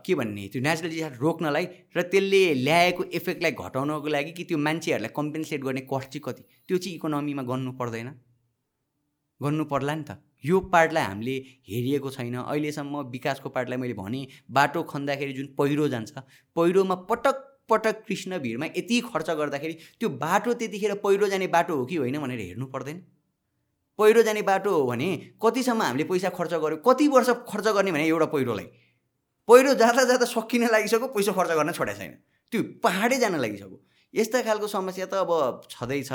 के 0.07 0.15
भन्ने 0.15 0.49
त्यो 0.49 0.63
नेचुरल 0.63 0.91
डिजास्टर 0.91 1.19
रोक्नलाई 1.21 1.65
र 1.97 2.03
त्यसले 2.03 2.43
ल्याएको 2.67 3.03
इफेक्टलाई 3.21 3.53
घटाउनको 3.53 4.09
लागि 4.09 4.33
कि 4.33 4.45
त्यो 4.49 4.59
मान्छेहरूलाई 4.59 5.13
कम्पेन्सेट 5.17 5.61
गर्ने 5.63 5.83
कस्ट 5.93 6.09
चाहिँ 6.13 6.23
कति? 6.25 6.43
त्यो 6.67 6.77
चाहिँ 6.79 6.97
इकोनोमीमा 6.97 7.43
गर्नु 7.43 7.73
पर्दैन। 7.79 8.09
गर्नु 9.41 9.65
पर्ला 9.71 9.95
नि 9.95 10.05
त। 10.09 10.19
यो 10.45 10.61
पार्टलाई 10.73 11.05
हामीले 11.05 11.37
हेरिएको 11.69 12.11
छैन। 12.11 12.35
अहिलेसम्म 12.37 13.01
विकासको 13.11 13.49
पार्टलाई 13.51 13.79
मैले 13.79 13.95
भनेँ 13.95 14.27
बाटो 14.51 14.83
खन्दाखेरि 14.91 15.33
जुन 15.33 15.47
पहिरो 15.59 15.89
जान्छ 15.89 16.13
पहिरोमा 16.57 16.95
पटक 17.11 17.49
पटक 17.71 18.05
कृष्ण 18.07 18.39
भिडमा 18.39 18.67
यति 18.77 19.01
खर्च 19.03 19.31
गर्दाखेरि 19.33 19.75
त्यो 20.01 20.09
बाटो 20.21 20.53
त्यतिखेर 20.55 20.95
पहिरो 21.05 21.29
जाने 21.29 21.47
बाटो 21.49 21.77
हो 21.77 21.85
कि 21.87 21.97
होइन 21.97 22.19
भनेर 22.21 22.41
हेर्नु 22.41 22.67
पर्दैन। 22.67 22.99
पहिरो 23.99 24.23
जाने 24.23 24.43
बाटो 24.43 24.71
हो 24.73 24.87
भने 24.87 25.09
कतिसम्म 25.43 25.83
हामीले 25.83 26.05
पैसा 26.05 26.29
खर्च 26.37 26.55
गऱ्यौँ 26.55 26.81
कति 26.87 27.09
वर्ष 27.09 27.31
खर्च 27.49 27.69
गर्ने 27.69 27.93
भने 27.93 28.07
एउटा 28.07 28.27
पहिरोलाई? 28.35 28.67
पहिरो 29.49 29.75
जाँदा 29.75 30.05
जाँदा 30.05 30.27
सकिन 30.27 30.67
लागिसक्यो 30.73 31.09
पैसा 31.15 31.33
खर्च 31.33 31.51
गर्न 31.51 31.73
छोडेको 31.73 31.99
छैन। 31.99 32.13
त्यो 32.53 32.63
पाहाडै 32.83 33.19
जान 33.19 33.37
लागिसक्यो। 33.41 33.79
यस्ता 34.15 34.41
खालको 34.43 34.67
समस्या 34.69 35.07
त 35.07 35.15
अब 35.25 35.63
छँदैछ। 35.71 36.09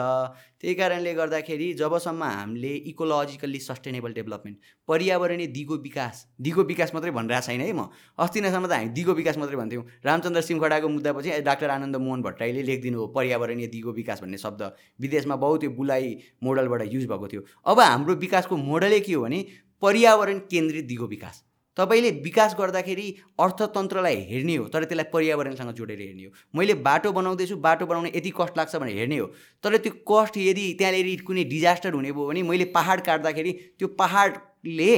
त्यही 0.62 0.74
कारणले 0.76 1.14
गर्दाखेरि 1.14 1.74
जबसम्म 1.74 2.24
हामीले 2.24 2.74
इकोलोजिकल्ली 2.94 3.60
सस्टेनेबल 3.60 4.14
डेभलपमेन्ट 4.14 4.58
पर्यावरणीय 4.88 5.48
दिगो 5.48 5.76
विकास 5.82 6.26
दिगो 6.40 6.64
विकास 6.64 6.94
मात्रै 6.94 7.12
भनिरहेको 7.12 7.46
छैन 7.48 7.62
है 7.62 7.74
म। 7.74 7.90
अस्ति 8.22 8.42
नैसम्म 8.42 8.68
त 8.68 8.72
हामी 8.72 8.90
दिगो 8.94 9.14
विकास 9.14 9.38
मात्रै 9.38 9.58
भन्थ्यौँ। 9.58 9.84
रामचन्द्र 10.06 10.42
सिमखडाको 10.42 10.88
मुद्दापछि 10.88 11.42
डाक्टर 11.42 11.70
आनन्द 11.70 11.96
मोहन 11.98 12.22
भट्टराईले 12.22 12.62
लेखिदिनु 12.70 12.98
हो 13.02 13.08
पर्यावरणीय 13.18 13.68
दिगो 13.74 13.92
विकास 13.98 14.22
भन्ने 14.22 14.38
शब्द। 14.38 14.62
विदेशमा 15.02 15.36
बहुत 15.36 15.60
त्यो 15.62 15.70
बुलाई 15.74 16.18
मोडलबाट 16.44 16.82
युज 16.94 17.06
भएको 17.10 17.28
थियो। 17.28 17.42
अब 17.66 17.80
हाम्रो 17.82 18.14
विकासको 18.16 18.58
मोडलै 18.62 19.00
के 19.02 19.14
हो 19.14 19.22
भने 19.26 19.46
पर्यावरण 19.82 20.40
केन्द्रित 20.46 20.86
दिगो 20.86 21.08
विकास। 21.08 21.44
तपाईँले 21.78 22.10
विकास 22.24 22.56
गर्दाखेरि 22.60 23.08
अर्थतन्त्रलाई 23.40 24.16
हेर्ने 24.30 24.56
हो 24.56 24.66
तर 24.68 24.84
त्यसलाई 24.84 25.12
पर्यावरणसँग 25.14 25.72
जोडेर 25.74 26.00
हेर्ने 26.00 26.24
हो। 26.24 26.32
मैले 26.56 26.74
बाटो 26.82 27.12
बनाउँदैछु 27.12 27.56
बाटो 27.58 27.86
बनाउने 27.86 28.12
यति 28.16 28.32
कस्ट 28.40 28.58
लाग्छ 28.58 28.76
भनेर 28.76 28.98
हेर्ने 28.98 29.18
हो। 29.18 29.28
तर 29.64 29.78
त्यो 29.78 29.92
कस्ट 30.12 30.38
यदि 30.38 30.74
त्यहाँनिर 30.80 31.22
कुनै 31.22 31.44
डिजास्टर 31.54 31.94
हुने 31.94 32.12
भयो 32.12 32.28
भने 32.28 32.44
मैले 32.44 32.66
पाहाड 32.74 33.02
काट्दाखेरि 33.06 33.52
त्यो 33.80 33.88
पाहाडले 34.00 34.94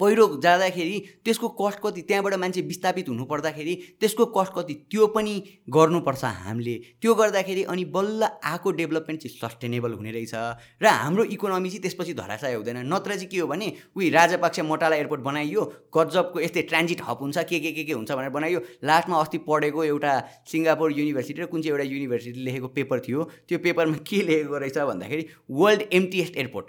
पहिरो 0.00 0.26
जाँदाखेरि 0.42 0.98
त्यसको 1.24 1.48
कस्ट 1.60 1.78
कति 1.82 2.02
त्यहाँबाट 2.08 2.34
मान्छे 2.38 2.60
विस्थापित 2.62 3.08
हुनु 3.08 3.24
पर्दाखेरि 3.24 3.74
त्यसको 4.00 4.24
कस्ट 4.36 4.52
कति 4.54 4.74
त्यो 4.90 5.06
पनि 5.14 5.34
गर्नुपर्छ 5.70 6.24
हामीले। 6.24 6.74
त्यो 7.02 7.14
गर्दाखेरि 7.14 7.62
अनि 7.72 7.84
बल्ल 7.94 8.28
आएको 8.44 8.70
डेभलपमेन्ट 8.80 9.22
चाहिँ 9.22 9.38
सस्टेनेबल 9.38 9.92
हुने 9.92 10.10
रहेछ। 10.12 10.34
र 10.82 10.86
हाम्रो 10.86 11.24
इकोनोमी 11.34 11.68
चाहिँ 11.70 11.82
त्यसपछि 11.82 12.14
धराशय 12.14 12.54
हुँदैन। 12.54 12.78
नत्र 12.92 13.14
चाहिँ 13.14 13.28
के 13.28 13.38
हो 13.38 13.46
भने 13.46 13.72
उही 13.96 14.10
राजापक्ष 14.10 14.60
मोटाला 14.60 14.96
एयरपोर्ट 14.96 15.22
बनाइयो 15.22 15.62
गजबको 15.96 16.40
यस्तै 16.40 16.62
ट्रान्जिट 16.70 17.00
हब 17.08 17.18
हुन्छ 17.20 17.38
के 17.38 17.58
के 17.60 17.72
के 17.72 17.84
के 17.84 17.92
हुन्छ 17.92 18.10
भनेर 18.12 18.30
बनाइयो। 18.30 18.60
लास्टमा 18.84 19.20
अस्ति 19.20 19.38
पढेको 19.48 19.84
एउटा 19.84 20.12
सिङ्गापुर 20.46 20.92
युनिभर्सिटी 20.92 21.42
र 21.42 21.46
कुन 21.46 21.62
चाहिँ 21.62 21.72
एउटा 21.72 21.90
युनिभर्सिटी 21.92 22.44
लेखेको 22.44 22.68
पेपर 22.78 23.00
थियो 23.00 23.24
त्यो 23.48 23.58
पेपरमा 23.58 23.96
के 24.06 24.22
लेखेको 24.22 24.58
रहेछ 24.58 24.78
भन्दाखेरि 24.78 25.26
वर्ल्ड 25.50 25.82
एमटिएस्ट 25.92 26.36
एयरपोर्ट। 26.36 26.66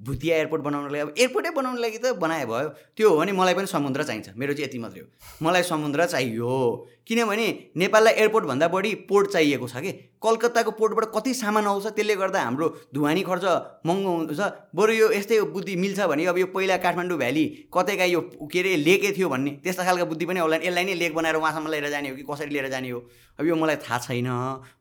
भुतिया 0.00 0.36
एयरपोर्ट 0.36 0.62
बनाउनको 0.62 0.92
लागि। 0.92 1.00
अब 1.00 1.14
एयरपोर्टै 1.18 1.50
बनाउनु 1.50 1.80
लागि 1.80 1.98
त 1.98 2.12
बनाए 2.18 2.44
भयो। 2.44 2.68
त्यो 2.96 3.10
हो 3.10 3.16
भने 3.16 3.32
मलाई 3.32 3.54
पनि 3.54 3.66
समुद्र 3.66 4.02
चाहिन्छ। 4.02 4.28
मेरो 4.36 4.52
चाहिँ 4.52 4.68
यति 4.68 4.78
मात्रै 4.78 5.00
हो। 5.00 5.06
मलाई 5.46 5.62
समुद्र 5.62 6.06
चाहियो। 6.06 6.88
किनभने 7.06 7.70
नेपाललाई 7.76 8.12
एयरपोर्टभन्दा 8.12 8.68
बढी 8.68 8.94
पोर्ट 8.94 9.30
चाहिएको 9.30 9.68
छ 9.68 9.76
कि? 9.76 9.92
कलकत्ताको 10.24 10.70
पोर्टबाट 10.80 11.04
कति 11.14 11.32
सामान 11.34 11.66
आउँछ 11.68 11.86
त्यसले 11.92 12.14
गर्दा 12.16 12.40
हाम्रो 12.40 12.68
धुवानी 12.94 13.22
खर्च 13.28 13.44
महँगो 13.86 14.10
हुन्छ। 14.16 14.40
बरु 14.72 14.92
यो 14.92 15.06
यस्तै 15.12 15.40
बुद्धि 15.52 15.76
मिल्छ 15.76 16.00
भने 16.08 16.24
अब 16.32 16.38
यो 16.38 16.46
पहिला 16.48 16.76
काठमाडौँ 16.80 17.18
भ्याली 17.18 17.44
कतैका 17.68 18.04
यो 18.04 18.20
के 18.48 18.58
अरे 18.60 18.76
लेकै 18.76 19.12
थियो 19.12 19.28
भन्ने 19.28 19.50
त्यस्ता 19.64 19.84
खालको 19.84 20.06
बुद्धि 20.08 20.24
पनि 20.24 20.40
होला। 20.40 20.56
यसलाई 20.64 20.84
नै 20.84 20.94
लेक 20.96 21.14
बनाएर 21.14 21.36
उहाँसम्म 21.36 21.68
लिएर 21.70 21.88
जाने 21.92 22.08
हो 22.08 22.16
कि 22.16 22.24
कसरी 22.24 22.50
लिएर 22.50 22.68
जाने 22.72 22.90
हो? 22.90 23.00
अब 23.38 23.46
यो 23.46 23.54
मलाई 23.54 23.76
थाहा 23.84 23.98
छैन 24.00 24.28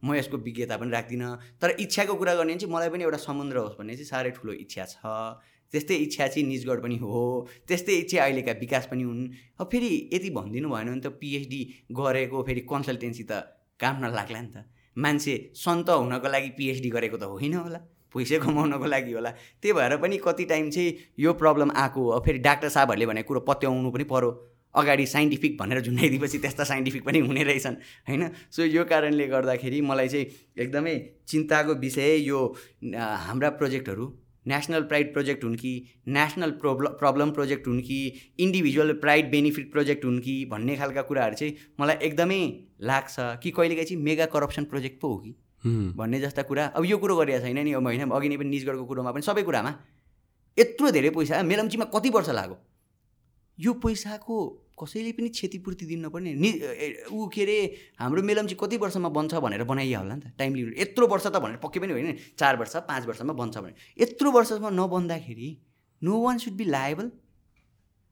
म 0.03 0.15
यसको 0.15 0.37
विज्ञता 0.39 0.77
पनि 0.79 0.91
राख्दिनँ। 0.91 1.59
तर 1.59 1.69
इच्छाको 1.83 2.13
कुरा 2.15 2.33
गर्ने 2.39 2.55
चाहिँ 2.55 2.73
मलाई 2.73 2.89
पनि 2.89 3.03
एउटा 3.03 3.19
समुद्र 3.27 3.57
होस् 3.57 3.77
भन्ने 3.79 3.93
चाहिँ 3.99 4.07
साह्रै 4.07 4.31
ठुलो 4.39 4.53
इच्छा 4.63 4.85
छ। 4.85 4.95
त्यस्तै 5.73 5.95
इच्छा 6.05 6.27
चाहिँ 6.27 6.47
निजगढ 6.47 6.79
पनि 6.85 6.97
हो। 7.01 7.47
त्यस्तै 7.67 7.93
इच्छा 8.05 8.23
अहिलेका 8.23 8.51
विकास 8.61 8.85
पनि 8.93 9.03
हुन्। 9.03 9.21
अब 9.59 9.65
फेरि 9.67 9.89
यति 10.13 10.29
भनिदिनु 10.29 10.69
भएन 10.69 10.87
भने 10.87 11.01
त 11.01 11.17
पिएचडी 11.17 11.61
गरेको 11.91 12.43
फेरि 12.47 12.61
कन्सल्टेन्सी 12.69 13.23
त 13.25 13.41
काम 13.81 14.05
नलाग्ला 14.05 14.41
नि 14.41 14.51
त। 14.53 14.69
मान्छे 14.97 15.51
सन्त 15.55 15.89
हुनको 15.89 16.27
लागि 16.29 16.49
पिएचडी 16.57 16.89
गरेको 16.89 17.17
त 17.17 17.23
होइन 17.23 17.53
होला। 17.53 17.79
पैसा 18.15 18.37
कमाउनको 18.37 18.85
लागि 18.85 19.11
होला। 19.11 19.29
त्यही 19.61 19.73
भएर 19.73 19.97
पनि 19.97 20.17
कति 20.17 20.45
टाइम 20.45 20.69
चाहिँ 20.69 20.97
यो 21.19 21.33
प्रब्लम 21.33 21.71
आएको 21.75 22.01
हो। 22.03 22.19
फेरि 22.19 22.39
डाक्टर 22.39 22.69
साहबहरूले 22.69 23.05
भनेको 23.05 23.27
कुरो 23.27 23.39
पत्याउनु 23.49 23.91
पनि 23.91 24.03
पऱ्यो 24.05 24.29
अगाडि 24.75 25.05
साइन्टिफिक 25.05 25.57
भनेर 25.57 25.81
झुन्डाइदिएपछि 25.81 26.37
त्यस्ता 26.37 26.63
साइन्टिफिक 26.63 27.03
पनि 27.05 27.19
हुने 27.19 27.43
रहेछन् 27.43 27.75
होइन? 28.09 28.29
सो 28.51 28.63
यो 28.63 28.83
कारणले 28.85 29.27
गर्दाखेरि 29.27 29.81
मलाई 29.81 30.07
चाहिँ 30.07 30.25
एकदमै 30.57 30.95
चिन्ताको 31.27 31.73
विषय 31.73 32.15
यो 32.25 32.39
हाम्रा 32.93 33.49
प्रोजेक्टहरू 33.49 34.05
नेसनल 34.47 34.83
प्राइड 34.83 35.13
प्रोजेक्ट 35.13 35.43
हुन् 35.43 35.55
कि 35.55 35.71
नेसनल 36.07 36.51
प्रोब्लम 36.61 36.97
प्रब्लम 36.99 37.31
प्रोजेक्ट 37.31 37.67
हुन् 37.67 37.81
कि 37.81 37.99
इन्डिभिजुअल 38.39 38.93
प्राइड 38.93 39.31
बेनिफिट 39.31 39.71
प्रोजेक्ट 39.71 40.05
हुन् 40.05 40.19
कि 40.19 40.35
भन्ने 40.45 40.75
खालका 40.75 41.01
कुराहरू 41.01 41.35
चाहिँ 41.35 41.55
मलाई 41.79 41.95
एकदमै 42.01 42.41
लाग्छ 42.81 43.15
कि 43.43 43.51
कहिलेकाहीँ 43.51 43.87
चाहिँ 43.87 44.03
मेगा 44.03 44.25
करप्सन 44.25 44.63
प्रोजेक्ट 44.65 44.99
पो 45.01 45.07
हो 45.07 45.17
कि 45.17 45.35
भन्ने 45.97 46.19
जस्ता 46.19 46.41
कुरा। 46.43 46.65
अब 46.65 46.85
यो 46.85 46.97
कुरो 46.97 47.15
गरिरहेको 47.17 47.45
छैन 47.45 47.63
नि 47.63 47.73
अब 47.73 47.83
होइन 47.83 48.09
अघि 48.09 48.29
नै 48.29 48.37
पनि 48.37 48.49
निजगढको 48.49 48.85
कुरोमा 48.85 49.11
पनि 49.11 49.21
सबै 49.21 49.43
कुरामा 49.43 49.73
यत्रो 50.57 50.91
धेरै 50.91 51.09
पैसा 51.09 51.41
मेलम्चीमा 51.43 51.85
कति 51.95 52.09
वर्ष 52.09 52.29
लाग्यो? 52.29 52.57
यो 53.59 53.73
पैसाको 53.83 54.35
कसैले 54.73 55.11
पनि 55.13 55.29
क्षतिपूर्ति 55.29 55.85
दिनु 55.85 56.07
नपर्ने 56.07 56.33
नि 56.33 56.49
ऊ 57.13 57.27
के 57.29 57.41
अरे 57.41 57.57
हाम्रो 57.99 58.21
मेलम 58.23 58.45
चाहिँ 58.47 58.57
कति 58.61 58.77
वर्षमा 58.77 59.09
बन्छ 59.09 59.33
भनेर 59.45 59.63
बनाइया 59.63 59.99
होला 59.99 60.15
नि 60.15 60.21
त 60.21 60.33
टाइम 60.37 60.55
लिमिट। 60.55 60.79
यत्रो 60.79 61.07
वर्ष 61.07 61.27
त 61.27 61.37
भनेर 61.37 61.57
पक्कै 61.63 61.79
पनि 61.79 61.93
होइन 61.93 62.17
चार 62.39 62.57
वर्ष 62.57 62.75
पाँच 62.89 63.05
वर्षमा 63.07 63.33
बन्छ 63.33 63.57
भने। 63.57 63.73
यत्रो 64.01 64.31
वर्षमा 64.31 64.69
नबन्दाखेरि 64.73 65.49
no 66.01 66.21
one 66.21 66.37
should 66.37 66.53
be 66.53 66.65
liable 66.65 67.11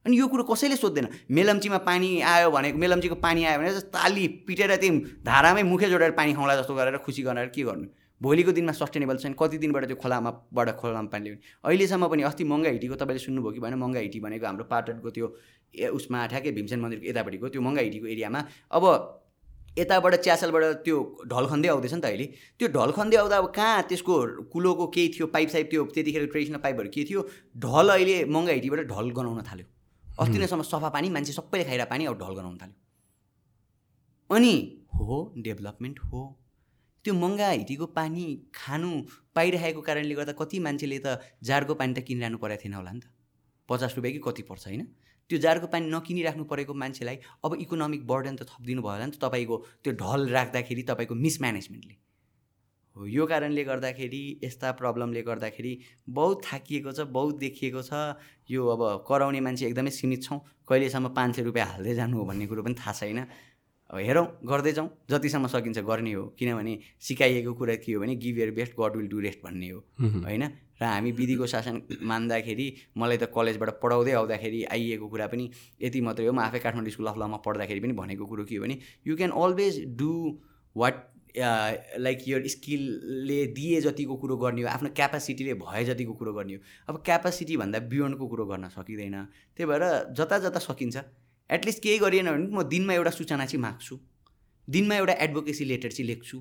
अनि 0.06 0.18
यो 0.18 0.28
कुरो 0.28 0.44
कसैले 0.44 0.76
सोध्दैन? 0.76 1.08
मेलम्चीमा 1.30 1.78
पानी 1.86 2.10
आयो 2.22 2.52
भनेको 2.52 2.78
मेलम्चीको 2.78 3.16
पानी 3.22 3.44
आयो 3.46 3.60
भने 3.60 3.80
ताली 3.94 4.28
पिटेर 4.48 4.76
त्यो 4.78 4.94
धारामै 5.26 5.64
मुखे 5.64 5.90
जोडेर 5.90 6.12
पानी 6.18 6.34
खुवाउँला 6.34 6.56
जस्तो 6.62 6.76
गरेर 6.76 6.98
खुसी 7.06 7.22
गरेर 7.24 7.50
के 7.56 7.64
गर्नु? 7.64 7.86
भोलिको 8.22 8.52
दिनमा 8.54 8.72
सस्टेनेबल 8.78 9.18
छैन। 9.18 9.34
कति 9.34 9.58
दिनबाट 9.58 9.86
त्यो 9.90 9.98
खोलामाबाट 9.98 10.70
खोलामा 10.78 11.10
पानी 11.10 11.24
ल्याउने? 11.26 11.42
अहिलेसम्म 11.66 12.08
पनि 12.08 12.22
अस्ति 12.30 12.44
मङ्गा 12.46 12.70
हिटीको 12.70 12.96
तपाईँले 13.02 13.22
सुन्नुभयो 13.26 13.52
कि 13.52 13.60
भएन? 13.60 13.76
मङ्गा 13.82 14.00
हिटी 14.06 14.20
भनेको 14.22 14.46
हाम्रो 14.46 14.66
पाटनको 14.70 15.10
त्यो 15.10 15.28
उसमा 15.98 16.18
ठ्याक्कै 16.30 16.52
भीमसेन 16.54 16.80
मन्दिरको 16.80 17.06
यतापट्टिको 17.10 17.48
त्यो 17.50 17.62
मङ्गा 17.62 17.82
हिटीको 17.82 18.08
एरियामा। 18.14 18.40
अब 18.78 18.84
यताबाट 19.80 20.14
च्यासलबाट 20.22 20.64
त्यो 20.86 20.98
ढल 21.32 21.46
खन्दै 21.48 21.68
आउँदैछ 21.72 21.94
नि 21.94 22.02
त 22.02 22.06
अहिले। 22.12 22.26
त्यो 22.60 22.68
ढल 22.76 22.92
खन्दै 22.92 23.18
आउँदा 23.18 23.38
अब 23.42 23.48
कहाँ 23.56 23.88
त्यसको 23.90 24.16
कुलोको 24.52 24.86
केही 24.92 25.08
थियो? 25.16 25.26
पाइप 25.32 25.50
साइप 25.50 25.68
त्यो 25.72 25.82
त्यतिखेर 25.96 26.26
ट्रेडिसनल 26.28 26.60
पाइपहरू 26.60 26.90
के 26.92 27.04
थियो? 27.10 27.22
ढल 27.58 27.88
अहिले 27.96 28.16
मङ्गा 28.28 28.54
हिटीबाट 28.54 28.80
ढल 28.92 29.08
गनाउन 29.18 29.42
थाल्यो। 29.48 29.66
अस्ति 30.20 30.38
नैसम्म 30.38 30.62
सफा 30.68 30.90
पानी 30.92 31.10
मान्छे 31.10 31.34
सबैले 31.34 31.64
खाइरहेको 31.64 31.90
पानी 31.90 32.06
अब 32.06 32.16
ढल 32.20 32.34
गनाउन 32.38 32.58
थाल्यो। 32.62 32.78
अनि 34.30 34.54
हो 34.94 35.18
डेभलपमेन्ट 35.40 36.00
हो। 36.12 36.22
त्यो 37.06 37.14
मङ्गा 37.14 37.50
हिटीको 37.50 37.86
पानी 37.98 38.26
खानु 38.56 38.90
पाइरहेको 39.36 39.82
कारणले 39.82 40.16
गर्दा 40.16 40.34
कति 40.42 40.60
मान्छेले 40.66 41.00
त 41.06 41.18
जारको 41.44 41.74
पानी 41.76 41.94
त 41.94 42.06
किनिरहनु 42.08 42.38
परेको 42.38 42.62
थिएन 42.64 42.74
होला 42.74 42.92
नि 42.92 43.00
त। 43.00 43.10
पचास 43.70 43.96
रुपियाँ 43.98 44.14
कि 44.14 44.22
कति 44.28 44.44
पर्छ 44.50 44.68
होइन? 44.68 44.86
त्यो 45.30 45.38
जारको 45.40 45.68
पानी 45.74 45.86
नकिनिराख्नु 45.90 46.44
परेको 46.46 46.74
मान्छेलाई 46.76 47.18
अब 47.46 47.52
इकोनोमिक 47.64 48.02
बर्डन 48.08 48.36
त 48.36 48.44
थपिदिनु 48.52 48.82
भयो 48.84 48.92
होला 48.92 49.06
नि 49.06 49.12
त 49.12 49.24
तपाईँको 49.24 49.58
त्यो 49.84 49.92
ढल 49.98 50.22
राख्दाखेरि 50.30 50.84
तपाईँको 50.90 51.16
मिसम्यानेजमेन्टले। 51.16 51.96
हो 52.96 53.06
यो 53.08 53.26
कारणले 53.26 53.64
गर्दाखेरि 53.64 54.24
यस्ता 54.44 54.72
प्रब्लमले 54.76 55.22
गर्दाखेरि 55.24 55.74
बहुत 56.12 56.42
थाकिएको 56.44 56.92
छ 56.92 57.08
बहुत 57.08 57.36
देखिएको 57.40 57.82
छ। 57.82 58.20
यो 58.52 58.62
अब 58.68 58.82
कराउने 59.08 59.40
मान्छे 59.40 59.66
एकदमै 59.68 59.92
सीमित 59.96 60.24
छौँ। 60.24 60.40
कहिलेसम्म 60.68 61.08
पाँच 61.16 61.36
सय 61.36 61.44
रुपियाँ 61.48 61.68
हाल्दै 61.68 61.94
जानु 61.96 62.18
हो 62.20 62.26
भन्ने 62.28 62.46
कुरो 62.52 62.64
पनि 62.64 62.76
थाहा 62.76 62.92
छैन। 62.92 63.20
हेरौँ 63.92 64.26
गर्दै 64.48 64.72
जाउँ 64.72 64.90
जतिसम्म 65.10 65.48
सकिन्छ 65.48 65.80
गर्ने 65.84 66.12
हो। 66.14 66.24
किनभने 66.40 66.78
सिकाइएको 67.00 67.54
कुरा 67.54 67.76
के 67.76 67.92
हो 67.94 68.00
भने 68.02 68.16
give 68.16 68.38
your 68.40 68.52
best 68.52 68.74
god 68.80 68.96
will 68.96 69.08
do 69.08 69.20
rest 69.20 69.40
भन्ने 69.44 69.70
हो। 69.70 69.80
होइन? 70.00 70.44
र 70.82 70.84
हामी 70.84 71.12
विधिको 71.12 71.46
शासन 71.46 71.82
मान्दाखेरि 72.02 72.68
मलाई 72.98 73.18
त 73.18 73.28
कलेजबाट 73.36 73.70
पढाउँदै 73.84 74.12
आउँदाखेरि 74.12 74.64
आइएको 74.72 75.08
कुरा 75.08 75.28
पनि 75.28 75.50
यति 75.82 76.02
मात्रै 76.02 76.26
हो। 76.26 76.34
म 76.34 76.40
आफै 76.40 76.60
काठमाडौँ 76.60 76.92
स्कुल 76.92 77.08
अफ 77.08 77.18
लमा 77.20 77.38
पढ्दाखेरि 77.46 77.80
पनि 77.80 77.94
भनेको 77.94 78.26
कुरो 78.26 78.44
के 78.48 78.56
हो 78.56 78.64
भने 78.64 78.78
you 79.08 79.16
can 79.16 79.32
always 79.36 79.84
do 80.00 80.12
what 80.76 80.96
like 81.38 82.28
यो 82.28 82.38
स्किलले 82.48 83.46
दिए 83.56 83.82
जतिको 83.82 84.16
कुरो 84.16 84.38
गर्ने 84.38 84.62
हो। 84.62 84.68
आफ्नो 84.68 84.90
क्यापासिटीले 84.96 85.54
भए 85.62 85.84
जतिको 85.86 86.14
कुरो 86.14 86.34
गर्ने 86.34 86.54
हो। 86.54 86.60
अब 86.90 87.02
क्यापासिटी 87.06 87.58
भन्दा 87.58 87.80
बियोन्डको 87.88 88.28
कुरो 88.28 88.46
गर्न 88.46 88.68
सकिँदैन। 88.72 89.16
त्यही 89.56 89.66
भएर 89.70 89.84
जता 90.12 90.38
जता 90.40 90.60
सकिन्छ। 90.60 90.98
एटलिस्ट 91.52 91.84
केही 91.84 91.98
गरिएन 92.00 92.30
भने 92.32 92.48
म 92.48 92.64
दिनमा 92.64 92.94
एउटा 92.94 93.12
सूचना 93.12 93.46
चाहिँ 93.46 93.62
माग्छु। 93.62 94.00
दिनमा 94.68 94.96
एउटा 94.96 95.14
एडभोकेसी 95.26 95.66
लेटर 95.66 95.92
चाहिँ 95.92 96.08
लेख्छु। 96.08 96.40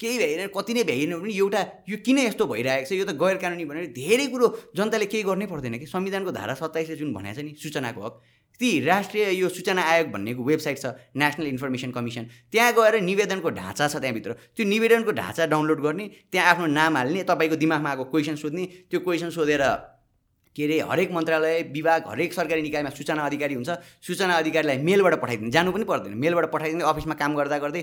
केही 0.00 0.18
भएन 0.18 0.46
कति 0.50 0.74
नै 0.74 0.82
भ्याइएन 0.84 1.12
भने 1.18 1.32
एउटा 1.32 1.60
यो 1.88 1.96
किन 2.04 2.18
यस्तो 2.18 2.46
भइरहेको 2.46 2.88
छ? 2.88 2.92
यो 2.92 3.04
त 3.04 3.14
गैर 3.14 3.36
कानुनी 3.38 3.64
भनेर 3.64 3.86
धेरै 3.94 4.26
कुरो 4.26 4.46
जनताले 4.76 5.06
केही 5.06 5.22
गर्नै 5.22 5.46
पर्दैन 5.46 5.78
कि? 5.78 5.86
संविधानको 5.86 6.30
धारा 6.32 6.54
सत्ताइसले 6.54 6.96
जुन 6.96 7.12
भनेको 7.14 7.40
छ 7.40 7.44
नि 7.44 7.54
सूचनाको 7.62 8.00
हक 8.02 8.20
ती 8.60 8.68
राष्ट्रिय 8.80 9.30
यो 9.34 9.48
सूचना 9.48 9.82
आयोग 9.82 10.08
भन्नेको 10.10 10.42
वेबसाइट 10.44 10.78
छ 10.78 10.86
नेसनल 11.16 11.46
इन्फर्मेसन 11.46 11.90
कमिसन 11.90 12.24
त्यहाँ 12.52 12.72
गएर 12.74 13.00
निवेदनको 13.02 13.50
ढाँचा 13.50 13.88
छ 13.88 13.96
त्यहाँभित्र। 14.02 14.32
त्यो 14.54 14.66
निवेदनको 14.66 15.12
ढाँचा 15.12 15.46
डाउनलोड 15.46 15.80
गर्ने 15.82 16.06
त्यहाँ 16.30 16.50
आफ्नो 16.50 16.66
नाम 16.74 16.96
हाल्ने 16.96 17.22
तपाईँको 17.30 17.56
दिमागमा 17.56 17.90
आएको 17.90 18.04
क्वेसन 18.10 18.36
सोध्ने 18.36 18.64
त्यो 18.90 19.00
क्वेसन 19.00 19.30
सोधेर 19.30 19.62
के 20.56 20.64
अरे 20.64 20.78
हरेक 20.90 21.12
मन्त्रालय 21.12 21.62
विभाग 21.72 22.04
हरेक 22.08 22.32
सरकारी 22.32 22.62
निकायमा 22.62 22.90
सूचना 22.90 23.22
अधिकारी 23.24 23.54
हुन्छ। 23.54 23.70
सूचना 24.06 24.34
अधिकारीलाई 24.34 24.78
मेलबाट 24.78 25.14
पठाइदिने। 25.22 25.50
जानु 25.50 25.72
पनि 25.72 25.84
पर्दैन। 25.84 26.14
मेलबाट 26.16 26.50
पठाइदिने 26.52 26.84
अफिसमा 26.84 27.14
काम 27.14 27.34
गर्दा 27.34 27.58
गर्दै 27.58 27.82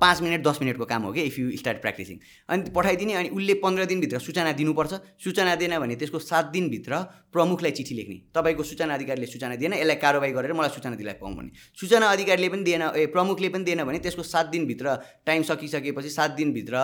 पाँच 0.00 0.20
मिनट 0.22 0.42
दस 0.46 0.58
मिनटको 0.62 0.84
काम 0.84 1.02
हो 1.02 1.12
कि 1.12 1.22
इफ 1.22 1.38
यु 1.38 1.50
स्टार्ट 1.56 1.80
प्र्याक्टिसिङ 1.80 2.18
अनि 2.48 2.70
पठाइदिने 2.76 3.12
अनि 3.14 3.28
उसले 3.30 3.54
पन्ध्र 3.62 3.84
दिनभित्र 3.86 4.18
सूचना 4.20 4.52
दिनुपर्छ। 4.52 4.92
सूचना 5.24 5.54
दिएन 5.56 5.78
भने 5.78 5.94
त्यसको 5.96 6.18
सात 6.20 6.44
दिनभित्र 6.50 6.96
प्रमुखलाई 7.32 7.70
चिठी 7.72 7.94
लेख्ने। 7.94 8.16
तपाईँको 8.34 8.62
सूचना 8.62 8.94
अधिकारीले 8.94 9.26
सूचना 9.26 9.56
दिएन 9.56 9.74
यसलाई 9.74 9.96
कारवाही 9.96 10.32
गरेर 10.32 10.52
मलाई 10.52 10.70
सूचना 10.70 10.94
दिलाई 10.96 11.14
पाउँ 11.20 11.34
भने 11.36 11.50
सूचना 11.78 12.06
अधिकारीले 12.08 12.48
पनि 12.48 12.62
दिएन 12.64 12.82
ए 12.82 13.06
प्रमुखले 13.14 13.48
पनि 13.48 13.64
दिएन 13.64 13.84
भने 13.84 13.98
त्यसको 14.00 14.22
सात 14.24 14.46
दिनभित्र 14.50 14.96
टाइम 15.26 15.42
सकिसकेपछि 15.44 16.10
सात 16.10 16.30
दिनभित्र 16.32 16.74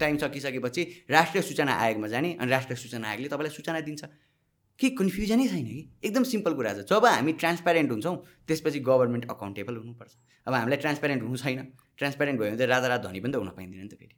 टाइम 0.00 0.16
सकिसकेपछि 0.18 0.82
राष्ट्रिय 1.10 1.42
सूचना 1.42 1.72
आयोगमा 1.80 2.08
जाने 2.08 2.36
अनि 2.40 2.50
राष्ट्रिय 2.50 2.76
सूचना 2.76 3.08
आयोगले 3.08 3.28
तपाईँलाई 3.28 3.56
सूचना 3.56 3.80
दिन्छ। 3.80 4.04
केही 4.78 4.90
कन्फ्युजनै 4.98 5.46
छैन 5.48 5.64
कि? 5.64 5.80
एकदम 6.04 6.24
सिम्पल 6.34 6.52
कुरा 6.58 6.72
छ। 6.74 6.86
जब 6.90 7.06
हामी 7.06 7.32
ट्रान्सप्यारेन्ट 7.42 7.90
हुन्छौँ 7.90 8.16
त्यसपछि 8.48 8.78
गभर्मेन्ट 8.88 9.24
अकाउन्टेबल 9.30 9.74
हुनुपर्छ। 9.76 10.12
अब 10.46 10.54
हामीलाई 10.54 10.78
ट्रान्सप्यारेन्ट 10.84 11.22
हुनु 11.22 11.36
छैन। 11.36 11.58
ट्रान्सप्यारेन्ट 11.98 12.40
भयो 12.40 12.50
भने 12.50 12.58
चाहिँ 12.58 12.70
राजा 12.70 12.88
रात 12.88 13.00
धनी 13.06 13.20
पनि 13.20 13.32
त 13.32 13.36
हुन 13.36 13.50
पाइँदैन 13.54 13.80
नि 13.80 13.88
त 13.88 13.94
फेरि। 14.00 14.14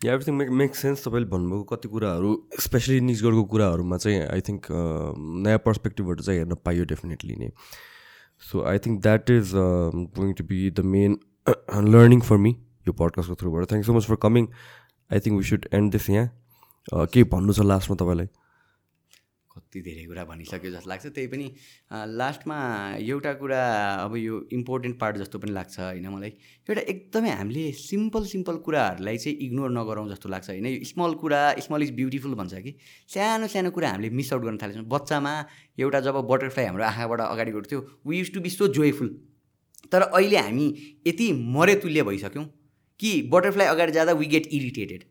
एभ्रिथिङ 0.00 0.34
मेक 0.34 0.50
मेक 0.60 0.74
सेन्स 0.76 1.04
तपाईँले 1.04 1.28
भन्नुभएको 1.28 1.64
कति 1.70 1.88
कुराहरू 1.88 2.30
स्पेसली 2.60 3.00
निजगढको 3.00 3.44
कुराहरूमा 3.52 3.96
चाहिँ 3.96 4.20
आई 4.28 4.40
थिङ्क 4.48 4.68
नयाँ 5.44 5.60
पर्सपेक्टिभबाट 5.64 6.20
चाहिँ 6.20 6.38
हेर्न 6.40 6.54
पाइयो 6.64 6.84
डेफिनेटली 6.92 7.34
नै। 7.36 7.50
So 8.42 8.64
I 8.64 8.78
think 8.84 9.00
that 9.02 9.30
is 9.30 9.52
going 10.16 10.32
to 10.34 10.44
be 10.44 10.70
the 10.70 10.80
main 10.92 11.18
learning 11.92 12.20
for 12.28 12.36
me 12.36 12.52
यो 12.88 12.92
पडकास्टको 12.92 13.36
थ्रुबाट। 13.40 13.68
Thank 13.72 13.84
so 13.86 13.92
much 13.92 14.04
for 14.08 14.16
coming 14.24 14.46
I 15.10 15.18
think 15.20 15.36
we 15.36 15.44
should 15.50 15.68
end 15.72 15.92
this 15.92 16.08
यहाँ 16.10 16.26
के 16.92 17.24
भन्नु 17.32 17.52
छ 17.52 17.60
लास्टमा 17.62 17.96
तपाईँलाई? 17.96 18.26
कति 19.50 19.80
धेरै 19.82 20.04
कुरा 20.06 20.24
भनिसक्यो 20.24 20.70
जस्तो 20.70 20.88
लाग्छ। 20.90 21.06
त्यही 21.06 21.26
पनि 21.26 21.46
लास्टमा 22.18 22.56
एउटा 23.02 23.32
कुरा 23.38 23.62
अब 24.04 24.16
यो 24.16 24.34
इम्पोर्टेन्ट 24.52 24.98
पार्ट 24.98 25.16
जस्तो 25.16 25.38
पनि 25.38 25.52
लाग्छ 25.52 25.78
होइन 25.80 26.06
मलाई? 26.08 26.30
एउटा 26.70 26.82
एकदमै 26.92 27.30
हामीले 27.30 27.64
सिम्पल 27.78 28.24
सिम्पल 28.32 28.56
कुराहरूलाई 28.66 29.18
चाहिँ 29.18 29.36
इग्नोर 29.46 29.70
नगरौँ 29.70 30.08
जस्तो 30.10 30.28
लाग्छ 30.28 30.48
होइन? 30.50 30.66
यो 30.66 30.84
स्मल 30.84 31.14
कुरा 31.22 31.40
स्मल 31.66 31.82
इज 31.82 31.90
ब्युटिफुल 31.94 32.34
भन्छ 32.34 32.54
कि? 32.54 32.74
सानो 33.14 33.46
सानो 33.46 33.70
कुरा 33.70 33.90
हामीले 33.90 34.10
मिस 34.10 34.32
आउट 34.32 34.42
गर्न 34.42 34.58
थालेछौँ। 34.62 34.84
बच्चामा 34.86 35.34
एउटा 35.78 36.00
जब 36.00 36.16
बटरफ्लाई 36.30 36.66
हाम्रो 36.66 36.84
आँखाबाट 36.84 37.20
अगाडि 37.20 37.52
गर्थ्यो 37.52 37.78
we 38.06 38.18
use 38.18 38.34
to 38.34 38.40
be 38.40 38.50
so 38.50 38.68
joyful 38.78 39.08
तर 39.92 40.02
अहिले 40.02 40.38
हामी 40.38 40.66
यति 41.06 41.32
मरेतुल्य 41.54 42.02
भइसक्यौँ 42.10 42.44
कि 43.00 43.10
बटरफ्लाई 43.32 43.66
अगाडि 43.66 43.92
जाँदा 43.92 44.12
वी 44.12 44.26
गेट 44.26 44.46
इरिटेटेड 44.52 45.02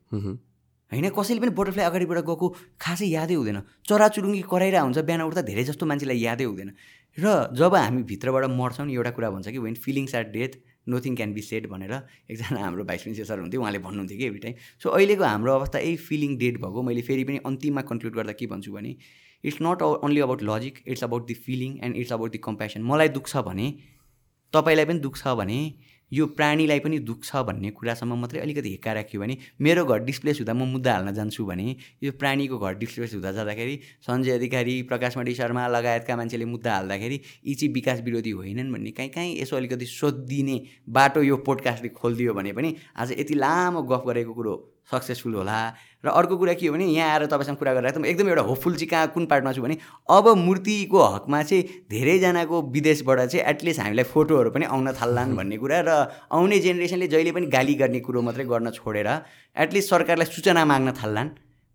होइन? 0.92 1.10
कसैले 1.10 1.40
पनि 1.40 1.54
बटरफ्लाई 1.54 1.86
अगाडिबाट 1.86 2.20
गएको 2.26 2.48
खासै 2.82 3.08
यादै 3.08 3.36
हुँदैन। 3.40 3.60
चराचुरुङ्गी 3.90 4.42
कराइरहेको 4.50 4.86
हुन्छ 4.86 5.00
बिहान 5.06 5.22
उठ्दा 5.30 5.42
धेरै 5.50 5.64
जस्तो 5.70 5.86
मान्छेलाई 5.86 6.20
यादै 6.20 6.46
हुँदैन। 6.50 6.70
र 7.18 7.26
जब 7.54 7.76
हामी 7.76 8.02
भित्रबाट 8.10 8.44
मर्छौँ 8.50 8.86
नि 8.88 8.94
एउटा 8.96 9.12
कुरा 9.18 9.30
भन्छ 9.30 9.48
कि 9.50 9.60
when 9.60 9.76
feelings 9.76 10.16
are 10.16 10.26
death 10.34 10.54
nothing 10.90 11.16
can 11.16 11.34
be 11.34 11.42
said 11.42 11.68
भनेर 11.70 11.94
एकजना 12.30 12.60
हाम्रो 12.60 12.84
भाइस 12.90 13.02
प्रिन्सिपल 13.04 13.28
सर 13.28 13.40
हुन्थ्यो 13.40 13.62
उहाँले 13.62 13.80
भन्नुहुन्थ्यो 13.86 14.18
कि 14.18 14.26
एभ्री 14.26 14.40
टाइम 14.40 14.56
सो 14.82 14.90
अहिलेको 14.90 15.24
हाम्रो 15.24 15.54
अवस्था 15.54 15.80
यही 15.80 15.96
फिलिङ 16.10 16.38
डेड 16.38 16.58
भएको। 16.62 16.82
मैले 16.82 17.02
फेरि 17.06 17.24
पनि 17.24 17.38
अन्तिममा 17.46 17.82
कन्क्लुड 17.90 18.14
गर्दा 18.16 18.34
के 18.34 18.48
भन्छु 18.50 18.72
भने 18.74 18.96
it's 19.44 19.58
not 19.62 19.82
only 19.82 20.22
about 20.22 20.42
logic 20.44 20.82
it's 20.88 21.04
about 21.04 21.28
the 21.28 21.34
feeling 21.46 21.78
and 21.86 21.96
it's 21.96 22.14
about 22.14 22.32
the 22.32 22.38
compassion 22.48 22.82
मलाई 22.82 23.10
दुख्छ 23.18 23.46
भने 23.46 23.68
तपाईँलाई 24.54 24.86
पनि 24.86 25.00
दुख्छ 25.00 25.28
भने 25.38 25.60
यो 26.12 26.26
प्राणीलाई 26.38 26.80
पनि 26.80 27.00
दुख्छ 27.10 27.36
भन्ने 27.48 27.70
कुरासम्म 27.72 28.16
मात्रै 28.20 28.40
अलिकति 28.42 28.70
हिक्का 28.70 28.94
राख्यो 28.94 29.22
भने 29.22 29.38
मेरो 29.62 29.86
घर 29.86 30.00
डिस्प्लेस 30.06 30.40
हुँदा 30.40 30.54
म 30.54 30.68
मुद्दा 30.72 30.94
हाल्न 30.94 31.14
जान्छु 31.14 31.46
भने 31.46 31.76
यो 32.04 32.12
प्राणीको 32.20 32.58
घर 32.60 32.74
डिस्प्लेस 32.80 33.14
हुँदा 33.14 33.32
जाँदाखेरि 33.32 33.80
सञ्जय 34.08 34.32
अधिकारी 34.32 34.82
प्रकाशमणि 34.90 35.34
शर्मा 35.36 35.68
लगायतका 35.68 36.16
मान्छेले 36.16 36.46
मुद्दा 36.46 36.74
हाल्दाखेरि 36.76 37.22
यी 37.46 37.56
चाहिँ 37.56 37.74
विकास 37.74 38.02
विरोधी 38.06 38.32
होइनन् 38.40 38.72
भन्ने 38.74 38.92
काहीँ 38.98 39.10
काहीँ 39.12 39.38
यसो 39.42 39.56
अलिकति 39.58 39.86
सोधिदिने 39.86 40.58
बाटो 40.90 41.22
यो 41.24 41.38
पोडकास्टले 41.46 41.90
खोलिदियो 42.02 42.34
भने 42.34 42.52
पनि 42.54 42.76
आज 42.98 43.12
यति 43.20 43.36
लामो 43.36 43.82
गफ 43.94 44.04
गरेको 44.08 44.34
कुरो 44.34 44.56
सक्सेसफुल 44.92 45.34
होला। 45.36 45.58
र 46.04 46.10
अर्को 46.10 46.38
कुरा 46.38 46.54
के 46.54 46.68
हो 46.68 46.74
भने 46.74 46.86
यहाँ 46.86 47.10
आएर 47.12 47.26
तपाईँसँग 47.28 47.58
कुरा 47.58 47.74
गरेर 47.74 47.92
त 47.92 48.06
एकदम 48.06 48.30
एउटा 48.30 48.42
होपफुल 48.42 48.76
चाहिँ 48.76 48.88
कहाँ 48.90 49.08
कुन 49.14 49.26
पार्टमा 49.26 49.52
छु 49.54 49.62
भने 49.62 49.78
अब 50.08 50.28
मूर्तिको 50.38 51.04
हकमा 51.16 51.42
चाहिँ 51.44 51.64
धेरैजनाको 51.92 52.62
विदेशबाट 52.72 53.20
चाहिँ 53.26 53.46
एटलिस्ट 53.46 53.80
हामीलाई 53.80 54.04
फोटोहरू 54.08 54.50
पनि 54.56 54.66
आउन 54.72 54.92
थाल्लान् 54.96 55.36
भन्ने 55.36 55.58
कुरा 55.60 55.80
र 55.84 55.92
आउने 56.32 56.60
जेनेरेसनले 56.60 57.08
जहिले 57.08 57.32
पनि 57.36 57.48
गाली 57.52 57.76
गर्ने 57.84 58.00
कुरो 58.00 58.22
मात्रै 58.22 58.46
गर्न 58.48 58.72
छोडेर 58.80 59.08
एटलिस्ट 59.56 59.90
सरकारलाई 59.90 60.28
सूचना 60.32 60.66
माग्न 60.66 60.92
थाल्लान् 61.04 61.30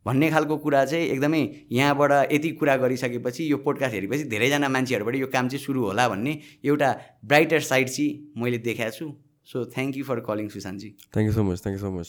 भन्ने 0.07 0.31
खालको 0.31 0.57
कुरा 0.65 0.85
चाहिँ 0.85 1.05
एकदमै 1.09 1.43
यहाँबाट 1.73 2.33
यति 2.33 2.51
कुरा 2.61 2.77
गरिसकेपछि 2.81 3.51
यो 3.53 3.57
पोडकास्ट 3.61 3.95
हेरेपछि 3.95 4.25
धेरैजना 4.33 4.69
मान्छेहरूबाट 4.69 5.17
यो 5.17 5.27
काम 5.37 5.49
चाहिँ 5.49 5.65
सुरु 5.65 5.85
होला 5.85 6.09
भन्ने 6.09 6.39
एउटा 6.65 6.91
ब्राइटर 7.25 7.61
साइड 7.61 7.89
चाहिँ 7.89 8.11
मैले 8.37 8.59
देखाएको 8.69 8.97
छु। 8.97 9.07
So 9.49 9.65
thank 9.73 9.97
you 9.97 10.05
for 10.05 10.21
calling 10.29 10.49
सुशान्तजी 10.49 10.89
thank 11.15 11.27
you 11.29 11.33
so 11.33 11.43
much 11.45 11.61
thank 11.61 11.77
you 11.77 11.85
so 11.85 11.91
much 11.93 12.09